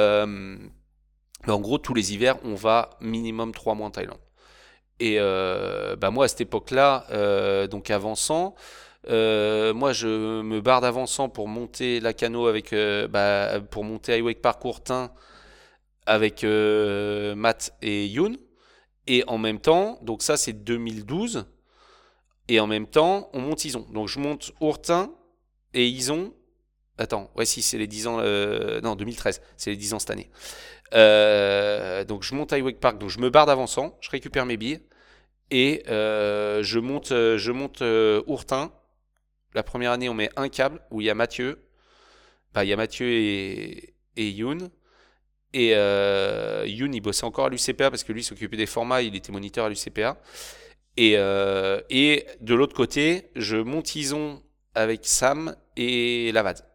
en 1.52 1.60
gros, 1.60 1.78
tous 1.78 1.94
les 1.94 2.14
hivers, 2.14 2.38
on 2.44 2.56
va 2.56 2.92
minimum 3.02 3.54
3 3.54 3.76
mois 3.76 3.88
en 3.88 3.92
Thaïlande. 3.92 4.20
Et 5.00 5.18
euh, 5.20 5.96
bah 5.96 6.12
moi, 6.12 6.26
à 6.26 6.28
cette 6.28 6.42
époque-là, 6.42 7.06
euh, 7.12 7.68
donc 7.68 7.90
avançant, 7.90 8.56
euh, 9.10 9.74
moi, 9.74 9.92
je 9.92 10.42
me 10.42 10.62
barre 10.62 10.82
d'avançant 10.82 11.30
pour 11.30 11.48
monter 11.48 12.00
la 12.00 12.10
avec, 12.10 12.74
bah, 13.10 13.60
pour 13.70 13.84
monter 13.84 14.22
Wake 14.22 14.42
Park 14.42 14.62
Courtin 14.62 15.12
avec 16.06 16.44
Matt 16.44 17.76
et 17.82 18.08
Yoon. 18.08 18.38
Et 19.06 19.24
en 19.28 19.38
même 19.38 19.60
temps, 19.60 20.00
donc 20.02 20.22
ça 20.22 20.38
c'est 20.38 20.54
2012. 20.54 21.46
Et 22.48 22.60
en 22.60 22.68
même 22.68 22.88
temps, 22.88 23.30
on 23.34 23.42
monte 23.42 23.66
Ison. 23.66 23.86
Donc 23.92 24.08
je 24.08 24.20
monte 24.20 24.54
Ourtin 24.62 25.12
et 25.74 25.86
Ison. 25.88 26.34
Attends, 26.98 27.30
ouais, 27.36 27.46
si, 27.46 27.62
c'est 27.62 27.78
les 27.78 27.88
10 27.88 28.08
ans. 28.08 28.18
non, 28.84 28.96
2013, 28.96 29.42
c'est 29.58 29.72
les 29.72 29.78
10 29.78 29.96
ans 29.96 30.00
cette 30.00 30.12
année. 30.12 30.30
Euh, 30.94 32.04
donc 32.04 32.24
je 32.24 32.36
monte 32.36 32.54
à 32.54 32.60
Wake 32.60 32.80
Park, 32.80 32.98
donc 32.98 33.10
je 33.10 33.20
me 33.20 33.30
barre 33.30 33.46
d'avançant, 33.46 33.98
je 34.02 34.10
récupère 34.10 34.46
mes 34.46 34.58
billes. 34.58 34.82
Et 35.52 35.84
euh, 35.90 36.64
je 36.64 36.80
monte, 36.80 37.10
je 37.10 37.52
monte 37.52 37.82
euh, 37.82 38.24
Ourtin. 38.28 38.72
La 39.54 39.64
première 39.64 39.92
année, 39.92 40.10
on 40.10 40.14
met 40.14 40.30
un 40.36 40.50
câble 40.50 40.82
où 40.90 41.02
il 41.02 41.06
y 41.06 41.10
a 41.10 41.16
Mathieu. 41.16 41.64
Bah, 42.54 42.64
il 42.64 42.70
y 42.70 42.74
a 42.74 42.76
Mathieu 42.76 43.08
et, 43.08 43.96
et 44.16 44.30
Yoon. 44.30 44.72
Et 45.54 45.70
Yoon, 45.70 46.92
il 46.92 47.02
bossait 47.02 47.26
encore 47.26 47.46
à 47.46 47.50
l'UCPA 47.50 47.92
parce 47.92 48.04
que 48.04 48.12
lui 48.12 48.24
s'occupait 48.24 48.58
des 48.58 48.66
formats, 48.66 49.04
il 49.04 49.16
était 49.16 49.32
moniteur 49.32 49.66
à 49.66 49.70
l'UCPA. 49.70 50.20
Et, 50.98 51.14
et 51.14 52.26
de 52.42 52.56
l'autre 52.56 52.76
côté, 52.76 53.30
je 53.36 53.58
monte 53.58 53.96
Ison 53.96 54.42
avec 54.74 55.06
Sam 55.06 55.56
et 55.78 56.32
Lavad. 56.32 56.66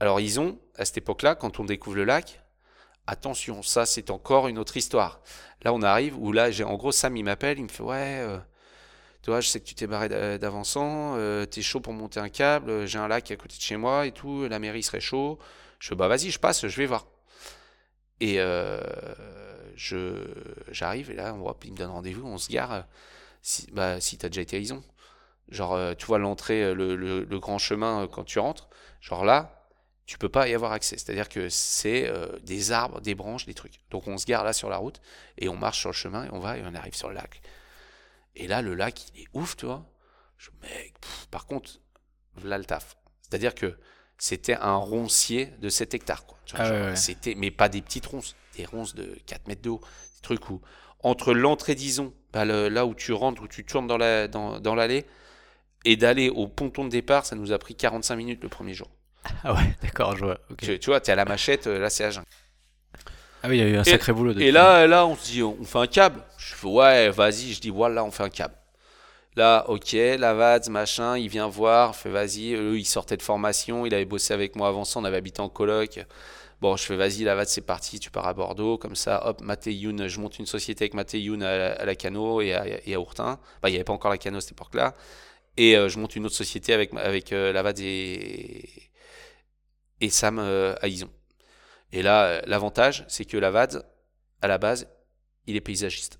Alors 0.00 0.20
Ison, 0.20 0.58
à 0.76 0.86
cette 0.86 0.98
époque-là, 0.98 1.34
quand 1.34 1.60
on 1.60 1.64
découvre 1.64 1.96
le 1.96 2.04
lac, 2.04 2.45
attention, 3.06 3.62
ça 3.62 3.86
c'est 3.86 4.10
encore 4.10 4.48
une 4.48 4.58
autre 4.58 4.76
histoire. 4.76 5.20
Là 5.62 5.72
on 5.72 5.82
arrive, 5.82 6.16
où 6.18 6.32
là, 6.32 6.50
j'ai 6.50 6.64
en 6.64 6.74
gros, 6.76 6.92
Sam 6.92 7.16
il 7.16 7.24
m'appelle, 7.24 7.58
il 7.58 7.64
me 7.64 7.68
fait 7.68 7.82
ouais, 7.82 8.18
euh, 8.20 8.38
tu 9.22 9.30
vois, 9.30 9.40
je 9.40 9.48
sais 9.48 9.60
que 9.60 9.64
tu 9.66 9.74
t'es 9.74 9.86
barré 9.86 10.08
d'a- 10.08 10.38
d'avançant, 10.38 11.14
euh, 11.16 11.46
t'es 11.46 11.62
chaud 11.62 11.80
pour 11.80 11.92
monter 11.92 12.20
un 12.20 12.28
câble, 12.28 12.70
euh, 12.70 12.86
j'ai 12.86 12.98
un 12.98 13.08
lac 13.08 13.30
à 13.30 13.36
côté 13.36 13.56
de 13.56 13.62
chez 13.62 13.76
moi 13.76 14.06
et 14.06 14.12
tout, 14.12 14.46
la 14.48 14.58
mairie 14.58 14.82
serait 14.82 15.00
chaud. 15.00 15.38
Je 15.78 15.88
fais 15.88 15.94
bah 15.94 16.08
vas-y, 16.08 16.30
je 16.30 16.38
passe, 16.38 16.66
je 16.66 16.76
vais 16.76 16.86
voir. 16.86 17.06
Et 18.20 18.38
j'arrive 20.70 21.10
et 21.10 21.14
là 21.14 21.34
on 21.34 21.38
voit, 21.38 21.56
il 21.64 21.72
me 21.72 21.76
donne 21.76 21.90
rendez-vous, 21.90 22.26
on 22.26 22.38
se 22.38 22.48
gare. 22.50 22.86
Si, 23.42 23.68
bah, 23.72 24.00
si 24.00 24.18
t'as 24.18 24.28
déjà 24.28 24.42
été 24.42 24.56
à 24.56 24.60
Ison. 24.60 24.82
Genre, 25.50 25.96
tu 25.96 26.06
vois 26.06 26.18
l'entrée, 26.18 26.74
le, 26.74 27.38
grand 27.38 27.58
chemin 27.58 28.08
quand 28.08 28.24
tu 28.24 28.38
rentres. 28.40 28.68
Genre 29.00 29.24
là, 29.24 29.55
tu 30.06 30.18
peux 30.18 30.28
pas 30.28 30.48
y 30.48 30.54
avoir 30.54 30.72
accès. 30.72 30.96
C'est-à-dire 30.98 31.28
que 31.28 31.48
c'est 31.48 32.08
euh, 32.08 32.38
des 32.42 32.72
arbres, 32.72 33.00
des 33.00 33.14
branches, 33.14 33.46
des 33.46 33.54
trucs. 33.54 33.80
Donc 33.90 34.06
on 34.08 34.18
se 34.18 34.26
gare 34.26 34.44
là 34.44 34.52
sur 34.52 34.68
la 34.70 34.76
route 34.78 35.00
et 35.38 35.48
on 35.48 35.56
marche 35.56 35.80
sur 35.80 35.90
le 35.90 35.94
chemin 35.94 36.24
et 36.24 36.30
on 36.32 36.38
va 36.40 36.56
et 36.58 36.62
on 36.64 36.74
arrive 36.74 36.94
sur 36.94 37.08
le 37.08 37.14
lac. 37.14 37.42
Et 38.34 38.46
là, 38.46 38.62
le 38.62 38.74
lac, 38.74 39.08
il 39.14 39.22
est 39.22 39.28
ouf, 39.32 39.56
tu 39.56 39.66
vois. 39.66 39.84
Je, 40.38 40.50
mec, 40.62 40.94
pff, 41.00 41.26
par 41.30 41.46
contre, 41.46 41.80
là 42.44 42.58
le 42.58 42.64
taf. 42.64 42.96
C'est-à-dire 43.22 43.54
que 43.54 43.78
c'était 44.18 44.54
un 44.56 44.76
roncier 44.76 45.46
de 45.60 45.68
7 45.68 45.94
hectares. 45.94 46.26
Quoi. 46.26 46.38
Tu 46.44 46.54
vois, 46.56 46.64
Ah 46.66 46.70
ouais, 46.70 46.78
genre, 46.78 46.86
ouais. 46.90 46.96
C'était, 46.96 47.34
mais 47.34 47.50
pas 47.50 47.68
des 47.68 47.82
petites 47.82 48.06
ronces, 48.06 48.36
des 48.56 48.64
ronces 48.66 48.94
de 48.94 49.18
4 49.26 49.48
mètres 49.48 49.62
de 49.62 49.70
haut. 49.70 49.80
Des 50.16 50.20
trucs 50.22 50.48
où, 50.50 50.60
entre 51.00 51.32
l'entrée 51.34 51.74
d'Ison, 51.74 52.14
bah, 52.32 52.44
le- 52.44 52.68
là 52.68 52.86
où 52.86 52.94
tu 52.94 53.12
rentres, 53.12 53.42
où 53.42 53.48
tu 53.48 53.64
tournes 53.64 53.86
dans, 53.86 53.96
la, 53.98 54.28
dans, 54.28 54.60
dans 54.60 54.74
l'allée, 54.74 55.06
Et 55.84 55.96
d'aller 55.96 56.30
au 56.30 56.48
ponton 56.48 56.84
de 56.84 56.90
départ, 56.90 57.26
ça 57.26 57.36
nous 57.36 57.52
a 57.52 57.58
pris 57.58 57.74
45 57.76 58.16
minutes 58.16 58.42
le 58.42 58.48
premier 58.48 58.74
jour. 58.74 58.88
Ah 59.44 59.54
ouais, 59.54 59.74
d'accord, 59.82 60.16
je 60.16 60.24
vois. 60.24 60.38
Tu, 60.58 60.78
tu 60.78 60.90
vois, 60.90 61.00
t'es 61.00 61.12
à 61.12 61.16
la 61.16 61.24
machette, 61.24 61.66
euh, 61.66 61.78
là 61.78 61.90
c'est 61.90 62.04
à 62.04 62.10
jeun. 62.10 62.24
Ah 63.42 63.48
oui, 63.48 63.58
il 63.58 63.60
y 63.60 63.66
a 63.66 63.68
eu 63.68 63.76
un 63.76 63.84
sacré 63.84 64.12
boulot. 64.12 64.38
Et 64.38 64.50
là, 64.50 64.86
là, 64.86 65.06
on 65.06 65.14
se 65.14 65.30
dit, 65.30 65.42
on 65.42 65.62
fait 65.64 65.78
un 65.78 65.86
câble. 65.86 66.20
Je 66.38 66.54
fais, 66.54 66.66
ouais, 66.66 67.10
vas-y. 67.10 67.52
Je 67.52 67.60
dis, 67.60 67.70
voilà, 67.70 68.02
on 68.02 68.10
fait 68.10 68.24
un 68.24 68.28
câble. 68.30 68.54
Là, 69.36 69.66
ok, 69.68 69.92
Lavads, 69.92 70.70
machin, 70.70 71.18
il 71.18 71.28
vient 71.28 71.46
voir, 71.46 71.94
fait, 71.94 72.08
vas-y. 72.08 72.54
Eux, 72.54 72.78
il 72.78 72.84
sortait 72.86 73.16
de 73.16 73.22
formation, 73.22 73.84
il 73.84 73.94
avait 73.94 74.06
bossé 74.06 74.32
avec 74.32 74.56
moi 74.56 74.68
avant 74.68 74.84
ça, 74.84 74.98
on 74.98 75.04
avait 75.04 75.18
habité 75.18 75.42
en 75.42 75.48
coloc. 75.50 76.04
Bon, 76.62 76.74
je 76.76 76.84
fais, 76.84 76.96
vas-y, 76.96 77.22
Lavads, 77.22 77.44
c'est 77.44 77.60
parti, 77.60 78.00
tu 78.00 78.10
pars 78.10 78.26
à 78.26 78.32
Bordeaux. 78.32 78.78
Comme 78.78 78.96
ça, 78.96 79.26
hop, 79.28 79.42
Mathéyoun, 79.42 80.08
je 80.08 80.20
monte 80.20 80.38
une 80.38 80.46
société 80.46 80.84
avec 80.84 80.94
Mathéyoun 80.94 81.42
à, 81.42 81.72
à 81.74 81.84
la 81.84 81.94
Cano 81.94 82.40
et 82.40 82.54
à, 82.54 82.64
et 82.66 82.94
à 82.94 83.00
Ourtin. 83.00 83.38
Bah, 83.62 83.68
il 83.68 83.72
n'y 83.72 83.76
avait 83.76 83.84
pas 83.84 83.92
encore 83.92 84.10
la 84.10 84.18
Cano 84.18 84.38
à 84.38 84.40
cette 84.40 84.52
époque-là. 84.52 84.94
Et 85.58 85.76
euh, 85.76 85.88
je 85.88 85.98
monte 85.98 86.16
une 86.16 86.26
autre 86.26 86.34
société 86.34 86.72
avec, 86.72 86.92
avec 86.94 87.32
euh, 87.32 87.52
Lavads 87.52 87.80
et, 87.80 88.68
et 90.00 90.10
Sam 90.10 90.38
euh, 90.38 90.74
à 90.80 90.88
Ison. 90.88 91.10
Et 91.92 92.02
là, 92.02 92.24
euh, 92.24 92.40
l'avantage, 92.46 93.04
c'est 93.08 93.24
que 93.24 93.36
Lavads, 93.36 93.82
à 94.42 94.48
la 94.48 94.58
base, 94.58 94.88
il 95.46 95.56
est 95.56 95.60
paysagiste. 95.60 96.18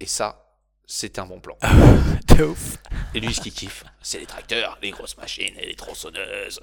Et 0.00 0.06
ça, 0.06 0.58
c'est 0.86 1.18
un 1.18 1.26
bon 1.26 1.40
plan. 1.40 1.56
De 2.38 2.44
ouf. 2.44 2.78
Et 3.14 3.20
lui, 3.20 3.32
ce 3.32 3.40
qu'il 3.40 3.52
kiffe, 3.52 3.84
c'est 4.02 4.18
les 4.18 4.26
tracteurs, 4.26 4.76
les 4.82 4.90
grosses 4.90 5.16
machines 5.16 5.54
et 5.60 5.66
les 5.66 5.74
tronçonneuses. 5.76 6.60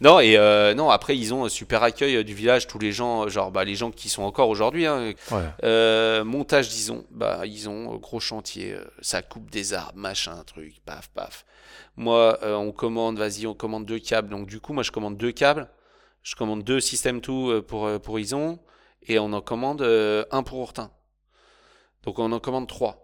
non, 0.00 0.18
et 0.18 0.36
euh, 0.36 0.74
non, 0.74 0.90
après, 0.90 1.16
ils 1.16 1.32
ont 1.32 1.44
un 1.44 1.48
super 1.48 1.84
accueil 1.84 2.16
euh, 2.16 2.24
du 2.24 2.34
village, 2.34 2.66
tous 2.66 2.80
les 2.80 2.90
gens, 2.90 3.28
genre 3.28 3.52
bah, 3.52 3.62
les 3.64 3.76
gens 3.76 3.92
qui 3.92 4.08
sont 4.08 4.24
encore 4.24 4.48
aujourd'hui. 4.48 4.86
hein. 4.86 5.12
Ouais. 5.30 5.42
Euh, 5.62 6.24
montage 6.24 6.68
d'Ison, 6.68 7.06
bah, 7.10 7.42
ils 7.46 7.68
ont 7.68 7.94
gros 7.96 8.18
chantier, 8.18 8.76
ça 9.00 9.22
coupe 9.22 9.50
des 9.50 9.72
arbres, 9.72 9.98
machin, 9.98 10.42
truc, 10.44 10.80
paf, 10.84 11.08
paf. 11.10 11.44
Moi, 11.96 12.38
euh, 12.42 12.54
on 12.54 12.72
commande, 12.72 13.18
vas-y, 13.18 13.46
on 13.46 13.54
commande 13.54 13.86
deux 13.86 14.00
câbles. 14.00 14.30
Donc, 14.30 14.48
du 14.48 14.58
coup, 14.58 14.72
moi, 14.72 14.82
je 14.82 14.90
commande 14.90 15.16
deux 15.16 15.32
câbles. 15.32 15.68
Je 16.24 16.34
commande 16.34 16.64
deux 16.64 16.80
System 16.80 17.20
2 17.20 17.32
euh, 17.32 17.62
pour, 17.62 17.88
pour 18.00 18.18
Ison. 18.18 18.58
Et 19.06 19.18
on 19.18 19.32
en 19.32 19.40
commande 19.40 19.82
un 19.82 20.42
pour 20.44 20.60
Hortin. 20.60 20.90
Donc, 22.04 22.18
on 22.18 22.30
en 22.32 22.38
commande 22.40 22.68
trois. 22.68 23.01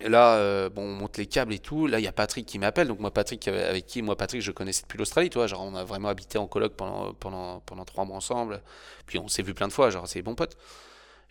Là, 0.00 0.36
euh, 0.36 0.68
bon, 0.68 0.82
on 0.82 0.94
monte 0.94 1.16
les 1.16 1.26
câbles 1.26 1.52
et 1.52 1.58
tout. 1.58 1.86
Là, 1.86 1.98
il 1.98 2.04
y 2.04 2.08
a 2.08 2.12
Patrick 2.12 2.46
qui 2.46 2.58
m'appelle. 2.58 2.88
Donc, 2.88 3.00
moi, 3.00 3.12
Patrick, 3.12 3.48
euh, 3.48 3.70
avec 3.70 3.86
qui, 3.86 4.00
moi, 4.02 4.16
Patrick, 4.16 4.42
je 4.42 4.52
connaissais 4.52 4.82
depuis 4.82 4.98
l'Australie, 4.98 5.28
tu 5.28 5.38
vois. 5.38 5.48
Genre, 5.48 5.62
on 5.62 5.74
a 5.74 5.84
vraiment 5.84 6.08
habité 6.08 6.38
en 6.38 6.46
coloc 6.46 6.74
pendant, 6.74 7.12
pendant, 7.14 7.60
pendant 7.60 7.84
trois 7.84 8.04
mois 8.04 8.16
ensemble. 8.16 8.60
Puis, 9.06 9.18
on 9.18 9.28
s'est 9.28 9.42
vu 9.42 9.54
plein 9.54 9.68
de 9.68 9.72
fois. 9.72 9.90
Genre, 9.90 10.06
c'est 10.06 10.22
bons 10.22 10.36
potes. 10.36 10.56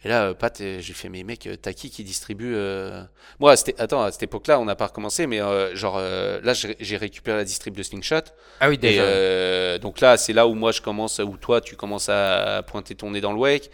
Et 0.04 0.10
là, 0.10 0.28
euh, 0.28 0.34
Pat, 0.34 0.56
j'ai 0.58 0.94
fait, 0.94 1.10
mais 1.10 1.24
mec, 1.24 1.50
t'as 1.62 1.74
qui 1.74 1.90
qui 1.90 2.04
distribue 2.04 2.54
euh, 2.56 3.02
Moi, 3.40 3.56
attends, 3.80 4.04
à 4.04 4.12
cette 4.12 4.24
époque-là, 4.24 4.60
on 4.60 4.66
n'a 4.66 4.76
pas 4.76 4.88
recommencé, 4.88 5.26
mais 5.26 5.42
euh, 5.42 5.76
genre, 5.76 5.96
euh, 5.98 6.40
là, 6.44 6.54
j'ai 6.54 6.98
récupéré 6.98 7.38
la 7.38 7.44
distrib 7.44 7.76
de 7.76 7.82
Slingshot. 7.82 8.22
Ah 8.60 8.70
oui, 8.70 8.78
déjà. 8.78 9.80
donc 9.80 10.00
là, 10.00 10.18
c'est 10.18 10.34
là 10.34 10.48
où 10.48 10.54
moi 10.54 10.72
je 10.72 10.82
commence, 10.82 11.20
où 11.20 11.36
toi 11.38 11.62
tu 11.62 11.76
commences 11.76 12.10
à 12.10 12.64
pointer 12.68 12.94
ton 12.94 13.12
nez 13.12 13.22
dans 13.22 13.34
le 13.34 13.40
wake. 13.40 13.72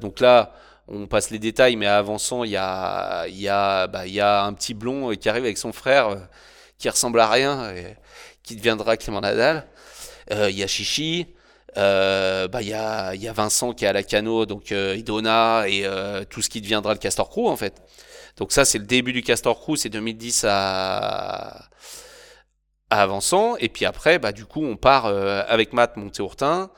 Donc 0.00 0.20
là, 0.20 0.54
on 0.90 1.06
passe 1.06 1.30
les 1.30 1.38
détails, 1.38 1.76
mais 1.76 1.86
avançant, 1.86 2.40
bah, 2.40 3.26
il 3.28 3.38
y 3.38 3.48
a 3.48 4.44
un 4.44 4.52
petit 4.52 4.74
blond 4.74 5.12
euh, 5.12 5.14
qui 5.14 5.28
arrive 5.28 5.44
avec 5.44 5.58
son 5.58 5.72
frère, 5.72 6.08
euh, 6.08 6.16
qui 6.78 6.88
ressemble 6.88 7.20
à 7.20 7.28
rien, 7.28 7.70
et 7.70 7.96
qui 8.42 8.56
deviendra 8.56 8.96
Clément 8.96 9.20
Nadal. 9.20 9.66
Euh, 10.32 10.50
Il 10.50 10.58
y 10.58 10.62
a 10.62 10.66
Chichi. 10.66 11.26
Bah, 11.76 12.48
il 12.60 12.68
y 12.68 12.74
a, 12.74 13.32
Vincent 13.32 13.72
qui 13.72 13.84
est 13.84 13.88
à 13.88 13.92
la 13.92 14.02
cano, 14.02 14.44
donc 14.44 14.72
Idona 14.72 15.68
et 15.68 15.86
tout 16.28 16.42
ce 16.42 16.48
qui 16.48 16.60
deviendra 16.60 16.92
le 16.92 16.98
Castor 16.98 17.30
Crew 17.30 17.46
en 17.46 17.56
fait. 17.56 17.80
Donc 18.36 18.52
ça, 18.52 18.64
c'est 18.64 18.78
le 18.78 18.86
début 18.86 19.12
du 19.12 19.22
Castor 19.22 19.60
Crew, 19.60 19.76
c'est 19.76 19.88
2010 19.88 20.46
à, 20.48 21.68
Avançant. 22.90 23.56
Et 23.58 23.68
puis 23.68 23.84
après, 23.84 24.18
bah, 24.18 24.32
du 24.32 24.46
coup, 24.46 24.64
on 24.64 24.76
part 24.76 25.06
avec 25.06 25.72
Matt 25.72 25.96
monter 25.96 26.22
Ourtin, 26.22 26.70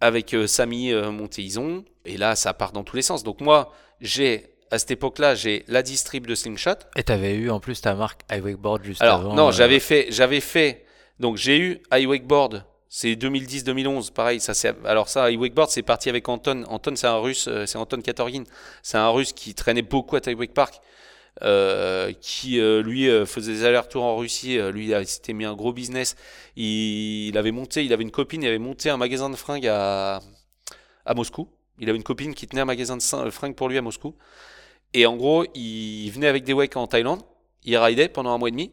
avec 0.00 0.34
euh, 0.34 0.46
Samy 0.46 0.92
euh, 0.92 1.10
monter 1.10 1.42
Ison. 1.42 1.84
Et 2.04 2.16
là, 2.16 2.36
ça 2.36 2.54
part 2.54 2.72
dans 2.72 2.84
tous 2.84 2.96
les 2.96 3.02
sens. 3.02 3.24
Donc 3.24 3.40
moi, 3.40 3.72
j'ai 4.00 4.56
à 4.70 4.78
cette 4.78 4.90
époque-là, 4.90 5.34
j'ai 5.34 5.64
la 5.68 5.82
distrib 5.82 6.26
de 6.26 6.34
Slingshot. 6.34 6.70
Et 6.96 7.02
t'avais 7.02 7.34
eu 7.34 7.50
en 7.50 7.60
plus 7.60 7.80
ta 7.80 7.94
marque 7.94 8.22
iWakeboard 8.32 8.84
juste 8.84 9.02
Alors 9.02 9.20
avant. 9.20 9.34
non, 9.34 9.48
euh, 9.48 9.52
j'avais 9.52 9.80
fait, 9.80 10.08
j'avais 10.10 10.40
fait. 10.40 10.84
Donc 11.20 11.36
j'ai 11.36 11.58
eu 11.58 11.82
iWakeboard. 11.92 12.64
C'est 12.88 13.14
2010-2011, 13.14 14.12
pareil. 14.12 14.40
Ça, 14.40 14.54
c'est 14.54 14.74
alors 14.84 15.08
ça, 15.08 15.30
iWakeboard, 15.30 15.70
c'est 15.70 15.82
parti 15.82 16.08
avec 16.08 16.28
Anton. 16.28 16.64
Anton, 16.68 16.94
c'est 16.96 17.06
un 17.06 17.18
Russe, 17.18 17.46
euh, 17.48 17.66
c'est 17.66 17.78
Anton 17.78 18.00
Katorgin. 18.00 18.44
C'est 18.82 18.98
un 18.98 19.08
Russe 19.08 19.32
qui 19.32 19.54
traînait 19.54 19.82
beaucoup 19.82 20.16
à 20.16 20.20
Taiwake 20.20 20.54
Park, 20.54 20.80
euh, 21.42 22.12
qui 22.20 22.60
euh, 22.60 22.82
lui 22.82 23.10
euh, 23.10 23.26
faisait 23.26 23.52
des 23.52 23.64
allers-retours 23.64 24.04
en 24.04 24.16
Russie. 24.16 24.58
Lui, 24.72 24.90
il 24.90 25.06
s'était 25.06 25.32
mis 25.32 25.44
un 25.44 25.54
gros 25.54 25.72
business. 25.72 26.16
Il, 26.56 27.36
avait 27.36 27.52
monté, 27.52 27.84
il 27.84 27.92
avait 27.92 28.02
une 28.02 28.10
copine, 28.10 28.42
il 28.42 28.48
avait 28.48 28.58
monté 28.58 28.90
un 28.90 28.96
magasin 28.96 29.30
de 29.30 29.36
fringues 29.36 29.66
à 29.66 30.20
Moscou. 31.14 31.48
Il 31.78 31.88
avait 31.88 31.98
une 31.98 32.04
copine 32.04 32.34
qui 32.34 32.46
tenait 32.46 32.62
un 32.62 32.66
magasin 32.66 32.96
de 32.96 33.30
fringues 33.30 33.54
pour 33.54 33.68
lui 33.68 33.76
à 33.76 33.82
Moscou. 33.82 34.16
Et 34.94 35.04
en 35.04 35.16
gros, 35.16 35.44
il 35.54 36.08
venait 36.10 36.28
avec 36.28 36.44
des 36.44 36.52
wakes 36.52 36.76
en 36.76 36.86
Thaïlande. 36.86 37.20
Il 37.64 37.76
ridait 37.76 38.08
pendant 38.08 38.30
un 38.30 38.38
mois 38.38 38.48
et 38.48 38.52
demi. 38.52 38.72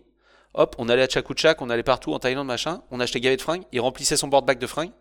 Hop, 0.54 0.76
on 0.78 0.88
allait 0.88 1.02
à 1.02 1.10
Chakouchak, 1.10 1.62
on 1.62 1.70
allait 1.70 1.84
partout 1.84 2.14
en 2.14 2.20
Thaïlande, 2.20 2.48
machin. 2.48 2.84
On 2.92 3.00
achetait 3.00 3.20
gavé 3.20 3.36
de 3.36 3.42
fringues. 3.42 3.64
Il 3.72 3.82
remplissait 3.82 4.16
son 4.16 4.28
board 4.28 4.46
bag 4.46 4.60
de 4.60 4.68
fringues. 4.68 4.92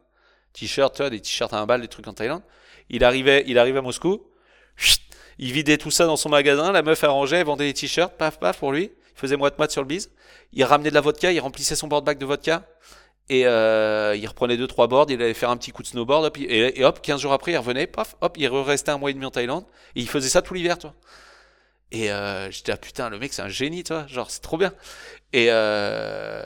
T-shirt, 0.52 0.94
tu 0.94 1.02
vois, 1.02 1.10
des 1.10 1.20
t-shirts 1.20 1.52
à 1.52 1.60
un 1.60 1.66
bal, 1.66 1.80
des 1.80 1.88
trucs 1.88 2.08
en 2.08 2.12
Thaïlande. 2.12 2.42
Il 2.88 3.04
arrivait, 3.04 3.44
il 3.46 3.58
arrivait 3.58 3.78
à 3.78 3.82
Moscou. 3.82 4.26
Chut, 4.76 5.02
Il 5.42 5.50
vidait 5.50 5.76
tout 5.76 5.90
ça 5.90 6.06
dans 6.06 6.16
son 6.16 6.28
magasin. 6.28 6.70
La 6.70 6.82
meuf 6.82 7.02
arrangeait, 7.02 7.38
elle 7.38 7.46
vendait 7.46 7.64
des 7.64 7.74
t-shirts, 7.74 8.16
paf, 8.16 8.38
paf, 8.38 8.58
pour 8.58 8.70
lui. 8.70 8.84
Il 8.84 9.18
faisait 9.18 9.36
moite-moite 9.36 9.72
sur 9.72 9.82
le 9.82 9.88
bise. 9.88 10.12
Il 10.52 10.62
ramenait 10.62 10.90
de 10.90 10.94
la 10.94 11.00
vodka, 11.00 11.32
il 11.32 11.40
remplissait 11.40 11.74
son 11.74 11.88
board 11.88 12.04
bag 12.04 12.16
de 12.16 12.24
vodka. 12.24 12.62
Et 13.28 13.44
euh, 13.44 14.14
il 14.14 14.24
reprenait 14.28 14.56
deux 14.56 14.68
trois 14.68 14.86
boards, 14.86 15.06
il 15.08 15.20
allait 15.20 15.34
faire 15.34 15.50
un 15.50 15.56
petit 15.56 15.72
coup 15.72 15.82
de 15.82 15.88
snowboard, 15.88 16.30
et, 16.38 16.84
hop, 16.84 17.00
15 17.02 17.20
jours 17.20 17.32
après, 17.32 17.52
il 17.52 17.56
revenait, 17.56 17.88
paf, 17.88 18.14
hop, 18.20 18.36
il 18.38 18.46
restait 18.48 18.90
un 18.90 18.98
mois 18.98 19.10
et 19.10 19.14
demi 19.14 19.24
en 19.24 19.30
Thaïlande, 19.30 19.64
et 19.96 20.00
il 20.00 20.08
faisait 20.08 20.28
ça 20.28 20.42
tout 20.42 20.54
l'hiver, 20.54 20.78
toi. 20.78 20.94
Et 21.90 22.12
euh, 22.12 22.48
j'étais 22.50 22.76
putain, 22.76 23.10
le 23.10 23.18
mec, 23.18 23.32
c'est 23.32 23.42
un 23.42 23.48
génie, 23.48 23.82
toi, 23.82 24.06
genre, 24.06 24.30
c'est 24.30 24.42
trop 24.42 24.58
bien. 24.58 24.72
Et, 25.32 25.46
euh, 25.50 26.44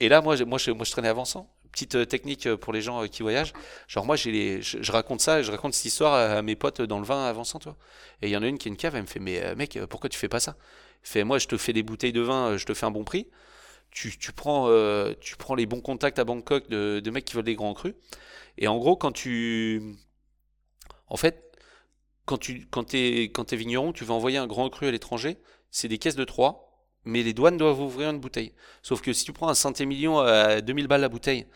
là, 0.00 0.20
moi, 0.20 0.36
moi, 0.44 0.58
je, 0.58 0.70
moi, 0.70 0.84
je 0.84 0.90
traînais 0.90 1.08
avançant. 1.08 1.48
Petite 1.74 1.96
euh, 1.96 2.04
technique 2.04 2.46
euh, 2.46 2.56
pour 2.56 2.72
les 2.72 2.80
gens 2.80 3.02
euh, 3.02 3.08
qui 3.08 3.22
voyagent. 3.22 3.52
Genre, 3.88 4.06
moi, 4.06 4.14
les, 4.26 4.62
je, 4.62 4.92
raconte 4.92 5.20
ça, 5.20 5.42
je 5.42 5.50
raconte 5.50 5.74
cette 5.74 5.86
histoire 5.86 6.14
à, 6.14 6.40
mes 6.40 6.54
potes 6.54 6.80
dans 6.80 7.00
le 7.00 7.04
vin 7.04 7.26
avançant, 7.26 7.58
toi. 7.58 7.76
Et 8.22 8.28
il 8.28 8.30
y 8.30 8.36
en 8.36 8.42
a 8.42 8.46
une 8.46 8.58
qui 8.58 8.68
est 8.68 8.70
une 8.70 8.76
cave, 8.76 8.94
elle 8.94 9.02
me 9.02 9.06
fait, 9.06 9.18
mais 9.18 9.54
mec, 9.56 9.78
pourquoi 9.90 10.08
tu 10.08 10.16
fais 10.16 10.28
pas 10.28 10.38
ça? 10.38 10.56
Fait, 11.02 11.24
moi, 11.24 11.38
je 11.38 11.48
te 11.48 11.56
fais 11.56 11.72
des 11.72 11.82
bouteilles 11.82 12.12
de 12.12 12.20
vin, 12.20 12.56
je 12.56 12.64
te 12.64 12.74
fais 12.74 12.86
un 12.86 12.90
bon 12.90 13.04
prix 13.04 13.28
tu, 13.90 14.32
prends, 14.32 14.68
tu 15.20 15.36
prends 15.36 15.54
les 15.54 15.66
bons 15.66 15.80
contacts 15.80 16.18
à 16.18 16.24
Bangkok 16.24 16.68
de, 16.68 17.10
mecs 17.10 17.24
qui 17.24 17.34
veulent 17.36 17.44
des 17.44 17.54
grands 17.54 17.74
crus. 17.74 17.94
Et 18.58 18.66
en 18.66 18.76
gros, 18.76 18.96
quand 18.96 19.12
tu. 19.12 19.96
En 21.06 21.16
fait, 21.16 21.44
quand 22.24 22.38
tu 22.38 22.66
quand 22.70 22.94
es, 22.94 23.30
quand 23.30 23.52
es 23.52 23.56
vigneron, 23.56 23.92
tu 23.92 24.04
vas 24.04 24.14
envoyer 24.14 24.38
un 24.38 24.46
grand 24.46 24.68
cru 24.68 24.86
à 24.86 24.90
l'étranger, 24.90 25.38
c'est 25.70 25.88
des 25.88 25.98
caisses 25.98 26.16
de 26.16 26.24
3, 26.24 26.63
mais 27.04 27.22
les 27.22 27.32
douanes 27.32 27.56
doivent 27.56 27.80
ouvrir 27.80 28.10
une 28.10 28.18
bouteille. 28.18 28.52
Sauf 28.82 29.00
que 29.00 29.12
si 29.12 29.24
tu 29.24 29.32
prends 29.32 29.48
un 29.48 29.54
Saint-Émilion 29.54 30.18
à 30.18 30.60
2000 30.60 30.86
balles 30.86 31.00
la 31.00 31.08
bouteille, 31.08 31.46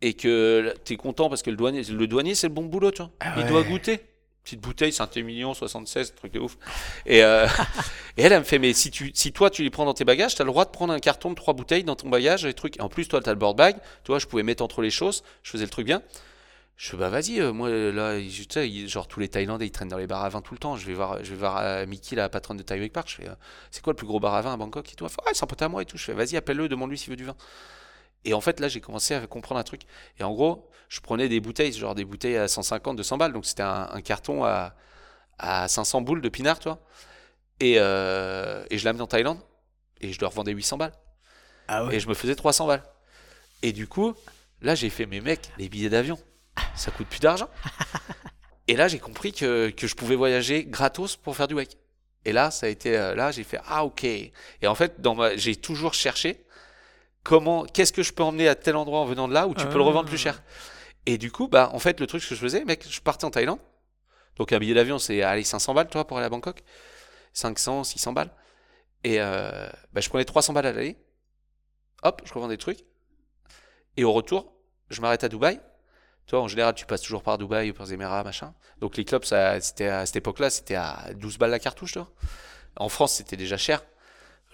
et 0.00 0.14
que 0.14 0.74
tu 0.84 0.94
es 0.94 0.96
content 0.96 1.28
parce 1.28 1.42
que 1.42 1.50
le 1.50 1.56
douanier, 1.56 1.82
le 1.82 2.06
douanier 2.06 2.34
c'est 2.34 2.48
le 2.48 2.54
bon 2.54 2.64
boulot, 2.64 2.90
tu 2.90 3.02
vois. 3.02 3.10
Ah 3.20 3.34
Il 3.38 3.46
doit 3.46 3.62
goûter. 3.62 4.00
Petite 4.44 4.60
bouteille, 4.62 4.92
Saint-Émilion, 4.94 5.52
76, 5.52 6.14
truc 6.14 6.32
de 6.32 6.40
ouf. 6.40 6.56
Et, 7.04 7.22
euh, 7.22 7.46
et 8.16 8.22
elle, 8.22 8.32
elle 8.32 8.38
me 8.38 8.44
fait, 8.44 8.58
mais 8.58 8.72
si, 8.72 8.90
tu, 8.90 9.10
si 9.12 9.30
toi 9.30 9.50
tu 9.50 9.62
les 9.62 9.68
prends 9.68 9.84
dans 9.84 9.92
tes 9.92 10.06
bagages, 10.06 10.36
tu 10.36 10.40
as 10.40 10.44
le 10.46 10.50
droit 10.50 10.64
de 10.64 10.70
prendre 10.70 10.92
un 10.92 11.00
carton 11.00 11.28
de 11.28 11.34
trois 11.34 11.52
bouteilles 11.52 11.84
dans 11.84 11.96
ton 11.96 12.08
bagage, 12.08 12.46
et 12.46 12.54
trucs. 12.54 12.78
Et 12.78 12.80
en 12.80 12.88
plus, 12.88 13.08
toi, 13.08 13.20
tu 13.20 13.28
as 13.28 13.32
le 13.32 13.38
board 13.38 13.58
bag. 13.58 13.76
Toi, 14.04 14.18
je 14.18 14.26
pouvais 14.26 14.42
mettre 14.42 14.64
entre 14.64 14.80
les 14.80 14.88
choses. 14.88 15.22
Je 15.42 15.50
faisais 15.50 15.64
le 15.64 15.70
truc 15.70 15.84
bien. 15.84 16.02
Je 16.78 16.90
fais, 16.90 16.96
bah 16.96 17.08
vas-y, 17.08 17.40
euh, 17.40 17.52
moi, 17.52 17.68
là, 17.70 18.20
je- 18.20 18.44
tu 18.44 18.46
sais, 18.52 18.86
genre 18.88 19.08
tous 19.08 19.18
les 19.18 19.28
Thaïlandais, 19.28 19.66
ils 19.66 19.72
traînent 19.72 19.88
dans 19.88 19.98
les 19.98 20.06
bars 20.06 20.24
à 20.24 20.28
vin 20.28 20.40
tout 20.40 20.54
le 20.54 20.58
temps. 20.60 20.76
Je 20.76 20.86
vais 20.86 20.94
voir, 20.94 21.24
je 21.24 21.30
vais 21.30 21.36
voir 21.36 21.58
euh, 21.58 21.84
Mickey, 21.86 22.14
la 22.14 22.28
patronne 22.28 22.56
de 22.56 22.62
Thai 22.62 22.88
Park. 22.88 23.08
Je 23.10 23.16
fais, 23.16 23.28
euh, 23.28 23.34
c'est 23.72 23.82
quoi 23.82 23.92
le 23.92 23.96
plus 23.96 24.06
gros 24.06 24.20
bar 24.20 24.32
à 24.34 24.42
vin 24.42 24.52
à 24.54 24.56
Bangkok 24.56 24.92
et 24.92 24.94
tout? 24.94 25.04
Elle 25.04 25.10
fait, 25.10 25.16
ah, 25.26 25.30
c'est 25.34 25.42
un 25.42 25.48
pote 25.48 25.60
à 25.60 25.68
moi 25.68 25.82
et 25.82 25.86
tout. 25.86 25.98
Je 25.98 26.04
fais, 26.04 26.12
vas-y, 26.14 26.36
appelle-le, 26.36 26.68
demande-lui 26.68 26.96
s'il 26.96 27.10
veut 27.10 27.16
du 27.16 27.24
vin. 27.24 27.34
Et 28.24 28.34
en 28.34 28.40
fait, 28.40 28.60
là, 28.60 28.68
j'ai 28.68 28.80
commencé 28.80 29.14
à 29.14 29.26
comprendre 29.26 29.60
un 29.60 29.64
truc. 29.64 29.82
Et 30.20 30.24
en 30.24 30.32
gros, 30.32 30.70
je 30.88 31.00
prenais 31.00 31.28
des 31.28 31.40
bouteilles, 31.40 31.72
genre 31.72 31.96
des 31.96 32.04
bouteilles 32.04 32.36
à 32.36 32.48
150, 32.48 32.96
200 32.96 33.18
balles. 33.18 33.32
Donc 33.32 33.46
c'était 33.46 33.64
un, 33.64 33.88
un 33.92 34.00
carton 34.00 34.44
à, 34.44 34.74
à 35.38 35.68
500 35.68 36.00
boules 36.02 36.22
de 36.22 36.28
pinard, 36.28 36.60
toi. 36.60 36.80
Et, 37.60 37.74
et 37.74 37.78
je 38.78 38.84
l'amenais 38.84 39.02
en 39.02 39.06
Thaïlande. 39.08 39.40
Et 40.00 40.12
je 40.12 40.20
leur 40.20 40.30
vendais 40.32 40.52
800 40.52 40.76
balles. 40.78 40.92
Ah 41.68 41.84
ouais. 41.86 41.96
Et 41.96 42.00
je 42.00 42.08
me 42.08 42.14
faisais 42.14 42.36
300 42.36 42.66
balles. 42.68 42.84
Et 43.62 43.72
du 43.72 43.86
coup, 43.88 44.14
là, 44.62 44.74
j'ai 44.74 44.90
fait, 44.90 45.06
mes 45.06 45.20
mecs, 45.20 45.50
les 45.58 45.68
billets 45.68 45.90
d'avion, 45.90 46.18
ça 46.74 46.90
coûte 46.90 47.06
plus 47.06 47.20
d'argent. 47.20 47.48
et 48.68 48.76
là, 48.76 48.88
j'ai 48.88 48.98
compris 48.98 49.32
que, 49.32 49.70
que 49.70 49.86
je 49.86 49.94
pouvais 49.94 50.16
voyager 50.16 50.64
gratos 50.64 51.16
pour 51.16 51.36
faire 51.36 51.48
du 51.48 51.54
wake. 51.54 51.76
Et 52.24 52.32
là, 52.32 52.50
ça 52.50 52.66
a 52.66 52.68
été, 52.68 52.96
euh, 52.96 53.14
là, 53.14 53.30
j'ai 53.30 53.44
fait, 53.44 53.60
ah, 53.66 53.84
ok. 53.84 54.04
Et 54.04 54.32
en 54.66 54.74
fait, 54.74 55.00
dans 55.00 55.14
ma, 55.14 55.36
j'ai 55.36 55.56
toujours 55.56 55.94
cherché 55.94 56.44
comment, 57.22 57.64
qu'est-ce 57.64 57.92
que 57.92 58.02
je 58.02 58.12
peux 58.12 58.22
emmener 58.22 58.48
à 58.48 58.54
tel 58.54 58.76
endroit 58.76 59.00
en 59.00 59.04
venant 59.04 59.28
de 59.28 59.34
là 59.34 59.46
où 59.46 59.54
tu 59.54 59.66
peux 59.66 59.78
le 59.78 59.82
revendre 59.82 60.08
plus 60.08 60.18
cher. 60.18 60.42
Et 61.06 61.16
du 61.16 61.30
coup, 61.30 61.48
bah, 61.48 61.70
en 61.72 61.78
fait, 61.78 62.00
le 62.00 62.06
truc 62.06 62.22
que 62.22 62.34
je 62.34 62.40
faisais, 62.40 62.64
mec, 62.64 62.86
je 62.88 63.00
partais 63.00 63.24
en 63.24 63.30
Thaïlande. 63.30 63.60
Donc, 64.36 64.52
un 64.52 64.58
billet 64.58 64.74
d'avion, 64.74 64.98
c'est, 64.98 65.22
allez, 65.22 65.44
500 65.44 65.74
balles, 65.74 65.88
toi, 65.88 66.06
pour 66.06 66.18
aller 66.18 66.26
à 66.26 66.28
Bangkok. 66.28 66.62
500, 67.32 67.84
600 67.84 68.12
balles. 68.12 68.30
Et 69.04 69.20
euh, 69.20 69.68
bah, 69.92 70.00
je 70.00 70.08
prenais 70.08 70.24
300 70.24 70.52
balles 70.52 70.66
à 70.66 70.72
l'aller. 70.72 70.96
Hop, 72.02 72.22
je 72.24 72.32
revends 72.34 72.48
des 72.48 72.58
trucs. 72.58 72.84
Et 73.96 74.04
au 74.04 74.12
retour, 74.12 74.52
je 74.90 75.00
m'arrête 75.00 75.24
à 75.24 75.28
Dubaï. 75.28 75.60
Toi, 76.28 76.40
en 76.40 76.48
général, 76.48 76.74
tu 76.74 76.84
passes 76.84 77.00
toujours 77.00 77.22
par 77.22 77.38
Dubaï 77.38 77.70
ou 77.70 77.74
par 77.74 77.86
Zemera, 77.86 78.22
machin. 78.22 78.54
Donc 78.80 78.96
les 78.96 79.04
clubs, 79.04 79.24
c'était 79.24 79.88
à 79.88 80.06
cette 80.06 80.16
époque-là, 80.16 80.50
c'était 80.50 80.74
à 80.74 81.08
12 81.14 81.38
balles 81.38 81.50
la 81.50 81.58
cartouche, 81.58 81.94
toi. 81.94 82.10
En 82.76 82.90
France, 82.90 83.14
c'était 83.14 83.36
déjà 83.36 83.56
cher. 83.56 83.82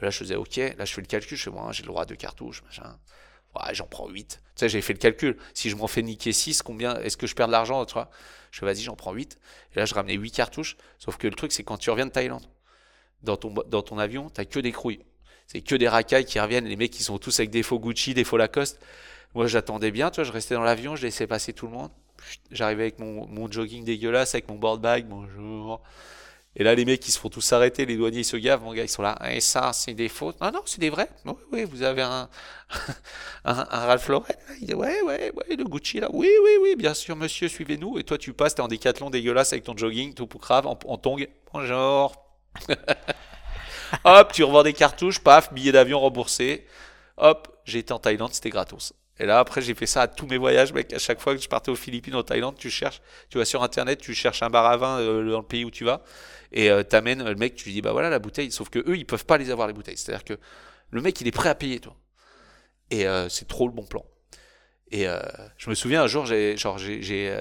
Là, 0.00 0.10
je 0.10 0.18
faisais 0.18 0.36
OK. 0.36 0.56
Là, 0.56 0.84
je 0.84 0.92
fais 0.94 1.00
le 1.00 1.06
calcul 1.06 1.36
chez 1.36 1.50
moi. 1.50 1.72
J'ai 1.72 1.82
le 1.82 1.88
droit 1.88 2.02
à 2.02 2.04
deux 2.06 2.14
cartouches, 2.14 2.62
machin. 2.62 2.96
Ouais, 3.56 3.74
j'en 3.74 3.86
prends 3.86 4.08
8. 4.08 4.40
Tu 4.40 4.50
sais, 4.54 4.68
j'ai 4.68 4.80
fait 4.82 4.92
le 4.92 4.98
calcul. 5.00 5.36
Si 5.52 5.68
je 5.68 5.76
m'en 5.76 5.88
fais 5.88 6.02
niquer 6.02 6.32
6, 6.32 6.62
combien 6.62 6.96
est-ce 7.00 7.16
que 7.16 7.26
je 7.26 7.34
perds 7.34 7.48
de 7.48 7.52
l'argent, 7.52 7.84
tu 7.86 7.94
vois? 7.94 8.08
Je 8.52 8.60
fais, 8.60 8.66
vas-y, 8.66 8.82
j'en 8.82 8.94
prends 8.94 9.12
8. 9.12 9.38
Et 9.74 9.78
là, 9.78 9.84
je 9.84 9.94
ramenais 9.94 10.14
8 10.14 10.30
cartouches. 10.30 10.76
Sauf 10.98 11.16
que 11.16 11.26
le 11.26 11.34
truc, 11.34 11.52
c'est 11.52 11.64
quand 11.64 11.76
tu 11.76 11.90
reviens 11.90 12.06
de 12.06 12.12
Thaïlande, 12.12 12.46
dans 13.22 13.36
ton, 13.36 13.52
dans 13.52 13.82
ton 13.82 13.98
avion, 13.98 14.30
t'as 14.30 14.44
que 14.44 14.60
des 14.60 14.72
crouilles. 14.72 15.04
C'est 15.46 15.60
que 15.60 15.74
des 15.74 15.88
racailles 15.88 16.24
qui 16.24 16.38
reviennent. 16.38 16.66
Les 16.66 16.76
mecs, 16.76 16.92
qui 16.92 17.02
sont 17.02 17.18
tous 17.18 17.38
avec 17.40 17.50
des 17.50 17.62
faux 17.62 17.80
Gucci, 17.80 18.14
des 18.14 18.24
faux 18.24 18.36
Lacoste. 18.36 18.80
Moi, 19.34 19.46
j'attendais 19.46 19.90
bien, 19.90 20.10
tu 20.10 20.16
vois, 20.16 20.24
je 20.24 20.32
restais 20.32 20.54
dans 20.54 20.62
l'avion, 20.62 20.96
je 20.96 21.02
laissais 21.02 21.26
passer 21.26 21.52
tout 21.52 21.66
le 21.66 21.72
monde. 21.72 21.90
J'arrivais 22.50 22.84
avec 22.84 22.98
mon, 22.98 23.26
mon 23.26 23.50
jogging 23.50 23.84
dégueulasse, 23.84 24.34
avec 24.34 24.48
mon 24.48 24.54
board 24.56 24.80
bag, 24.80 25.06
bonjour. 25.06 25.82
Et 26.56 26.64
là, 26.64 26.74
les 26.74 26.84
mecs, 26.84 27.06
ils 27.08 27.10
se 27.12 27.18
font 27.18 27.30
tous 27.30 27.40
s'arrêter, 27.40 27.86
les 27.86 27.96
douaniers, 27.96 28.20
ils 28.20 28.24
se 28.24 28.36
gavent, 28.36 28.62
mon 28.62 28.74
gars, 28.74 28.84
ils 28.84 28.88
sont 28.88 29.02
là. 29.02 29.18
Et 29.30 29.40
ça, 29.40 29.72
c'est 29.72 29.94
des 29.94 30.08
fautes. 30.08 30.40
Non, 30.40 30.52
non, 30.52 30.62
c'est 30.66 30.80
des 30.80 30.90
vrais. 30.90 31.10
Oui, 31.24 31.34
oui, 31.52 31.64
vous 31.64 31.82
avez 31.82 32.02
un, 32.02 32.28
un, 33.44 33.58
un 33.70 33.86
Ralph 33.86 34.08
Lauren. 34.08 34.26
Il 34.60 34.68
dit, 34.68 34.74
ouais, 34.74 35.02
ouais, 35.02 35.32
ouais, 35.34 35.56
le 35.56 35.64
Gucci, 35.64 36.00
là. 36.00 36.08
Oui, 36.12 36.30
oui, 36.44 36.50
oui, 36.62 36.76
bien 36.76 36.94
sûr, 36.94 37.16
monsieur, 37.16 37.48
suivez-nous. 37.48 37.98
Et 37.98 38.04
toi, 38.04 38.18
tu 38.18 38.32
passes, 38.32 38.54
t'es 38.54 38.62
en 38.62 38.68
décathlon 38.68 39.10
dégueulasse 39.10 39.52
avec 39.52 39.64
ton 39.64 39.76
jogging, 39.76 40.14
tout 40.14 40.28
pour 40.28 40.40
crave, 40.40 40.66
en, 40.66 40.78
en 40.86 40.98
tongue. 40.98 41.28
Bonjour. 41.52 42.14
Hop, 44.04 44.32
tu 44.32 44.44
revends 44.44 44.62
des 44.62 44.72
cartouches, 44.72 45.20
paf, 45.20 45.52
billet 45.52 45.72
d'avion 45.72 46.00
remboursé. 46.00 46.66
Hop, 47.16 47.48
j'ai 47.64 47.80
été 47.80 47.92
en 47.92 47.98
Thaïlande, 47.98 48.32
c'était 48.32 48.50
gratos. 48.50 48.94
Et 49.20 49.26
là, 49.26 49.38
après, 49.38 49.62
j'ai 49.62 49.74
fait 49.74 49.86
ça 49.86 50.02
à 50.02 50.08
tous 50.08 50.26
mes 50.26 50.38
voyages, 50.38 50.72
mec. 50.72 50.92
À 50.92 50.98
chaque 50.98 51.20
fois 51.20 51.36
que 51.36 51.40
je 51.42 51.48
partais 51.48 51.70
aux 51.70 51.76
Philippines, 51.76 52.14
en 52.16 52.22
Thaïlande, 52.22 52.56
tu 52.56 52.70
cherches, 52.70 53.00
tu 53.30 53.38
vas 53.38 53.44
sur 53.44 53.62
Internet, 53.62 54.00
tu 54.00 54.14
cherches 54.14 54.42
un 54.42 54.50
bar 54.50 54.66
à 54.66 54.76
vin 54.76 54.98
euh, 54.98 55.30
dans 55.30 55.38
le 55.38 55.46
pays 55.46 55.64
où 55.64 55.70
tu 55.70 55.84
vas, 55.84 56.02
et 56.52 56.70
euh, 56.70 56.82
t'amènes 56.82 57.24
le 57.24 57.34
mec, 57.36 57.54
tu 57.54 57.66
lui 57.66 57.72
dis, 57.74 57.82
bah 57.82 57.92
voilà 57.92 58.10
la 58.10 58.18
bouteille. 58.18 58.50
Sauf 58.50 58.70
que 58.70 58.80
eux, 58.80 58.96
ils 58.96 59.06
peuvent 59.06 59.24
pas 59.26 59.38
les 59.38 59.50
avoir, 59.50 59.68
les 59.68 59.74
bouteilles. 59.74 59.96
C'est-à-dire 59.96 60.24
que 60.24 60.34
le 60.90 61.00
mec, 61.00 61.20
il 61.20 61.28
est 61.28 61.32
prêt 61.32 61.48
à 61.48 61.54
payer, 61.54 61.80
toi. 61.80 61.96
Et 62.90 63.06
euh, 63.06 63.28
c'est 63.28 63.46
trop 63.46 63.68
le 63.68 63.74
bon 63.74 63.84
plan. 63.84 64.04
Et 64.90 65.08
euh, 65.08 65.20
je 65.58 65.70
me 65.70 65.74
souviens 65.74 66.02
un 66.02 66.06
jour, 66.06 66.26
j'ai, 66.26 66.56
genre, 66.56 66.78
j'ai, 66.78 66.98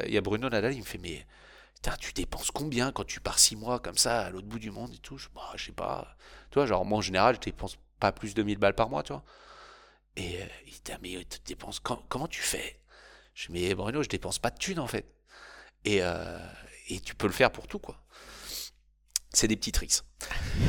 il 0.07 0.13
y 0.13 0.17
a 0.17 0.21
Bruno 0.21 0.49
Nadal, 0.49 0.73
il 0.73 0.79
me 0.79 0.85
fait, 0.85 0.97
mais 0.99 1.25
tu 1.99 2.13
dépenses 2.13 2.51
combien 2.51 2.91
quand 2.91 3.05
tu 3.05 3.19
pars 3.19 3.39
six 3.39 3.55
mois 3.55 3.79
comme 3.79 3.97
ça 3.97 4.21
à 4.21 4.29
l'autre 4.29 4.47
bout 4.47 4.59
du 4.59 4.71
monde 4.71 4.93
et 4.93 4.99
tout? 4.99 5.17
Je, 5.17 5.27
bah, 5.35 5.51
je 5.55 5.65
sais 5.65 5.71
pas. 5.71 6.15
Tu 6.49 6.55
vois, 6.55 6.65
genre, 6.65 6.85
moi 6.85 6.99
en 6.99 7.01
général, 7.01 7.35
je 7.35 7.41
dépense 7.41 7.77
pas 7.99 8.11
plus 8.11 8.33
de 8.33 8.43
1000 8.43 8.57
balles 8.57 8.75
par 8.75 8.89
mois, 8.89 9.03
tu 9.03 9.13
vois. 9.13 9.23
Et 10.15 10.41
euh, 10.41 10.45
il 10.67 10.71
dit, 10.73 10.91
Ah, 10.93 10.97
mais 11.01 11.25
tu 11.25 11.39
dépenses, 11.45 11.79
com- 11.79 12.01
comment 12.09 12.27
tu 12.27 12.41
fais? 12.41 12.79
Je 13.33 13.47
dis, 13.47 13.53
mais 13.53 13.75
Bruno, 13.75 14.03
je 14.03 14.09
dépense 14.09 14.39
pas 14.39 14.51
de 14.51 14.57
thunes 14.57 14.79
en 14.79 14.87
fait. 14.87 15.05
Et, 15.85 15.99
euh, 16.03 16.39
et 16.89 16.99
tu 16.99 17.15
peux 17.15 17.27
le 17.27 17.33
faire 17.33 17.51
pour 17.51 17.67
tout, 17.67 17.79
quoi. 17.79 18.03
C'est 19.33 19.47
des 19.47 19.55
petits 19.55 19.71
tricks. 19.71 20.01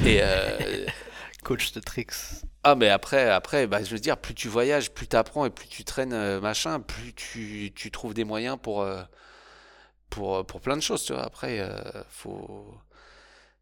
Et 0.07 0.21
euh, 0.23 0.87
Coach 1.45 1.73
de 1.73 1.81
tricks. 1.81 2.15
ah, 2.63 2.75
mais 2.75 2.89
après, 2.89 3.29
après 3.31 3.67
bah, 3.67 3.83
je 3.85 3.91
veux 3.91 4.01
dire, 4.01 4.17
plus 4.19 4.35
tu 4.35 4.49
voyages, 4.49 4.91
plus 4.93 5.07
tu 5.07 5.17
apprends 5.17 5.45
et 5.45 5.51
plus 5.51 5.69
tu 5.69 5.85
traînes, 5.85 6.15
euh, 6.15 6.41
machin, 6.41 6.81
plus 6.81 7.13
tu, 7.15 7.73
tu 7.75 7.91
trouves 7.91 8.15
des 8.15 8.25
moyens 8.25 8.59
pour, 8.63 8.81
euh, 8.83 9.03
pour, 10.11 10.37
euh, 10.37 10.43
pour 10.45 10.61
plein 10.61 10.77
de 10.77 10.83
choses, 10.83 11.05
tu 11.05 11.13
vois. 11.13 11.25
Après, 11.25 11.61
euh, 11.61 11.75
faut, 12.09 12.75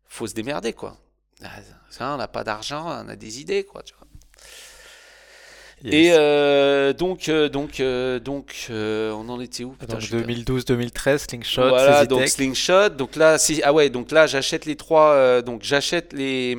faut 0.07 0.27
se 0.27 0.35
démerder, 0.35 0.73
quoi. 0.73 0.97
Ah, 1.43 1.51
Ça, 1.91 2.15
on 2.15 2.19
n'a 2.19 2.29
pas 2.29 2.45
d'argent, 2.45 2.87
on 3.05 3.09
a 3.09 3.17
des 3.17 3.41
idées, 3.41 3.65
quoi, 3.65 3.83
tu 3.83 3.95
vois. 3.95 4.07
Et 5.85 6.13
euh, 6.13 6.93
donc, 6.93 7.29
euh, 7.29 7.49
donc, 7.49 7.81
euh, 7.81 8.21
donc, 8.21 8.67
on 8.71 9.29
en 9.29 9.41
était 9.41 9.65
où? 9.65 9.73
Putain, 9.73 9.95
Donc 9.95 10.01
je 10.01 10.07
suis 10.07 10.15
pas- 10.17 10.23
2012-2013, 10.23 11.19
Slingshot, 11.19 11.69
voilà, 11.69 12.07
donc 12.07 12.29
slingshot. 12.29 12.91
Donc 12.91 13.17
là, 13.17 13.37
ah 13.65 13.73
ouais, 13.73 13.91
donc 13.91 14.11
là, 14.13 14.27
j'achète 14.27 14.65
les 14.65 14.77
trois. 14.77 15.43
donc 15.43 15.63
j'achète 15.63 16.13
les 16.13 16.57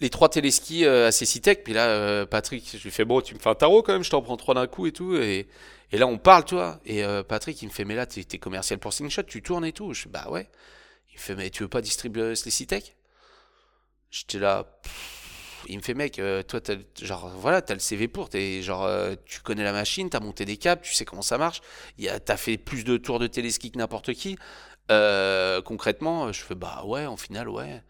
les 0.00 0.10
trois 0.10 0.28
téléskis 0.28 0.86
à 0.86 1.10
Cécitech. 1.10 1.64
Puis 1.64 1.72
là, 1.72 2.26
Patrick, 2.26 2.76
je 2.76 2.82
lui 2.82 2.90
fais 2.90 3.04
bon, 3.04 3.20
tu 3.20 3.34
me 3.34 3.38
fais 3.40 3.48
un 3.50 3.54
tarot 3.54 3.82
quand 3.82 3.92
même. 3.94 4.04
Je 4.04 4.10
t'en 4.10 4.22
prends 4.22 4.36
trois 4.36 4.54
d'un 4.54 4.66
coup 4.66 4.86
et 4.86 4.92
tout. 4.92 5.16
Et, 5.16 5.48
et 5.90 5.98
là, 5.98 6.06
on 6.06 6.18
parle, 6.18 6.44
tu 6.44 6.54
vois. 6.54 6.80
Et 6.84 7.02
Patrick, 7.28 7.60
il 7.62 7.66
me 7.66 7.72
fait 7.72 7.84
mais 7.84 7.94
là, 7.94 8.06
t'es 8.06 8.22
t'es 8.24 8.38
commercial 8.38 8.78
pour 8.78 8.92
slingshot, 8.92 9.22
tu 9.22 9.42
tournes 9.42 9.64
et 9.64 9.72
tout. 9.72 9.92
Je 9.94 10.02
fais 10.02 10.08
bah 10.10 10.26
ouais. 10.30 10.48
Il 11.10 11.14
me 11.16 11.20
fait 11.20 11.34
mais 11.34 11.50
tu 11.50 11.62
veux 11.62 11.68
pas 11.68 11.80
distribuer 11.80 12.36
Cécitech 12.36 12.94
J'étais 14.10 14.38
là. 14.38 14.64
pff, 14.82 15.17
Il 15.66 15.78
me 15.78 15.82
fait 15.82 15.94
mec, 15.94 16.18
euh, 16.18 16.42
toi 16.42 16.60
t'as 16.60 16.74
genre 17.02 17.28
voilà 17.36 17.62
t'as 17.62 17.74
le 17.74 17.80
CV 17.80 18.08
pour, 18.08 18.28
genre 18.60 18.84
euh, 18.84 19.14
tu 19.26 19.40
connais 19.40 19.64
la 19.64 19.72
machine, 19.72 20.08
t'as 20.10 20.20
monté 20.20 20.44
des 20.44 20.56
câbles, 20.56 20.82
tu 20.82 20.94
sais 20.94 21.04
comment 21.04 21.22
ça 21.22 21.38
marche. 21.38 21.60
T'as 22.24 22.36
fait 22.36 22.56
plus 22.58 22.84
de 22.84 22.96
tours 22.96 23.18
de 23.18 23.26
téléski 23.26 23.70
que 23.70 23.78
n'importe 23.78 24.12
qui. 24.14 24.38
Euh, 24.90 25.60
concrètement, 25.62 26.32
je 26.32 26.42
fais 26.42 26.54
bah 26.54 26.82
ouais, 26.86 27.06
en 27.06 27.16
finale, 27.16 27.48
ouais. 27.48 27.82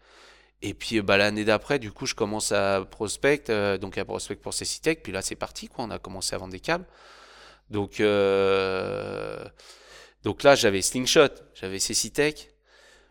Et 0.61 0.73
puis 0.73 1.01
bah, 1.01 1.17
l'année 1.17 1.45
d'après, 1.45 1.79
du 1.79 1.91
coup, 1.91 2.05
je 2.05 2.15
commence 2.15 2.51
à 2.51 2.85
prospect, 2.89 3.45
euh, 3.49 3.77
donc 3.77 3.97
à 3.97 4.05
prospect 4.05 4.35
pour 4.35 4.53
Cécitech. 4.53 5.03
Puis 5.03 5.11
là, 5.13 5.21
c'est 5.21 5.35
parti, 5.35 5.67
quoi. 5.69 5.85
On 5.85 5.91
a 5.91 5.99
commencé 5.99 6.35
à 6.35 6.37
vendre 6.39 6.51
des 6.53 6.59
câbles. 6.59 6.85
Donc, 7.69 8.01
donc 10.23 10.43
là, 10.43 10.55
j'avais 10.55 10.81
Slingshot, 10.81 11.29
j'avais 11.55 11.79
Cécitech. 11.79 12.49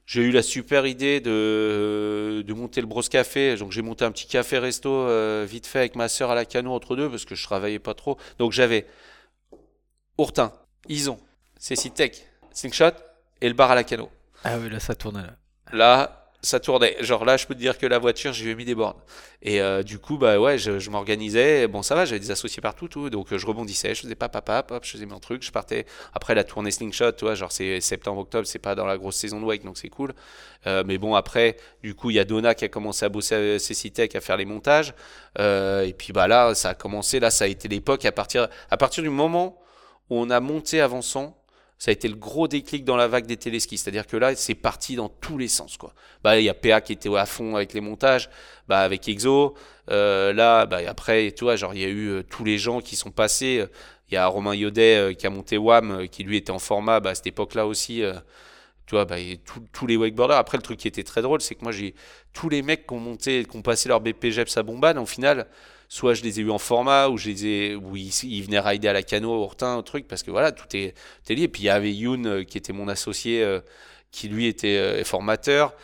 J'ai 0.09 0.23
eu 0.23 0.31
la 0.31 0.43
super 0.43 0.87
idée 0.87 1.21
de, 1.21 2.43
de 2.43 2.53
monter 2.55 2.81
le 2.81 2.87
Bros 2.87 3.03
Café. 3.03 3.57
Donc 3.57 3.73
j'ai 3.73 3.83
monté 3.83 4.07
un 4.07 4.11
petit 4.11 4.27
café 4.27 4.59
resto 4.59 4.89
euh, 4.91 5.45
vite 5.47 5.67
fait 5.67 5.81
avec 5.81 5.97
ma 5.97 6.09
sœur 6.09 6.31
à 6.31 6.35
la 6.35 6.47
cano 6.47 6.73
entre 6.73 6.97
deux 6.97 7.11
parce 7.11 7.27
que 7.27 7.35
je 7.35 7.45
travaillais 7.45 7.79
pas 7.79 7.93
trop. 7.93 8.17
Donc 8.39 8.53
j'avais 8.53 8.87
Ourtin, 10.17 10.51
Ison, 10.89 11.19
Cécitech, 11.59 12.27
Slingshot 12.53 12.93
et 13.43 13.49
le 13.49 13.55
bar 13.55 13.71
à 13.71 13.75
la 13.75 13.85
cano. 13.85 14.09
Ah 14.45 14.57
oui, 14.59 14.71
là, 14.71 14.81
ça 14.81 14.95
tournait 14.95 15.21
là. 15.21 15.37
Là, 15.75 16.28
ça 16.41 16.61
tournait. 16.61 16.97
Genre 17.01 17.25
là, 17.25 17.37
je 17.37 17.47
peux 17.47 17.55
te 17.55 17.59
dire 17.59 17.79
que 17.79 17.87
la 17.87 17.99
voiture, 17.99 18.33
j'y 18.33 18.49
ai 18.49 18.55
mis 18.55 18.65
des 18.65 18.75
bornes. 18.75 18.99
Et 19.43 19.61
euh, 19.61 19.83
du 19.83 19.99
coup, 19.99 20.19
bah 20.19 20.39
ouais, 20.39 20.57
je, 20.59 20.91
m'organisais. 20.91 21.67
Bon, 21.67 21.83
ça 21.83 21.95
va, 21.95 22.05
j'avais 22.05 22.21
des 22.21 22.31
associés 22.31 22.61
partout, 22.61 22.89
tout. 22.89 23.11
Donc 23.11 23.33
euh, 23.33 23.39
je 23.39 23.47
rebondissais, 23.47 23.95
je 23.95 24.03
faisais 24.03 24.15
pas 24.15 24.29
papa, 24.29 24.65
hop, 24.71 24.85
je 24.85 24.91
faisais 24.91 25.07
mon 25.07 25.19
truc, 25.19 25.43
je 25.43 25.51
partais. 25.51 25.87
Après 26.15 26.35
la 26.35 26.45
tournée 26.45 26.71
slingshot, 26.71 27.13
tu 27.13 27.25
vois, 27.25 27.35
genre 27.35 27.51
c'est 27.51 27.81
septembre-octobre, 27.81 28.47
c'est 28.47 28.59
pas 28.59 28.75
dans 28.75 28.87
la 28.87 28.99
grosse 28.99 29.17
saison 29.17 29.41
de 29.41 29.47
wake, 29.47 29.65
donc 29.65 29.79
c'est 29.79 29.89
cool. 29.89 30.15
Euh, 30.67 30.85
mais 30.87 30.99
bon, 30.99 31.15
après, 31.15 31.57
du 31.83 31.95
coup, 31.95 32.11
il 32.11 32.17
y 32.17 32.19
a 32.21 32.25
Donna 32.25 32.55
qui 32.55 32.65
a 32.65 32.69
commencé 32.69 33.05
à 33.05 33.09
bosser 33.09 33.35
avec 33.35 33.61
Cécitech, 33.61 34.15
à 34.15 34.21
faire 34.21 34.37
les 34.37 34.45
montages. 34.45 34.95
Euh, 35.39 35.85
et 35.85 35.93
puis 35.93 36.13
bah 36.13 36.29
là, 36.29 36.55
ça 36.55 36.71
a 36.71 36.75
commencé. 36.75 37.21
Là, 37.21 37.31
ça 37.31 37.45
a 37.45 37.49
été 37.49 37.69
l'époque 37.69 38.05
à 38.05 38.13
partir, 38.13 38.49
à 38.71 38.77
partir 38.77 39.03
du 39.03 39.11
moment 39.11 39.61
où 40.11 40.17
on 40.17 40.31
a 40.31 40.41
monté 40.41 40.81
Avançant 40.81 41.38
ça 41.79 41.91
a 41.91 41.93
été 41.93 42.09
le 42.09 42.17
gros 42.17 42.49
déclic 42.49 42.85
dans 42.85 42.97
la 42.97 43.07
vague 43.07 43.27
des 43.27 43.37
téléskis. 43.37 43.79
C'est-à-dire 43.79 44.07
que 44.07 44.17
là, 44.17 44.35
c'est 44.35 44.57
parti 44.57 44.97
dans 44.97 45.09
tous 45.09 45.39
les 45.39 45.47
sens. 45.47 45.77
Quoi. 45.77 45.95
Bah, 46.25 46.39
il 46.39 46.45
y 46.45 46.49
a 46.49 46.55
PA 46.55 46.81
qui 46.81 46.93
était 46.93 47.15
à 47.17 47.25
fond 47.25 47.55
avec 47.55 47.73
les 47.73 47.81
montages, 47.81 48.29
bah, 48.67 48.81
avec 48.81 49.09
Exo. 49.09 49.55
Euh, 49.91 50.33
là, 50.33 50.67
bah, 50.67 50.81
après, 50.89 51.27
il 51.29 51.81
y 51.81 51.85
a 51.85 51.89
eu 51.89 52.09
euh, 52.09 52.23
tous 52.29 52.43
les 52.45 52.59
gens 52.59 52.81
qui 52.81 52.97
sont 52.97 53.13
passés. 53.13 53.65
Il 54.11 54.15
y 54.15 54.17
a 54.17 54.27
Romain 54.27 54.55
Yodet 54.55 54.97
euh, 54.97 55.13
qui 55.15 55.27
a 55.27 55.31
monté 55.31 55.57
WAM, 55.57 56.09
qui 56.09 56.25
lui 56.25 56.37
était 56.37 56.51
en 56.51 56.59
format 56.59 56.99
bah, 56.99 57.11
à 57.11 57.15
cette 57.15 57.29
époque-là 57.29 57.65
aussi. 57.67 58.03
tu 58.87 58.95
vois, 58.97 59.05
bah, 59.05 59.17
tous- 59.73 59.87
les 59.87 59.97
wakeboarders. 59.97 60.37
Après, 60.37 60.57
le 60.59 60.63
truc 60.63 60.79
qui 60.81 60.89
était 60.89 61.05
très 61.05 61.23
drôle, 61.23 61.41
c'est 61.41 61.55
que 61.55 61.63
moi, 61.63 61.73
j'ai 61.73 61.95
tous 62.33 62.49
les 62.49 62.63
mecs 62.63 62.89
qui 62.89 62.95
ont 62.95 63.01
monté, 63.01 63.45
qui 63.45 63.57
ont 63.57 63.63
passé 63.63 63.89
leur 63.89 64.01
BPGEPS 64.01 64.57
à 64.57 64.63
Bombane, 64.65 64.99
au 64.99 65.07
final, 65.07 65.47
soit 65.89 66.15
je 66.15 66.23
les 66.23 66.39
ai 66.39 66.43
eu 66.43 66.51
en 66.51 66.59
format, 66.59 67.09
ou 67.09 67.17
je 67.17 67.29
les 67.31 67.47
ai, 67.47 67.75
où 67.75 67.97
ils, 67.97 68.43
venaient 68.43 68.61
rider 68.61 68.89
à 68.89 68.93
la 68.93 69.03
cano, 69.03 69.33
au 69.33 69.43
Hortin, 69.43 69.77
au 69.77 69.83
truc, 69.83 70.07
parce 70.07 70.23
que 70.23 70.31
voilà, 70.31 70.53
tout 70.53 70.77
est, 70.77 70.95
lié. 71.29 71.43
Et 71.43 71.49
puis 71.49 71.63
il 71.63 71.67
y 71.67 71.71
avait 71.71 71.93
Youn, 71.93 72.27
euh, 72.27 72.45
qui 72.45 72.59
était 72.59 72.75
mon 72.75 72.89
associé, 72.89 73.43
euh, 73.43 73.61
qui 74.11 74.29
lui 74.29 74.47
était 74.47 74.77
euh, 74.77 75.05
formateur. 75.05 75.75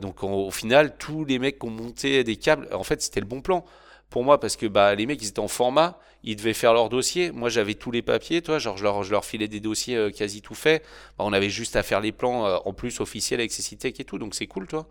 Donc 0.00 0.24
au 0.24 0.50
final, 0.50 0.96
tous 0.98 1.24
les 1.24 1.38
mecs 1.38 1.60
qui 1.60 1.66
ont 1.66 1.70
monté 1.70 2.24
des 2.24 2.36
câbles, 2.36 2.68
en 2.72 2.82
fait, 2.82 3.00
c'était 3.00 3.20
le 3.20 3.26
bon 3.26 3.40
plan 3.40 3.64
pour 4.10 4.24
moi, 4.24 4.40
parce 4.40 4.56
que 4.56 4.66
bah, 4.66 4.94
les 4.94 5.06
mecs, 5.06 5.22
ils 5.22 5.28
étaient 5.28 5.38
en 5.38 5.48
format, 5.48 5.98
ils 6.24 6.36
devaient 6.36 6.52
faire 6.52 6.74
leur 6.74 6.88
dossier. 6.88 7.30
Moi, 7.30 7.48
j'avais 7.48 7.74
tous 7.74 7.92
les 7.92 8.02
papiers, 8.02 8.42
toi, 8.42 8.58
genre 8.58 8.76
je 8.76 8.82
leur, 8.82 9.04
je 9.04 9.12
leur 9.12 9.24
filais 9.24 9.48
des 9.48 9.60
dossiers 9.60 10.10
quasi 10.12 10.42
tout 10.42 10.56
faits. 10.56 10.82
Bah, 11.16 11.24
on 11.26 11.32
avait 11.32 11.48
juste 11.48 11.76
à 11.76 11.84
faire 11.84 12.00
les 12.00 12.12
plans 12.12 12.44
en 12.64 12.72
plus 12.72 13.00
officiels 13.00 13.40
avec 13.40 13.52
Cécitech 13.52 13.98
et 14.00 14.04
tout, 14.04 14.18
donc 14.18 14.34
c'est 14.34 14.46
cool, 14.46 14.66
toi. 14.66 14.86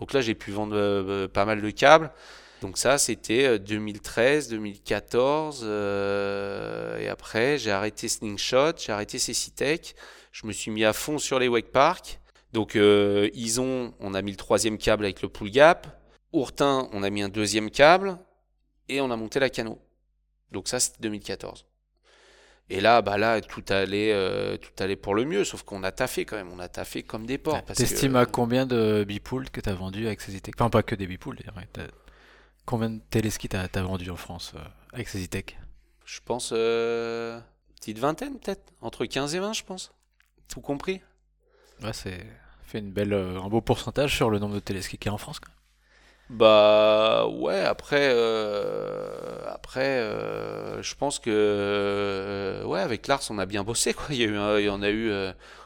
Donc 0.00 0.12
là, 0.12 0.20
j'ai 0.20 0.34
pu 0.34 0.50
vendre 0.50 1.26
pas 1.28 1.44
mal 1.44 1.62
de 1.62 1.70
câbles. 1.70 2.10
Donc 2.60 2.78
ça, 2.78 2.98
c'était 2.98 3.46
euh, 3.46 3.58
2013, 3.58 4.48
2014. 4.48 5.62
euh, 5.64 6.98
et 6.98 7.08
après, 7.08 7.58
j'ai 7.58 7.70
arrêté 7.70 8.08
Slingshot, 8.08 8.72
j'ai 8.78 8.92
arrêté 8.92 9.18
Cécitech. 9.18 9.94
Je 10.32 10.46
me 10.46 10.52
suis 10.52 10.70
mis 10.70 10.84
à 10.84 10.92
fond 10.92 11.18
sur 11.18 11.38
les 11.38 11.48
wake 11.48 11.70
park. 11.70 12.20
Donc 12.52 12.76
euh, 12.76 13.28
Ison, 13.34 13.94
on 14.00 14.14
a 14.14 14.22
mis 14.22 14.32
le 14.32 14.36
troisième 14.36 14.78
câble 14.78 15.04
avec 15.04 15.22
le 15.22 15.28
pull 15.28 15.50
gap. 15.50 15.86
Ourtin, 16.32 16.88
on 16.92 17.02
a 17.02 17.10
mis 17.10 17.22
un 17.22 17.28
deuxième 17.28 17.70
câble. 17.70 18.18
Et 18.88 19.00
on 19.00 19.10
a 19.10 19.16
monté 19.16 19.38
la 19.38 19.50
cano. 19.50 19.78
Donc 20.50 20.66
ça, 20.68 20.80
c'était 20.80 21.00
2014. 21.02 21.66
Et 22.70 22.80
là, 22.80 23.02
bah 23.02 23.18
là, 23.18 23.40
tout 23.40 23.64
allait, 23.68 24.14
tout 24.58 24.82
allait 24.82 24.96
pour 24.96 25.14
le 25.14 25.24
mieux, 25.24 25.44
sauf 25.44 25.62
qu'on 25.62 25.82
a 25.82 25.92
taffé 25.92 26.24
quand 26.26 26.36
même, 26.36 26.50
on 26.52 26.58
a 26.58 26.68
taffé 26.68 27.02
comme 27.02 27.24
des 27.26 27.38
porcs. 27.38 27.64
T'estimes 27.64 28.16
à 28.16 28.26
combien 28.26 28.66
de 28.66 29.04
bipools 29.08 29.48
que 29.50 29.60
tu 29.60 29.70
as 29.70 29.74
vendu 29.74 30.06
avec 30.06 30.20
Cezitech 30.20 30.54
Enfin, 30.58 30.68
pas 30.68 30.82
que 30.82 30.94
des 30.94 31.06
bipools, 31.06 31.36
Combien 32.68 32.90
de 32.90 33.00
téléskis 33.08 33.48
t'as 33.48 33.66
as 33.72 33.82
vendu 33.82 34.10
en 34.10 34.16
France 34.16 34.52
avec 34.92 35.08
Cezitech 35.08 35.58
Je 36.04 36.20
pense 36.22 36.50
euh, 36.52 37.40
petite 37.76 37.98
vingtaine 37.98 38.38
peut-être, 38.38 38.74
entre 38.82 39.06
15 39.06 39.34
et 39.34 39.38
20 39.38 39.54
je 39.54 39.64
pense, 39.64 39.94
tout 40.48 40.60
compris. 40.60 41.00
Ouais, 41.82 41.94
c'est 41.94 42.26
fait 42.64 42.80
une 42.80 42.92
belle, 42.92 43.14
un 43.14 43.48
beau 43.48 43.62
pourcentage 43.62 44.14
sur 44.14 44.28
le 44.28 44.38
nombre 44.38 44.54
de 44.54 44.60
téléskis 44.60 44.98
qu'il 44.98 45.06
y 45.06 45.08
a 45.08 45.14
en 45.14 45.16
France. 45.16 45.40
Même. 45.40 46.38
Bah 46.38 47.26
ouais, 47.26 47.62
après, 47.62 48.10
euh, 48.12 49.46
après, 49.46 50.00
euh, 50.00 50.82
je 50.82 50.94
pense 50.94 51.18
que 51.18 51.30
euh, 51.30 52.64
ouais, 52.64 52.80
avec 52.80 53.06
Lars, 53.06 53.22
on 53.30 53.38
a 53.38 53.46
bien 53.46 53.64
bossé 53.64 53.94
quoi. 53.94 54.08
Il 54.10 54.16
y 54.16 54.24
a 54.24 54.26
eu, 54.26 54.60
il 54.60 54.66
y 54.66 54.68
en 54.68 54.82
a 54.82 54.90
eu, 54.90 55.10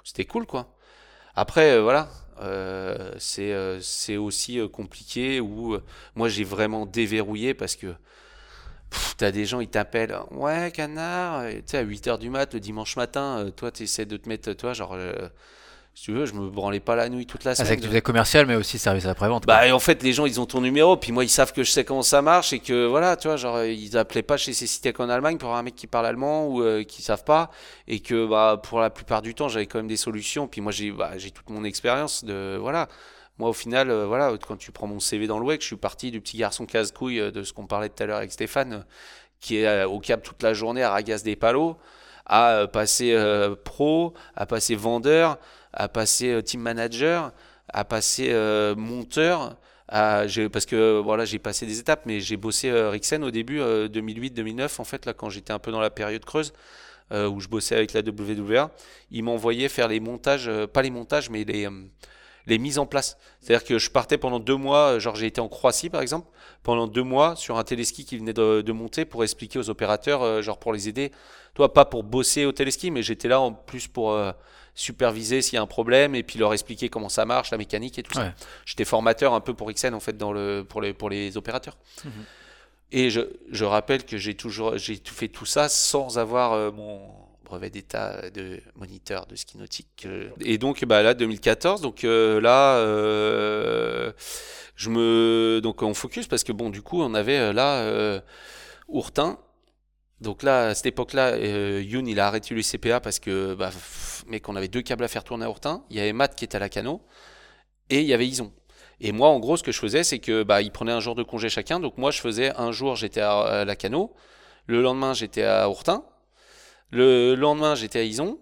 c'était 0.04 0.24
cool 0.24 0.46
quoi. 0.46 0.72
Après, 1.34 1.80
voilà, 1.80 2.08
c'est 3.18 3.54
c'est 3.80 4.16
aussi 4.16 4.60
compliqué 4.72 5.40
où 5.40 5.76
moi 6.14 6.28
j'ai 6.28 6.44
vraiment 6.44 6.86
déverrouillé 6.86 7.54
parce 7.54 7.76
que 7.76 7.94
t'as 9.16 9.30
des 9.30 9.46
gens 9.46 9.60
ils 9.60 9.68
t'appellent, 9.68 10.16
ouais 10.32 10.70
canard, 10.72 11.46
tu 11.48 11.62
sais 11.66 11.78
à 11.78 11.84
8h 11.84 12.18
du 12.18 12.30
mat 12.30 12.52
le 12.54 12.60
dimanche 12.60 12.96
matin, 12.96 13.50
toi 13.56 13.70
tu 13.70 13.84
de 13.84 14.16
te 14.16 14.28
mettre, 14.28 14.52
toi 14.52 14.72
genre 14.72 14.96
si 15.94 16.04
tu 16.04 16.12
veux, 16.12 16.24
je 16.24 16.32
me 16.32 16.48
branlais 16.48 16.80
pas 16.80 16.96
la 16.96 17.10
nuit 17.10 17.26
toute 17.26 17.44
la 17.44 17.54
semaine. 17.54 17.66
Ah, 17.66 17.68
c'est 17.68 17.76
que 17.76 17.82
tu 17.82 17.88
faisais 17.88 18.00
commercial, 18.00 18.46
mais 18.46 18.54
aussi 18.54 18.78
service 18.78 19.04
après-vente. 19.04 19.44
Bah, 19.46 19.66
et 19.66 19.72
en 19.72 19.78
fait, 19.78 20.02
les 20.02 20.14
gens, 20.14 20.24
ils 20.24 20.40
ont 20.40 20.46
ton 20.46 20.62
numéro, 20.62 20.96
puis 20.96 21.12
moi, 21.12 21.22
ils 21.22 21.28
savent 21.28 21.52
que 21.52 21.62
je 21.62 21.70
sais 21.70 21.84
comment 21.84 22.02
ça 22.02 22.22
marche, 22.22 22.54
et 22.54 22.60
que 22.60 22.86
voilà, 22.86 23.16
tu 23.16 23.28
vois, 23.28 23.36
genre, 23.36 23.62
ils 23.62 23.98
appelaient 23.98 24.22
pas 24.22 24.38
chez 24.38 24.54
Cecitec 24.54 24.98
en 25.00 25.10
Allemagne 25.10 25.36
pour 25.36 25.54
un 25.54 25.62
mec 25.62 25.74
qui 25.74 25.86
parle 25.86 26.06
allemand 26.06 26.46
ou 26.46 26.62
euh, 26.62 26.82
qui 26.82 27.02
savent 27.02 27.24
pas, 27.24 27.50
et 27.88 28.00
que 28.00 28.26
bah, 28.26 28.58
pour 28.62 28.80
la 28.80 28.88
plupart 28.88 29.20
du 29.20 29.34
temps, 29.34 29.48
j'avais 29.48 29.66
quand 29.66 29.80
même 29.80 29.88
des 29.88 29.98
solutions, 29.98 30.48
puis 30.48 30.62
moi, 30.62 30.72
j'ai 30.72 30.92
bah, 30.92 31.10
toute 31.18 31.50
mon 31.50 31.64
expérience 31.64 32.24
de. 32.24 32.56
Voilà. 32.58 32.88
Moi, 33.36 33.50
au 33.50 33.54
final, 33.54 33.90
euh, 33.90 34.06
voilà, 34.06 34.32
quand 34.46 34.56
tu 34.56 34.72
prends 34.72 34.86
mon 34.86 35.00
CV 35.00 35.26
dans 35.26 35.38
le 35.38 35.44
web, 35.44 35.60
je 35.60 35.66
suis 35.66 35.76
parti 35.76 36.10
du 36.10 36.22
petit 36.22 36.38
garçon 36.38 36.64
casse-couille 36.64 37.20
euh, 37.20 37.30
de 37.30 37.42
ce 37.42 37.52
qu'on 37.52 37.66
parlait 37.66 37.90
tout 37.90 38.02
à 38.02 38.06
l'heure 38.06 38.18
avec 38.18 38.32
Stéphane, 38.32 38.86
qui 39.40 39.58
est 39.58 39.84
au 39.84 39.98
cap 39.98 40.22
toute 40.22 40.42
la 40.42 40.54
journée 40.54 40.82
à 40.82 40.90
ragasse 40.90 41.22
des 41.22 41.36
palos, 41.36 41.76
à 42.26 42.66
passer 42.72 43.16
pro, 43.64 44.14
à 44.36 44.46
passer 44.46 44.74
vendeur 44.74 45.38
à 45.72 45.88
passer 45.88 46.30
euh, 46.30 46.42
team 46.42 46.60
manager, 46.60 47.32
à 47.68 47.84
passer 47.84 48.28
euh, 48.30 48.74
monteur. 48.74 49.56
Parce 49.88 50.64
que 50.64 51.00
voilà, 51.00 51.26
j'ai 51.26 51.38
passé 51.38 51.66
des 51.66 51.78
étapes, 51.78 52.04
mais 52.06 52.20
j'ai 52.20 52.38
bossé 52.38 52.70
euh, 52.70 52.88
Rixen 52.88 53.22
au 53.22 53.30
début, 53.30 53.60
2008-2009, 53.60 54.80
en 54.80 54.84
fait, 54.84 55.04
là, 55.04 55.12
quand 55.12 55.28
j'étais 55.28 55.52
un 55.52 55.58
peu 55.58 55.70
dans 55.70 55.80
la 55.80 55.90
période 55.90 56.24
creuse, 56.24 56.52
où 57.14 57.40
je 57.40 57.48
bossais 57.48 57.76
avec 57.76 57.92
la 57.92 58.00
WWA. 58.00 58.70
Ils 59.10 59.22
m'envoyaient 59.22 59.68
faire 59.68 59.86
les 59.86 60.00
montages, 60.00 60.50
pas 60.72 60.80
les 60.80 60.88
montages, 60.88 61.28
mais 61.28 61.44
les, 61.44 61.68
les 62.46 62.58
mises 62.58 62.78
en 62.78 62.86
place. 62.86 63.16
C'est-à-dire 63.40 63.66
que 63.66 63.78
je 63.78 63.90
partais 63.90 64.18
pendant 64.18 64.40
deux 64.40 64.56
mois, 64.56 64.98
genre 64.98 65.16
j'ai 65.16 65.26
été 65.26 65.40
en 65.40 65.48
Croatie 65.48 65.90
par 65.90 66.02
exemple, 66.02 66.28
pendant 66.62 66.86
deux 66.86 67.02
mois 67.02 67.36
sur 67.36 67.58
un 67.58 67.64
téléski 67.64 68.04
qui 68.04 68.18
venait 68.18 68.32
de, 68.32 68.62
de 68.62 68.72
monter 68.72 69.04
pour 69.04 69.22
expliquer 69.22 69.58
aux 69.58 69.70
opérateurs, 69.70 70.42
genre 70.42 70.58
pour 70.58 70.72
les 70.72 70.88
aider. 70.88 71.12
Toi, 71.54 71.72
pas 71.72 71.84
pour 71.84 72.02
bosser 72.02 72.46
au 72.46 72.52
téléski, 72.52 72.90
mais 72.90 73.02
j'étais 73.02 73.28
là 73.28 73.40
en 73.40 73.52
plus 73.52 73.86
pour 73.86 74.16
superviser 74.74 75.42
s'il 75.42 75.54
y 75.54 75.58
a 75.58 75.62
un 75.62 75.66
problème 75.66 76.14
et 76.14 76.22
puis 76.22 76.38
leur 76.38 76.52
expliquer 76.52 76.88
comment 76.88 77.08
ça 77.08 77.24
marche, 77.24 77.50
la 77.50 77.58
mécanique 77.58 77.98
et 77.98 78.02
tout 78.02 78.14
ça. 78.14 78.32
J'étais 78.64 78.84
formateur 78.84 79.34
un 79.34 79.40
peu 79.40 79.54
pour 79.54 79.70
XN 79.70 79.94
en 79.94 80.00
fait 80.00 80.16
dans 80.16 80.32
le, 80.32 80.64
pour, 80.66 80.80
les, 80.80 80.92
pour 80.94 81.10
les 81.10 81.36
opérateurs. 81.36 81.76
Mhm. 82.04 82.10
Et 82.94 83.10
je, 83.10 83.20
je, 83.50 83.64
rappelle 83.64 84.04
que 84.04 84.18
j'ai 84.18 84.34
toujours 84.34 84.76
j'ai 84.76 85.00
fait 85.02 85.28
tout 85.28 85.46
ça 85.46 85.70
sans 85.70 86.18
avoir 86.18 86.52
euh, 86.52 86.70
mon 86.70 87.00
brevet 87.52 87.70
d'état 87.70 88.30
de 88.30 88.60
moniteur 88.76 89.26
de 89.26 89.36
ski 89.36 89.58
nautique. 89.58 90.06
Et 90.40 90.56
donc 90.58 90.84
bah 90.84 91.02
là 91.02 91.12
2014, 91.14 91.82
donc 91.82 92.04
euh, 92.04 92.40
là 92.40 92.76
euh, 92.76 94.12
je 94.74 94.88
me 94.88 95.60
donc 95.62 95.82
on 95.82 95.92
focus 95.92 96.26
parce 96.26 96.44
que 96.44 96.52
bon 96.52 96.70
du 96.70 96.80
coup 96.80 97.02
on 97.02 97.12
avait 97.14 97.52
là 97.52 98.22
Ourtin 98.88 99.38
donc 100.22 100.44
là, 100.44 100.68
à 100.68 100.74
cette 100.74 100.86
époque-là, 100.86 101.32
euh, 101.32 101.82
Youn, 101.84 102.06
il 102.06 102.20
a 102.20 102.28
arrêté 102.28 102.54
le 102.54 102.62
CPA 102.62 103.00
parce 103.00 103.18
que, 103.18 103.54
bah, 103.54 103.70
mec, 104.28 104.48
on 104.48 104.54
avait 104.54 104.68
deux 104.68 104.80
câbles 104.82 105.02
à 105.02 105.08
faire 105.08 105.24
tourner 105.24 105.44
à 105.44 105.50
Hortin. 105.50 105.82
Il 105.90 105.96
y 105.96 106.00
avait 106.00 106.12
Matt 106.12 106.36
qui 106.36 106.44
était 106.44 106.56
à 106.56 106.60
la 106.60 106.68
cano 106.68 107.02
et 107.90 108.00
il 108.02 108.06
y 108.06 108.14
avait 108.14 108.28
Ison. 108.28 108.52
Et 109.00 109.10
moi, 109.10 109.28
en 109.30 109.40
gros, 109.40 109.56
ce 109.56 109.64
que 109.64 109.72
je 109.72 109.80
faisais, 109.80 110.04
c'est 110.04 110.20
que 110.20 110.44
bah, 110.44 110.62
ils 110.62 110.70
prenaient 110.70 110.92
un 110.92 111.00
jour 111.00 111.16
de 111.16 111.24
congé 111.24 111.48
chacun. 111.48 111.80
Donc 111.80 111.98
moi, 111.98 112.12
je 112.12 112.20
faisais 112.20 112.54
un 112.56 112.70
jour, 112.70 112.94
j'étais 112.94 113.20
à, 113.20 113.64
la 113.64 113.74
cano. 113.74 114.14
Le 114.66 114.80
lendemain, 114.80 115.12
j'étais 115.12 115.42
à 115.42 115.68
Hortin. 115.68 116.04
Le 116.92 117.34
lendemain, 117.34 117.74
j'étais 117.74 117.98
à 117.98 118.04
Ison. 118.04 118.38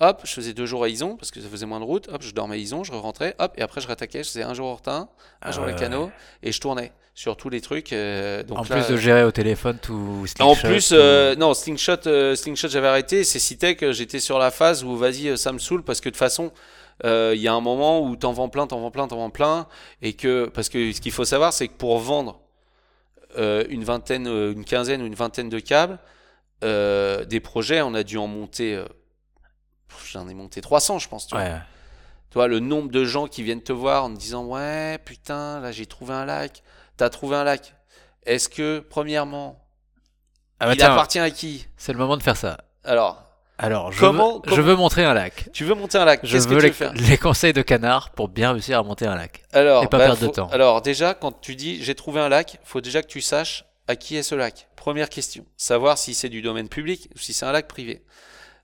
Hop, 0.00 0.22
je 0.24 0.32
faisais 0.32 0.52
deux 0.52 0.66
jours 0.66 0.84
à 0.84 0.88
Ison 0.88 1.16
parce 1.16 1.30
que 1.30 1.40
ça 1.40 1.48
faisait 1.48 1.66
moins 1.66 1.80
de 1.80 1.84
route. 1.84 2.08
Hop, 2.12 2.22
je 2.22 2.32
dormais 2.32 2.56
à 2.56 2.58
Ison, 2.58 2.84
je 2.84 2.92
rentrais. 2.92 3.34
Hop, 3.38 3.54
et 3.56 3.62
après, 3.62 3.80
je 3.80 3.88
rattaquais. 3.88 4.22
Je 4.22 4.28
faisais 4.28 4.42
un 4.42 4.52
jour 4.52 4.66
Hortin, 4.66 5.08
un 5.40 5.52
jour 5.52 5.64
à 5.64 5.68
la 5.68 5.72
cano 5.72 6.10
et 6.42 6.52
je 6.52 6.60
tournais 6.60 6.92
sur 7.14 7.36
tous 7.36 7.48
les 7.48 7.60
trucs. 7.60 7.92
Euh, 7.92 8.42
donc 8.42 8.58
en 8.58 8.64
plus 8.64 8.88
de 8.88 8.96
gérer 8.96 9.24
au 9.24 9.30
téléphone 9.30 9.78
tout 9.80 10.24
En 10.40 10.54
plus, 10.54 10.90
euh, 10.92 11.34
non, 11.36 11.54
Slingshot, 11.54 12.06
euh, 12.06 12.34
Slingshot 12.34 12.68
j'avais 12.68 12.88
arrêté. 12.88 13.24
C'est 13.24 13.38
Citec, 13.38 13.90
j'étais 13.92 14.20
sur 14.20 14.38
la 14.38 14.50
phase 14.50 14.84
où 14.84 14.96
vas-y, 14.96 15.36
ça 15.38 15.52
me 15.52 15.58
saoule 15.58 15.82
parce 15.82 16.00
que 16.00 16.08
de 16.08 16.14
toute 16.14 16.18
façon, 16.18 16.52
il 17.04 17.40
y 17.40 17.48
a 17.48 17.54
un 17.54 17.60
moment 17.60 18.02
où 18.02 18.16
t'en 18.16 18.32
vends 18.32 18.48
plein, 18.48 18.66
t'en 18.66 18.80
vends 18.80 18.90
plein, 18.90 19.08
t'en 19.08 19.16
vends 19.16 19.30
plein. 19.30 19.66
Et 20.02 20.12
que, 20.12 20.50
parce 20.52 20.68
que 20.68 20.92
ce 20.92 21.00
qu'il 21.00 21.12
faut 21.12 21.24
savoir, 21.24 21.52
c'est 21.52 21.68
que 21.68 21.74
pour 21.74 21.98
vendre 21.98 22.40
une 23.36 23.84
vingtaine, 23.84 24.26
une 24.26 24.64
quinzaine 24.64 25.02
ou 25.02 25.06
une 25.06 25.14
vingtaine 25.14 25.48
de 25.48 25.58
câbles, 25.58 25.98
des 26.62 27.40
projets, 27.40 27.82
on 27.82 27.94
a 27.94 28.02
dû 28.02 28.18
en 28.18 28.26
monter. 28.26 28.82
J'en 30.10 30.28
ai 30.28 30.34
monté 30.34 30.60
300, 30.60 30.98
je 30.98 31.08
pense. 31.08 31.26
Tu 31.26 31.34
vois. 31.34 31.44
Tu 32.30 32.34
vois, 32.34 32.48
le 32.48 32.60
nombre 32.60 32.90
de 32.90 33.04
gens 33.04 33.26
qui 33.26 33.42
viennent 33.42 33.62
te 33.62 33.72
voir 33.72 34.04
en 34.04 34.14
te 34.14 34.18
disant 34.18 34.46
Ouais, 34.46 34.98
putain, 35.04 35.60
là 35.60 35.70
j'ai 35.70 35.86
trouvé 35.86 36.14
un 36.14 36.24
lac 36.24 36.62
tu 36.98 37.04
as 37.04 37.10
trouvé 37.10 37.36
un 37.36 37.44
lac. 37.44 37.74
Est-ce 38.24 38.48
que, 38.48 38.78
premièrement, 38.78 39.64
ah 40.60 40.66
bah 40.66 40.74
il 40.74 40.82
appartient 40.82 41.18
à 41.18 41.30
qui? 41.30 41.66
C'est 41.76 41.92
le 41.92 41.98
moment 41.98 42.16
de 42.16 42.22
faire 42.22 42.36
ça. 42.36 42.58
Alors, 42.84 43.22
alors, 43.58 43.92
je, 43.92 44.00
comment, 44.00 44.40
veux, 44.44 44.54
je 44.54 44.60
veux 44.60 44.76
montrer 44.76 45.04
un 45.04 45.14
lac. 45.14 45.48
Tu 45.52 45.64
veux 45.64 45.74
monter 45.74 45.98
un 45.98 46.04
lac 46.04 46.20
Je 46.22 46.38
veux 46.38 46.58
les, 46.60 46.72
les, 46.94 47.18
conseils 47.18 47.52
de 47.52 47.62
canard 47.62 48.10
pour 48.10 48.28
bien 48.28 48.52
réussir 48.52 48.78
à 48.78 48.82
monter 48.82 49.06
un 49.06 49.14
lac. 49.14 49.42
Alors, 49.52 49.84
et 49.84 49.86
pas 49.86 49.98
bah, 49.98 50.06
perdre 50.06 50.22
de 50.22 50.28
temps. 50.28 50.48
Alors, 50.48 50.82
déjà, 50.82 51.14
quand 51.14 51.40
tu 51.40 51.54
dis 51.56 51.82
j'ai 51.82 51.94
trouvé 51.94 52.20
un 52.20 52.28
lac, 52.28 52.58
faut 52.64 52.80
déjà 52.80 53.02
que 53.02 53.08
tu 53.08 53.20
saches 53.20 53.64
à 53.88 53.96
qui 53.96 54.16
est 54.16 54.22
ce 54.22 54.34
lac? 54.34 54.68
Première 54.76 55.08
question. 55.08 55.46
Savoir 55.56 55.98
si 55.98 56.14
c'est 56.14 56.28
du 56.28 56.42
domaine 56.42 56.68
public 56.68 57.08
ou 57.14 57.18
si 57.18 57.32
c'est 57.32 57.46
un 57.46 57.52
lac 57.52 57.68
privé. 57.68 58.02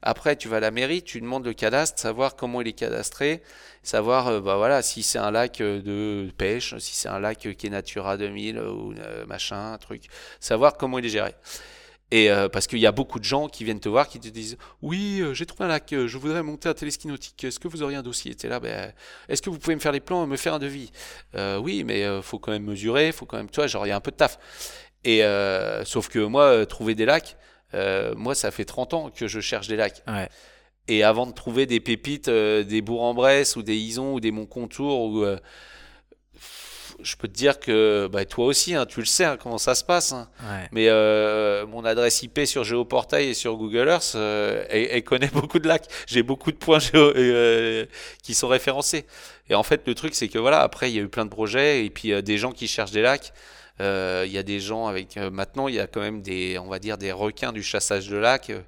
Après, 0.00 0.36
tu 0.36 0.48
vas 0.48 0.58
à 0.58 0.60
la 0.60 0.70
mairie, 0.70 1.02
tu 1.02 1.20
demandes 1.20 1.44
le 1.44 1.52
cadastre, 1.52 2.00
savoir 2.00 2.36
comment 2.36 2.60
il 2.60 2.68
est 2.68 2.72
cadastré, 2.72 3.42
savoir 3.82 4.28
euh, 4.28 4.40
bah 4.40 4.56
voilà, 4.56 4.80
si 4.80 5.02
c'est 5.02 5.18
un 5.18 5.32
lac 5.32 5.60
euh, 5.60 5.82
de 5.82 6.30
pêche, 6.30 6.76
si 6.78 6.94
c'est 6.94 7.08
un 7.08 7.18
lac 7.18 7.38
qui 7.38 7.66
est 7.66 7.70
Natura 7.70 8.16
2000 8.16 8.58
ou 8.58 8.92
euh, 8.92 9.26
machin, 9.26 9.72
un 9.72 9.78
truc, 9.78 10.04
savoir 10.38 10.76
comment 10.76 11.00
il 11.00 11.06
est 11.06 11.10
géré. 11.10 11.34
Et 12.10 12.30
parce 12.54 12.66
qu'il 12.66 12.78
y 12.78 12.86
a 12.86 12.92
beaucoup 12.92 13.18
de 13.18 13.24
gens 13.24 13.48
qui 13.48 13.64
viennent 13.64 13.80
te 13.80 13.88
voir, 13.90 14.08
qui 14.08 14.18
te 14.18 14.28
disent 14.28 14.56
Oui, 14.80 15.22
j'ai 15.34 15.44
trouvé 15.44 15.66
un 15.66 15.68
lac, 15.68 15.90
je 15.90 16.16
voudrais 16.16 16.42
monter 16.42 16.70
un 16.70 16.72
téléski 16.72 17.06
nautique, 17.06 17.44
est-ce 17.44 17.60
que 17.60 17.68
vous 17.68 17.82
auriez 17.82 17.98
un 17.98 18.02
dossier? 18.02 18.34
Et 18.42 18.48
là, 18.48 18.60
ben, 18.60 18.94
est-ce 19.28 19.42
que 19.42 19.50
vous 19.50 19.58
pouvez 19.58 19.74
me 19.74 19.80
faire 19.80 19.92
les 19.92 20.00
plans 20.00 20.24
et 20.24 20.26
me 20.26 20.38
faire 20.38 20.54
un 20.54 20.58
devis? 20.58 20.90
Oui, 21.34 21.84
mais 21.84 22.04
il 22.04 22.22
faut 22.22 22.38
quand 22.38 22.50
même 22.50 22.64
mesurer, 22.64 23.12
faut 23.12 23.26
quand 23.26 23.36
même, 23.36 23.50
tu 23.50 23.56
vois, 23.56 23.66
genre, 23.66 23.84
il 23.84 23.90
y 23.90 23.92
a 23.92 23.96
un 23.96 24.00
peu 24.00 24.10
de 24.10 24.16
taf. 24.16 24.38
Et 25.04 25.22
sauf 25.84 26.08
que 26.08 26.18
moi, 26.18 26.66
trouver 26.66 26.94
des 26.94 27.04
lacs, 27.04 27.36
euh, 27.74 28.14
moi, 28.16 28.34
ça 28.34 28.50
fait 28.50 28.64
30 28.64 28.94
ans 28.94 29.10
que 29.10 29.26
je 29.28 29.40
cherche 29.40 29.68
des 29.68 29.76
lacs. 29.76 30.02
Et 30.90 31.02
avant 31.02 31.26
de 31.26 31.32
trouver 31.32 31.66
des 31.66 31.80
pépites, 31.80 32.28
euh, 32.28 32.64
des 32.64 32.80
Bourg-en-Bresse 32.80 33.56
ou 33.56 33.62
des 33.62 33.76
Isons 33.76 34.14
ou 34.14 34.20
des 34.20 34.30
Mont-Contour, 34.30 35.02
ou, 35.02 35.22
euh, 35.22 35.38
je 37.02 37.14
peux 37.16 37.28
te 37.28 37.34
dire 37.34 37.60
que 37.60 38.08
bah, 38.10 38.24
toi 38.24 38.46
aussi, 38.46 38.74
hein, 38.74 38.86
tu 38.86 39.00
le 39.00 39.06
sais 39.06 39.26
hein, 39.26 39.36
comment 39.36 39.58
ça 39.58 39.74
se 39.74 39.84
passe. 39.84 40.12
Hein. 40.12 40.30
Mais 40.72 40.88
mon 41.66 41.84
adresse 41.84 42.22
IP 42.22 42.40
sur 42.46 42.64
Géoportail 42.64 43.28
et 43.28 43.34
sur 43.34 43.56
Google 43.56 43.88
Earth, 43.88 44.16
elle, 44.16 45.04
connaît 45.04 45.28
beaucoup 45.32 45.58
de 45.58 45.68
lacs. 45.68 45.86
J'ai 46.06 46.22
beaucoup 46.22 46.50
de 46.50 46.56
points 46.56 46.78
qui 48.22 48.34
sont 48.34 48.48
référencés. 48.48 49.04
Et 49.50 49.54
en 49.54 49.62
fait, 49.62 49.82
le 49.86 49.94
truc, 49.94 50.14
c'est 50.14 50.28
que 50.28 50.38
voilà, 50.38 50.60
après, 50.60 50.90
il 50.90 50.96
y 50.96 50.98
a 50.98 51.02
eu 51.02 51.08
plein 51.08 51.26
de 51.26 51.30
projets 51.30 51.84
et 51.84 51.90
puis 51.90 52.20
des 52.22 52.38
gens 52.38 52.52
qui 52.52 52.66
cherchent 52.66 52.92
des 52.92 53.02
lacs. 53.02 53.32
Euh, 53.80 54.24
il 54.26 54.32
y 54.32 54.38
a 54.38 54.42
des 54.42 54.60
gens 54.60 54.86
avec. 54.86 55.16
Euh, 55.16 55.30
maintenant, 55.30 55.68
il 55.68 55.74
y 55.74 55.80
a 55.80 55.86
quand 55.86 56.00
même 56.00 56.22
des, 56.22 56.58
on 56.58 56.68
va 56.68 56.78
dire, 56.78 56.98
des 56.98 57.12
requins 57.12 57.52
du 57.52 57.62
chassage 57.62 58.08
de 58.08 58.16
lac 58.16 58.50
euh, 58.50 58.60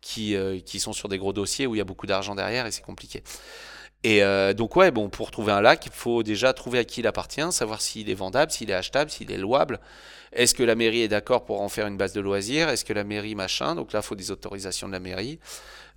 qui, 0.00 0.36
qui 0.64 0.78
sont 0.80 0.92
sur 0.92 1.08
des 1.08 1.18
gros 1.18 1.32
dossiers 1.32 1.66
où 1.66 1.74
il 1.74 1.78
y 1.78 1.80
a 1.80 1.84
beaucoup 1.84 2.06
d'argent 2.06 2.34
derrière 2.34 2.66
et 2.66 2.70
c'est 2.70 2.84
compliqué. 2.84 3.22
Et 4.04 4.22
donc 4.54 4.76
ouais, 4.76 4.92
bon, 4.92 5.08
pour 5.08 5.32
trouver 5.32 5.50
un 5.50 5.60
lac, 5.60 5.84
il 5.84 5.90
faut 5.90 6.22
déjà 6.22 6.52
trouver 6.52 6.78
à 6.78 6.84
qui 6.84 7.00
il 7.00 7.08
appartient, 7.08 7.50
savoir 7.50 7.80
s'il 7.80 8.08
est 8.08 8.14
vendable, 8.14 8.52
s'il 8.52 8.70
est 8.70 8.74
achetable, 8.74 9.10
s'il 9.10 9.32
est 9.32 9.36
louable. 9.36 9.80
Est-ce 10.32 10.54
que 10.54 10.62
la 10.62 10.76
mairie 10.76 11.02
est 11.02 11.08
d'accord 11.08 11.44
pour 11.44 11.60
en 11.60 11.68
faire 11.68 11.88
une 11.88 11.96
base 11.96 12.12
de 12.12 12.20
loisirs? 12.20 12.68
Est-ce 12.68 12.84
que 12.84 12.92
la 12.92 13.02
mairie 13.02 13.34
machin? 13.34 13.74
Donc 13.74 13.92
là, 13.92 14.00
il 14.04 14.06
faut 14.06 14.14
des 14.14 14.30
autorisations 14.30 14.86
de 14.86 14.92
la 14.92 15.00
mairie. 15.00 15.40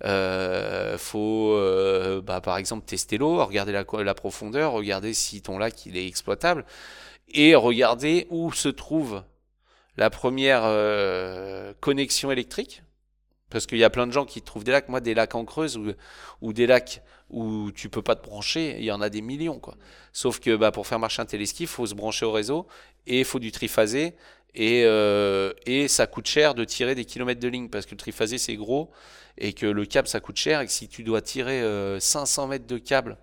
Euh, 0.04 0.98
faut, 0.98 1.56
bah, 2.22 2.40
par 2.40 2.56
exemple, 2.56 2.84
tester 2.84 3.16
l'eau, 3.16 3.44
regarder 3.44 3.70
la, 3.70 3.84
la, 4.02 4.14
profondeur, 4.14 4.72
regarder 4.72 5.14
si 5.14 5.40
ton 5.40 5.58
lac 5.58 5.86
il 5.86 5.96
est 5.96 6.08
exploitable 6.08 6.64
et 7.32 7.54
regarder 7.54 8.26
où 8.30 8.52
se 8.52 8.68
trouve 8.68 9.22
la 9.96 10.10
première 10.10 10.62
euh, 10.64 11.72
connexion 11.80 12.30
électrique. 12.30 12.82
Parce 13.50 13.66
qu'il 13.66 13.78
y 13.78 13.84
a 13.84 13.90
plein 13.90 14.06
de 14.06 14.12
gens 14.12 14.24
qui 14.24 14.42
trouvent 14.42 14.62
des 14.62 14.70
lacs, 14.70 14.88
moi 14.88 15.00
des 15.00 15.12
lacs 15.12 15.34
en 15.34 15.44
creuse 15.44 15.78
ou, 16.40 16.52
des 16.52 16.66
lacs 16.68 17.02
où 17.30 17.72
tu 17.72 17.88
peux 17.88 18.02
pas 18.02 18.14
te 18.14 18.24
brancher, 18.24 18.76
il 18.78 18.84
y 18.84 18.92
en 18.92 19.00
a 19.00 19.08
des 19.08 19.22
millions 19.22 19.58
quoi. 19.58 19.74
Sauf 20.12 20.38
que 20.38 20.54
bah, 20.54 20.70
pour 20.70 20.86
faire 20.86 21.00
marcher 21.00 21.20
un 21.20 21.26
téléski, 21.26 21.64
il 21.64 21.68
faut 21.68 21.84
se 21.86 21.94
brancher 21.94 22.24
au 22.24 22.30
réseau 22.30 22.68
et 23.08 23.20
il 23.20 23.24
faut 23.24 23.40
du 23.40 23.50
triphasé 23.50 24.14
et, 24.54 24.84
euh, 24.84 25.52
et 25.66 25.88
ça 25.88 26.06
coûte 26.06 26.28
cher 26.28 26.54
de 26.54 26.64
tirer 26.64 26.94
des 26.94 27.04
kilomètres 27.04 27.40
de 27.40 27.48
ligne 27.48 27.68
parce 27.68 27.86
que 27.86 27.92
le 27.92 27.96
triphasé 27.96 28.38
c'est 28.38 28.54
gros 28.54 28.92
et 29.36 29.52
que 29.52 29.66
le 29.66 29.84
câble 29.84 30.06
ça 30.06 30.20
coûte 30.20 30.36
cher 30.36 30.60
et 30.60 30.66
que 30.66 30.72
si 30.72 30.88
tu 30.88 31.02
dois 31.02 31.20
tirer 31.20 31.62
500 31.98 32.46
mètres 32.46 32.68
de 32.68 32.78
câble 32.78 33.16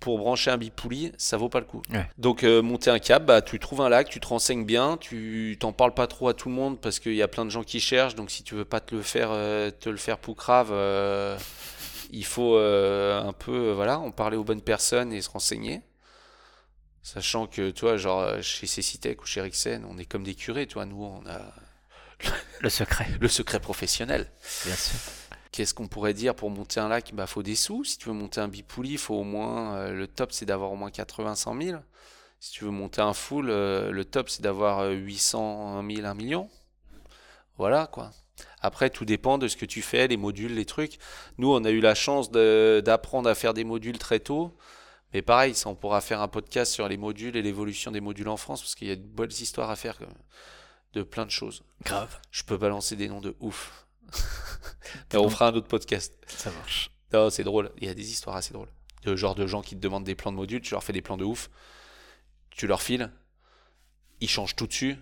pour 0.00 0.18
brancher 0.18 0.50
un 0.50 0.58
bipoulis, 0.58 1.12
ça 1.16 1.36
vaut 1.36 1.48
pas 1.48 1.60
le 1.60 1.66
coup. 1.66 1.82
Donc 2.18 2.44
euh, 2.44 2.62
monter 2.62 2.90
un 2.90 2.98
câble, 2.98 3.26
bah, 3.26 3.42
tu 3.42 3.58
trouves 3.58 3.80
un 3.80 3.88
lac, 3.88 4.08
tu 4.08 4.20
te 4.20 4.26
renseignes 4.26 4.64
bien, 4.64 4.96
tu 4.98 5.56
t'en 5.58 5.72
parles 5.72 5.94
pas 5.94 6.06
trop 6.06 6.28
à 6.28 6.34
tout 6.34 6.48
le 6.48 6.54
monde 6.54 6.80
parce 6.80 6.98
qu'il 7.00 7.14
y 7.14 7.22
a 7.22 7.28
plein 7.28 7.44
de 7.44 7.50
gens 7.50 7.62
qui 7.62 7.80
cherchent. 7.80 8.14
Donc 8.14 8.30
si 8.30 8.42
tu 8.42 8.54
veux 8.54 8.64
pas 8.64 8.80
te 8.80 8.94
le 8.94 9.02
faire, 9.02 9.28
euh, 9.30 9.70
te 9.70 9.88
le 9.88 9.96
faire 9.96 10.18
pour 10.18 10.34
grave, 10.34 10.68
euh, 10.70 11.36
il 12.10 12.24
faut 12.24 12.56
un 12.56 13.32
peu, 13.32 13.72
voilà, 13.72 13.98
en 13.98 14.10
parler 14.10 14.36
aux 14.36 14.44
bonnes 14.44 14.62
personnes 14.62 15.12
et 15.12 15.20
se 15.20 15.30
renseigner. 15.30 15.82
Sachant 17.02 17.46
que, 17.46 17.70
toi, 17.70 17.96
genre 17.96 18.42
chez 18.42 18.66
Cécitec 18.66 19.22
ou 19.22 19.26
chez 19.26 19.40
Rixen, 19.40 19.84
on 19.88 19.96
est 19.98 20.04
comme 20.04 20.24
des 20.24 20.34
curés, 20.34 20.66
toi, 20.66 20.86
nous, 20.86 21.04
on 21.04 21.24
a 21.28 21.40
le 22.60 22.70
secret, 22.70 23.06
le 23.20 23.28
secret 23.28 23.60
professionnel. 23.60 24.30
Bien 24.64 24.74
sûr. 24.74 24.98
Qu'est-ce 25.56 25.72
qu'on 25.72 25.88
pourrait 25.88 26.12
dire 26.12 26.34
pour 26.34 26.50
monter 26.50 26.80
un 26.80 26.88
lac? 26.88 27.14
Bah, 27.14 27.26
faut 27.26 27.42
des 27.42 27.54
sous. 27.54 27.82
Si 27.82 27.96
tu 27.96 28.10
veux 28.10 28.14
monter 28.14 28.42
un 28.42 28.48
bipouli, 28.48 28.90
il 28.90 28.98
faut 28.98 29.14
au 29.14 29.24
moins. 29.24 29.74
Euh, 29.76 29.92
le 29.94 30.06
top, 30.06 30.30
c'est 30.32 30.44
d'avoir 30.44 30.70
au 30.70 30.76
moins 30.76 30.90
80-100 30.90 31.64
000. 31.68 31.80
Si 32.40 32.52
tu 32.52 32.64
veux 32.64 32.70
monter 32.70 33.00
un 33.00 33.14
full, 33.14 33.48
euh, 33.48 33.90
le 33.90 34.04
top, 34.04 34.28
c'est 34.28 34.42
d'avoir 34.42 34.86
800 34.90 35.82
000, 35.90 36.04
1 36.04 36.12
million. 36.12 36.50
Voilà, 37.56 37.86
quoi. 37.86 38.10
Après, 38.60 38.90
tout 38.90 39.06
dépend 39.06 39.38
de 39.38 39.48
ce 39.48 39.56
que 39.56 39.64
tu 39.64 39.80
fais, 39.80 40.06
les 40.08 40.18
modules, 40.18 40.54
les 40.54 40.66
trucs. 40.66 40.98
Nous, 41.38 41.50
on 41.50 41.64
a 41.64 41.70
eu 41.70 41.80
la 41.80 41.94
chance 41.94 42.30
d'apprendre 42.30 43.30
à 43.30 43.34
faire 43.34 43.54
des 43.54 43.64
modules 43.64 43.96
très 43.96 44.20
tôt. 44.20 44.54
Mais 45.14 45.22
pareil, 45.22 45.54
ça, 45.54 45.70
on 45.70 45.74
pourra 45.74 46.02
faire 46.02 46.20
un 46.20 46.28
podcast 46.28 46.70
sur 46.70 46.86
les 46.86 46.98
modules 46.98 47.34
et 47.34 47.40
l'évolution 47.40 47.90
des 47.92 48.02
modules 48.02 48.28
en 48.28 48.36
France, 48.36 48.60
parce 48.60 48.74
qu'il 48.74 48.88
y 48.88 48.92
a 48.92 48.96
de 48.96 49.00
bonnes 49.00 49.32
histoires 49.32 49.70
à 49.70 49.76
faire 49.76 49.96
de 50.92 51.02
plein 51.02 51.24
de 51.24 51.30
choses. 51.30 51.62
Grave. 51.82 52.20
Je 52.30 52.42
peux 52.42 52.58
balancer 52.58 52.94
des 52.94 53.08
noms 53.08 53.22
de 53.22 53.34
ouf. 53.40 53.85
On 55.14 55.28
fera 55.28 55.48
un 55.48 55.54
autre 55.54 55.68
podcast. 55.68 56.14
Ça 56.26 56.50
marche. 56.50 56.90
Non, 57.12 57.30
c'est 57.30 57.44
drôle. 57.44 57.70
Il 57.78 57.86
y 57.86 57.90
a 57.90 57.94
des 57.94 58.10
histoires 58.10 58.36
assez 58.36 58.52
drôles. 58.52 58.68
De 59.04 59.14
genre 59.14 59.34
de 59.34 59.46
gens 59.46 59.62
qui 59.62 59.76
te 59.76 59.80
demandent 59.80 60.04
des 60.04 60.14
plans 60.14 60.32
de 60.32 60.36
modules, 60.36 60.60
tu 60.60 60.72
leur 60.72 60.82
fais 60.82 60.92
des 60.92 61.02
plans 61.02 61.16
de 61.16 61.24
ouf, 61.24 61.48
tu 62.50 62.66
leur 62.66 62.82
files, 62.82 63.10
ils 64.20 64.28
changent 64.28 64.56
tout 64.56 64.66
dessus, 64.66 64.96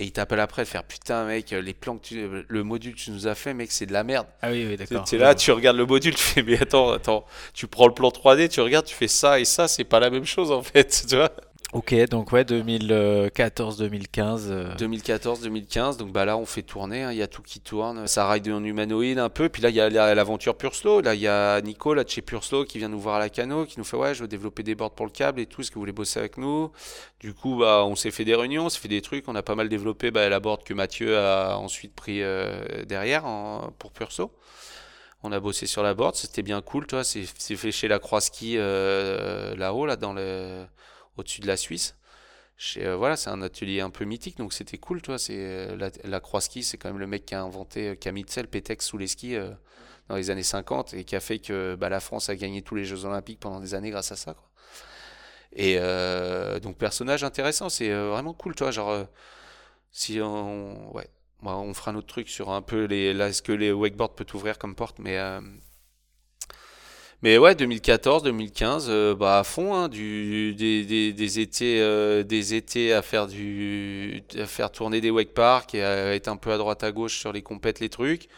et 0.00 0.04
ils 0.04 0.12
t'appellent 0.12 0.40
après 0.40 0.62
de 0.62 0.68
faire 0.68 0.82
putain 0.82 1.24
mec, 1.24 1.50
les 1.50 1.74
plans 1.74 1.96
que 1.98 2.04
tu, 2.04 2.44
le 2.48 2.64
module 2.64 2.94
que 2.94 2.98
tu 2.98 3.10
nous 3.12 3.28
as 3.28 3.36
fait 3.36 3.54
mec, 3.54 3.70
c'est 3.70 3.86
de 3.86 3.92
la 3.92 4.02
merde. 4.02 4.26
Ah 4.42 4.50
oui, 4.50 4.66
oui 4.68 4.76
d'accord. 4.76 5.04
Tu 5.04 5.14
es 5.14 5.18
là, 5.18 5.36
tu 5.36 5.52
regardes 5.52 5.76
le 5.76 5.86
module, 5.86 6.14
tu 6.14 6.20
fais 6.20 6.42
mais 6.42 6.60
attends, 6.60 6.90
attends, 6.90 7.24
tu 7.52 7.68
prends 7.68 7.86
le 7.86 7.94
plan 7.94 8.08
3D, 8.08 8.48
tu 8.48 8.60
regardes, 8.60 8.86
tu 8.86 8.94
fais 8.94 9.06
ça 9.06 9.38
et 9.38 9.44
ça, 9.44 9.68
c'est 9.68 9.84
pas 9.84 10.00
la 10.00 10.10
même 10.10 10.24
chose 10.24 10.50
en 10.50 10.62
fait, 10.62 11.04
tu 11.08 11.14
vois. 11.14 11.30
Ok, 11.74 11.92
donc 12.08 12.30
ouais, 12.30 12.44
2014-2015. 12.44 14.76
2014-2015, 14.76 15.96
donc 15.96 16.12
bah 16.12 16.24
là 16.24 16.36
on 16.36 16.46
fait 16.46 16.62
tourner, 16.62 17.02
hein, 17.02 17.10
il 17.10 17.18
y 17.18 17.22
a 17.22 17.26
tout 17.26 17.42
qui 17.42 17.58
tourne, 17.58 18.06
ça 18.06 18.30
ride 18.30 18.48
en 18.48 18.62
humanoïde 18.62 19.18
un 19.18 19.28
peu, 19.28 19.48
puis 19.48 19.60
là 19.60 19.70
il 19.70 19.74
y 19.74 19.80
a 19.80 20.14
l'aventure 20.14 20.56
Pure 20.56 20.70
là 21.02 21.16
il 21.16 21.20
y 21.20 21.26
a 21.26 21.60
Nico 21.62 21.92
là 21.92 22.04
de 22.04 22.08
chez 22.08 22.22
Pure 22.22 22.44
qui 22.68 22.78
vient 22.78 22.88
nous 22.88 23.00
voir 23.00 23.16
à 23.16 23.18
la 23.18 23.28
cano, 23.28 23.66
qui 23.66 23.78
nous 23.78 23.84
fait 23.84 23.96
ouais 23.96 24.14
je 24.14 24.22
veux 24.22 24.28
développer 24.28 24.62
des 24.62 24.76
boards 24.76 24.94
pour 24.94 25.04
le 25.04 25.10
câble 25.10 25.40
et 25.40 25.46
tout, 25.46 25.62
est-ce 25.62 25.72
que 25.72 25.74
vous 25.74 25.80
voulez 25.80 25.90
bosser 25.90 26.20
avec 26.20 26.38
nous? 26.38 26.70
Du 27.18 27.34
coup 27.34 27.58
bah 27.58 27.82
on 27.84 27.96
s'est 27.96 28.12
fait 28.12 28.24
des 28.24 28.36
réunions, 28.36 28.66
on 28.66 28.68
s'est 28.68 28.78
fait 28.78 28.86
des 28.86 29.02
trucs, 29.02 29.26
on 29.26 29.34
a 29.34 29.42
pas 29.42 29.56
mal 29.56 29.68
développé 29.68 30.12
bah, 30.12 30.28
la 30.28 30.38
board 30.38 30.62
que 30.62 30.74
Mathieu 30.74 31.18
a 31.18 31.58
ensuite 31.58 31.96
pris 31.96 32.22
euh, 32.22 32.84
derrière 32.84 33.24
pour 33.80 33.90
Pure. 33.90 34.10
On 35.24 35.32
a 35.32 35.40
bossé 35.40 35.66
sur 35.66 35.82
la 35.82 35.94
board, 35.94 36.14
c'était 36.14 36.42
bien 36.42 36.60
cool, 36.60 36.86
toi, 36.86 37.02
c'est 37.02 37.24
fait 37.24 37.72
chez 37.72 37.88
la 37.88 37.98
Croix 37.98 38.20
Ski 38.20 38.58
euh, 38.58 39.56
là-haut, 39.56 39.86
là 39.86 39.96
dans 39.96 40.12
le 40.12 40.66
au-dessus 41.16 41.40
de 41.40 41.46
la 41.46 41.56
Suisse. 41.56 41.96
Euh, 42.76 42.96
voilà, 42.96 43.16
c'est 43.16 43.30
un 43.30 43.42
atelier 43.42 43.80
un 43.80 43.90
peu 43.90 44.04
mythique, 44.04 44.38
donc 44.38 44.52
c'était 44.52 44.78
cool, 44.78 45.02
toi. 45.02 45.18
C'est 45.18 45.36
euh, 45.36 45.90
la, 46.04 46.20
croix 46.20 46.40
ski, 46.40 46.62
c'est 46.62 46.78
quand 46.78 46.88
même 46.88 46.98
le 46.98 47.06
mec 47.06 47.26
qui 47.26 47.34
a 47.34 47.42
inventé, 47.42 47.90
euh, 47.90 47.94
qui 47.94 48.08
le 48.08 48.46
Pétex 48.46 48.86
sous 48.86 48.98
les 48.98 49.06
skis 49.06 49.36
dans 50.08 50.16
les 50.16 50.30
années 50.30 50.42
50 50.42 50.94
et 50.94 51.04
qui 51.04 51.16
a 51.16 51.20
fait 51.20 51.38
que 51.38 51.76
bah, 51.76 51.88
la 51.88 52.00
France 52.00 52.28
a 52.28 52.36
gagné 52.36 52.62
tous 52.62 52.74
les 52.74 52.84
Jeux 52.84 53.04
Olympiques 53.04 53.40
pendant 53.40 53.60
des 53.60 53.74
années 53.74 53.90
grâce 53.90 54.12
à 54.12 54.16
ça. 54.16 54.36
Et 55.56 55.78
donc 56.60 56.76
personnage 56.78 57.24
intéressant, 57.24 57.68
c'est 57.68 57.92
vraiment 57.92 58.34
cool, 58.34 58.54
si 59.92 60.20
on, 60.20 60.92
ouais, 60.94 61.08
on 61.44 61.72
fera 61.74 61.92
un 61.92 61.94
autre 61.94 62.08
truc 62.08 62.28
sur 62.28 62.50
un 62.50 62.62
peu 62.62 62.84
les, 62.84 63.14
là, 63.14 63.28
est-ce 63.28 63.42
que 63.42 63.52
les 63.52 63.70
wakeboards 63.72 64.14
peut 64.16 64.26
ouvrir 64.34 64.58
comme 64.58 64.74
porte, 64.74 64.98
mais 64.98 65.18
mais 67.24 67.38
ouais, 67.38 67.54
2014, 67.54 68.22
2015, 68.22 68.88
euh, 68.90 69.14
bah 69.14 69.38
à 69.38 69.44
fond, 69.44 69.74
hein, 69.74 69.88
du, 69.88 70.54
des, 70.54 71.40
étés, 71.40 71.80
euh, 71.80 72.22
des 72.22 72.52
étés 72.52 72.92
à 72.92 73.00
faire 73.00 73.26
du, 73.28 74.22
à 74.38 74.44
faire 74.44 74.70
tourner 74.70 75.00
des 75.00 75.10
wake 75.10 75.32
parks 75.32 75.74
et 75.74 75.82
à 75.82 76.14
être 76.14 76.28
un 76.28 76.36
peu 76.36 76.52
à 76.52 76.58
droite 76.58 76.84
à 76.84 76.92
gauche 76.92 77.18
sur 77.18 77.32
les 77.32 77.40
compètes, 77.40 77.80
les 77.80 77.88
trucs. 77.88 78.28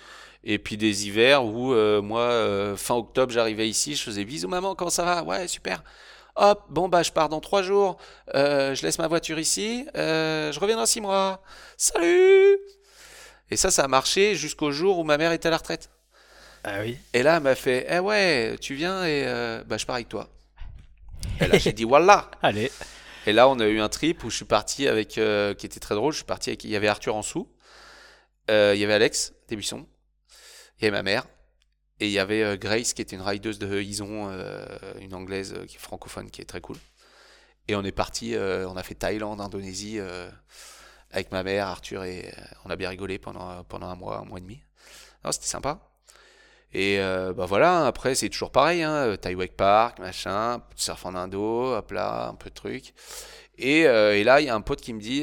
Et 0.45 0.61
puis 0.61 0.77
des 0.77 1.09
hivers 1.09 1.45
où 1.45 1.73
euh, 1.73 2.01
moi, 2.01 2.77
fin 2.77 2.95
octobre, 2.95 3.33
j'arrivais 3.33 3.69
ici, 3.69 3.97
je 3.97 4.05
faisais 4.05 4.25
bisous 4.25 4.47
maman, 4.47 4.77
comment 4.77 4.89
ça 4.89 5.05
va? 5.05 5.25
Ouais, 5.25 5.49
super. 5.49 5.83
Hop, 6.37 6.63
bon 6.71 6.89
bah 6.89 7.03
je 7.03 7.11
pars 7.11 7.29
dans 7.29 7.41
trois 7.41 7.63
jours, 7.63 7.97
je 8.33 8.83
laisse 8.83 9.01
ma 9.01 9.09
voiture 9.09 9.41
ici, 9.41 9.85
je 9.97 10.61
reviens 10.61 10.77
dans 10.77 10.87
six 10.87 11.01
mois. 11.01 11.43
Salut 11.77 12.59
Et 13.51 13.57
ça, 13.57 13.73
ça 13.73 13.83
a 13.83 13.89
marché 13.89 14.37
jusqu'au 14.37 14.71
jour 14.71 15.01
où 15.01 15.03
ma 15.03 15.19
mère 15.19 15.33
était 15.33 15.49
à 15.49 15.51
la 15.51 15.57
retraite. 15.57 15.91
Ah 16.69 16.81
oui. 16.81 16.99
Et 17.13 17.23
là, 17.23 17.37
elle 17.37 17.45
m'a 17.45 17.55
fait 17.55 17.87
Eh 17.89 18.01
ouais, 18.01 18.57
tu 18.61 18.75
viens 18.75 19.05
et 19.05 19.23
euh, 19.25 19.63
bah, 19.65 19.77
je 19.79 19.87
pars 19.87 19.95
avec 19.95 20.09
toi. 20.09 20.29
Et 21.41 21.47
là, 21.47 21.59
j'ai 21.59 21.73
dit 21.73 21.85
Voilà 21.85 22.29
Allez. 22.43 22.73
Et 23.25 23.33
là, 23.33 23.49
on 23.49 23.61
a 23.61 23.67
eu 23.67 23.79
un 23.79 23.89
trip 23.89 24.25
où 24.25 24.31
je 24.31 24.37
suis 24.37 24.45
parti 24.45 24.89
avec, 24.89 25.17
euh, 25.17 25.55
qui 25.55 25.65
était 25.65 25.79
très 25.79 25.95
drôle. 25.95 26.13
Je 26.13 26.19
suis 26.19 26.27
parti 26.27 26.51
avec, 26.51 26.65
il 26.65 26.71
y 26.71 26.77
avait 26.77 26.89
Arthur 26.89 27.15
en 27.15 27.21
dessous, 27.21 27.49
euh, 28.51 28.73
il 28.75 28.81
y 28.81 28.85
avait 28.85 28.95
Alex 28.95 29.33
Débuisson, 29.49 29.87
il 30.79 30.85
y 30.85 30.89
avait 30.89 30.97
ma 30.97 31.05
mère, 31.05 31.27
et 32.01 32.07
il 32.07 32.13
y 32.13 32.19
avait 32.19 32.59
Grace 32.59 32.95
qui 32.95 33.03
était 33.03 33.15
une 33.15 33.23
rideuse 33.23 33.61
de 33.61 33.81
Ison, 33.81 34.29
une 35.01 35.15
anglaise 35.15 35.55
qui 35.69 35.77
est 35.77 35.81
francophone, 35.81 36.31
qui 36.31 36.43
est 36.43 36.47
très 36.47 36.61
cool. 36.61 36.77
Et 37.69 37.77
on 37.77 37.85
est 37.85 37.93
parti, 37.93 38.37
on 38.37 38.77
a 38.77 38.83
fait 38.83 38.95
Thaïlande, 38.95 39.41
Indonésie, 39.41 39.99
avec 41.11 41.33
ma 41.33 41.43
mère, 41.43 41.69
Arthur, 41.69 42.05
et 42.05 42.33
on 42.65 42.71
a 42.71 42.77
bien 42.77 42.91
rigolé 42.91 43.19
pendant, 43.19 43.65
pendant 43.65 43.87
un 43.87 43.97
mois, 43.97 44.19
un 44.19 44.25
mois 44.25 44.39
et 44.39 44.43
demi. 44.43 44.61
C'était 45.31 45.47
sympa. 45.47 45.81
Et 46.79 47.01
euh, 47.01 47.33
bah 47.33 47.47
voilà, 47.47 47.87
après 47.87 48.15
c'est 48.15 48.29
toujours 48.29 48.51
pareil, 48.51 48.83
hein, 48.83 49.17
euh, 49.17 49.47
Park, 49.57 49.99
machin, 49.99 50.61
surf 50.75 51.07
en 51.07 51.15
Indo, 51.15 51.75
hop 51.75 51.91
là, 51.91 52.29
un 52.29 52.35
peu 52.35 52.51
de 52.51 52.55
trucs. 52.55 52.93
Et, 53.57 53.87
euh, 53.87 54.15
et 54.15 54.25
là, 54.25 54.43
il 54.43 54.47
y 54.47 54.51
a 54.51 54.55
un 54.55 54.61
pote 54.61 54.83
qui 54.83 54.93
me 54.93 55.01
dit, 55.01 55.23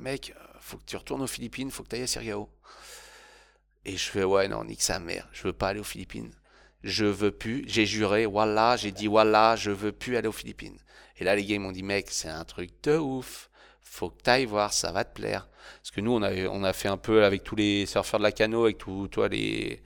mec, 0.00 0.32
faut 0.60 0.76
que 0.76 0.84
tu 0.84 0.96
retournes 0.96 1.22
aux 1.22 1.26
Philippines, 1.26 1.72
faut 1.72 1.82
que 1.82 1.88
tu 1.88 1.96
ailles 1.96 2.04
à 2.04 2.06
Sirgao. 2.06 2.48
Et 3.84 3.96
je 3.96 4.10
fais, 4.10 4.22
ouais, 4.22 4.46
non, 4.46 4.64
nique 4.64 4.80
sa 4.80 5.00
mère, 5.00 5.28
je 5.32 5.42
veux 5.42 5.52
pas 5.52 5.70
aller 5.70 5.80
aux 5.80 5.84
Philippines. 5.84 6.30
Je 6.84 7.04
veux 7.04 7.32
plus, 7.32 7.64
j'ai 7.66 7.84
juré, 7.84 8.24
voilà, 8.24 8.76
j'ai 8.76 8.92
dit, 8.92 9.08
voilà, 9.08 9.56
je 9.56 9.72
veux 9.72 9.90
plus 9.90 10.16
aller 10.16 10.28
aux 10.28 10.32
Philippines. 10.32 10.78
Et 11.16 11.24
là, 11.24 11.34
les 11.34 11.44
gars, 11.44 11.56
ils 11.56 11.60
m'ont 11.60 11.72
dit, 11.72 11.82
mec, 11.82 12.12
c'est 12.12 12.28
un 12.28 12.44
truc 12.44 12.70
de 12.84 12.96
ouf, 12.96 13.50
faut 13.80 14.10
que 14.10 14.22
tu 14.22 14.30
ailles 14.30 14.44
voir, 14.44 14.72
ça 14.72 14.92
va 14.92 15.02
te 15.02 15.14
plaire. 15.14 15.48
Parce 15.78 15.90
que 15.90 16.00
nous, 16.00 16.12
on 16.12 16.22
a, 16.22 16.32
on 16.46 16.62
a 16.62 16.72
fait 16.72 16.88
un 16.88 16.96
peu 16.96 17.24
avec 17.24 17.42
tous 17.42 17.56
les 17.56 17.86
surfeurs 17.86 18.20
de 18.20 18.24
la 18.24 18.30
cano, 18.30 18.62
avec 18.62 18.78
tout, 18.78 19.08
toi, 19.08 19.26
les 19.26 19.82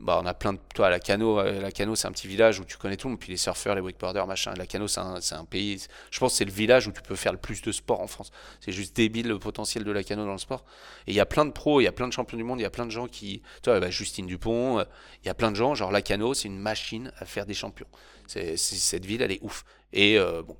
bah, 0.00 0.20
on 0.22 0.26
a 0.26 0.34
plein 0.34 0.52
de. 0.52 0.58
Toi, 0.74 0.90
la 0.90 1.00
Cano, 1.00 1.40
euh, 1.40 1.60
la 1.60 1.72
Cano 1.72 1.96
c'est 1.96 2.06
un 2.06 2.12
petit 2.12 2.28
village 2.28 2.60
où 2.60 2.64
tu 2.64 2.76
connais 2.76 2.96
tout 2.96 3.08
le 3.08 3.12
monde. 3.12 3.20
Puis 3.20 3.30
les 3.30 3.36
surfeurs, 3.36 3.74
les 3.74 3.80
wakeboarders, 3.80 4.26
machin. 4.26 4.54
La 4.56 4.66
Cano, 4.66 4.86
c'est 4.86 5.00
un, 5.00 5.16
un, 5.16 5.44
pays. 5.44 5.84
Je 6.10 6.18
pense 6.18 6.34
c'est 6.34 6.44
le 6.44 6.52
village 6.52 6.86
où 6.86 6.92
tu 6.92 7.02
peux 7.02 7.16
faire 7.16 7.32
le 7.32 7.38
plus 7.38 7.62
de 7.62 7.72
sport 7.72 8.00
en 8.00 8.06
France. 8.06 8.30
C'est 8.60 8.72
juste 8.72 8.94
débile 8.94 9.28
le 9.28 9.38
potentiel 9.38 9.84
de 9.84 9.90
la 9.90 10.04
Cano 10.04 10.24
dans 10.24 10.32
le 10.32 10.38
sport. 10.38 10.64
Et 11.06 11.12
il 11.12 11.14
y 11.14 11.20
a 11.20 11.26
plein 11.26 11.44
de 11.44 11.50
pros, 11.50 11.80
il 11.80 11.84
y 11.84 11.88
a 11.88 11.92
plein 11.92 12.06
de 12.06 12.12
champions 12.12 12.38
du 12.38 12.44
monde, 12.44 12.60
il 12.60 12.62
y 12.62 12.66
a 12.66 12.70
plein 12.70 12.86
de 12.86 12.90
gens 12.90 13.08
qui. 13.08 13.42
Toi, 13.62 13.80
bah, 13.80 13.90
Justine 13.90 14.26
Dupont, 14.26 14.78
euh, 14.78 14.84
il 15.24 15.26
y 15.26 15.30
a 15.30 15.34
plein 15.34 15.50
de 15.50 15.56
gens. 15.56 15.74
Genre, 15.74 15.90
la 15.90 16.02
Cano, 16.02 16.32
c'est 16.32 16.48
une 16.48 16.58
machine 16.58 17.12
à 17.18 17.24
faire 17.24 17.46
des 17.46 17.54
champions. 17.54 17.88
C'est, 18.26 18.56
cette 18.56 19.04
ville, 19.04 19.22
elle 19.22 19.32
est 19.32 19.42
ouf. 19.42 19.64
Et 19.92 20.18
euh, 20.18 20.42
bon. 20.42 20.56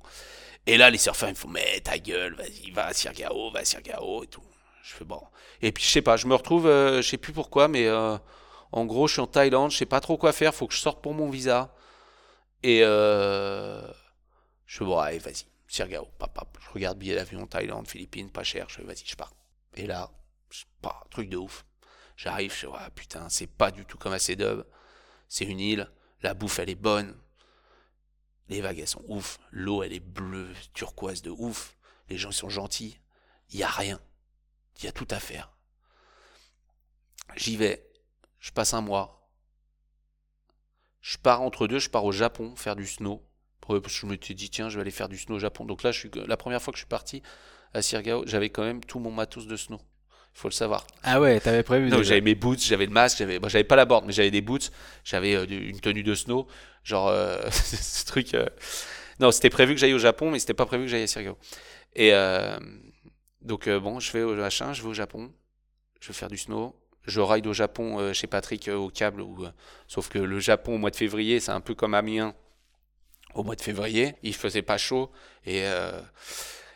Et 0.65 0.77
là, 0.77 0.89
les 0.89 0.97
surfeurs, 0.97 1.29
ils 1.29 1.33
me 1.33 1.37
font, 1.37 1.47
mais 1.47 1.79
ta 1.79 1.97
gueule, 1.97 2.35
vas-y, 2.35 2.71
va 2.71 2.87
à 2.87 2.93
Sirgao, 2.93 3.51
va 3.51 3.59
à 3.59 3.65
Sirgao 3.65 4.23
et 4.23 4.27
tout. 4.27 4.43
Je 4.83 4.93
fais 4.93 5.05
bon. 5.05 5.21
Et 5.61 5.71
puis, 5.71 5.83
je 5.83 5.89
sais 5.89 6.01
pas, 6.01 6.17
je 6.17 6.27
me 6.27 6.35
retrouve, 6.35 6.65
je 6.65 7.01
sais 7.01 7.17
plus 7.17 7.31
pourquoi, 7.31 7.69
mais. 7.69 7.87
En 8.71 8.85
gros, 8.85 9.07
je 9.07 9.13
suis 9.13 9.21
en 9.21 9.27
Thaïlande, 9.27 9.71
je 9.71 9.77
sais 9.77 9.85
pas 9.85 9.99
trop 9.99 10.17
quoi 10.17 10.31
faire, 10.31 10.53
faut 10.53 10.67
que 10.67 10.73
je 10.73 10.79
sorte 10.79 11.01
pour 11.01 11.13
mon 11.13 11.29
visa. 11.29 11.73
Et 12.61 12.81
euh, 12.83 13.87
je 14.65 14.77
fais, 14.77 14.85
bon, 14.85 14.97
allez, 14.97 15.19
vas-y, 15.19 15.45
Sirgao, 15.67 16.05
papa. 16.17 16.43
Je 16.59 16.69
regarde 16.71 16.97
billet 16.97 17.15
d'avion, 17.15 17.47
Thaïlande, 17.47 17.87
Philippines, 17.87 18.29
pas 18.29 18.43
cher, 18.43 18.67
je 18.69 18.75
fais, 18.75 18.83
vas-y, 18.83 19.05
je 19.05 19.15
pars. 19.15 19.33
Et 19.75 19.87
là, 19.87 20.11
pas, 20.81 21.03
truc 21.09 21.29
de 21.29 21.37
ouf. 21.37 21.65
J'arrive, 22.15 22.53
je 22.53 22.67
fais, 22.67 22.91
putain, 22.93 23.29
c'est 23.29 23.47
pas 23.47 23.71
du 23.71 23.85
tout 23.85 23.97
comme 23.97 24.13
à 24.13 24.19
Cédub. 24.19 24.65
C'est 25.27 25.45
une 25.45 25.59
île, 25.59 25.89
la 26.21 26.33
bouffe, 26.33 26.59
elle 26.59 26.69
est 26.69 26.75
bonne. 26.75 27.15
Les 28.49 28.61
vagues, 28.61 28.79
elles 28.79 28.87
sont 28.87 29.05
ouf. 29.07 29.39
L'eau, 29.51 29.83
elle 29.83 29.93
est 29.93 29.99
bleue, 29.99 30.51
turquoise 30.73 31.21
de 31.21 31.29
ouf. 31.29 31.77
Les 32.09 32.17
gens, 32.17 32.31
ils 32.31 32.33
sont 32.33 32.49
gentils. 32.49 32.99
Il 33.51 33.59
y 33.59 33.63
a 33.63 33.69
rien. 33.69 34.01
Il 34.77 34.85
y 34.85 34.87
a 34.87 34.91
tout 34.91 35.07
à 35.11 35.19
faire. 35.19 35.51
J'y 37.35 37.57
vais 37.57 37.88
je 38.39 38.51
passe 38.51 38.73
un 38.73 38.81
mois. 38.81 39.29
Je 41.01 41.17
pars 41.17 41.41
entre 41.41 41.67
deux, 41.67 41.79
je 41.79 41.89
pars 41.89 42.05
au 42.05 42.11
Japon 42.11 42.55
faire 42.55 42.75
du 42.75 42.85
snow. 42.85 43.23
Je 43.87 44.05
me 44.07 44.17
suis 44.19 44.33
dit, 44.33 44.49
tiens, 44.49 44.67
je 44.69 44.75
vais 44.75 44.81
aller 44.81 44.91
faire 44.91 45.09
du 45.09 45.17
snow 45.17 45.35
au 45.35 45.39
Japon. 45.39 45.63
Donc 45.63 45.83
là, 45.83 45.91
je 45.91 45.99
suis, 45.99 46.11
la 46.27 46.37
première 46.37 46.61
fois 46.61 46.71
que 46.71 46.77
je 46.77 46.81
suis 46.81 46.89
parti 46.89 47.21
à 47.73 47.81
Sirgao, 47.83 48.23
j'avais 48.25 48.49
quand 48.49 48.63
même 48.63 48.83
tout 48.83 48.97
mon 48.99 49.11
matos 49.11 49.45
de 49.45 49.55
snow. 49.55 49.79
Il 50.35 50.39
faut 50.39 50.47
le 50.47 50.53
savoir. 50.53 50.87
Ah 51.03 51.19
ouais, 51.21 51.39
t'avais 51.39 51.63
prévu. 51.63 51.89
Donc 51.89 52.03
j'avais 52.03 52.21
mes 52.21 52.33
boots, 52.35 52.59
j'avais 52.59 52.85
le 52.85 52.91
masque, 52.91 53.19
j'avais, 53.19 53.39
bon, 53.39 53.47
j'avais 53.47 53.63
pas 53.63 53.75
la 53.75 53.85
board, 53.85 54.05
mais 54.05 54.13
j'avais 54.13 54.31
des 54.31 54.41
boots, 54.41 54.71
j'avais 55.03 55.35
euh, 55.35 55.45
une 55.47 55.79
tenue 55.79 56.01
de 56.03 56.15
snow, 56.15 56.47
genre 56.83 57.09
euh, 57.09 57.41
ce 57.51 58.05
truc. 58.05 58.33
euh, 58.33 58.45
Non, 59.19 59.31
c'était 59.31 59.49
prévu 59.49 59.73
que 59.75 59.79
j'aille 59.79 59.93
au 59.93 59.99
Japon, 59.99 60.31
mais 60.31 60.39
c'était 60.39 60.53
pas 60.53 60.65
prévu 60.65 60.85
que 60.85 60.89
j'aille 60.89 61.03
à 61.03 61.07
Sirgao. 61.07 61.37
Et 61.95 62.11
donc 63.41 63.69
bon, 63.69 63.99
je 63.99 64.11
vais 64.11 64.23
au 64.23 64.35
machin, 64.35 64.73
je 64.73 64.81
vais 64.81 64.89
au 64.89 64.93
Japon, 64.93 65.31
je 65.99 66.07
vais 66.07 66.13
faire 66.13 66.29
du 66.29 66.37
snow. 66.37 66.75
Je 67.09 67.21
ride 67.21 67.47
au 67.47 67.53
Japon 67.53 67.99
euh, 67.99 68.13
chez 68.13 68.27
Patrick 68.27 68.67
euh, 68.67 68.75
au 68.75 68.89
câble, 68.89 69.21
euh, 69.21 69.49
sauf 69.87 70.09
que 70.09 70.19
le 70.19 70.39
Japon 70.39 70.75
au 70.75 70.77
mois 70.77 70.91
de 70.91 70.95
février, 70.95 71.39
c'est 71.39 71.51
un 71.51 71.61
peu 71.61 71.75
comme 71.75 71.93
Amiens 71.93 72.33
au 73.35 73.43
mois 73.43 73.55
de 73.55 73.61
février. 73.61 74.15
Il 74.23 74.35
faisait 74.35 74.61
pas 74.61 74.77
chaud 74.77 75.11
et 75.45 75.65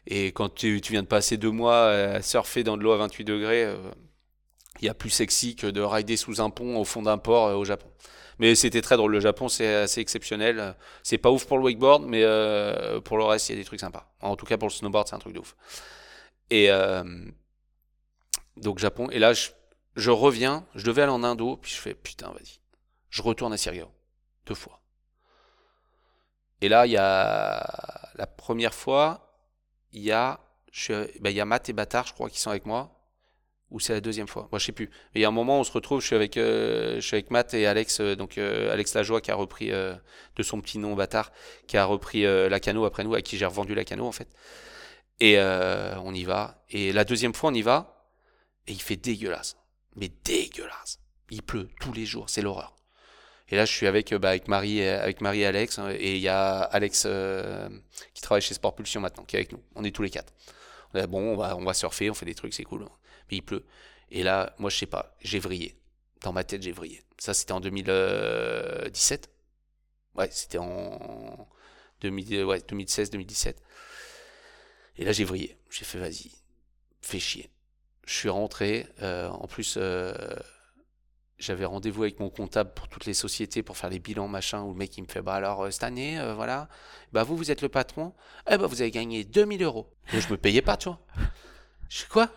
et 0.05 0.27
quand 0.27 0.53
tu, 0.53 0.81
viens 0.89 1.01
de 1.01 1.07
passer 1.07 1.37
deux 1.37 1.51
mois 1.51 1.89
à 1.89 2.21
surfer 2.21 2.63
dans 2.63 2.75
de 2.75 2.83
l'eau 2.83 2.91
à 2.91 2.97
28 2.97 3.23
degrés, 3.23 3.73
il 4.81 4.85
y 4.85 4.89
a 4.89 4.93
plus 4.93 5.09
sexy 5.09 5.55
que 5.55 5.67
de 5.67 5.81
rider 5.81 6.17
sous 6.17 6.41
un 6.41 6.49
pont 6.49 6.77
au 6.77 6.83
fond 6.83 7.01
d'un 7.01 7.17
port 7.17 7.57
au 7.57 7.63
Japon. 7.63 7.87
Mais 8.37 8.53
c'était 8.55 8.81
très 8.81 8.97
drôle. 8.97 9.13
Le 9.13 9.21
Japon, 9.21 9.47
c'est 9.47 9.73
assez 9.75 10.01
exceptionnel. 10.01 10.75
C'est 11.03 11.17
pas 11.17 11.31
ouf 11.31 11.45
pour 11.45 11.57
le 11.57 11.63
wakeboard, 11.63 12.03
mais 12.05 12.21
pour 13.05 13.17
le 13.17 13.23
reste, 13.23 13.49
il 13.49 13.53
y 13.53 13.55
a 13.55 13.61
des 13.61 13.65
trucs 13.65 13.79
sympas. 13.79 14.13
En 14.19 14.35
tout 14.35 14.45
cas, 14.45 14.57
pour 14.57 14.67
le 14.67 14.73
snowboard, 14.73 15.07
c'est 15.07 15.15
un 15.15 15.19
truc 15.19 15.33
de 15.33 15.39
ouf. 15.39 15.55
Et 16.49 16.69
donc, 18.57 18.79
Japon. 18.79 19.09
Et 19.09 19.19
là, 19.19 19.33
je, 19.33 19.49
je 19.95 20.11
reviens. 20.11 20.65
Je 20.75 20.85
devais 20.85 21.03
aller 21.03 21.11
en 21.11 21.23
Indo. 21.23 21.57
Puis 21.57 21.71
je 21.71 21.77
fais 21.77 21.93
putain, 21.93 22.29
vas-y. 22.31 22.59
Je 23.09 23.21
retourne 23.21 23.53
à 23.53 23.57
Sirgao. 23.57 23.91
Deux 24.45 24.55
fois. 24.55 24.81
Et 26.61 26.69
là, 26.69 26.85
il 26.85 26.91
y 26.93 26.97
a 26.97 28.11
la 28.15 28.27
première 28.27 28.73
fois, 28.73 29.37
il 29.91 30.01
y 30.01 30.11
a, 30.11 30.39
je 30.71 31.07
ben, 31.19 31.29
y 31.29 31.41
a 31.41 31.45
Matt 31.45 31.69
et 31.69 31.73
Bâtard, 31.73 32.07
je 32.07 32.13
crois, 32.13 32.29
qui 32.29 32.39
sont 32.39 32.51
avec 32.51 32.65
moi. 32.65 33.03
Ou 33.69 33.79
c'est 33.79 33.93
la 33.93 34.01
deuxième 34.01 34.27
fois 34.27 34.47
Moi, 34.51 34.59
je 34.59 34.65
sais 34.67 34.71
plus. 34.71 34.87
Mais 34.87 35.19
il 35.19 35.21
y 35.23 35.25
a 35.25 35.27
un 35.27 35.31
moment, 35.31 35.59
on 35.59 35.63
se 35.63 35.71
retrouve, 35.71 35.99
je 35.99 36.05
suis 36.05 36.15
avec, 36.15 36.37
euh, 36.37 36.95
je 36.95 37.01
suis 37.01 37.15
avec 37.15 37.31
Matt 37.31 37.53
et 37.55 37.65
Alex, 37.65 37.99
euh, 38.01 38.15
donc 38.15 38.37
euh, 38.37 38.71
Alex 38.71 38.93
Lajoie 38.93 39.19
qui 39.19 39.31
a 39.31 39.35
repris 39.35 39.71
euh, 39.71 39.95
de 40.35 40.43
son 40.43 40.61
petit 40.61 40.77
nom 40.77 40.93
Bâtard, 40.93 41.31
qui 41.67 41.75
a 41.75 41.85
repris 41.85 42.21
la 42.23 42.59
cano 42.59 42.85
après 42.85 43.03
nous, 43.03 43.15
à 43.15 43.21
qui 43.21 43.37
j'ai 43.37 43.45
revendu 43.45 43.73
la 43.73 43.83
cano 43.83 44.05
en 44.05 44.11
fait. 44.11 44.29
Et 45.19 45.39
on 45.39 46.13
y 46.13 46.23
va. 46.23 46.63
Et 46.69 46.91
la 46.93 47.03
deuxième 47.03 47.33
fois, 47.33 47.49
on 47.49 47.53
y 47.53 47.61
va, 47.61 48.09
et 48.67 48.73
il 48.73 48.81
fait 48.81 48.95
dégueulasse. 48.95 49.57
Mais 49.95 50.11
dégueulasse. 50.23 50.99
Il 51.29 51.41
pleut 51.41 51.69
tous 51.79 51.93
les 51.93 52.05
jours, 52.05 52.29
c'est 52.29 52.41
l'horreur. 52.41 52.75
Et 53.49 53.55
là, 53.55 53.65
je 53.65 53.71
suis 53.71 53.87
avec, 53.87 54.11
euh, 54.11 54.19
bah, 54.19 54.29
avec, 54.29 54.47
Marie, 54.47 54.81
avec 54.83 55.21
Marie 55.21 55.41
et 55.41 55.45
Alex, 55.45 55.77
hein, 55.79 55.89
et 55.91 56.15
il 56.15 56.21
y 56.21 56.27
a 56.27 56.61
Alex 56.61 57.03
euh, 57.05 57.69
qui 58.13 58.21
travaille 58.21 58.41
chez 58.41 58.53
Sport 58.53 58.75
Pulsion 58.75 59.01
maintenant, 59.01 59.23
qui 59.25 59.35
est 59.35 59.39
avec 59.39 59.51
nous. 59.51 59.61
On 59.75 59.83
est 59.83 59.91
tous 59.91 60.03
les 60.03 60.09
quatre. 60.09 60.33
On 60.93 60.99
est, 60.99 61.07
bon, 61.07 61.37
on 61.37 61.63
va, 61.63 61.73
surfer, 61.73 62.09
on 62.09 62.13
fait 62.13 62.25
des 62.25 62.35
trucs, 62.35 62.53
c'est 62.53 62.63
cool. 62.63 62.87
Mais 63.29 63.37
il 63.37 63.41
pleut. 63.41 63.65
Et 64.09 64.23
là, 64.23 64.55
moi, 64.59 64.69
je 64.69 64.77
sais 64.77 64.85
pas, 64.85 65.15
j'ai 65.21 65.39
vrillé. 65.39 65.77
Dans 66.21 66.31
ma 66.31 66.43
tête, 66.43 66.63
j'ai 66.63 66.71
vrillé. 66.71 67.01
Ça, 67.17 67.33
c'était 67.33 67.51
en 67.51 67.59
2017. 67.59 69.29
Ouais, 70.15 70.29
c'était 70.31 70.59
en 70.59 71.47
2000, 72.01 72.45
ouais, 72.45 72.59
2016-2017. 72.59 73.55
Et 74.97 75.05
là, 75.05 75.11
j'ai 75.11 75.25
vrillé. 75.25 75.57
J'ai 75.69 75.85
fait, 75.85 75.99
vas-y, 75.99 76.31
fais 77.01 77.19
chier. 77.19 77.49
Je 78.05 78.13
suis 78.13 78.29
rentré. 78.29 78.87
euh, 79.01 79.29
en 79.29 79.47
plus, 79.47 79.75
euh, 79.77 80.13
j'avais 81.37 81.65
rendez-vous 81.65 82.03
avec 82.03 82.19
mon 82.19 82.29
comptable 82.29 82.73
pour 82.73 82.87
toutes 82.87 83.05
les 83.05 83.13
sociétés 83.13 83.63
pour 83.63 83.77
faire 83.77 83.89
les 83.89 83.99
bilans, 83.99 84.27
machin, 84.27 84.61
où 84.61 84.69
le 84.71 84.77
mec, 84.77 84.97
il 84.97 85.03
me 85.03 85.07
fait, 85.07 85.21
bah 85.21 85.35
alors, 85.35 85.63
euh, 85.63 85.71
cette 85.71 85.83
année, 85.83 86.19
voilà, 86.35 86.69
bah 87.11 87.23
vous, 87.23 87.35
vous 87.37 87.51
êtes 87.51 87.61
le 87.61 87.69
patron, 87.69 88.13
eh 88.49 88.57
bah 88.57 88.67
vous 88.67 88.81
avez 88.81 88.91
gagné 88.91 89.23
2000 89.23 89.63
euros. 89.63 89.89
Et 90.13 90.21
je 90.21 90.29
me 90.29 90.37
payais 90.37 90.61
pas, 90.61 90.77
tu 90.77 90.89
vois. 90.89 90.99
Je 91.89 91.99
fais 91.99 92.07
quoi? 92.07 92.29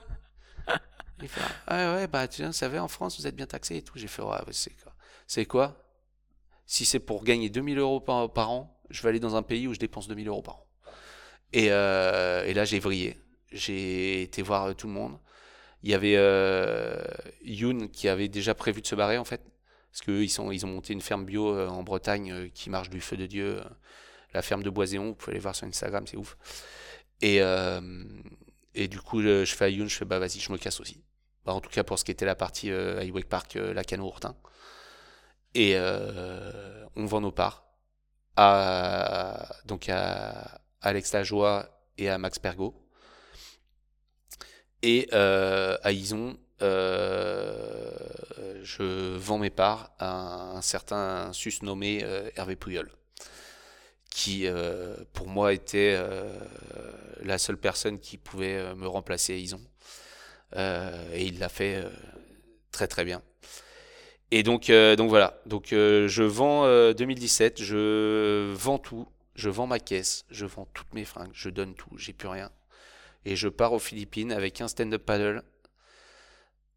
Il 1.22 1.28
fait, 1.28 1.40
ah 1.66 1.94
ouais, 1.94 2.06
bah 2.08 2.28
tu 2.28 2.44
savez, 2.52 2.78
en 2.78 2.88
France, 2.88 3.18
vous 3.18 3.26
êtes 3.26 3.34
bien 3.34 3.46
taxé 3.46 3.76
et 3.76 3.82
tout. 3.82 3.98
J'ai 3.98 4.06
fait, 4.08 4.22
ouais, 4.22 4.36
c'est 4.50 4.76
quoi? 4.82 4.92
C'est 5.26 5.46
quoi? 5.46 5.82
Si 6.66 6.84
c'est 6.84 6.98
pour 7.00 7.24
gagner 7.24 7.48
2000 7.48 7.78
euros 7.78 8.00
par, 8.00 8.50
an, 8.50 8.78
je 8.90 9.02
vais 9.02 9.08
aller 9.08 9.20
dans 9.20 9.34
un 9.34 9.42
pays 9.42 9.66
où 9.66 9.72
je 9.72 9.78
dépense 9.78 10.08
2000 10.08 10.28
euros 10.28 10.42
par 10.42 10.56
an. 10.56 10.66
Et, 11.52 11.66
et 11.66 12.54
là, 12.54 12.64
j'ai 12.64 12.80
vrillé. 12.80 13.16
J'ai 13.50 14.22
été 14.22 14.42
voir 14.42 14.74
tout 14.74 14.88
le 14.88 14.92
monde. 14.92 15.18
Il 15.86 15.90
y 15.90 15.94
avait 15.94 16.16
euh, 16.16 17.00
Youn 17.44 17.88
qui 17.88 18.08
avait 18.08 18.26
déjà 18.26 18.56
prévu 18.56 18.82
de 18.82 18.88
se 18.88 18.96
barrer 18.96 19.18
en 19.18 19.24
fait. 19.24 19.40
Parce 19.92 20.02
qu'eux, 20.02 20.24
ils, 20.24 20.40
ont 20.40 20.68
monté 20.68 20.92
une 20.92 21.00
ferme 21.00 21.24
bio 21.24 21.54
euh, 21.54 21.68
en 21.68 21.84
Bretagne 21.84 22.32
euh, 22.32 22.48
qui 22.52 22.70
marche 22.70 22.90
du 22.90 23.00
feu 23.00 23.16
de 23.16 23.26
Dieu. 23.26 23.62
la 24.34 24.42
ferme 24.42 24.64
de 24.64 24.70
Boiséon, 24.70 25.10
vous 25.10 25.14
pouvez 25.14 25.34
aller 25.34 25.40
voir 25.40 25.54
sur 25.54 25.64
Instagram, 25.64 26.04
c'est 26.08 26.16
ouf. 26.16 26.36
Et, 27.22 27.38
du 28.88 29.00
coup, 29.00 29.22
je, 29.22 29.44
fais 29.44 29.66
à 29.66 29.68
Youn, 29.68 29.88
je 29.88 29.94
fais 29.94 30.04
bah 30.04 30.18
vas-y, 30.18 30.40
je 30.40 30.50
me 30.50 30.58
casse 30.58 30.80
aussi. 30.80 31.04
Bah, 31.44 31.52
en 31.52 31.60
tout 31.60 31.70
cas, 31.70 31.84
pour 31.84 32.00
ce 32.00 32.04
qui 32.04 32.10
était 32.10 32.26
la 32.26 32.34
partie 32.34 32.72
à 32.72 33.00
Park, 33.28 33.54
la 33.54 33.84
cano 33.84 34.06
Ourtin. 34.08 34.34
Et 35.54 35.76
on 35.78 37.06
vend 37.06 37.20
nos 37.20 37.30
parts 37.30 37.64
à, 38.34 39.54
donc 39.66 39.88
à 39.88 40.60
Alex 40.80 41.12
Lajoie 41.12 41.68
et 41.96 42.10
à 42.10 42.18
Max 42.18 42.40
Pergo. 42.40 42.85
Et 44.82 45.08
euh, 45.12 45.76
à 45.82 45.92
Ison, 45.92 46.36
euh, 46.62 47.96
je 48.62 49.16
vends 49.16 49.38
mes 49.38 49.50
parts 49.50 49.92
à 49.98 50.56
un 50.56 50.62
certain 50.62 51.32
susnommé 51.32 52.00
euh, 52.02 52.28
Hervé 52.36 52.56
Pouyol, 52.56 52.90
qui 54.10 54.46
pour 55.12 55.28
moi 55.28 55.52
était 55.52 55.98
la 57.22 57.38
seule 57.38 57.58
personne 57.58 57.98
qui 57.98 58.16
pouvait 58.16 58.74
me 58.74 58.86
remplacer 58.86 59.34
à 59.34 59.36
Ison. 59.36 59.60
Et 60.56 61.26
il 61.26 61.38
l'a 61.38 61.48
fait 61.48 61.84
très 62.70 62.88
très 62.88 63.04
bien. 63.04 63.22
Et 64.30 64.42
donc, 64.42 64.70
donc 64.70 65.08
voilà, 65.08 65.40
donc 65.46 65.68
je 65.70 66.22
vends 66.22 66.64
euh, 66.64 66.92
2017, 66.94 67.62
je 67.62 68.52
vends 68.52 68.78
tout, 68.78 69.06
je 69.36 69.48
vends 69.50 69.66
ma 69.66 69.78
caisse, 69.78 70.24
je 70.30 70.46
vends 70.46 70.66
toutes 70.74 70.92
mes 70.94 71.04
fringues, 71.04 71.30
je 71.32 71.48
donne 71.48 71.74
tout, 71.74 71.96
j'ai 71.96 72.12
plus 72.12 72.28
rien. 72.28 72.50
Et 73.26 73.34
je 73.34 73.48
pars 73.48 73.72
aux 73.72 73.80
Philippines 73.80 74.30
avec 74.30 74.60
un 74.60 74.68
stand-up 74.68 75.04
paddle 75.04 75.42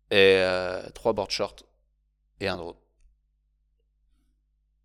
et 0.10 0.38
euh, 0.38 0.82
trois 0.96 1.14
board 1.14 1.30
shorts 1.30 1.58
et 2.40 2.48
un 2.48 2.58
drone. 2.58 2.76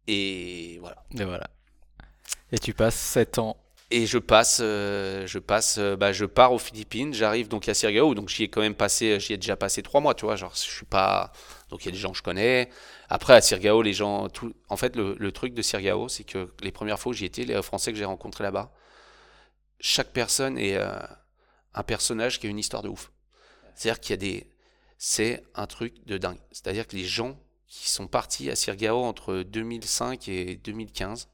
Et 0.07 0.77
voilà. 0.81 1.03
Et 1.19 1.25
voilà. 1.25 1.49
Et 2.53 2.59
tu 2.59 2.75
passes 2.75 2.97
7 2.97 3.39
ans. 3.39 3.57
Et 3.91 4.05
je 4.05 4.19
passe, 4.19 4.59
euh, 4.63 5.27
je 5.27 5.39
passe, 5.39 5.77
euh, 5.79 5.97
bah, 5.97 6.13
je 6.13 6.27
pars 6.27 6.53
aux 6.53 6.59
Philippines, 6.59 7.15
j'arrive 7.15 7.49
donc 7.49 7.67
à 7.67 7.73
Sirgao, 7.73 8.15
donc 8.15 8.29
j'y 8.29 8.43
ai 8.43 8.49
quand 8.49 8.61
même 8.61 8.75
passé, 8.75 9.19
j'y 9.19 9.33
ai 9.33 9.37
déjà 9.39 9.57
passé 9.57 9.83
trois 9.83 10.01
mois, 10.03 10.15
tu 10.15 10.27
vois, 10.27 10.37
genre 10.37 10.53
je 10.55 10.61
suis 10.61 10.87
pas, 10.87 11.33
donc 11.71 11.85
il 11.85 11.87
y 11.87 11.89
a 11.89 11.93
des 11.93 11.99
gens 11.99 12.11
que 12.11 12.19
je 12.19 12.23
connais. 12.23 12.69
Après 13.09 13.33
à 13.35 13.41
Sirgao, 13.41 13.81
les 13.81 13.93
gens, 13.95 14.29
tout, 14.29 14.55
en 14.69 14.77
fait 14.77 14.97
le, 14.97 15.17
le 15.19 15.33
truc 15.33 15.55
de 15.55 15.63
Sirgao, 15.63 16.09
c'est 16.09 16.25
que 16.25 16.53
les 16.61 16.73
premières 16.73 16.99
fois 16.99 17.11
où 17.11 17.13
j'y 17.15 17.25
étais, 17.25 17.45
les 17.45 17.63
Français 17.63 17.93
que 17.93 17.99
j'ai 17.99 18.05
rencontrés 18.05 18.45
là-bas, 18.45 18.73
chaque 19.81 20.13
personne 20.13 20.59
est 20.59 20.79
un 21.75 21.83
personnage 21.83 22.41
qui 22.41 22.47
a 22.47 22.51
une 22.51 22.59
histoire 22.59 22.83
de 22.83 22.89
ouf. 22.89 23.11
C'est-à-dire 23.75 24.01
qu'il 24.01 24.11
y 24.11 24.15
a 24.15 24.17
des, 24.19 24.51
c'est 24.99 25.45
un 25.55 25.67
truc 25.67 26.05
de 26.07 26.19
dingue. 26.19 26.39
C'est-à-dire 26.51 26.87
que 26.87 26.97
les 26.97 27.05
gens 27.05 27.39
qui 27.75 27.91
sont 27.91 28.07
partis 28.07 28.51
à 28.51 28.57
Sirgao 28.57 29.03
entre 29.03 29.43
2005 29.43 30.29
et 30.29 30.57
2015. 30.57 31.29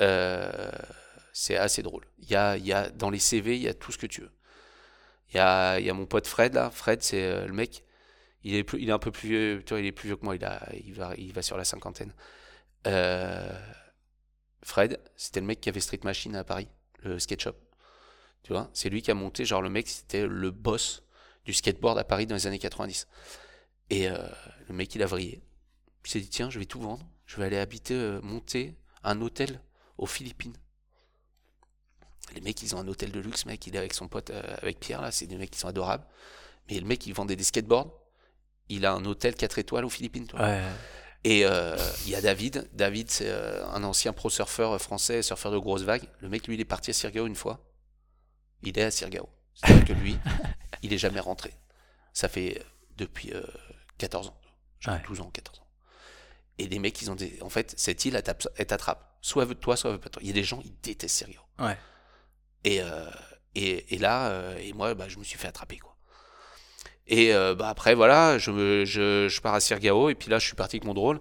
Euh, 0.00 0.70
c'est 1.32 1.56
assez 1.56 1.82
drôle. 1.82 2.04
Il 2.18 2.28
y 2.28 2.34
a, 2.34 2.56
y 2.56 2.72
a, 2.72 2.90
dans 2.90 3.10
les 3.10 3.20
CV, 3.20 3.56
il 3.56 3.62
y 3.62 3.68
a 3.68 3.74
tout 3.74 3.92
ce 3.92 3.98
que 3.98 4.06
tu 4.06 4.22
veux. 4.22 4.32
Il 5.30 5.36
y 5.36 5.40
a, 5.40 5.78
y 5.78 5.88
a 5.88 5.94
mon 5.94 6.06
pote 6.06 6.26
Fred, 6.26 6.54
là. 6.54 6.70
Fred, 6.70 7.02
c'est 7.02 7.22
euh, 7.22 7.46
le 7.46 7.52
mec. 7.52 7.84
Il 8.42 8.54
est, 8.54 8.64
plus, 8.64 8.80
il 8.80 8.88
est 8.88 8.92
un 8.92 8.98
peu 8.98 9.12
plus 9.12 9.28
vieux. 9.28 9.64
Il 9.70 9.86
est 9.86 9.92
plus 9.92 10.08
vieux 10.08 10.16
que 10.16 10.24
moi. 10.24 10.34
Il, 10.34 10.44
a, 10.44 10.68
il, 10.74 10.94
va, 10.94 11.14
il 11.16 11.32
va 11.32 11.42
sur 11.42 11.56
la 11.56 11.64
cinquantaine. 11.64 12.12
Euh, 12.86 13.52
Fred, 14.62 15.00
c'était 15.16 15.40
le 15.40 15.46
mec 15.46 15.60
qui 15.60 15.68
avait 15.68 15.80
Street 15.80 16.00
Machine 16.02 16.34
à 16.34 16.44
Paris, 16.44 16.68
le 17.02 17.18
skate 17.18 17.42
shop. 17.42 17.54
Tu 18.48 18.54
vois, 18.54 18.70
c'est 18.72 18.88
lui 18.88 19.02
qui 19.02 19.10
a 19.10 19.14
monté. 19.14 19.44
Genre, 19.44 19.60
le 19.60 19.68
mec, 19.68 19.86
c'était 19.90 20.26
le 20.26 20.50
boss 20.50 21.02
du 21.44 21.52
skateboard 21.52 21.98
à 21.98 22.04
Paris 22.04 22.26
dans 22.26 22.34
les 22.34 22.46
années 22.46 22.58
90. 22.58 23.06
Et 23.90 24.08
euh, 24.08 24.16
le 24.68 24.74
mec, 24.74 24.94
il 24.94 25.02
a 25.02 25.06
vrillé. 25.06 25.42
Il 26.06 26.10
s'est 26.10 26.20
dit, 26.20 26.30
tiens, 26.30 26.48
je 26.48 26.58
vais 26.58 26.64
tout 26.64 26.80
vendre. 26.80 27.06
Je 27.26 27.36
vais 27.36 27.44
aller 27.44 27.58
habiter, 27.58 27.92
euh, 27.92 28.22
monter 28.22 28.74
un 29.04 29.20
hôtel 29.20 29.60
aux 29.98 30.06
Philippines. 30.06 30.54
Les 32.34 32.40
mecs, 32.40 32.62
ils 32.62 32.74
ont 32.74 32.78
un 32.78 32.88
hôtel 32.88 33.12
de 33.12 33.20
luxe, 33.20 33.44
mec. 33.44 33.66
Il 33.66 33.76
est 33.76 33.78
avec 33.78 33.92
son 33.92 34.08
pote, 34.08 34.30
euh, 34.30 34.56
avec 34.62 34.80
Pierre, 34.80 35.02
là. 35.02 35.10
C'est 35.10 35.26
des 35.26 35.36
mecs 35.36 35.50
qui 35.50 35.58
sont 35.58 35.68
adorables. 35.68 36.06
Mais 36.70 36.80
le 36.80 36.86
mec, 36.86 37.06
il 37.06 37.12
vendait 37.12 37.36
des 37.36 37.44
skateboards. 37.44 37.92
Il 38.70 38.86
a 38.86 38.94
un 38.94 39.04
hôtel 39.04 39.34
4 39.34 39.58
étoiles 39.58 39.84
aux 39.84 39.90
Philippines, 39.90 40.26
toi. 40.26 40.40
Ouais. 40.40 40.62
Et 41.24 41.40
il 41.40 42.10
y 42.10 42.14
a 42.14 42.22
David. 42.22 42.66
David, 42.72 43.10
c'est 43.10 43.30
un 43.30 43.84
ancien 43.84 44.14
pro 44.14 44.30
surfeur 44.30 44.72
euh, 44.72 44.78
français, 44.78 45.20
surfeur 45.20 45.52
de 45.52 45.58
grosses 45.58 45.82
vagues. 45.82 46.08
Le 46.20 46.30
mec, 46.30 46.46
lui, 46.46 46.54
il 46.54 46.60
est 46.62 46.64
parti 46.64 46.88
à 46.88 46.94
Sirgao 46.94 47.26
une 47.26 47.36
fois. 47.36 47.67
Il 48.62 48.78
est 48.78 48.82
à 48.82 48.90
Sirgao. 48.90 49.28
C'est-à-dire 49.54 49.84
que 49.84 49.92
lui, 49.92 50.18
il 50.82 50.92
est 50.92 50.98
jamais 50.98 51.20
rentré. 51.20 51.52
Ça 52.12 52.28
fait 52.28 52.58
euh, 52.58 52.64
depuis 52.96 53.32
euh, 53.32 53.42
14 53.98 54.28
ans. 54.28 54.40
Genre 54.80 54.98
12 55.06 55.20
ans, 55.20 55.30
14 55.32 55.60
ans. 55.60 55.66
Et 56.58 56.66
des 56.66 56.78
mecs, 56.78 57.00
ils 57.00 57.10
ont 57.10 57.14
des. 57.14 57.38
En 57.42 57.50
fait, 57.50 57.74
cette 57.76 58.04
île, 58.04 58.16
elle 58.16 58.66
t'attrape. 58.66 59.16
Soit 59.20 59.42
elle 59.42 59.48
veut 59.48 59.54
de 59.54 59.60
toi, 59.60 59.76
soit 59.76 59.90
elle 59.90 59.96
veut 59.96 60.00
pas 60.00 60.08
de 60.08 60.14
toi. 60.14 60.22
Il 60.22 60.28
y 60.28 60.30
a 60.30 60.34
des 60.34 60.44
gens, 60.44 60.60
ils 60.64 60.74
détestent. 60.82 61.26
Ouais. 61.58 61.76
Et, 62.64 62.80
euh, 62.82 63.10
et, 63.54 63.94
et, 63.94 63.98
là, 63.98 64.28
euh, 64.30 64.56
et 64.58 64.72
moi, 64.72 64.94
bah, 64.94 65.08
je 65.08 65.18
me 65.18 65.24
suis 65.24 65.38
fait 65.38 65.48
attraper, 65.48 65.78
quoi. 65.78 65.96
Et 67.06 67.32
bah, 67.56 67.70
après, 67.70 67.94
voilà, 67.94 68.36
je, 68.36 68.84
je, 68.84 69.28
je, 69.28 69.40
pars 69.40 69.54
à 69.54 69.60
Sirgao, 69.60 70.10
et 70.10 70.14
puis 70.14 70.28
là, 70.28 70.38
je 70.38 70.46
suis 70.46 70.54
parti 70.54 70.76
avec 70.76 70.84
mon 70.84 70.92
drone. 70.92 71.20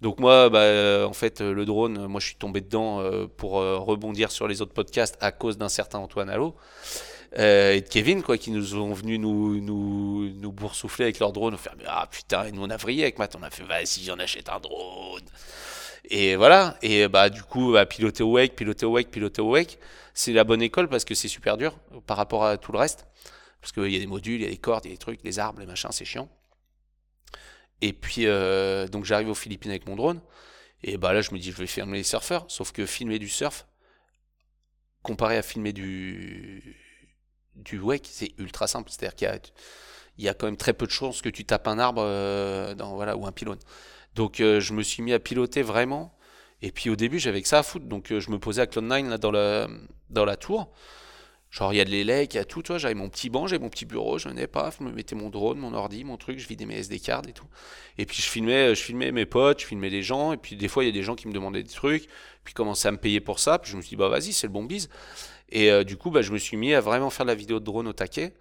Donc 0.00 0.20
moi, 0.20 0.48
bah, 0.48 1.06
en 1.06 1.12
fait, 1.12 1.40
le 1.40 1.64
drone, 1.64 2.06
moi, 2.06 2.20
je 2.20 2.26
suis 2.26 2.36
tombé 2.36 2.60
dedans 2.60 3.02
pour 3.36 3.54
rebondir 3.54 4.30
sur 4.30 4.46
les 4.46 4.62
autres 4.62 4.72
podcasts 4.72 5.16
à 5.20 5.32
cause 5.32 5.58
d'un 5.58 5.68
certain 5.68 5.98
Antoine 5.98 6.30
Allo. 6.30 6.54
Euh, 7.36 7.74
et 7.74 7.80
de 7.82 7.88
Kevin, 7.88 8.22
quoi, 8.22 8.38
qui 8.38 8.50
nous 8.50 8.74
ont 8.76 8.92
venus 8.92 9.20
nous, 9.20 9.60
nous, 9.60 10.52
boursoufler 10.52 11.04
avec 11.06 11.18
leur 11.18 11.32
drone, 11.32 11.52
nous 11.52 11.58
faire, 11.58 11.74
ah 11.86 12.06
putain, 12.10 12.44
et 12.46 12.52
nous 12.52 12.62
on 12.62 12.70
a 12.70 12.76
vrillé 12.76 13.02
avec 13.02 13.18
Matt, 13.18 13.36
on 13.38 13.42
a 13.42 13.50
fait, 13.50 13.64
vas-y, 13.64 14.04
j'en 14.04 14.18
achète 14.18 14.48
un 14.48 14.60
drone. 14.60 15.22
Et 16.10 16.36
voilà, 16.36 16.76
et 16.80 17.06
bah 17.08 17.28
du 17.28 17.42
coup, 17.42 17.72
bah, 17.72 17.84
piloter 17.84 18.22
au 18.22 18.32
wake, 18.32 18.56
piloter 18.56 18.86
au 18.86 18.92
wake, 18.92 19.10
piloter 19.10 19.42
au 19.42 19.50
wake, 19.50 19.78
c'est 20.14 20.32
la 20.32 20.44
bonne 20.44 20.62
école 20.62 20.88
parce 20.88 21.04
que 21.04 21.14
c'est 21.14 21.28
super 21.28 21.58
dur 21.58 21.78
par 22.06 22.16
rapport 22.16 22.46
à 22.46 22.56
tout 22.56 22.72
le 22.72 22.78
reste. 22.78 23.06
Parce 23.60 23.72
qu'il 23.72 23.92
y 23.92 23.96
a 23.96 23.98
des 23.98 24.06
modules, 24.06 24.40
il 24.40 24.44
y 24.44 24.46
a 24.46 24.50
des 24.50 24.56
cordes, 24.56 24.84
il 24.86 24.88
y 24.88 24.92
a 24.92 24.94
des 24.94 24.98
trucs, 24.98 25.20
les 25.24 25.38
arbres, 25.38 25.60
les 25.60 25.66
machins, 25.66 25.90
c'est 25.92 26.04
chiant. 26.04 26.28
Et 27.80 27.92
puis, 27.92 28.26
euh, 28.26 28.88
donc 28.88 29.04
j'arrive 29.04 29.28
aux 29.28 29.34
Philippines 29.34 29.70
avec 29.70 29.86
mon 29.86 29.96
drone. 29.96 30.20
Et 30.82 30.96
bah 30.96 31.12
là, 31.12 31.20
je 31.20 31.32
me 31.32 31.38
dis, 31.38 31.50
je 31.50 31.56
vais 31.56 31.66
filmer 31.66 31.98
les 31.98 32.02
surfeurs. 32.02 32.44
Sauf 32.48 32.72
que 32.72 32.86
filmer 32.86 33.18
du 33.18 33.28
surf, 33.28 33.66
comparé 35.02 35.36
à 35.36 35.42
filmer 35.42 35.72
du, 35.72 36.76
du 37.56 37.78
wake, 37.78 38.08
c'est 38.10 38.32
ultra 38.38 38.66
simple. 38.66 38.90
C'est-à-dire 38.90 39.14
qu'il 39.14 39.28
y 39.28 39.30
a, 39.30 39.38
y 40.18 40.28
a 40.28 40.34
quand 40.34 40.46
même 40.46 40.56
très 40.56 40.72
peu 40.72 40.86
de 40.86 40.92
chances 40.92 41.22
que 41.22 41.28
tu 41.28 41.44
tapes 41.44 41.68
un 41.68 41.78
arbre 41.78 42.02
euh, 42.04 42.74
dans, 42.74 42.94
voilà, 42.94 43.16
ou 43.16 43.26
un 43.26 43.32
pylône. 43.32 43.58
Donc 44.14 44.40
euh, 44.40 44.60
je 44.60 44.72
me 44.72 44.82
suis 44.82 45.02
mis 45.02 45.12
à 45.12 45.18
piloter 45.18 45.62
vraiment. 45.62 46.16
Et 46.62 46.72
puis 46.72 46.90
au 46.90 46.96
début, 46.96 47.18
j'avais 47.18 47.42
que 47.42 47.48
ça 47.48 47.60
à 47.60 47.62
foutre. 47.62 47.86
Donc 47.86 48.12
je 48.16 48.30
me 48.30 48.38
posais 48.38 48.62
à 48.62 48.66
Cloud9 48.66 49.08
là, 49.08 49.18
dans, 49.18 49.32
dans 50.10 50.24
la 50.24 50.36
tour. 50.36 50.72
Genre, 51.50 51.72
il 51.72 51.76
y 51.76 51.80
a 51.80 51.84
de 51.84 51.90
l'élec, 51.90 52.34
il 52.34 52.36
y 52.36 52.40
a 52.40 52.44
tout, 52.44 52.62
toi. 52.62 52.76
J'avais 52.76 52.94
mon 52.94 53.08
petit 53.08 53.30
banc, 53.30 53.46
j'avais 53.46 53.62
mon 53.62 53.70
petit 53.70 53.86
bureau, 53.86 54.18
je 54.18 54.28
venais 54.28 54.46
pas, 54.46 54.70
je 54.78 54.84
me 54.84 54.92
mettais 54.92 55.14
mon 55.14 55.30
drone, 55.30 55.58
mon 55.58 55.72
ordi, 55.72 56.04
mon 56.04 56.18
truc, 56.18 56.38
je 56.38 56.46
vidais 56.46 56.66
mes 56.66 56.76
SD 56.76 57.00
cards 57.00 57.26
et 57.26 57.32
tout. 57.32 57.46
Et 57.96 58.04
puis 58.04 58.20
je 58.20 58.28
filmais, 58.28 58.74
je 58.74 58.82
filmais 58.82 59.12
mes 59.12 59.24
potes, 59.24 59.60
je 59.60 59.66
filmais 59.66 59.88
les 59.88 60.02
gens. 60.02 60.32
Et 60.32 60.36
puis 60.36 60.56
des 60.56 60.68
fois, 60.68 60.84
il 60.84 60.88
y 60.88 60.90
a 60.90 60.92
des 60.92 61.02
gens 61.02 61.14
qui 61.14 61.26
me 61.26 61.32
demandaient 61.32 61.62
des 61.62 61.70
trucs. 61.70 62.06
Puis 62.44 62.54
commençaient 62.54 62.88
à 62.88 62.92
me 62.92 62.98
payer 62.98 63.20
pour 63.20 63.38
ça. 63.38 63.58
Puis 63.58 63.70
je 63.70 63.76
me 63.76 63.82
suis 63.82 63.90
dit, 63.90 63.96
bah 63.96 64.08
vas-y, 64.08 64.32
c'est 64.32 64.46
le 64.46 64.52
bon 64.52 64.64
bise. 64.64 64.90
Et 65.50 65.70
euh, 65.70 65.84
du 65.84 65.96
coup, 65.96 66.10
bah, 66.10 66.20
je 66.22 66.32
me 66.32 66.38
suis 66.38 66.56
mis 66.58 66.74
à 66.74 66.80
vraiment 66.80 67.10
faire 67.10 67.24
de 67.24 67.30
la 67.30 67.34
vidéo 67.34 67.60
de 67.60 67.64
drone 67.64 67.88
au 67.88 67.92
taquet. 67.94 68.34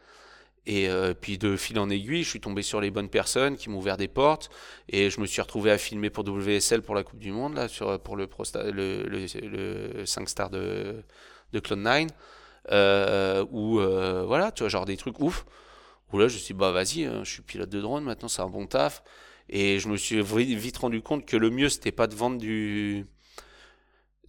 Et 0.66 0.90
euh, 0.90 1.14
puis 1.14 1.38
de 1.38 1.56
fil 1.56 1.80
en 1.80 1.90
aiguille, 1.90 2.24
je 2.24 2.30
suis 2.30 2.42
tombé 2.42 2.62
sur 2.62 2.82
les 2.82 2.92
bonnes 2.92 3.08
personnes 3.08 3.56
qui 3.56 3.70
m'ont 3.70 3.78
ouvert 3.78 3.96
des 3.96 4.10
portes. 4.10 4.50
Et 4.90 5.10
je 5.10 5.22
me 5.22 5.26
suis 5.26 5.42
retrouvé 5.42 5.72
à 5.72 5.78
filmer 5.78 6.10
pour 6.10 6.26
WSL 6.28 6.82
pour 6.82 6.94
la 6.94 7.04
Coupe 7.04 7.20
du 7.20 7.32
Monde, 7.32 7.56
là, 7.56 7.70
sur, 7.70 7.98
pour 8.02 8.18
le, 8.18 8.28
Pro 8.28 8.44
le, 8.54 9.04
le, 9.04 10.06
5 10.06 10.28
star 10.28 10.50
de, 10.50 11.04
de 11.54 11.60
Clone9. 11.62 12.10
Euh, 12.72 13.46
ou 13.52 13.80
euh, 13.80 14.26
voilà, 14.26 14.52
tu 14.52 14.64
vois, 14.64 14.70
genre 14.70 14.86
des 14.86 14.98
trucs 14.98 15.20
ouf. 15.20 15.46
Où 16.14 16.20
là, 16.20 16.28
je 16.28 16.36
me 16.36 16.40
suis 16.40 16.54
dit, 16.54 16.60
bah 16.60 16.72
vas-y, 16.72 17.06
hein, 17.06 17.22
je 17.24 17.32
suis 17.32 17.42
pilote 17.42 17.70
de 17.70 17.82
drone, 17.82 18.04
maintenant 18.04 18.30
c'est 18.30 18.42
un 18.42 18.50
bon 18.50 18.66
taf. 18.66 19.04
Et 19.50 19.80
je 19.80 19.88
me 19.90 19.98
suis 19.98 20.22
vite 20.22 20.78
rendu 20.78 21.02
compte 21.02 21.26
que 21.26 21.38
le 21.38 21.50
mieux, 21.50 21.70
c'était 21.70 21.92
pas 21.92 22.08
de 22.08 22.16
vendre 22.16 22.38
du 22.38 23.06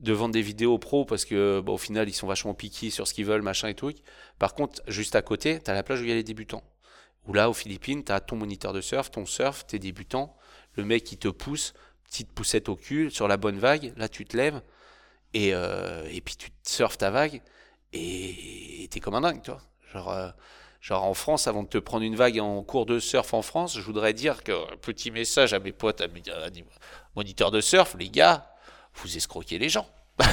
de 0.01 0.13
vendre 0.13 0.33
des 0.33 0.43
vidéos 0.43 0.79
pro 0.79 1.05
parce 1.05 1.25
que 1.25 1.61
bah, 1.61 1.73
au 1.73 1.79
final 1.79 2.09
ils 2.09 2.13
sont 2.13 2.27
vachement 2.27 2.55
piqués 2.55 2.91
sur 2.91 3.09
ce 3.09 3.15
qu'ils 3.15 3.25
veulent 3.25 3.43
machin 3.43 3.69
et 3.69 3.75
tout 3.75 3.93
par 4.39 4.55
contre 4.55 4.81
juste 4.87 5.17
à 5.17 5.23
côté 5.23 5.61
tu 5.61 5.71
as 5.71 5.75
la 5.75 5.83
plage 5.83 6.01
où 6.01 6.05
il 6.05 6.09
y 6.09 6.13
a 6.13 6.15
les 6.15 6.23
débutants 6.23 6.63
où 7.27 7.33
là 7.33 7.51
aux 7.51 7.55
Philippines 7.55 8.05
tu 8.05 8.13
as 8.13 8.21
ton 8.21 8.37
moniteur 8.37 8.73
de 8.73 8.81
surf 8.81 9.11
ton 9.11 9.27
surf 9.27 9.67
tes 9.67 9.79
débutants 9.79 10.37
le 10.75 10.85
mec 10.85 11.03
qui 11.03 11.17
te 11.19 11.29
pousse 11.29 11.75
petite 12.05 12.31
poussette 12.31 12.69
au 12.69 12.77
cul 12.77 13.11
sur 13.11 13.27
la 13.27 13.37
bonne 13.37 13.59
vague 13.59 13.93
là 13.97 14.09
tu 14.09 14.25
te 14.25 14.37
lèves 14.37 14.63
et, 15.35 15.53
euh, 15.53 16.07
et 16.11 16.21
puis 16.21 16.37
tu 16.37 16.51
surfes 16.63 16.99
ta 16.99 17.11
vague 17.11 17.43
et 17.93 18.89
t'es 18.91 19.01
comme 19.01 19.15
un 19.15 19.21
dingue 19.21 19.43
toi 19.43 19.61
genre 19.93 20.11
euh, 20.11 20.29
Genre 20.81 21.05
en 21.05 21.15
France, 21.15 21.49
avant 21.49 21.65
de 21.65 21.69
te 21.69 21.79
prendre 21.79 22.05
une 22.05 22.15
vague 22.15 22.39
en 22.39 22.63
cours 22.63 22.87
de 22.87 23.01
surf 23.01 23.35
en 23.35 23.43
France, 23.43 23.77
je 23.77 23.83
voudrais 23.83 24.13
dire 24.13 24.45
que 24.45 24.77
petit 24.77 25.11
message 25.11 25.53
à 25.53 25.59
mes 25.59 25.73
potes, 25.73 26.01
à 26.01 26.07
mes 26.07 26.23
moniteurs 27.17 27.51
de 27.51 27.61
surf, 27.61 27.97
les 27.99 28.09
gars, 28.09 28.49
vous 28.95 29.17
escroquez 29.17 29.59
les 29.59 29.69
gens. 29.69 29.89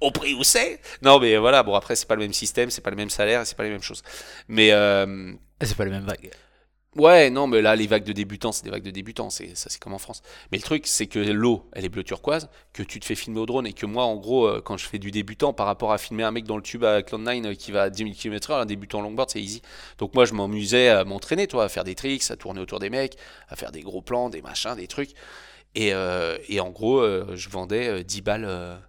Au 0.00 0.10
prix 0.10 0.34
où 0.34 0.42
c'est 0.42 0.80
Non, 1.00 1.20
mais 1.20 1.36
voilà, 1.36 1.62
bon, 1.62 1.74
après, 1.74 1.96
c'est 1.96 2.06
pas 2.06 2.16
le 2.16 2.22
même 2.22 2.32
système, 2.32 2.70
c'est 2.70 2.80
pas 2.80 2.90
le 2.90 2.96
même 2.96 3.10
salaire, 3.10 3.46
c'est 3.46 3.56
pas 3.56 3.62
les 3.62 3.70
mêmes 3.70 3.82
choses. 3.82 4.02
Mais. 4.48 4.72
Euh... 4.72 5.32
C'est 5.62 5.76
pas 5.76 5.84
les 5.84 5.90
mêmes 5.90 6.04
vagues. 6.04 6.30
Ouais, 6.96 7.28
non, 7.28 7.48
mais 7.48 7.60
là, 7.60 7.74
les 7.74 7.88
vagues 7.88 8.04
de 8.04 8.12
débutants, 8.12 8.52
c'est 8.52 8.62
des 8.62 8.70
vagues 8.70 8.84
de 8.84 8.92
débutants, 8.92 9.28
c'est 9.28 9.56
ça, 9.56 9.68
c'est 9.68 9.82
comme 9.82 9.94
en 9.94 9.98
France. 9.98 10.22
Mais 10.52 10.58
le 10.58 10.62
truc, 10.62 10.86
c'est 10.86 11.08
que 11.08 11.18
l'eau, 11.18 11.68
elle 11.72 11.84
est 11.84 11.88
bleu 11.88 12.04
turquoise, 12.04 12.48
que 12.72 12.84
tu 12.84 13.00
te 13.00 13.04
fais 13.04 13.16
filmer 13.16 13.40
au 13.40 13.46
drone 13.46 13.66
et 13.66 13.72
que 13.72 13.84
moi, 13.84 14.04
en 14.04 14.14
gros, 14.14 14.46
euh, 14.46 14.60
quand 14.64 14.76
je 14.76 14.86
fais 14.86 15.00
du 15.00 15.10
débutant, 15.10 15.52
par 15.52 15.66
rapport 15.66 15.92
à 15.92 15.98
filmer 15.98 16.22
un 16.22 16.30
mec 16.30 16.44
dans 16.44 16.56
le 16.56 16.62
tube 16.62 16.84
à 16.84 17.00
Cloud9 17.00 17.46
euh, 17.46 17.54
qui 17.54 17.72
va 17.72 17.82
à 17.82 17.90
10 17.90 18.04
000 18.04 18.14
km/h, 18.14 18.60
un 18.60 18.66
débutant 18.66 19.00
longboard, 19.00 19.28
c'est 19.28 19.42
easy. 19.42 19.60
Donc 19.98 20.14
moi, 20.14 20.24
je 20.24 20.34
m'amusais 20.34 20.88
à 20.88 21.04
m'entraîner, 21.04 21.48
toi, 21.48 21.64
à 21.64 21.68
faire 21.68 21.82
des 21.82 21.96
tricks, 21.96 22.30
à 22.30 22.36
tourner 22.36 22.60
autour 22.60 22.78
des 22.78 22.90
mecs, 22.90 23.16
à 23.48 23.56
faire 23.56 23.72
des 23.72 23.80
gros 23.80 24.00
plans, 24.00 24.30
des 24.30 24.40
machins, 24.40 24.76
des 24.76 24.86
trucs. 24.86 25.10
Et, 25.74 25.92
euh, 25.92 26.38
en 26.60 26.70
gros, 26.70 27.02
je 27.34 27.48
vendais 27.48 28.04
10 28.04 28.18
euh, 28.18 28.22
balles. 28.22 28.80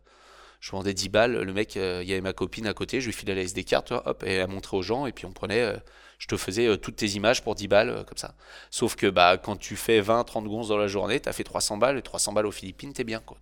je 0.59 0.72
vendais 0.72 0.93
10 0.93 1.09
balles. 1.09 1.42
Le 1.42 1.53
mec, 1.53 1.75
il 1.75 1.82
y 2.08 2.11
avait 2.11 2.22
ma 2.22 2.34
copine 2.34 2.67
à 2.67 2.74
côté, 2.75 3.01
je 3.01 3.08
lui 3.08 3.14
filais 3.14 3.34
la 3.34 3.42
SD 3.42 3.64
card, 3.64 3.84
hop, 4.06 4.24
et 4.27 4.34
elle 4.34 4.48
montrait 4.50 4.77
aux 4.77 4.84
gens, 4.84 5.08
et 5.08 5.11
puis 5.11 5.25
on 5.25 5.32
prenait 5.32 5.74
je 6.19 6.27
te 6.27 6.38
faisais 6.38 6.77
toutes 6.77 6.98
tes 6.98 7.08
images 7.08 7.44
pour 7.44 7.56
10 7.56 7.68
balles, 7.68 8.06
comme 8.08 8.18
ça. 8.18 8.35
Sauf 8.72 8.95
que 8.95 9.08
bah, 9.08 9.38
quand 9.38 9.58
tu 9.58 9.76
fais 9.76 10.02
20, 10.02 10.24
30 10.24 10.48
gonzes 10.48 10.69
dans 10.69 10.77
la 10.77 10.88
journée, 10.88 11.19
tu 11.19 11.30
as 11.30 11.34
fait 11.34 11.44
300 11.44 11.77
balles, 11.77 11.98
et 11.98 12.02
300 12.02 12.34
balles 12.34 12.45
aux 12.45 12.52
Philippines, 12.52 12.94
t'es 12.94 13.03
bien. 13.03 13.19
Quoi. 13.19 13.38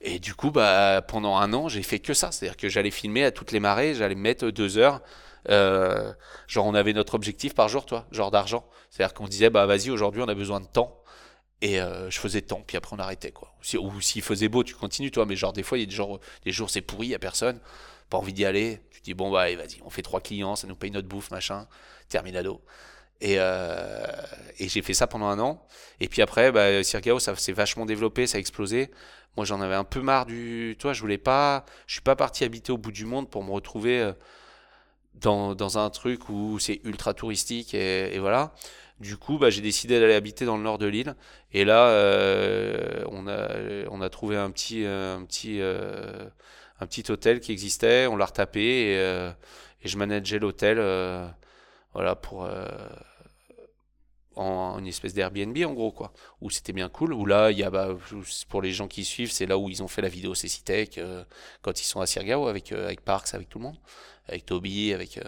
Et 0.00 0.18
du 0.18 0.34
coup, 0.34 0.50
bah, 0.50 1.02
pendant 1.06 1.36
un 1.36 1.52
an, 1.52 1.68
j'ai 1.68 1.82
fait 1.82 1.98
que 1.98 2.14
ça. 2.14 2.32
C'est-à-dire 2.32 2.56
que 2.56 2.68
j'allais 2.68 2.90
filmer 2.90 3.24
à 3.24 3.30
toutes 3.30 3.52
les 3.52 3.60
marées, 3.60 3.94
j'allais 3.94 4.14
mettre 4.14 4.50
deux 4.50 4.78
heures. 4.78 5.00
genre, 5.48 6.66
on 6.66 6.74
avait 6.74 6.92
notre 6.92 7.14
objectif 7.14 7.54
par 7.54 7.68
jour, 7.68 7.86
toi, 7.86 8.06
genre 8.10 8.30
d'argent. 8.30 8.64
C'est-à-dire 8.90 9.14
qu'on 9.14 9.28
disait, 9.28 9.50
bah 9.50 9.66
vas-y, 9.66 9.90
aujourd'hui, 9.90 10.22
on 10.22 10.28
a 10.28 10.34
besoin 10.34 10.60
de 10.60 10.66
temps. 10.66 11.02
Et 11.62 11.80
euh, 11.80 12.10
je 12.10 12.18
faisais 12.18 12.42
tant, 12.42 12.60
puis 12.66 12.76
après 12.76 12.96
on 12.96 12.98
arrêtait 12.98 13.30
quoi. 13.30 13.54
ou 13.78 14.00
s'il 14.00 14.20
faisait 14.22 14.48
beau, 14.48 14.64
tu 14.64 14.74
continues 14.74 15.12
toi, 15.12 15.26
mais 15.26 15.36
genre 15.36 15.52
des 15.52 15.62
fois 15.62 15.78
il 15.78 15.82
y 15.82 15.84
a 15.84 15.86
des 15.86 15.94
jours, 15.94 16.18
des 16.44 16.50
jours 16.50 16.68
c'est 16.68 16.80
pourri, 16.80 17.06
il 17.06 17.10
y 17.10 17.14
a 17.14 17.20
personne, 17.20 17.60
pas 18.12 18.18
envie 18.18 18.34
d'y 18.34 18.44
aller. 18.44 18.80
Tu 18.90 19.00
dis 19.00 19.14
bon 19.14 19.30
bah 19.30 19.46
vas-y, 19.56 19.80
on 19.84 19.90
fait 19.90 20.02
trois 20.02 20.20
clients, 20.20 20.54
ça 20.54 20.66
nous 20.66 20.76
paye 20.76 20.90
notre 20.90 21.08
bouffe 21.08 21.30
machin, 21.30 21.66
terminado. 22.08 22.60
Et, 23.22 23.36
euh, 23.38 24.06
et 24.58 24.68
j'ai 24.68 24.82
fait 24.82 24.94
ça 24.94 25.06
pendant 25.06 25.26
un 25.26 25.38
an. 25.38 25.66
Et 26.00 26.08
puis 26.08 26.22
après, 26.22 26.52
bah, 26.52 26.82
Sirgao, 26.82 27.18
ça 27.20 27.34
s'est 27.36 27.52
vachement 27.52 27.86
développé, 27.86 28.26
ça 28.26 28.36
a 28.36 28.40
explosé. 28.40 28.90
Moi 29.36 29.46
j'en 29.46 29.62
avais 29.62 29.74
un 29.76 29.84
peu 29.84 30.02
marre 30.02 30.26
du, 30.26 30.76
toi 30.78 30.92
je 30.92 31.00
voulais 31.00 31.18
pas, 31.18 31.64
je 31.86 31.94
suis 31.94 32.02
pas 32.02 32.16
parti 32.16 32.44
habiter 32.44 32.70
au 32.70 32.76
bout 32.76 32.92
du 32.92 33.06
monde 33.06 33.30
pour 33.30 33.42
me 33.44 33.50
retrouver 33.50 34.00
euh, 34.00 34.12
dans, 35.14 35.54
dans 35.54 35.78
un 35.78 35.88
truc 35.88 36.28
où 36.28 36.58
c'est 36.58 36.80
ultra 36.84 37.14
touristique 37.14 37.72
et, 37.74 38.18
voilà. 38.18 38.52
Du 39.00 39.16
coup, 39.16 39.38
bah, 39.38 39.50
j'ai 39.50 39.62
décidé 39.62 39.98
d'aller 39.98 40.14
habiter 40.14 40.44
dans 40.44 40.56
le 40.56 40.62
nord 40.62 40.78
de 40.78 40.86
l'île. 40.86 41.16
Et 41.52 41.64
là, 41.64 41.88
euh, 41.88 43.04
on, 43.10 43.26
a, 43.26 43.48
on 43.90 44.00
a 44.00 44.08
trouvé 44.10 44.36
un 44.36 44.50
petit, 44.52 44.84
un, 44.86 45.24
petit, 45.24 45.60
un 46.82 46.86
petit 46.86 47.10
hôtel 47.10 47.40
qui 47.40 47.52
existait. 47.52 48.06
On 48.06 48.16
l'a 48.16 48.26
retapé 48.26 48.92
et, 48.92 48.98
euh, 48.98 49.30
je 49.84 49.96
manageais 49.96 50.38
l'hôtel 50.38 50.76
voilà, 51.92 52.14
pour 52.14 52.48
en 54.34 54.78
une 54.78 54.86
espèce 54.86 55.12
d'Airbnb 55.12 55.58
en 55.66 55.74
gros 55.74 55.92
quoi 55.92 56.12
où 56.40 56.48
c'était 56.48 56.72
bien 56.72 56.88
cool 56.88 57.12
où 57.12 57.26
là 57.26 57.50
y 57.50 57.62
a 57.62 57.68
bah, 57.68 57.88
pour 58.48 58.62
les 58.62 58.72
gens 58.72 58.88
qui 58.88 59.04
suivent 59.04 59.30
c'est 59.30 59.44
là 59.44 59.58
où 59.58 59.68
ils 59.68 59.82
ont 59.82 59.88
fait 59.88 60.00
la 60.00 60.08
vidéo 60.08 60.34
Cécitech 60.34 60.98
quand 61.60 61.80
ils 61.80 61.84
sont 61.84 62.00
à 62.00 62.06
Sirgao 62.06 62.46
avec 62.46 62.72
avec 62.72 63.02
Parks 63.02 63.34
avec 63.34 63.50
tout 63.50 63.58
le 63.58 63.64
monde 63.64 63.76
avec 64.28 64.46
Toby 64.46 64.94
avec 64.94 65.20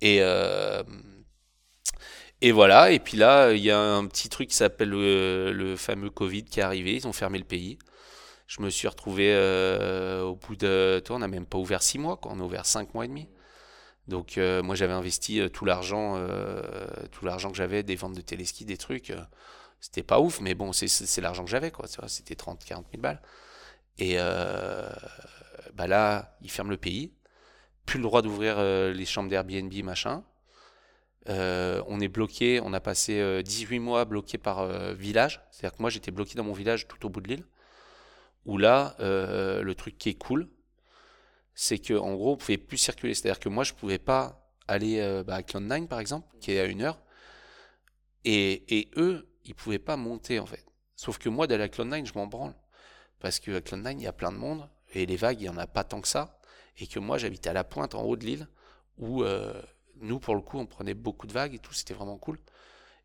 et 0.00 0.22
et 2.44 2.50
voilà, 2.50 2.90
et 2.90 2.98
puis 2.98 3.16
là, 3.16 3.52
il 3.52 3.62
y 3.62 3.70
a 3.70 3.78
un 3.78 4.04
petit 4.06 4.28
truc 4.28 4.48
qui 4.48 4.56
s'appelle 4.56 4.88
le, 4.90 5.76
fameux 5.76 6.10
Covid 6.10 6.42
qui 6.42 6.58
est 6.58 6.62
arrivé, 6.64 6.96
ils 6.96 7.06
ont 7.06 7.12
fermé 7.12 7.38
le 7.38 7.44
pays. 7.44 7.78
Je 8.52 8.60
me 8.60 8.68
suis 8.68 8.86
retrouvé 8.86 9.32
euh, 9.34 10.24
au 10.24 10.34
bout 10.34 10.56
de... 10.56 11.02
On 11.08 11.20
n'a 11.20 11.28
même 11.28 11.46
pas 11.46 11.56
ouvert 11.56 11.82
six 11.82 11.98
mois, 11.98 12.20
on 12.24 12.38
a 12.38 12.42
ouvert 12.42 12.66
cinq 12.66 12.92
mois 12.92 13.06
et 13.06 13.08
demi. 13.08 13.26
Donc 14.08 14.36
euh, 14.36 14.62
moi 14.62 14.74
j'avais 14.74 14.92
investi 14.92 15.40
euh, 15.40 15.48
tout 15.48 15.64
l'argent 15.64 16.22
tout 17.12 17.24
l'argent 17.24 17.50
que 17.50 17.56
j'avais 17.56 17.82
des 17.82 17.96
ventes 17.96 18.14
de 18.14 18.20
téléski, 18.20 18.66
des 18.66 18.76
trucs. 18.76 19.10
c'était 19.80 20.02
pas 20.02 20.20
ouf, 20.20 20.42
mais 20.42 20.52
bon, 20.52 20.74
c'est 20.74 21.20
l'argent 21.22 21.44
que 21.44 21.50
j'avais, 21.50 21.70
quoi. 21.70 21.86
C'était 22.08 22.34
30, 22.34 22.62
40 22.62 22.84
000 22.92 23.00
balles. 23.00 23.22
Et 23.96 24.16
bah 24.18 25.86
là, 25.86 26.36
ils 26.42 26.50
ferment 26.50 26.70
le 26.70 26.76
pays. 26.76 27.10
Plus 27.86 27.96
le 27.96 28.02
droit 28.02 28.20
d'ouvrir 28.20 28.62
les 28.92 29.06
chambres 29.06 29.30
d'Airbnb, 29.30 29.72
machin. 29.82 30.24
On 31.26 32.00
est 32.00 32.08
bloqué, 32.08 32.60
on 32.62 32.74
a 32.74 32.80
passé 32.80 33.42
18 33.42 33.78
euh, 33.78 33.80
mois 33.80 34.04
bloqué 34.04 34.36
par 34.36 34.66
village. 34.92 35.40
C'est-à-dire 35.50 35.74
que 35.74 35.82
moi 35.82 35.88
j'étais 35.88 36.10
bloqué 36.10 36.34
dans 36.34 36.44
mon 36.44 36.52
village 36.52 36.86
tout 36.86 37.06
au 37.06 37.08
bout 37.08 37.22
de 37.22 37.28
l'île. 37.28 37.44
Où 38.44 38.58
là, 38.58 38.96
le 38.98 39.72
truc 39.74 39.98
qui 39.98 40.10
est 40.10 40.18
cool, 40.18 40.48
c'est 41.54 41.78
que 41.78 41.94
en 41.94 42.14
gros 42.14 42.32
on 42.32 42.36
pouvait 42.36 42.58
plus 42.58 42.78
circuler. 42.78 43.14
C'est-à-dire 43.14 43.38
que 43.38 43.48
moi 43.48 43.64
je 43.64 43.72
pouvais 43.72 43.98
pas 43.98 44.50
aller 44.68 45.22
bah, 45.26 45.36
à 45.36 45.42
Cloud9 45.42 45.86
par 45.86 46.00
exemple, 46.00 46.26
qui 46.40 46.52
est 46.52 46.60
à 46.60 46.64
une 46.64 46.82
heure. 46.82 46.98
Et, 48.24 48.90
eux, 48.96 49.28
ils 49.44 49.54
pouvaient 49.54 49.78
pas 49.78 49.96
monter 49.96 50.38
en 50.38 50.46
fait. 50.46 50.64
Sauf 50.96 51.18
que 51.18 51.28
moi, 51.28 51.46
d'aller 51.46 51.64
à 51.64 51.68
Cloud 51.68 51.88
9, 51.88 52.06
je 52.06 52.14
m'en 52.14 52.26
branle. 52.26 52.54
Parce 53.18 53.40
que 53.40 53.56
à 53.56 53.60
Cloud 53.60 53.82
9, 53.82 53.94
il 53.98 54.02
y 54.02 54.06
a 54.06 54.12
plein 54.12 54.32
de 54.32 54.36
monde, 54.36 54.68
et 54.94 55.06
les 55.06 55.16
vagues, 55.16 55.40
il 55.40 55.44
y 55.44 55.48
en 55.48 55.56
a 55.56 55.66
pas 55.66 55.84
tant 55.84 56.00
que 56.00 56.08
ça. 56.08 56.38
Et 56.78 56.86
que 56.86 56.98
moi, 56.98 57.18
j'habitais 57.18 57.50
à 57.50 57.52
la 57.52 57.64
pointe, 57.64 57.94
en 57.94 58.02
haut 58.02 58.16
de 58.16 58.24
l'île, 58.24 58.48
où 58.98 59.22
euh, 59.22 59.60
nous, 59.96 60.18
pour 60.18 60.34
le 60.34 60.40
coup, 60.40 60.58
on 60.58 60.66
prenait 60.66 60.94
beaucoup 60.94 61.26
de 61.26 61.32
vagues 61.32 61.54
et 61.54 61.58
tout, 61.58 61.72
c'était 61.72 61.94
vraiment 61.94 62.18
cool. 62.18 62.38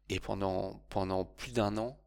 Et 0.10 0.20
pendant, 0.20 0.84
pendant 0.90 1.26
plus 1.26 1.54
d'un 1.54 1.78
an, 1.78 2.00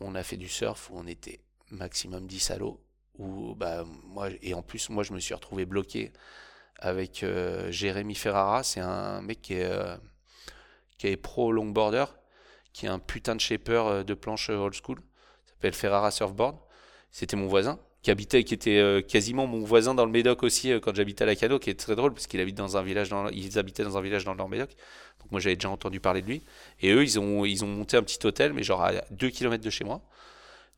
on 0.00 0.14
a 0.14 0.22
fait 0.22 0.36
du 0.36 0.48
surf 0.48 0.90
où 0.90 0.94
on 0.96 1.06
était 1.06 1.40
maximum 1.70 2.26
10 2.26 2.50
à 2.50 2.58
l'eau. 2.58 2.80
Où, 3.18 3.54
bah, 3.54 3.84
moi, 4.04 4.28
et 4.42 4.54
en 4.54 4.62
plus, 4.62 4.90
moi, 4.90 5.02
je 5.02 5.12
me 5.12 5.18
suis 5.18 5.34
retrouvé 5.34 5.66
bloqué 5.66 6.12
avec 6.78 7.22
euh, 7.22 7.70
Jérémy 7.70 8.14
Ferrara. 8.14 8.62
C'est 8.62 8.80
un 8.80 9.20
mec 9.22 9.42
qui 9.42 9.54
est, 9.54 9.64
euh, 9.64 9.96
qui 10.98 11.08
est 11.08 11.16
pro 11.16 11.52
longboarder, 11.52 12.04
qui 12.72 12.86
est 12.86 12.88
un 12.88 12.98
putain 12.98 13.34
de 13.34 13.40
shaper 13.40 13.86
euh, 13.86 14.02
de 14.04 14.14
planche 14.14 14.50
old 14.50 14.74
school. 14.74 15.00
S'appelle 15.46 15.74
Ferrara 15.74 16.10
Surfboard. 16.10 16.56
C'était 17.10 17.36
mon 17.36 17.48
voisin 17.48 17.78
qui 18.02 18.12
habitait, 18.12 18.44
qui 18.44 18.54
était 18.54 19.04
quasiment 19.08 19.48
mon 19.48 19.64
voisin 19.64 19.92
dans 19.92 20.04
le 20.04 20.12
Médoc 20.12 20.44
aussi 20.44 20.70
quand 20.80 20.94
j'habitais 20.94 21.24
à 21.24 21.26
la 21.26 21.34
Cano, 21.34 21.58
qui 21.58 21.68
est 21.68 21.74
très 21.74 21.96
drôle 21.96 22.14
parce 22.14 22.28
qu'il 22.28 22.40
habite 22.40 22.56
dans 22.56 22.76
un 22.76 22.82
village 22.82 23.12
habitaient 23.56 23.82
dans 23.82 23.98
un 23.98 24.00
village 24.00 24.24
dans 24.24 24.32
le 24.32 24.38
Nord 24.38 24.48
Médoc. 24.48 24.70
Donc 25.20 25.32
moi 25.32 25.40
j'avais 25.40 25.56
déjà 25.56 25.70
entendu 25.70 25.98
parler 25.98 26.22
de 26.22 26.28
lui. 26.28 26.44
Et 26.80 26.92
eux 26.92 27.02
ils 27.02 27.18
ont 27.18 27.44
ils 27.44 27.64
ont 27.64 27.66
monté 27.66 27.96
un 27.96 28.02
petit 28.02 28.24
hôtel 28.24 28.52
mais 28.52 28.62
genre 28.62 28.84
à 28.84 28.92
2 29.10 29.30
km 29.30 29.64
de 29.64 29.70
chez 29.70 29.84
moi. 29.84 30.00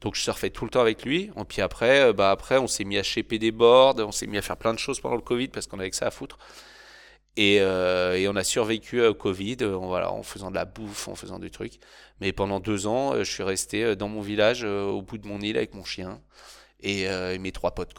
Donc 0.01 0.15
je 0.15 0.23
surfais 0.23 0.51
tout 0.51 0.65
le 0.65 0.71
temps 0.71 0.81
avec 0.81 1.05
lui. 1.05 1.31
Et 1.37 1.45
puis 1.45 1.63
après, 1.63 2.01
euh, 2.01 2.13
bah 2.13 2.31
après 2.31 2.59
on 2.59 2.67
s'est 2.67 2.85
mis 2.85 2.99
à 2.99 3.03
shaper 3.03 3.39
des 3.39 3.51
boards, 3.51 3.97
on 3.99 4.13
s'est 4.13 4.27
mis 4.27 4.39
à 4.39 4.43
faire 4.43 4.57
plein 4.57 4.73
de 4.73 4.79
choses 4.79 5.01
pendant 5.01 5.17
le 5.17 5.23
Covid 5.23 5.49
parce 5.49 5.67
qu'on 5.67 5.79
avait 5.79 5.91
que 5.91 5.97
ça 5.97 6.07
à 6.07 6.11
foutre. 6.11 6.39
Et, 7.37 7.59
euh, 7.61 8.17
et 8.19 8.29
on 8.29 8.37
a 8.37 8.45
survécu 8.45 9.03
au 9.03 9.15
Covid, 9.15 9.59
euh, 9.63 9.77
voilà, 9.77 10.13
en 10.13 10.23
faisant 10.23 10.51
de 10.51 10.57
la 10.57 10.65
bouffe, 10.65 11.09
en 11.09 11.15
faisant 11.15 11.39
du 11.39 11.51
truc. 11.51 11.79
Mais 12.21 12.33
pendant 12.33 12.61
deux 12.61 12.87
ans, 12.87 13.17
je 13.17 13.31
suis 13.31 13.43
resté 13.43 13.95
dans 13.97 14.09
mon 14.09 14.21
village, 14.21 14.65
au 14.65 15.01
bout 15.01 15.17
de 15.17 15.27
mon 15.27 15.41
île 15.41 15.57
avec 15.57 15.75
mon 15.75 15.85
chien 15.85 16.21
et, 16.81 17.07
mes 17.39 17.53
trois 17.53 17.71
potes. 17.75 17.95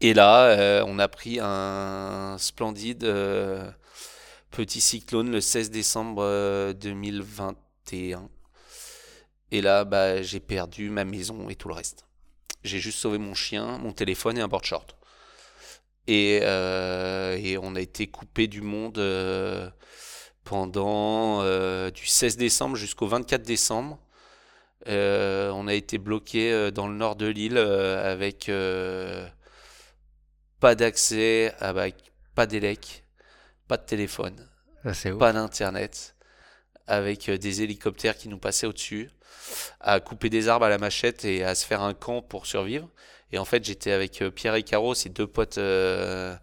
Et 0.00 0.14
là, 0.14 0.84
on 0.86 0.98
a 0.98 1.08
pris 1.08 1.38
un 1.40 2.36
splendide 2.38 3.04
petit 4.50 4.80
cyclone 4.80 5.30
le 5.30 5.40
16 5.40 5.70
décembre 5.70 6.72
2021 6.74 8.28
et 9.52 9.60
là, 9.60 9.84
bah, 9.84 10.22
j'ai 10.22 10.40
perdu 10.40 10.88
ma 10.88 11.04
maison 11.04 11.50
et 11.50 11.54
tout 11.54 11.68
le 11.68 11.74
reste. 11.74 12.06
J'ai 12.64 12.78
juste 12.78 12.98
sauvé 12.98 13.18
mon 13.18 13.34
chien, 13.34 13.76
mon 13.78 13.92
téléphone 13.92 14.38
et 14.38 14.40
un 14.40 14.48
board 14.48 14.64
short. 14.64 14.96
Et, 16.06 16.40
euh, 16.42 17.36
et 17.38 17.58
on 17.58 17.76
a 17.76 17.80
été 17.80 18.06
coupé 18.06 18.46
du 18.46 18.62
monde 18.62 18.96
euh, 18.96 19.68
pendant 20.42 21.42
euh, 21.42 21.90
du 21.90 22.06
16 22.06 22.38
décembre 22.38 22.76
jusqu'au 22.76 23.06
24 23.06 23.42
décembre. 23.42 24.00
on 24.86 25.68
a 25.68 25.74
été 25.74 25.98
bloqué 25.98 26.72
dans 26.72 26.88
le 26.88 26.94
nord 26.94 27.16
de 27.16 27.26
l'île 27.26 27.58
avec 27.58 28.50
pas 30.60 30.74
d'accès, 30.74 31.54
pas 32.34 32.46
d'élec, 32.46 33.04
pas 33.68 33.76
de 33.76 33.84
téléphone, 33.84 34.48
pas 35.18 35.32
d'internet, 35.34 36.16
avec 36.86 37.30
des 37.30 37.62
hélicoptères 37.62 38.16
qui 38.16 38.28
nous 38.30 38.38
passaient 38.38 38.66
au-dessus 38.66 39.10
à 39.80 40.00
couper 40.00 40.30
des 40.30 40.48
arbres 40.48 40.66
à 40.66 40.68
la 40.68 40.78
machette 40.78 41.24
et 41.24 41.44
à 41.44 41.54
se 41.54 41.66
faire 41.66 41.82
un 41.82 41.94
camp 41.94 42.22
pour 42.22 42.46
survivre. 42.46 42.88
Et 43.32 43.38
en 43.38 43.44
fait, 43.44 43.64
j'étais 43.64 43.92
avec 43.92 44.22
euh, 44.22 44.30
Pierre 44.30 44.54
et 44.54 44.62
Caro, 44.62 44.94
ces 44.94 45.08
deux 45.08 45.26
potes, 45.26 45.58
euh, 45.58 46.34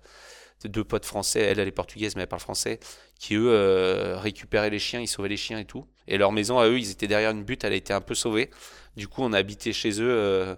deux 0.65 0.83
potes 0.83 1.05
français. 1.05 1.41
Elle, 1.41 1.59
elle 1.59 1.67
est 1.67 1.71
portugaise, 1.71 2.15
mais 2.15 2.23
elle 2.23 2.27
parle 2.27 2.41
français. 2.41 2.79
Qui 3.19 3.35
eux 3.35 3.49
euh, 3.49 4.17
récupéraient 4.17 4.69
les 4.69 4.79
chiens, 4.79 4.99
ils 4.99 5.07
sauvaient 5.07 5.29
les 5.29 5.37
chiens 5.37 5.59
et 5.59 5.65
tout. 5.65 5.85
Et 6.07 6.17
leur 6.17 6.31
maison 6.31 6.59
à 6.59 6.67
eux, 6.67 6.79
ils 6.79 6.91
étaient 6.91 7.07
derrière 7.07 7.31
une 7.31 7.43
butte, 7.43 7.63
elle 7.63 7.73
a 7.73 7.75
été 7.75 7.93
un 7.93 8.01
peu 8.01 8.15
sauvée. 8.15 8.49
Du 8.97 9.07
coup, 9.07 9.21
on 9.23 9.33
a 9.33 9.37
habité 9.37 9.73
chez 9.73 10.01
eux 10.01 10.57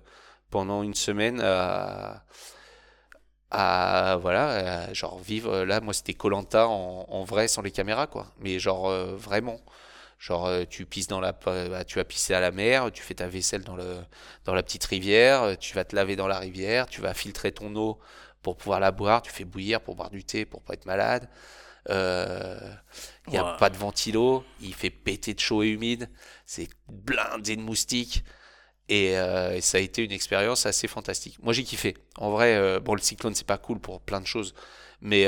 pendant 0.49 0.83
une 0.83 0.93
semaine 0.95 1.41
à, 1.41 2.23
à 3.51 4.17
voilà, 4.21 4.93
genre 4.93 5.19
vivre. 5.19 5.63
Là, 5.63 5.81
moi, 5.81 5.93
c'était 5.93 6.13
Colanta 6.13 6.67
en, 6.67 7.05
en, 7.09 7.23
vrai 7.23 7.47
sans 7.47 7.61
les 7.61 7.71
caméras, 7.71 8.07
quoi. 8.07 8.27
Mais 8.39 8.59
genre 8.59 8.89
vraiment. 9.17 9.59
Genre, 10.22 10.45
euh, 10.45 10.66
tu 10.69 10.85
pisses 10.85 11.08
dans 11.08 11.19
la, 11.19 11.32
bah, 11.32 11.83
tu 11.83 11.95
vas 11.95 12.03
pisser 12.03 12.35
à 12.35 12.40
la 12.40 12.51
mer, 12.51 12.91
tu 12.91 13.01
fais 13.01 13.16
ta 13.16 13.27
vaisselle 13.27 13.64
dans 13.64 13.75
le, 13.75 13.98
dans 14.45 14.53
la 14.53 14.61
petite 14.61 14.85
rivière, 14.85 15.41
euh, 15.41 15.56
tu 15.56 15.74
vas 15.74 15.83
te 15.83 15.95
laver 15.95 16.16
dans 16.16 16.27
la 16.27 16.38
rivière, 16.38 16.85
tu 16.85 17.01
vas 17.01 17.16
filtrer 17.16 17.51
ton 17.51 17.75
eau 17.75 17.98
pour 18.43 18.56
pouvoir 18.56 18.80
la 18.80 18.91
boire, 18.91 19.24
tu 19.24 19.32
fais 19.32 19.45
bouillir 19.45 19.82
pour 19.82 19.95
boire 19.95 20.11
du 20.11 20.24
thé 20.24 20.45
pour 20.45 20.61
pas 20.61 20.75
être 20.75 20.85
malade. 20.85 21.27
Il 21.88 21.93
euh, 21.93 22.59
n'y 23.30 23.40
a 23.40 23.56
pas 23.56 23.72
de 23.72 23.77
ventilo, 23.77 24.43
il 24.61 24.75
fait 24.75 24.91
péter 24.91 25.33
de 25.33 25.40
chaud 25.40 25.64
et 25.64 25.69
humide, 25.69 26.08
c'est 26.45 26.67
blindé 26.88 27.56
de 27.56 27.61
moustiques. 27.61 28.24
Et, 28.90 29.16
ça 29.61 29.77
a 29.77 29.82
été 29.82 30.03
une 30.03 30.11
expérience 30.11 30.67
assez 30.67 30.88
fantastique. 30.88 31.41
Moi 31.41 31.53
j'ai 31.53 31.64
kiffé. 31.64 31.98
En 32.17 32.30
vrai, 32.30 32.80
bon 32.80 32.93
le 32.93 33.01
cyclone 33.01 33.33
c'est 33.33 33.48
pas 33.48 33.58
cool 33.58 33.80
pour 33.80 34.01
plein 34.01 34.22
de 34.22 34.27
choses, 34.27 34.53
mais, 35.00 35.25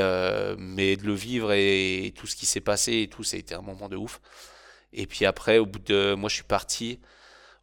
mais 0.56 0.94
de 0.94 1.04
le 1.04 1.14
vivre 1.14 1.52
et, 1.52 2.06
et 2.06 2.12
tout 2.12 2.28
ce 2.28 2.36
qui 2.36 2.46
s'est 2.46 2.60
passé 2.60 3.00
et 3.02 3.08
tout, 3.08 3.24
ça 3.24 3.36
a 3.36 3.40
été 3.40 3.56
un 3.56 3.62
moment 3.62 3.88
de 3.88 3.96
ouf. 3.96 4.20
Et 4.94 5.06
puis 5.06 5.26
après, 5.26 5.58
au 5.58 5.66
bout 5.66 5.80
de, 5.80 6.14
moi 6.14 6.28
je 6.28 6.36
suis 6.36 6.44
parti 6.44 7.00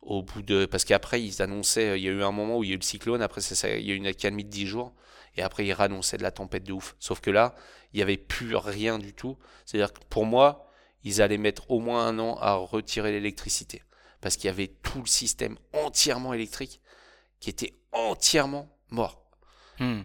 au 0.02 0.22
bout 0.22 0.42
de, 0.42 0.66
parce 0.66 0.84
qu'après 0.84 1.22
ils 1.24 1.42
annonçaient, 1.42 2.00
il 2.00 2.04
y 2.04 2.08
a 2.08 2.12
eu 2.12 2.24
un 2.24 2.32
moment 2.32 2.58
où 2.58 2.64
il 2.64 2.70
y 2.70 2.72
a 2.72 2.76
eu 2.76 2.80
le 2.80 2.84
cyclone, 2.84 3.22
après 3.22 3.42
ça, 3.42 3.70
il 3.70 3.86
y 3.86 3.92
a 3.92 3.94
eu 3.94 3.98
une 3.98 4.08
accalmie 4.08 4.44
de 4.44 4.50
10 4.50 4.68
jours, 4.68 4.94
et 5.38 5.42
après 5.42 5.66
ils 5.66 5.80
annonçaient 5.80 6.18
de 6.18 6.24
la 6.24 6.32
tempête 6.32 6.64
de 6.64 6.74
ouf. 6.74 6.96
Sauf 7.00 7.22
que 7.22 7.32
là, 7.32 7.56
il 7.94 7.98
n'y 7.98 8.04
avait 8.04 8.18
plus 8.18 8.56
rien 8.56 9.00
du 9.00 9.14
tout. 9.14 9.38
C'est-à-dire 9.66 9.94
que 9.94 10.00
pour 10.10 10.26
moi, 10.26 10.68
ils 11.04 11.22
allaient 11.22 11.38
mettre 11.38 11.70
au 11.72 11.80
moins 11.80 12.06
un 12.08 12.20
an 12.20 12.38
à 12.40 12.56
retirer 12.56 13.12
l'électricité. 13.12 13.84
Parce 14.22 14.36
qu'il 14.36 14.46
y 14.46 14.50
avait 14.50 14.68
tout 14.68 15.00
le 15.00 15.08
système 15.08 15.58
entièrement 15.74 16.34
électrique 16.34 16.80
qui 17.40 17.50
était 17.50 17.74
entièrement 17.92 18.70
mort. 18.90 19.24
Hmm. 19.80 20.02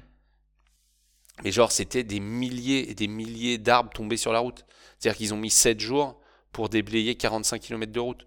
Mais 1.44 1.52
genre, 1.52 1.70
c'était 1.70 2.02
des 2.02 2.20
milliers 2.20 2.90
et 2.90 2.94
des 2.94 3.08
milliers 3.08 3.58
d'arbres 3.58 3.92
tombés 3.92 4.16
sur 4.16 4.32
la 4.32 4.38
route. 4.38 4.64
C'est-à-dire 4.98 5.18
qu'ils 5.18 5.34
ont 5.34 5.38
mis 5.38 5.50
7 5.50 5.80
jours 5.80 6.18
pour 6.56 6.70
déblayer 6.70 7.16
45 7.16 7.60
km 7.60 7.92
de 7.92 8.00
route. 8.00 8.26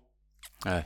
Ouais. 0.64 0.85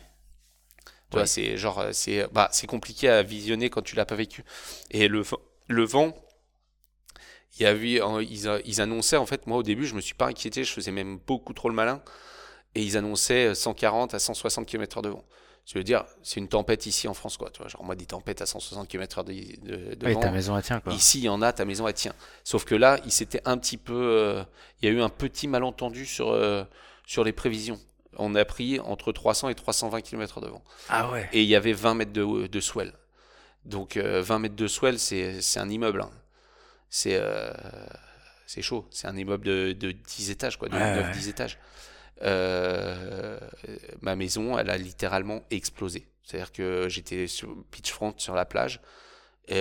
Tu 1.11 1.17
vois, 1.17 1.27
c'est 1.27 1.57
genre, 1.57 1.88
c'est 1.91 2.25
bah, 2.31 2.49
compliqué 2.69 3.09
à 3.09 3.22
visionner 3.22 3.69
quand 3.69 3.81
tu 3.81 3.97
l'as 3.97 4.05
pas 4.05 4.15
vécu. 4.15 4.45
Et 4.91 5.09
le, 5.09 5.25
le 5.67 5.83
vent, 5.83 6.15
il 7.57 7.63
y 7.63 7.65
a 7.65 7.73
eu, 7.73 7.99
ils, 8.23 8.61
ils, 8.63 8.80
annonçaient, 8.80 9.17
en 9.17 9.25
fait, 9.25 9.45
moi 9.45 9.57
au 9.57 9.63
début, 9.63 9.85
je 9.85 9.93
me 9.93 9.99
suis 9.99 10.15
pas 10.15 10.27
inquiété, 10.27 10.63
je 10.63 10.72
faisais 10.72 10.93
même 10.93 11.17
beaucoup 11.27 11.51
trop 11.51 11.67
le 11.67 11.75
malin. 11.75 12.01
Et 12.75 12.81
ils 12.81 12.95
annonçaient 12.95 13.53
140 13.53 14.13
à 14.13 14.19
160 14.19 14.65
km/h 14.65 15.01
de 15.01 15.09
vent. 15.09 15.25
Je 15.65 15.77
veux 15.77 15.83
dire, 15.83 16.05
c'est 16.23 16.39
une 16.39 16.47
tempête 16.47 16.85
ici 16.85 17.09
en 17.09 17.13
France, 17.13 17.35
quoi. 17.35 17.49
Tu 17.49 17.59
vois, 17.59 17.67
genre, 17.67 17.83
moi, 17.83 17.95
des 17.95 18.05
tempêtes 18.05 18.41
à 18.41 18.45
160 18.45 18.88
km/h 18.88 19.25
de, 19.25 19.95
de, 19.95 20.07
oui, 20.07 20.17
ta 20.17 20.31
maison 20.31 20.55
elle 20.55 20.63
tient, 20.63 20.80
quoi. 20.80 20.93
Ici, 20.93 21.19
il 21.19 21.25
y 21.25 21.30
en 21.30 21.41
a, 21.41 21.51
ta 21.51 21.65
maison 21.65 21.85
elle 21.89 21.93
tient. 21.93 22.15
Sauf 22.45 22.63
que 22.63 22.73
là, 22.73 22.99
il 23.03 23.11
s'était 23.11 23.41
un 23.43 23.57
petit 23.57 23.75
peu. 23.75 23.93
Euh, 23.93 24.43
il 24.81 24.88
y 24.88 24.89
a 24.89 24.95
eu 24.95 25.01
un 25.01 25.09
petit 25.09 25.49
malentendu 25.49 26.05
sur. 26.05 26.30
Euh, 26.30 26.63
sur 27.06 27.23
les 27.23 27.33
prévisions. 27.33 27.80
On 28.17 28.35
a 28.35 28.45
pris 28.45 28.80
entre 28.80 29.11
300 29.11 29.49
et 29.49 29.56
320 29.56 30.01
km 30.01 30.41
de 30.41 30.48
vent. 30.48 30.64
Ah 30.90 31.11
ouais. 31.11 31.27
Et 31.33 31.41
il 31.41 31.49
y 31.49 31.56
avait 31.56 31.73
20 31.73 31.95
mètres 31.95 32.14
de, 32.14 32.48
de 32.48 32.59
swell. 32.59 32.93
Donc 33.65 33.98
20 33.98 34.35
euh, 34.35 34.40
mètres 34.40 34.56
de 34.56 34.67
swell, 34.67 34.99
c'est 34.99 35.41
un 35.57 35.69
immeuble. 35.69 36.01
Hein. 36.01 36.11
C'est 36.90 37.17
euh, 37.19 37.51
c'est 38.45 38.61
chaud. 38.61 38.88
C'est 38.91 39.07
un 39.07 39.17
immeuble 39.17 39.45
de, 39.45 39.72
de 39.72 39.91
10 39.91 40.30
étages, 40.32 40.57
quoi, 40.57 40.69
de 40.69 40.75
9-10 40.75 41.30
étages. 41.30 41.57
Euh, 42.22 43.40
ma 44.01 44.15
maison, 44.15 44.57
elle 44.57 44.69
a 44.69 44.77
littéralement 44.77 45.41
explosé. 45.49 46.07
C'est-à-dire 46.23 46.51
que 46.51 46.88
j'étais 46.88 47.27
sur 47.27 47.56
beachfront 47.72 48.14
sur 48.17 48.35
la 48.35 48.45
plage. 48.45 48.80
Il 49.49 49.56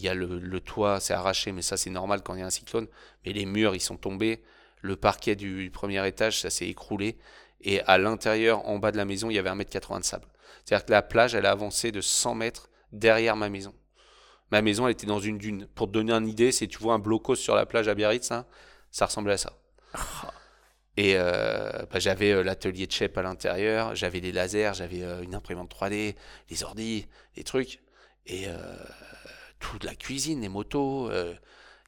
y 0.00 0.08
a 0.08 0.14
le, 0.14 0.38
le 0.38 0.60
toit, 0.60 1.00
c'est 1.00 1.12
arraché, 1.12 1.50
mais 1.50 1.62
ça 1.62 1.76
c'est 1.76 1.90
normal 1.90 2.22
quand 2.22 2.34
il 2.34 2.40
y 2.40 2.42
a 2.42 2.46
un 2.46 2.50
cyclone. 2.50 2.86
Mais 3.24 3.32
les 3.32 3.46
murs, 3.46 3.74
ils 3.74 3.80
sont 3.80 3.96
tombés 3.96 4.42
le 4.84 4.96
parquet 4.96 5.34
du 5.34 5.70
premier 5.72 6.06
étage, 6.06 6.40
ça 6.42 6.50
s'est 6.50 6.68
écroulé. 6.68 7.16
Et 7.62 7.80
à 7.82 7.96
l'intérieur, 7.96 8.68
en 8.68 8.78
bas 8.78 8.92
de 8.92 8.98
la 8.98 9.06
maison, 9.06 9.30
il 9.30 9.34
y 9.34 9.38
avait 9.38 9.48
1m80 9.48 10.00
de 10.00 10.04
sable. 10.04 10.26
C'est-à-dire 10.64 10.84
que 10.84 10.92
la 10.92 11.00
plage, 11.00 11.34
elle 11.34 11.46
a 11.46 11.52
avancé 11.52 11.90
de 11.90 12.02
100 12.02 12.34
mètres 12.34 12.68
derrière 12.92 13.34
ma 13.34 13.48
maison. 13.48 13.74
Ma 14.50 14.60
maison, 14.60 14.86
elle 14.86 14.92
était 14.92 15.06
dans 15.06 15.20
une 15.20 15.38
dune. 15.38 15.66
Pour 15.74 15.86
te 15.86 15.92
donner 15.92 16.12
une 16.12 16.28
idée, 16.28 16.52
si 16.52 16.68
tu 16.68 16.78
vois 16.78 16.92
un 16.92 16.98
blocos 16.98 17.34
sur 17.34 17.54
la 17.54 17.64
plage 17.64 17.88
à 17.88 17.94
Biarritz, 17.94 18.30
hein, 18.30 18.44
ça 18.90 19.06
ressemblait 19.06 19.32
à 19.32 19.38
ça. 19.38 19.58
Et 20.98 21.14
euh, 21.16 21.86
bah, 21.90 21.98
j'avais 21.98 22.32
euh, 22.32 22.42
l'atelier 22.42 22.86
de 22.86 22.92
chef 22.92 23.16
à 23.16 23.22
l'intérieur, 23.22 23.96
j'avais 23.96 24.20
des 24.20 24.32
lasers, 24.32 24.72
j'avais 24.74 25.02
euh, 25.02 25.22
une 25.22 25.34
imprimante 25.34 25.74
3D, 25.74 26.14
les 26.50 26.62
ordi, 26.62 27.08
les 27.36 27.42
trucs, 27.42 27.80
et 28.26 28.46
toute 29.58 29.84
la 29.84 29.94
cuisine, 29.94 30.40
les 30.40 30.48
motos. 30.48 31.10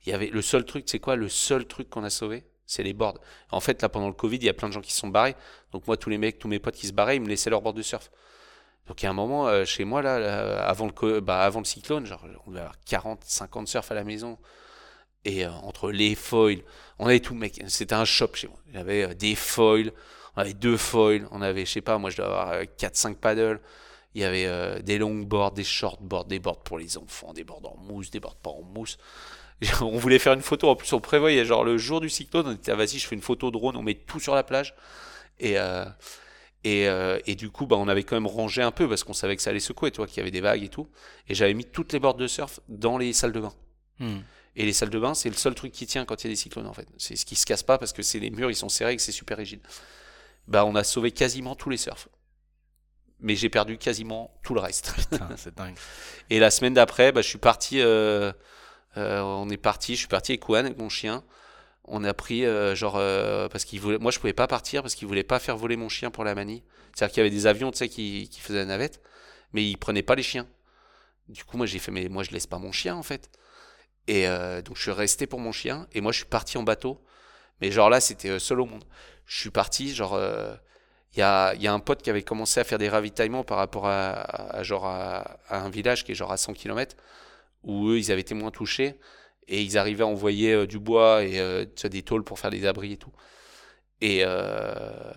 Il 0.05 0.11
y 0.11 0.13
avait 0.13 0.29
le 0.29 0.43
seul 0.43 0.65
truc, 0.65 0.85
c'est 0.87 0.99
quoi 0.99 1.17
Le 1.17 1.29
seul 1.29 1.67
truc 1.67 1.89
qu'on 1.89 2.05
a 2.05 2.11
sauvé, 2.11 2.45
c'est 2.67 2.83
les 2.83 2.93
boards. 2.93 3.19
En 3.51 3.61
fait, 3.61 3.81
là, 3.81 3.89
pendant 3.89 4.09
le 4.09 4.13
Covid, 4.13 4.37
il 4.37 4.45
y 4.45 4.49
a 4.49 4.55
plein 4.55 4.69
de 4.69 4.73
gens 4.73 4.81
qui 4.81 4.93
se 4.93 5.01
sont 5.01 5.09
barrés. 5.09 5.37
Donc, 5.73 5.87
moi, 5.87 5.97
tous 5.97 6.11
les 6.11 6.19
mecs, 6.19 6.39
tous 6.39 6.49
mes 6.49 6.59
potes 6.59 6.75
qui 6.75 6.87
se 6.87 6.93
barraient, 6.93 7.17
ils 7.17 7.23
me 7.23 7.29
laissaient 7.29 7.51
leur 7.51 7.63
board 7.63 7.77
de 7.77 7.83
surf. 7.83 8.11
Donc, 8.89 9.03
il 9.03 9.05
y 9.05 9.07
a 9.07 9.11
un 9.11 9.15
moment, 9.15 9.49
euh, 9.49 9.65
chez 9.65 9.85
moi, 9.85 10.03
là, 10.03 10.61
avant, 10.67 10.87
le, 10.87 11.21
bah, 11.21 11.43
avant 11.43 11.61
le 11.61 11.65
cyclone, 11.65 12.07
genre, 12.07 12.25
on 12.47 12.51
devait 12.51 12.61
avoir 12.61 12.79
40, 12.85 13.23
50 13.25 13.69
surf 13.69 13.91
à 13.91 13.95
la 13.95 14.05
maison. 14.05 14.39
Et 15.25 15.45
euh, 15.45 15.51
entre 15.51 15.91
les 15.91 16.15
foils, 16.15 16.63
on 16.99 17.07
avait 17.07 17.21
tout, 17.21 17.35
mec. 17.35 17.63
C'était 17.69 17.95
un 17.95 18.05
shop 18.05 18.35
chez 18.35 18.49
moi. 18.49 18.59
Il 18.69 18.75
y 18.75 18.79
avait 18.79 19.05
euh, 19.05 19.15
des 19.15 19.35
foils, 19.35 19.93
On 20.37 20.41
avait 20.41 20.55
deux 20.55 20.77
foils, 20.77 21.27
on 21.31 21.43
avait, 21.43 21.65
je 21.65 21.73
sais 21.73 21.81
pas, 21.81 21.99
moi 21.99 22.11
je 22.11 22.19
dois 22.19 22.27
avoir 22.27 22.63
4-5 22.63 23.15
paddles. 23.17 23.61
Il 24.15 24.23
y 24.23 24.25
avait 24.25 24.83
des 24.83 24.97
longboards, 24.97 25.53
des 25.53 25.63
shortboards, 25.65 26.25
des 26.25 26.39
boards 26.39 26.63
pour 26.63 26.79
les 26.79 26.97
enfants, 26.97 27.35
des 27.35 27.45
boards 27.45 27.61
en 27.67 27.77
mousse, 27.77 28.11
des 28.11 28.19
boards 28.19 28.37
pas 28.37 28.49
en 28.49 28.63
mousse. 28.63 28.97
on 29.81 29.97
voulait 29.97 30.19
faire 30.19 30.35
une 30.35 30.43
photo, 30.43 30.69
en 30.69 30.77
plus 30.77 30.93
on 30.93 31.01
prévoyait, 31.01 31.45
genre 31.45 31.65
le 31.65 31.79
jour 31.79 32.01
du 32.01 32.11
cyclone, 32.11 32.47
on 32.47 32.53
était, 32.53 32.73
ah, 32.73 32.77
vas-y, 32.77 32.99
je 32.99 33.07
fais 33.07 33.15
une 33.15 33.23
photo 33.23 33.51
drone, 33.51 33.77
on 33.77 33.83
met 33.83 33.95
tout 33.95 34.21
sur 34.21 34.35
la 34.35 34.43
plage. 34.43 34.75
Et, 35.39 35.59
euh, 35.59 35.85
et, 36.65 36.89
euh, 36.89 37.19
et, 37.27 37.35
du 37.35 37.51
coup, 37.51 37.67
bah, 37.67 37.77
on 37.77 37.89
avait 37.89 38.03
quand 38.03 38.17
même 38.17 38.27
rangé 38.27 38.63
un 38.63 38.71
peu 38.71 38.89
parce 38.89 39.05
qu'on 39.05 39.13
savait 39.13 39.37
que 39.37 39.43
ça 39.43 39.51
allait 39.51 39.61
secouer, 39.61 39.91
toi, 39.91 40.07
qu'il 40.07 40.19
y 40.19 40.21
avait 40.21 40.31
des 40.31 40.41
vagues 40.41 40.63
et 40.63 40.69
tout. 40.69 40.89
Et 41.29 41.35
j'avais 41.35 41.55
mis 41.55 41.65
toutes 41.65 41.93
les 41.93 42.01
bordes 42.01 42.19
de 42.19 42.27
surf 42.27 42.61
dans 42.69 42.99
les 42.99 43.13
salles 43.13 43.33
de 43.33 43.41
bain. 43.41 43.53
Hmm. 43.99 44.19
Et 44.57 44.65
les 44.65 44.73
salles 44.73 44.91
de 44.91 44.99
bain, 44.99 45.15
c'est 45.15 45.29
le 45.29 45.37
seul 45.37 45.55
truc 45.55 45.73
qui 45.73 45.87
tient 45.87 46.05
quand 46.05 46.25
il 46.25 46.27
y 46.27 46.31
a 46.31 46.33
des 46.33 46.37
cyclones, 46.37 46.67
en 46.67 46.73
fait. 46.73 46.89
C'est 46.97 47.17
ce 47.17 47.27
qui 47.27 47.37
se 47.37 47.47
casse 47.47 47.63
pas 47.63 47.79
parce 47.79 47.93
que 47.93 48.03
c'est 48.03 48.19
les 48.19 48.31
murs, 48.31 48.51
ils 48.51 48.57
sont 48.57 48.71
serrés 48.71 48.95
et 48.95 48.97
que 48.97 49.03
c'est 49.03 49.13
super 49.13 49.37
rigide. 49.37 49.61
Bah, 50.49 50.65
on 50.65 50.75
a 50.75 50.83
sauvé 50.83 51.13
quasiment 51.13 51.55
tous 51.55 51.71
les 51.71 51.77
surfs. 51.77 52.09
Mais 53.21 53.37
j'ai 53.37 53.49
perdu 53.49 53.79
quasiment 53.79 54.35
tout 54.43 54.55
le 54.55 54.61
reste. 54.61 54.95
c'est 55.37 55.55
dingue. 55.55 55.77
Et 56.31 56.39
la 56.39 56.51
semaine 56.51 56.75
d'après, 56.75 57.13
bah, 57.13 57.23
je 57.23 57.29
suis 57.29 57.39
parti. 57.39 57.81
Euh, 57.81 58.33
on 58.97 59.49
est 59.51 59.57
parti, 59.57 59.95
je 59.95 60.01
suis 60.01 60.09
parti 60.09 60.33
avec 60.33 60.45
Juan, 60.45 60.67
avec 60.67 60.79
mon 60.79 60.89
chien. 60.89 61.23
On 61.89 62.03
a 62.05 62.13
pris, 62.15 62.45
euh, 62.45 62.75
genre, 62.75 62.97
euh, 62.97 63.49
parce 63.49 63.65
qu'il 63.65 63.81
voulait, 63.81 63.99
moi 63.99 64.11
je 64.11 64.19
pouvais 64.19 64.33
pas 64.33 64.49
partir 64.49 64.83
parce 64.83 64.95
qu'il 64.95 65.07
voulait 65.07 65.23
pas 65.23 65.39
faire 65.39 65.57
voler 65.57 65.77
mon 65.77 65.89
chien 65.89 66.11
pour 66.11 66.25
la 66.25 66.35
manie. 66.35 66.65
C'est-à-dire 66.95 67.15
qu'il 67.15 67.21
y 67.21 67.27
avait 67.27 67.35
des 67.35 67.47
avions, 67.47 67.71
tu 67.71 67.79
sais, 67.79 67.89
qui, 67.89 68.29
faisaient 68.41 68.59
la 68.59 68.65
navette, 68.65 69.01
mais 69.53 69.65
ils 69.65 69.77
prenaient 69.77 70.03
pas 70.03 70.17
les 70.17 70.23
chiens. 70.23 70.47
Du 71.29 71.45
coup, 71.45 71.57
moi 71.57 71.67
j'ai 71.67 71.79
fait, 71.79 71.93
mais 71.93 72.09
moi 72.09 72.25
je 72.25 72.31
laisse 72.33 72.47
pas 72.47 72.59
mon 72.59 72.73
chien 72.73 72.97
en 72.97 73.03
fait. 73.03 73.31
Et 74.09 74.27
donc 74.65 74.77
je 74.77 74.83
suis 74.83 74.93
resté 74.93 75.27
pour 75.27 75.41
mon 75.41 75.53
chien 75.53 75.89
et 75.93 76.01
moi 76.01 76.13
je 76.13 76.19
suis 76.19 76.27
parti 76.27 76.59
en 76.59 76.63
bateau. 76.63 77.03
Mais 77.61 77.71
genre 77.73 77.91
là, 77.91 78.01
c'était 78.01 78.39
seul 78.39 78.61
au 78.61 78.67
monde. 78.67 78.85
Je 79.27 79.41
suis 79.41 79.51
parti, 79.51 79.95
genre, 79.95 80.19
il 81.15 81.19
y 81.21 81.23
a, 81.23 81.55
y, 81.55 81.67
a, 81.67 81.73
un 81.73 81.81
pote 81.81 82.03
qui 82.03 82.11
avait 82.11 82.23
commencé 82.23 82.61
à 82.61 82.65
faire 82.65 82.79
des 82.79 82.89
ravitaillements 82.89 83.45
par 83.45 83.59
rapport 83.59 83.87
à, 83.89 84.63
genre 84.63 84.87
à, 84.87 85.39
un 85.51 85.71
village 85.71 86.05
qui 86.05 86.13
est 86.13 86.15
genre 86.15 86.33
à 86.33 86.37
100 86.37 86.53
km 86.55 86.97
où 87.67 87.89
eux, 87.89 87.99
ils 87.99 88.11
avaient 88.11 88.23
été 88.23 88.35
moins 88.35 88.51
touchés 88.51 88.99
et 89.49 89.63
ils 89.63 89.77
arrivaient 89.77 90.05
à 90.05 90.07
envoyer 90.07 90.53
euh, 90.53 90.67
du 90.67 90.79
bois 90.79 91.25
et 91.25 91.39
euh, 91.39 91.67
des 91.85 92.03
tôles 92.03 92.25
pour 92.25 92.39
faire 92.39 92.51
des 92.51 92.65
abris 92.65 92.93
et 92.93 92.97
tout. 92.97 93.13
Et, 94.01 94.23
euh, 94.25 95.13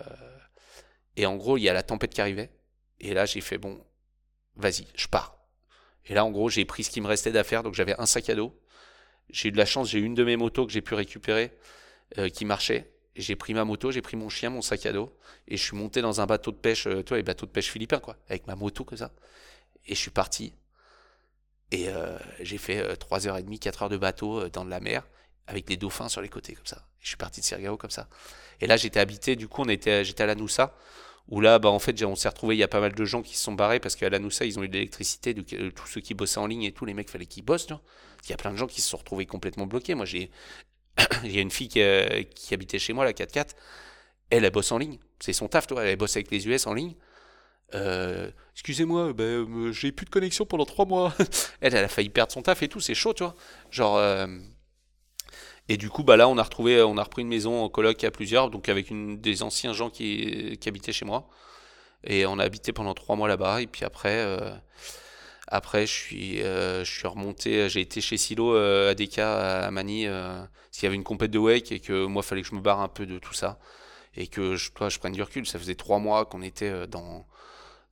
et 1.16 1.26
en 1.26 1.36
gros, 1.36 1.56
il 1.56 1.62
y 1.62 1.68
a 1.68 1.72
la 1.72 1.82
tempête 1.82 2.12
qui 2.12 2.20
arrivait. 2.20 2.50
Et 2.98 3.14
là, 3.14 3.24
j'ai 3.24 3.40
fait, 3.40 3.56
bon, 3.56 3.82
vas-y, 4.56 4.86
je 4.94 5.06
pars. 5.06 5.38
Et 6.06 6.14
là, 6.14 6.24
en 6.24 6.30
gros, 6.30 6.48
j'ai 6.50 6.64
pris 6.64 6.84
ce 6.84 6.90
qui 6.90 7.00
me 7.00 7.06
restait 7.06 7.32
d'affaires. 7.32 7.62
Donc, 7.62 7.74
j'avais 7.74 7.98
un 7.98 8.06
sac 8.06 8.28
à 8.28 8.34
dos. 8.34 8.58
J'ai 9.30 9.48
eu 9.48 9.52
de 9.52 9.56
la 9.56 9.66
chance, 9.66 9.88
j'ai 9.88 10.00
une 10.00 10.14
de 10.14 10.24
mes 10.24 10.36
motos 10.36 10.66
que 10.66 10.72
j'ai 10.72 10.82
pu 10.82 10.94
récupérer 10.94 11.52
qui 12.34 12.44
marchait. 12.44 12.92
J'ai 13.14 13.36
pris 13.36 13.54
ma 13.54 13.64
moto, 13.64 13.92
j'ai 13.92 14.02
pris 14.02 14.16
mon 14.16 14.28
chien, 14.28 14.50
mon 14.50 14.60
sac 14.60 14.86
à 14.86 14.92
dos. 14.92 15.16
Et 15.46 15.56
je 15.56 15.62
suis 15.62 15.76
monté 15.76 16.02
dans 16.02 16.20
un 16.20 16.26
bateau 16.26 16.50
de 16.50 16.56
pêche, 16.56 16.88
toi, 17.06 17.16
les 17.16 17.22
bateaux 17.22 17.46
de 17.46 17.52
pêche 17.52 17.70
philippins, 17.70 18.00
quoi, 18.00 18.16
avec 18.28 18.48
ma 18.48 18.56
moto, 18.56 18.82
comme 18.82 18.98
ça. 18.98 19.12
Et 19.86 19.94
je 19.94 20.00
suis 20.00 20.10
parti. 20.10 20.52
Et 21.72 21.88
euh, 21.88 22.18
j'ai 22.40 22.58
fait 22.58 22.82
3h30, 22.94 23.54
euh, 23.54 23.58
4 23.58 23.82
heures 23.82 23.88
de 23.88 23.96
bateau 23.96 24.40
euh, 24.40 24.50
dans 24.50 24.64
de 24.64 24.70
la 24.70 24.80
mer 24.80 25.06
avec 25.46 25.66
des 25.66 25.76
dauphins 25.76 26.08
sur 26.08 26.20
les 26.20 26.28
côtés 26.28 26.54
comme 26.54 26.66
ça. 26.66 26.84
Et 27.00 27.02
je 27.02 27.08
suis 27.08 27.16
parti 27.16 27.40
de 27.40 27.44
Sirgao 27.44 27.76
comme 27.76 27.90
ça. 27.90 28.08
Et 28.60 28.66
là, 28.66 28.76
j'étais 28.76 29.00
habité, 29.00 29.36
du 29.36 29.48
coup, 29.48 29.62
on 29.62 29.68
était, 29.68 30.04
j'étais 30.04 30.22
à 30.22 30.26
la 30.26 30.34
Noussa, 30.34 30.76
où 31.28 31.40
là, 31.40 31.58
bah, 31.58 31.70
en 31.70 31.78
fait, 31.78 32.02
on 32.04 32.14
s'est 32.14 32.28
retrouvé, 32.28 32.56
il 32.56 32.58
y 32.58 32.62
a 32.62 32.68
pas 32.68 32.80
mal 32.80 32.94
de 32.94 33.04
gens 33.04 33.22
qui 33.22 33.36
se 33.36 33.44
sont 33.44 33.52
barrés 33.52 33.80
parce 33.80 33.96
qu'à 33.96 34.10
la 34.10 34.18
Noussa, 34.18 34.44
ils 34.44 34.58
ont 34.58 34.62
eu 34.62 34.68
de 34.68 34.74
l'électricité, 34.74 35.34
tous 35.34 35.86
ceux 35.86 36.00
qui 36.00 36.14
bossaient 36.14 36.38
en 36.38 36.46
ligne 36.46 36.64
et 36.64 36.72
tout, 36.72 36.84
les 36.84 36.94
mecs, 36.94 37.10
fallait 37.10 37.26
qu'ils 37.26 37.44
bossent. 37.44 37.68
Il 38.24 38.30
y 38.30 38.32
a 38.32 38.36
plein 38.36 38.52
de 38.52 38.56
gens 38.56 38.66
qui 38.66 38.80
se 38.80 38.88
sont 38.88 38.98
retrouvés 38.98 39.26
complètement 39.26 39.66
bloqués. 39.66 39.94
Moi, 39.94 40.04
j'ai, 40.04 40.30
il 41.24 41.34
y 41.34 41.38
a 41.38 41.40
une 41.40 41.50
fille 41.50 41.68
qui, 41.68 42.54
habitait 42.54 42.78
chez 42.78 42.92
moi, 42.92 43.04
la 43.04 43.12
4x4. 43.12 43.50
Elle, 44.30 44.44
elle 44.44 44.50
bosse 44.52 44.70
en 44.72 44.78
ligne. 44.78 44.98
C'est 45.18 45.32
son 45.32 45.48
taf, 45.48 45.66
toi. 45.66 45.84
Elle 45.84 45.96
bosse 45.96 46.16
avec 46.16 46.30
les 46.30 46.46
US 46.46 46.66
en 46.66 46.74
ligne. 46.74 46.94
Euh, 47.74 48.30
excusez-moi, 48.54 49.12
ben, 49.12 49.24
euh, 49.24 49.72
j'ai 49.72 49.92
plus 49.92 50.06
de 50.06 50.10
connexion 50.10 50.44
pendant 50.44 50.64
trois 50.64 50.86
mois. 50.86 51.14
elle, 51.60 51.76
a 51.76 51.88
failli 51.88 52.08
perdre 52.08 52.32
son 52.32 52.42
taf 52.42 52.62
et 52.62 52.68
tout, 52.68 52.80
c'est 52.80 52.94
chaud, 52.94 53.14
tu 53.14 53.22
vois. 53.22 53.34
Genre. 53.70 53.96
Euh, 53.96 54.26
et 55.68 55.76
du 55.76 55.88
coup, 55.88 56.02
bah 56.02 56.16
là, 56.16 56.28
on 56.28 56.36
a 56.36 56.42
retrouvé, 56.42 56.82
on 56.82 56.96
a 56.98 57.02
repris 57.04 57.22
une 57.22 57.28
maison 57.28 57.62
en 57.62 57.68
coloc 57.68 58.02
à 58.02 58.10
plusieurs, 58.10 58.50
donc 58.50 58.68
avec 58.68 58.88
des 59.20 59.42
anciens 59.44 59.72
gens 59.72 59.88
qui, 59.88 60.58
habitaient 60.66 60.92
chez 60.92 61.04
moi. 61.04 61.28
Et 62.02 62.26
on 62.26 62.38
a 62.40 62.44
habité 62.44 62.72
pendant 62.72 62.94
trois 62.94 63.14
mois 63.14 63.28
là-bas. 63.28 63.62
Et 63.62 63.68
puis 63.68 63.84
après, 63.84 64.26
après, 65.46 65.86
je 65.86 65.92
suis, 65.92 66.38
je 66.38 66.82
suis 66.84 67.06
remonté. 67.06 67.68
J'ai 67.68 67.82
été 67.82 68.00
chez 68.00 68.16
Silo 68.16 68.56
à 68.56 68.94
DK 68.96 69.18
à 69.18 69.70
Mani, 69.70 70.06
parce 70.06 70.48
qu'il 70.72 70.84
y 70.84 70.86
avait 70.86 70.96
une 70.96 71.04
compète 71.04 71.30
de 71.30 71.38
wake 71.38 71.70
et 71.70 71.78
que 71.78 72.04
moi, 72.06 72.24
fallait 72.24 72.42
que 72.42 72.48
je 72.48 72.56
me 72.56 72.60
barre 72.60 72.80
un 72.80 72.88
peu 72.88 73.06
de 73.06 73.20
tout 73.20 73.34
ça 73.34 73.60
et 74.16 74.26
que 74.26 74.56
je, 74.56 74.72
toi, 74.72 74.88
je 74.88 74.98
prenne 74.98 75.12
du 75.12 75.22
recul. 75.22 75.46
Ça 75.46 75.60
faisait 75.60 75.76
trois 75.76 76.00
mois 76.00 76.24
qu'on 76.24 76.42
était 76.42 76.88
dans 76.88 77.26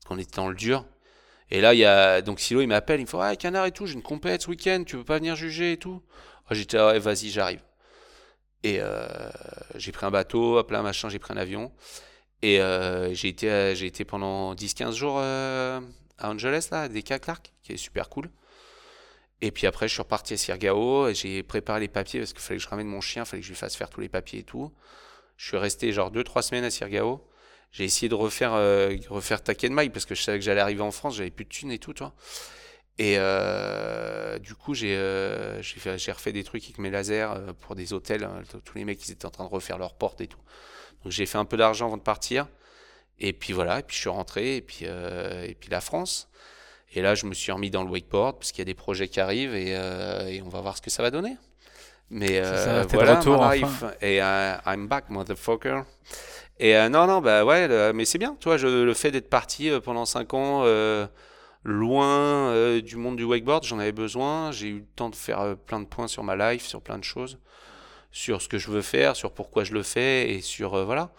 qu'on 0.09 0.19
était 0.19 0.37
dans 0.37 0.49
le 0.49 0.55
dur. 0.55 0.85
Et 1.51 1.61
là, 1.61 1.75
il 1.75 1.79
y 1.79 1.85
a 1.85 2.21
donc 2.23 2.41
Silo, 2.41 2.61
il 2.61 2.67
m'appelle, 2.67 3.01
il 3.01 3.05
me 3.05 3.09
fait 3.09 3.17
ah 3.21 3.37
canard 3.37 3.67
et 3.67 3.73
tout, 3.73 3.87
j'ai 3.87 3.95
une 3.95 4.03
compète 4.03 4.43
ce 4.43 4.51
week-end, 4.51 4.85
tu 4.87 4.97
veux 4.97 5.05
pas 5.05 5.19
venir 5.19 5.37
juger 5.37 5.73
et 5.73 5.77
tout. 5.77 6.03
Ah, 6.49 6.55
j'étais 6.55 6.79
ouais, 6.79 6.99
vas-y, 6.99 7.31
j'arrive. 7.31 7.63
Et 8.65 8.79
euh, 8.81 9.31
j'ai 9.77 9.93
pris 9.93 10.05
un 10.07 10.11
bateau, 10.11 10.63
plein 10.65 10.83
machin, 10.83 11.09
j'ai 11.09 11.19
pris 11.19 11.33
un 11.33 11.37
avion. 11.37 11.73
Et 12.43 12.61
euh, 12.61 13.13
j'ai 13.15 13.29
été, 13.29 13.73
été 13.85 14.05
pendant 14.05 14.55
10-15 14.55 14.93
jours 14.93 15.19
euh, 15.19 15.81
à 16.19 16.31
Angeles, 16.31 16.69
là, 16.71 16.83
à 16.83 16.89
DK 16.89 17.21
Clark, 17.21 17.53
qui 17.63 17.73
est 17.73 17.77
super 17.77 18.09
cool. 18.09 18.31
Et 19.41 19.51
puis 19.53 19.67
après, 19.67 19.89
je 19.89 19.93
suis 19.95 20.03
reparti 20.03 20.35
à 20.35 20.37
Sirgao, 20.37 21.13
j'ai 21.15 21.43
préparé 21.43 21.81
les 21.81 21.89
papiers 21.89 22.21
parce 22.21 22.33
qu'il 22.33 22.43
fallait 22.43 22.59
que 22.59 22.65
je 22.65 22.69
ramène 22.69 22.89
mon 22.89 23.01
chien, 23.01 23.23
il 23.23 23.27
fallait 23.27 23.41
que 23.41 23.47
je 23.47 23.53
lui 23.53 23.59
fasse 23.59 23.77
faire 23.77 23.89
tous 23.89 24.01
les 24.01 24.09
papiers 24.09 24.41
et 24.41 24.45
tout. 24.45 24.73
Je 25.37 25.47
suis 25.47 25.57
resté 25.57 25.93
genre 25.93 26.11
2-3 26.11 26.43
semaines 26.43 26.65
à 26.65 26.71
Sirgao 26.71 27.28
j'ai 27.71 27.85
essayé 27.85 28.09
de 28.09 28.15
refaire, 28.15 28.55
euh, 28.55 28.97
refaire 29.09 29.43
Taken 29.43 29.75
parce 29.91 30.07
que 30.07 30.15
je 30.15 30.23
savais 30.23 30.39
que 30.39 30.45
j'allais 30.45 30.61
arriver 30.61 30.83
en 30.83 30.91
France, 30.91 31.17
j'avais 31.17 31.31
plus 31.31 31.45
de 31.45 31.51
thunes 31.51 31.71
et 31.71 31.79
tout, 31.79 31.93
toi. 31.93 32.15
Et 32.99 33.15
euh, 33.17 34.39
du 34.41 34.55
coup, 34.55 34.75
j'ai 34.75 34.97
euh, 34.97 35.63
refait 36.09 36.33
des 36.33 36.43
trucs 36.43 36.65
avec 36.65 36.79
mes 36.79 36.91
lasers 36.91 37.31
euh, 37.31 37.53
pour 37.61 37.77
des 37.77 37.93
hôtels. 37.93 38.25
Hein. 38.25 38.43
tous 38.65 38.77
les 38.77 38.85
mecs, 38.85 39.07
ils 39.07 39.13
étaient 39.13 39.27
en 39.27 39.31
train 39.31 39.45
de 39.45 39.51
refaire 39.51 39.79
leurs 39.79 39.95
portes 39.95 40.21
et 40.21 40.27
tout. 40.27 40.41
Donc 41.05 41.13
j'ai 41.13 41.25
fait 41.25 41.39
un 41.39 41.45
peu 41.45 41.57
d'argent 41.57 41.87
avant 41.87 41.97
de 41.97 42.03
partir. 42.03 42.49
Et 43.21 43.33
puis 43.33 43.53
voilà, 43.53 43.81
et 43.81 43.83
puis 43.83 43.97
je 43.97 44.01
suis 44.01 44.09
rentré, 44.09 44.57
et 44.57 44.61
puis, 44.61 44.85
et 44.85 45.57
puis 45.59 45.71
la 45.71 45.81
France. 45.81 46.29
Et 46.93 47.03
là, 47.03 47.17
je 47.17 47.27
me 47.27 47.35
suis 47.35 47.51
remis 47.51 47.69
dans 47.69 47.83
le 47.83 47.91
wakeboard, 47.91 48.39
parce 48.39 48.53
qu'il 48.53 48.61
y 48.61 48.63
a 48.63 48.65
des 48.65 48.75
projets 48.75 49.09
qui 49.09 49.19
arrivent, 49.19 49.57
et, 49.57 49.71
et, 49.71 50.41
on 50.43 50.49
va 50.49 50.61
voir 50.61 50.77
ce 50.77 50.83
que 50.83 50.91
ça 50.91 51.03
va 51.03 51.11
donner. 51.11 51.37
Mais 52.11 52.41
ça, 52.45 52.85
voilà, 52.85 53.17
retour, 53.17 53.41
enfin. 53.41 53.93
Et 54.01 54.19
I'm 54.19 54.87
back, 54.87 55.11
motherfucker. 55.11 55.83
Et 56.61 56.77
euh, 56.77 56.89
non, 56.89 57.07
non, 57.07 57.21
bah 57.21 57.45
ouais, 57.45 57.93
mais 57.93 58.05
c'est 58.05 58.19
bien, 58.19 58.37
tu 58.41 58.49
je, 58.59 58.67
le 58.67 58.95
fait 58.95 59.11
d'être 59.11 59.31
parti 59.31 59.71
euh, 59.71 59.81
pendant 59.81 60.05
5 60.05 60.35
ans 60.35 60.63
euh, 60.65 61.07
loin 61.63 62.79
du 62.81 62.97
monde 62.97 63.17
du 63.17 63.25
wakeboard, 63.25 63.65
j'en 63.65 63.79
avais 63.79 63.93
besoin. 63.93 64.51
J'ai 64.51 64.69
eu 64.69 64.79
le 64.79 64.87
temps 64.97 65.11
de 65.11 65.15
faire 65.15 65.57
plein 65.67 65.81
de 65.81 65.87
points 65.87 66.09
sur 66.09 66.25
ma 66.25 66.35
life, 66.37 66.67
sur 66.67 66.83
plein 66.83 66.99
de 66.99 67.05
choses, 67.05 67.39
sur 68.11 68.43
ce 68.43 68.49
que 68.49 68.59
je 68.59 68.71
veux 68.71 68.83
faire, 68.83 69.15
sur 69.15 69.33
pourquoi 69.33 69.65
je 69.65 69.73
le 69.73 69.83
fais 69.83 70.31
et 70.31 70.41
sur 70.41 70.85
voilà. 70.85 71.11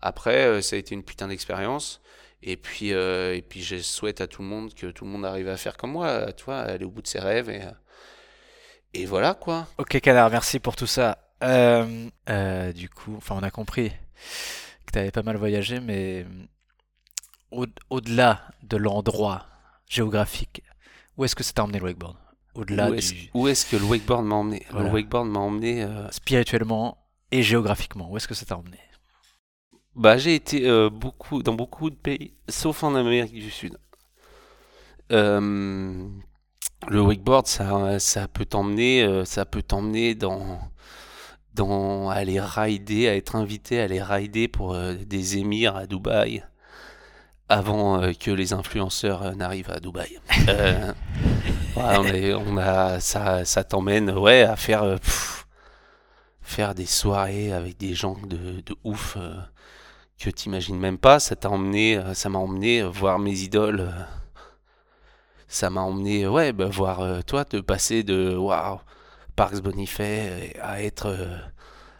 Après, 0.00 0.62
ça 0.62 0.76
a 0.76 0.78
été 0.78 0.94
une 0.94 1.02
putain 1.02 1.28
d'expérience. 1.28 2.00
Et 2.42 2.56
puis, 2.56 2.90
et 2.90 3.44
puis, 3.48 3.62
je 3.62 3.78
souhaite 3.78 4.20
à 4.20 4.26
tout 4.26 4.42
le 4.42 4.48
monde 4.48 4.74
que 4.74 4.86
tout 4.86 5.04
le 5.04 5.10
monde 5.10 5.24
arrive 5.24 5.48
à 5.48 5.56
faire 5.56 5.76
comme 5.76 5.92
moi, 5.92 6.32
tu 6.32 6.44
vois, 6.44 6.58
aller 6.58 6.84
au 6.84 6.90
bout 6.90 7.02
de 7.02 7.08
ses 7.08 7.18
rêves 7.18 7.50
et, 7.50 7.62
et 8.94 9.06
voilà 9.06 9.34
quoi. 9.34 9.66
Ok, 9.78 9.98
Canard, 10.00 10.30
merci 10.30 10.60
pour 10.60 10.76
tout 10.76 10.86
ça. 10.86 11.18
du 11.42 12.88
coup, 12.90 13.14
enfin, 13.16 13.34
on 13.38 13.42
a 13.42 13.50
compris 13.50 13.92
que 14.86 14.92
tu 14.92 14.98
avais 14.98 15.10
pas 15.10 15.22
mal 15.22 15.36
voyagé, 15.36 15.80
mais 15.80 16.26
euh, 17.52 17.66
au-delà 17.90 18.40
de 18.62 18.76
l'endroit 18.76 19.46
géographique, 19.88 20.62
où 21.16 21.24
est-ce 21.24 21.34
que 21.34 21.42
ça 21.44 21.52
t'a 21.52 21.64
emmené 21.64 21.78
le 21.78 21.84
wakeboard? 21.84 22.16
Au-delà 22.54 22.90
où 23.34 23.48
est-ce 23.48 23.66
que 23.66 23.76
le 23.76 23.84
wakeboard 23.84 24.24
m'a 24.24 24.36
emmené? 24.36 24.64
Le 24.72 24.90
wakeboard 24.90 25.28
m'a 25.28 25.40
emmené 25.40 25.82
euh, 25.82 26.10
spirituellement 26.10 26.96
et 27.30 27.42
géographiquement. 27.42 28.10
Où 28.10 28.16
est-ce 28.16 28.28
que 28.28 28.34
ça 28.34 28.46
t'a 28.46 28.56
emmené? 28.56 28.78
Bah, 29.94 30.16
j'ai 30.16 30.34
été 30.34 30.66
euh, 30.66 30.88
beaucoup 30.90 31.42
dans 31.42 31.54
beaucoup 31.54 31.90
de 31.90 31.96
pays, 31.96 32.34
sauf 32.48 32.82
en 32.82 32.94
Amérique 32.94 33.32
du 33.32 33.50
Sud. 33.50 33.76
le 35.10 36.10
wakeboard, 36.88 37.46
ça, 37.46 37.98
ça 37.98 38.28
peut 38.28 38.46
t'emmener, 38.46 39.24
ça 39.24 39.44
peut 39.44 39.62
t'emmener 39.62 40.14
dans 40.14 40.60
dans, 41.56 42.10
à 42.10 42.14
aller 42.14 42.40
rider, 42.40 43.08
à 43.08 43.16
être 43.16 43.34
invité 43.34 43.80
à 43.80 43.84
aller 43.84 44.02
rider 44.02 44.46
pour 44.46 44.74
euh, 44.74 44.94
des 44.94 45.38
émirs 45.38 45.74
à 45.74 45.86
Dubaï 45.86 46.44
avant 47.48 48.02
euh, 48.02 48.12
que 48.12 48.30
les 48.30 48.52
influenceurs 48.52 49.22
euh, 49.22 49.32
n'arrivent 49.32 49.70
à 49.70 49.80
Dubaï. 49.80 50.20
on, 51.76 52.56
a, 52.58 53.00
ça, 53.00 53.44
ça 53.44 53.64
t'emmène 53.64 54.10
ouais, 54.10 54.42
à 54.42 54.56
faire, 54.56 54.98
faire 56.42 56.74
des 56.74 56.86
soirées 56.86 57.52
avec 57.52 57.78
des 57.78 57.94
gens 57.94 58.16
de, 58.26 58.60
de 58.60 58.76
ouf 58.84 59.16
que 60.18 60.30
t'imagines 60.30 60.78
même 60.78 60.98
pas. 60.98 61.20
Ça 61.20 61.36
t'a 61.36 61.50
emmené, 61.50 62.00
ça 62.14 62.28
m'a 62.28 62.38
emmené 62.38 62.82
voir 62.82 63.18
mes 63.18 63.40
idoles. 63.40 63.92
ça 65.48 65.70
m'a 65.70 65.82
emmené, 65.82 66.26
ouais, 66.26 66.52
bah, 66.52 66.66
voir 66.66 67.24
toi 67.24 67.44
te 67.44 67.58
passer 67.58 68.02
de 68.02 68.34
waouh 68.34 68.80
Parks 69.36 69.60
Bonifay 69.62 70.54
à 70.62 70.82
être 70.82 71.16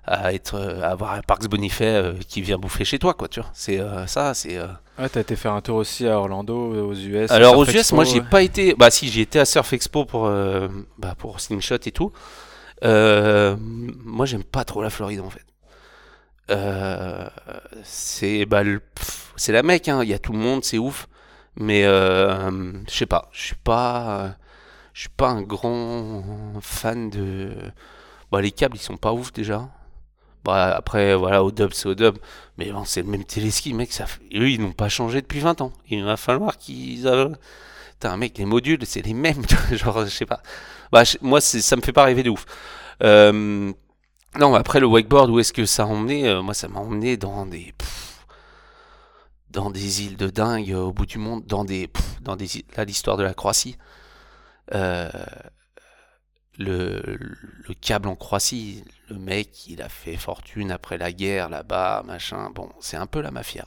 à 0.05 0.33
être 0.33 0.55
euh, 0.55 0.83
à 0.83 0.91
avoir 0.91 1.13
un 1.15 1.23
Parks 1.23 1.49
Bonifay 1.49 1.85
euh, 1.87 2.15
qui 2.29 2.41
vient 2.43 2.59
bouffer 2.59 2.85
chez 2.85 2.99
toi 2.99 3.15
quoi 3.15 3.29
tu 3.29 3.41
vois 3.41 3.51
c'est 3.55 3.81
euh, 3.81 4.07
ça 4.07 4.35
c'est 4.35 4.57
euh, 4.59 4.67
Ouais, 4.99 5.11
t'as 5.11 5.21
été 5.21 5.37
faire 5.37 5.53
un 5.53 5.61
tour 5.61 5.77
aussi 5.77 6.07
à 6.09 6.19
Orlando, 6.19 6.57
aux 6.89 6.95
US. 6.95 7.31
alors 7.31 7.59
aux 7.59 7.67
US 7.67 7.69
Expo, 7.69 7.97
moi 7.97 8.05
j'ai 8.05 8.21
ouais. 8.21 8.27
pas 8.31 8.43
été 8.43 8.75
bah 8.75 8.91
si 8.91 9.11
j'ai 9.11 9.23
été 9.23 9.39
à 9.39 9.45
Surf 9.45 9.73
Expo 9.75 10.07
pour 10.07 10.27
euh, 10.27 10.69
bah, 10.99 11.15
pour 11.19 11.41
Slingshot 11.41 11.77
et 11.87 11.93
tout 11.93 12.13
Euh, 12.85 13.57
moi 13.61 14.27
j'aime 14.27 14.45
pas 14.45 14.65
trop 14.65 14.83
la 14.83 14.91
Floride 14.91 15.21
en 15.21 15.31
fait 15.31 15.45
Euh, 16.49 17.29
c'est 17.83 18.47
bah 18.47 18.63
le- 18.63 18.81
c'est 19.35 19.51
la 19.53 19.65
mec 19.65 19.89
hein 19.89 20.05
il 20.05 20.09
y 20.09 20.15
a 20.15 20.19
tout 20.21 20.31
le 20.33 20.39
monde 20.39 20.65
c'est 20.65 20.79
ouf 20.79 21.09
mais 21.57 21.85
euh, 21.85 22.73
je 22.89 22.95
sais 22.95 23.07
pas 23.07 23.29
je 23.33 23.43
suis 23.47 23.57
pas 23.57 24.37
je 24.97 25.01
suis 25.03 25.09
pas 25.11 25.29
un 25.29 25.43
grand 25.43 26.23
fan 26.63 27.11
de 27.11 27.53
bah 28.33 28.41
les 28.41 28.51
câbles 28.51 28.79
ils 28.79 28.81
sont 28.81 28.97
pas 28.97 29.13
ouf 29.13 29.31
déjà. 29.31 29.69
Bah 30.43 30.75
après 30.75 31.15
voilà 31.15 31.45
au 31.45 31.51
dub 31.53 31.75
c'est 31.75 31.87
au 31.87 31.95
dub. 31.95 32.17
Mais 32.57 32.73
bon 32.73 32.87
c'est 32.87 33.03
le 33.03 33.09
même 33.09 33.25
téléski 33.25 33.75
mec 33.75 33.93
ça 33.93 34.07
eux 34.35 34.51
ils 34.51 34.59
n'ont 34.59 34.73
pas 34.73 34.89
changé 34.89 35.21
depuis 35.21 35.41
20 35.41 35.61
ans. 35.61 35.73
Il 35.91 36.03
va 36.03 36.17
falloir 36.17 36.57
qu'ils 36.57 37.07
Putain, 37.93 38.17
mec 38.17 38.39
les 38.39 38.47
modules 38.47 38.87
c'est 38.87 39.03
les 39.03 39.13
mêmes 39.13 39.43
genre 39.73 40.03
je 40.07 40.11
sais 40.11 40.25
pas. 40.25 40.41
Bah 40.91 41.03
moi 41.21 41.43
ça 41.43 41.77
me 41.77 41.83
fait 41.83 41.93
pas 41.93 42.05
rêver 42.05 42.23
de 42.23 42.31
ouf. 42.31 42.47
Euh, 43.03 43.71
non 44.39 44.55
après 44.55 44.81
le 44.81 44.87
wakeboard 44.87 45.29
où 45.29 45.39
est-ce 45.41 45.53
que 45.53 45.67
ça 45.67 45.83
a 45.83 45.87
emmené 45.87 46.27
Euh, 46.27 46.41
moi 46.41 46.55
ça 46.55 46.69
m'a 46.69 46.81
emmené 46.81 47.19
dans 47.19 47.45
des 47.45 47.75
dans 49.51 49.71
des 49.71 50.05
îles 50.05 50.17
de 50.17 50.31
dingue 50.31 50.73
euh, 50.73 50.85
au 50.85 50.93
bout 50.95 51.05
du 51.05 51.19
monde 51.19 51.45
dans 51.45 51.67
des 51.67 51.91
dans 52.23 52.37
des 52.37 52.57
îles- 52.57 52.65
là 52.79 52.87
l'histoire 52.87 53.19
de 53.19 53.25
la 53.25 53.35
Croatie 53.35 53.77
euh, 54.75 55.09
le, 56.59 57.19
le 57.19 57.75
câble 57.75 58.09
en 58.09 58.17
Croatie, 58.17 58.85
le 59.09 59.17
mec, 59.17 59.67
il 59.69 59.83
a 59.83 59.89
fait 59.89 60.17
fortune 60.17 60.71
après 60.71 60.99
la 60.99 61.13
guerre 61.13 61.49
là-bas, 61.49 62.03
machin. 62.05 62.51
Bon, 62.51 62.71
c'est 62.81 62.97
un 62.97 63.07
peu 63.07 63.21
la 63.21 63.31
mafia. 63.31 63.67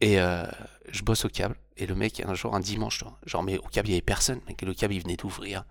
Et 0.00 0.20
euh, 0.20 0.44
je 0.88 1.02
bosse 1.02 1.24
au 1.24 1.28
câble. 1.28 1.56
Et 1.76 1.86
le 1.86 1.94
mec, 1.94 2.20
un 2.26 2.34
jour, 2.34 2.54
un 2.54 2.60
dimanche, 2.60 3.04
genre, 3.24 3.42
mais 3.42 3.58
au 3.58 3.68
câble, 3.68 3.88
il 3.88 3.92
n'y 3.92 3.96
avait 3.96 4.02
personne. 4.02 4.40
Mec, 4.46 4.62
le 4.62 4.74
câble, 4.74 4.94
il 4.94 5.02
venait 5.02 5.16
d'ouvrir. 5.16 5.64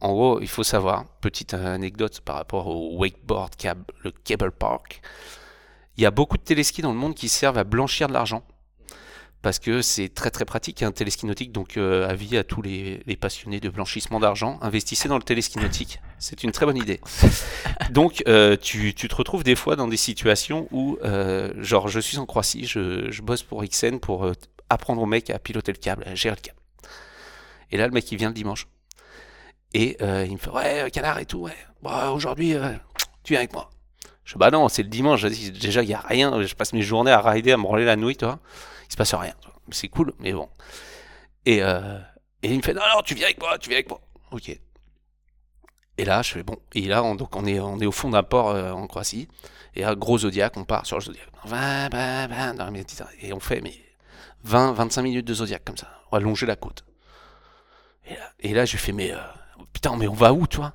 En 0.00 0.12
gros, 0.12 0.40
il 0.40 0.48
faut 0.48 0.62
savoir, 0.62 1.06
petite 1.20 1.54
anecdote 1.54 2.20
par 2.20 2.36
rapport 2.36 2.68
au 2.68 2.96
wakeboard 2.98 3.56
cable, 3.56 3.84
le 4.04 4.12
cable 4.12 4.52
park. 4.52 5.00
Il 5.96 6.02
y 6.02 6.06
a 6.06 6.10
beaucoup 6.12 6.36
de 6.36 6.42
téléskis 6.42 6.82
dans 6.82 6.92
le 6.92 6.98
monde 6.98 7.14
qui 7.14 7.28
servent 7.28 7.58
à 7.58 7.64
blanchir 7.64 8.06
de 8.06 8.12
l'argent. 8.12 8.44
Parce 9.40 9.60
que 9.60 9.82
c'est 9.82 10.08
très 10.08 10.30
très 10.30 10.44
pratique, 10.44 10.82
un 10.82 10.90
téléski 10.90 11.24
nautique. 11.26 11.52
Donc, 11.52 11.76
euh, 11.76 12.08
avis 12.08 12.36
à 12.36 12.42
tous 12.42 12.60
les, 12.60 13.02
les 13.06 13.16
passionnés 13.16 13.60
de 13.60 13.68
blanchissement 13.68 14.18
d'argent, 14.18 14.58
investissez 14.62 15.08
dans 15.08 15.16
le 15.16 15.22
téléski 15.22 15.58
nautique. 15.58 16.00
C'est 16.18 16.42
une 16.42 16.50
très 16.50 16.66
bonne 16.66 16.76
idée. 16.76 17.00
Donc, 17.90 18.24
euh, 18.26 18.56
tu, 18.56 18.94
tu 18.94 19.08
te 19.08 19.14
retrouves 19.14 19.44
des 19.44 19.54
fois 19.54 19.76
dans 19.76 19.86
des 19.86 19.96
situations 19.96 20.66
où, 20.72 20.98
euh, 21.04 21.52
genre, 21.62 21.86
je 21.86 22.00
suis 22.00 22.18
en 22.18 22.26
Croatie, 22.26 22.66
je, 22.66 23.10
je 23.10 23.22
bosse 23.22 23.44
pour 23.44 23.62
XN 23.62 23.98
pour 23.98 24.30
apprendre 24.70 25.00
au 25.00 25.06
mec 25.06 25.30
à 25.30 25.38
piloter 25.38 25.72
le 25.72 25.78
câble, 25.78 26.02
à 26.06 26.16
gérer 26.16 26.34
le 26.34 26.42
câble. 26.42 26.58
Et 27.70 27.76
là, 27.76 27.86
le 27.86 27.92
mec, 27.92 28.10
il 28.10 28.18
vient 28.18 28.28
le 28.28 28.34
dimanche. 28.34 28.66
Et 29.72 29.98
il 30.00 30.32
me 30.32 30.38
fait 30.38 30.50
Ouais, 30.50 30.90
canard 30.90 31.20
et 31.20 31.26
tout, 31.26 31.40
ouais. 31.40 31.56
Bon, 31.82 32.10
aujourd'hui, 32.10 32.54
tu 33.22 33.34
viens 33.34 33.40
avec 33.40 33.52
moi. 33.52 33.70
Je 34.24 34.34
dis 34.34 34.38
Bah 34.38 34.50
non, 34.50 34.68
c'est 34.68 34.82
le 34.82 34.88
dimanche. 34.88 35.22
Déjà, 35.22 35.82
il 35.82 35.88
n'y 35.88 35.94
a 35.94 36.00
rien. 36.00 36.42
Je 36.42 36.54
passe 36.54 36.72
mes 36.72 36.82
journées 36.82 37.12
à 37.12 37.20
rider, 37.20 37.52
à 37.52 37.56
me 37.56 37.62
branler 37.62 37.84
la 37.84 37.96
nuit, 37.96 38.16
toi. 38.16 38.40
Il 38.88 38.92
se 38.92 38.96
passe 38.96 39.14
rien. 39.14 39.34
C'est 39.70 39.88
cool, 39.88 40.12
mais 40.18 40.32
bon. 40.32 40.48
Et, 41.44 41.62
euh, 41.62 41.98
et 42.42 42.50
il 42.50 42.56
me 42.56 42.62
fait 42.62 42.74
Non, 42.74 42.80
non, 42.94 43.02
tu 43.02 43.14
viens 43.14 43.26
avec 43.26 43.38
moi, 43.40 43.58
tu 43.58 43.68
viens 43.68 43.78
avec 43.78 43.88
moi. 43.88 44.00
Ok. 44.32 44.58
Et 45.98 46.04
là, 46.04 46.22
je 46.22 46.32
fais 46.32 46.42
Bon. 46.42 46.56
Et 46.74 46.82
là, 46.82 47.02
on, 47.02 47.14
donc, 47.14 47.34
on, 47.36 47.44
est, 47.46 47.60
on 47.60 47.78
est 47.80 47.86
au 47.86 47.92
fond 47.92 48.10
d'un 48.10 48.22
port 48.22 48.50
euh, 48.50 48.72
en 48.72 48.86
Croatie. 48.86 49.28
Et 49.74 49.82
là, 49.82 49.94
gros 49.94 50.18
Zodiac, 50.18 50.56
on 50.56 50.64
part 50.64 50.86
sur 50.86 50.96
le 50.96 51.02
Zodiac. 51.02 51.26
20, 51.44 51.88
20, 51.90 52.26
20, 52.28 52.54
dans 52.54 52.64
la 52.64 52.72
petite- 52.72 53.02
Et 53.20 53.32
on 53.32 53.40
fait 53.40 53.60
mais 53.60 53.74
20, 54.44 54.72
25 54.72 55.02
minutes 55.02 55.26
de 55.26 55.34
Zodiac 55.34 55.64
comme 55.64 55.76
ça. 55.76 55.88
On 56.10 56.16
va 56.16 56.20
longer 56.22 56.46
la 56.46 56.56
côte. 56.56 56.84
Et 58.06 58.14
là, 58.14 58.32
et 58.40 58.54
là 58.54 58.64
je 58.64 58.76
fais 58.76 58.92
Mais 58.92 59.12
euh, 59.12 59.18
putain, 59.72 59.96
mais 59.96 60.08
on 60.08 60.14
va 60.14 60.32
où, 60.32 60.46
toi? 60.46 60.72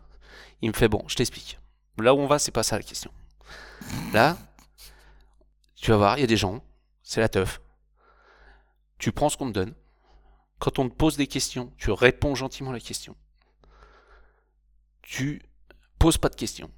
Il 0.61 0.69
me 0.69 0.73
fait 0.73 0.87
Bon, 0.87 1.03
je 1.07 1.15
t'explique. 1.15 1.57
Là 1.97 2.13
où 2.13 2.19
on 2.19 2.27
va, 2.27 2.39
c'est 2.39 2.51
pas 2.51 2.63
ça 2.63 2.77
la 2.77 2.83
question. 2.83 3.11
Là, 4.13 4.37
tu 5.75 5.91
vas 5.91 5.97
voir, 5.97 6.17
il 6.17 6.21
y 6.21 6.23
a 6.23 6.27
des 6.27 6.37
gens, 6.37 6.63
c'est 7.01 7.19
la 7.21 7.29
teuf. 7.29 7.59
Tu 8.99 9.11
prends 9.11 9.29
ce 9.29 9.37
qu'on 9.37 9.47
te 9.47 9.53
donne. 9.53 9.73
Quand 10.59 10.79
on 10.79 10.87
te 10.89 10.95
pose 10.95 11.17
des 11.17 11.27
questions, 11.27 11.73
tu 11.77 11.91
réponds 11.91 12.35
gentiment 12.35 12.69
à 12.69 12.73
la 12.73 12.79
question. 12.79 13.15
Tu 15.01 15.41
poses 15.99 16.17
pas 16.17 16.29
de 16.29 16.35
questions. 16.35 16.71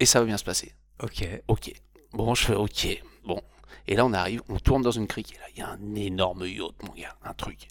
Et 0.00 0.06
ça 0.06 0.20
va 0.20 0.26
bien 0.26 0.38
se 0.38 0.44
passer. 0.44 0.74
Ok. 1.02 1.26
Ok. 1.48 1.72
Bon, 2.12 2.34
je 2.34 2.44
fais 2.44 2.54
ok. 2.54 3.02
Bon. 3.24 3.40
Et 3.86 3.94
là, 3.94 4.04
on 4.04 4.12
arrive, 4.12 4.42
on 4.48 4.58
tourne 4.58 4.82
dans 4.82 4.90
une 4.90 5.06
crique. 5.06 5.34
Et 5.34 5.38
là, 5.38 5.44
il 5.50 5.58
y 5.58 5.62
a 5.62 5.68
un 5.70 5.94
énorme 5.94 6.46
yacht, 6.46 6.82
mon 6.82 6.92
gars. 6.94 7.16
Un 7.22 7.34
truc 7.34 7.68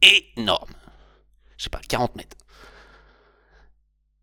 énorme. 0.00 0.72
Je 1.58 1.64
sais 1.64 1.70
pas, 1.70 1.80
40 1.80 2.16
mètres. 2.16 2.36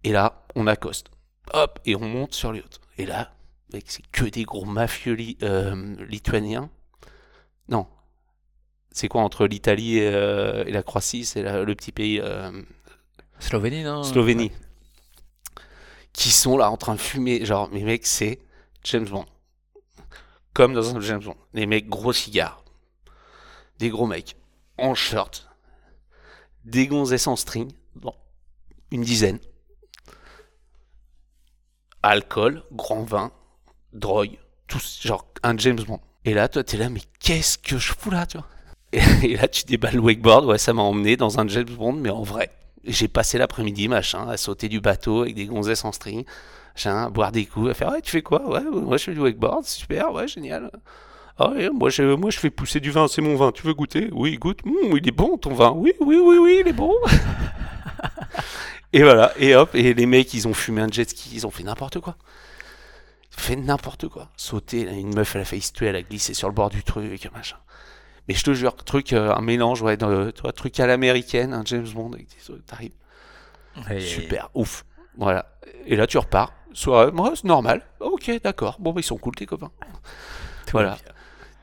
Et 0.04 0.12
là, 0.12 0.46
on 0.56 0.66
accoste. 0.68 1.10
Hop, 1.54 1.80
et 1.86 1.96
on 1.96 2.00
monte 2.08 2.34
sur 2.34 2.52
le 2.52 2.60
yacht. 2.60 2.80
Et 2.98 3.06
là, 3.06 3.34
mec, 3.74 3.86
c'est 3.88 4.06
que 4.12 4.26
des 4.26 4.44
gros 4.44 4.66
mafieux 4.66 5.14
li- 5.14 5.38
euh, 5.44 5.96
lituaniens. 6.06 6.70
Non. 7.70 7.88
C'est 8.92 9.08
quoi 9.08 9.22
entre 9.22 9.48
l'Italie 9.48 9.98
et, 9.98 10.08
euh, 10.08 10.66
et 10.66 10.72
la 10.72 10.84
Croatie? 10.84 11.26
C'est 11.26 11.44
le 11.44 11.76
petit 11.76 11.92
pays 11.92 12.20
euh, 12.20 12.52
Slovénie, 13.40 13.84
non? 13.84 14.04
Slovénie. 14.04 14.52
Qui 16.14 16.30
sont 16.30 16.58
là 16.58 16.70
en 16.70 16.78
train 16.78 16.96
de 16.96 17.00
fumer. 17.00 17.46
Genre, 17.46 17.70
mais 17.72 17.82
mecs, 17.84 18.06
c'est 18.06 18.40
James 18.84 19.08
Bond. 19.08 19.26
Comme 20.54 20.74
dans 20.74 20.96
un 20.96 21.00
James 21.00 21.24
Bond. 21.24 21.38
Les 21.54 21.66
mecs, 21.66 21.88
gros 21.88 22.12
cigares. 22.12 22.64
Des 23.80 23.90
gros 23.90 24.08
mecs. 24.08 24.36
En 24.78 24.94
short. 24.94 25.50
Des 26.66 26.88
gonzesses 26.88 27.28
en 27.28 27.36
string. 27.36 27.72
Bon. 27.96 28.14
Une 28.92 29.02
dizaine. 29.02 29.40
Alcool, 32.04 32.64
grand 32.72 33.04
vin, 33.04 33.32
drogue. 33.94 34.38
Tout, 34.68 34.82
genre 35.02 35.32
un 35.44 35.58
James 35.58 35.82
Bond. 35.82 36.02
Et 36.26 36.34
là, 36.34 36.50
toi, 36.50 36.64
t'es 36.64 36.78
là, 36.78 36.90
mais 36.90 37.02
qu'est-ce 37.20 37.58
que 37.58 37.78
je 37.78 37.94
fous 37.94 38.12
là, 38.12 38.26
tu 38.26 38.38
vois? 38.38 38.48
et, 39.24 39.36
là, 39.38 39.48
tu 39.48 39.64
déballes 39.66 39.96
le 39.96 40.02
wakeboard. 40.02 40.46
Ouais, 40.46 40.58
ça 40.58 40.74
m'a 40.74 40.82
emmené 40.82 41.18
dans 41.18 41.40
un 41.40 41.48
James 41.48 41.64
Bond, 41.66 41.94
mais 41.94 42.10
en 42.10 42.24
vrai. 42.24 42.52
J'ai 42.84 43.08
passé 43.08 43.38
l'après-midi, 43.38 43.88
machin, 43.88 44.28
à 44.28 44.38
sauter 44.38 44.68
du 44.68 44.82
bateau 44.82 45.22
avec 45.22 45.36
des 45.36 45.46
gonzesses 45.46 45.86
en 45.86 45.92
string, 45.92 46.26
machin, 46.76 47.04
à 47.06 47.10
boire 47.10 47.32
des 47.32 47.46
coups, 47.46 47.70
à 47.70 47.74
faire 47.76 47.92
Ouais, 47.92 48.02
tu 48.02 48.10
fais 48.10 48.24
quoi? 48.24 48.42
Ouais, 48.50 48.64
moi 48.72 48.98
je 48.98 49.04
fais 49.04 49.14
du 49.14 49.20
wakeboard, 49.20 49.66
super, 49.66 50.12
ouais, 50.14 50.28
génial. 50.28 50.72
Ah 51.38 51.52
moi 51.74 51.90
je, 51.92 52.02
moi 52.16 52.32
je 52.32 52.40
fais 52.40 52.50
pousser 52.50 52.80
du 52.80 52.90
vin, 52.90 53.08
c'est 53.08 53.22
mon 53.22 53.36
vin, 53.36 53.52
tu 53.52 53.64
veux 53.64 53.74
goûter? 53.76 54.10
Oui, 54.12 54.36
goûte, 54.38 54.60
Hum, 54.66 54.98
il 54.98 55.08
est 55.08 55.12
bon 55.12 55.38
ton 55.38 55.54
vin, 55.54 55.72
oui, 55.76 55.94
oui, 56.00 56.18
oui, 56.20 56.38
oui, 56.40 56.58
il 56.62 56.68
est 56.68 56.74
bon. 56.74 56.94
et 58.94 59.04
voilà, 59.04 59.32
et 59.38 59.56
hop, 59.56 59.76
et 59.76 59.94
les 59.94 60.06
mecs 60.08 60.34
ils 60.34 60.48
ont 60.48 60.54
fumé 60.54 60.82
un 60.82 60.92
jet 60.92 61.08
ski, 61.10 61.30
ils 61.34 61.46
ont 61.48 61.52
fait 61.52 61.64
n'importe 61.64 62.00
quoi. 62.00 62.16
Fait 63.30 63.56
n'importe 63.56 64.08
quoi. 64.08 64.30
Sauter, 64.38 64.82
une 64.82 65.14
meuf 65.14 65.36
elle 65.36 65.42
a 65.42 65.46
failli 65.46 65.62
se 65.62 65.72
tuer, 65.72 65.88
elle 65.88 65.96
a 65.96 66.02
glissé 66.02 66.34
sur 66.34 66.48
le 66.48 66.54
bord 66.54 66.70
du 66.70 66.84
truc, 66.84 67.30
machin. 67.34 67.58
Mais 68.28 68.34
je 68.36 68.44
te 68.44 68.54
jure, 68.54 68.76
truc, 68.76 69.14
euh, 69.14 69.34
un 69.36 69.42
mélange, 69.42 69.82
ouais, 69.82 69.98
de, 69.98 70.32
truc 70.32 70.80
à 70.80 70.88
l'américaine, 70.88 71.54
un 71.54 71.64
James 71.66 71.88
Bond, 71.94 72.14
avec 72.14 72.28
des 72.28 72.60
t'arrives. 72.66 72.94
Super, 74.00 74.50
ouf. 74.54 74.86
Voilà. 75.18 75.46
Et 75.86 75.96
là, 75.96 76.08
tu 76.08 76.18
repars. 76.18 76.54
Soit, 76.74 77.12
moi, 77.12 77.34
c'est 77.36 77.46
normal. 77.46 77.84
Ok, 78.00 78.32
d'accord. 78.44 78.78
Bon, 78.80 78.94
bah, 78.94 79.02
ils 79.02 79.04
sont 79.04 79.18
cool, 79.18 79.36
tes 79.36 79.46
copains. 79.46 79.72
voilà. 80.72 80.98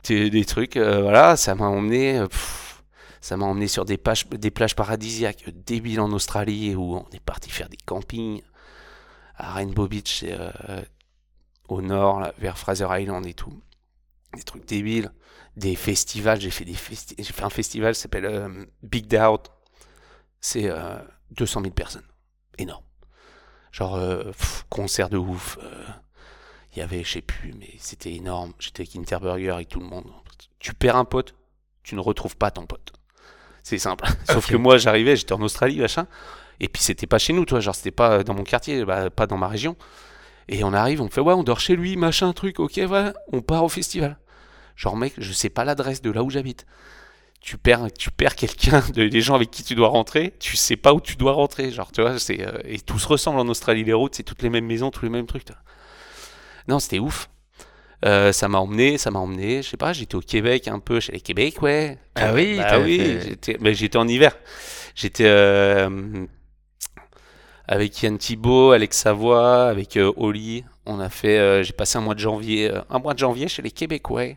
T'es- 0.03 0.31
Des 0.31 0.45
trucs, 0.45 0.77
euh, 0.77 1.03
voilà, 1.03 1.37
ça 1.37 1.55
m'a 1.55 1.67
emmené. 1.67 2.19
euh, 2.19 2.27
pff, 2.27 2.83
ça 3.20 3.37
m'a 3.37 3.47
emmené 3.47 3.69
sur 3.69 3.85
des 3.85 3.97
plages, 3.99 4.27
des 4.28 4.51
plages 4.51 4.75
paradisiaques 4.77 5.45
débiles 5.65 6.01
en 6.01 6.11
Australie 6.12 6.75
où 6.75 6.97
on 6.97 7.07
est 7.12 7.20
parti 7.20 7.51
faire 7.51 7.69
des 7.69 7.77
campings 7.77 8.43
à 9.37 9.53
Rainbow 9.55 9.87
Beach, 9.89 10.25
euh, 10.27 10.83
au 11.69 11.83
nord, 11.83 12.20
là, 12.20 12.33
vers 12.39 12.59
Fraser 12.59 12.87
Island 12.91 13.27
et 13.27 13.35
tout. 13.35 13.61
Des 14.35 14.43
trucs 14.43 14.67
débiles. 14.67 15.11
Des 15.59 15.75
festivals, 15.75 16.41
j'ai 16.41 16.51
fait, 16.51 16.65
des 16.65 16.75
festi- 16.75 17.15
j'ai 17.19 17.33
fait 17.33 17.43
un 17.43 17.51
festival 17.51 17.95
qui 17.95 18.01
s'appelle 18.01 18.27
euh, 18.27 18.65
Big 18.83 19.07
Doubt. 19.09 19.51
C'est 20.41 20.70
euh, 20.70 20.97
200 21.33 21.62
000 21.62 21.73
personnes. 21.75 22.07
Énorme. 22.59 22.85
Genre, 23.73 23.97
euh, 23.97 24.25
pff, 24.31 24.65
concert 24.69 25.09
de 25.09 25.17
ouf. 25.17 25.59
euh, 25.62 25.85
Il 26.75 26.78
y 26.78 26.83
avait, 26.83 27.03
je 27.03 27.11
sais 27.15 27.23
plus, 27.23 27.55
mais 27.59 27.70
c'était 27.78 28.12
énorme. 28.15 28.53
J'étais 28.61 28.83
avec 28.83 28.95
Interburger 28.97 29.59
et 29.61 29.65
tout 29.65 29.81
le 29.81 29.87
monde. 29.87 30.05
Tu 30.61 30.75
perds 30.75 30.97
un 30.97 31.05
pote, 31.05 31.35
tu 31.83 31.97
ne 31.97 32.01
retrouves 32.01 32.37
pas 32.37 32.51
ton 32.53 32.67
pote. 32.67 32.93
C'est 33.65 33.78
simple. 33.78 34.07
Sauf 34.31 34.47
que 34.49 34.57
moi, 34.57 34.78
j'arrivais, 34.78 35.17
j'étais 35.17 35.33
en 35.33 35.43
Australie, 35.43 35.81
machin. 35.81 36.07
Et 36.61 36.69
puis, 36.69 36.83
c'était 36.83 37.07
pas 37.09 37.19
chez 37.19 37.33
nous, 37.33 37.45
toi. 37.45 37.59
Genre, 37.59 37.75
c'était 37.75 37.91
pas 37.91 38.23
dans 38.23 38.35
mon 38.35 38.45
quartier, 38.45 38.85
bah, 38.85 39.11
pas 39.11 39.27
dans 39.27 39.37
ma 39.39 39.49
région. 39.49 39.77
Et 40.49 40.62
on 40.62 40.73
arrive, 40.73 41.03
on 41.03 41.09
fait, 41.11 41.20
ouais, 41.20 41.35
on 41.35 41.43
dort 41.43 41.61
chez 41.61 41.75
lui, 41.77 41.97
machin, 41.97 42.33
truc, 42.33 42.61
ok, 42.61 42.75
ouais, 42.89 43.12
on 43.33 43.43
part 43.43 43.65
au 43.65 43.69
festival. 43.69 44.19
Genre, 44.78 44.97
mec, 44.97 45.12
je 45.18 45.32
sais 45.32 45.50
pas 45.50 45.65
l'adresse 45.65 46.00
de 46.02 46.10
là 46.10 46.23
où 46.23 46.31
j'habite. 46.31 46.65
tu 47.40 47.58
perds, 47.58 47.89
tu 47.92 48.12
perds 48.12 48.36
quelqu'un, 48.36 48.82
de, 48.94 49.02
les 49.02 49.20
gens 49.20 49.34
avec 49.34 49.50
qui 49.50 49.65
tu 49.65 49.74
dois 49.74 49.89
rentrer, 49.89 50.34
tu 50.39 50.57
sais 50.57 50.76
pas 50.76 50.94
où 50.94 51.00
tu 51.00 51.16
dois 51.16 51.32
rentrer. 51.32 51.73
Genre, 51.73 51.90
tu 51.90 52.00
vois, 52.00 52.18
c'est, 52.20 52.47
euh, 52.47 52.58
et 52.65 52.78
tout 52.78 52.98
se 53.00 53.08
ressemble 53.08 53.40
en 53.40 53.48
Australie, 53.48 53.82
les 53.82 53.92
routes, 53.92 54.15
c'est 54.15 54.23
toutes 54.23 54.40
les 54.40 54.50
mêmes 54.50 54.66
maisons, 54.66 54.92
tous 54.92 55.05
les 55.05 55.10
mêmes 55.10 55.26
trucs. 55.26 55.48
Non, 56.68 56.78
c'était 56.78 57.00
ouf. 57.00 57.28
Euh, 58.05 58.31
ça 58.31 58.47
m'a 58.47 58.58
emmené, 58.58 58.98
ça 58.98 59.10
m'a 59.10 59.18
emmené, 59.18 59.62
je 59.62 59.70
sais 59.70 59.76
pas, 59.76 59.92
j'étais 59.92 60.15
au 60.15 60.20
Québec 60.20 60.68
un 60.68 60.78
peu, 60.78 61.00
chez 61.00 61.10
les 61.10 61.20
Québec, 61.20 61.60
ouais. 61.60 61.98
Ah 62.15 62.32
oui, 62.32 62.57
bah 62.57 62.78
oui, 62.78 63.18
j'étais, 63.20 63.57
mais 63.60 63.74
j'étais 63.74 63.98
en 63.98 64.07
hiver. 64.07 64.36
J'étais 64.94 65.26
euh, 65.26 66.24
avec 67.66 68.00
Yann 68.00 68.16
Thibault, 68.16 68.70
Alex 68.70 68.97
Savoie, 68.97 69.68
avec 69.68 69.97
euh, 69.97 70.12
Oli. 70.16 70.65
On 70.86 71.00
a 71.00 71.08
fait, 71.08 71.65
j'ai 71.65 71.73
passé 71.73 71.98
un 71.98 72.00
mois 72.00 72.15
de 72.15 72.20
janvier, 72.20 72.70
un 72.89 72.98
mois 73.00 73.15
de 73.15 73.18
janvier 73.18 73.48
chez 73.48 73.62
les 73.62 73.73
Québécois, 73.73 74.36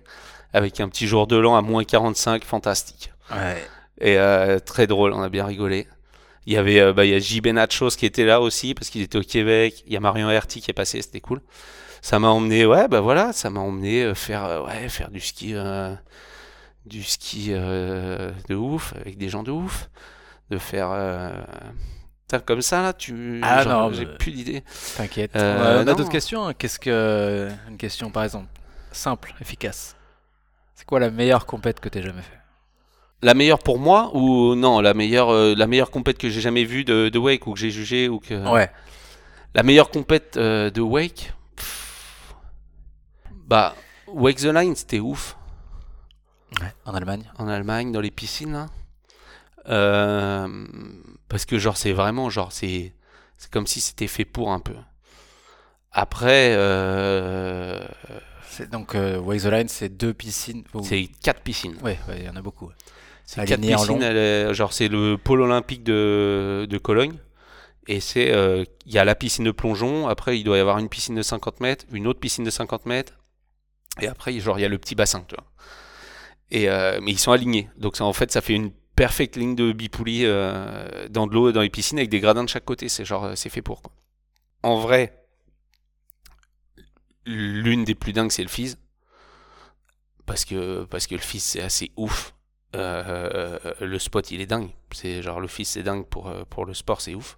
avec 0.54 0.80
un 0.80 0.90
petit 0.90 1.08
jour 1.08 1.28
de 1.28 1.36
l'an 1.36 1.56
à 1.56 1.62
moins 1.62 1.84
45, 1.84 2.44
fantastique. 2.44 3.12
Ouais. 3.32 3.64
Et 4.00 4.18
très 4.66 4.88
drôle, 4.88 5.14
on 5.14 5.22
a 5.22 5.30
bien 5.30 5.46
rigolé. 5.46 5.88
Il 6.48 6.54
y 6.54 6.58
avait, 6.58 6.92
bah, 6.92 7.06
il 7.06 7.12
y 7.12 7.14
a 7.14 7.20
J. 7.20 7.40
Benachos 7.40 7.92
qui 7.92 8.06
était 8.06 8.26
là 8.26 8.42
aussi 8.42 8.74
parce 8.74 8.90
qu'il 8.90 9.02
était 9.02 9.18
au 9.18 9.24
Québec. 9.24 9.84
Il 9.86 9.94
y 9.94 9.98
a 9.98 10.00
Marion 10.00 10.30
Herty 10.30 10.60
qui 10.60 10.72
est 10.72 10.74
passé, 10.74 11.02
c'était 11.02 11.22
cool 11.22 11.42
ça 12.02 12.20
m'a 12.20 12.30
emmené, 12.30 12.66
ouais, 12.66 12.88
bah 12.88 13.00
voilà, 13.00 13.32
ça 13.32 13.50
m'a 13.50 13.60
emmené 13.60 14.04
euh, 14.04 14.16
faire, 14.16 14.44
euh, 14.46 14.66
ouais, 14.66 14.90
faire 14.90 15.12
du 15.12 15.20
ski, 15.20 15.54
euh, 15.54 15.96
du 16.86 17.04
ski 17.04 17.50
de 17.52 18.56
ouf, 18.56 18.94
avec 19.00 19.18
des 19.18 19.30
gens 19.30 19.44
de 19.44 19.52
ouf, 19.52 19.90
de 20.50 20.58
faire. 20.58 20.90
comme 22.46 22.62
ça 22.62 22.82
là, 22.82 22.94
tu. 22.94 23.40
Ah 23.44 23.64
non, 23.66 23.94
j'ai 23.94 24.08
plus 24.08 24.32
d'idées. 24.32 24.64
T'inquiète. 24.98 25.32
on 25.36 25.40
a, 25.40 25.84
d'autres 25.84 26.10
questions. 26.10 26.48
Hein. 26.48 26.54
Qu'est-ce 26.54 26.80
que 26.80 27.50
une 27.70 27.78
question 27.78 28.10
par 28.10 28.24
exemple 28.24 28.48
simple, 28.92 29.34
efficace? 29.40 29.96
C'est 30.82 30.88
quoi 30.88 31.00
la 31.00 31.12
meilleure 31.12 31.46
compète 31.46 31.80
que 31.80 31.90
t'aies 31.90 32.02
jamais 32.02 32.24
fait? 32.24 32.40
La 33.22 33.36
meilleure 33.36 33.60
pour 33.60 33.78
moi 33.78 34.10
ou 34.16 34.56
non 34.56 34.82
La 34.82 34.96
meilleure, 34.96 35.32
la 35.32 35.68
meilleure 35.68 35.92
compète 35.92 36.18
que 36.18 36.28
j'ai 36.28 36.42
jamais 36.42 36.64
vue 36.64 36.84
de, 36.84 37.10
de, 37.10 37.20
wake 37.20 37.46
ou 37.46 37.54
que 37.54 37.60
j'ai 37.60 37.70
jugé 37.70 38.10
ou 38.10 38.18
que. 38.20 38.34
Ouais. 38.52 38.68
La 39.54 39.62
meilleure 39.62 39.92
compète 39.92 40.40
de 40.40 40.82
wake? 40.82 41.34
Bah, 43.46 43.76
Wake 44.08 44.38
the 44.38 44.46
Line, 44.46 44.76
c'était 44.76 45.00
ouf. 45.00 45.38
Ouais, 46.60 46.74
en 46.86 46.96
Allemagne. 46.96 47.32
En 47.38 47.48
Allemagne, 47.48 47.92
dans 47.92 48.02
les 48.02 48.10
piscines. 48.10 48.66
Euh, 49.70 50.66
parce 51.30 51.46
que, 51.46 51.60
genre, 51.60 51.78
c'est 51.78 51.94
vraiment, 51.94 52.32
genre, 52.32 52.52
c'est, 52.52 52.92
c'est 53.38 53.52
comme 53.52 53.68
si 53.68 53.82
c'était 53.82 54.08
fait 54.08 54.26
pour 54.26 54.52
un 54.52 54.60
peu. 54.60 54.74
Après. 55.92 56.56
Euh, 56.56 57.88
donc, 58.72 58.96
euh, 58.96 59.22
the 59.22 59.46
Line, 59.46 59.68
c'est 59.68 59.90
deux 59.90 60.14
piscines. 60.14 60.64
C'est 60.84 61.10
quatre 61.24 61.42
piscines. 61.42 61.76
Ouais, 61.84 61.98
il 62.18 62.26
y 62.26 62.30
en 62.30 62.36
a 62.36 62.42
beaucoup. 62.42 62.70
C'est 63.26 63.46
quatre 63.46 63.62
piscines. 63.62 64.54
genre, 64.54 64.74
c'est 64.74 64.88
le 64.88 65.18
pôle 65.18 65.42
olympique 65.42 65.84
de, 65.84 66.68
de 66.70 66.78
Cologne. 66.78 67.18
Et 67.88 68.00
c'est, 68.00 68.32
il 68.86 68.94
y 68.94 69.00
a 69.00 69.06
la 69.06 69.16
piscine 69.16 69.46
de 69.46 69.52
plongeon, 69.52 70.08
après 70.08 70.40
il 70.40 70.44
doit 70.44 70.58
y 70.58 70.60
avoir 70.60 70.78
une 70.78 70.88
piscine 70.88 71.16
de 71.16 71.24
50 71.24 71.60
mètres, 71.62 71.86
une 71.92 72.06
autre 72.08 72.20
piscine 72.20 72.44
de 72.44 72.52
50 72.52 72.86
mètres, 72.86 73.14
et 74.00 74.08
après, 74.08 74.38
genre, 74.40 74.58
il 74.58 74.62
y 74.62 74.66
a 74.66 74.70
le 74.70 74.78
petit 74.78 74.96
bassin, 74.96 75.26
tu 75.28 75.36
vois. 75.36 75.46
Et, 76.50 76.70
euh, 76.70 77.00
mais 77.02 77.12
ils 77.12 77.20
sont 77.20 77.32
alignés. 77.32 77.70
Donc, 77.78 77.98
ça, 77.98 78.06
en 78.06 78.14
fait, 78.14 78.32
ça 78.32 78.42
fait 78.42 78.54
une 78.54 78.72
perfecte 78.96 79.36
ligne 79.36 79.56
de 79.56 79.72
bipoulis 79.74 80.26
euh, 80.26 81.08
dans 81.10 81.28
de 81.28 81.34
l'eau, 81.34 81.52
dans 81.52 81.62
les 81.62 81.70
piscines, 81.70 81.98
avec 81.98 82.10
des 82.10 82.20
gradins 82.20 82.44
de 82.44 82.50
chaque 82.50 82.66
côté. 82.66 82.88
C'est 82.88 83.04
genre, 83.04 83.26
euh, 83.26 83.36
c'est 83.36 83.50
fait 83.50 83.62
pour, 83.62 83.82
quoi. 83.82 83.92
En 84.64 84.78
vrai, 84.78 85.21
l'une 87.26 87.84
des 87.84 87.96
plus 87.96 88.14
dingues, 88.14 88.32
c'est 88.32 88.44
le 88.44 88.50
Fizz. 88.50 88.78
Parce 90.26 90.46
que, 90.46 90.86
parce 90.86 91.08
que 91.08 91.16
le 91.16 91.22
Fizz, 91.22 91.44
c'est 91.44 91.62
assez 91.62 91.92
ouf. 91.98 92.34
le 92.74 93.98
spot, 93.98 94.32
il 94.32 94.42
est 94.42 94.46
dingue. 94.46 94.70
C'est 94.92 95.22
genre, 95.22 95.40
le 95.40 95.48
Fizz, 95.48 95.68
c'est 95.68 95.84
dingue 95.84 96.06
pour, 96.06 96.32
pour 96.50 96.66
le 96.66 96.74
sport, 96.74 97.02
c'est 97.02 97.16
ouf. 97.16 97.38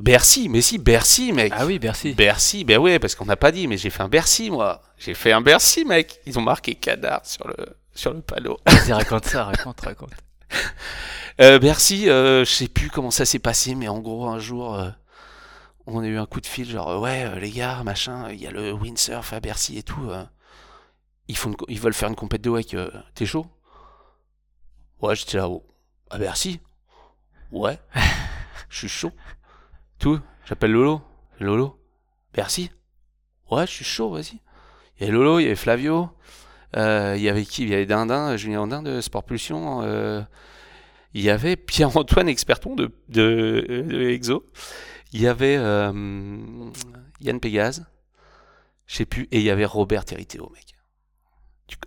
Bercy, 0.00 0.48
mais 0.48 0.62
si, 0.62 0.78
Bercy, 0.78 1.32
mec. 1.32 1.52
Ah 1.54 1.66
oui, 1.66 1.78
Bercy. 1.78 2.14
Bercy, 2.14 2.64
ben 2.64 2.78
ouais, 2.78 2.98
parce 2.98 3.14
qu'on 3.14 3.26
n'a 3.26 3.36
pas 3.36 3.52
dit, 3.52 3.66
mais 3.66 3.76
j'ai 3.76 3.90
fait 3.90 4.02
un 4.02 4.08
Bercy, 4.08 4.50
moi. 4.50 4.82
J'ai 4.98 5.14
fait 5.14 5.32
un 5.32 5.40
Bercy, 5.40 5.84
mec. 5.84 6.20
Ils 6.26 6.38
ont 6.38 6.42
marqué 6.42 6.74
canard 6.74 7.24
sur 7.24 7.46
le, 7.46 7.54
sur 7.94 8.12
le 8.12 8.20
panneau. 8.20 8.58
Vas-y, 8.66 8.92
raconte 8.92 9.26
ça, 9.26 9.44
raconte, 9.44 9.80
raconte. 9.80 10.12
Euh, 11.40 11.58
Bercy, 11.58 12.10
euh, 12.10 12.44
je 12.44 12.50
sais 12.50 12.68
plus 12.68 12.90
comment 12.90 13.10
ça 13.10 13.24
s'est 13.24 13.38
passé, 13.38 13.74
mais 13.74 13.88
en 13.88 14.00
gros, 14.00 14.26
un 14.26 14.38
jour, 14.38 14.74
euh, 14.74 14.90
on 15.94 16.00
a 16.00 16.06
eu 16.06 16.18
un 16.18 16.26
coup 16.26 16.40
de 16.40 16.46
fil, 16.46 16.68
genre, 16.68 17.00
ouais, 17.00 17.38
les 17.40 17.50
gars, 17.50 17.82
machin, 17.84 18.30
il 18.30 18.40
y 18.40 18.46
a 18.46 18.50
le 18.50 18.72
windsurf 18.72 19.32
à 19.32 19.40
Bercy 19.40 19.78
et 19.78 19.82
tout. 19.82 20.10
ils, 21.28 21.36
font 21.36 21.54
ils 21.68 21.80
veulent 21.80 21.94
faire 21.94 22.08
une 22.08 22.16
compète 22.16 22.42
de 22.42 22.50
wake. 22.50 22.76
T'es 23.14 23.26
chaud? 23.26 23.46
Ouais, 25.00 25.16
j'étais 25.16 25.38
là, 25.38 25.48
haut 25.48 25.64
à 26.10 26.18
Bercy? 26.18 26.60
Ouais, 27.52 27.78
je 28.68 28.78
suis 28.78 28.88
chaud. 28.88 29.12
Tout 29.98 30.20
J'appelle 30.46 30.72
Lolo. 30.72 31.00
Lolo 31.38 31.78
Merci 32.36 32.70
Ouais, 33.50 33.66
je 33.66 33.72
suis 33.72 33.84
chaud, 33.84 34.10
vas-y. 34.10 34.40
Il 34.96 35.00
y 35.00 35.04
avait 35.04 35.12
Lolo, 35.12 35.38
il 35.38 35.44
y 35.44 35.46
avait 35.46 35.56
Flavio. 35.56 36.10
Euh, 36.76 37.14
il 37.16 37.22
y 37.22 37.28
avait 37.28 37.44
qui? 37.44 37.62
Il 37.62 37.68
y 37.68 37.74
avait 37.74 37.86
Dindin, 37.86 38.36
Julien 38.36 38.66
Dindin 38.66 38.82
de 38.82 39.00
Sport 39.00 39.24
Pulsion. 39.24 39.82
Euh, 39.82 40.22
il 41.14 41.22
y 41.22 41.30
avait 41.30 41.56
Pierre-Antoine 41.56 42.28
Experton 42.28 42.74
de, 42.76 42.92
de, 43.08 44.08
Exo. 44.10 44.44
Il 45.12 45.20
y 45.20 45.26
avait 45.26 45.56
euh, 45.58 45.92
Yann 47.20 47.40
Pégase. 47.40 47.84
Je 48.86 48.96
sais 48.96 49.06
plus. 49.06 49.28
Et 49.30 49.38
il 49.38 49.44
y 49.44 49.50
avait 49.50 49.64
Robert 49.64 50.04
Teriteo, 50.04 50.50
mec. 50.54 50.74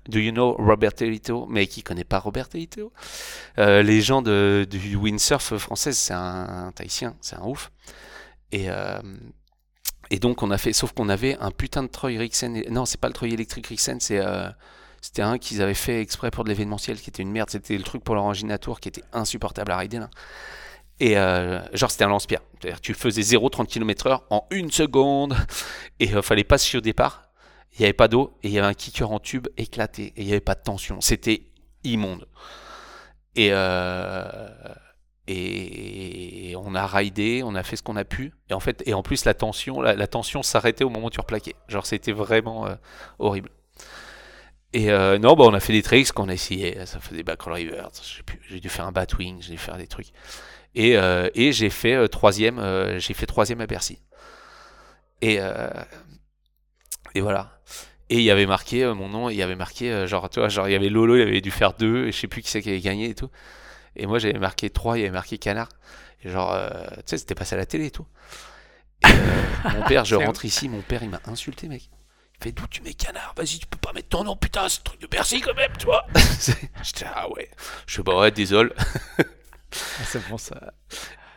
Do 0.07 0.17
you 0.17 0.31
know 0.31 0.53
Robert 0.53 0.93
Teriteo 0.93 1.45
Mais 1.45 1.67
qui 1.67 1.83
connaît 1.83 2.05
pas 2.05 2.19
Robert 2.19 2.47
Teriteo 2.47 2.93
Les 3.57 4.01
gens 4.01 4.21
de, 4.21 4.65
du 4.69 4.95
windsurf 4.95 5.57
français, 5.57 5.91
c'est 5.91 6.13
un, 6.13 6.67
un 6.67 6.73
c'est 7.21 7.35
un 7.35 7.43
ouf. 7.43 7.69
Et, 8.53 8.69
euh, 8.69 9.01
et 10.11 10.19
donc 10.19 10.43
on 10.43 10.51
a 10.51 10.57
fait, 10.57 10.73
sauf 10.73 10.93
qu'on 10.93 11.09
avait 11.09 11.37
un 11.39 11.51
putain 11.51 11.83
de 11.83 11.87
Troy 11.87 12.11
Rixen. 12.11 12.63
Non, 12.69 12.85
c'est 12.85 12.99
pas 12.99 13.07
le 13.07 13.13
Troy 13.13 13.29
électrique 13.29 13.67
Rixen, 13.67 13.99
c'est 13.99 14.19
euh, 14.19 14.47
c'était 15.01 15.23
un 15.23 15.37
qu'ils 15.37 15.61
avaient 15.61 15.73
fait 15.73 15.99
exprès 16.01 16.31
pour 16.31 16.43
de 16.43 16.49
l'événementiel, 16.49 17.01
qui 17.01 17.09
était 17.09 17.23
une 17.23 17.31
merde. 17.31 17.49
C'était 17.49 17.77
le 17.77 17.83
truc 17.83 18.03
pour 18.03 18.15
tour 18.61 18.79
qui 18.79 18.89
était 18.89 19.03
insupportable 19.11 19.71
à 19.71 19.77
rider 19.77 19.99
là. 19.99 20.09
Et 20.99 21.17
euh, 21.17 21.59
genre 21.73 21.91
c'était 21.91 22.03
un 22.03 22.09
lance-pierre. 22.09 22.41
C'est-à-dire 22.59 22.81
tu 22.81 22.93
faisais 22.93 23.21
0-30 23.21 23.67
km/h 23.67 24.21
en 24.29 24.45
une 24.51 24.71
seconde 24.71 25.35
et 25.99 26.05
il 26.05 26.21
fallait 26.21 26.43
pas 26.43 26.57
se 26.57 26.67
chier 26.67 26.77
au 26.77 26.81
départ. 26.81 27.29
Il 27.73 27.79
n'y 27.79 27.85
avait 27.85 27.93
pas 27.93 28.07
d'eau 28.07 28.37
et 28.43 28.49
il 28.49 28.53
y 28.53 28.59
avait 28.59 28.67
un 28.67 28.73
kicker 28.73 29.11
en 29.11 29.19
tube 29.19 29.47
éclaté 29.57 30.13
et 30.15 30.21
il 30.21 30.25
n'y 30.25 30.31
avait 30.31 30.41
pas 30.41 30.55
de 30.55 30.61
tension. 30.61 31.01
C'était 31.01 31.47
immonde. 31.83 32.27
Et, 33.35 33.51
et 35.27 36.55
on 36.57 36.75
a 36.75 36.85
raidé, 36.85 37.43
on 37.45 37.55
a 37.55 37.63
fait 37.63 37.75
ce 37.75 37.83
qu'on 37.83 37.95
a 37.95 38.03
pu. 38.03 38.33
Et 38.49 38.53
en 38.53 38.59
fait, 38.59 38.83
et 38.85 38.93
en 38.93 39.03
plus 39.03 39.25
la 39.25 39.33
tension, 39.33 39.81
la, 39.81 40.07
tension 40.07 40.43
s'arrêtait 40.43 40.83
au 40.83 40.89
moment 40.89 41.07
où 41.07 41.09
tu 41.09 41.19
replaquais. 41.19 41.55
Genre 41.67 41.85
c'était 41.85 42.11
vraiment 42.11 42.67
euh, 42.67 42.75
horrible. 43.19 43.49
Et 44.73 44.91
euh, 44.91 45.19
non, 45.19 45.35
bah 45.35 45.45
on 45.47 45.53
a 45.53 45.59
fait 45.59 45.73
des 45.73 45.83
tricks 45.83 46.11
qu'on 46.11 46.29
a 46.29 46.33
essayé. 46.33 46.85
Ça 46.85 46.99
faisait 46.99 47.23
back 47.23 47.41
rivers. 47.43 47.89
J'ai 48.49 48.59
dû 48.59 48.69
faire 48.69 48.85
un 48.85 48.91
batwing, 48.91 49.41
j'ai 49.41 49.51
dû 49.51 49.57
faire 49.57 49.77
des 49.77 49.87
trucs. 49.87 50.11
Et, 50.75 50.97
euh, 50.97 51.29
et 51.35 51.51
j'ai 51.51 51.69
fait 51.69 52.07
troisième. 52.07 52.61
j'ai 52.97 53.13
fait 53.13 53.25
troisième 53.25 53.61
à 53.61 53.67
Bercy. 53.67 53.99
Et 55.21 55.39
et 57.15 57.21
voilà. 57.21 57.59
Et 58.09 58.17
il 58.17 58.23
y 58.23 58.31
avait 58.31 58.45
marqué 58.45 58.85
mon 58.93 59.07
nom. 59.07 59.29
Il 59.29 59.35
y 59.35 59.43
avait 59.43 59.55
marqué 59.55 60.07
genre 60.07 60.29
tu 60.29 60.39
vois 60.39 60.49
genre 60.49 60.67
il 60.67 60.71
y 60.71 60.75
avait 60.75 60.89
Lolo, 60.89 61.15
il 61.15 61.21
avait 61.21 61.41
dû 61.41 61.51
faire 61.51 61.73
deux. 61.73 62.07
Et 62.07 62.11
je 62.11 62.19
sais 62.19 62.27
plus 62.27 62.41
qui 62.41 62.49
c'est 62.49 62.61
qui 62.61 62.69
avait 62.69 62.81
gagné 62.81 63.09
et 63.09 63.15
tout. 63.15 63.29
Et 63.95 64.05
moi, 64.07 64.19
j'avais 64.19 64.39
marqué 64.39 64.69
3, 64.69 64.97
il 64.97 65.01
y 65.01 65.03
avait 65.03 65.11
marqué 65.11 65.37
canard. 65.37 65.69
Et 66.23 66.29
genre, 66.29 66.51
euh, 66.53 66.69
tu 66.97 67.01
sais, 67.05 67.17
c'était 67.17 67.35
passé 67.35 67.55
à 67.55 67.57
la 67.57 67.65
télé 67.65 67.87
et 67.87 67.91
tout. 67.91 68.07
Et 69.03 69.07
euh, 69.07 69.69
mon 69.73 69.83
père, 69.83 70.05
je 70.05 70.15
rentre 70.15 70.45
ici, 70.45 70.69
mon 70.69 70.81
père, 70.81 71.03
il 71.03 71.09
m'a 71.09 71.21
insulté, 71.25 71.67
mec. 71.67 71.89
Il 72.39 72.43
fait 72.43 72.51
d'où 72.51 72.65
tu 72.67 72.81
mets 72.81 72.93
canard? 72.93 73.33
Vas-y, 73.37 73.59
tu 73.59 73.67
peux 73.67 73.77
pas 73.77 73.93
mettre 73.93 74.09
ton 74.09 74.23
nom, 74.23 74.35
putain, 74.35 74.67
c'est 74.67 74.83
truc 74.83 74.99
de 74.99 75.07
Bercy 75.07 75.41
quand 75.41 75.53
même, 75.53 75.71
tu 75.77 75.85
vois. 75.85 76.05
J'étais, 76.83 77.05
ah 77.13 77.29
ouais. 77.31 77.49
Je 77.85 77.95
fais, 77.95 78.03
bah 78.03 78.19
ouais, 78.19 78.31
désolé. 78.31 78.71
Ah, 79.73 80.03
c'est 80.05 80.27
bon 80.29 80.37
ça. 80.37 80.73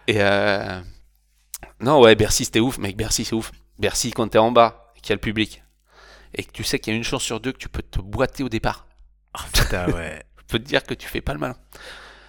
Et 0.07 0.23
euh... 0.23 0.81
non, 1.81 2.01
ouais, 2.01 2.15
Bercy, 2.15 2.45
c'était 2.45 2.61
ouf, 2.61 2.79
mec. 2.79 2.97
Bercy, 2.97 3.25
c'est 3.25 3.35
ouf. 3.35 3.53
Bercy, 3.79 4.11
quand 4.11 4.29
t'es 4.29 4.39
en 4.39 4.53
bas, 4.53 4.93
qu'il 4.97 5.11
y 5.11 5.13
a 5.13 5.17
le 5.17 5.21
public, 5.21 5.63
et 6.35 6.45
que 6.45 6.53
tu 6.53 6.65
sais 6.65 6.79
qu'il 6.79 6.93
y 6.93 6.95
a 6.95 6.97
une 6.97 7.05
chance 7.05 7.23
sur 7.23 7.41
deux 7.41 7.53
que 7.53 7.59
tu 7.59 7.69
peux 7.69 7.83
te 7.83 8.01
boiter 8.01 8.43
au 8.43 8.49
départ. 8.49 8.87
Oh, 9.39 9.43
putain, 9.53 9.91
ouais. 9.93 10.23
Je 10.39 10.45
peux 10.53 10.59
te 10.59 10.65
dire 10.65 10.85
que 10.85 10.95
tu 10.95 11.09
fais 11.09 11.21
pas 11.21 11.33
le 11.33 11.41
malin. 11.41 11.57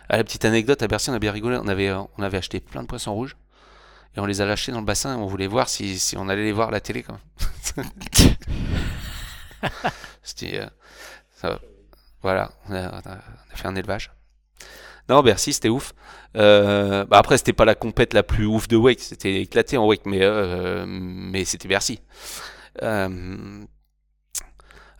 À 0.10 0.18
la 0.18 0.24
petite 0.24 0.46
anecdote, 0.46 0.82
à 0.82 0.88
Bercy, 0.88 1.10
on 1.10 1.14
a 1.14 1.20
bien 1.20 1.32
rigolé. 1.32 1.58
On 1.58 1.68
avait, 1.68 1.92
on 1.92 2.24
avait 2.24 2.38
acheté 2.38 2.60
plein 2.60 2.82
de 2.82 2.88
poissons 2.88 3.14
rouges. 3.14 3.36
Et 4.16 4.20
on 4.20 4.26
les 4.26 4.42
a 4.42 4.46
lâchés 4.46 4.72
dans 4.72 4.80
le 4.80 4.86
bassin 4.86 5.14
et 5.14 5.18
on 5.18 5.28
voulait 5.28 5.46
voir 5.46 5.70
si, 5.70 6.00
si 6.00 6.18
on 6.18 6.28
allait 6.28 6.44
les 6.44 6.52
voir 6.52 6.70
à 6.70 6.72
la 6.72 6.80
télé. 6.80 7.04
Quand 7.04 7.20
C'était. 10.24 10.62
Euh, 11.44 11.58
voilà, 12.24 12.52
on 12.68 12.74
a, 12.74 13.02
fait 13.54 13.68
un 13.68 13.76
élevage. 13.76 14.12
Non, 15.10 15.22
Bercy, 15.24 15.54
c'était 15.54 15.70
ouf. 15.70 15.94
Euh, 16.36 17.06
bah 17.06 17.18
après, 17.18 17.38
c'était 17.38 17.54
pas 17.54 17.66
la 17.66 17.76
compète 17.76 18.14
la 18.14 18.24
plus 18.24 18.46
ouf 18.46 18.68
de 18.68 18.76
wake. 18.76 19.00
C'était 19.00 19.42
éclaté 19.42 19.78
en 19.78 19.86
wake, 19.86 20.06
mais, 20.06 20.20
euh, 20.22 20.86
mais 20.88 21.46
c'était 21.46 21.68
Bercy. 21.70 22.02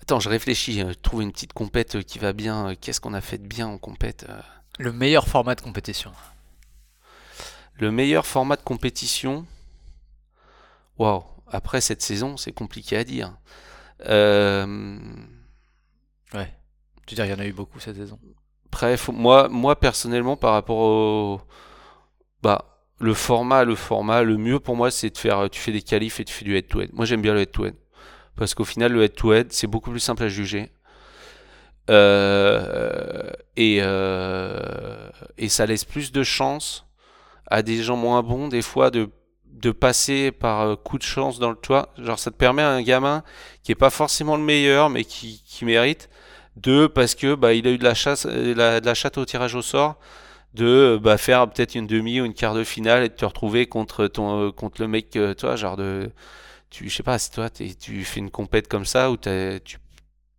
Attends, 0.02 0.20
je 0.20 0.30
réfléchis. 0.30 0.82
euh, 0.82 0.94
trouve 1.02 1.22
une 1.22 1.32
petite 1.32 1.54
compète 1.54 1.96
euh, 1.98 2.02
qui 2.02 2.20
va 2.20 2.34
bien. 2.34 2.70
euh, 2.70 2.76
Qu'est-ce 2.80 3.02
qu'on 3.02 3.14
a 3.14 3.22
fait 3.22 3.38
de 3.38 3.48
bien 3.48 3.68
en 3.68 3.78
compète 3.78 4.26
euh? 4.30 4.40
Le 4.80 4.92
meilleur 4.94 5.28
format 5.28 5.56
de 5.56 5.62
compétition. 5.62 6.12
Le 7.80 7.92
meilleur 7.92 8.26
format 8.26 8.56
de 8.56 8.62
compétition? 8.62 9.46
Waouh. 10.98 11.24
Après 11.50 11.82
cette 11.82 12.02
saison, 12.02 12.38
c'est 12.38 12.52
compliqué 12.52 12.98
à 12.98 13.04
dire. 13.04 13.38
Euh, 14.08 14.98
Ouais. 16.34 16.54
Tu 17.06 17.16
veux 17.16 17.24
dire, 17.24 17.26
il 17.26 17.30
y 17.32 17.34
en 17.34 17.40
a 17.40 17.46
eu 17.48 17.54
beaucoup 17.54 17.80
cette 17.80 17.96
saison? 17.96 18.20
Après, 18.72 18.96
moi, 19.12 19.80
personnellement, 19.80 20.36
par 20.38 20.54
rapport 20.54 20.78
au, 20.78 21.42
bah, 22.44 22.66
le 23.00 23.14
format, 23.14 23.64
le 23.64 23.76
format, 23.76 24.24
le 24.24 24.38
mieux 24.38 24.60
pour 24.60 24.76
moi, 24.76 24.92
c'est 24.92 25.10
de 25.10 25.18
faire, 25.18 25.50
tu 25.50 25.60
fais 25.60 25.72
des 25.72 25.82
qualifs 25.82 26.20
et 26.20 26.26
tu 26.26 26.34
fais 26.34 26.46
du 26.46 26.56
head-to-head. 26.56 26.92
Moi, 26.94 27.06
j'aime 27.06 27.22
bien 27.22 27.34
le 27.34 27.42
head-to-head 27.42 27.76
parce 28.36 28.54
qu'au 28.54 28.66
final, 28.66 28.94
le 28.94 29.04
head-to-head, 29.04 29.52
c'est 29.52 29.68
beaucoup 29.68 29.92
plus 29.92 30.00
simple 30.00 30.24
à 30.24 30.30
juger. 30.30 30.72
Euh, 31.90 33.32
et, 33.56 33.80
euh, 33.82 35.10
et 35.38 35.50
ça 35.50 35.66
laisse 35.66 35.86
plus 35.86 36.12
de 36.12 36.24
chance 36.24 36.86
à 37.48 37.62
des 37.62 37.82
gens 37.82 37.96
moins 37.96 38.22
bons, 38.24 38.48
des 38.48 38.62
fois, 38.62 38.92
de, 38.92 39.10
passer 39.72 40.32
par 40.32 40.62
euh, 40.62 40.76
coup 40.76 40.98
de 40.98 41.04
chance 41.04 41.40
dans 41.40 41.50
le 41.50 41.56
toit. 41.56 41.90
Genre, 41.98 42.20
ça 42.20 42.32
te 42.32 42.36
permet 42.36 42.62
à 42.62 42.70
un 42.70 42.82
gamin 42.82 43.24
qui 43.64 43.72
est 43.72 43.76
pas 43.76 43.90
forcément 43.90 44.38
le 44.38 44.44
meilleur, 44.44 44.90
mais 44.90 45.04
qui 45.04 45.42
mérite, 45.64 46.10
de, 46.58 46.88
parce 46.88 47.16
que 47.16 47.36
bah, 47.36 47.54
il 47.54 47.68
a 47.68 47.72
eu 47.72 47.78
de 47.78 47.84
la, 47.84 47.94
chasse, 47.94 48.26
euh, 48.30 48.54
la- 48.56 48.80
de 48.82 48.86
la 48.86 48.94
chatte 48.96 49.18
au 49.18 49.26
tirage 49.26 49.56
au 49.56 49.62
sort, 49.62 49.98
de 50.56 51.00
bah, 51.02 51.18
faire 51.18 51.50
peut-être 51.50 51.76
une 51.76 51.88
demi 51.88 52.22
ou 52.22 52.26
une 52.26 52.34
quart 52.36 52.56
de 52.56 52.64
finale 52.66 53.04
et 53.06 53.10
de 53.10 53.16
te 53.16 53.26
retrouver 53.26 53.68
contre, 53.68 54.08
ton, 54.08 54.48
euh, 54.50 54.52
contre 54.52 54.82
le 54.82 54.88
mec, 54.90 55.16
euh, 55.18 55.34
toi, 55.36 55.56
genre 55.58 55.78
de. 55.78 56.12
Tu, 56.72 56.90
je 56.90 56.96
sais 56.96 57.04
pas, 57.04 57.20
si 57.20 57.32
toi, 57.32 57.50
tu 57.52 58.04
fais 58.06 58.20
une 58.22 58.32
compète 58.32 58.68
comme 58.70 58.86
ça 58.86 59.12
où 59.12 59.18
tu, 59.18 59.78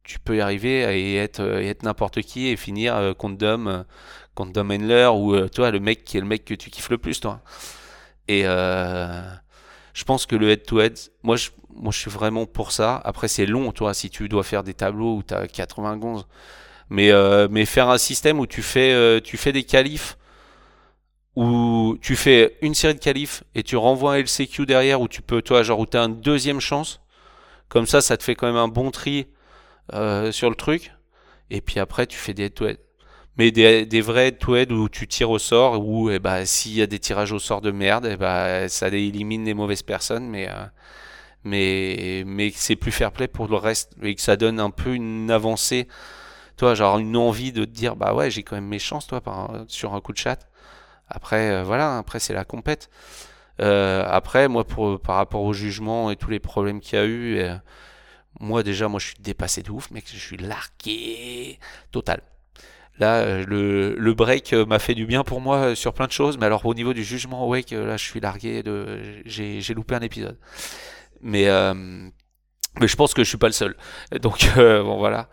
tu 0.05 0.19
peux 0.21 0.37
y 0.37 0.41
arriver 0.41 0.83
et 1.01 1.17
être, 1.17 1.41
euh, 1.41 1.61
et 1.63 1.69
être 1.69 1.83
n'importe 1.83 2.23
qui 2.23 2.49
et 2.49 2.57
finir 2.57 2.97
euh, 2.97 3.15
contre 3.15 3.39
Dom, 3.39 3.69
euh, 3.69 3.83
contre 4.35 4.53
Dom 4.53 4.71
Handler 4.71 5.11
ou 5.15 5.35
euh, 5.35 5.49
toi, 5.49 5.71
le 5.71 5.81
mec 5.81 6.05
qui 6.05 6.17
est 6.19 6.21
le 6.21 6.27
mec 6.27 6.45
que 6.45 6.55
tu 6.55 6.71
kiffes 6.71 6.91
le 6.91 6.99
plus, 6.99 7.21
toi. 7.21 7.43
Et 8.29 8.43
euh, 8.47 9.23
je 9.99 10.05
pense 10.05 10.27
que 10.27 10.37
le 10.37 10.51
head-to-head, 10.51 10.97
moi 11.25 11.35
je, 11.35 11.51
moi 11.75 11.91
je 11.91 11.99
suis 11.99 12.11
vraiment 12.11 12.47
pour 12.47 12.71
ça. 12.71 13.03
Après, 13.05 13.27
c'est 13.27 13.47
long, 13.47 13.73
toi, 13.73 13.95
si 13.95 14.11
tu 14.11 14.29
dois 14.29 14.45
faire 14.45 14.63
des 14.63 14.73
tableaux 14.73 15.17
où 15.17 15.23
tu 15.25 15.35
as 15.35 15.49
80 15.49 15.97
gonzes. 15.97 16.29
Mais, 16.89 17.11
euh, 17.11 17.49
mais 17.51 17.65
faire 17.65 17.89
un 17.89 17.99
système 17.99 18.39
où 18.39 18.47
tu 18.47 18.63
fais, 18.63 18.93
euh, 18.93 19.21
tu 19.21 19.37
fais 19.37 19.51
des 19.51 19.65
qualifs, 19.65 20.17
où 21.35 21.99
tu 22.01 22.15
fais 22.15 22.59
une 22.63 22.77
série 22.77 22.95
de 22.95 23.01
qualifs 23.01 23.43
et 23.57 23.65
tu 23.65 23.77
renvoies 23.77 24.15
un 24.15 24.19
LCQ 24.19 24.67
derrière, 24.67 25.01
où 25.01 25.09
tu 25.09 25.21
peux, 25.21 25.43
toi, 25.43 25.65
genre, 25.65 25.81
où 25.81 25.87
tu 25.87 25.97
as 25.97 26.03
une 26.05 26.21
deuxième 26.21 26.61
chance. 26.61 27.01
Comme 27.69 27.87
ça, 27.87 28.01
ça 28.01 28.17
te 28.17 28.23
fait 28.23 28.37
quand 28.37 28.47
même 28.47 28.55
un 28.57 28.69
bon 28.69 28.93
tri 28.93 29.27
euh, 29.95 30.31
sur 30.31 30.49
le 30.49 30.55
truc. 30.55 30.93
Et 31.51 31.61
puis 31.61 31.81
après, 31.81 32.07
tu 32.07 32.17
fais 32.17 32.35
des 32.35 32.45
head-to-head. 32.45 32.79
Mais 33.39 33.53
des, 33.53 34.01
vrais 34.01 34.29
head-to-head 34.29 34.73
où 34.73 34.89
tu 34.89 35.07
tires 35.07 35.31
au 35.31 35.39
sort, 35.39 35.81
où 35.87 36.11
eh 36.11 36.19
ben, 36.19 36.45
s'il 36.45 36.75
y 36.75 36.83
a 36.83 36.87
des 36.87 36.99
tirages 36.99 37.33
au 37.33 37.39
sort 37.39 37.61
de 37.61 37.71
merde, 37.71 38.09
eh 38.11 38.17
ben, 38.17 38.69
ça 38.69 38.89
élimine 38.89 39.45
les 39.45 39.55
mauvaises 39.55 39.83
personnes, 39.83 40.29
mais, 40.29 40.49
euh, 40.49 40.65
mais, 41.45 42.25
mais 42.27 42.51
c'est 42.55 42.77
plus 42.77 42.93
fair 42.93 43.13
play 43.13 43.29
pour 43.29 43.49
le 43.49 43.57
reste, 43.57 43.93
et 44.03 44.15
que 44.15 44.21
ça 44.21 44.37
donne 44.37 44.61
un 44.61 44.71
peu 44.71 44.95
une 44.95 45.31
avancée, 45.31 45.89
toi, 46.57 46.75
genre 46.75 46.99
une 46.99 47.17
envie 47.17 47.53
de 47.53 47.65
te 47.65 47.71
dire, 47.71 47.97
bah 47.97 48.15
ouais, 48.15 48.31
j'ai 48.31 48.43
quand 48.43 48.57
même 48.57 48.67
mes 48.67 48.81
chances, 48.81 49.07
toi, 49.07 49.21
par, 49.21 49.65
sur 49.69 49.95
un 49.95 50.01
coup 50.01 50.13
de 50.13 50.19
chat. 50.19 50.49
Après, 51.09 51.51
euh, 51.51 51.65
voilà, 51.65 51.99
après 51.99 52.21
c'est 52.21 52.35
la 52.35 52.45
compète. 52.45 52.91
Euh, 53.61 54.05
après, 54.09 54.49
moi, 54.49 54.65
pour, 54.67 55.01
par 55.01 55.17
rapport 55.17 55.43
au 55.43 55.53
jugement 55.53 56.11
et 56.11 56.17
tous 56.17 56.31
les 56.31 56.41
problèmes 56.41 56.81
qu'il 56.81 56.99
y 56.99 57.03
a 57.03 57.05
eu, 57.07 57.39
euh, 57.39 57.57
moi 58.41 58.63
déjà, 58.63 58.89
moi 58.89 59.01
je 59.01 59.09
suis 59.09 59.19
dépassé 59.21 59.63
de 59.63 59.71
ouf, 59.71 59.91
mec, 59.91 60.05
je 60.09 60.19
suis 60.19 60.37
largué 60.37 61.59
total. 61.93 62.23
Là, 62.99 63.45
le, 63.45 64.13
break 64.13 64.53
euh, 64.53 64.67
m'a 64.67 64.81
fait 64.81 64.95
du 64.95 65.07
bien 65.07 65.23
pour 65.23 65.41
moi 65.41 65.59
euh, 65.59 65.75
sur 65.77 65.93
plein 65.95 66.07
de 66.07 66.13
choses, 66.13 66.37
mais 66.37 66.47
alors 66.47 66.67
au 66.67 66.75
niveau 66.75 66.93
du 66.93 67.05
jugement 67.05 67.47
wake, 67.47 67.73
euh, 67.73 67.87
là, 67.87 67.97
je 67.97 68.05
suis 68.05 68.19
largué 68.21 68.63
j'ai, 69.25 69.75
loupé 69.75 69.95
un 69.95 70.01
épisode. 70.01 70.39
Mais, 71.21 71.49
euh, 71.49 71.75
mais 72.81 72.89
je 72.89 72.97
pense 72.97 73.15
que 73.15 73.23
je 73.23 73.29
suis 73.29 73.39
pas 73.39 73.47
le 73.47 73.53
seul. 73.53 73.77
Donc 74.21 74.51
bon 74.57 74.99
voilà. 74.99 75.29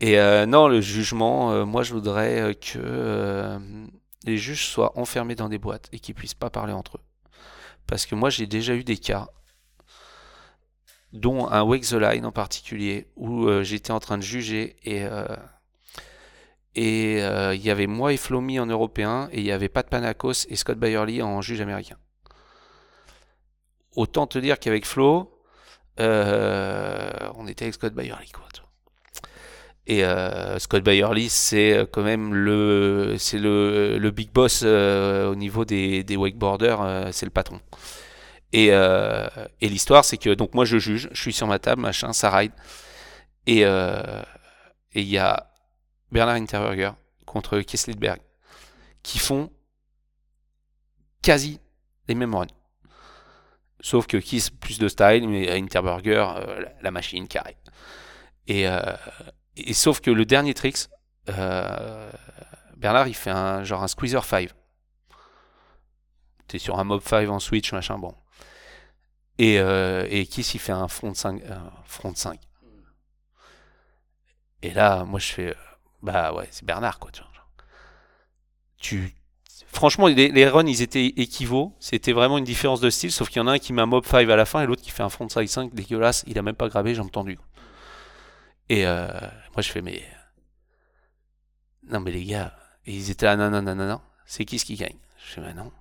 Et 0.00 0.18
euh, 0.18 0.46
non, 0.46 0.68
le 0.68 0.80
jugement, 0.80 1.66
moi 1.66 1.82
je 1.82 1.92
voudrais 1.92 2.54
que 2.54 3.58
les 4.24 4.38
juges 4.38 4.66
soient 4.66 4.96
enfermés 4.98 5.34
dans 5.34 5.48
des 5.48 5.58
boîtes 5.58 5.88
et 5.92 5.98
qu'ils 5.98 6.14
puissent 6.14 6.34
pas 6.34 6.50
parler 6.50 6.72
entre 6.72 6.98
eux. 6.98 7.02
Parce 7.86 8.06
que 8.06 8.14
moi 8.14 8.30
j'ai 8.30 8.46
déjà 8.46 8.74
eu 8.74 8.84
des 8.84 8.96
cas, 8.96 9.28
dont 11.12 11.48
un 11.48 11.62
Wake 11.62 11.86
the 11.86 11.94
Line 11.94 12.26
en 12.26 12.32
particulier, 12.32 13.08
où 13.16 13.48
j'étais 13.62 13.92
en 13.92 14.00
train 14.00 14.18
de 14.18 14.22
juger 14.22 14.76
et 14.84 15.04
et 16.76 17.22
euh, 17.22 17.54
il 17.56 17.62
y 17.62 17.70
avait 17.70 17.88
moi 17.88 18.12
et 18.12 18.16
Flomi 18.16 18.60
en 18.60 18.66
européen 18.66 19.28
et 19.32 19.40
il 19.40 19.46
y 19.46 19.50
avait 19.50 19.68
Pat 19.68 19.88
Panakos 19.88 20.46
et 20.48 20.54
Scott 20.54 20.78
Byerly 20.78 21.22
en 21.22 21.42
juge 21.42 21.60
américain. 21.60 21.96
Autant 23.96 24.28
te 24.28 24.38
dire 24.38 24.60
qu'avec 24.60 24.86
Flo, 24.86 25.40
euh, 25.98 27.10
on 27.34 27.48
était 27.48 27.64
avec 27.64 27.74
Scott 27.74 27.94
Byerly 27.94 28.30
quoi. 28.30 28.46
Et 29.86 30.04
euh, 30.04 30.58
Scott 30.58 30.82
Byerly, 30.82 31.28
c'est 31.28 31.86
quand 31.92 32.02
même 32.02 32.34
le, 32.34 33.14
c'est 33.18 33.38
le, 33.38 33.98
le 33.98 34.10
big 34.10 34.32
boss 34.32 34.62
euh, 34.64 35.30
au 35.30 35.36
niveau 35.36 35.64
des, 35.64 36.02
des 36.02 36.16
wakeboarders, 36.16 36.80
euh, 36.82 37.08
c'est 37.12 37.26
le 37.26 37.30
patron. 37.30 37.60
Et, 38.52 38.68
euh, 38.72 39.28
et 39.60 39.68
l'histoire, 39.68 40.04
c'est 40.04 40.16
que 40.16 40.30
donc 40.34 40.54
moi 40.54 40.64
je 40.64 40.78
juge, 40.78 41.08
je 41.12 41.20
suis 41.20 41.32
sur 41.32 41.46
ma 41.46 41.58
table, 41.60 41.82
machin, 41.82 42.12
ça 42.12 42.30
ride. 42.30 42.52
Euh, 43.48 44.22
et 44.92 45.02
il 45.02 45.08
y 45.08 45.18
a 45.18 45.52
Bernard 46.12 46.36
Interberger 46.36 46.92
contre 47.24 47.60
Kees 47.60 47.86
Lidberg 47.88 48.20
qui 49.02 49.18
font 49.18 49.50
quasi 51.22 51.60
les 52.08 52.14
mêmes 52.14 52.34
runs. 52.34 52.46
Sauf 53.80 54.06
que 54.06 54.16
Kiss 54.16 54.50
plus 54.50 54.78
de 54.78 54.88
style, 54.88 55.28
mais 55.28 55.50
Interberger, 55.50 56.26
euh, 56.36 56.64
la, 56.80 56.90
machine 56.90 57.28
carré. 57.28 57.56
Et, 58.46 58.66
euh, 58.66 58.80
et 59.56 59.74
sauf 59.74 60.00
que 60.00 60.10
le 60.10 60.24
dernier 60.24 60.54
tricks, 60.54 60.88
euh, 61.28 62.10
Bernard 62.76 63.08
il 63.08 63.14
fait 63.14 63.30
un 63.30 63.64
genre 63.64 63.82
un 63.82 63.88
squeezer 63.88 64.24
5. 64.24 64.50
T'es 66.48 66.58
sur 66.58 66.78
un 66.78 66.84
mob 66.84 67.02
5 67.02 67.28
en 67.28 67.38
switch, 67.38 67.72
machin, 67.72 67.98
bon. 67.98 68.14
Et, 69.38 69.56
et 69.56 70.26
Kiss 70.26 70.54
il 70.54 70.58
fait 70.58 70.72
un 70.72 70.88
front 70.88 71.12
5. 71.12 71.42
euh, 71.42 71.58
front 71.84 72.14
5. 72.14 72.40
Et 74.62 74.70
là, 74.70 75.04
moi 75.04 75.20
je 75.20 75.32
fais. 75.32 75.56
Bah 76.06 76.32
ouais, 76.32 76.46
c'est 76.52 76.64
Bernard 76.64 77.00
quoi, 77.00 77.10
tu. 77.10 77.20
Tu. 78.78 79.14
Franchement, 79.66 80.06
les, 80.06 80.48
runs 80.48 80.66
ils 80.68 80.80
étaient 80.80 81.04
équivaux. 81.04 81.74
C'était 81.80 82.12
vraiment 82.12 82.38
une 82.38 82.44
différence 82.44 82.80
de 82.80 82.90
style, 82.90 83.10
sauf 83.10 83.28
qu'il 83.28 83.38
y 83.38 83.44
en 83.44 83.48
a 83.48 83.54
un 83.54 83.58
qui 83.58 83.72
met 83.72 83.82
un 83.82 83.86
mob 83.86 84.06
5 84.06 84.30
à 84.30 84.36
la 84.36 84.44
fin 84.44 84.62
et 84.62 84.66
l'autre 84.66 84.82
qui 84.82 84.92
fait 84.92 85.02
un 85.02 85.08
front 85.08 85.28
5 85.28 85.48
5 85.48 85.74
dégueulasse. 85.74 86.22
Il 86.28 86.38
a 86.38 86.42
même 86.42 86.54
pas 86.54 86.68
grabé, 86.68 86.94
j'ai 86.94 87.00
entendu. 87.00 87.38
Et 88.68 88.86
euh, 88.86 89.08
moi 89.54 89.62
je 89.62 89.70
fais, 89.72 89.82
mais. 89.82 90.00
Non, 91.90 91.98
mais 91.98 92.12
les 92.12 92.24
gars, 92.24 92.54
et 92.86 92.94
ils 92.94 93.10
étaient 93.10 93.26
là, 93.26 93.36
non, 93.36 93.50
non, 93.50 93.62
non, 93.62 93.74
non. 93.74 94.00
C'est 94.26 94.44
qui 94.44 94.60
ce 94.60 94.64
qui 94.64 94.76
gagne? 94.76 94.96
Je 95.18 95.32
fais, 95.32 95.40
mais 95.40 95.54
non. 95.54 95.72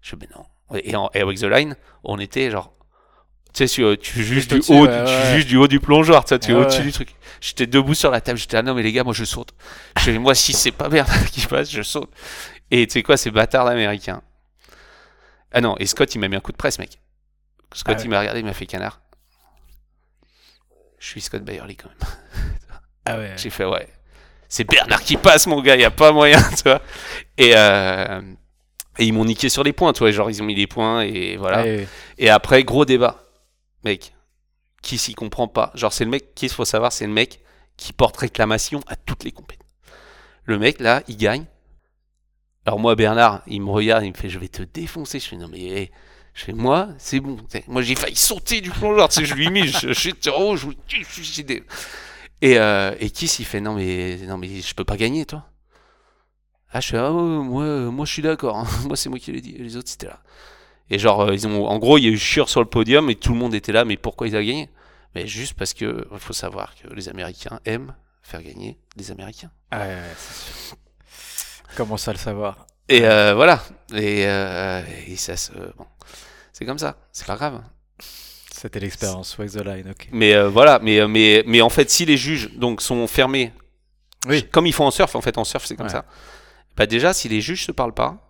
Je 0.00 0.10
fais, 0.10 0.16
mais 0.16 0.28
non. 0.34 0.44
Et, 0.76 0.96
en, 0.96 1.08
et 1.14 1.20
avec 1.20 1.38
The 1.38 1.44
Line, 1.44 1.76
on 2.02 2.18
était 2.18 2.50
genre. 2.50 2.72
Tu 3.52 3.58
sais, 3.58 3.66
sur- 3.66 3.98
tu 3.98 4.22
juges 4.22 4.48
du 4.48 4.60
haut, 4.68 4.84
ouais, 4.86 5.04
tu 5.04 5.10
ouais. 5.12 5.32
juges 5.34 5.46
du 5.46 5.56
haut 5.56 5.68
du 5.68 5.80
plongeoir, 5.80 6.24
tu 6.24 6.30
sais, 6.30 6.38
tu 6.38 6.50
es 6.50 6.54
Ouais, 6.54 6.60
au-dessus 6.62 6.82
du 6.82 6.92
truc. 6.92 7.08
J'étais 7.40 7.66
debout 7.66 7.94
sur 7.94 8.10
la 8.10 8.20
table, 8.20 8.38
j'étais 8.38 8.56
là, 8.56 8.62
non, 8.62 8.74
mais 8.74 8.82
les 8.82 8.92
gars, 8.92 9.04
moi 9.04 9.14
je 9.14 9.24
saute. 9.24 9.50
Je 10.00 10.10
moi, 10.12 10.34
si 10.34 10.52
c'est 10.52 10.72
pas 10.72 10.88
Bernard 10.88 11.24
qui 11.30 11.46
passe, 11.46 11.70
je 11.70 11.82
saute. 11.82 12.10
Et 12.70 12.86
tu 12.86 12.94
sais 12.94 13.02
quoi, 13.02 13.16
c'est 13.16 13.30
bâtard 13.30 13.64
d'américain. 13.64 14.22
Ah 15.52 15.60
non, 15.60 15.76
et 15.78 15.86
Scott, 15.86 16.14
il 16.14 16.18
m'a 16.18 16.28
mis 16.28 16.36
un 16.36 16.40
coup 16.40 16.52
de 16.52 16.56
presse, 16.56 16.78
mec. 16.78 16.98
Scott, 17.72 17.96
Ah 17.98 18.02
il 18.02 18.10
m'a 18.10 18.20
regardé, 18.20 18.40
il 18.40 18.44
m'a 18.46 18.52
fait 18.52 18.66
canard. 18.66 19.00
Je 20.98 21.06
suis 21.08 21.20
Scott 21.20 21.42
Byerly 21.42 21.76
quand 21.76 21.88
même. 21.88 22.08
Ah 23.04 23.18
ouais. 23.18 23.32
J'ai 23.36 23.50
fait 23.50 23.64
ouais. 23.64 23.86
C'est 24.48 24.64
Bernard 24.64 25.02
qui 25.02 25.16
passe 25.16 25.46
mon 25.46 25.60
gars, 25.60 25.76
y 25.76 25.84
a 25.84 25.90
pas 25.90 26.12
moyen, 26.12 26.40
tu 26.56 26.62
vois. 26.64 26.80
Et, 27.38 27.52
euh, 27.56 28.20
et 28.98 29.04
ils 29.04 29.12
m'ont 29.12 29.24
niqué 29.24 29.48
sur 29.48 29.62
les 29.62 29.72
points, 29.72 29.92
tu 29.92 30.00
vois, 30.00 30.10
genre 30.10 30.30
ils 30.30 30.42
ont 30.42 30.44
mis 30.46 30.54
les 30.54 30.66
points 30.66 31.02
et 31.02 31.36
voilà. 31.36 31.62
Ouais. 31.62 31.86
Et 32.18 32.30
après 32.30 32.64
gros 32.64 32.84
débat. 32.84 33.22
Mec, 33.86 34.14
qui 34.82 34.98
s'y 34.98 35.14
comprend 35.14 35.48
pas. 35.48 35.70
Genre 35.74 35.92
c'est 35.92 36.04
le 36.04 36.10
mec 36.10 36.34
qui 36.34 36.48
faut 36.48 36.64
savoir, 36.64 36.92
c'est 36.92 37.06
le 37.06 37.12
mec 37.12 37.40
qui 37.76 37.92
porte 37.92 38.16
réclamation 38.16 38.80
à 38.88 38.96
toutes 38.96 39.24
les 39.24 39.32
compétitions. 39.32 39.64
Le 40.44 40.58
mec 40.58 40.80
là, 40.80 41.02
il 41.08 41.16
gagne. 41.16 41.46
Alors 42.66 42.78
moi 42.80 42.96
Bernard, 42.96 43.42
il 43.46 43.62
me 43.62 43.70
regarde, 43.70 44.04
il 44.04 44.10
me 44.10 44.16
fait 44.16 44.28
je 44.28 44.38
vais 44.38 44.48
te 44.48 44.62
défoncer. 44.62 45.20
Je 45.20 45.28
fais 45.28 45.36
non 45.36 45.48
mais 45.48 45.90
je 46.34 46.44
fais 46.44 46.52
moi, 46.52 46.88
c'est 46.98 47.20
bon. 47.20 47.36
Moi 47.68 47.82
j'ai 47.82 47.94
failli 47.94 48.16
sauter 48.16 48.60
du 48.60 48.70
plongeur, 48.70 49.08
tu 49.08 49.20
sais, 49.20 49.24
je 49.24 49.34
lui 49.34 49.46
ai 49.46 49.50
mis, 49.50 49.68
je, 49.68 49.92
je, 49.92 50.10
oh, 50.36 50.56
je, 50.56 50.66
je, 50.88 51.22
je- 51.22 51.42
et, 52.42 52.58
euh, 52.58 52.94
et 53.00 53.10
Kiss, 53.10 53.38
il 53.38 53.44
fait 53.46 53.60
non 53.60 53.74
mais 53.74 54.18
non 54.26 54.36
mais 54.36 54.60
je 54.60 54.74
peux 54.74 54.84
pas 54.84 54.96
gagner 54.96 55.24
toi. 55.26 55.46
Ah 56.72 56.80
je 56.80 56.88
fais 56.88 56.98
ah 56.98 57.10
moi 57.10 57.64
moi 57.90 58.04
je 58.04 58.12
suis 58.12 58.22
d'accord. 58.22 58.58
hein. 58.58 58.66
moi 58.86 58.96
c'est 58.96 59.08
moi 59.08 59.18
qui 59.18 59.32
l'ai 59.32 59.40
dit. 59.40 59.52
Les 59.58 59.76
autres 59.76 59.88
c'était 59.88 60.08
là. 60.08 60.20
Et 60.90 60.98
genre 60.98 61.20
euh, 61.22 61.34
ils 61.34 61.46
ont 61.48 61.66
en 61.66 61.78
gros 61.78 61.98
il 61.98 62.04
y 62.04 62.06
a 62.06 62.10
eu 62.10 62.18
chieur 62.18 62.48
sur 62.48 62.60
le 62.60 62.66
podium 62.68 63.10
et 63.10 63.14
tout 63.16 63.32
le 63.32 63.38
monde 63.38 63.54
était 63.54 63.72
là 63.72 63.84
mais 63.84 63.96
pourquoi 63.96 64.28
ils 64.28 64.34
ont 64.36 64.40
gagné? 64.40 64.70
Mais 65.14 65.26
juste 65.26 65.54
parce 65.54 65.74
que 65.74 66.06
il 66.12 66.18
faut 66.18 66.32
savoir 66.32 66.74
que 66.76 66.92
les 66.94 67.08
Américains 67.08 67.58
aiment 67.64 67.94
faire 68.22 68.42
gagner 68.42 68.78
les 68.96 69.10
Américains. 69.10 69.50
Ah 69.70 69.78
ouais, 69.80 69.86
ouais, 69.86 70.00
c'est 70.16 70.68
sûr. 70.68 70.76
Comment 71.76 71.96
ça 71.96 72.12
le 72.12 72.18
savoir? 72.18 72.66
Et 72.88 73.04
euh, 73.04 73.34
voilà. 73.34 73.62
Et, 73.94 74.24
euh, 74.26 74.82
et 75.08 75.16
ça 75.16 75.36
se. 75.36 75.52
Bon. 75.52 75.86
C'est 76.52 76.64
comme 76.64 76.78
ça. 76.78 76.96
C'est 77.12 77.26
pas 77.26 77.36
grave. 77.36 77.62
C'était 78.50 78.80
l'expérience, 78.80 79.36
Wake 79.38 79.50
the 79.52 79.64
Line, 79.64 79.90
ok. 79.90 80.08
Mais 80.12 80.34
euh, 80.34 80.48
voilà. 80.48 80.78
Mais, 80.82 81.06
mais, 81.06 81.42
mais 81.46 81.60
en 81.60 81.68
fait, 81.68 81.90
si 81.90 82.04
les 82.06 82.16
juges 82.16 82.52
donc, 82.54 82.80
sont 82.80 83.06
fermés, 83.06 83.52
Oui. 84.26 84.48
comme 84.50 84.66
ils 84.66 84.72
font 84.72 84.86
en 84.86 84.90
surf, 84.90 85.14
en 85.14 85.20
fait, 85.20 85.36
en 85.36 85.44
surf, 85.44 85.64
c'est 85.66 85.76
comme 85.76 85.86
Ouais. 85.86 85.92
ça. 85.92 86.04
Bah, 86.76 86.86
déjà, 86.86 87.12
si 87.12 87.28
les 87.28 87.40
juges 87.40 87.64
se 87.66 87.72
parlent 87.72 87.92
pas, 87.94 88.25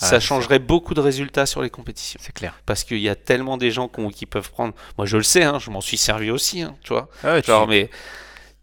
Ah, 0.00 0.06
ça 0.06 0.20
changerait 0.20 0.58
beaucoup 0.58 0.94
de 0.94 1.00
résultats 1.00 1.46
sur 1.46 1.62
les 1.62 1.70
compétitions. 1.70 2.20
C'est 2.22 2.32
clair. 2.32 2.54
Parce 2.66 2.84
qu'il 2.84 2.98
y 2.98 3.08
a 3.08 3.16
tellement 3.16 3.56
des 3.56 3.70
gens 3.70 3.88
qui 3.88 4.26
peuvent 4.26 4.50
prendre. 4.50 4.74
Moi, 4.96 5.06
je 5.06 5.16
le 5.16 5.22
sais, 5.22 5.44
hein, 5.44 5.58
je 5.58 5.70
m'en 5.70 5.80
suis 5.80 5.98
servi 5.98 6.30
aussi, 6.30 6.62
hein, 6.62 6.76
tu 6.82 6.92
vois. 6.92 7.08
Ah 7.22 7.34
ouais, 7.34 7.42
Genre, 7.42 7.66
mais 7.66 7.90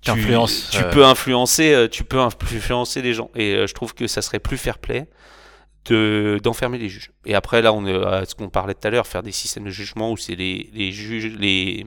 tu, 0.02 0.12
euh, 0.12 0.92
peux 0.92 1.06
influencer, 1.06 1.74
euh, 1.74 1.88
tu 1.88 2.04
peux 2.04 2.20
influencer 2.20 3.02
les 3.02 3.14
gens. 3.14 3.30
Et 3.36 3.54
euh, 3.54 3.68
je 3.68 3.74
trouve 3.74 3.94
que 3.94 4.08
ça 4.08 4.22
serait 4.22 4.40
plus 4.40 4.58
fair 4.58 4.78
play 4.78 5.08
de 5.86 6.40
d'enfermer 6.44 6.78
les 6.78 6.90
juges. 6.90 7.12
Et 7.26 7.36
après, 7.36 7.62
là, 7.62 7.74
on 7.74 7.86
est 7.86 8.06
à 8.06 8.26
ce 8.26 8.36
qu'on 8.36 8.50
parlait 8.50 8.74
tout 8.74 8.88
à 8.88 8.92
l'heure, 8.92 9.08
faire 9.08 9.24
des 9.24 9.32
systèmes 9.32 9.66
de 9.66 9.70
jugement 9.70 10.12
où 10.12 10.18
c'est 10.18 10.36
les, 10.36 10.70
les 10.74 10.92
juges, 10.92 11.34
les 11.38 11.86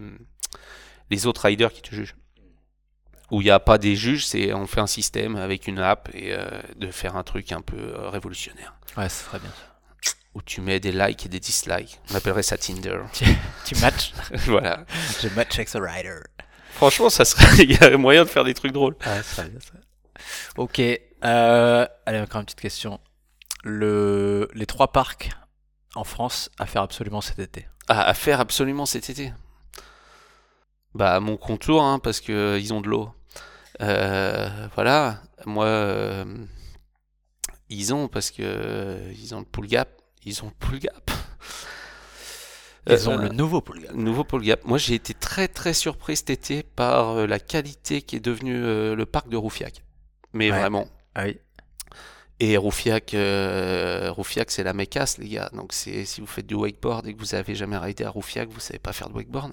les 1.10 1.26
autres 1.26 1.44
riders 1.44 1.72
qui 1.72 1.82
te 1.82 1.94
jugent. 1.94 2.14
Où 3.30 3.40
il 3.40 3.44
n'y 3.44 3.50
a 3.50 3.60
pas 3.60 3.78
des 3.78 3.94
juges, 3.94 4.26
c'est 4.26 4.52
on 4.52 4.66
fait 4.66 4.80
un 4.80 4.86
système 4.86 5.36
avec 5.36 5.66
une 5.68 5.78
app 5.78 6.08
et 6.14 6.32
euh, 6.32 6.48
de 6.76 6.90
faire 6.90 7.16
un 7.16 7.22
truc 7.22 7.52
un 7.52 7.60
peu 7.60 7.76
euh, 7.76 8.08
révolutionnaire. 8.10 8.74
Ouais, 8.96 9.08
ça 9.08 9.24
serait 9.26 9.38
bien. 9.38 9.50
Où 10.34 10.42
tu 10.42 10.60
mets 10.60 10.80
des 10.80 10.92
likes 10.92 11.26
et 11.26 11.28
des 11.28 11.40
dislikes. 11.40 12.00
On 12.10 12.14
appellerait 12.14 12.42
ça 12.42 12.56
Tinder. 12.56 13.00
Tu 13.64 13.74
matches 13.76 14.12
voilà. 14.46 14.84
Je 15.20 15.28
match 15.28 15.54
avec 15.56 15.68
ce 15.68 15.78
rider. 15.78 16.20
Franchement, 16.72 17.10
ça 17.10 17.24
serait, 17.24 17.44
il 17.64 17.72
y 17.72 17.84
a 17.84 17.96
moyen 17.96 18.24
de 18.24 18.28
faire 18.28 18.44
des 18.44 18.54
trucs 18.54 18.72
drôles. 18.72 18.94
Ouais, 19.06 19.16
ça 19.16 19.22
serait 19.22 19.48
bien, 19.48 19.60
ça. 19.60 19.72
Ok. 20.56 20.80
Euh, 20.80 21.86
allez, 22.06 22.20
encore 22.20 22.40
une 22.40 22.46
petite 22.46 22.60
question. 22.60 23.00
Le... 23.62 24.48
Les 24.54 24.66
trois 24.66 24.92
parcs 24.92 25.30
en 25.94 26.04
France 26.04 26.50
à 26.58 26.66
faire 26.66 26.82
absolument 26.82 27.20
cet 27.20 27.38
été. 27.38 27.68
Ah, 27.88 28.02
à 28.02 28.14
faire 28.14 28.40
absolument 28.40 28.86
cet 28.86 29.10
été. 29.10 29.32
Bah, 30.94 31.20
mon 31.20 31.36
contour, 31.36 31.82
hein, 31.82 31.98
parce 31.98 32.20
que 32.20 32.32
euh, 32.32 32.58
ils 32.58 32.72
ont 32.72 32.80
de 32.80 32.88
l'eau. 32.88 33.10
Euh, 33.80 34.68
voilà, 34.74 35.22
moi, 35.46 35.64
euh, 35.66 36.24
ils 37.68 37.94
ont, 37.94 38.08
parce 38.08 38.30
que 38.30 38.42
euh, 38.42 39.12
ils 39.18 39.34
ont 39.34 39.38
le 39.40 39.44
pool 39.46 39.66
gap. 39.66 39.88
Ils 40.24 40.42
ont 40.44 40.48
le 40.48 40.52
pool 40.58 40.78
gap. 40.80 41.10
Ils 42.88 43.08
ont 43.08 43.18
Euh, 43.18 43.22
le 43.22 43.28
nouveau 43.28 43.60
pool 43.60 43.80
gap. 43.80 43.94
nouveau 43.94 44.24
gap. 44.24 44.64
Moi, 44.64 44.78
j'ai 44.78 44.94
été 44.94 45.14
très 45.14 45.48
très 45.48 45.72
surpris 45.74 46.16
cet 46.16 46.30
été 46.30 46.62
par 46.62 47.10
euh, 47.10 47.26
la 47.26 47.38
qualité 47.38 48.02
qui 48.02 48.16
est 48.16 48.20
devenue 48.20 48.56
euh, 48.64 48.94
le 48.94 49.06
parc 49.06 49.28
de 49.28 49.36
Roufiac. 49.36 49.82
Mais 50.32 50.50
Ouais. 50.50 50.58
vraiment. 50.58 50.86
Ah 51.14 51.24
oui. 51.24 51.38
Et 52.42 52.56
Roufiac, 52.56 53.14
Roufiac 54.16 54.50
c'est 54.50 54.62
la 54.62 54.72
mécasse, 54.72 55.18
les 55.18 55.28
gars. 55.28 55.50
Donc, 55.52 55.74
c'est 55.74 56.06
si 56.06 56.22
vous 56.22 56.26
faites 56.26 56.46
du 56.46 56.54
wakeboard 56.54 57.06
et 57.06 57.12
que 57.14 57.18
vous 57.18 57.34
avez 57.34 57.54
jamais 57.54 57.76
ridé 57.76 58.04
à 58.04 58.10
Roufiac, 58.10 58.48
vous 58.48 58.60
savez 58.60 58.78
pas 58.78 58.94
faire 58.94 59.10
de 59.10 59.14
wakeboard. 59.14 59.52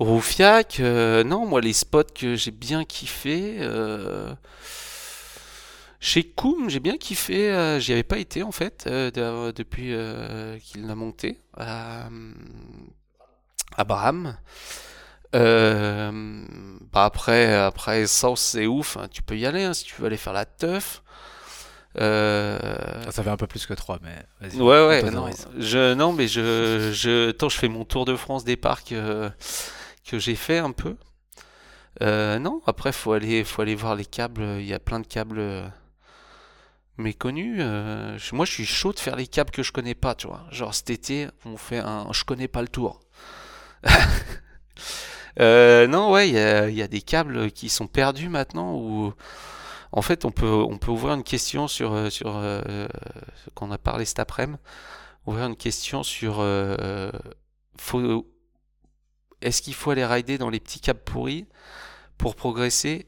Roufiac, 0.00 0.80
euh, 0.80 1.22
non, 1.24 1.46
moi, 1.46 1.60
les 1.60 1.72
spots 1.74 2.04
que 2.14 2.34
j'ai 2.34 2.50
bien 2.50 2.84
kiffé. 2.84 3.58
euh, 3.60 4.34
chez 6.00 6.24
Koum, 6.24 6.70
j'ai 6.70 6.80
bien 6.80 6.96
kiffé. 6.96 7.50
euh, 7.52 7.78
J'y 7.78 7.92
avais 7.92 8.02
pas 8.02 8.18
été 8.18 8.42
en 8.42 8.52
fait 8.52 8.88
de- 8.88 9.50
depuis 9.52 9.94
qu'il 10.64 10.86
l'a 10.86 10.94
monté 10.94 11.38
à. 11.56 12.08
Euh, 15.36 16.10
bah 16.92 17.04
après, 17.04 17.54
après 17.54 18.06
South 18.06 18.38
c'est 18.38 18.66
ouf. 18.66 18.96
hein, 18.96 19.06
Tu 19.12 19.22
peux 19.22 19.36
y 19.38 19.46
aller 19.46 19.62
hein, 19.62 19.74
si 19.74 19.84
tu 19.84 19.94
veux 20.00 20.06
aller 20.06 20.16
faire 20.16 20.32
la 20.32 20.44
teuf. 20.44 21.02
Euh, 22.00 22.58
Ça 23.10 23.22
fait 23.22 23.30
un 23.30 23.36
peu 23.36 23.46
plus 23.48 23.66
que 23.66 23.74
trois, 23.74 23.98
mais 24.02 24.14
vas-y. 24.40 24.60
Ouais, 24.60 24.86
ouais, 24.86 25.10
non, 25.10 25.28
je, 25.58 25.94
non, 25.94 26.12
mais 26.12 26.28
je, 26.28 26.90
je, 26.92 27.30
tant 27.32 27.48
je 27.48 27.58
fais 27.58 27.68
mon 27.68 27.84
tour 27.84 28.04
de 28.04 28.16
France 28.16 28.44
des 28.44 28.56
parcs 28.56 28.92
euh, 28.92 29.28
que 30.10 30.18
j'ai 30.18 30.34
fait 30.34 30.58
un 30.58 30.72
peu. 30.72 30.96
Euh, 32.02 32.40
non, 32.40 32.62
après, 32.66 32.92
faut 32.92 33.12
aller, 33.12 33.44
faut 33.44 33.62
aller 33.62 33.76
voir 33.76 33.94
les 33.94 34.04
câbles. 34.04 34.42
Il 34.58 34.66
y 34.66 34.74
a 34.74 34.80
plein 34.80 34.98
de 34.98 35.06
câbles 35.06 35.38
euh, 35.38 35.68
méconnus. 36.96 37.58
euh, 37.60 38.18
moi, 38.32 38.44
je 38.44 38.52
suis 38.52 38.66
chaud 38.66 38.92
de 38.92 38.98
faire 38.98 39.14
les 39.14 39.28
câbles 39.28 39.52
que 39.52 39.62
je 39.62 39.70
connais 39.70 39.94
pas, 39.94 40.16
tu 40.16 40.26
vois. 40.26 40.46
Genre 40.50 40.74
cet 40.74 40.90
été, 40.90 41.28
on 41.44 41.56
fait 41.56 41.78
un, 41.78 42.08
je 42.12 42.24
connais 42.24 42.48
pas 42.48 42.62
le 42.62 42.68
tour. 42.68 43.00
Non, 45.38 46.10
ouais, 46.10 46.28
il 46.28 46.74
y 46.74 46.82
a, 46.82 46.88
des 46.88 47.00
câbles 47.00 47.50
qui 47.50 47.70
sont 47.70 47.86
perdus 47.86 48.28
maintenant 48.28 48.74
où, 48.74 49.14
en 49.92 50.02
fait, 50.02 50.26
on 50.26 50.30
peut, 50.30 50.46
on 50.46 50.76
peut 50.76 50.90
ouvrir 50.90 51.14
une 51.14 51.22
question 51.22 51.66
sur, 51.66 52.12
sur 52.12 52.42
qu'on 53.54 53.70
a 53.70 53.78
parlé 53.78 54.04
cet 54.04 54.18
après-midi. 54.18 54.58
Ouvrir 55.26 55.46
une 55.46 55.56
question 55.56 56.02
sur, 56.02 56.44
faut, 57.78 58.26
est-ce 59.42 59.62
qu'il 59.62 59.74
faut 59.74 59.90
aller 59.90 60.04
rider 60.04 60.38
dans 60.38 60.50
les 60.50 60.60
petits 60.60 60.80
câbles 60.80 61.00
pourris 61.00 61.46
pour 62.18 62.34
progresser? 62.34 63.06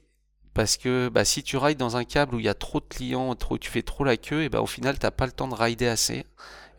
Parce 0.54 0.76
que 0.76 1.08
bah, 1.08 1.24
si 1.24 1.42
tu 1.42 1.56
rides 1.56 1.78
dans 1.78 1.96
un 1.96 2.04
câble 2.04 2.34
où 2.34 2.38
il 2.38 2.44
y 2.44 2.48
a 2.48 2.54
trop 2.54 2.80
de 2.80 2.84
clients, 2.84 3.34
trop, 3.34 3.56
tu 3.58 3.70
fais 3.70 3.82
trop 3.82 4.04
la 4.04 4.16
queue, 4.16 4.42
et 4.42 4.48
bah, 4.48 4.60
au 4.60 4.66
final, 4.66 4.98
t'as 4.98 5.10
pas 5.10 5.26
le 5.26 5.32
temps 5.32 5.48
de 5.48 5.54
rider 5.54 5.86
assez 5.86 6.26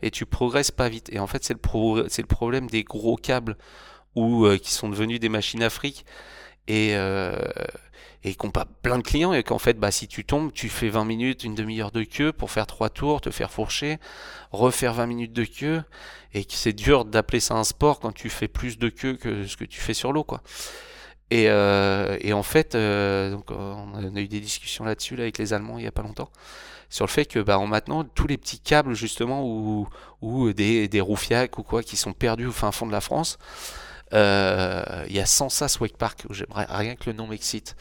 et 0.02 0.10
tu 0.10 0.26
progresses 0.26 0.70
pas 0.70 0.88
vite. 0.88 1.08
Et 1.12 1.18
en 1.18 1.26
fait, 1.26 1.44
c'est 1.44 1.54
le, 1.54 2.26
problème 2.26 2.68
des 2.68 2.84
gros 2.84 3.16
câbles 3.16 3.56
ou 4.14 4.44
euh, 4.46 4.58
qui 4.58 4.72
sont 4.72 4.88
devenus 4.88 5.18
des 5.18 5.28
machines 5.28 5.62
à 5.62 5.70
et, 6.66 6.96
euh, 6.96 7.36
et 8.24 8.34
qui 8.34 8.46
n'ont 8.46 8.52
pas 8.52 8.66
plein 8.82 8.98
de 8.98 9.02
clients 9.02 9.34
et 9.34 9.42
qu'en 9.42 9.58
fait, 9.58 9.78
bah, 9.78 9.90
si 9.90 10.08
tu 10.08 10.24
tombes, 10.24 10.50
tu 10.52 10.70
fais 10.70 10.88
20 10.88 11.04
minutes, 11.04 11.44
une 11.44 11.54
demi-heure 11.54 11.90
de 11.90 12.04
queue 12.04 12.32
pour 12.32 12.50
faire 12.50 12.66
trois 12.66 12.88
tours, 12.88 13.20
te 13.20 13.30
faire 13.30 13.50
fourcher, 13.50 13.98
refaire 14.50 14.94
20 14.94 15.06
minutes 15.06 15.32
de 15.34 15.44
queue 15.44 15.82
et 16.32 16.44
que 16.44 16.54
c'est 16.54 16.72
dur 16.72 17.04
d'appeler 17.04 17.40
ça 17.40 17.54
un 17.54 17.64
sport 17.64 18.00
quand 18.00 18.12
tu 18.12 18.30
fais 18.30 18.48
plus 18.48 18.78
de 18.78 18.88
queue 18.88 19.14
que 19.16 19.46
ce 19.46 19.56
que 19.56 19.64
tu 19.64 19.80
fais 19.80 19.94
sur 19.94 20.12
l'eau, 20.12 20.24
quoi. 20.24 20.42
Et, 21.30 21.48
euh, 21.48 22.18
et 22.20 22.32
en 22.32 22.42
fait, 22.42 22.74
euh, 22.74 23.30
donc, 23.30 23.50
on 23.50 24.14
a 24.16 24.20
eu 24.20 24.28
des 24.28 24.40
discussions 24.40 24.84
là-dessus 24.84 25.16
là, 25.16 25.22
avec 25.22 25.38
les 25.38 25.52
Allemands 25.52 25.78
il 25.78 25.84
y 25.84 25.86
a 25.86 25.92
pas 25.92 26.02
longtemps 26.02 26.30
sur 26.90 27.06
le 27.06 27.10
fait 27.10 27.24
que 27.24 27.40
bah, 27.40 27.58
en 27.58 27.66
maintenant 27.66 28.04
tous 28.04 28.26
les 28.26 28.36
petits 28.36 28.60
câbles 28.60 28.94
justement 28.94 29.42
ou, 29.44 29.88
ou 30.20 30.52
des, 30.52 30.86
des 30.86 31.00
roufiacs 31.00 31.58
ou 31.58 31.62
quoi 31.62 31.82
qui 31.82 31.96
sont 31.96 32.12
perdus 32.12 32.46
au 32.46 32.52
fin 32.52 32.70
fond 32.72 32.86
de 32.86 32.92
la 32.92 33.00
France 33.00 33.38
il 34.14 35.12
y 35.14 35.20
a 35.20 35.26
Sansas 35.26 35.76
Wake 35.80 35.96
Park 35.96 36.24
où 36.28 36.34
j'aimerais 36.34 36.66
rien 36.68 36.94
que 36.96 37.10
le 37.10 37.16
nom 37.16 37.26
m'excite 37.26 37.76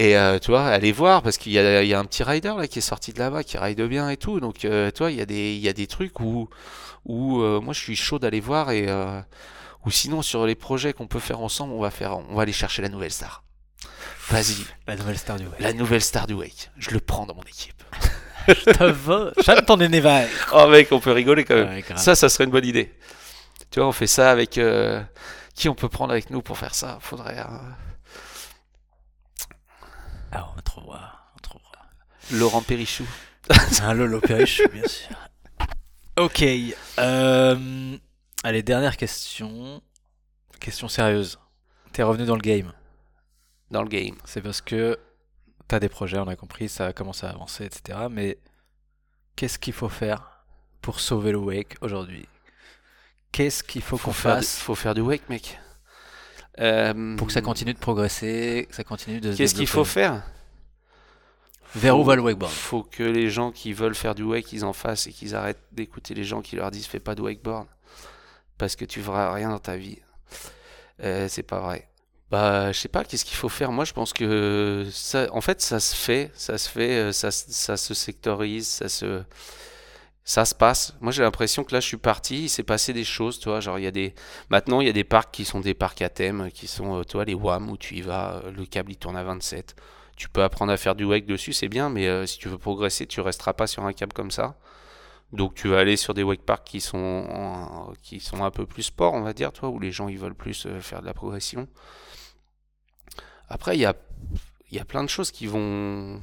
et 0.00 0.16
euh, 0.16 0.38
tu 0.38 0.50
vois 0.50 0.66
allez 0.66 0.92
voir 0.92 1.20
parce 1.20 1.36
qu'il 1.36 1.52
y 1.52 1.56
y 1.56 1.94
a 1.94 1.98
un 1.98 2.04
petit 2.06 2.22
rider 2.22 2.54
là 2.56 2.66
qui 2.66 2.78
est 2.78 2.82
sorti 2.82 3.12
de 3.12 3.18
là-bas 3.18 3.44
qui 3.44 3.58
ride 3.58 3.82
bien 3.82 4.08
et 4.08 4.16
tout 4.16 4.40
donc 4.40 4.64
euh, 4.64 4.90
tu 4.90 5.00
vois 5.00 5.10
il 5.10 5.18
y 5.18 5.20
a 5.20 5.26
des 5.26 5.52
il 5.52 5.60
y 5.60 5.68
a 5.68 5.74
des 5.74 5.86
trucs 5.86 6.20
où 6.20 6.48
où 7.04 7.42
euh, 7.42 7.60
moi 7.60 7.74
je 7.74 7.80
suis 7.80 7.96
chaud 7.96 8.18
d'aller 8.18 8.40
voir 8.40 8.70
et 8.70 8.86
euh, 8.88 9.20
ou 9.84 9.90
sinon 9.90 10.22
sur 10.22 10.46
les 10.46 10.54
projets 10.54 10.94
qu'on 10.94 11.06
peut 11.06 11.18
faire 11.18 11.40
ensemble 11.40 11.74
on 11.74 11.80
va 11.80 11.90
faire 11.90 12.16
on 12.16 12.34
va 12.34 12.42
aller 12.42 12.52
chercher 12.52 12.80
la 12.80 12.88
nouvelle 12.88 13.10
star 13.10 13.44
vas-y 14.30 14.64
La 14.86 14.96
nouvelle 14.96 15.18
star 15.18 15.36
du 15.36 15.44
web. 15.44 15.54
la 15.60 15.74
nouvelle 15.74 16.02
star 16.02 16.26
du 16.26 16.32
wake 16.32 16.70
je 16.78 16.90
le 16.92 17.00
prends 17.00 17.26
dans 17.26 17.34
mon 17.34 17.42
équipe 17.42 17.82
Ça 18.78 18.90
va. 18.90 19.32
Chante 19.44 19.66
ton 19.66 19.78
énévail. 19.78 20.26
Oh 20.54 20.66
mec, 20.68 20.88
on 20.92 20.98
peut 20.98 21.12
rigoler 21.12 21.44
quand 21.44 21.54
même. 21.54 21.68
Ouais, 21.68 21.84
ça, 21.96 22.14
ça 22.14 22.30
serait 22.30 22.44
une 22.44 22.50
bonne 22.50 22.64
idée. 22.64 22.90
Tu 23.70 23.78
vois, 23.78 23.86
on 23.86 23.92
fait 23.92 24.06
ça 24.06 24.30
avec... 24.30 24.58
Qui 25.54 25.68
on 25.68 25.74
peut 25.74 25.88
prendre 25.88 26.12
avec 26.12 26.30
nous 26.30 26.42
pour 26.42 26.56
faire 26.58 26.74
ça 26.74 26.98
Faudrait... 27.00 27.38
euh, 27.38 27.44
Ah, 30.32 30.52
on 30.56 30.60
trouvera. 30.62 31.12
On 31.36 31.38
trouvera. 31.40 31.72
Laurent 32.32 32.62
Perrichou. 32.62 33.06
Un 33.82 33.94
Lolo 33.94 34.20
Perriche, 34.20 34.62
bien 34.72 34.86
sûr. 34.86 35.16
Ok. 36.16 36.44
euh, 36.98 37.98
allez, 38.44 38.62
dernière 38.62 38.96
question. 38.96 39.82
Question 40.60 40.88
sérieuse. 40.88 41.38
T'es 41.92 42.02
revenu 42.02 42.26
dans 42.26 42.36
le 42.36 42.42
game. 42.42 42.72
Dans 43.70 43.82
le 43.82 43.88
game. 43.88 44.14
C'est 44.24 44.42
parce 44.42 44.60
que 44.60 44.98
t'as 45.68 45.80
des 45.80 45.88
projets, 45.88 46.18
on 46.18 46.28
a 46.28 46.36
compris, 46.36 46.68
ça 46.68 46.92
commence 46.92 47.24
à 47.24 47.30
avancer, 47.30 47.64
etc. 47.64 47.98
Mais 48.10 48.38
qu'est-ce 49.36 49.58
qu'il 49.58 49.72
faut 49.72 49.88
faire 49.88 50.44
pour 50.82 51.00
sauver 51.00 51.32
le 51.32 51.38
wake 51.38 51.76
aujourd'hui? 51.80 52.26
Qu'est-ce 53.32 53.62
qu'il 53.62 53.82
faut 53.82 53.96
qu'on 53.96 54.12
Faut 54.12 54.28
fasse 54.28 54.58
faut 54.58 54.74
faire 54.74 54.94
du 54.94 55.00
wake, 55.00 55.28
mec. 55.28 55.58
Euh, 56.58 57.16
pour 57.16 57.28
que 57.28 57.32
ça 57.32 57.40
continue 57.40 57.72
de 57.72 57.78
progresser, 57.78 58.66
que 58.68 58.74
ça 58.74 58.84
continue 58.84 59.20
de 59.20 59.32
se 59.32 59.38
Qu'est-ce 59.38 59.54
qu'il 59.54 59.66
faut 59.66 59.84
faire 59.84 60.22
Vers 61.76 61.98
où 61.98 62.04
va 62.04 62.16
le 62.16 62.22
wakeboard 62.22 62.52
faut 62.52 62.82
que 62.82 63.04
les 63.04 63.30
gens 63.30 63.52
qui 63.52 63.72
veulent 63.72 63.94
faire 63.94 64.16
du 64.16 64.24
wake, 64.24 64.52
ils 64.52 64.64
en 64.64 64.72
fassent 64.72 65.06
et 65.06 65.12
qu'ils 65.12 65.36
arrêtent 65.36 65.62
d'écouter 65.70 66.14
les 66.14 66.24
gens 66.24 66.42
qui 66.42 66.56
leur 66.56 66.70
disent 66.70 66.86
fais 66.86 66.98
pas 66.98 67.14
de 67.14 67.22
wakeboard. 67.22 67.68
Parce 68.58 68.76
que 68.76 68.84
tu 68.84 69.00
verras 69.00 69.32
rien 69.32 69.50
dans 69.50 69.58
ta 69.58 69.76
vie. 69.76 69.98
Euh, 71.02 71.28
c'est 71.28 71.44
pas 71.44 71.60
vrai. 71.60 71.88
Bah, 72.30 72.72
je 72.72 72.78
sais 72.78 72.88
pas, 72.88 73.04
qu'est-ce 73.04 73.24
qu'il 73.24 73.36
faut 73.36 73.48
faire? 73.48 73.72
Moi, 73.72 73.84
je 73.84 73.92
pense 73.92 74.12
que 74.12 74.86
ça, 74.92 75.28
en 75.32 75.40
fait, 75.40 75.60
ça 75.62 75.80
se 75.80 75.96
fait, 75.96 76.30
ça 76.34 76.58
se 76.58 76.68
fait, 76.68 76.96
euh, 76.96 77.12
ça, 77.12 77.30
ça 77.30 77.76
se 77.76 77.94
sectorise, 77.94 78.68
ça 78.68 78.88
se, 78.88 79.22
ça 80.30 80.44
se 80.44 80.54
passe. 80.54 80.94
Moi, 81.00 81.10
j'ai 81.10 81.24
l'impression 81.24 81.64
que 81.64 81.74
là, 81.74 81.80
je 81.80 81.88
suis 81.88 81.96
parti, 81.96 82.44
il 82.44 82.48
s'est 82.48 82.62
passé 82.62 82.92
des 82.92 83.02
choses, 83.02 83.40
tu 83.40 83.48
vois. 83.48 83.58
Genre, 83.58 83.80
il. 83.80 84.12
Maintenant, 84.48 84.80
il 84.80 84.86
y 84.86 84.88
a 84.88 84.92
des 84.92 85.02
parcs 85.02 85.32
qui 85.32 85.44
sont 85.44 85.58
des 85.58 85.74
parcs 85.74 86.02
à 86.02 86.08
thème, 86.08 86.52
qui 86.54 86.68
sont, 86.68 87.00
euh, 87.00 87.02
tu 87.02 87.14
vois, 87.14 87.24
les 87.24 87.34
WAM 87.34 87.68
où 87.68 87.76
tu 87.76 87.96
y 87.96 88.00
vas, 88.00 88.36
euh, 88.36 88.52
le 88.52 88.64
câble 88.64 88.92
il 88.92 88.96
tourne 88.96 89.16
à 89.16 89.24
27. 89.24 89.74
Tu 90.16 90.28
peux 90.28 90.44
apprendre 90.44 90.70
à 90.70 90.76
faire 90.76 90.94
du 90.94 91.02
wake 91.02 91.26
dessus, 91.26 91.52
c'est 91.52 91.66
bien, 91.66 91.90
mais 91.90 92.06
euh, 92.06 92.26
si 92.26 92.38
tu 92.38 92.46
veux 92.48 92.58
progresser, 92.58 93.08
tu 93.08 93.20
resteras 93.20 93.54
pas 93.54 93.66
sur 93.66 93.84
un 93.84 93.92
câble 93.92 94.12
comme 94.12 94.30
ça. 94.30 94.56
Donc, 95.32 95.56
tu 95.56 95.66
vas 95.66 95.80
aller 95.80 95.96
sur 95.96 96.14
des 96.14 96.22
wake 96.22 96.42
parks 96.42 96.64
qui 96.64 96.80
sont, 96.80 97.92
qui 98.00 98.20
sont 98.20 98.44
un 98.44 98.52
peu 98.52 98.66
plus 98.66 98.84
sport, 98.84 99.14
on 99.14 99.22
va 99.22 99.32
dire, 99.32 99.52
toi, 99.52 99.68
où 99.68 99.80
les 99.80 99.90
gens 99.90 100.06
ils 100.06 100.18
veulent 100.18 100.36
plus 100.36 100.68
faire 100.80 101.00
de 101.00 101.06
la 101.06 101.14
progression. 101.14 101.66
Après, 103.48 103.76
il 103.76 103.80
y 103.80 103.84
a, 103.84 103.96
il 104.70 104.76
y 104.76 104.80
a 104.80 104.84
plein 104.84 105.02
de 105.02 105.08
choses 105.08 105.32
qui 105.32 105.48
vont 105.48 106.20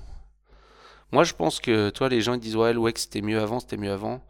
moi, 1.12 1.24
je 1.24 1.34
pense 1.34 1.60
que, 1.60 1.90
toi, 1.90 2.10
les 2.10 2.22
gens 2.22 2.34
ils 2.34 2.40
disent 2.40 2.56
ouais, 2.56 2.74
le 2.74 2.80
WEC 2.80 2.98
c'était 2.98 3.22
mieux 3.22 3.40
avant, 3.40 3.60
c'était 3.60 3.78
mieux 3.78 3.92
avant. 3.92 4.26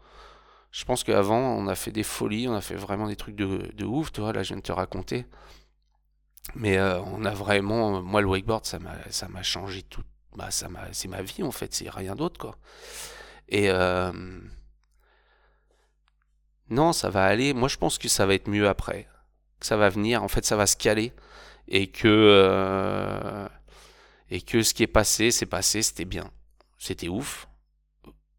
Je 0.70 0.84
pense 0.84 1.02
qu'avant, 1.02 1.38
on 1.38 1.66
a 1.66 1.74
fait 1.74 1.90
des 1.90 2.02
folies, 2.02 2.48
on 2.48 2.54
a 2.54 2.60
fait 2.60 2.74
vraiment 2.76 3.08
des 3.08 3.16
trucs 3.16 3.34
de, 3.36 3.70
de 3.74 3.84
ouf, 3.84 4.12
toi, 4.12 4.32
là, 4.32 4.42
je 4.42 4.48
viens 4.48 4.58
de 4.58 4.62
te 4.62 4.72
raconter. 4.72 5.26
Mais 6.54 6.78
euh, 6.78 7.00
on 7.00 7.24
a 7.24 7.30
vraiment, 7.30 8.02
moi, 8.02 8.20
le 8.20 8.28
wakeboard, 8.28 8.64
ça 8.66 8.78
m'a, 8.78 9.42
changé 9.42 9.82
tout. 9.82 10.02
Bah, 10.36 10.48
c'est 10.50 11.08
ma 11.08 11.22
vie 11.22 11.42
en 11.42 11.50
fait, 11.50 11.74
c'est 11.74 11.90
rien 11.90 12.14
d'autre 12.14 12.38
quoi. 12.38 12.56
Et 13.48 13.70
euh, 13.70 14.12
non, 16.70 16.92
ça 16.92 17.10
va 17.10 17.24
aller. 17.24 17.54
Moi, 17.54 17.68
je 17.68 17.76
pense 17.76 17.98
que 17.98 18.08
ça 18.08 18.26
va 18.26 18.34
être 18.34 18.48
mieux 18.48 18.68
après, 18.68 19.08
que 19.58 19.66
ça 19.66 19.76
va 19.76 19.88
venir. 19.88 20.22
En 20.22 20.28
fait, 20.28 20.44
ça 20.44 20.56
va 20.56 20.66
se 20.66 20.76
caler 20.76 21.12
et 21.66 21.88
que 21.88 22.06
euh, 22.06 23.48
et 24.30 24.40
que 24.42 24.62
ce 24.62 24.74
qui 24.74 24.82
est 24.82 24.86
passé, 24.86 25.30
c'est 25.30 25.46
passé, 25.46 25.82
c'était 25.82 26.04
bien 26.04 26.30
c'était 26.78 27.08
ouf. 27.08 27.48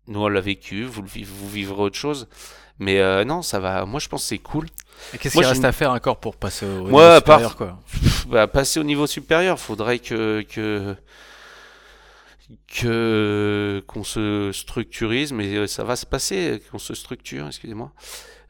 Nous, 0.07 0.19
on 0.19 0.27
l'a 0.27 0.41
vécu, 0.41 0.83
vous, 0.83 1.03
vous 1.03 1.49
vivrez 1.49 1.81
autre 1.81 1.97
chose. 1.97 2.27
Mais 2.79 2.99
euh, 2.99 3.25
non, 3.25 3.41
ça 3.41 3.59
va. 3.59 3.85
Moi, 3.85 3.99
je 3.99 4.07
pense 4.07 4.23
que 4.23 4.27
c'est 4.29 4.37
cool. 4.39 4.67
Et 5.13 5.17
qu'est-ce 5.17 5.35
qu'il 5.35 5.45
reste 5.45 5.65
à 5.65 5.71
faire 5.71 5.91
encore 5.91 6.19
pour 6.19 6.35
passer 6.35 6.65
au 6.65 6.83
niveau 6.83 7.15
supérieur 7.15 7.55
quoi? 7.55 7.79
Bah, 8.27 8.47
Passer 8.47 8.79
au 8.79 8.83
niveau 8.83 9.05
supérieur, 9.05 9.59
faudrait 9.59 9.99
que 9.99 10.45
que 10.49 10.95
que 12.67 13.83
qu'on 13.87 14.03
se 14.03 14.51
structurise, 14.53 15.33
mais 15.33 15.55
euh, 15.55 15.67
ça 15.67 15.83
va 15.83 15.95
se 15.95 16.05
passer, 16.05 16.61
qu'on 16.71 16.79
se 16.79 16.93
structure. 16.93 17.47
Excusez-moi. 17.47 17.91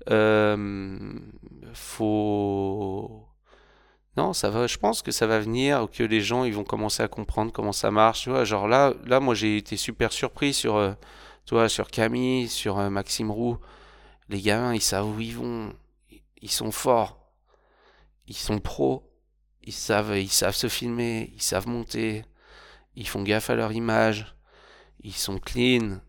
Euh, 0.09 0.97
faut 1.73 3.28
non, 4.17 4.33
ça 4.33 4.49
va, 4.49 4.67
je 4.67 4.77
pense 4.77 5.01
que 5.01 5.11
ça 5.11 5.27
va 5.27 5.39
venir, 5.39 5.87
que 5.91 6.03
les 6.03 6.21
gens 6.21 6.43
ils 6.43 6.53
vont 6.53 6.63
commencer 6.63 7.03
à 7.03 7.07
comprendre 7.07 7.51
comment 7.51 7.71
ça 7.71 7.91
marche, 7.91 8.23
tu 8.23 8.29
vois. 8.29 8.43
Genre 8.43 8.67
là, 8.67 8.93
là 9.05 9.19
moi 9.19 9.35
j'ai 9.35 9.57
été 9.57 9.77
super 9.77 10.11
surpris 10.11 10.53
sur, 10.53 10.75
euh, 10.75 11.67
sur 11.67 11.89
Camille, 11.89 12.47
sur 12.47 12.79
euh, 12.79 12.89
Maxime 12.89 13.31
Roux. 13.31 13.57
Les 14.29 14.41
gamins, 14.41 14.73
ils 14.75 14.81
savent 14.81 15.07
où 15.07 15.19
ils 15.19 15.35
vont. 15.35 15.73
Ils 16.41 16.51
sont 16.51 16.71
forts. 16.71 17.17
Ils 18.27 18.37
sont 18.37 18.59
pros. 18.59 19.09
Ils 19.63 19.73
savent, 19.73 20.17
ils 20.17 20.29
savent 20.29 20.55
se 20.55 20.67
filmer, 20.67 21.31
ils 21.35 21.41
savent 21.41 21.67
monter. 21.67 22.25
Ils 22.95 23.07
font 23.07 23.23
gaffe 23.23 23.49
à 23.49 23.55
leur 23.55 23.71
image. 23.71 24.35
Ils 25.03 25.13
sont 25.13 25.39
clean. 25.39 25.99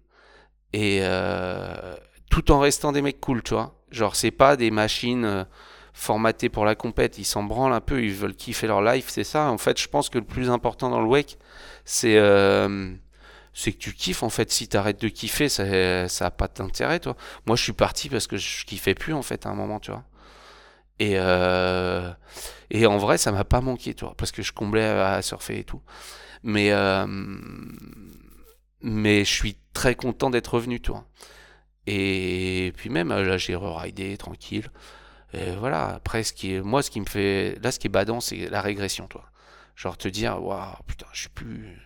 Et 0.72 1.00
euh, 1.02 1.96
tout 2.30 2.50
en 2.52 2.60
restant 2.60 2.92
des 2.92 3.02
mecs 3.02 3.20
cool, 3.20 3.42
tu 3.42 3.54
vois. 3.54 3.74
Genre, 3.90 4.14
c'est 4.16 4.30
pas 4.30 4.56
des 4.56 4.70
machines 4.70 5.46
formatés 5.93 6.49
pour 6.49 6.65
la 6.65 6.75
compète, 6.75 7.19
ils 7.19 7.25
s'en 7.25 7.43
branlent 7.43 7.73
un 7.73 7.81
peu, 7.81 8.02
ils 8.02 8.12
veulent 8.12 8.35
kiffer 8.35 8.67
leur 8.67 8.83
life, 8.83 9.07
c'est 9.09 9.25
ça. 9.25 9.51
En 9.51 9.59
fait, 9.59 9.81
je 9.81 9.89
pense 9.89 10.09
que 10.09 10.19
le 10.19 10.25
plus 10.25 10.51
important 10.51 10.91
dans 10.91 11.01
le 11.01 11.07
wake, 11.07 11.39
c'est 11.85 12.17
euh, 12.17 12.93
que 13.65 13.70
tu 13.70 13.93
kiffes. 13.93 14.23
En 14.23 14.31
fait, 14.31 14.51
si 14.51 14.69
tu 14.69 14.77
arrêtes 14.77 15.01
de 15.01 15.09
kiffer, 15.09 15.49
ça 15.49 16.09
ça 16.09 16.27
a 16.27 16.31
pas 16.31 16.49
d'intérêt, 16.49 17.01
toi. 17.01 17.17
Moi, 17.47 17.57
je 17.57 17.62
suis 17.62 17.73
parti 17.73 18.09
parce 18.09 18.27
que 18.27 18.36
je 18.36 18.65
kiffais 18.65 18.94
plus 18.94 19.15
en 19.15 19.23
fait 19.23 19.47
à 19.47 19.51
un 19.51 19.55
moment, 19.55 19.81
tu 19.81 19.91
vois. 19.91 20.05
Et 21.01 21.15
euh, 21.17 22.10
et 22.70 22.86
en 22.86 22.99
vrai, 22.99 23.19
ça 23.19 23.33
m'a 23.33 23.44
pas 23.44 23.60
manqué, 23.60 23.94
toi, 23.94 24.15
parce 24.17 24.33
que 24.33 24.43
je 24.43 24.52
comblais 24.52 24.85
à, 24.85 25.23
surfer 25.23 25.60
et 25.60 25.65
tout. 25.65 25.83
Mais 26.43 26.73
euh, 26.73 27.07
mais 28.83 29.25
je 29.25 29.33
suis 29.33 29.57
très 29.73 29.94
content 29.94 30.31
d'être 30.31 30.55
revenu, 30.55 30.81
toi. 30.81 31.05
Et 31.86 32.73
puis 32.77 32.91
même 32.91 33.09
là, 33.09 33.36
j'ai 33.39 33.55
re-ridé 33.57 34.17
tranquille. 34.17 34.70
Et 35.33 35.52
voilà, 35.52 35.94
après, 35.94 36.23
ce 36.23 36.33
qui 36.33 36.55
est, 36.55 36.60
moi, 36.60 36.83
ce 36.83 36.91
qui 36.91 37.00
me 37.00 37.07
fait. 37.07 37.57
Là, 37.62 37.70
ce 37.70 37.78
qui 37.78 37.86
est 37.86 37.91
badant, 37.91 38.20
c'est 38.20 38.49
la 38.50 38.60
régression, 38.60 39.07
toi. 39.07 39.25
Genre 39.76 39.97
te 39.97 40.09
dire, 40.09 40.42
waouh, 40.42 40.75
putain, 40.86 41.07
je 41.12 41.20
suis 41.20 41.28
plus. 41.28 41.78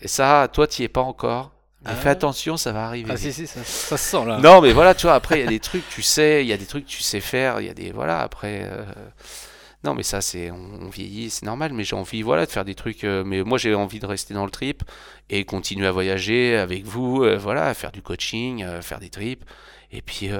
Et 0.00 0.08
ça, 0.08 0.48
toi, 0.52 0.66
tu 0.66 0.82
es 0.82 0.88
pas 0.88 1.02
encore. 1.02 1.52
Mais 1.84 1.94
fais 1.94 2.08
ah. 2.08 2.12
attention, 2.12 2.56
ça 2.56 2.72
va 2.72 2.86
arriver. 2.86 3.10
Ah, 3.12 3.16
si, 3.16 3.32
si, 3.32 3.46
ça, 3.46 3.62
ça, 3.62 3.96
se 3.96 4.10
sent 4.10 4.24
là. 4.26 4.38
Non, 4.38 4.60
mais 4.60 4.72
voilà, 4.72 4.94
tu 4.94 5.06
vois, 5.06 5.14
après, 5.14 5.38
il 5.40 5.44
y 5.44 5.46
a 5.46 5.50
des 5.50 5.60
trucs, 5.60 5.88
tu 5.88 6.02
sais, 6.02 6.44
il 6.44 6.48
y 6.48 6.52
a 6.52 6.56
des 6.56 6.66
trucs, 6.66 6.86
tu 6.86 7.02
sais 7.02 7.20
faire, 7.20 7.60
il 7.60 7.66
y 7.66 7.70
a 7.70 7.74
des. 7.74 7.92
Voilà, 7.92 8.20
après. 8.20 8.62
Euh, 8.64 8.84
non, 9.84 9.94
mais 9.94 10.02
ça, 10.02 10.20
c'est. 10.20 10.50
On, 10.50 10.88
vieillit, 10.88 11.30
c'est 11.30 11.46
normal, 11.46 11.72
mais 11.72 11.84
j'ai 11.84 11.94
envie, 11.94 12.22
voilà, 12.22 12.46
de 12.46 12.50
faire 12.50 12.64
des 12.64 12.74
trucs. 12.74 13.04
Euh, 13.04 13.22
mais 13.24 13.42
moi, 13.44 13.58
j'ai 13.58 13.74
envie 13.74 14.00
de 14.00 14.06
rester 14.06 14.34
dans 14.34 14.44
le 14.44 14.50
trip 14.50 14.82
et 15.30 15.44
continuer 15.44 15.86
à 15.86 15.92
voyager 15.92 16.56
avec 16.56 16.84
vous, 16.84 17.22
euh, 17.22 17.36
voilà, 17.36 17.72
faire 17.74 17.92
du 17.92 18.02
coaching, 18.02 18.64
faire 18.82 18.98
des 18.98 19.10
trips. 19.10 19.44
Et 19.90 20.02
puis, 20.02 20.30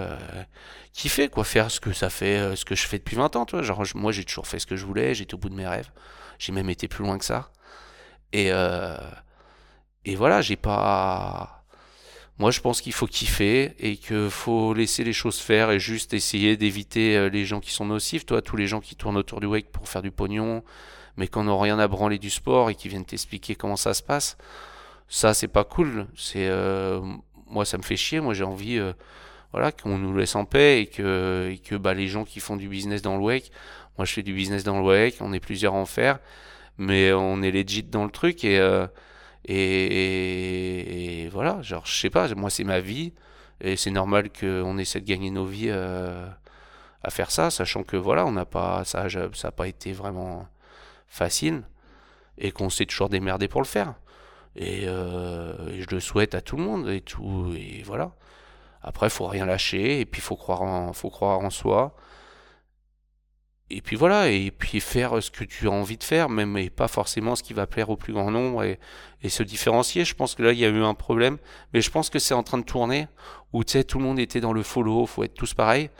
kiffer 0.98 1.28
quoi 1.28 1.44
faire 1.44 1.70
ce 1.70 1.78
que 1.78 1.92
ça 1.92 2.10
fait 2.10 2.38
euh, 2.38 2.56
ce 2.56 2.64
que 2.64 2.74
je 2.74 2.84
fais 2.86 2.98
depuis 2.98 3.14
20 3.14 3.36
ans 3.36 3.46
tu 3.46 3.56
vois. 3.56 3.84
Moi 3.94 4.10
j'ai 4.10 4.24
toujours 4.24 4.48
fait 4.48 4.58
ce 4.58 4.66
que 4.66 4.74
je 4.74 4.84
voulais 4.84 5.14
j'étais 5.14 5.34
au 5.34 5.38
bout 5.38 5.48
de 5.48 5.54
mes 5.54 5.66
rêves. 5.66 5.90
J'ai 6.40 6.52
même 6.52 6.68
été 6.68 6.88
plus 6.88 7.04
loin 7.04 7.18
que 7.18 7.24
ça. 7.24 7.52
Et 8.32 8.48
euh, 8.50 8.96
et 10.04 10.16
voilà 10.16 10.42
j'ai 10.42 10.56
pas 10.56 11.64
moi 12.38 12.50
je 12.50 12.60
pense 12.60 12.80
qu'il 12.80 12.92
faut 12.92 13.06
kiffer 13.06 13.74
et 13.78 13.96
que 13.96 14.28
faut 14.28 14.74
laisser 14.74 15.04
les 15.04 15.12
choses 15.12 15.38
faire 15.38 15.70
et 15.70 15.78
juste 15.78 16.14
essayer 16.14 16.56
d'éviter 16.56 17.16
euh, 17.16 17.28
les 17.28 17.44
gens 17.44 17.60
qui 17.60 17.70
sont 17.70 17.86
nocifs 17.86 18.26
toi 18.26 18.42
tous 18.42 18.56
les 18.56 18.66
gens 18.66 18.80
qui 18.80 18.96
tournent 18.96 19.16
autour 19.16 19.38
du 19.38 19.46
wake 19.46 19.70
pour 19.70 19.88
faire 19.88 20.02
du 20.02 20.10
pognon 20.10 20.64
mais 21.16 21.28
qui 21.28 21.38
n'ont 21.38 21.58
rien 21.60 21.78
à 21.78 21.86
branler 21.86 22.18
du 22.18 22.30
sport 22.30 22.70
et 22.70 22.74
qui 22.74 22.88
viennent 22.88 23.04
t'expliquer 23.04 23.54
comment 23.54 23.76
ça 23.76 23.94
se 23.94 24.02
passe. 24.02 24.36
Ça 25.08 25.32
c'est 25.32 25.48
pas 25.48 25.64
cool. 25.64 26.06
C'est 26.16 26.48
moi 27.46 27.64
ça 27.64 27.78
me 27.78 27.82
fait 27.82 27.96
chier. 27.96 28.20
Moi 28.20 28.34
j'ai 28.34 28.44
envie 28.44 28.80
voilà, 29.52 29.72
qu'on 29.72 29.98
nous 29.98 30.16
laisse 30.16 30.34
en 30.34 30.44
paix 30.44 30.82
et 30.82 30.86
que, 30.86 31.50
et 31.52 31.58
que 31.58 31.74
bah, 31.74 31.94
les 31.94 32.08
gens 32.08 32.24
qui 32.24 32.40
font 32.40 32.56
du 32.56 32.68
business 32.68 33.02
dans 33.02 33.16
le 33.16 33.22
wake, 33.22 33.50
moi 33.96 34.04
je 34.04 34.12
fais 34.12 34.22
du 34.22 34.34
business 34.34 34.64
dans 34.64 34.78
le 34.78 34.84
wake, 34.84 35.16
on 35.20 35.32
est 35.32 35.40
plusieurs 35.40 35.74
en 35.74 35.86
faire, 35.86 36.18
mais 36.76 37.12
on 37.12 37.42
est 37.42 37.50
legit 37.50 37.82
dans 37.82 38.04
le 38.04 38.10
truc 38.10 38.44
et, 38.44 38.58
euh, 38.58 38.86
et, 39.46 41.28
voilà, 41.32 41.62
genre 41.62 41.86
je 41.86 41.98
sais 41.98 42.10
pas, 42.10 42.32
moi 42.34 42.50
c'est 42.50 42.64
ma 42.64 42.80
vie 42.80 43.12
et 43.60 43.76
c'est 43.76 43.90
normal 43.90 44.30
qu'on 44.30 44.78
essaie 44.78 45.00
de 45.00 45.06
gagner 45.06 45.30
nos 45.30 45.46
vies 45.46 45.70
euh, 45.70 46.28
à 47.02 47.10
faire 47.10 47.30
ça, 47.30 47.50
sachant 47.50 47.82
que 47.82 47.96
voilà, 47.96 48.26
on 48.26 48.32
n'a 48.32 48.44
pas, 48.44 48.84
ça, 48.84 49.08
ça 49.08 49.48
n'a 49.48 49.52
pas 49.52 49.68
été 49.68 49.92
vraiment 49.92 50.46
facile 51.08 51.62
et 52.38 52.52
qu'on 52.52 52.70
s'est 52.70 52.86
toujours 52.86 53.08
démerdé 53.08 53.48
pour 53.48 53.60
le 53.60 53.66
faire. 53.66 53.94
Et, 54.56 54.84
euh, 54.86 55.68
et, 55.70 55.82
je 55.82 55.86
le 55.90 56.00
souhaite 56.00 56.34
à 56.34 56.40
tout 56.40 56.56
le 56.56 56.62
monde 56.64 56.88
et 56.88 57.00
tout 57.00 57.52
et 57.56 57.82
voilà. 57.84 58.12
Après, 58.82 59.10
faut 59.10 59.26
rien 59.26 59.46
lâcher, 59.46 60.00
et 60.00 60.06
puis 60.06 60.20
faut 60.20 60.36
croire 60.36 60.62
en, 60.62 60.92
faut 60.92 61.10
croire 61.10 61.40
en 61.40 61.50
soi. 61.50 61.94
Et 63.70 63.82
puis 63.82 63.96
voilà, 63.96 64.30
et 64.30 64.50
puis 64.50 64.80
faire 64.80 65.22
ce 65.22 65.30
que 65.30 65.44
tu 65.44 65.68
as 65.68 65.70
envie 65.70 65.98
de 65.98 66.04
faire, 66.04 66.28
et 66.56 66.70
pas 66.70 66.88
forcément 66.88 67.36
ce 67.36 67.42
qui 67.42 67.52
va 67.52 67.66
plaire 67.66 67.90
au 67.90 67.96
plus 67.96 68.14
grand 68.14 68.30
nombre 68.30 68.62
et, 68.64 68.78
se 69.28 69.42
différencier. 69.42 70.04
Je 70.04 70.14
pense 70.14 70.34
que 70.34 70.42
là, 70.42 70.52
il 70.52 70.58
y 70.58 70.64
a 70.64 70.68
eu 70.68 70.82
un 70.82 70.94
problème, 70.94 71.36
mais 71.74 71.82
je 71.82 71.90
pense 71.90 72.08
que 72.08 72.18
c'est 72.18 72.34
en 72.34 72.42
train 72.42 72.58
de 72.58 72.64
tourner, 72.64 73.08
où 73.52 73.64
tu 73.64 73.72
sais, 73.72 73.84
tout 73.84 73.98
le 73.98 74.04
monde 74.04 74.18
était 74.18 74.40
dans 74.40 74.54
le 74.54 74.62
follow, 74.62 75.04
faut 75.06 75.24
être 75.24 75.34
tous 75.34 75.52
pareils. 75.54 75.90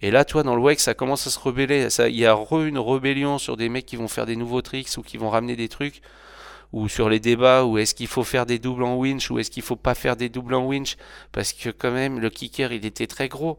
Et 0.00 0.12
là, 0.12 0.24
toi, 0.24 0.44
dans 0.44 0.54
le 0.54 0.62
wake, 0.62 0.78
ça 0.78 0.94
commence 0.94 1.26
à 1.26 1.30
se 1.30 1.38
rebeller. 1.40 1.88
Il 2.08 2.16
y 2.16 2.26
a 2.26 2.38
une 2.52 2.78
rébellion 2.78 3.38
sur 3.38 3.56
des 3.56 3.68
mecs 3.68 3.86
qui 3.86 3.96
vont 3.96 4.06
faire 4.06 4.26
des 4.26 4.36
nouveaux 4.36 4.62
tricks 4.62 4.96
ou 4.96 5.02
qui 5.02 5.16
vont 5.16 5.30
ramener 5.30 5.56
des 5.56 5.68
trucs 5.68 6.02
ou 6.72 6.88
sur 6.88 7.08
les 7.08 7.20
débats 7.20 7.64
où 7.64 7.78
est-ce 7.78 7.94
qu'il 7.94 8.06
faut 8.06 8.24
faire 8.24 8.46
des 8.46 8.58
doubles 8.58 8.84
en 8.84 8.96
winch 8.96 9.30
ou 9.30 9.38
est-ce 9.38 9.50
qu'il 9.50 9.62
faut 9.62 9.76
pas 9.76 9.94
faire 9.94 10.16
des 10.16 10.28
doubles 10.28 10.54
en 10.54 10.66
winch 10.66 10.96
parce 11.32 11.52
que 11.52 11.70
quand 11.70 11.90
même 11.90 12.20
le 12.20 12.30
kicker 12.30 12.72
il 12.72 12.84
était 12.84 13.06
très 13.06 13.28
gros. 13.28 13.58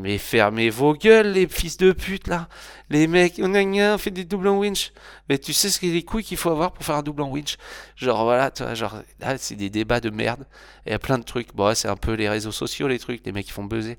Mais 0.00 0.16
fermez 0.16 0.70
vos 0.70 0.94
gueules 0.94 1.32
les 1.32 1.48
fils 1.48 1.76
de 1.76 1.90
pute 1.90 2.28
là. 2.28 2.48
Les 2.88 3.08
mecs, 3.08 3.40
on 3.42 3.52
a 3.54 3.98
fait 3.98 4.12
des 4.12 4.24
doubles 4.24 4.46
en 4.46 4.58
winch. 4.58 4.92
Mais 5.28 5.38
tu 5.38 5.52
sais 5.52 5.68
ce 5.68 5.80
que 5.80 5.86
les 5.86 6.04
couilles 6.04 6.22
qu'il 6.22 6.36
faut 6.36 6.50
avoir 6.50 6.72
pour 6.72 6.84
faire 6.84 6.94
un 6.94 7.02
double 7.02 7.22
en 7.22 7.30
winch? 7.30 7.56
Genre 7.96 8.22
voilà, 8.22 8.52
toi, 8.52 8.74
genre 8.74 9.02
là 9.18 9.36
c'est 9.38 9.56
des 9.56 9.70
débats 9.70 9.98
de 10.00 10.10
merde. 10.10 10.46
Il 10.86 10.92
y 10.92 10.94
a 10.94 11.00
plein 11.00 11.18
de 11.18 11.24
trucs. 11.24 11.52
Bon, 11.52 11.74
c'est 11.74 11.88
un 11.88 11.96
peu 11.96 12.12
les 12.12 12.28
réseaux 12.28 12.52
sociaux 12.52 12.86
les 12.86 13.00
trucs, 13.00 13.26
les 13.26 13.32
mecs 13.32 13.46
qui 13.46 13.52
font 13.52 13.64
buzzer. 13.64 13.98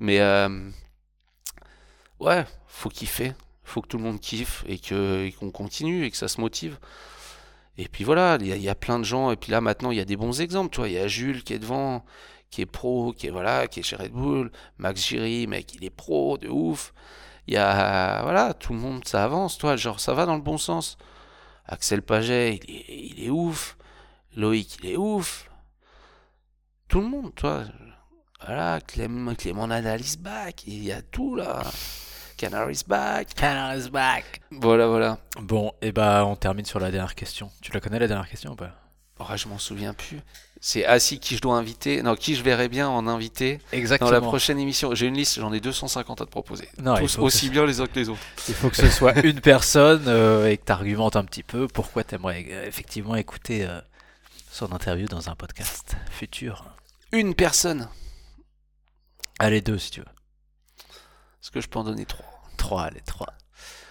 Mais 0.00 0.18
euh, 0.18 0.48
ouais, 2.18 2.44
faut 2.66 2.88
kiffer. 2.88 3.32
Faut 3.62 3.82
que 3.82 3.88
tout 3.88 3.98
le 3.98 4.04
monde 4.04 4.20
kiffe 4.20 4.64
et 4.66 4.78
que 4.78 5.30
qu'on 5.38 5.52
continue 5.52 6.04
et 6.06 6.10
que 6.10 6.16
ça 6.16 6.26
se 6.26 6.40
motive. 6.40 6.76
Et 7.78 7.88
puis 7.88 8.04
voilà, 8.04 8.38
il 8.40 8.46
y, 8.46 8.68
a 8.68 8.74
plein 8.74 8.98
de 8.98 9.04
gens. 9.04 9.30
Et 9.30 9.36
puis 9.36 9.52
là, 9.52 9.60
maintenant, 9.60 9.90
il 9.90 9.98
y 9.98 10.00
a 10.00 10.04
des 10.04 10.16
bons 10.16 10.40
exemples. 10.40 10.74
Tu 10.74 10.80
il 10.86 10.92
y 10.92 10.98
a 10.98 11.08
Jules 11.08 11.44
qui 11.44 11.52
est 11.52 11.58
devant, 11.58 12.04
qui 12.50 12.62
est 12.62 12.66
pro, 12.66 13.12
qui 13.12 13.26
est 13.26 13.30
voilà, 13.30 13.66
qui 13.66 13.80
est 13.80 13.82
chez 13.82 13.96
Red 13.96 14.12
Bull. 14.12 14.50
Max 14.78 15.06
Giry, 15.06 15.46
mec, 15.46 15.74
il 15.74 15.84
est 15.84 15.90
pro 15.90 16.38
de 16.38 16.48
ouf. 16.48 16.94
Il 17.46 17.54
y 17.54 17.58
a 17.58 18.22
voilà, 18.22 18.54
tout 18.54 18.72
le 18.72 18.78
monde, 18.78 19.06
ça 19.06 19.24
avance, 19.24 19.58
toi. 19.58 19.76
Genre, 19.76 20.00
ça 20.00 20.14
va 20.14 20.26
dans 20.26 20.36
le 20.36 20.42
bon 20.42 20.58
sens. 20.58 20.96
Axel 21.66 22.02
Paget, 22.02 22.60
il 22.68 23.24
est, 23.24 23.30
ouf. 23.30 23.76
Loïc, 24.36 24.78
il 24.82 24.90
est 24.90 24.96
ouf. 24.96 25.50
Tout 26.88 27.00
le 27.00 27.08
monde, 27.08 27.34
toi. 27.34 27.64
Voilà, 28.44 28.80
Clément, 28.80 29.34
Clément 29.34 29.66
back. 29.66 30.64
Il 30.66 30.84
y 30.84 30.92
a 30.92 31.02
tout 31.02 31.34
là. 31.34 31.62
Canary 32.36 32.74
is 32.74 32.82
back. 32.86 33.34
Canard 33.34 33.76
is 33.78 33.88
back. 33.88 34.40
Voilà, 34.50 34.86
voilà. 34.86 35.18
Bon, 35.40 35.72
et 35.80 35.92
bah 35.92 36.24
on 36.26 36.36
termine 36.36 36.66
sur 36.66 36.78
la 36.78 36.90
dernière 36.90 37.14
question. 37.14 37.50
Tu 37.62 37.72
la 37.72 37.80
connais 37.80 37.98
la 37.98 38.08
dernière 38.08 38.28
question 38.28 38.52
ou 38.52 38.56
pas? 38.56 38.72
Oh, 39.18 39.24
je 39.34 39.48
m'en 39.48 39.58
souviens 39.58 39.94
plus. 39.94 40.20
C'est 40.60 40.84
Assis 40.84 41.18
qui 41.20 41.36
je 41.36 41.40
dois 41.40 41.56
inviter. 41.56 42.02
Non, 42.02 42.14
qui 42.16 42.34
je 42.34 42.42
verrais 42.42 42.68
bien 42.68 42.88
en 42.88 43.06
inviter 43.06 43.58
dans 43.72 43.78
Exactement. 43.78 44.10
la 44.10 44.20
prochaine 44.20 44.58
émission. 44.58 44.94
J'ai 44.94 45.06
une 45.06 45.14
liste, 45.14 45.38
j'en 45.40 45.52
ai 45.52 45.60
250 45.60 46.20
à 46.20 46.24
te 46.26 46.30
proposer. 46.30 46.68
Non, 46.82 46.96
Tous 46.98 47.18
aussi 47.18 47.48
bien 47.48 47.64
les 47.64 47.80
uns 47.80 47.86
que 47.86 47.98
les 47.98 48.08
autres. 48.08 48.20
Il 48.48 48.54
faut 48.54 48.68
que 48.68 48.76
ce 48.76 48.90
soit 48.90 49.16
une 49.24 49.40
personne 49.40 50.04
euh, 50.06 50.48
et 50.50 50.58
que 50.58 50.64
tu 50.66 50.72
argumentes 50.72 51.16
un 51.16 51.24
petit 51.24 51.42
peu 51.42 51.66
pourquoi 51.68 52.04
tu 52.04 52.14
aimerais 52.14 52.42
effectivement 52.66 53.14
écouter 53.16 53.64
euh, 53.64 53.80
son 54.50 54.72
interview 54.72 55.06
dans 55.06 55.30
un 55.30 55.34
podcast 55.34 55.96
futur. 56.10 56.64
Une 57.12 57.34
personne. 57.34 57.88
Allez, 59.38 59.60
deux 59.60 59.78
si 59.78 59.90
tu 59.92 60.00
veux. 60.00 60.06
Est-ce 61.46 61.52
que 61.52 61.60
je 61.60 61.68
peux 61.68 61.78
en 61.78 61.84
donner 61.84 62.06
trois? 62.06 62.26
Trois, 62.56 62.82
allez, 62.82 63.00
trois. 63.02 63.32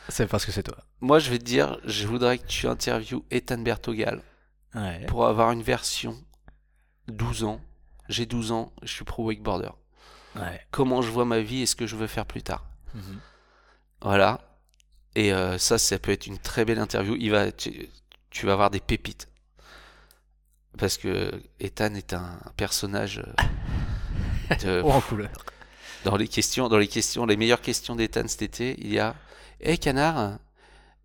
C'est 0.10 0.28
parce 0.28 0.46
que 0.46 0.52
c'est 0.52 0.62
toi. 0.64 0.76
Moi, 1.00 1.20
je 1.20 1.30
vais 1.32 1.38
te 1.40 1.46
dire, 1.46 1.78
je 1.86 2.06
voudrais 2.06 2.38
que 2.38 2.46
tu 2.48 2.68
interviewes 2.68 3.24
Ethan 3.32 3.60
Bertogal 3.60 4.22
Ouais. 4.76 5.06
pour 5.06 5.26
avoir 5.26 5.52
une 5.54 5.64
version 5.64 6.22
12 7.08 7.46
ans. 7.46 7.62
J'ai 8.10 8.26
12 8.26 8.52
ans, 8.52 8.74
je 8.84 8.92
suis 8.92 9.06
pro 9.06 9.24
wakeboarder. 9.24 9.70
ouais. 10.36 10.60
Comment 10.72 11.02
je 11.02 11.10
vois 11.10 11.24
ma 11.24 11.40
vie 11.40 11.62
et 11.62 11.66
ce 11.66 11.78
que 11.78 11.88
je 11.88 11.96
veux 11.96 12.08
faire 12.08 12.26
plus 12.26 12.44
tard. 12.44 12.66
Mhm. 12.94 13.20
Voilà. 14.02 14.42
Et 15.16 15.32
euh, 15.32 15.58
ça, 15.58 15.78
ça 15.78 15.98
peut 15.98 16.12
être 16.12 16.28
une 16.28 16.40
très 16.40 16.66
belle 16.66 16.80
interview. 16.80 17.16
Il 17.18 17.32
va, 17.32 17.54
tu, 17.54 17.88
tu 18.32 18.46
vas 18.48 18.52
avoir 18.52 18.70
des 18.70 18.82
pépites. 18.82 19.30
Parce 20.78 20.98
que 20.98 21.32
Ethan 21.62 21.94
est 21.96 22.12
un 22.14 22.38
personnage 22.58 23.24
euh, 24.52 24.56
de- 24.62 24.82
Oh, 24.84 24.92
en 24.92 25.00
couleur. 25.00 25.30
Dans 26.06 26.16
les 26.18 26.28
questions, 26.28 26.70
dans 26.70 26.78
les 26.78 26.88
questions, 26.88 27.26
les 27.26 27.36
meilleures 27.36 27.62
questions 27.62 27.96
d'Ethan 27.96 28.28
cet 28.28 28.42
été, 28.44 28.76
il 28.80 28.94
y 28.94 29.00
a 29.00 29.16
Hé 29.60 29.78
canard, 29.78 30.38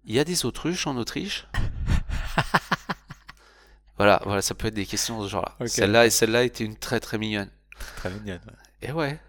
il 0.04 0.14
y 0.14 0.18
a 0.20 0.24
des 0.24 0.44
autruches 0.44 0.86
en 0.86 0.96
Autriche? 0.96 1.46
Voilà, 3.96 4.22
voilà, 4.24 4.40
ça 4.40 4.54
peut 4.54 4.68
être 4.68 4.74
des 4.74 4.86
questions 4.86 5.20
de 5.20 5.26
ce 5.26 5.32
genre-là. 5.32 5.66
Celle-là 5.66 6.06
et 6.06 6.10
celle-là 6.10 6.44
était 6.44 6.64
une 6.64 6.74
très 6.76 7.00
très 7.00 7.18
mignonne. 7.18 7.50
Très 7.96 8.08
mignonne. 8.10 8.40
ouais. 8.46 8.88
Et 8.88 8.92
ouais. 8.92 9.20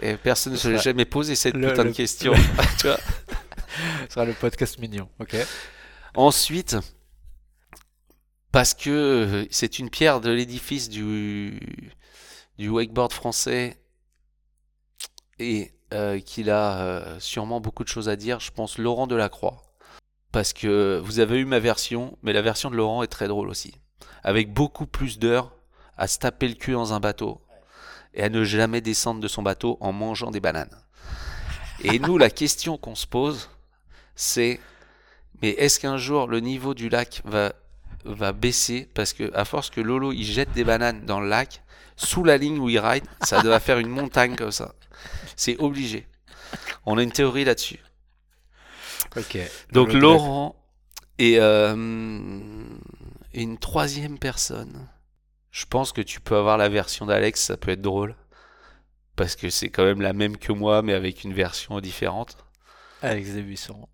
Et 0.00 0.16
personne 0.16 0.52
ne 0.52 0.56
se 0.58 0.68
l'est 0.68 0.78
jamais 0.78 1.04
posé 1.04 1.34
cette 1.34 1.54
le- 1.56 1.68
putain 1.70 1.82
le- 1.82 1.90
de 1.90 1.94
question. 1.96 2.32
tu 2.78 2.86
vois 2.86 2.98
Ce 4.08 4.14
sera 4.14 4.24
le 4.24 4.32
podcast 4.34 4.78
mignon. 4.78 5.08
Ok. 5.18 5.34
Ensuite, 6.14 6.76
parce 8.52 8.72
que 8.72 8.90
euh, 8.90 9.44
c'est 9.50 9.80
une 9.80 9.90
pierre 9.90 10.20
de 10.20 10.30
l'édifice 10.30 10.88
du, 10.88 11.58
du 12.56 12.68
wakeboard 12.68 13.12
français 13.12 13.79
et 15.40 15.72
euh, 15.92 16.20
qu'il 16.20 16.50
a 16.50 16.80
euh, 16.80 17.20
sûrement 17.20 17.60
beaucoup 17.60 17.82
de 17.82 17.88
choses 17.88 18.08
à 18.08 18.16
dire, 18.16 18.38
je 18.38 18.52
pense 18.52 18.78
Laurent 18.78 19.06
Delacroix. 19.06 19.62
Parce 20.30 20.52
que 20.52 21.00
vous 21.02 21.18
avez 21.18 21.38
eu 21.38 21.44
ma 21.44 21.58
version, 21.58 22.16
mais 22.22 22.32
la 22.32 22.42
version 22.42 22.70
de 22.70 22.76
Laurent 22.76 23.02
est 23.02 23.08
très 23.08 23.26
drôle 23.26 23.48
aussi. 23.48 23.74
Avec 24.22 24.52
beaucoup 24.52 24.86
plus 24.86 25.18
d'heures 25.18 25.52
à 25.96 26.06
se 26.06 26.18
taper 26.18 26.46
le 26.46 26.54
cul 26.54 26.72
dans 26.72 26.92
un 26.92 27.00
bateau 27.00 27.40
et 28.14 28.22
à 28.22 28.28
ne 28.28 28.44
jamais 28.44 28.80
descendre 28.80 29.20
de 29.20 29.26
son 29.26 29.42
bateau 29.42 29.76
en 29.80 29.92
mangeant 29.92 30.30
des 30.30 30.40
bananes. 30.40 30.76
Et 31.82 31.98
nous, 31.98 32.18
la 32.18 32.30
question 32.30 32.76
qu'on 32.76 32.94
se 32.94 33.06
pose, 33.06 33.48
c'est 34.14 34.60
mais 35.42 35.50
est-ce 35.50 35.80
qu'un 35.80 35.96
jour 35.96 36.26
le 36.26 36.40
niveau 36.40 36.74
du 36.74 36.88
lac 36.88 37.22
va, 37.24 38.32
baisser? 38.32 38.88
Parce 38.94 39.12
que 39.12 39.34
à 39.34 39.44
force 39.44 39.70
que 39.70 39.80
Lolo 39.80 40.12
il 40.12 40.24
jette 40.24 40.52
des 40.52 40.64
bananes 40.64 41.04
dans 41.06 41.20
le 41.20 41.28
lac, 41.28 41.62
sous 42.02 42.24
la 42.24 42.36
ligne 42.38 42.58
où 42.58 42.68
il 42.68 42.78
ride, 42.78 43.04
ça 43.22 43.42
doit 43.42 43.60
faire 43.60 43.78
une 43.78 43.88
montagne 43.88 44.34
comme 44.36 44.50
ça. 44.50 44.74
C'est 45.36 45.58
obligé. 45.58 46.06
On 46.86 46.98
a 46.98 47.02
une 47.02 47.12
théorie 47.12 47.44
là-dessus. 47.44 47.78
Ok. 49.16 49.38
Donc 49.72 49.92
Laurent 49.92 50.56
et 51.18 51.38
euh, 51.38 51.74
une 53.34 53.58
troisième 53.58 54.18
personne. 54.18 54.88
Je 55.50 55.66
pense 55.66 55.92
que 55.92 56.00
tu 56.00 56.20
peux 56.20 56.36
avoir 56.36 56.56
la 56.56 56.68
version 56.68 57.06
d'Alex, 57.06 57.42
ça 57.42 57.56
peut 57.56 57.72
être 57.72 57.82
drôle. 57.82 58.14
Parce 59.16 59.36
que 59.36 59.50
c'est 59.50 59.68
quand 59.68 59.84
même 59.84 60.00
la 60.00 60.12
même 60.12 60.36
que 60.38 60.52
moi, 60.52 60.80
mais 60.82 60.94
avec 60.94 61.24
une 61.24 61.34
version 61.34 61.80
différente. 61.80 62.38
Alex 63.02 63.30
Desbuissons. 63.30 63.88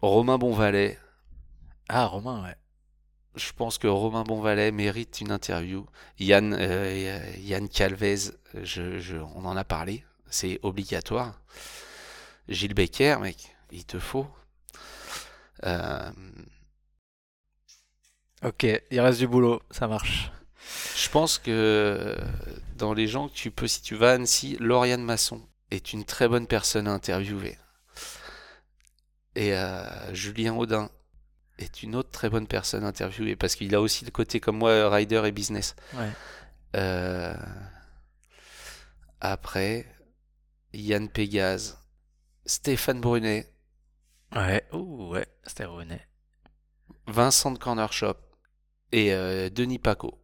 Romain 0.00 0.38
Bonvalet, 0.38 0.98
Ah, 1.88 2.06
Romain, 2.06 2.44
ouais. 2.44 2.54
Je 3.38 3.52
pense 3.52 3.78
que 3.78 3.86
Romain 3.86 4.24
Bonvalet 4.24 4.72
mérite 4.72 5.20
une 5.20 5.30
interview. 5.32 5.86
Yann, 6.18 6.54
euh, 6.58 7.32
Yann 7.38 7.68
Calvez, 7.68 8.32
je, 8.62 8.98
je- 8.98 9.16
on 9.16 9.44
en 9.44 9.56
a 9.56 9.64
parlé, 9.64 10.04
c'est 10.28 10.58
obligatoire. 10.62 11.40
Gilles 12.48 12.74
Becker, 12.74 13.16
mec, 13.20 13.54
il 13.70 13.84
te 13.84 13.98
faut. 13.98 14.26
Euh, 15.64 16.10
Ok, 18.42 18.64
il 18.90 19.00
reste 19.00 19.18
du 19.18 19.26
boulot, 19.26 19.60
ça 19.70 19.88
marche. 19.88 20.30
je 20.96 21.08
pense 21.08 21.38
que 21.38 22.16
dans 22.76 22.94
les 22.94 23.08
gens 23.08 23.28
que 23.28 23.34
tu 23.34 23.50
peux, 23.50 23.66
si 23.66 23.82
tu 23.82 23.96
vas 23.96 24.10
à 24.10 24.14
Annecy, 24.14 24.56
Lauriane 24.60 25.02
Masson 25.02 25.42
est 25.72 25.92
une 25.92 26.04
très 26.04 26.28
bonne 26.28 26.46
personne 26.46 26.86
à 26.86 26.92
interviewer. 26.92 27.58
Et 29.34 29.54
euh, 29.54 30.14
Julien 30.14 30.54
Audin 30.54 30.90
est 31.58 31.82
une 31.82 31.96
autre 31.96 32.10
très 32.10 32.30
bonne 32.30 32.46
personne 32.46 32.84
à 32.84 32.88
interviewer 32.88 33.36
parce 33.36 33.54
qu'il 33.56 33.74
a 33.74 33.80
aussi 33.80 34.04
le 34.04 34.10
côté 34.10 34.40
comme 34.40 34.58
moi, 34.58 34.88
rider 34.90 35.22
et 35.26 35.32
business. 35.32 35.74
Ouais. 35.94 36.10
Euh, 36.76 37.34
Après, 39.20 39.86
Yann 40.72 41.08
Pégase, 41.08 41.78
Stéphane 42.46 43.00
Brunet, 43.00 43.52
Ouais, 44.34 44.62
ouh, 44.72 45.08
ouais, 45.08 45.26
c'était 45.46 45.64
René. 45.64 46.02
Vincent 47.06 47.50
de 47.50 47.58
Corner 47.58 47.90
Shop 47.90 48.16
et 48.92 49.14
euh, 49.14 49.48
Denis 49.48 49.78
Paco. 49.78 50.22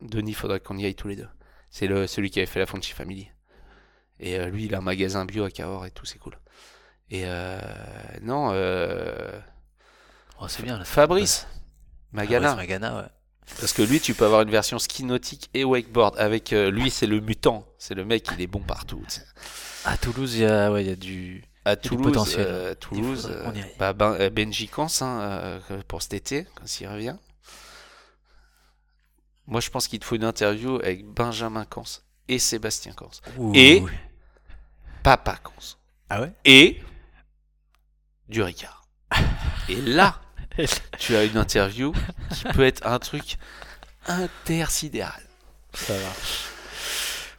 Denis, 0.00 0.32
faudrait 0.34 0.60
qu'on 0.60 0.78
y 0.78 0.84
aille 0.86 0.94
tous 0.94 1.08
les 1.08 1.16
deux. 1.16 1.28
C'est 1.70 1.88
le, 1.88 2.06
celui 2.06 2.30
qui 2.30 2.38
avait 2.38 2.46
fait 2.46 2.60
la 2.60 2.66
Fonchi 2.66 2.92
Family. 2.92 3.28
Et 4.20 4.38
euh, 4.38 4.46
lui, 4.48 4.66
il 4.66 4.74
a 4.76 4.78
un 4.78 4.82
magasin 4.82 5.24
bio 5.24 5.42
à 5.44 5.50
Cahors 5.50 5.86
et 5.86 5.90
tout, 5.90 6.06
c'est 6.06 6.18
cool. 6.18 6.38
Et 7.10 7.24
non, 8.22 8.50
euh, 8.52 9.40
Oh, 10.40 10.48
c'est 10.48 10.62
bien, 10.62 10.78
là. 10.78 10.84
Fabrice 10.84 11.46
Magana. 12.12 12.50
Fabrice 12.50 12.62
Magana, 12.68 12.96
ouais. 12.96 13.08
Parce 13.60 13.72
que 13.72 13.82
lui, 13.82 14.00
tu 14.00 14.14
peux 14.14 14.24
avoir 14.24 14.42
une 14.42 14.50
version 14.50 14.78
ski 14.78 15.04
nautique 15.04 15.50
et 15.54 15.62
wakeboard. 15.64 16.16
Avec 16.18 16.52
euh, 16.52 16.70
lui, 16.70 16.90
c'est 16.90 17.06
le 17.06 17.20
mutant. 17.20 17.64
C'est 17.78 17.94
le 17.94 18.04
mec, 18.04 18.26
il 18.34 18.40
est 18.42 18.46
bon 18.48 18.60
partout. 18.60 19.02
À 19.84 19.96
Toulouse, 19.96 20.34
il 20.34 20.40
y 20.40 20.46
a, 20.46 20.72
ouais, 20.72 20.84
y 20.84 20.90
a 20.90 20.96
du. 20.96 21.44
À 21.64 21.76
Toulouse, 21.76 22.06
potentiel. 22.06 22.46
euh, 22.48 22.74
Toulouse, 22.74 23.22
qu'on 23.44 23.52
y 23.54 23.60
euh, 23.60 23.64
bah, 23.78 23.92
ben- 23.92 24.28
Benji 24.30 24.68
Kans, 24.68 24.88
hein, 25.00 25.60
pour 25.88 26.02
cet 26.02 26.14
été, 26.14 26.46
quand 26.56 26.80
il 26.80 26.86
revient. 26.88 27.16
Moi, 29.46 29.60
je 29.60 29.70
pense 29.70 29.86
qu'il 29.86 30.00
te 30.00 30.04
faut 30.04 30.16
une 30.16 30.24
interview 30.24 30.76
avec 30.76 31.04
Benjamin 31.06 31.64
Kans 31.64 31.84
et 32.28 32.38
Sébastien 32.40 32.92
Kans. 32.92 33.10
Ouh. 33.38 33.52
Et- 33.54 33.82
Papa 35.04 35.36
Kans. 35.36 35.52
Ah 36.10 36.20
ouais? 36.20 36.32
Et 36.44 36.82
du 38.28 38.42
Ricard. 38.42 38.88
Et 39.68 39.80
là, 39.80 40.20
tu 40.98 41.16
as 41.16 41.24
une 41.24 41.36
interview 41.36 41.92
qui 42.34 42.44
peut 42.44 42.64
être 42.64 42.86
un 42.86 42.98
truc 42.98 43.36
intersidéral. 44.06 45.22
Ça 45.74 45.94
marche. 45.94 46.44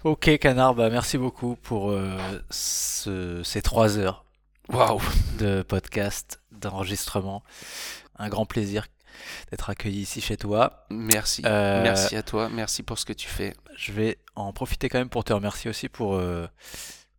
Ok, 0.03 0.37
Canard, 0.39 0.75
bah 0.75 0.89
merci 0.89 1.17
beaucoup 1.17 1.55
pour 1.55 1.89
euh, 1.91 2.17
ce- 2.49 3.41
ces 3.43 3.61
trois 3.61 3.97
heures 3.97 4.23
Waouh! 4.69 5.01
de 5.39 5.63
podcast, 5.63 6.39
d'enregistrement. 6.51 7.43
Un 8.19 8.29
grand 8.29 8.45
plaisir 8.45 8.85
d'être 9.49 9.69
accueilli 9.69 10.01
ici 10.01 10.21
chez 10.21 10.37
toi. 10.37 10.85
Merci. 10.91 11.41
Euh, 11.45 11.81
Merci 11.83 12.15
à 12.15 12.21
toi. 12.23 12.49
Merci 12.49 12.83
pour 12.83 12.99
ce 12.99 13.05
que 13.05 13.13
tu 13.13 13.27
fais. 13.27 13.55
Je 13.75 13.91
vais 13.91 14.17
en 14.35 14.53
profiter 14.53 14.89
quand 14.89 14.99
même 14.99 15.09
pour 15.09 15.23
te 15.23 15.33
remercier 15.33 15.69
aussi 15.69 15.89
pour, 15.89 16.15
euh, 16.15 16.47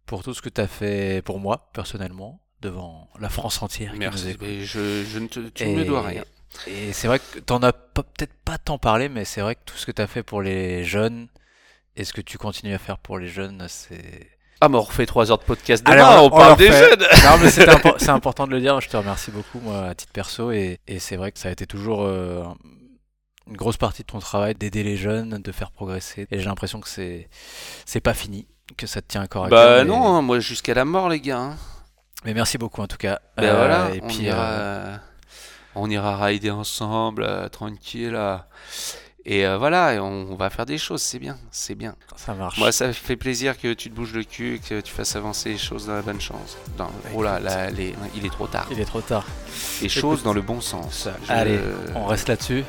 pour 0.07 0.23
tout 0.23 0.33
ce 0.35 0.41
que 0.43 0.49
tu 0.49 0.60
as 0.60 0.68
fait 0.68 1.23
pour 1.25 1.41
moi, 1.41 1.68
personnellement, 1.73 2.41
devant 2.61 3.09
la 3.20 3.28
France 3.28 3.62
entière. 3.62 3.93
qui 3.93 3.99
nous 3.99 4.05
Merci. 4.05 4.37
Mais 4.41 4.65
je, 4.65 5.05
je 5.05 5.19
ne 5.19 5.28
te, 5.28 5.41
tu 5.49 5.67
ne 5.67 5.77
me 5.77 5.85
dois 5.85 6.03
rien. 6.03 6.25
Et 6.67 6.93
c'est 6.93 7.07
vrai 7.07 7.19
que 7.20 7.39
t'en 7.41 7.62
as 7.62 7.73
peut-être 7.73 8.33
pas 8.45 8.59
tant 8.59 8.78
parlé, 8.78 9.09
mais 9.09 9.25
c'est 9.25 9.41
vrai 9.43 9.55
que 9.55 9.61
tout 9.65 9.77
ce 9.77 9.87
que 9.87 9.93
tu 9.93 10.03
as 10.03 10.07
fait 10.07 10.23
pour 10.23 10.43
les 10.43 10.83
jeunes 10.85 11.28
et 11.97 12.05
ce 12.05 12.12
que 12.12 12.20
tu 12.20 12.39
continues 12.39 12.75
à 12.75 12.78
faire 12.78 12.99
pour 12.99 13.19
les 13.19 13.28
jeunes, 13.28 13.65
c'est. 13.69 14.28
Ah, 14.61 14.69
mais 14.69 14.77
on 14.77 14.83
refait 14.83 15.07
3 15.07 15.31
heures 15.31 15.39
de 15.39 15.45
podcast 15.45 15.85
demain, 15.87 15.97
Alors, 16.05 16.25
on, 16.25 16.27
on 16.27 16.31
parle 16.31 16.57
des 16.59 16.67
jeunes 16.73 16.99
Non, 17.25 17.39
mais 17.41 17.51
c'est 17.51 17.65
impo- 17.69 17.95
c'est 17.99 18.09
important 18.09 18.47
de 18.47 18.53
le 18.53 18.61
dire. 18.61 18.81
Je 18.81 18.89
te 18.89 18.97
remercie 18.97 19.31
beaucoup, 19.31 19.61
moi, 19.61 19.85
à 19.89 19.95
titre 19.95 20.12
perso. 20.12 20.51
Et, 20.51 20.81
et 20.89 20.99
c'est 20.99 21.15
vrai 21.17 21.31
que 21.31 21.39
ça 21.39 21.49
a 21.49 21.53
été 21.53 21.65
toujours 21.67 22.03
euh, 22.03 22.43
une 23.47 23.57
grosse 23.57 23.77
partie 23.77 24.03
de 24.03 24.09
ton 24.09 24.19
travail 24.19 24.55
d'aider 24.57 24.83
les 24.83 24.97
jeunes, 24.97 25.39
de 25.41 25.53
faire 25.53 25.70
progresser. 25.70 26.27
Et 26.33 26.41
j'ai 26.41 26.47
l'impression 26.47 26.81
que 26.81 26.89
c'est 26.89 27.28
c'est 27.85 28.01
pas 28.01 28.15
fini, 28.15 28.49
que 28.77 28.89
ça 28.89 29.01
te 29.01 29.07
tient 29.07 29.23
encore 29.23 29.45
à 29.45 29.49
Bah 29.49 29.85
non, 29.85 30.17
hein, 30.17 30.23
moi 30.23 30.41
jusqu'à 30.41 30.75
la 30.75 30.85
mort, 30.85 31.09
les 31.09 31.20
gars. 31.20 31.39
hein. 31.39 31.57
Mais 32.24 32.34
merci 32.34 32.58
beaucoup, 32.58 32.82
en 32.82 32.86
tout 32.86 32.97
cas. 32.97 33.20
Ben 33.36 33.44
Euh, 33.44 33.56
voilà, 33.56 33.94
et 33.94 34.00
on, 34.02 34.06
puis, 34.08 34.22
ira, 34.24 34.42
euh, 34.50 34.97
on 35.74 35.88
ira 35.88 36.16
rider 36.24 36.50
ensemble, 36.50 37.22
euh, 37.22 37.48
tranquille. 37.48 38.18
Et 39.24 39.47
voilà, 39.56 39.92
et 39.94 39.98
on, 39.98 40.32
on 40.32 40.36
va 40.36 40.48
faire 40.48 40.64
des 40.64 40.78
choses, 40.78 41.02
c'est 41.02 41.18
bien, 41.18 41.36
c'est 41.50 41.74
bien. 41.74 41.94
Ça 42.16 42.32
marche. 42.32 42.56
Moi, 42.58 42.72
ça 42.72 42.90
fait 42.94 43.16
plaisir 43.16 43.58
que 43.60 43.74
tu 43.74 43.90
te 43.90 43.94
bouges 43.94 44.14
le 44.14 44.24
cul, 44.24 44.58
que 44.66 44.80
tu 44.80 44.90
fasses 44.90 45.16
avancer 45.16 45.50
les 45.50 45.58
choses 45.58 45.86
dans 45.86 45.94
la 45.94 46.00
bonne 46.02 46.20
chance. 46.20 46.56
Dans, 46.78 46.90
oh 47.14 47.22
là, 47.22 47.38
là, 47.38 47.68
les- 47.70 47.94
il 48.16 48.24
est 48.24 48.30
trop 48.32 48.47
tard. 48.47 48.66
Il 48.70 48.80
est 48.80 48.86
trop 48.86 49.02
tard. 49.02 49.26
Les 49.82 49.90
choses 49.90 50.14
écoute. 50.20 50.24
dans 50.24 50.32
le 50.32 50.40
bon 50.40 50.62
sens. 50.62 51.08
Je- 51.26 51.32
Allez, 51.32 51.60
on 51.94 52.06
reste 52.06 52.28
là-dessus. 52.28 52.64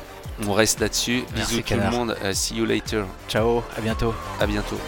on 0.46 0.52
reste 0.52 0.80
là-dessus. 0.80 1.24
Bisous 1.34 1.56
tout 1.58 1.62
Canard. 1.62 1.90
le 1.92 1.96
monde. 1.96 2.16
See 2.34 2.56
you 2.56 2.66
later. 2.66 3.04
Ciao, 3.26 3.62
à 3.76 3.80
bientôt. 3.80 4.14
À 4.38 4.46
bientôt. 4.46 4.78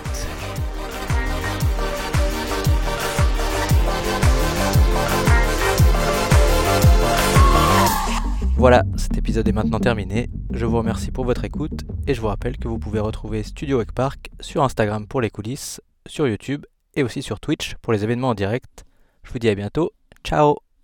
Voilà, 8.62 8.84
cet 8.96 9.18
épisode 9.18 9.48
est 9.48 9.52
maintenant 9.52 9.80
terminé. 9.80 10.30
Je 10.52 10.66
vous 10.66 10.76
remercie 10.76 11.10
pour 11.10 11.24
votre 11.24 11.44
écoute 11.44 11.80
et 12.06 12.14
je 12.14 12.20
vous 12.20 12.28
rappelle 12.28 12.56
que 12.56 12.68
vous 12.68 12.78
pouvez 12.78 13.00
retrouver 13.00 13.42
Studio 13.42 13.78
Wake 13.78 13.90
Park 13.90 14.30
sur 14.38 14.62
Instagram 14.62 15.08
pour 15.08 15.20
les 15.20 15.30
coulisses, 15.30 15.80
sur 16.06 16.28
YouTube 16.28 16.64
et 16.94 17.02
aussi 17.02 17.22
sur 17.22 17.40
Twitch 17.40 17.74
pour 17.82 17.92
les 17.92 18.04
événements 18.04 18.28
en 18.28 18.34
direct. 18.34 18.84
Je 19.24 19.32
vous 19.32 19.40
dis 19.40 19.48
à 19.48 19.56
bientôt. 19.56 19.90
Ciao 20.22 20.58